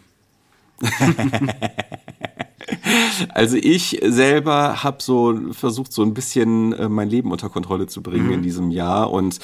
Also 3.34 3.58
ich 3.58 4.00
selber 4.04 4.84
habe 4.84 4.98
so 5.02 5.38
versucht, 5.52 5.94
so 5.94 6.02
ein 6.02 6.14
bisschen 6.14 6.74
äh, 6.74 6.90
mein 6.90 7.10
Leben 7.10 7.32
unter 7.32 7.50
Kontrolle 7.50 7.88
zu 7.88 8.02
bringen 8.02 8.28
mhm. 8.28 8.34
in 8.34 8.42
diesem 8.42 8.72
Jahr 8.72 9.12
und 9.12 9.40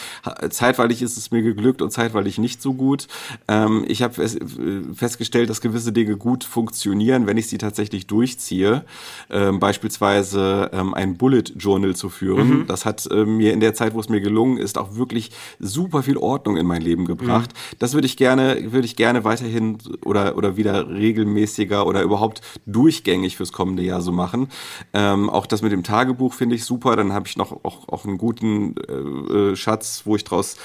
zeitweilig 0.49 1.01
ist 1.01 1.17
es 1.17 1.31
mir 1.31 1.41
geglückt 1.41 1.81
und 1.81 1.91
zeitweilig 1.91 2.37
nicht 2.37 2.61
so 2.61 2.73
gut. 2.73 3.07
Ähm, 3.47 3.85
ich 3.87 4.01
habe 4.01 4.21
äh, 4.23 4.93
festgestellt, 4.93 5.49
dass 5.49 5.61
gewisse 5.61 5.91
Dinge 5.91 6.17
gut 6.17 6.43
funktionieren, 6.43 7.27
wenn 7.27 7.37
ich 7.37 7.47
sie 7.47 7.57
tatsächlich 7.57 8.07
durchziehe. 8.07 8.83
Ähm, 9.29 9.59
beispielsweise 9.59 10.69
ähm, 10.73 10.93
ein 10.93 11.17
Bullet 11.17 11.43
Journal 11.57 11.95
zu 11.95 12.09
führen. 12.09 12.61
Mhm. 12.61 12.67
Das 12.67 12.85
hat 12.85 13.07
äh, 13.11 13.25
mir 13.25 13.53
in 13.53 13.59
der 13.59 13.73
Zeit, 13.73 13.93
wo 13.93 13.99
es 13.99 14.09
mir 14.09 14.21
gelungen 14.21 14.57
ist, 14.57 14.77
auch 14.77 14.95
wirklich 14.95 15.31
super 15.59 16.03
viel 16.03 16.17
Ordnung 16.17 16.57
in 16.57 16.65
mein 16.65 16.81
Leben 16.81 17.05
gebracht. 17.05 17.51
Mhm. 17.53 17.77
Das 17.79 17.93
würde 17.93 18.07
ich 18.07 18.17
gerne, 18.17 18.71
würde 18.71 18.85
ich 18.85 18.95
gerne 18.95 19.23
weiterhin 19.23 19.77
oder, 20.05 20.37
oder 20.37 20.57
wieder 20.57 20.89
regelmäßiger 20.89 21.85
oder 21.85 22.01
überhaupt 22.01 22.41
durchgängig 23.07 23.37
fürs 23.37 23.51
kommende 23.51 23.83
Jahr 23.83 24.01
so 24.01 24.11
machen. 24.11 24.49
Ähm, 24.93 25.29
auch 25.29 25.45
das 25.45 25.61
mit 25.61 25.71
dem 25.71 25.83
Tagebuch 25.83 26.33
finde 26.33 26.55
ich 26.55 26.65
super. 26.65 26.95
Dann 26.95 27.13
habe 27.13 27.27
ich 27.27 27.37
noch 27.37 27.51
auch, 27.63 27.87
auch 27.87 28.05
einen 28.05 28.17
guten 28.17 28.75
äh, 28.77 29.55
Schatz, 29.55 30.01
wo 30.05 30.15
ich 30.15 30.23
draus 30.23 30.57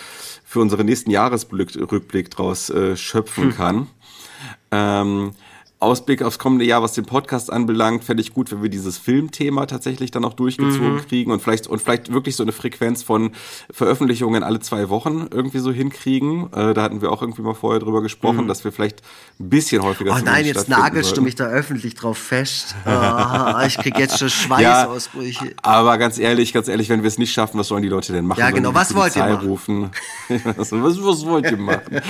für 0.45 0.61
unseren 0.61 0.87
nächsten 0.87 1.11
Jahresrückblick 1.11 2.31
draus 2.31 2.69
äh, 2.71 2.97
schöpfen 2.97 3.45
hm. 3.45 3.55
kann. 3.55 3.87
Ähm, 4.71 5.33
Ausblick 5.83 6.23
aufs 6.23 6.39
kommende 6.39 6.65
Jahr, 6.65 6.83
was 6.83 6.93
den 6.93 7.05
Podcast 7.05 7.53
anbelangt, 7.53 8.05
fände 8.05 8.23
ich 8.23 8.33
gut, 8.33 8.51
wenn 8.53 8.63
wir 8.63 8.71
dieses 8.71 8.99
Filmthema 8.99 9.67
tatsächlich 9.67 10.11
dann 10.11 10.25
auch 10.25 10.35
durchgezogen 10.35 10.95
mhm. 10.95 11.07
kriegen 11.07 11.33
und 11.33 11.43
vielleicht 11.43 11.67
und 11.67 11.83
vielleicht 11.83 12.13
wirklich 12.13 12.37
so 12.37 12.43
eine 12.43 12.53
Frequenz 12.53 13.03
von 13.03 13.33
Veröffentlichungen 13.71 14.43
alle 14.43 14.61
zwei 14.61 14.89
Wochen 14.89 15.27
irgendwie 15.31 15.59
so 15.59 15.73
hinkriegen. 15.73 16.53
Äh, 16.53 16.75
da 16.75 16.83
hatten 16.83 17.03
wir 17.03 17.11
auch 17.11 17.21
irgendwie 17.21 17.43
mal 17.43 17.55
vorher 17.55 17.81
drüber 17.81 18.01
gesprochen, 18.01 18.45
mhm. 18.45 18.49
dass 18.49 18.65
wir 18.65 18.73
vielleicht 18.73 19.03
ein 19.41 19.51
bisschen 19.51 19.83
häufiger. 19.83 20.17
Oh 20.17 20.25
nein, 20.25 20.47
jetzt 20.47 20.69
nagelst 20.69 21.11
sollten. 21.11 21.21
du 21.21 21.25
mich 21.25 21.35
da 21.35 21.47
öffentlich 21.47 21.95
drauf 21.95 22.17
fest. 22.17 22.77
Oh, 22.87 23.61
ich 23.67 23.77
krieg 23.79 23.99
jetzt 23.99 24.19
schon 24.19 24.31
Schweißausbrüche. 24.31 25.47
Ja, 25.47 25.53
aber 25.63 25.99
ganz 25.99 26.19
ehrlich, 26.19 26.53
ganz 26.53 26.69
ehrlich, 26.69 26.89
wenn 26.89 27.03
wir 27.03 27.09
es 27.09 27.19
nicht 27.19 27.33
schaffen, 27.33 27.59
was 27.59 27.69
sollen 27.69 27.83
die 27.83 27.89
Leute 27.89 28.13
denn 28.13 28.25
machen? 28.25 28.39
Ja, 28.41 28.51
genau. 28.51 28.73
Was 28.75 28.95
wollt 28.95 29.17
ihr 29.17 29.25
machen? 29.25 29.49
Rufen? 29.49 29.91
was, 30.57 30.73
was 30.73 31.27
wollt 31.27 31.51
ihr 31.51 31.57
machen? 31.57 31.81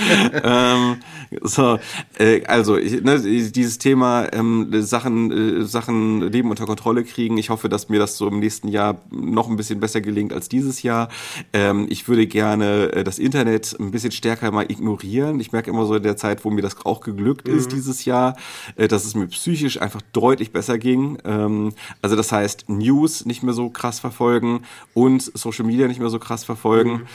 ähm, 0.43 0.97
so, 1.41 1.79
äh, 2.19 2.45
also 2.45 2.77
ich, 2.77 3.01
ne, 3.01 3.19
die 3.19 3.62
dieses 3.63 3.77
Thema 3.77 4.27
ähm, 4.33 4.67
Sachen, 4.81 5.61
äh, 5.61 5.65
Sachen 5.65 6.21
Leben 6.21 6.49
unter 6.49 6.65
Kontrolle 6.65 7.05
kriegen. 7.05 7.37
Ich 7.37 7.49
hoffe, 7.49 7.69
dass 7.69 7.87
mir 7.87 7.97
das 7.97 8.17
so 8.17 8.27
im 8.27 8.39
nächsten 8.39 8.67
Jahr 8.67 9.01
noch 9.09 9.49
ein 9.49 9.55
bisschen 9.55 9.79
besser 9.79 10.01
gelingt 10.01 10.33
als 10.33 10.49
dieses 10.49 10.83
Jahr. 10.83 11.07
Ähm, 11.53 11.87
ich 11.89 12.09
würde 12.09 12.27
gerne 12.27 12.91
äh, 12.91 13.03
das 13.05 13.19
Internet 13.19 13.75
ein 13.79 13.91
bisschen 13.91 14.11
stärker 14.11 14.51
mal 14.51 14.69
ignorieren. 14.69 15.39
Ich 15.39 15.53
merke 15.53 15.69
immer 15.69 15.85
so 15.85 15.95
in 15.95 16.03
der 16.03 16.17
Zeit, 16.17 16.43
wo 16.43 16.49
mir 16.49 16.61
das 16.61 16.85
auch 16.85 16.99
geglückt 16.99 17.47
mhm. 17.47 17.57
ist 17.57 17.71
dieses 17.71 18.03
Jahr, 18.03 18.35
äh, 18.75 18.89
dass 18.89 19.05
es 19.05 19.15
mir 19.15 19.27
psychisch 19.27 19.81
einfach 19.81 20.01
deutlich 20.11 20.51
besser 20.51 20.77
ging. 20.77 21.17
Ähm, 21.23 21.71
also 22.01 22.17
das 22.17 22.33
heißt, 22.33 22.65
News 22.67 23.25
nicht 23.25 23.43
mehr 23.43 23.53
so 23.53 23.69
krass 23.69 24.01
verfolgen 24.01 24.63
und 24.93 25.21
Social 25.33 25.65
Media 25.65 25.87
nicht 25.87 26.01
mehr 26.01 26.09
so 26.09 26.19
krass 26.19 26.43
verfolgen. 26.43 26.91
Mhm. 26.91 27.07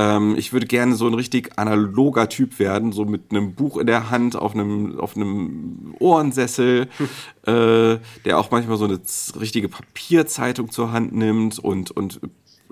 Ähm, 0.00 0.34
ich 0.38 0.54
würde 0.54 0.66
gerne 0.66 0.94
so 0.94 1.06
ein 1.06 1.12
richtig 1.12 1.58
analoger 1.58 2.30
Typ 2.30 2.58
werden, 2.58 2.90
so 2.92 3.04
mit 3.04 3.30
einem 3.30 3.54
Buch 3.54 3.76
in 3.76 3.86
der 3.86 4.08
Hand, 4.08 4.34
auf 4.34 4.54
einem, 4.54 4.98
auf 4.98 5.14
einem 5.14 5.94
Ohrensessel, 5.98 6.88
äh, 7.46 7.98
der 8.24 8.38
auch 8.38 8.50
manchmal 8.50 8.78
so 8.78 8.86
eine 8.86 8.98
richtige 9.38 9.68
Papierzeitung 9.68 10.70
zur 10.70 10.92
Hand 10.92 11.14
nimmt 11.14 11.58
und, 11.58 11.90
und 11.90 12.20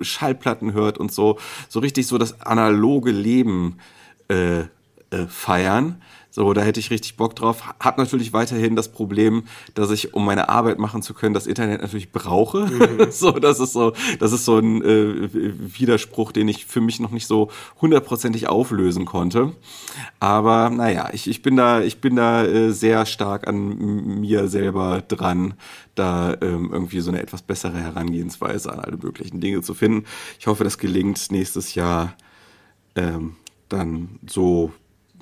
Schallplatten 0.00 0.72
hört 0.72 0.96
und 0.96 1.12
so. 1.12 1.38
So 1.68 1.80
richtig 1.80 2.06
so 2.06 2.16
das 2.16 2.40
analoge 2.40 3.10
Leben 3.10 3.76
äh, 4.28 4.60
äh, 4.60 5.26
feiern. 5.28 6.00
So, 6.38 6.52
da 6.52 6.60
hätte 6.60 6.78
ich 6.78 6.92
richtig 6.92 7.16
Bock 7.16 7.34
drauf. 7.34 7.64
Hab 7.80 7.98
natürlich 7.98 8.32
weiterhin 8.32 8.76
das 8.76 8.92
Problem, 8.92 9.42
dass 9.74 9.90
ich, 9.90 10.14
um 10.14 10.24
meine 10.24 10.48
Arbeit 10.48 10.78
machen 10.78 11.02
zu 11.02 11.12
können, 11.12 11.34
das 11.34 11.48
Internet 11.48 11.82
natürlich 11.82 12.12
brauche. 12.12 12.60
Mhm. 12.66 13.06
so, 13.10 13.32
das 13.32 13.58
ist 13.58 13.72
so, 13.72 13.92
das 14.20 14.30
ist 14.30 14.44
so 14.44 14.56
ein 14.56 14.80
äh, 14.80 15.30
Widerspruch, 15.32 16.30
den 16.30 16.46
ich 16.46 16.64
für 16.64 16.80
mich 16.80 17.00
noch 17.00 17.10
nicht 17.10 17.26
so 17.26 17.50
hundertprozentig 17.80 18.46
auflösen 18.46 19.04
konnte. 19.04 19.52
Aber 20.20 20.70
naja, 20.70 21.08
ich, 21.12 21.26
ich 21.26 21.42
bin 21.42 21.56
da, 21.56 21.80
ich 21.80 22.00
bin 22.00 22.14
da 22.14 22.44
äh, 22.44 22.70
sehr 22.70 23.04
stark 23.04 23.48
an 23.48 24.20
mir 24.20 24.46
selber 24.46 25.02
dran, 25.08 25.54
da 25.96 26.36
ähm, 26.40 26.70
irgendwie 26.72 27.00
so 27.00 27.10
eine 27.10 27.20
etwas 27.20 27.42
bessere 27.42 27.78
Herangehensweise 27.78 28.72
an 28.72 28.78
alle 28.78 28.96
möglichen 28.96 29.40
Dinge 29.40 29.62
zu 29.62 29.74
finden. 29.74 30.04
Ich 30.38 30.46
hoffe, 30.46 30.62
das 30.62 30.78
gelingt 30.78 31.32
nächstes 31.32 31.74
Jahr 31.74 32.14
ähm, 32.94 33.34
dann 33.68 34.20
so 34.24 34.72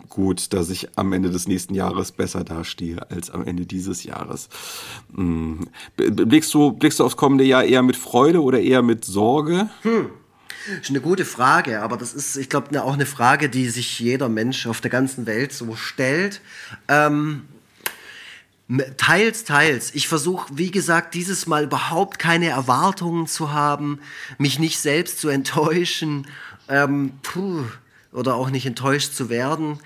gut, 0.08 0.52
dass 0.52 0.70
ich 0.70 0.96
am 0.96 1.12
Ende 1.12 1.30
des 1.30 1.48
nächsten 1.48 1.74
Jahres 1.74 2.12
besser 2.12 2.44
dastehe 2.44 3.10
als 3.10 3.30
am 3.30 3.44
Ende 3.44 3.66
dieses 3.66 4.04
Jahres. 4.04 4.48
Hm. 5.14 5.68
Blickst 5.96 6.52
du, 6.54 6.72
blickst 6.72 7.00
du 7.00 7.04
aufs 7.04 7.16
kommende 7.16 7.44
Jahr 7.44 7.64
eher 7.64 7.82
mit 7.82 7.96
Freude 7.96 8.42
oder 8.42 8.60
eher 8.60 8.82
mit 8.82 9.04
Sorge? 9.04 9.68
Hm. 9.82 10.10
Ist 10.80 10.90
eine 10.90 11.00
gute 11.00 11.24
Frage, 11.24 11.82
aber 11.82 11.96
das 11.96 12.12
ist, 12.12 12.36
ich 12.36 12.48
glaube, 12.48 12.82
auch 12.82 12.94
eine 12.94 13.06
Frage, 13.06 13.48
die 13.48 13.68
sich 13.68 14.00
jeder 14.00 14.28
Mensch 14.28 14.66
auf 14.66 14.80
der 14.80 14.90
ganzen 14.90 15.26
Welt 15.26 15.52
so 15.52 15.76
stellt. 15.76 16.40
Ähm, 16.88 17.42
teils, 18.96 19.44
teils. 19.44 19.94
Ich 19.94 20.08
versuche, 20.08 20.48
wie 20.56 20.72
gesagt, 20.72 21.14
dieses 21.14 21.46
Mal 21.46 21.64
überhaupt 21.64 22.18
keine 22.18 22.48
Erwartungen 22.48 23.28
zu 23.28 23.52
haben, 23.52 24.00
mich 24.38 24.58
nicht 24.58 24.80
selbst 24.80 25.20
zu 25.20 25.28
enttäuschen 25.28 26.26
ähm, 26.68 27.12
puh, 27.22 27.64
oder 28.16 28.34
auch 28.34 28.50
nicht 28.50 28.66
enttäuscht 28.66 29.14
zu 29.14 29.28
werden. 29.28 29.78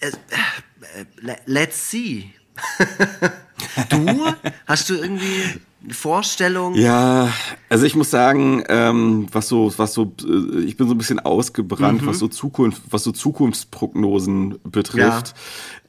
Äh, 0.00 0.08
äh, 0.08 1.36
let's 1.46 1.90
see. 1.90 2.30
du? 3.90 4.34
Hast 4.66 4.88
du 4.88 4.94
irgendwie 4.94 5.60
eine 5.84 5.94
Vorstellung? 5.94 6.74
Ja, 6.74 7.32
also 7.68 7.84
ich 7.84 7.96
muss 7.96 8.10
sagen, 8.10 8.64
ähm, 8.68 9.26
was 9.32 9.48
so, 9.48 9.72
was 9.76 9.94
so, 9.94 10.12
äh, 10.24 10.60
ich 10.60 10.76
bin 10.76 10.86
so 10.86 10.94
ein 10.94 10.98
bisschen 10.98 11.20
ausgebrannt, 11.20 12.02
mhm. 12.02 12.06
was 12.06 12.18
so 12.18 12.28
Zukunft, 12.28 12.82
was 12.90 13.02
so 13.04 13.12
Zukunftsprognosen 13.12 14.60
betrifft. 14.64 15.34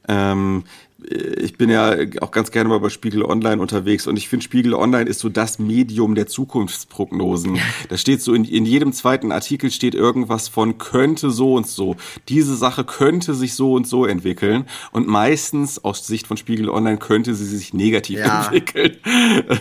Ja. 0.07 0.31
Ähm, 0.31 0.63
ich 1.09 1.57
bin 1.57 1.69
ja 1.69 1.95
auch 2.21 2.31
ganz 2.31 2.51
gerne 2.51 2.69
mal 2.69 2.79
bei 2.79 2.89
Spiegel 2.89 3.23
Online 3.23 3.61
unterwegs 3.61 4.07
und 4.07 4.17
ich 4.17 4.29
finde 4.29 4.43
Spiegel 4.43 4.73
Online 4.73 5.09
ist 5.09 5.19
so 5.19 5.29
das 5.29 5.59
Medium 5.59 6.15
der 6.15 6.27
Zukunftsprognosen. 6.27 7.59
Da 7.89 7.97
steht 7.97 8.21
so 8.21 8.33
in, 8.33 8.45
in 8.45 8.65
jedem 8.65 8.93
zweiten 8.93 9.31
Artikel 9.31 9.71
steht 9.71 9.95
irgendwas 9.95 10.47
von 10.47 10.77
könnte 10.77 11.31
so 11.31 11.53
und 11.55 11.67
so. 11.67 11.95
Diese 12.29 12.55
Sache 12.55 12.83
könnte 12.83 13.33
sich 13.33 13.55
so 13.55 13.73
und 13.73 13.87
so 13.87 14.05
entwickeln 14.05 14.65
und 14.91 15.07
meistens 15.07 15.83
aus 15.83 16.05
Sicht 16.07 16.27
von 16.27 16.37
Spiegel 16.37 16.69
Online 16.69 16.97
könnte 16.97 17.35
sie 17.35 17.45
sich 17.45 17.73
negativ 17.73 18.19
ja. 18.19 18.43
entwickeln. 18.45 18.97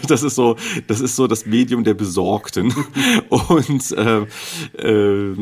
Das 0.08 0.22
ist 0.22 0.34
so, 0.34 0.56
das 0.86 1.00
ist 1.00 1.16
so 1.16 1.26
das 1.26 1.46
Medium 1.46 1.84
der 1.84 1.94
Besorgten 1.94 2.74
und 3.28 3.92
äh, 3.92 4.26
äh, 4.78 5.36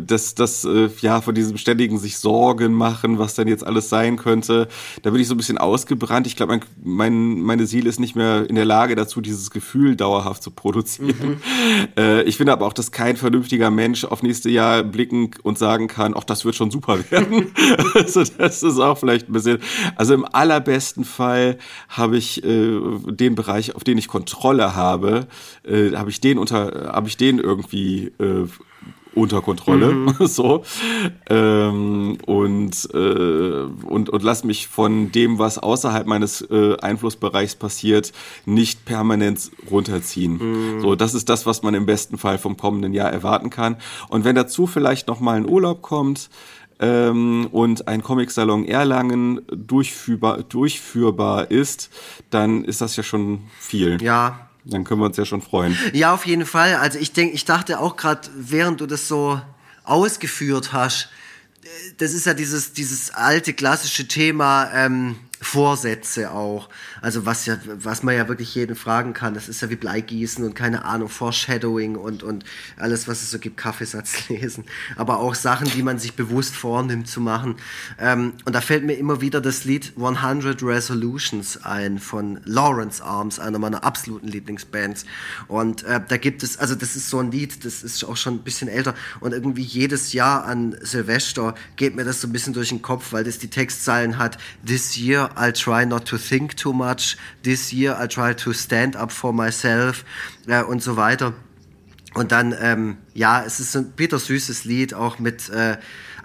das, 0.00 0.34
das 0.34 0.64
äh, 0.64 0.88
ja 1.00 1.20
von 1.20 1.34
diesem 1.34 1.58
ständigen 1.58 1.98
sich 1.98 2.18
Sorgen 2.18 2.72
machen, 2.72 3.18
was 3.18 3.34
denn 3.34 3.48
jetzt 3.48 3.66
alles 3.66 3.88
sein 3.88 4.16
könnte 4.16 4.68
da 5.02 5.10
bin 5.10 5.20
ich 5.20 5.28
so 5.28 5.34
ein 5.34 5.36
bisschen 5.36 5.58
ausgebrannt. 5.58 6.26
Ich 6.26 6.36
glaube, 6.36 6.52
mein, 6.52 6.62
mein, 6.82 7.40
meine 7.40 7.66
Seele 7.66 7.88
ist 7.88 8.00
nicht 8.00 8.16
mehr 8.16 8.48
in 8.48 8.54
der 8.54 8.64
Lage 8.64 8.94
dazu, 8.94 9.20
dieses 9.20 9.50
Gefühl 9.50 9.96
dauerhaft 9.96 10.42
zu 10.42 10.50
produzieren. 10.50 11.28
Mhm. 11.28 11.36
Äh, 11.96 12.22
ich 12.22 12.36
finde 12.36 12.52
aber 12.52 12.66
auch, 12.66 12.72
dass 12.72 12.90
kein 12.90 13.16
vernünftiger 13.16 13.70
Mensch 13.70 14.04
auf 14.04 14.22
nächste 14.22 14.50
Jahr 14.50 14.82
blicken 14.82 15.30
und 15.42 15.56
sagen 15.58 15.88
kann, 15.88 16.14
ach, 16.16 16.24
das 16.24 16.44
wird 16.44 16.54
schon 16.54 16.70
super 16.70 16.98
werden. 17.10 17.52
also 17.94 18.22
das 18.24 18.62
ist 18.62 18.78
auch 18.78 18.98
vielleicht 18.98 19.28
ein 19.28 19.32
bisschen, 19.32 19.58
also 19.96 20.14
im 20.14 20.24
allerbesten 20.24 21.04
Fall 21.04 21.58
habe 21.88 22.16
ich 22.16 22.44
äh, 22.44 22.80
den 23.06 23.34
Bereich, 23.34 23.74
auf 23.74 23.84
den 23.84 23.98
ich 23.98 24.08
Kontrolle 24.08 24.74
habe, 24.74 25.26
äh, 25.64 25.92
habe 25.92 26.10
ich 26.10 26.20
den 26.20 26.38
unter, 26.38 26.92
habe 26.92 27.08
ich 27.08 27.16
den 27.16 27.38
irgendwie 27.38 28.12
äh, 28.18 28.46
unter 29.16 29.42
Kontrolle. 29.42 29.92
Mhm. 29.92 30.14
so. 30.26 30.62
Ähm, 31.28 32.18
und, 32.26 32.88
äh, 32.94 32.96
und, 33.86 34.10
und 34.10 34.22
lass 34.22 34.44
mich 34.44 34.68
von 34.68 35.10
dem, 35.10 35.38
was 35.38 35.58
außerhalb 35.58 36.06
meines 36.06 36.42
äh, 36.42 36.76
Einflussbereichs 36.80 37.56
passiert, 37.56 38.12
nicht 38.44 38.84
permanent 38.84 39.50
runterziehen. 39.70 40.76
Mhm. 40.76 40.80
So, 40.80 40.94
das 40.94 41.14
ist 41.14 41.28
das, 41.28 41.46
was 41.46 41.62
man 41.62 41.74
im 41.74 41.86
besten 41.86 42.18
Fall 42.18 42.38
vom 42.38 42.56
kommenden 42.56 42.92
Jahr 42.92 43.10
erwarten 43.10 43.50
kann. 43.50 43.76
Und 44.08 44.24
wenn 44.24 44.36
dazu 44.36 44.66
vielleicht 44.66 45.08
noch 45.08 45.20
mal 45.20 45.36
ein 45.36 45.48
Urlaub 45.48 45.82
kommt, 45.82 46.30
ähm, 46.78 47.48
und 47.52 47.88
ein 47.88 48.02
Comic-Salon 48.02 48.66
Erlangen 48.66 49.40
durchführbar, 49.50 50.42
durchführbar 50.42 51.50
ist, 51.50 51.90
dann 52.28 52.64
ist 52.64 52.82
das 52.82 52.96
ja 52.96 53.02
schon 53.02 53.44
viel. 53.58 54.02
Ja, 54.02 54.45
dann 54.66 54.84
können 54.84 55.00
wir 55.00 55.06
uns 55.06 55.16
ja 55.16 55.24
schon 55.24 55.42
freuen. 55.42 55.76
Ja, 55.92 56.12
auf 56.12 56.26
jeden 56.26 56.46
Fall. 56.46 56.74
Also 56.76 56.98
ich 56.98 57.12
denke, 57.12 57.34
ich 57.34 57.44
dachte 57.44 57.78
auch 57.80 57.96
gerade, 57.96 58.28
während 58.36 58.80
du 58.80 58.86
das 58.86 59.08
so 59.08 59.40
ausgeführt 59.84 60.72
hast, 60.72 61.08
äh, 61.62 61.68
das 61.98 62.12
ist 62.12 62.26
ja 62.26 62.34
dieses, 62.34 62.72
dieses 62.72 63.10
alte 63.12 63.54
klassische 63.54 64.08
Thema, 64.08 64.70
ähm, 64.74 65.16
Vorsätze 65.40 66.30
auch. 66.30 66.68
Also 67.02 67.26
was 67.26 67.46
ja, 67.46 67.58
was 67.66 68.02
man 68.02 68.14
ja 68.14 68.28
wirklich 68.28 68.54
jeden 68.54 68.76
fragen 68.76 69.12
kann. 69.12 69.34
Das 69.34 69.48
ist 69.48 69.60
ja 69.60 69.70
wie 69.70 69.76
Bleigießen 69.76 70.44
und 70.44 70.54
keine 70.54 70.84
Ahnung, 70.84 71.08
Foreshadowing 71.08 71.96
und, 71.96 72.22
und 72.22 72.44
alles, 72.76 73.06
was 73.06 73.22
es 73.22 73.30
so 73.30 73.38
gibt, 73.38 73.56
Kaffeesatz 73.56 74.28
lesen. 74.28 74.64
Aber 74.96 75.18
auch 75.20 75.34
Sachen, 75.34 75.68
die 75.70 75.82
man 75.82 75.98
sich 75.98 76.14
bewusst 76.14 76.54
vornimmt 76.54 77.08
zu 77.08 77.20
machen. 77.20 77.56
Ähm, 77.98 78.34
und 78.44 78.54
da 78.54 78.60
fällt 78.60 78.84
mir 78.84 78.94
immer 78.94 79.20
wieder 79.20 79.40
das 79.40 79.64
Lied 79.64 79.92
100 79.96 80.62
Resolutions 80.62 81.62
ein 81.64 81.98
von 81.98 82.40
Lawrence 82.44 83.04
Arms, 83.04 83.38
einer 83.38 83.58
meiner 83.58 83.84
absoluten 83.84 84.28
Lieblingsbands. 84.28 85.04
Und 85.48 85.82
äh, 85.84 86.00
da 86.06 86.16
gibt 86.16 86.42
es, 86.42 86.58
also 86.58 86.74
das 86.74 86.96
ist 86.96 87.10
so 87.10 87.18
ein 87.18 87.30
Lied, 87.30 87.64
das 87.64 87.82
ist 87.82 88.04
auch 88.04 88.16
schon 88.16 88.34
ein 88.34 88.42
bisschen 88.42 88.68
älter. 88.68 88.94
Und 89.20 89.32
irgendwie 89.32 89.62
jedes 89.62 90.12
Jahr 90.12 90.44
an 90.44 90.76
Silvester 90.80 91.54
geht 91.76 91.94
mir 91.94 92.04
das 92.04 92.20
so 92.20 92.28
ein 92.28 92.32
bisschen 92.32 92.52
durch 92.52 92.70
den 92.70 92.82
Kopf, 92.82 93.12
weil 93.12 93.24
das 93.24 93.38
die 93.38 93.48
Textzeilen 93.48 94.18
hat. 94.18 94.38
This 94.64 94.96
year 94.96 95.25
I'll 95.34 95.52
try 95.52 95.84
not 95.84 96.06
to 96.06 96.18
think 96.18 96.56
too 96.56 96.72
much. 96.72 97.16
This 97.42 97.72
year 97.72 97.94
I'll 97.94 98.08
try 98.08 98.34
to 98.34 98.52
stand 98.52 98.96
up 98.96 99.10
for 99.10 99.32
myself 99.32 100.04
äh, 100.46 100.62
und 100.62 100.82
so 100.82 100.96
weiter. 100.96 101.34
Und 102.14 102.32
dann, 102.32 102.54
ähm, 102.60 102.96
ja, 103.12 103.44
es 103.44 103.60
ist 103.60 103.76
ein 103.76 103.90
bittersüßes 103.90 104.64
Lied, 104.64 104.94
auch 104.94 105.18
mit 105.18 105.50
äh, 105.50 105.76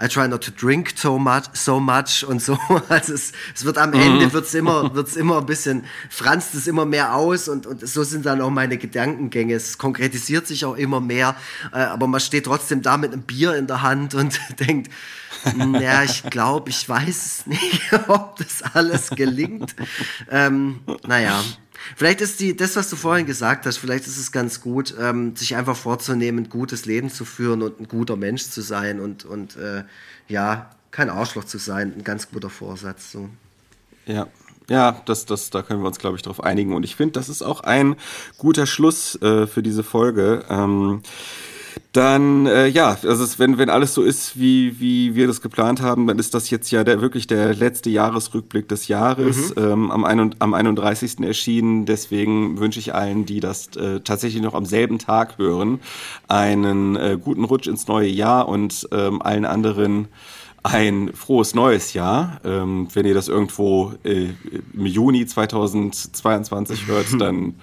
I 0.02 0.08
try 0.08 0.28
not 0.28 0.42
to 0.46 0.52
drink 0.52 0.94
so 0.96 1.20
much, 1.20 1.44
so 1.54 1.80
much 1.80 2.26
und 2.28 2.42
so. 2.42 2.58
Also 2.90 3.14
es, 3.14 3.32
es 3.54 3.64
wird 3.64 3.78
am 3.78 3.94
Ende 3.94 4.28
mhm. 4.28 4.34
wird's 4.34 4.54
immer, 4.54 4.94
wird's 4.96 5.16
immer 5.16 5.38
ein 5.38 5.46
bisschen, 5.46 5.86
franzt 6.10 6.56
es 6.56 6.68
immer 6.68 6.86
mehr 6.86 7.16
aus 7.16 7.48
und, 7.48 7.68
und 7.68 7.88
so 7.88 8.04
sind 8.04 8.26
dann 8.26 8.42
auch 8.42 8.50
meine 8.50 8.78
Gedankengänge. 8.78 9.54
Es 9.54 9.78
konkretisiert 9.78 10.48
sich 10.48 10.66
auch 10.66 10.76
immer 10.76 11.00
mehr, 11.00 11.36
äh, 11.72 11.78
aber 11.78 12.08
man 12.08 12.20
steht 12.20 12.46
trotzdem 12.46 12.82
da 12.82 12.98
mit 12.98 13.14
einem 13.14 13.22
Bier 13.22 13.56
in 13.56 13.68
der 13.68 13.82
Hand 13.84 14.16
und 14.16 14.40
denkt, 14.60 14.92
ja, 15.80 16.04
ich 16.04 16.24
glaube, 16.24 16.70
ich 16.70 16.88
weiß 16.88 17.44
nicht, 17.48 17.82
ob 18.08 18.38
das 18.38 18.64
alles 18.74 19.10
gelingt. 19.12 19.76
Ähm, 20.30 20.82
naja, 21.08 21.44
vielleicht 21.96 22.22
ist 22.22 22.40
die, 22.40 22.56
das, 22.56 22.76
was 22.76 22.90
du 22.90 22.96
vorhin 22.96 23.26
gesagt 23.26 23.66
hast, 23.66 23.78
vielleicht 23.78 24.08
ist 24.08 24.18
es 24.18 24.32
ganz 24.32 24.62
gut, 24.62 24.96
ähm, 25.00 25.36
sich 25.36 25.56
einfach 25.56 25.76
vorzunehmen, 25.76 26.46
ein 26.46 26.50
gutes 26.50 26.86
Leben 26.86 27.10
zu 27.10 27.26
führen 27.26 27.62
und 27.62 27.80
ein 27.80 27.88
guter 27.88 28.16
Mensch 28.16 28.44
zu 28.44 28.62
sein 28.62 29.00
und, 29.00 29.26
und 29.26 29.56
äh, 29.58 29.84
ja, 30.28 30.70
kein 30.92 31.10
Arschloch 31.10 31.46
zu 31.46 31.58
sein. 31.58 31.94
Ein 31.98 32.04
ganz 32.04 32.30
guter 32.30 32.50
Vorsatz. 32.50 33.12
So. 33.12 33.30
Ja, 34.06 34.28
ja, 34.70 35.02
das, 35.06 35.26
das, 35.26 35.50
da 35.50 35.64
können 35.64 35.82
wir 35.82 35.88
uns, 35.88 36.00
glaube 36.00 36.16
ich, 36.16 36.22
darauf 36.22 36.44
einigen. 36.44 36.74
Und 36.74 36.84
ich 36.84 36.96
finde, 36.96 37.14
das 37.14 37.30
ist 37.30 37.42
auch 37.42 37.62
ein 37.62 37.96
guter 38.38 38.66
Schluss 38.66 39.22
äh, 39.22 39.48
für 39.48 39.64
diese 39.64 39.84
Folge. 39.84 40.46
Ähm, 40.50 41.02
dann 41.92 42.46
äh, 42.46 42.68
ja, 42.68 42.98
also 43.04 43.24
es, 43.24 43.38
wenn 43.38 43.58
wenn 43.58 43.70
alles 43.70 43.94
so 43.94 44.04
ist, 44.04 44.40
wie 44.40 44.80
wie 44.80 45.16
wir 45.16 45.28
das 45.28 45.42
geplant 45.42 45.82
haben, 45.82 46.08
dann 46.08 46.20
ist 46.20 46.34
das 46.34 46.50
jetzt 46.50 46.72
ja 46.72 46.84
der 46.84 47.02
wirklich 47.02 47.28
der 47.28 47.54
letzte 47.54 47.90
Jahresrückblick 47.90 48.70
des 48.70 48.88
Jahres 48.88 49.56
mhm. 49.56 49.62
ähm, 49.62 49.92
am, 49.92 50.06
ein, 50.06 50.36
am 50.40 50.54
31. 50.54 51.20
erschienen. 51.22 51.86
Deswegen 51.86 52.60
wünsche 52.60 52.80
ich 52.80 52.96
allen, 52.96 53.26
die 53.26 53.40
das 53.40 53.76
äh, 53.76 54.00
tatsächlich 54.00 54.42
noch 54.42 54.54
am 54.54 54.66
selben 54.66 55.00
Tag 55.00 55.38
hören, 55.38 55.80
einen 56.28 56.96
äh, 56.96 57.18
guten 57.22 57.44
Rutsch 57.44 57.68
ins 57.68 57.88
neue 57.88 58.10
Jahr 58.10 58.48
und 58.48 58.88
ähm, 58.92 59.22
allen 59.22 59.46
anderen 59.46 60.08
ein 60.64 61.12
frohes 61.14 61.56
neues 61.56 61.94
Jahr. 61.94 62.40
Ähm, 62.46 62.88
wenn 62.94 63.06
ihr 63.06 63.14
das 63.14 63.28
irgendwo 63.28 63.94
äh, 64.04 64.30
im 64.74 64.86
Juni 64.86 65.26
2022 65.26 66.88
hört, 66.88 67.08
dann 67.20 67.56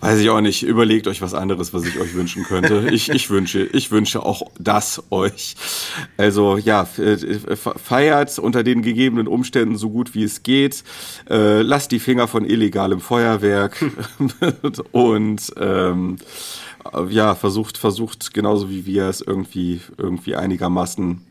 weiß 0.00 0.20
ich 0.20 0.30
auch 0.30 0.40
nicht, 0.40 0.62
überlegt 0.62 1.06
euch 1.08 1.22
was 1.22 1.34
anderes, 1.34 1.72
was 1.72 1.84
ich 1.84 1.98
euch 1.98 2.14
wünschen 2.14 2.44
könnte. 2.44 2.88
Ich, 2.96 3.08
ich 3.10 3.30
wünsche, 3.30 3.64
ich 3.64 3.90
wünsche 3.90 4.24
auch 4.24 4.42
das 4.58 5.02
euch. 5.10 5.54
Also 6.16 6.56
ja, 6.56 6.86
feiert 6.86 8.38
unter 8.38 8.62
den 8.62 8.82
gegebenen 8.82 9.26
Umständen 9.26 9.76
so 9.76 9.90
gut 9.90 10.14
wie 10.14 10.22
es 10.22 10.42
geht. 10.42 10.84
Äh, 11.28 11.62
lasst 11.62 11.90
die 11.92 11.98
Finger 11.98 12.28
von 12.28 12.44
illegalem 12.44 13.00
Feuerwerk 13.00 13.84
und 14.92 15.52
ähm, 15.58 16.16
ja, 17.08 17.34
versucht, 17.34 17.78
versucht 17.78 18.32
genauso 18.32 18.70
wie 18.70 18.86
wir 18.86 19.08
es 19.08 19.20
irgendwie, 19.20 19.80
irgendwie 19.96 20.36
einigermaßen, 20.36 21.22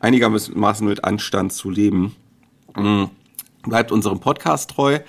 einigermaßen 0.00 0.86
mit 0.86 1.04
Anstand 1.04 1.52
zu 1.52 1.70
leben. 1.70 2.16
Mhm. 2.76 3.10
Bleibt 3.62 3.92
unserem 3.92 4.20
Podcast 4.20 4.70
treu. 4.70 5.00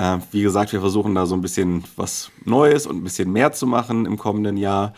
Äh, 0.00 0.18
wie 0.30 0.40
gesagt, 0.40 0.72
wir 0.72 0.80
versuchen 0.80 1.14
da 1.14 1.26
so 1.26 1.34
ein 1.34 1.42
bisschen 1.42 1.84
was 1.96 2.30
Neues 2.46 2.86
und 2.86 2.96
ein 2.96 3.04
bisschen 3.04 3.30
mehr 3.30 3.52
zu 3.52 3.66
machen 3.66 4.06
im 4.06 4.16
kommenden 4.16 4.56
Jahr. 4.56 4.94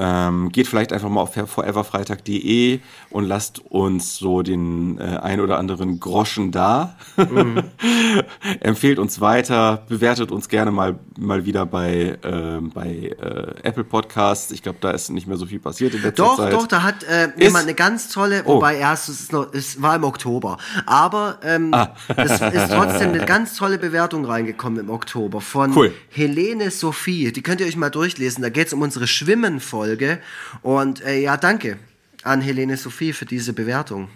Ähm, 0.00 0.48
geht 0.50 0.66
vielleicht 0.66 0.94
einfach 0.94 1.10
mal 1.10 1.20
auf 1.20 1.34
foreverfreitag.de 1.34 2.80
und 3.10 3.24
lasst 3.26 3.58
uns 3.58 4.16
so 4.16 4.40
den 4.40 4.98
äh, 4.98 5.18
ein 5.18 5.40
oder 5.40 5.58
anderen 5.58 6.00
Groschen 6.00 6.50
da. 6.52 6.96
Mhm. 7.16 7.64
Empfehlt 8.60 8.98
uns 8.98 9.20
weiter, 9.20 9.84
bewertet 9.88 10.32
uns 10.32 10.48
gerne 10.48 10.70
mal, 10.70 10.98
mal 11.18 11.44
wieder 11.44 11.66
bei, 11.66 12.18
äh, 12.22 12.60
bei 12.72 13.14
äh, 13.20 13.54
Apple 13.62 13.84
Podcasts. 13.84 14.50
Ich 14.52 14.62
glaube, 14.62 14.78
da 14.80 14.90
ist 14.90 15.10
nicht 15.10 15.26
mehr 15.26 15.36
so 15.36 15.44
viel 15.44 15.60
passiert 15.60 15.92
in 15.94 16.02
letzter 16.02 16.24
doch, 16.24 16.36
Zeit. 16.38 16.52
Doch, 16.54 16.60
doch, 16.60 16.66
da 16.66 16.82
hat 16.82 17.04
äh, 17.04 17.28
jemand 17.36 17.64
eine 17.64 17.74
ganz 17.74 18.08
tolle, 18.08 18.42
oh. 18.46 18.54
wobei 18.54 18.76
erst 18.76 19.10
es, 19.10 19.30
noch, 19.32 19.52
es 19.52 19.82
war 19.82 19.96
im 19.96 20.04
Oktober, 20.04 20.56
aber 20.86 21.38
ähm, 21.42 21.74
ah. 21.74 21.94
es 22.16 22.32
ist 22.40 22.70
trotzdem 22.70 23.10
eine 23.10 23.24
ganz 23.26 23.54
tolle 23.54 23.76
Bewertung 23.76 24.24
reingekommen 24.24 24.80
im 24.80 24.88
Oktober 24.88 25.42
von 25.42 25.76
cool. 25.76 25.92
Helene 26.08 26.70
Sophie. 26.70 27.32
Die 27.32 27.42
könnt 27.42 27.60
ihr 27.60 27.66
euch 27.66 27.76
mal 27.76 27.90
durchlesen. 27.90 28.42
Da 28.42 28.48
geht 28.48 28.68
es 28.68 28.72
um 28.72 28.80
unsere 28.80 29.06
Schwimmen-Folge. 29.06 29.89
Folge. 29.90 30.20
Und 30.62 31.04
äh, 31.04 31.20
ja, 31.20 31.36
danke 31.36 31.78
an 32.22 32.40
Helene 32.40 32.76
Sophie 32.76 33.12
für 33.12 33.24
diese 33.26 33.52
Bewertung. 33.52 34.08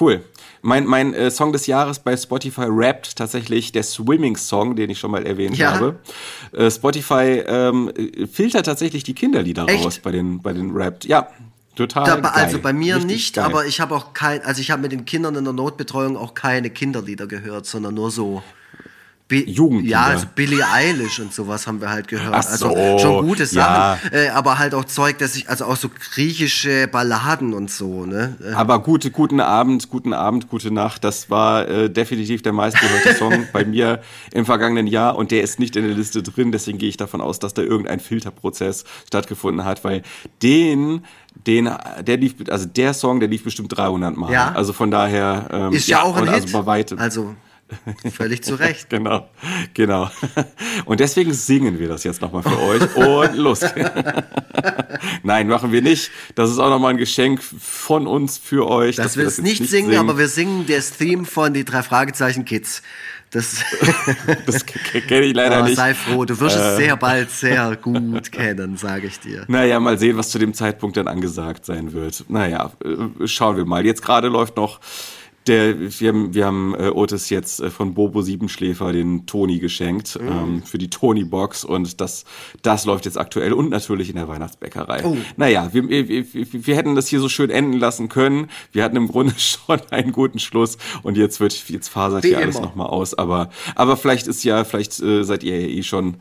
Cool. 0.00 0.24
Mein, 0.62 0.86
mein 0.86 1.12
äh, 1.12 1.30
Song 1.30 1.52
des 1.52 1.66
Jahres 1.66 1.98
bei 1.98 2.16
Spotify 2.16 2.64
rappt 2.66 3.16
tatsächlich 3.16 3.72
der 3.72 3.82
Swimming-Song, 3.82 4.74
den 4.74 4.88
ich 4.88 4.98
schon 4.98 5.10
mal 5.10 5.26
erwähnt 5.26 5.58
ja. 5.58 5.74
habe. 5.74 6.00
Äh, 6.52 6.70
Spotify 6.70 7.42
ähm, 7.46 7.92
filtert 8.32 8.64
tatsächlich 8.64 9.04
die 9.04 9.14
Kinderlieder 9.14 9.68
Echt? 9.68 9.84
raus 9.84 9.98
bei 9.98 10.10
den, 10.10 10.40
bei 10.40 10.54
den 10.54 10.70
Rapt. 10.72 11.04
Ja, 11.04 11.28
total. 11.76 12.06
Da, 12.06 12.16
geil. 12.16 12.30
Also 12.32 12.58
bei 12.58 12.72
mir 12.72 12.96
Richtig 12.96 13.12
nicht, 13.12 13.34
geil. 13.34 13.44
aber 13.44 13.66
ich 13.66 13.80
habe 13.80 13.94
auch 13.94 14.14
kein, 14.14 14.42
also 14.42 14.62
ich 14.62 14.70
habe 14.70 14.80
mit 14.80 14.92
den 14.92 15.04
Kindern 15.04 15.34
in 15.34 15.44
der 15.44 15.52
Notbetreuung 15.52 16.16
auch 16.16 16.32
keine 16.32 16.70
Kinderlieder 16.70 17.26
gehört, 17.26 17.66
sondern 17.66 17.94
nur 17.94 18.10
so 18.10 18.42
Bi 19.32 19.50
Jugendlieder. 19.50 19.92
Ja, 19.92 20.02
also 20.08 20.26
Billie 20.34 20.62
Eilish 20.62 21.18
und 21.18 21.32
sowas 21.32 21.66
haben 21.66 21.80
wir 21.80 21.88
halt 21.88 22.06
gehört. 22.06 22.34
Ach 22.34 22.42
so, 22.42 22.66
also 22.66 22.98
schon 22.98 23.26
gute 23.26 23.46
Sachen, 23.46 24.10
ja. 24.12 24.18
äh, 24.18 24.28
aber 24.28 24.58
halt 24.58 24.74
auch 24.74 24.84
Zeug, 24.84 25.16
dass 25.16 25.36
ich, 25.36 25.48
also 25.48 25.64
auch 25.64 25.76
so 25.76 25.88
griechische 25.88 26.86
Balladen 26.86 27.54
und 27.54 27.70
so, 27.70 28.04
ne? 28.04 28.36
Äh. 28.44 28.52
Aber 28.52 28.82
gute, 28.82 29.10
guten 29.10 29.40
Abend, 29.40 29.88
guten 29.88 30.12
Abend, 30.12 30.50
gute 30.50 30.70
Nacht, 30.70 31.02
das 31.02 31.30
war 31.30 31.66
äh, 31.66 31.88
definitiv 31.88 32.42
der 32.42 32.52
meistgehörte 32.52 33.14
Song 33.18 33.46
bei 33.54 33.64
mir 33.64 34.02
im 34.32 34.44
vergangenen 34.44 34.86
Jahr 34.86 35.16
und 35.16 35.30
der 35.30 35.42
ist 35.42 35.58
nicht 35.58 35.76
in 35.76 35.86
der 35.86 35.94
Liste 35.94 36.22
drin, 36.22 36.52
deswegen 36.52 36.76
gehe 36.76 36.90
ich 36.90 36.98
davon 36.98 37.22
aus, 37.22 37.38
dass 37.38 37.54
da 37.54 37.62
irgendein 37.62 38.00
Filterprozess 38.00 38.84
stattgefunden 39.06 39.64
hat, 39.64 39.82
weil 39.82 40.02
den 40.42 41.06
den, 41.46 41.70
der 42.02 42.18
lief, 42.18 42.34
also 42.50 42.66
der 42.66 42.92
Song, 42.92 43.18
der 43.18 43.30
lief 43.30 43.42
bestimmt 43.42 43.74
300 43.74 44.14
Mal. 44.14 44.30
Ja. 44.30 44.52
Also 44.52 44.74
von 44.74 44.90
daher 44.90 45.48
ähm, 45.50 45.72
ist 45.72 45.88
ja, 45.88 46.00
ja 46.00 46.04
auch 46.04 46.16
ein 46.16 46.24
Hit. 46.24 46.34
Also 46.34 46.58
bei 46.58 46.66
weitem. 46.66 46.98
Also 46.98 47.34
Völlig 48.12 48.42
zu 48.42 48.54
Recht. 48.54 48.90
genau, 48.90 49.28
genau. 49.74 50.10
Und 50.84 51.00
deswegen 51.00 51.32
singen 51.32 51.78
wir 51.78 51.88
das 51.88 52.04
jetzt 52.04 52.20
nochmal 52.20 52.42
für 52.42 52.60
euch 52.60 52.96
und 52.96 53.36
los. 53.36 53.60
Nein, 55.22 55.48
machen 55.48 55.72
wir 55.72 55.82
nicht. 55.82 56.10
Das 56.34 56.50
ist 56.50 56.58
auch 56.58 56.70
nochmal 56.70 56.90
ein 56.90 56.98
Geschenk 56.98 57.42
von 57.42 58.06
uns 58.06 58.38
für 58.38 58.68
euch. 58.68 58.96
Das 58.96 59.16
wir 59.16 59.26
es 59.26 59.38
nicht, 59.38 59.60
nicht 59.60 59.70
singen, 59.70 59.90
singen, 59.90 60.00
aber 60.00 60.18
wir 60.18 60.28
singen 60.28 60.66
das 60.66 60.92
Theme 60.92 61.24
von 61.24 61.54
die 61.54 61.64
drei 61.64 61.82
Fragezeichen 61.82 62.44
Kids. 62.44 62.82
Das, 63.32 63.64
das 64.46 64.66
kenne 64.66 65.24
ich 65.24 65.34
leider 65.34 65.56
aber 65.56 65.68
nicht. 65.68 65.76
Sei 65.76 65.94
froh, 65.94 66.26
du 66.26 66.38
wirst 66.38 66.56
äh, 66.56 66.60
es 66.60 66.76
sehr 66.76 66.96
bald 66.98 67.30
sehr 67.30 67.76
gut 67.76 68.30
kennen, 68.30 68.76
sage 68.76 69.06
ich 69.06 69.20
dir. 69.20 69.44
Naja, 69.48 69.80
mal 69.80 69.98
sehen, 69.98 70.18
was 70.18 70.28
zu 70.28 70.38
dem 70.38 70.52
Zeitpunkt 70.52 70.98
dann 70.98 71.08
angesagt 71.08 71.64
sein 71.64 71.94
wird. 71.94 72.26
Naja, 72.28 72.72
äh, 72.84 73.26
schauen 73.26 73.56
wir 73.56 73.64
mal. 73.64 73.86
Jetzt 73.86 74.02
gerade 74.02 74.28
läuft 74.28 74.58
noch 74.58 74.80
der, 75.46 75.78
wir 75.78 76.08
haben, 76.08 76.34
wir 76.34 76.46
haben 76.46 76.74
äh, 76.74 76.88
Otis 76.88 77.30
jetzt 77.30 77.60
äh, 77.60 77.70
von 77.70 77.94
Bobo 77.94 78.22
Siebenschläfer 78.22 78.92
den 78.92 79.26
Toni 79.26 79.58
geschenkt 79.58 80.18
mhm. 80.20 80.28
ähm, 80.28 80.62
für 80.62 80.78
die 80.78 80.88
Toni-Box 80.88 81.64
und 81.64 82.00
das, 82.00 82.24
das 82.62 82.84
läuft 82.84 83.04
jetzt 83.06 83.18
aktuell 83.18 83.52
und 83.52 83.70
natürlich 83.70 84.08
in 84.08 84.16
der 84.16 84.28
Weihnachtsbäckerei. 84.28 85.04
Oh. 85.04 85.16
Naja, 85.36 85.70
wir, 85.72 85.88
wir, 85.88 86.08
wir, 86.08 86.24
wir 86.32 86.76
hätten 86.76 86.94
das 86.94 87.08
hier 87.08 87.20
so 87.20 87.28
schön 87.28 87.50
enden 87.50 87.78
lassen 87.78 88.08
können. 88.08 88.48
Wir 88.70 88.84
hatten 88.84 88.96
im 88.96 89.08
Grunde 89.08 89.34
schon 89.38 89.80
einen 89.90 90.12
guten 90.12 90.38
Schluss 90.38 90.78
und 91.02 91.16
jetzt 91.16 91.40
wird 91.40 91.68
jetzt 91.68 91.88
fasert 91.88 92.24
Wie 92.24 92.28
hier 92.28 92.38
alles 92.38 92.60
nochmal 92.60 92.88
aus. 92.88 93.14
Aber, 93.14 93.50
aber 93.74 93.96
vielleicht 93.96 94.26
ist 94.28 94.44
ja, 94.44 94.64
vielleicht 94.64 95.00
äh, 95.00 95.24
seid 95.24 95.42
ihr 95.42 95.60
ja 95.60 95.66
eh 95.66 95.82
schon 95.82 96.16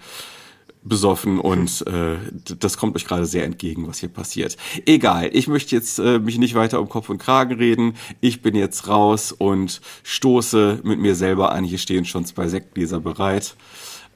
besoffen 0.84 1.40
und 1.40 1.86
äh, 1.88 2.18
das 2.60 2.78
kommt 2.78 2.96
euch 2.96 3.06
gerade 3.06 3.26
sehr 3.26 3.46
entgegen, 3.46 3.88
was 3.88 4.00
hier 4.00 4.10
passiert. 4.10 4.58
Egal, 4.86 5.30
ich 5.34 5.48
möchte 5.48 5.76
jetzt 5.76 6.00
äh, 6.00 6.20
mich 6.20 6.38
nicht 6.38 6.56
weiter 6.56 6.80
um 6.82 6.90
Kopf 6.90 7.10
und 7.10 7.20
Kragen 7.20 7.56
reden. 7.56 7.96
Ich 8.20 8.42
bin 8.42 8.56
jetzt 8.56 8.88
raus 8.88 9.32
und 9.32 9.82
stoße 10.04 10.80
mit 10.84 11.00
mir 11.00 11.16
selber 11.16 11.52
an. 11.52 11.64
Hier 11.64 11.78
stehen 11.78 12.06
schon 12.06 12.26
zwei 12.26 12.48
Sektgläser 12.48 13.00
bereit. 13.00 13.56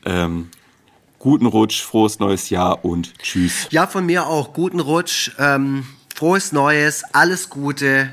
Ähm, 0.06 0.50
guten 1.20 1.46
Rutsch, 1.46 1.84
frohes 1.84 2.20
neues 2.20 2.50
Jahr 2.50 2.84
und 2.84 3.14
tschüss. 3.20 3.68
Ja, 3.70 3.86
von 3.86 4.06
mir 4.06 4.26
auch. 4.28 4.54
Guten 4.54 4.80
Rutsch, 4.80 5.32
ähm, 5.38 5.86
frohes 6.16 6.52
Neues, 6.52 7.04
alles 7.14 7.50
Gute. 7.50 8.12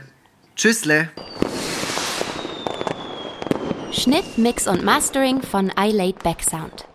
Tschüssle. 0.57 1.11
Schnitt, 3.93 4.37
Mix 4.37 4.69
und 4.69 4.85
Mastering 4.85 5.43
von 5.43 5.71
iLaid 5.79 6.23
Back 6.23 6.43
Sound. 6.43 6.87